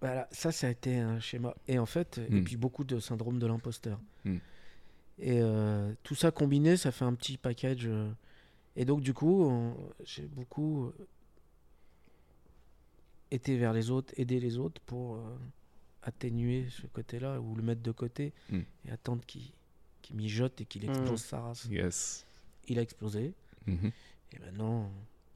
voilà, 0.01 0.27
ça, 0.31 0.51
ça 0.51 0.67
a 0.67 0.69
été 0.71 0.97
un 0.97 1.19
schéma. 1.19 1.53
Et 1.67 1.77
en 1.79 1.85
fait, 1.85 2.17
et 2.17 2.29
Hmm. 2.33 2.43
puis 2.43 2.57
beaucoup 2.57 2.83
de 2.83 2.99
syndrome 2.99 3.37
de 3.39 3.45
l'imposteur. 3.47 3.99
Hmm. 4.25 4.37
Et 5.19 5.39
euh, 5.41 5.93
tout 6.03 6.15
ça 6.15 6.31
combiné, 6.31 6.75
ça 6.77 6.91
fait 6.91 7.05
un 7.05 7.13
petit 7.13 7.37
package. 7.37 7.85
euh, 7.85 8.09
et 8.75 8.85
donc, 8.85 9.01
du 9.01 9.13
coup, 9.13 9.73
j'ai 10.03 10.23
beaucoup 10.25 10.85
euh, 10.87 10.91
été 13.31 13.57
vers 13.57 13.73
les 13.73 13.89
autres, 13.91 14.13
aider 14.17 14.39
les 14.39 14.57
autres 14.57 14.81
pour 14.85 15.15
euh, 15.15 15.19
atténuer 16.03 16.67
ce 16.69 16.87
côté-là 16.87 17.39
ou 17.39 17.55
le 17.55 17.61
mettre 17.63 17.81
de 17.81 17.91
côté 17.91 18.33
Hmm. 18.49 18.61
et 18.87 18.91
attendre 18.91 19.23
qu'il 19.25 19.51
qu'il 20.01 20.17
mijote 20.17 20.59
et 20.59 20.65
qu'il 20.65 20.83
explose 20.83 21.21
sa 21.21 21.39
race. 21.39 21.65
Yes. 21.71 22.25
Il 22.67 22.77
a 22.77 22.81
explosé. 22.81 23.31
Mhm. 23.67 23.89
Et 24.33 24.39
maintenant, 24.39 24.91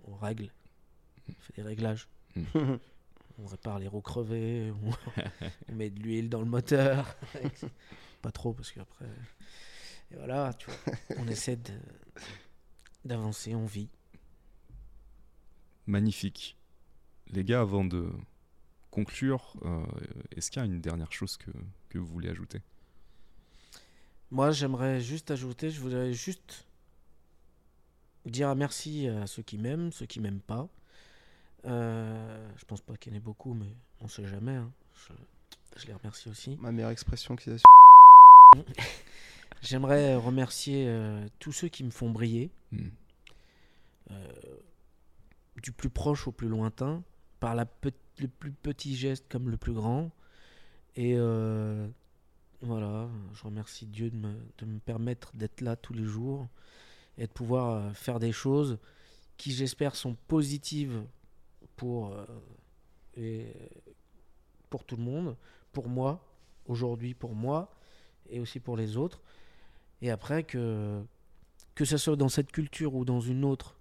on 0.06 0.16
règle. 0.18 0.50
On 1.30 1.42
fait 1.42 1.54
des 1.56 1.62
réglages. 1.62 2.08
On 3.40 3.46
répare 3.46 3.80
les 3.80 3.88
roues 3.88 4.02
crevées. 4.02 4.74
On, 5.70 5.74
met 5.74 5.90
de 5.90 6.02
l'huile 6.02 6.30
dans 6.30 6.40
le 6.40 6.48
moteur. 6.48 7.16
Pas 8.22 8.32
trop, 8.32 8.54
parce 8.54 8.72
qu'après. 8.72 9.06
Et 10.12 10.16
voilà, 10.16 10.54
tu 10.54 10.70
vois. 10.70 10.96
On 11.18 11.28
essaie 11.28 11.60
d'avancer, 13.06 13.54
on 13.54 13.66
vit. 13.66 13.90
Magnifique. 15.86 16.58
Les 17.28 17.44
gars, 17.44 17.62
avant 17.62 17.86
de 17.86 18.10
conclure, 18.90 19.54
euh, 19.64 19.86
est-ce 20.36 20.50
qu'il 20.50 20.62
y 20.62 20.64
a 20.64 20.66
une 20.66 20.82
dernière 20.82 21.12
chose 21.12 21.38
que, 21.38 21.52
que 21.90 22.00
vous 22.00 22.08
voulez 22.08 22.30
ajouter? 22.30 22.62
Moi, 24.32 24.52
j'aimerais 24.52 25.00
juste 25.00 25.32
ajouter, 25.32 25.70
je 25.70 25.80
voudrais 25.80 26.12
juste 26.14 26.66
dire 28.26 28.50
un 28.50 28.56
merci 28.56 29.08
à 29.08 29.28
ceux 29.28 29.44
qui 29.44 29.58
m'aiment, 29.58 29.92
ceux 29.92 30.06
qui 30.06 30.20
m'aiment 30.20 30.42
pas. 30.42 30.68
Euh, 31.66 32.50
je 32.58 32.66
pense 32.66 32.82
pas 32.82 32.96
qu'il 32.98 33.12
y 33.12 33.16
en 33.16 33.18
ait 33.18 33.22
beaucoup, 33.22 33.54
mais 33.54 33.68
on 34.02 34.08
sait 34.08 34.26
jamais. 34.28 34.56
hein. 34.56 34.72
Je, 34.96 35.14
je 35.82 35.88
les 35.88 35.94
remercie 35.94 36.30
aussi. 36.30 36.58
Ma 36.62 36.72
meilleure 36.72 36.92
expression 36.92 37.36
qui 37.36 37.50
est 37.50 37.58
J'aimerais 39.62 40.16
remercier 40.16 40.86
euh, 40.88 41.26
tous 41.40 41.52
ceux 41.52 41.68
qui 41.68 41.84
me 41.84 41.92
font 41.92 42.10
briller, 42.12 42.50
Hmm. 42.72 42.90
euh, 44.12 44.28
du 45.62 45.72
plus 45.72 45.90
proche 45.90 46.28
au 46.28 46.32
plus 46.34 46.50
lointain, 46.50 47.02
par 47.40 47.56
la 47.56 47.66
pe- 47.66 47.92
le 48.20 48.28
plus 48.28 48.52
petit 48.52 48.96
geste 48.96 49.26
comme 49.30 49.50
le 49.50 49.58
plus 49.58 49.74
grand. 49.74 50.12
Et 50.96 51.14
euh, 51.18 51.88
voilà, 52.62 53.08
je 53.34 53.44
remercie 53.44 53.86
Dieu 53.86 54.10
de 54.10 54.16
me, 54.16 54.34
de 54.58 54.66
me 54.66 54.80
permettre 54.80 55.36
d'être 55.36 55.62
là 55.62 55.76
tous 55.76 55.94
les 55.94 56.04
jours 56.04 56.48
et 57.18 57.26
de 57.28 57.32
pouvoir 57.32 57.72
euh, 57.72 57.94
faire 57.94 58.20
des 58.20 58.32
choses 58.32 58.78
qui, 59.38 59.52
j'espère, 59.52 59.96
sont 59.96 60.16
positives 60.28 61.04
pour, 61.78 62.14
euh, 63.18 63.44
pour 64.70 64.84
tout 64.84 64.98
le 64.98 65.04
monde, 65.04 65.38
pour 65.72 65.88
moi, 65.88 66.28
aujourd'hui 66.66 67.14
pour 67.14 67.34
moi, 67.34 67.74
et 68.30 68.42
aussi 68.42 68.60
pour 68.60 68.76
les 68.76 68.98
autres. 68.98 69.22
Et 70.02 70.12
après, 70.12 70.44
que, 70.44 71.02
que 71.76 71.86
ce 71.86 71.98
soit 71.98 72.18
dans 72.18 72.30
cette 72.30 72.52
culture 72.52 72.94
ou 72.96 73.06
dans 73.06 73.22
une 73.22 73.46
autre, 73.46 73.80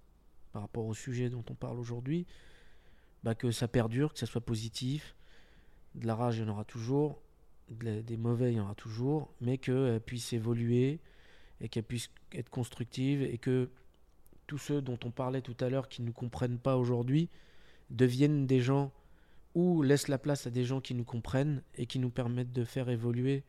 par 0.53 0.61
rapport 0.61 0.85
au 0.85 0.93
sujet 0.93 1.29
dont 1.29 1.43
on 1.49 1.53
parle 1.53 1.79
aujourd'hui, 1.79 2.25
bah 3.23 3.35
que 3.35 3.51
ça 3.51 3.67
perdure, 3.67 4.13
que 4.13 4.19
ça 4.19 4.25
soit 4.25 4.41
positif. 4.41 5.15
De 5.95 6.07
la 6.07 6.15
rage, 6.15 6.37
il 6.37 6.41
y 6.41 6.45
en 6.45 6.49
aura 6.49 6.63
toujours. 6.63 7.19
des 7.69 8.17
mauvais, 8.17 8.53
il 8.53 8.57
y 8.57 8.59
en 8.59 8.63
aura 8.63 8.75
toujours. 8.75 9.29
Mais 9.41 9.57
qu'elle 9.57 9.99
puisse 9.99 10.33
évoluer 10.33 10.99
et 11.59 11.67
qu'elle 11.67 11.83
puisse 11.83 12.09
être 12.31 12.49
constructive 12.49 13.21
et 13.23 13.37
que 13.37 13.69
tous 14.45 14.59
ceux 14.59 14.81
dont 14.81 14.97
on 15.03 15.11
parlait 15.11 15.41
tout 15.41 15.57
à 15.59 15.69
l'heure 15.69 15.89
qui 15.89 16.01
ne 16.01 16.07
nous 16.07 16.13
comprennent 16.13 16.59
pas 16.59 16.77
aujourd'hui 16.77 17.29
deviennent 17.89 18.45
des 18.47 18.59
gens 18.61 18.91
ou 19.55 19.81
laissent 19.81 20.07
la 20.07 20.17
place 20.17 20.45
à 20.47 20.49
des 20.51 20.63
gens 20.65 20.81
qui 20.81 20.93
nous 20.93 21.03
comprennent 21.05 21.61
et 21.75 21.85
qui 21.85 21.99
nous 21.99 22.09
permettent 22.09 22.53
de 22.53 22.63
faire 22.63 22.89
évoluer 22.89 23.43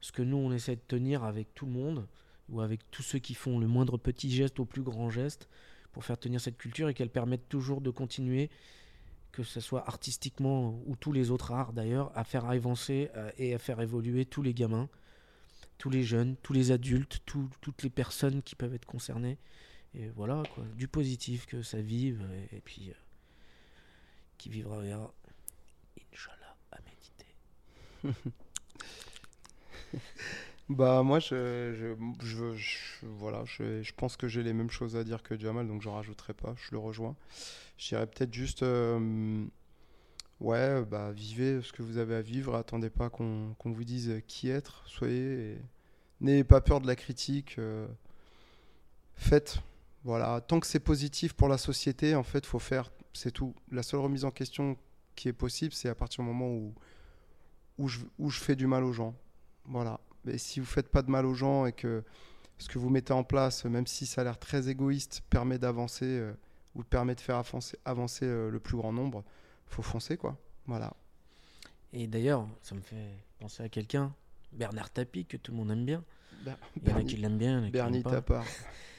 ce 0.00 0.12
que 0.12 0.22
nous 0.22 0.36
on 0.36 0.52
essaie 0.52 0.76
de 0.76 0.80
tenir 0.86 1.24
avec 1.24 1.54
tout 1.54 1.66
le 1.66 1.72
monde 1.72 2.06
ou 2.48 2.60
avec 2.60 2.88
tous 2.90 3.02
ceux 3.02 3.18
qui 3.18 3.34
font 3.34 3.58
le 3.58 3.66
moindre 3.66 3.98
petit 3.98 4.30
geste 4.30 4.60
au 4.60 4.64
plus 4.64 4.82
grand 4.82 5.10
geste 5.10 5.48
pour 5.92 6.04
faire 6.04 6.18
tenir 6.18 6.40
cette 6.40 6.56
culture 6.58 6.88
et 6.88 6.94
qu'elle 6.94 7.10
permette 7.10 7.48
toujours 7.48 7.80
de 7.80 7.90
continuer 7.90 8.50
que 9.32 9.42
ce 9.42 9.60
soit 9.60 9.86
artistiquement 9.88 10.80
ou 10.86 10.96
tous 10.96 11.12
les 11.12 11.30
autres 11.30 11.52
arts 11.52 11.72
d'ailleurs 11.72 12.12
à 12.16 12.24
faire 12.24 12.44
avancer 12.46 13.10
euh, 13.16 13.30
et 13.36 13.52
à 13.54 13.58
faire 13.58 13.80
évoluer 13.80 14.24
tous 14.24 14.42
les 14.42 14.54
gamins 14.54 14.88
tous 15.76 15.90
les 15.90 16.04
jeunes 16.04 16.36
tous 16.42 16.52
les 16.52 16.70
adultes 16.70 17.20
tout- 17.26 17.50
toutes 17.60 17.82
les 17.82 17.90
personnes 17.90 18.42
qui 18.42 18.54
peuvent 18.54 18.74
être 18.74 18.86
concernées. 18.86 19.38
Et 19.94 20.08
voilà 20.08 20.42
quoi. 20.54 20.64
Du 20.76 20.88
positif 20.88 21.46
que 21.46 21.62
ça 21.62 21.80
vive 21.80 22.22
et 22.52 22.60
puis 22.60 22.90
euh, 22.90 22.94
qui 24.38 24.48
vivra 24.50 24.80
verra 24.80 25.12
Inch'Allah 26.12 26.56
à 26.72 26.78
méditer. 26.82 27.36
Bah 30.68 31.02
moi 31.04 31.20
je, 31.20 31.74
je, 31.78 32.26
je- 32.26 32.56
je- 32.56 33.06
voilà 33.06 33.44
je, 33.44 33.92
pense 33.96 34.16
que 34.16 34.26
j'ai 34.26 34.42
les 34.42 34.52
mêmes 34.52 34.70
choses 34.70 34.96
à 34.96 35.04
dire 35.04 35.22
que 35.22 35.38
Jamal 35.38 35.68
donc 35.68 35.80
j'en 35.82 35.94
rajouterai 35.94 36.34
pas 36.34 36.54
je 36.56 36.72
le 36.72 36.78
rejoins. 36.78 37.14
Je 37.78 37.88
dirais 37.88 38.06
peut-être 38.06 38.34
juste 38.34 38.62
euh, 38.64 39.44
ouais 40.40 40.84
bah 40.84 41.12
vivez 41.12 41.62
ce 41.62 41.72
que 41.72 41.82
vous 41.82 41.98
avez 41.98 42.16
à 42.16 42.22
vivre 42.22 42.54
attendez 42.56 42.90
pas 42.90 43.10
qu'on 43.10 43.54
qu'on 43.58 43.72
vous 43.72 43.84
dise 43.84 44.22
qui 44.28 44.50
être 44.50 44.84
soyez 44.86 45.58
n'ayez 46.20 46.44
pas 46.44 46.60
peur 46.60 46.80
de 46.80 46.86
la 46.88 46.96
critique 46.96 47.56
euh, 47.58 47.86
faites. 49.16 49.58
Voilà 50.04 50.40
tant 50.40 50.60
que 50.60 50.66
c'est 50.66 50.80
positif 50.80 51.32
pour 51.34 51.48
la 51.48 51.58
société 51.58 52.14
en 52.14 52.22
fait 52.22 52.46
faut 52.46 52.58
faire 52.58 52.90
c'est 53.16 53.30
tout 53.32 53.54
la 53.72 53.82
seule 53.82 54.00
remise 54.00 54.24
en 54.24 54.30
question 54.30 54.76
qui 55.16 55.28
est 55.28 55.32
possible 55.32 55.72
c'est 55.72 55.88
à 55.88 55.94
partir 55.94 56.22
du 56.22 56.28
moment 56.30 56.48
où 56.50 56.74
où 57.78 57.88
je, 57.88 58.00
où 58.18 58.30
je 58.30 58.40
fais 58.40 58.54
du 58.56 58.66
mal 58.66 58.84
aux 58.84 58.92
gens 58.92 59.14
voilà 59.64 60.00
mais 60.24 60.38
si 60.38 60.60
vous 60.60 60.66
faites 60.66 60.88
pas 60.88 61.02
de 61.02 61.10
mal 61.10 61.24
aux 61.26 61.34
gens 61.34 61.66
et 61.66 61.72
que 61.72 62.04
ce 62.58 62.68
que 62.68 62.78
vous 62.78 62.88
mettez 62.88 63.12
en 63.12 63.22
place, 63.22 63.64
même 63.66 63.86
si 63.86 64.06
ça 64.06 64.22
a 64.22 64.24
l'air 64.24 64.38
très 64.38 64.68
égoïste, 64.70 65.20
permet 65.28 65.58
d'avancer 65.58 66.06
euh, 66.06 66.32
ou 66.74 66.82
permet 66.82 67.14
de 67.14 67.20
faire 67.20 67.36
avancer, 67.36 67.78
avancer 67.84 68.24
euh, 68.24 68.50
le 68.50 68.58
plus 68.58 68.78
grand 68.78 68.94
nombre, 68.94 69.22
faut 69.66 69.82
foncer 69.82 70.16
quoi. 70.16 70.38
Voilà. 70.66 70.94
Et 71.92 72.06
d'ailleurs, 72.06 72.48
ça 72.62 72.74
me 72.74 72.80
fait 72.80 73.12
penser 73.38 73.62
à 73.62 73.68
quelqu'un, 73.68 74.14
Bernard 74.52 74.88
Tapie, 74.90 75.26
que 75.26 75.36
tout 75.36 75.52
le 75.52 75.58
monde 75.58 75.70
aime 75.70 75.84
bien. 75.84 76.02
Ber- 76.46 76.56
Il 76.76 76.82
y 76.82 76.86
en 76.86 76.90
a 76.90 76.94
Bernie, 76.94 77.10
qui 77.10 77.16
l'aiment 77.18 77.36
bien, 77.38 77.50
il 77.52 77.56
y 77.58 77.60
en 77.60 77.62
a 77.62 77.66
qui 77.66 77.72
Bernie 77.72 78.02
pas. 78.02 78.10
Tapard. 78.10 78.44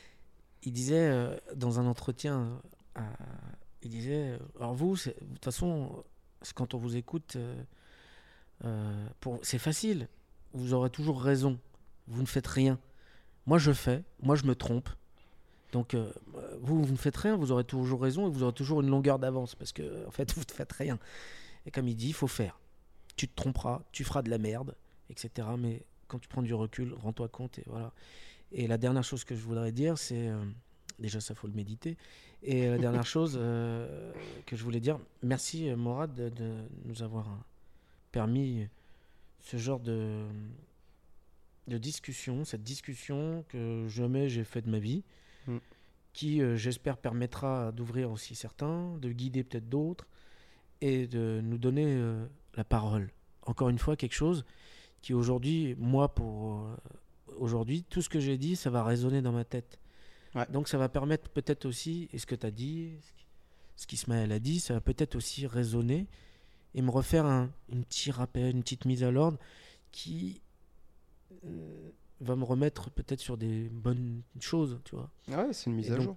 Il 0.63 0.71
disait 0.71 1.07
euh, 1.09 1.35
dans 1.55 1.79
un 1.79 1.87
entretien, 1.87 2.61
euh, 2.97 3.01
disait, 3.89 4.31
euh, 4.31 4.37
alors 4.59 4.73
vous, 4.73 4.95
de 4.95 5.11
toute 5.11 5.45
façon, 5.45 6.03
quand 6.55 6.73
on 6.73 6.77
vous 6.77 6.95
écoute, 6.95 7.35
euh, 7.35 7.63
euh, 8.65 9.07
c'est 9.43 9.59
facile, 9.59 10.07
vous 10.53 10.73
aurez 10.73 10.89
toujours 10.89 11.21
raison, 11.21 11.59
vous 12.07 12.21
ne 12.21 12.27
faites 12.27 12.47
rien. 12.47 12.79
Moi, 13.45 13.57
je 13.57 13.71
fais, 13.71 14.03
moi, 14.21 14.35
je 14.35 14.45
me 14.45 14.55
trompe. 14.55 14.89
Donc, 15.73 15.95
vous, 16.61 16.83
vous 16.83 16.91
ne 16.91 16.97
faites 16.97 17.17
rien, 17.17 17.35
vous 17.35 17.51
aurez 17.51 17.65
toujours 17.65 18.01
raison 18.01 18.27
et 18.27 18.29
vous 18.31 18.43
aurez 18.43 18.53
toujours 18.53 18.81
une 18.81 18.89
longueur 18.89 19.19
d'avance 19.19 19.53
parce 19.55 19.73
que, 19.73 20.07
en 20.07 20.11
fait, 20.11 20.31
vous 20.35 20.41
ne 20.41 20.53
faites 20.53 20.71
rien. 20.71 20.97
Et 21.65 21.71
comme 21.71 21.87
il 21.87 21.95
dit, 21.95 22.09
il 22.09 22.13
faut 22.13 22.27
faire. 22.27 22.59
Tu 23.15 23.27
te 23.27 23.35
tromperas, 23.35 23.81
tu 23.91 24.03
feras 24.03 24.21
de 24.21 24.29
la 24.29 24.37
merde, 24.37 24.75
etc. 25.09 25.47
Mais 25.57 25.85
quand 26.07 26.19
tu 26.19 26.27
prends 26.27 26.41
du 26.41 26.53
recul, 26.53 26.93
rends-toi 26.93 27.27
compte 27.27 27.59
et 27.59 27.63
voilà. 27.67 27.91
Et 28.51 28.67
la 28.67 28.77
dernière 28.77 29.03
chose 29.03 29.25
que 29.25 29.35
je 29.35 29.41
voudrais 29.41 29.73
dire, 29.73 29.97
c'est 29.97 30.31
déjà 30.99 31.19
ça 31.19 31.35
faut 31.35 31.47
le 31.47 31.53
méditer. 31.53 31.97
Et 32.43 32.67
la 32.67 32.77
dernière 32.77 33.05
chose 33.17 33.37
euh, 33.39 34.11
que 34.45 34.55
je 34.55 34.63
voulais 34.63 34.79
dire, 34.79 34.99
merci 35.23 35.69
euh, 35.69 35.75
Morad 35.75 36.13
de, 36.13 36.29
de 36.29 36.53
nous 36.85 37.03
avoir 37.03 37.27
euh, 37.27 37.35
permis 38.11 38.67
ce 39.39 39.57
genre 39.57 39.79
de 39.79 40.25
de 41.67 41.77
discussion, 41.77 42.45
cette 42.45 42.63
discussion 42.63 43.43
que 43.49 43.85
jamais 43.89 44.29
j'ai 44.29 44.45
fait 44.45 44.61
de 44.61 44.69
ma 44.69 44.79
vie, 44.79 45.03
Mm. 45.47 45.57
qui 46.13 46.41
euh, 46.41 46.55
j'espère 46.55 46.97
permettra 46.97 47.71
d'ouvrir 47.71 48.11
aussi 48.11 48.35
certains, 48.35 48.97
de 48.97 49.11
guider 49.11 49.43
peut-être 49.43 49.69
d'autres 49.69 50.07
et 50.81 51.07
de 51.07 51.41
nous 51.43 51.57
donner 51.57 51.85
euh, 51.87 52.25
la 52.55 52.63
parole. 52.63 53.09
Encore 53.43 53.69
une 53.69 53.79
fois, 53.79 53.95
quelque 53.95 54.13
chose 54.13 54.45
qui 55.01 55.13
aujourd'hui, 55.13 55.75
moi 55.77 56.13
pour 56.13 56.55
euh, 56.59 56.75
aujourd'hui, 57.37 57.83
tout 57.83 58.01
ce 58.01 58.09
que 58.09 58.19
j'ai 58.19 58.37
dit, 58.37 58.55
ça 58.55 58.69
va 58.69 58.83
résonner 58.83 59.21
dans 59.21 59.31
ma 59.31 59.45
tête. 59.45 59.79
Ouais. 60.37 60.45
Donc 60.49 60.67
ça 60.67 60.77
va 60.77 60.87
permettre 60.89 61.29
peut-être 61.29 61.65
aussi, 61.65 62.07
et 62.13 62.17
ce 62.19 62.25
que 62.25 62.35
tu 62.35 62.45
as 62.45 62.51
dit, 62.51 62.91
ce 63.01 63.11
qui- 63.13 63.25
ce 63.75 63.87
qu'Ismaël 63.87 64.31
a 64.31 64.39
dit, 64.39 64.59
ça 64.59 64.73
va 64.73 64.81
peut-être 64.81 65.15
aussi 65.15 65.45
résonner 65.47 66.07
et 66.75 66.81
me 66.81 66.89
refaire 66.91 67.25
un, 67.25 67.49
une 67.71 67.83
petit 67.85 68.11
rappel, 68.11 68.55
une 68.55 68.61
petite 68.61 68.85
mise 68.85 69.03
à 69.03 69.11
l'ordre 69.11 69.37
qui 69.91 70.41
euh, 71.45 71.89
va 72.21 72.35
me 72.35 72.43
remettre 72.43 72.89
peut-être 72.89 73.19
sur 73.19 73.37
des 73.37 73.69
bonnes 73.69 74.21
choses, 74.39 74.79
tu 74.85 74.95
vois. 74.95 75.09
Ouais, 75.27 75.53
c'est 75.53 75.69
une 75.69 75.75
mise 75.75 75.89
Et 75.89 75.93
à 75.93 75.95
donc, 75.97 76.03
jour. 76.05 76.15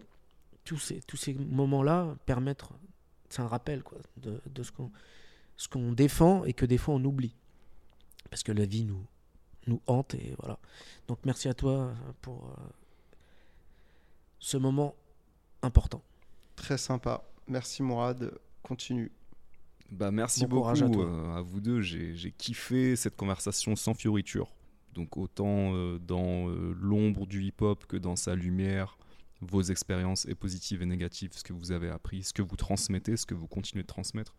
Tous 0.64 0.78
ces, 0.78 1.00
tous 1.02 1.16
ces 1.16 1.34
moments-là 1.34 2.14
permettre, 2.26 2.72
c'est 3.28 3.42
un 3.42 3.48
rappel 3.48 3.82
quoi, 3.82 3.98
de, 4.18 4.40
de 4.46 4.62
ce 4.62 4.72
qu'on 4.72 4.90
ce 5.56 5.68
qu'on 5.68 5.92
défend 5.92 6.44
et 6.44 6.54
que 6.54 6.64
des 6.64 6.78
fois 6.78 6.94
on 6.94 7.04
oublie. 7.04 7.34
Parce 8.30 8.42
que 8.42 8.52
la 8.52 8.64
vie 8.64 8.84
nous, 8.84 9.04
nous 9.66 9.82
hante 9.86 10.14
et 10.14 10.34
voilà. 10.38 10.58
Donc 11.08 11.18
merci 11.24 11.48
à 11.48 11.54
toi 11.54 11.92
pour 12.22 12.46
euh, 12.46 12.62
ce 14.40 14.56
moment 14.56 14.96
important. 15.62 16.02
Très 16.56 16.78
sympa. 16.78 17.22
Merci 17.46 17.82
Mourad. 17.82 18.32
Continue. 18.62 19.12
Bah, 19.90 20.10
merci 20.10 20.40
Bon 20.42 20.48
beaucoup 20.48 20.62
courage 20.62 20.82
à 20.82 20.88
toi. 20.90 21.04
euh, 21.04 21.36
à 21.36 21.42
vous 21.42 21.60
deux. 21.60 21.80
J'ai 21.80 22.14
j'ai 22.14 22.30
kiffé 22.32 22.96
cette 22.96 23.16
conversation 23.16 23.76
sans 23.76 23.94
fioriture. 23.94 24.52
Donc 24.94 25.16
autant 25.16 25.74
euh, 25.74 25.98
dans 25.98 26.48
euh, 26.48 26.74
l'ombre 26.80 27.26
du 27.26 27.42
hip-hop 27.44 27.86
que 27.86 27.96
dans 27.96 28.16
sa 28.16 28.34
lumière, 28.34 28.98
vos 29.40 29.62
expériences 29.62 30.26
et 30.26 30.34
positives 30.34 30.82
et 30.82 30.86
négatives, 30.86 31.32
ce 31.34 31.42
que 31.42 31.52
vous 31.52 31.72
avez 31.72 31.88
appris, 31.88 32.22
ce 32.22 32.32
que 32.32 32.42
vous 32.42 32.56
transmettez, 32.56 33.16
ce 33.16 33.26
que 33.26 33.34
vous 33.34 33.46
continuez 33.48 33.82
de 33.82 33.88
transmettre. 33.88 34.34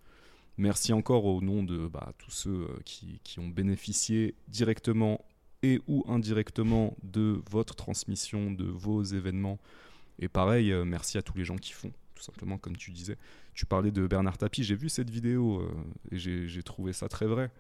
Merci 0.58 0.94
encore 0.94 1.26
au 1.26 1.42
nom 1.42 1.64
de 1.64 1.88
bah, 1.88 2.14
tous 2.18 2.32
ceux 2.32 2.50
euh, 2.70 2.80
qui, 2.86 3.20
qui 3.24 3.40
ont 3.40 3.48
bénéficié 3.48 4.36
directement 4.48 5.24
et 5.64 5.80
ou 5.88 6.04
indirectement 6.08 6.96
de 7.04 7.42
votre 7.50 7.76
transmission, 7.76 8.52
de 8.52 8.66
vos 8.66 9.04
événements. 9.04 9.60
Et 10.22 10.30
pareil, 10.30 10.72
euh, 10.72 10.86
merci 10.86 11.18
à 11.18 11.22
tous 11.22 11.36
les 11.36 11.44
gens 11.44 11.58
qui 11.58 11.74
font, 11.74 11.92
tout 12.16 12.24
simplement, 12.24 12.58
comme 12.58 12.78
tu 12.78 12.92
disais. 12.92 13.18
Tu 13.54 13.66
parlais 13.66 13.92
de 13.92 14.08
Bernard 14.08 14.38
Tapie, 14.38 14.64
j'ai 14.64 14.76
vu 14.76 14.88
cette 14.88 15.10
vidéo 15.10 15.60
euh, 15.62 15.72
et 16.12 16.18
j'ai 16.18 16.64
trouvé 16.64 16.94
ça 16.94 17.10
très 17.10 17.26
vrai. 17.26 17.52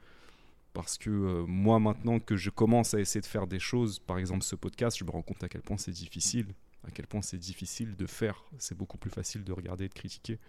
Parce 0.74 0.98
que 0.98 1.10
euh, 1.10 1.46
moi, 1.46 1.80
maintenant 1.80 2.20
que 2.20 2.38
je 2.38 2.50
commence 2.50 2.94
à 2.94 3.00
essayer 3.00 3.20
de 3.20 3.26
faire 3.26 3.48
des 3.48 3.60
choses, 3.60 4.00
par 4.00 4.18
exemple 4.18 4.44
ce 4.44 4.56
podcast, 4.56 4.98
je 4.98 5.04
me 5.04 5.12
rends 5.12 5.22
compte 5.22 5.44
à 5.44 5.50
quel 5.50 5.62
point 5.62 5.78
c'est 5.78 5.92
difficile. 5.92 6.48
À 6.88 6.92
quel 6.92 7.08
point 7.08 7.22
c'est 7.22 7.38
difficile 7.38 7.96
de 7.96 8.06
faire. 8.06 8.44
C'est 8.58 8.78
beaucoup 8.78 8.98
plus 8.98 9.12
facile 9.12 9.44
de 9.44 9.52
regarder 9.52 9.86
et 9.86 9.90
de 9.90 9.94
critiquer. 9.94 10.40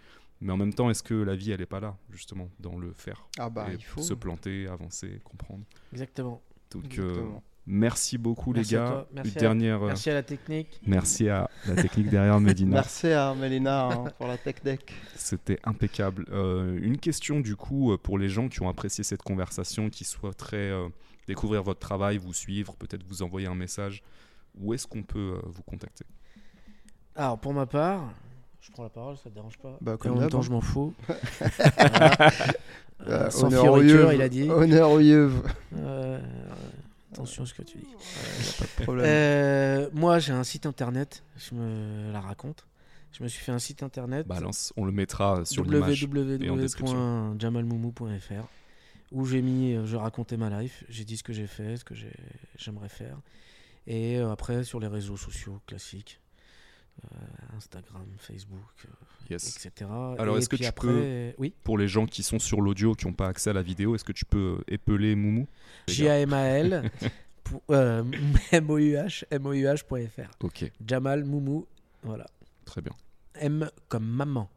Mais 0.40 0.52
en 0.52 0.56
même 0.56 0.72
temps, 0.72 0.90
est-ce 0.90 1.02
que 1.02 1.14
la 1.14 1.36
vie, 1.36 1.50
elle 1.50 1.60
n'est 1.60 1.66
pas 1.66 1.80
là, 1.80 1.96
justement, 2.10 2.48
dans 2.58 2.78
le 2.78 2.92
faire 2.92 3.28
Ah 3.38 3.50
bah 3.50 3.68
Et 3.70 3.74
il 3.74 3.84
faut. 3.84 4.00
Se 4.00 4.14
planter, 4.14 4.66
avancer, 4.66 5.20
comprendre? 5.24 5.64
Exactement. 5.92 6.42
Donc, 6.70 6.98
euh, 6.98 7.10
Exactement. 7.10 7.42
Merci 7.66 8.18
beaucoup, 8.18 8.52
Merci 8.52 8.72
les 8.72 8.76
à 8.78 8.80
gars. 8.84 8.90
toi. 8.90 9.08
Merci 9.14 9.30
Une 9.32 9.36
à- 9.36 9.40
dernière. 9.40 9.82
euh, 9.82 9.86
Merci 9.88 10.10
à 10.10 10.14
la 10.14 10.22
technique. 10.22 10.80
Merci 10.86 11.28
à 11.28 11.48
la 11.66 11.74
technique 11.76 12.08
derrière 12.08 12.40
Medina. 12.40 12.74
Merci 12.76 13.08
à 13.08 13.34
Mélina 13.34 13.88
hein, 13.88 14.04
pour 14.18 14.26
la 14.26 14.36
tech 14.38 14.56
deck. 14.64 14.92
C'était 15.16 15.58
impeccable. 15.64 16.26
Euh, 16.32 16.78
une 16.82 16.98
question 16.98 17.40
du 17.40 17.56
coup 17.56 17.92
euh, 17.92 17.98
pour 17.98 18.18
les 18.18 18.28
gens 18.28 18.48
qui 18.48 18.62
ont 18.62 18.68
apprécié 18.68 19.04
cette 19.04 19.22
conversation, 19.22 19.90
qui 19.90 20.04
souhaiteraient 20.04 20.56
euh, 20.70 20.88
découvrir 21.26 21.62
votre 21.62 21.80
travail, 21.80 22.18
vous 22.18 22.32
suivre, 22.34 22.74
peut-être 22.76 23.04
vous 23.06 23.22
envoyer 23.22 23.46
un 23.46 23.54
message. 23.54 24.02
Où 24.60 24.74
est-ce 24.74 24.86
qu'on 24.86 25.02
peut 25.02 25.36
euh, 25.36 25.40
vous 25.46 25.62
contacter? 25.62 26.04
Alors 27.14 27.38
pour 27.38 27.54
ma 27.54 27.66
part, 27.66 28.12
je 28.60 28.70
prends 28.70 28.82
la 28.84 28.90
parole, 28.90 29.16
ça 29.16 29.30
te 29.30 29.34
dérange 29.34 29.58
pas? 29.58 29.76
Bah, 29.80 29.96
comme 29.98 30.12
en 30.12 30.20
même 30.20 30.28
temps, 30.30 30.38
hein. 30.38 30.42
je 30.42 30.50
m'en 30.50 30.60
fous. 30.60 30.94
Voilà. 31.78 33.26
Euh, 33.26 33.30
sans 33.30 33.50
fioriture, 33.50 34.12
il 34.12 34.22
a 34.22 34.28
dit. 34.28 34.48
Honneur. 34.48 34.90
Euh, 35.76 36.20
attention 37.12 37.44
à 37.44 37.46
ce 37.46 37.54
que 37.54 37.62
tu 37.62 37.78
dis. 37.78 37.86
Pas 38.58 38.64
de 38.64 38.82
problème. 38.84 39.06
Euh, 39.08 39.88
moi, 39.92 40.18
j'ai 40.18 40.32
un 40.32 40.44
site 40.44 40.66
internet. 40.66 41.22
Je 41.36 41.54
me 41.54 42.10
la 42.12 42.20
raconte. 42.20 42.66
Je 43.12 43.22
me 43.22 43.28
suis 43.28 43.44
fait 43.44 43.52
un 43.52 43.58
site 43.58 43.82
internet. 43.82 44.26
Balance, 44.26 44.72
on 44.76 44.84
le 44.86 44.92
mettra 44.92 45.44
sur 45.44 45.64
l'image. 45.64 46.02
www.jamalmoumou.fr 46.04 48.44
où 49.10 49.26
j'ai 49.26 49.42
mis, 49.42 49.74
euh, 49.74 49.84
je 49.84 49.96
racontais 49.96 50.38
ma 50.38 50.48
life, 50.62 50.84
j'ai 50.88 51.04
dit 51.04 51.18
ce 51.18 51.22
que 51.22 51.34
j'ai 51.34 51.46
fait, 51.46 51.76
ce 51.76 51.84
que 51.84 51.94
j'ai- 51.94 52.16
j'aimerais 52.56 52.88
faire. 52.88 53.18
Et 53.86 54.16
euh, 54.18 54.32
après, 54.32 54.64
sur 54.64 54.80
les 54.80 54.86
réseaux 54.86 55.18
sociaux 55.18 55.60
classiques, 55.66 56.18
Instagram, 57.56 58.06
Facebook, 58.18 58.60
euh, 58.86 58.88
Yes. 59.30 59.56
etc. 59.56 59.88
Alors, 60.18 60.36
Et 60.36 60.38
est-ce 60.40 60.48
que 60.48 60.56
tu 60.56 60.64
après, 60.64 61.34
Oui, 61.38 61.54
Pour 61.64 61.78
les 61.78 61.88
gens 61.88 62.06
qui 62.06 62.22
sont 62.22 62.38
sur 62.38 62.60
l'audio, 62.60 62.94
qui 62.94 63.06
n'ont 63.06 63.12
pas 63.12 63.28
accès 63.28 63.50
à 63.50 63.52
la 63.52 63.62
vidéo, 63.62 63.94
est-ce 63.94 64.04
que 64.04 64.12
tu 64.12 64.24
peux 64.24 64.58
euh, 64.58 64.64
épeler 64.68 65.14
Moumou? 65.14 65.46
J-A-M-A-L, 65.88 66.90
euh, 67.70 68.04
M-O-U-H, 68.52 69.24
M-O-U-H.fr. 69.30 70.30
Ok, 70.44 70.70
Jamal 70.86 71.24
Moumou, 71.24 71.66
voilà. 72.02 72.26
très 72.64 72.80
bien. 72.82 72.92
M 73.36 73.70
comme 73.88 74.04
maman. 74.06 74.48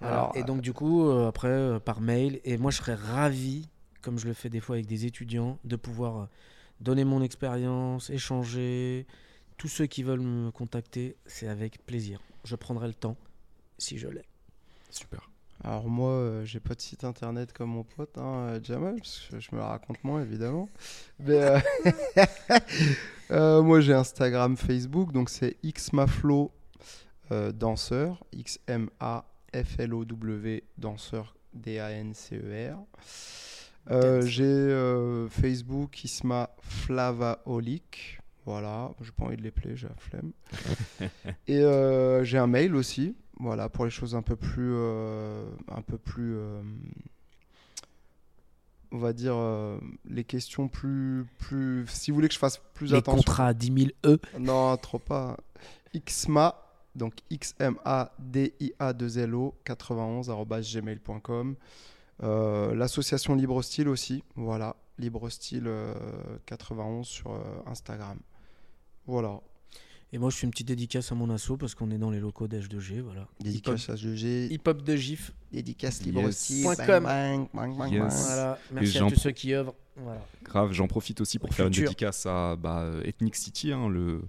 Voilà. 0.00 0.14
Alors, 0.14 0.32
et 0.36 0.42
donc 0.44 0.60
du 0.62 0.72
coup, 0.72 1.08
euh, 1.08 1.28
après, 1.28 1.48
euh, 1.48 1.78
par 1.78 2.00
mail, 2.00 2.40
et 2.44 2.56
moi 2.56 2.70
je 2.70 2.78
serais 2.78 2.94
ravi, 2.94 3.68
comme 4.02 4.18
je 4.18 4.26
le 4.26 4.32
fais 4.32 4.48
des 4.48 4.60
fois 4.60 4.76
avec 4.76 4.86
des 4.86 5.04
étudiants, 5.06 5.58
de 5.64 5.76
pouvoir 5.76 6.16
euh, 6.18 6.24
donner 6.80 7.04
mon 7.04 7.22
expérience, 7.22 8.08
échanger. 8.10 9.06
Tous 9.58 9.68
ceux 9.68 9.86
qui 9.86 10.04
veulent 10.04 10.20
me 10.20 10.50
contacter, 10.50 11.16
c'est 11.26 11.48
avec 11.48 11.84
plaisir. 11.84 12.20
Je 12.44 12.54
prendrai 12.54 12.86
le 12.86 12.94
temps, 12.94 13.16
si 13.76 13.98
je 13.98 14.08
l'ai. 14.08 14.24
Super. 14.88 15.28
Alors 15.64 15.88
moi, 15.88 16.12
euh, 16.12 16.44
j'ai 16.44 16.60
pas 16.60 16.76
de 16.76 16.80
site 16.80 17.02
internet 17.02 17.52
comme 17.52 17.70
mon 17.70 17.82
pote 17.82 18.16
hein, 18.16 18.46
euh, 18.50 18.60
Jamal, 18.62 18.94
parce 18.96 19.26
que 19.28 19.40
je 19.40 19.48
me 19.52 19.58
la 19.58 19.66
raconte 19.66 20.02
moins 20.04 20.22
évidemment. 20.22 20.68
Mais 21.18 21.42
euh, 21.42 21.58
euh, 23.32 23.62
moi 23.62 23.80
j'ai 23.80 23.92
Instagram, 23.94 24.56
Facebook, 24.56 25.10
donc 25.12 25.28
c'est 25.28 25.56
xmaflo 25.64 26.52
euh, 27.32 27.50
danseur, 27.50 28.24
X 28.32 28.60
M 28.68 28.88
A 29.00 29.24
F 29.52 29.80
L 29.80 29.94
O 29.94 30.04
W 30.04 30.62
danseur 30.78 31.34
D 31.52 31.80
A 31.80 31.90
N 31.90 32.14
C 32.14 32.36
E 32.36 32.72
R. 32.72 32.78
Euh, 33.90 34.20
Dance. 34.20 34.30
j'ai 34.30 34.44
euh, 34.44 35.28
Facebook 35.28 36.04
Isma 36.04 36.50
Flavaolic. 36.60 38.20
Voilà, 38.48 38.92
j'ai 39.02 39.10
pas 39.12 39.26
envie 39.26 39.36
de 39.36 39.42
les 39.42 39.50
plaire, 39.50 39.76
j'ai 39.76 39.88
la 39.88 39.94
flemme. 39.96 40.32
Et 41.46 41.58
euh, 41.58 42.24
j'ai 42.24 42.38
un 42.38 42.46
mail 42.46 42.74
aussi, 42.76 43.14
voilà, 43.38 43.68
pour 43.68 43.84
les 43.84 43.90
choses 43.90 44.14
un 44.14 44.22
peu 44.22 44.36
plus, 44.36 44.72
euh, 44.72 45.44
un 45.70 45.82
peu 45.82 45.98
plus, 45.98 46.34
euh, 46.34 46.62
on 48.90 48.96
va 48.96 49.12
dire 49.12 49.34
euh, 49.36 49.78
les 50.08 50.24
questions 50.24 50.66
plus, 50.68 51.26
plus. 51.38 51.84
Si 51.88 52.10
vous 52.10 52.14
voulez 52.14 52.28
que 52.28 52.34
je 52.34 52.38
fasse 52.38 52.58
plus 52.72 52.92
Les 52.92 52.98
attention. 52.98 53.18
contrats 53.18 53.48
à 53.48 53.52
10 53.52 53.90
000 54.06 54.14
E. 54.14 54.18
Non, 54.38 54.74
trop 54.78 54.98
pas. 54.98 55.36
Xma, 55.94 56.54
donc 56.94 57.16
X-M-A-D-I-A-2-L-O 57.28 59.54
91 59.64 60.30
arobase 60.30 60.72
gmail.com. 60.72 61.54
Euh, 62.22 62.74
L'association 62.74 63.34
Libre 63.34 63.60
Style 63.62 63.88
aussi, 63.88 64.24
voilà, 64.36 64.74
Libre 64.98 65.28
Style 65.28 65.64
euh, 65.66 65.92
91 66.46 67.06
sur 67.06 67.32
euh, 67.32 67.40
Instagram. 67.66 68.16
Voilà. 69.08 69.40
Et 70.12 70.18
moi 70.18 70.30
je 70.30 70.36
fais 70.36 70.46
une 70.46 70.50
petite 70.52 70.68
dédicace 70.68 71.10
à 71.12 71.14
mon 71.14 71.28
asso 71.30 71.52
parce 71.58 71.74
qu'on 71.74 71.90
est 71.90 71.98
dans 71.98 72.10
les 72.10 72.20
locaux 72.20 72.46
d'H2G. 72.46 73.00
Voilà. 73.00 73.26
Dédicace 73.40 73.90
à 73.90 73.96
GG, 73.96 74.46
Hip 74.52 74.60
Hop 74.66 74.82
de 74.82 74.96
GIF. 74.96 75.32
dédicace. 75.52 76.02
Libre 76.02 76.30
Style. 76.30 76.62
Point 76.62 76.76
bang, 76.76 76.86
com. 76.86 77.04
bang, 77.04 77.48
bang, 77.52 77.76
bang, 77.76 77.92
Yes. 77.92 78.00
bang. 78.02 78.10
Voilà. 78.26 78.58
Merci 78.72 78.98
à 78.98 79.06
tous 79.08 79.18
ceux 79.18 79.30
qui 79.32 79.52
œuvrent. 79.54 79.74
Voilà. 79.96 80.24
Grave, 80.44 80.72
j'en 80.72 80.86
profite 80.86 81.20
aussi 81.20 81.38
pour 81.38 81.52
faire 81.52 81.66
une 81.66 81.72
dédicace 81.72 82.24
à 82.26 82.54
bah, 82.56 82.90
Ethnic 83.04 83.34
City, 83.34 83.72
hein, 83.72 83.88
le, 83.88 84.22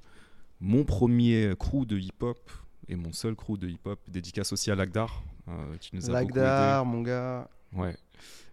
mon 0.59 0.83
premier 0.83 1.53
crew 1.59 1.85
de 1.85 1.97
hip-hop 1.97 2.49
et 2.87 2.95
mon 2.95 3.13
seul 3.13 3.35
crew 3.35 3.57
de 3.57 3.67
hip-hop. 3.69 3.99
Dédicace 4.09 4.51
aussi 4.51 4.71
à 4.71 4.75
Lagdar, 4.75 5.23
euh, 5.47 5.77
qui 5.79 5.95
nous 5.95 6.09
a 6.09 6.13
Lagdar, 6.13 6.85
mon 6.85 7.01
gars. 7.01 7.47
beaucoup 7.71 7.85
aidé. 7.85 7.91
Ouais. 7.91 7.97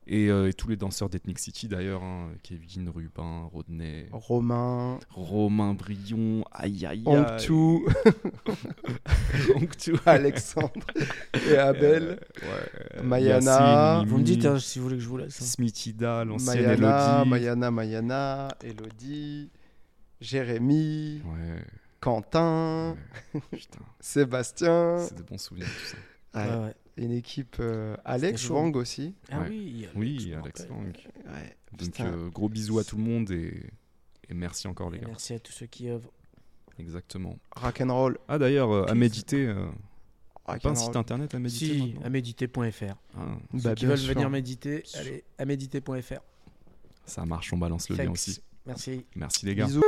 Et, 0.08 0.28
euh, 0.30 0.48
et 0.48 0.52
tous 0.52 0.68
les 0.68 0.76
danseurs 0.76 1.08
d'Ethnic 1.08 1.38
City 1.40 1.66
d'ailleurs, 1.66 2.02
hein, 2.04 2.28
Kevin, 2.44 2.88
Rubin, 2.88 3.48
Rodney, 3.52 4.06
Romain, 4.12 5.00
Romain 5.10 5.74
Brion, 5.74 6.44
aïe 6.52 6.86
aïe 6.86 7.02
aïe. 7.06 7.80
Alexandre 10.06 10.86
et 11.50 11.56
Abel. 11.56 12.20
Ouais. 12.42 13.02
Mayana. 13.02 13.96
Yacine, 13.98 14.08
Vous 14.08 14.18
me 14.18 14.22
dites 14.24 14.46
hein, 14.46 14.58
si 14.58 14.78
vous 14.78 14.84
voulez 14.84 14.96
que 14.96 15.02
je 15.02 15.08
vous 15.08 15.16
laisse. 15.18 15.40
hein. 15.40 15.44
Smithida, 15.44 16.24
l'ancienne 16.24 16.66
Mayana, 16.66 17.16
Elodie. 17.18 17.30
Mayana, 17.30 17.70
Mayana, 17.70 18.48
Elodie, 18.62 19.50
Jérémy, 20.20 21.20
Ouais, 21.24 21.62
Quentin, 22.00 22.96
ouais. 23.34 23.40
Sébastien. 24.00 24.98
c'est 25.00 25.16
de 25.18 25.22
bons 25.22 25.38
souvenirs 25.38 25.66
tout 25.66 25.96
ça. 25.96 26.40
Ouais, 26.40 26.66
ouais. 26.66 26.74
Une 26.96 27.12
équipe 27.12 27.56
euh, 27.60 27.94
Alex. 28.04 28.48
Wang 28.48 28.74
aussi. 28.76 29.14
Ah 29.30 29.40
Ouais. 29.42 29.48
oui, 29.50 29.84
Alex, 29.84 29.92
Oui, 29.96 30.34
Alex. 30.34 30.66
Ouais, 31.26 31.56
Donc 31.78 32.00
euh, 32.00 32.28
gros 32.30 32.48
bisous 32.48 32.78
à 32.78 32.84
tout 32.84 32.96
le 32.96 33.02
monde 33.02 33.30
et, 33.30 33.64
et 34.28 34.34
merci 34.34 34.66
encore 34.66 34.90
les 34.90 34.98
Et 34.98 35.00
gars. 35.02 35.08
Merci 35.08 35.34
à 35.34 35.38
tous 35.38 35.52
ceux 35.52 35.66
qui 35.66 35.88
œuvrent. 35.90 36.10
Exactement. 36.78 37.38
Rock'n'roll. 37.54 38.18
Ah 38.28 38.38
d'ailleurs, 38.38 38.70
euh, 38.70 38.84
à 38.86 38.94
méditer, 38.94 39.46
euh, 39.46 39.66
pas 40.46 40.58
un 40.64 40.74
site 40.74 40.96
internet 40.96 41.34
à 41.34 41.38
méditer 41.38 41.66
Si, 41.66 41.82
maintenant 41.82 42.02
à 42.02 42.10
méditer.fr. 42.10 42.94
Ah, 43.16 43.38
Ceux 43.52 43.58
Bah, 43.62 43.74
qui 43.74 43.86
veulent 43.86 43.98
sûr. 43.98 44.14
venir 44.14 44.30
méditer, 44.30 44.82
allez, 44.94 45.24
à 45.38 45.44
méditer.fr. 45.44 46.20
Ça 47.04 47.24
marche, 47.26 47.52
on 47.52 47.58
balance 47.58 47.88
le 47.90 47.96
lien 47.96 48.10
aussi. 48.10 48.40
Merci. 48.66 49.04
Merci 49.14 49.44
les 49.46 49.54
gars. 49.54 49.66
Bisous. 49.66 49.82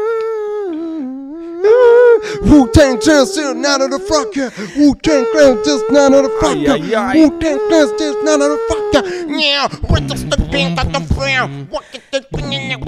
Wu 2.43 2.71
Tang 2.73 3.01
Clan, 3.01 3.27
still 3.27 3.55
not 3.55 3.81
of 3.81 3.91
the 3.91 3.99
fuck 3.99 4.35
yeah. 4.37 4.51
Wu 4.77 4.95
Tang 5.03 5.25
Clan, 5.33 5.63
just 5.65 5.85
not 5.91 6.13
of 6.13 6.23
the 6.25 6.31
fuck 6.41 6.57
yeah. 6.59 7.13
Wu 7.15 7.39
Tang 7.41 7.59
Clan, 7.69 7.89
just 7.99 8.19
not 8.23 8.41
of 8.41 8.51
the 8.51 8.59
fuck 8.69 8.95
yeah. 8.95 9.39
Yeah, 9.39 9.69
what 9.89 10.09
the 10.09 10.17
thing 10.51 10.73
about 10.73 10.93
the 10.93 11.01
flower? 11.15 11.49
What 11.71 11.85
the 12.11 12.21
thing 12.21 12.53
in 12.53 12.69
the 12.71 12.79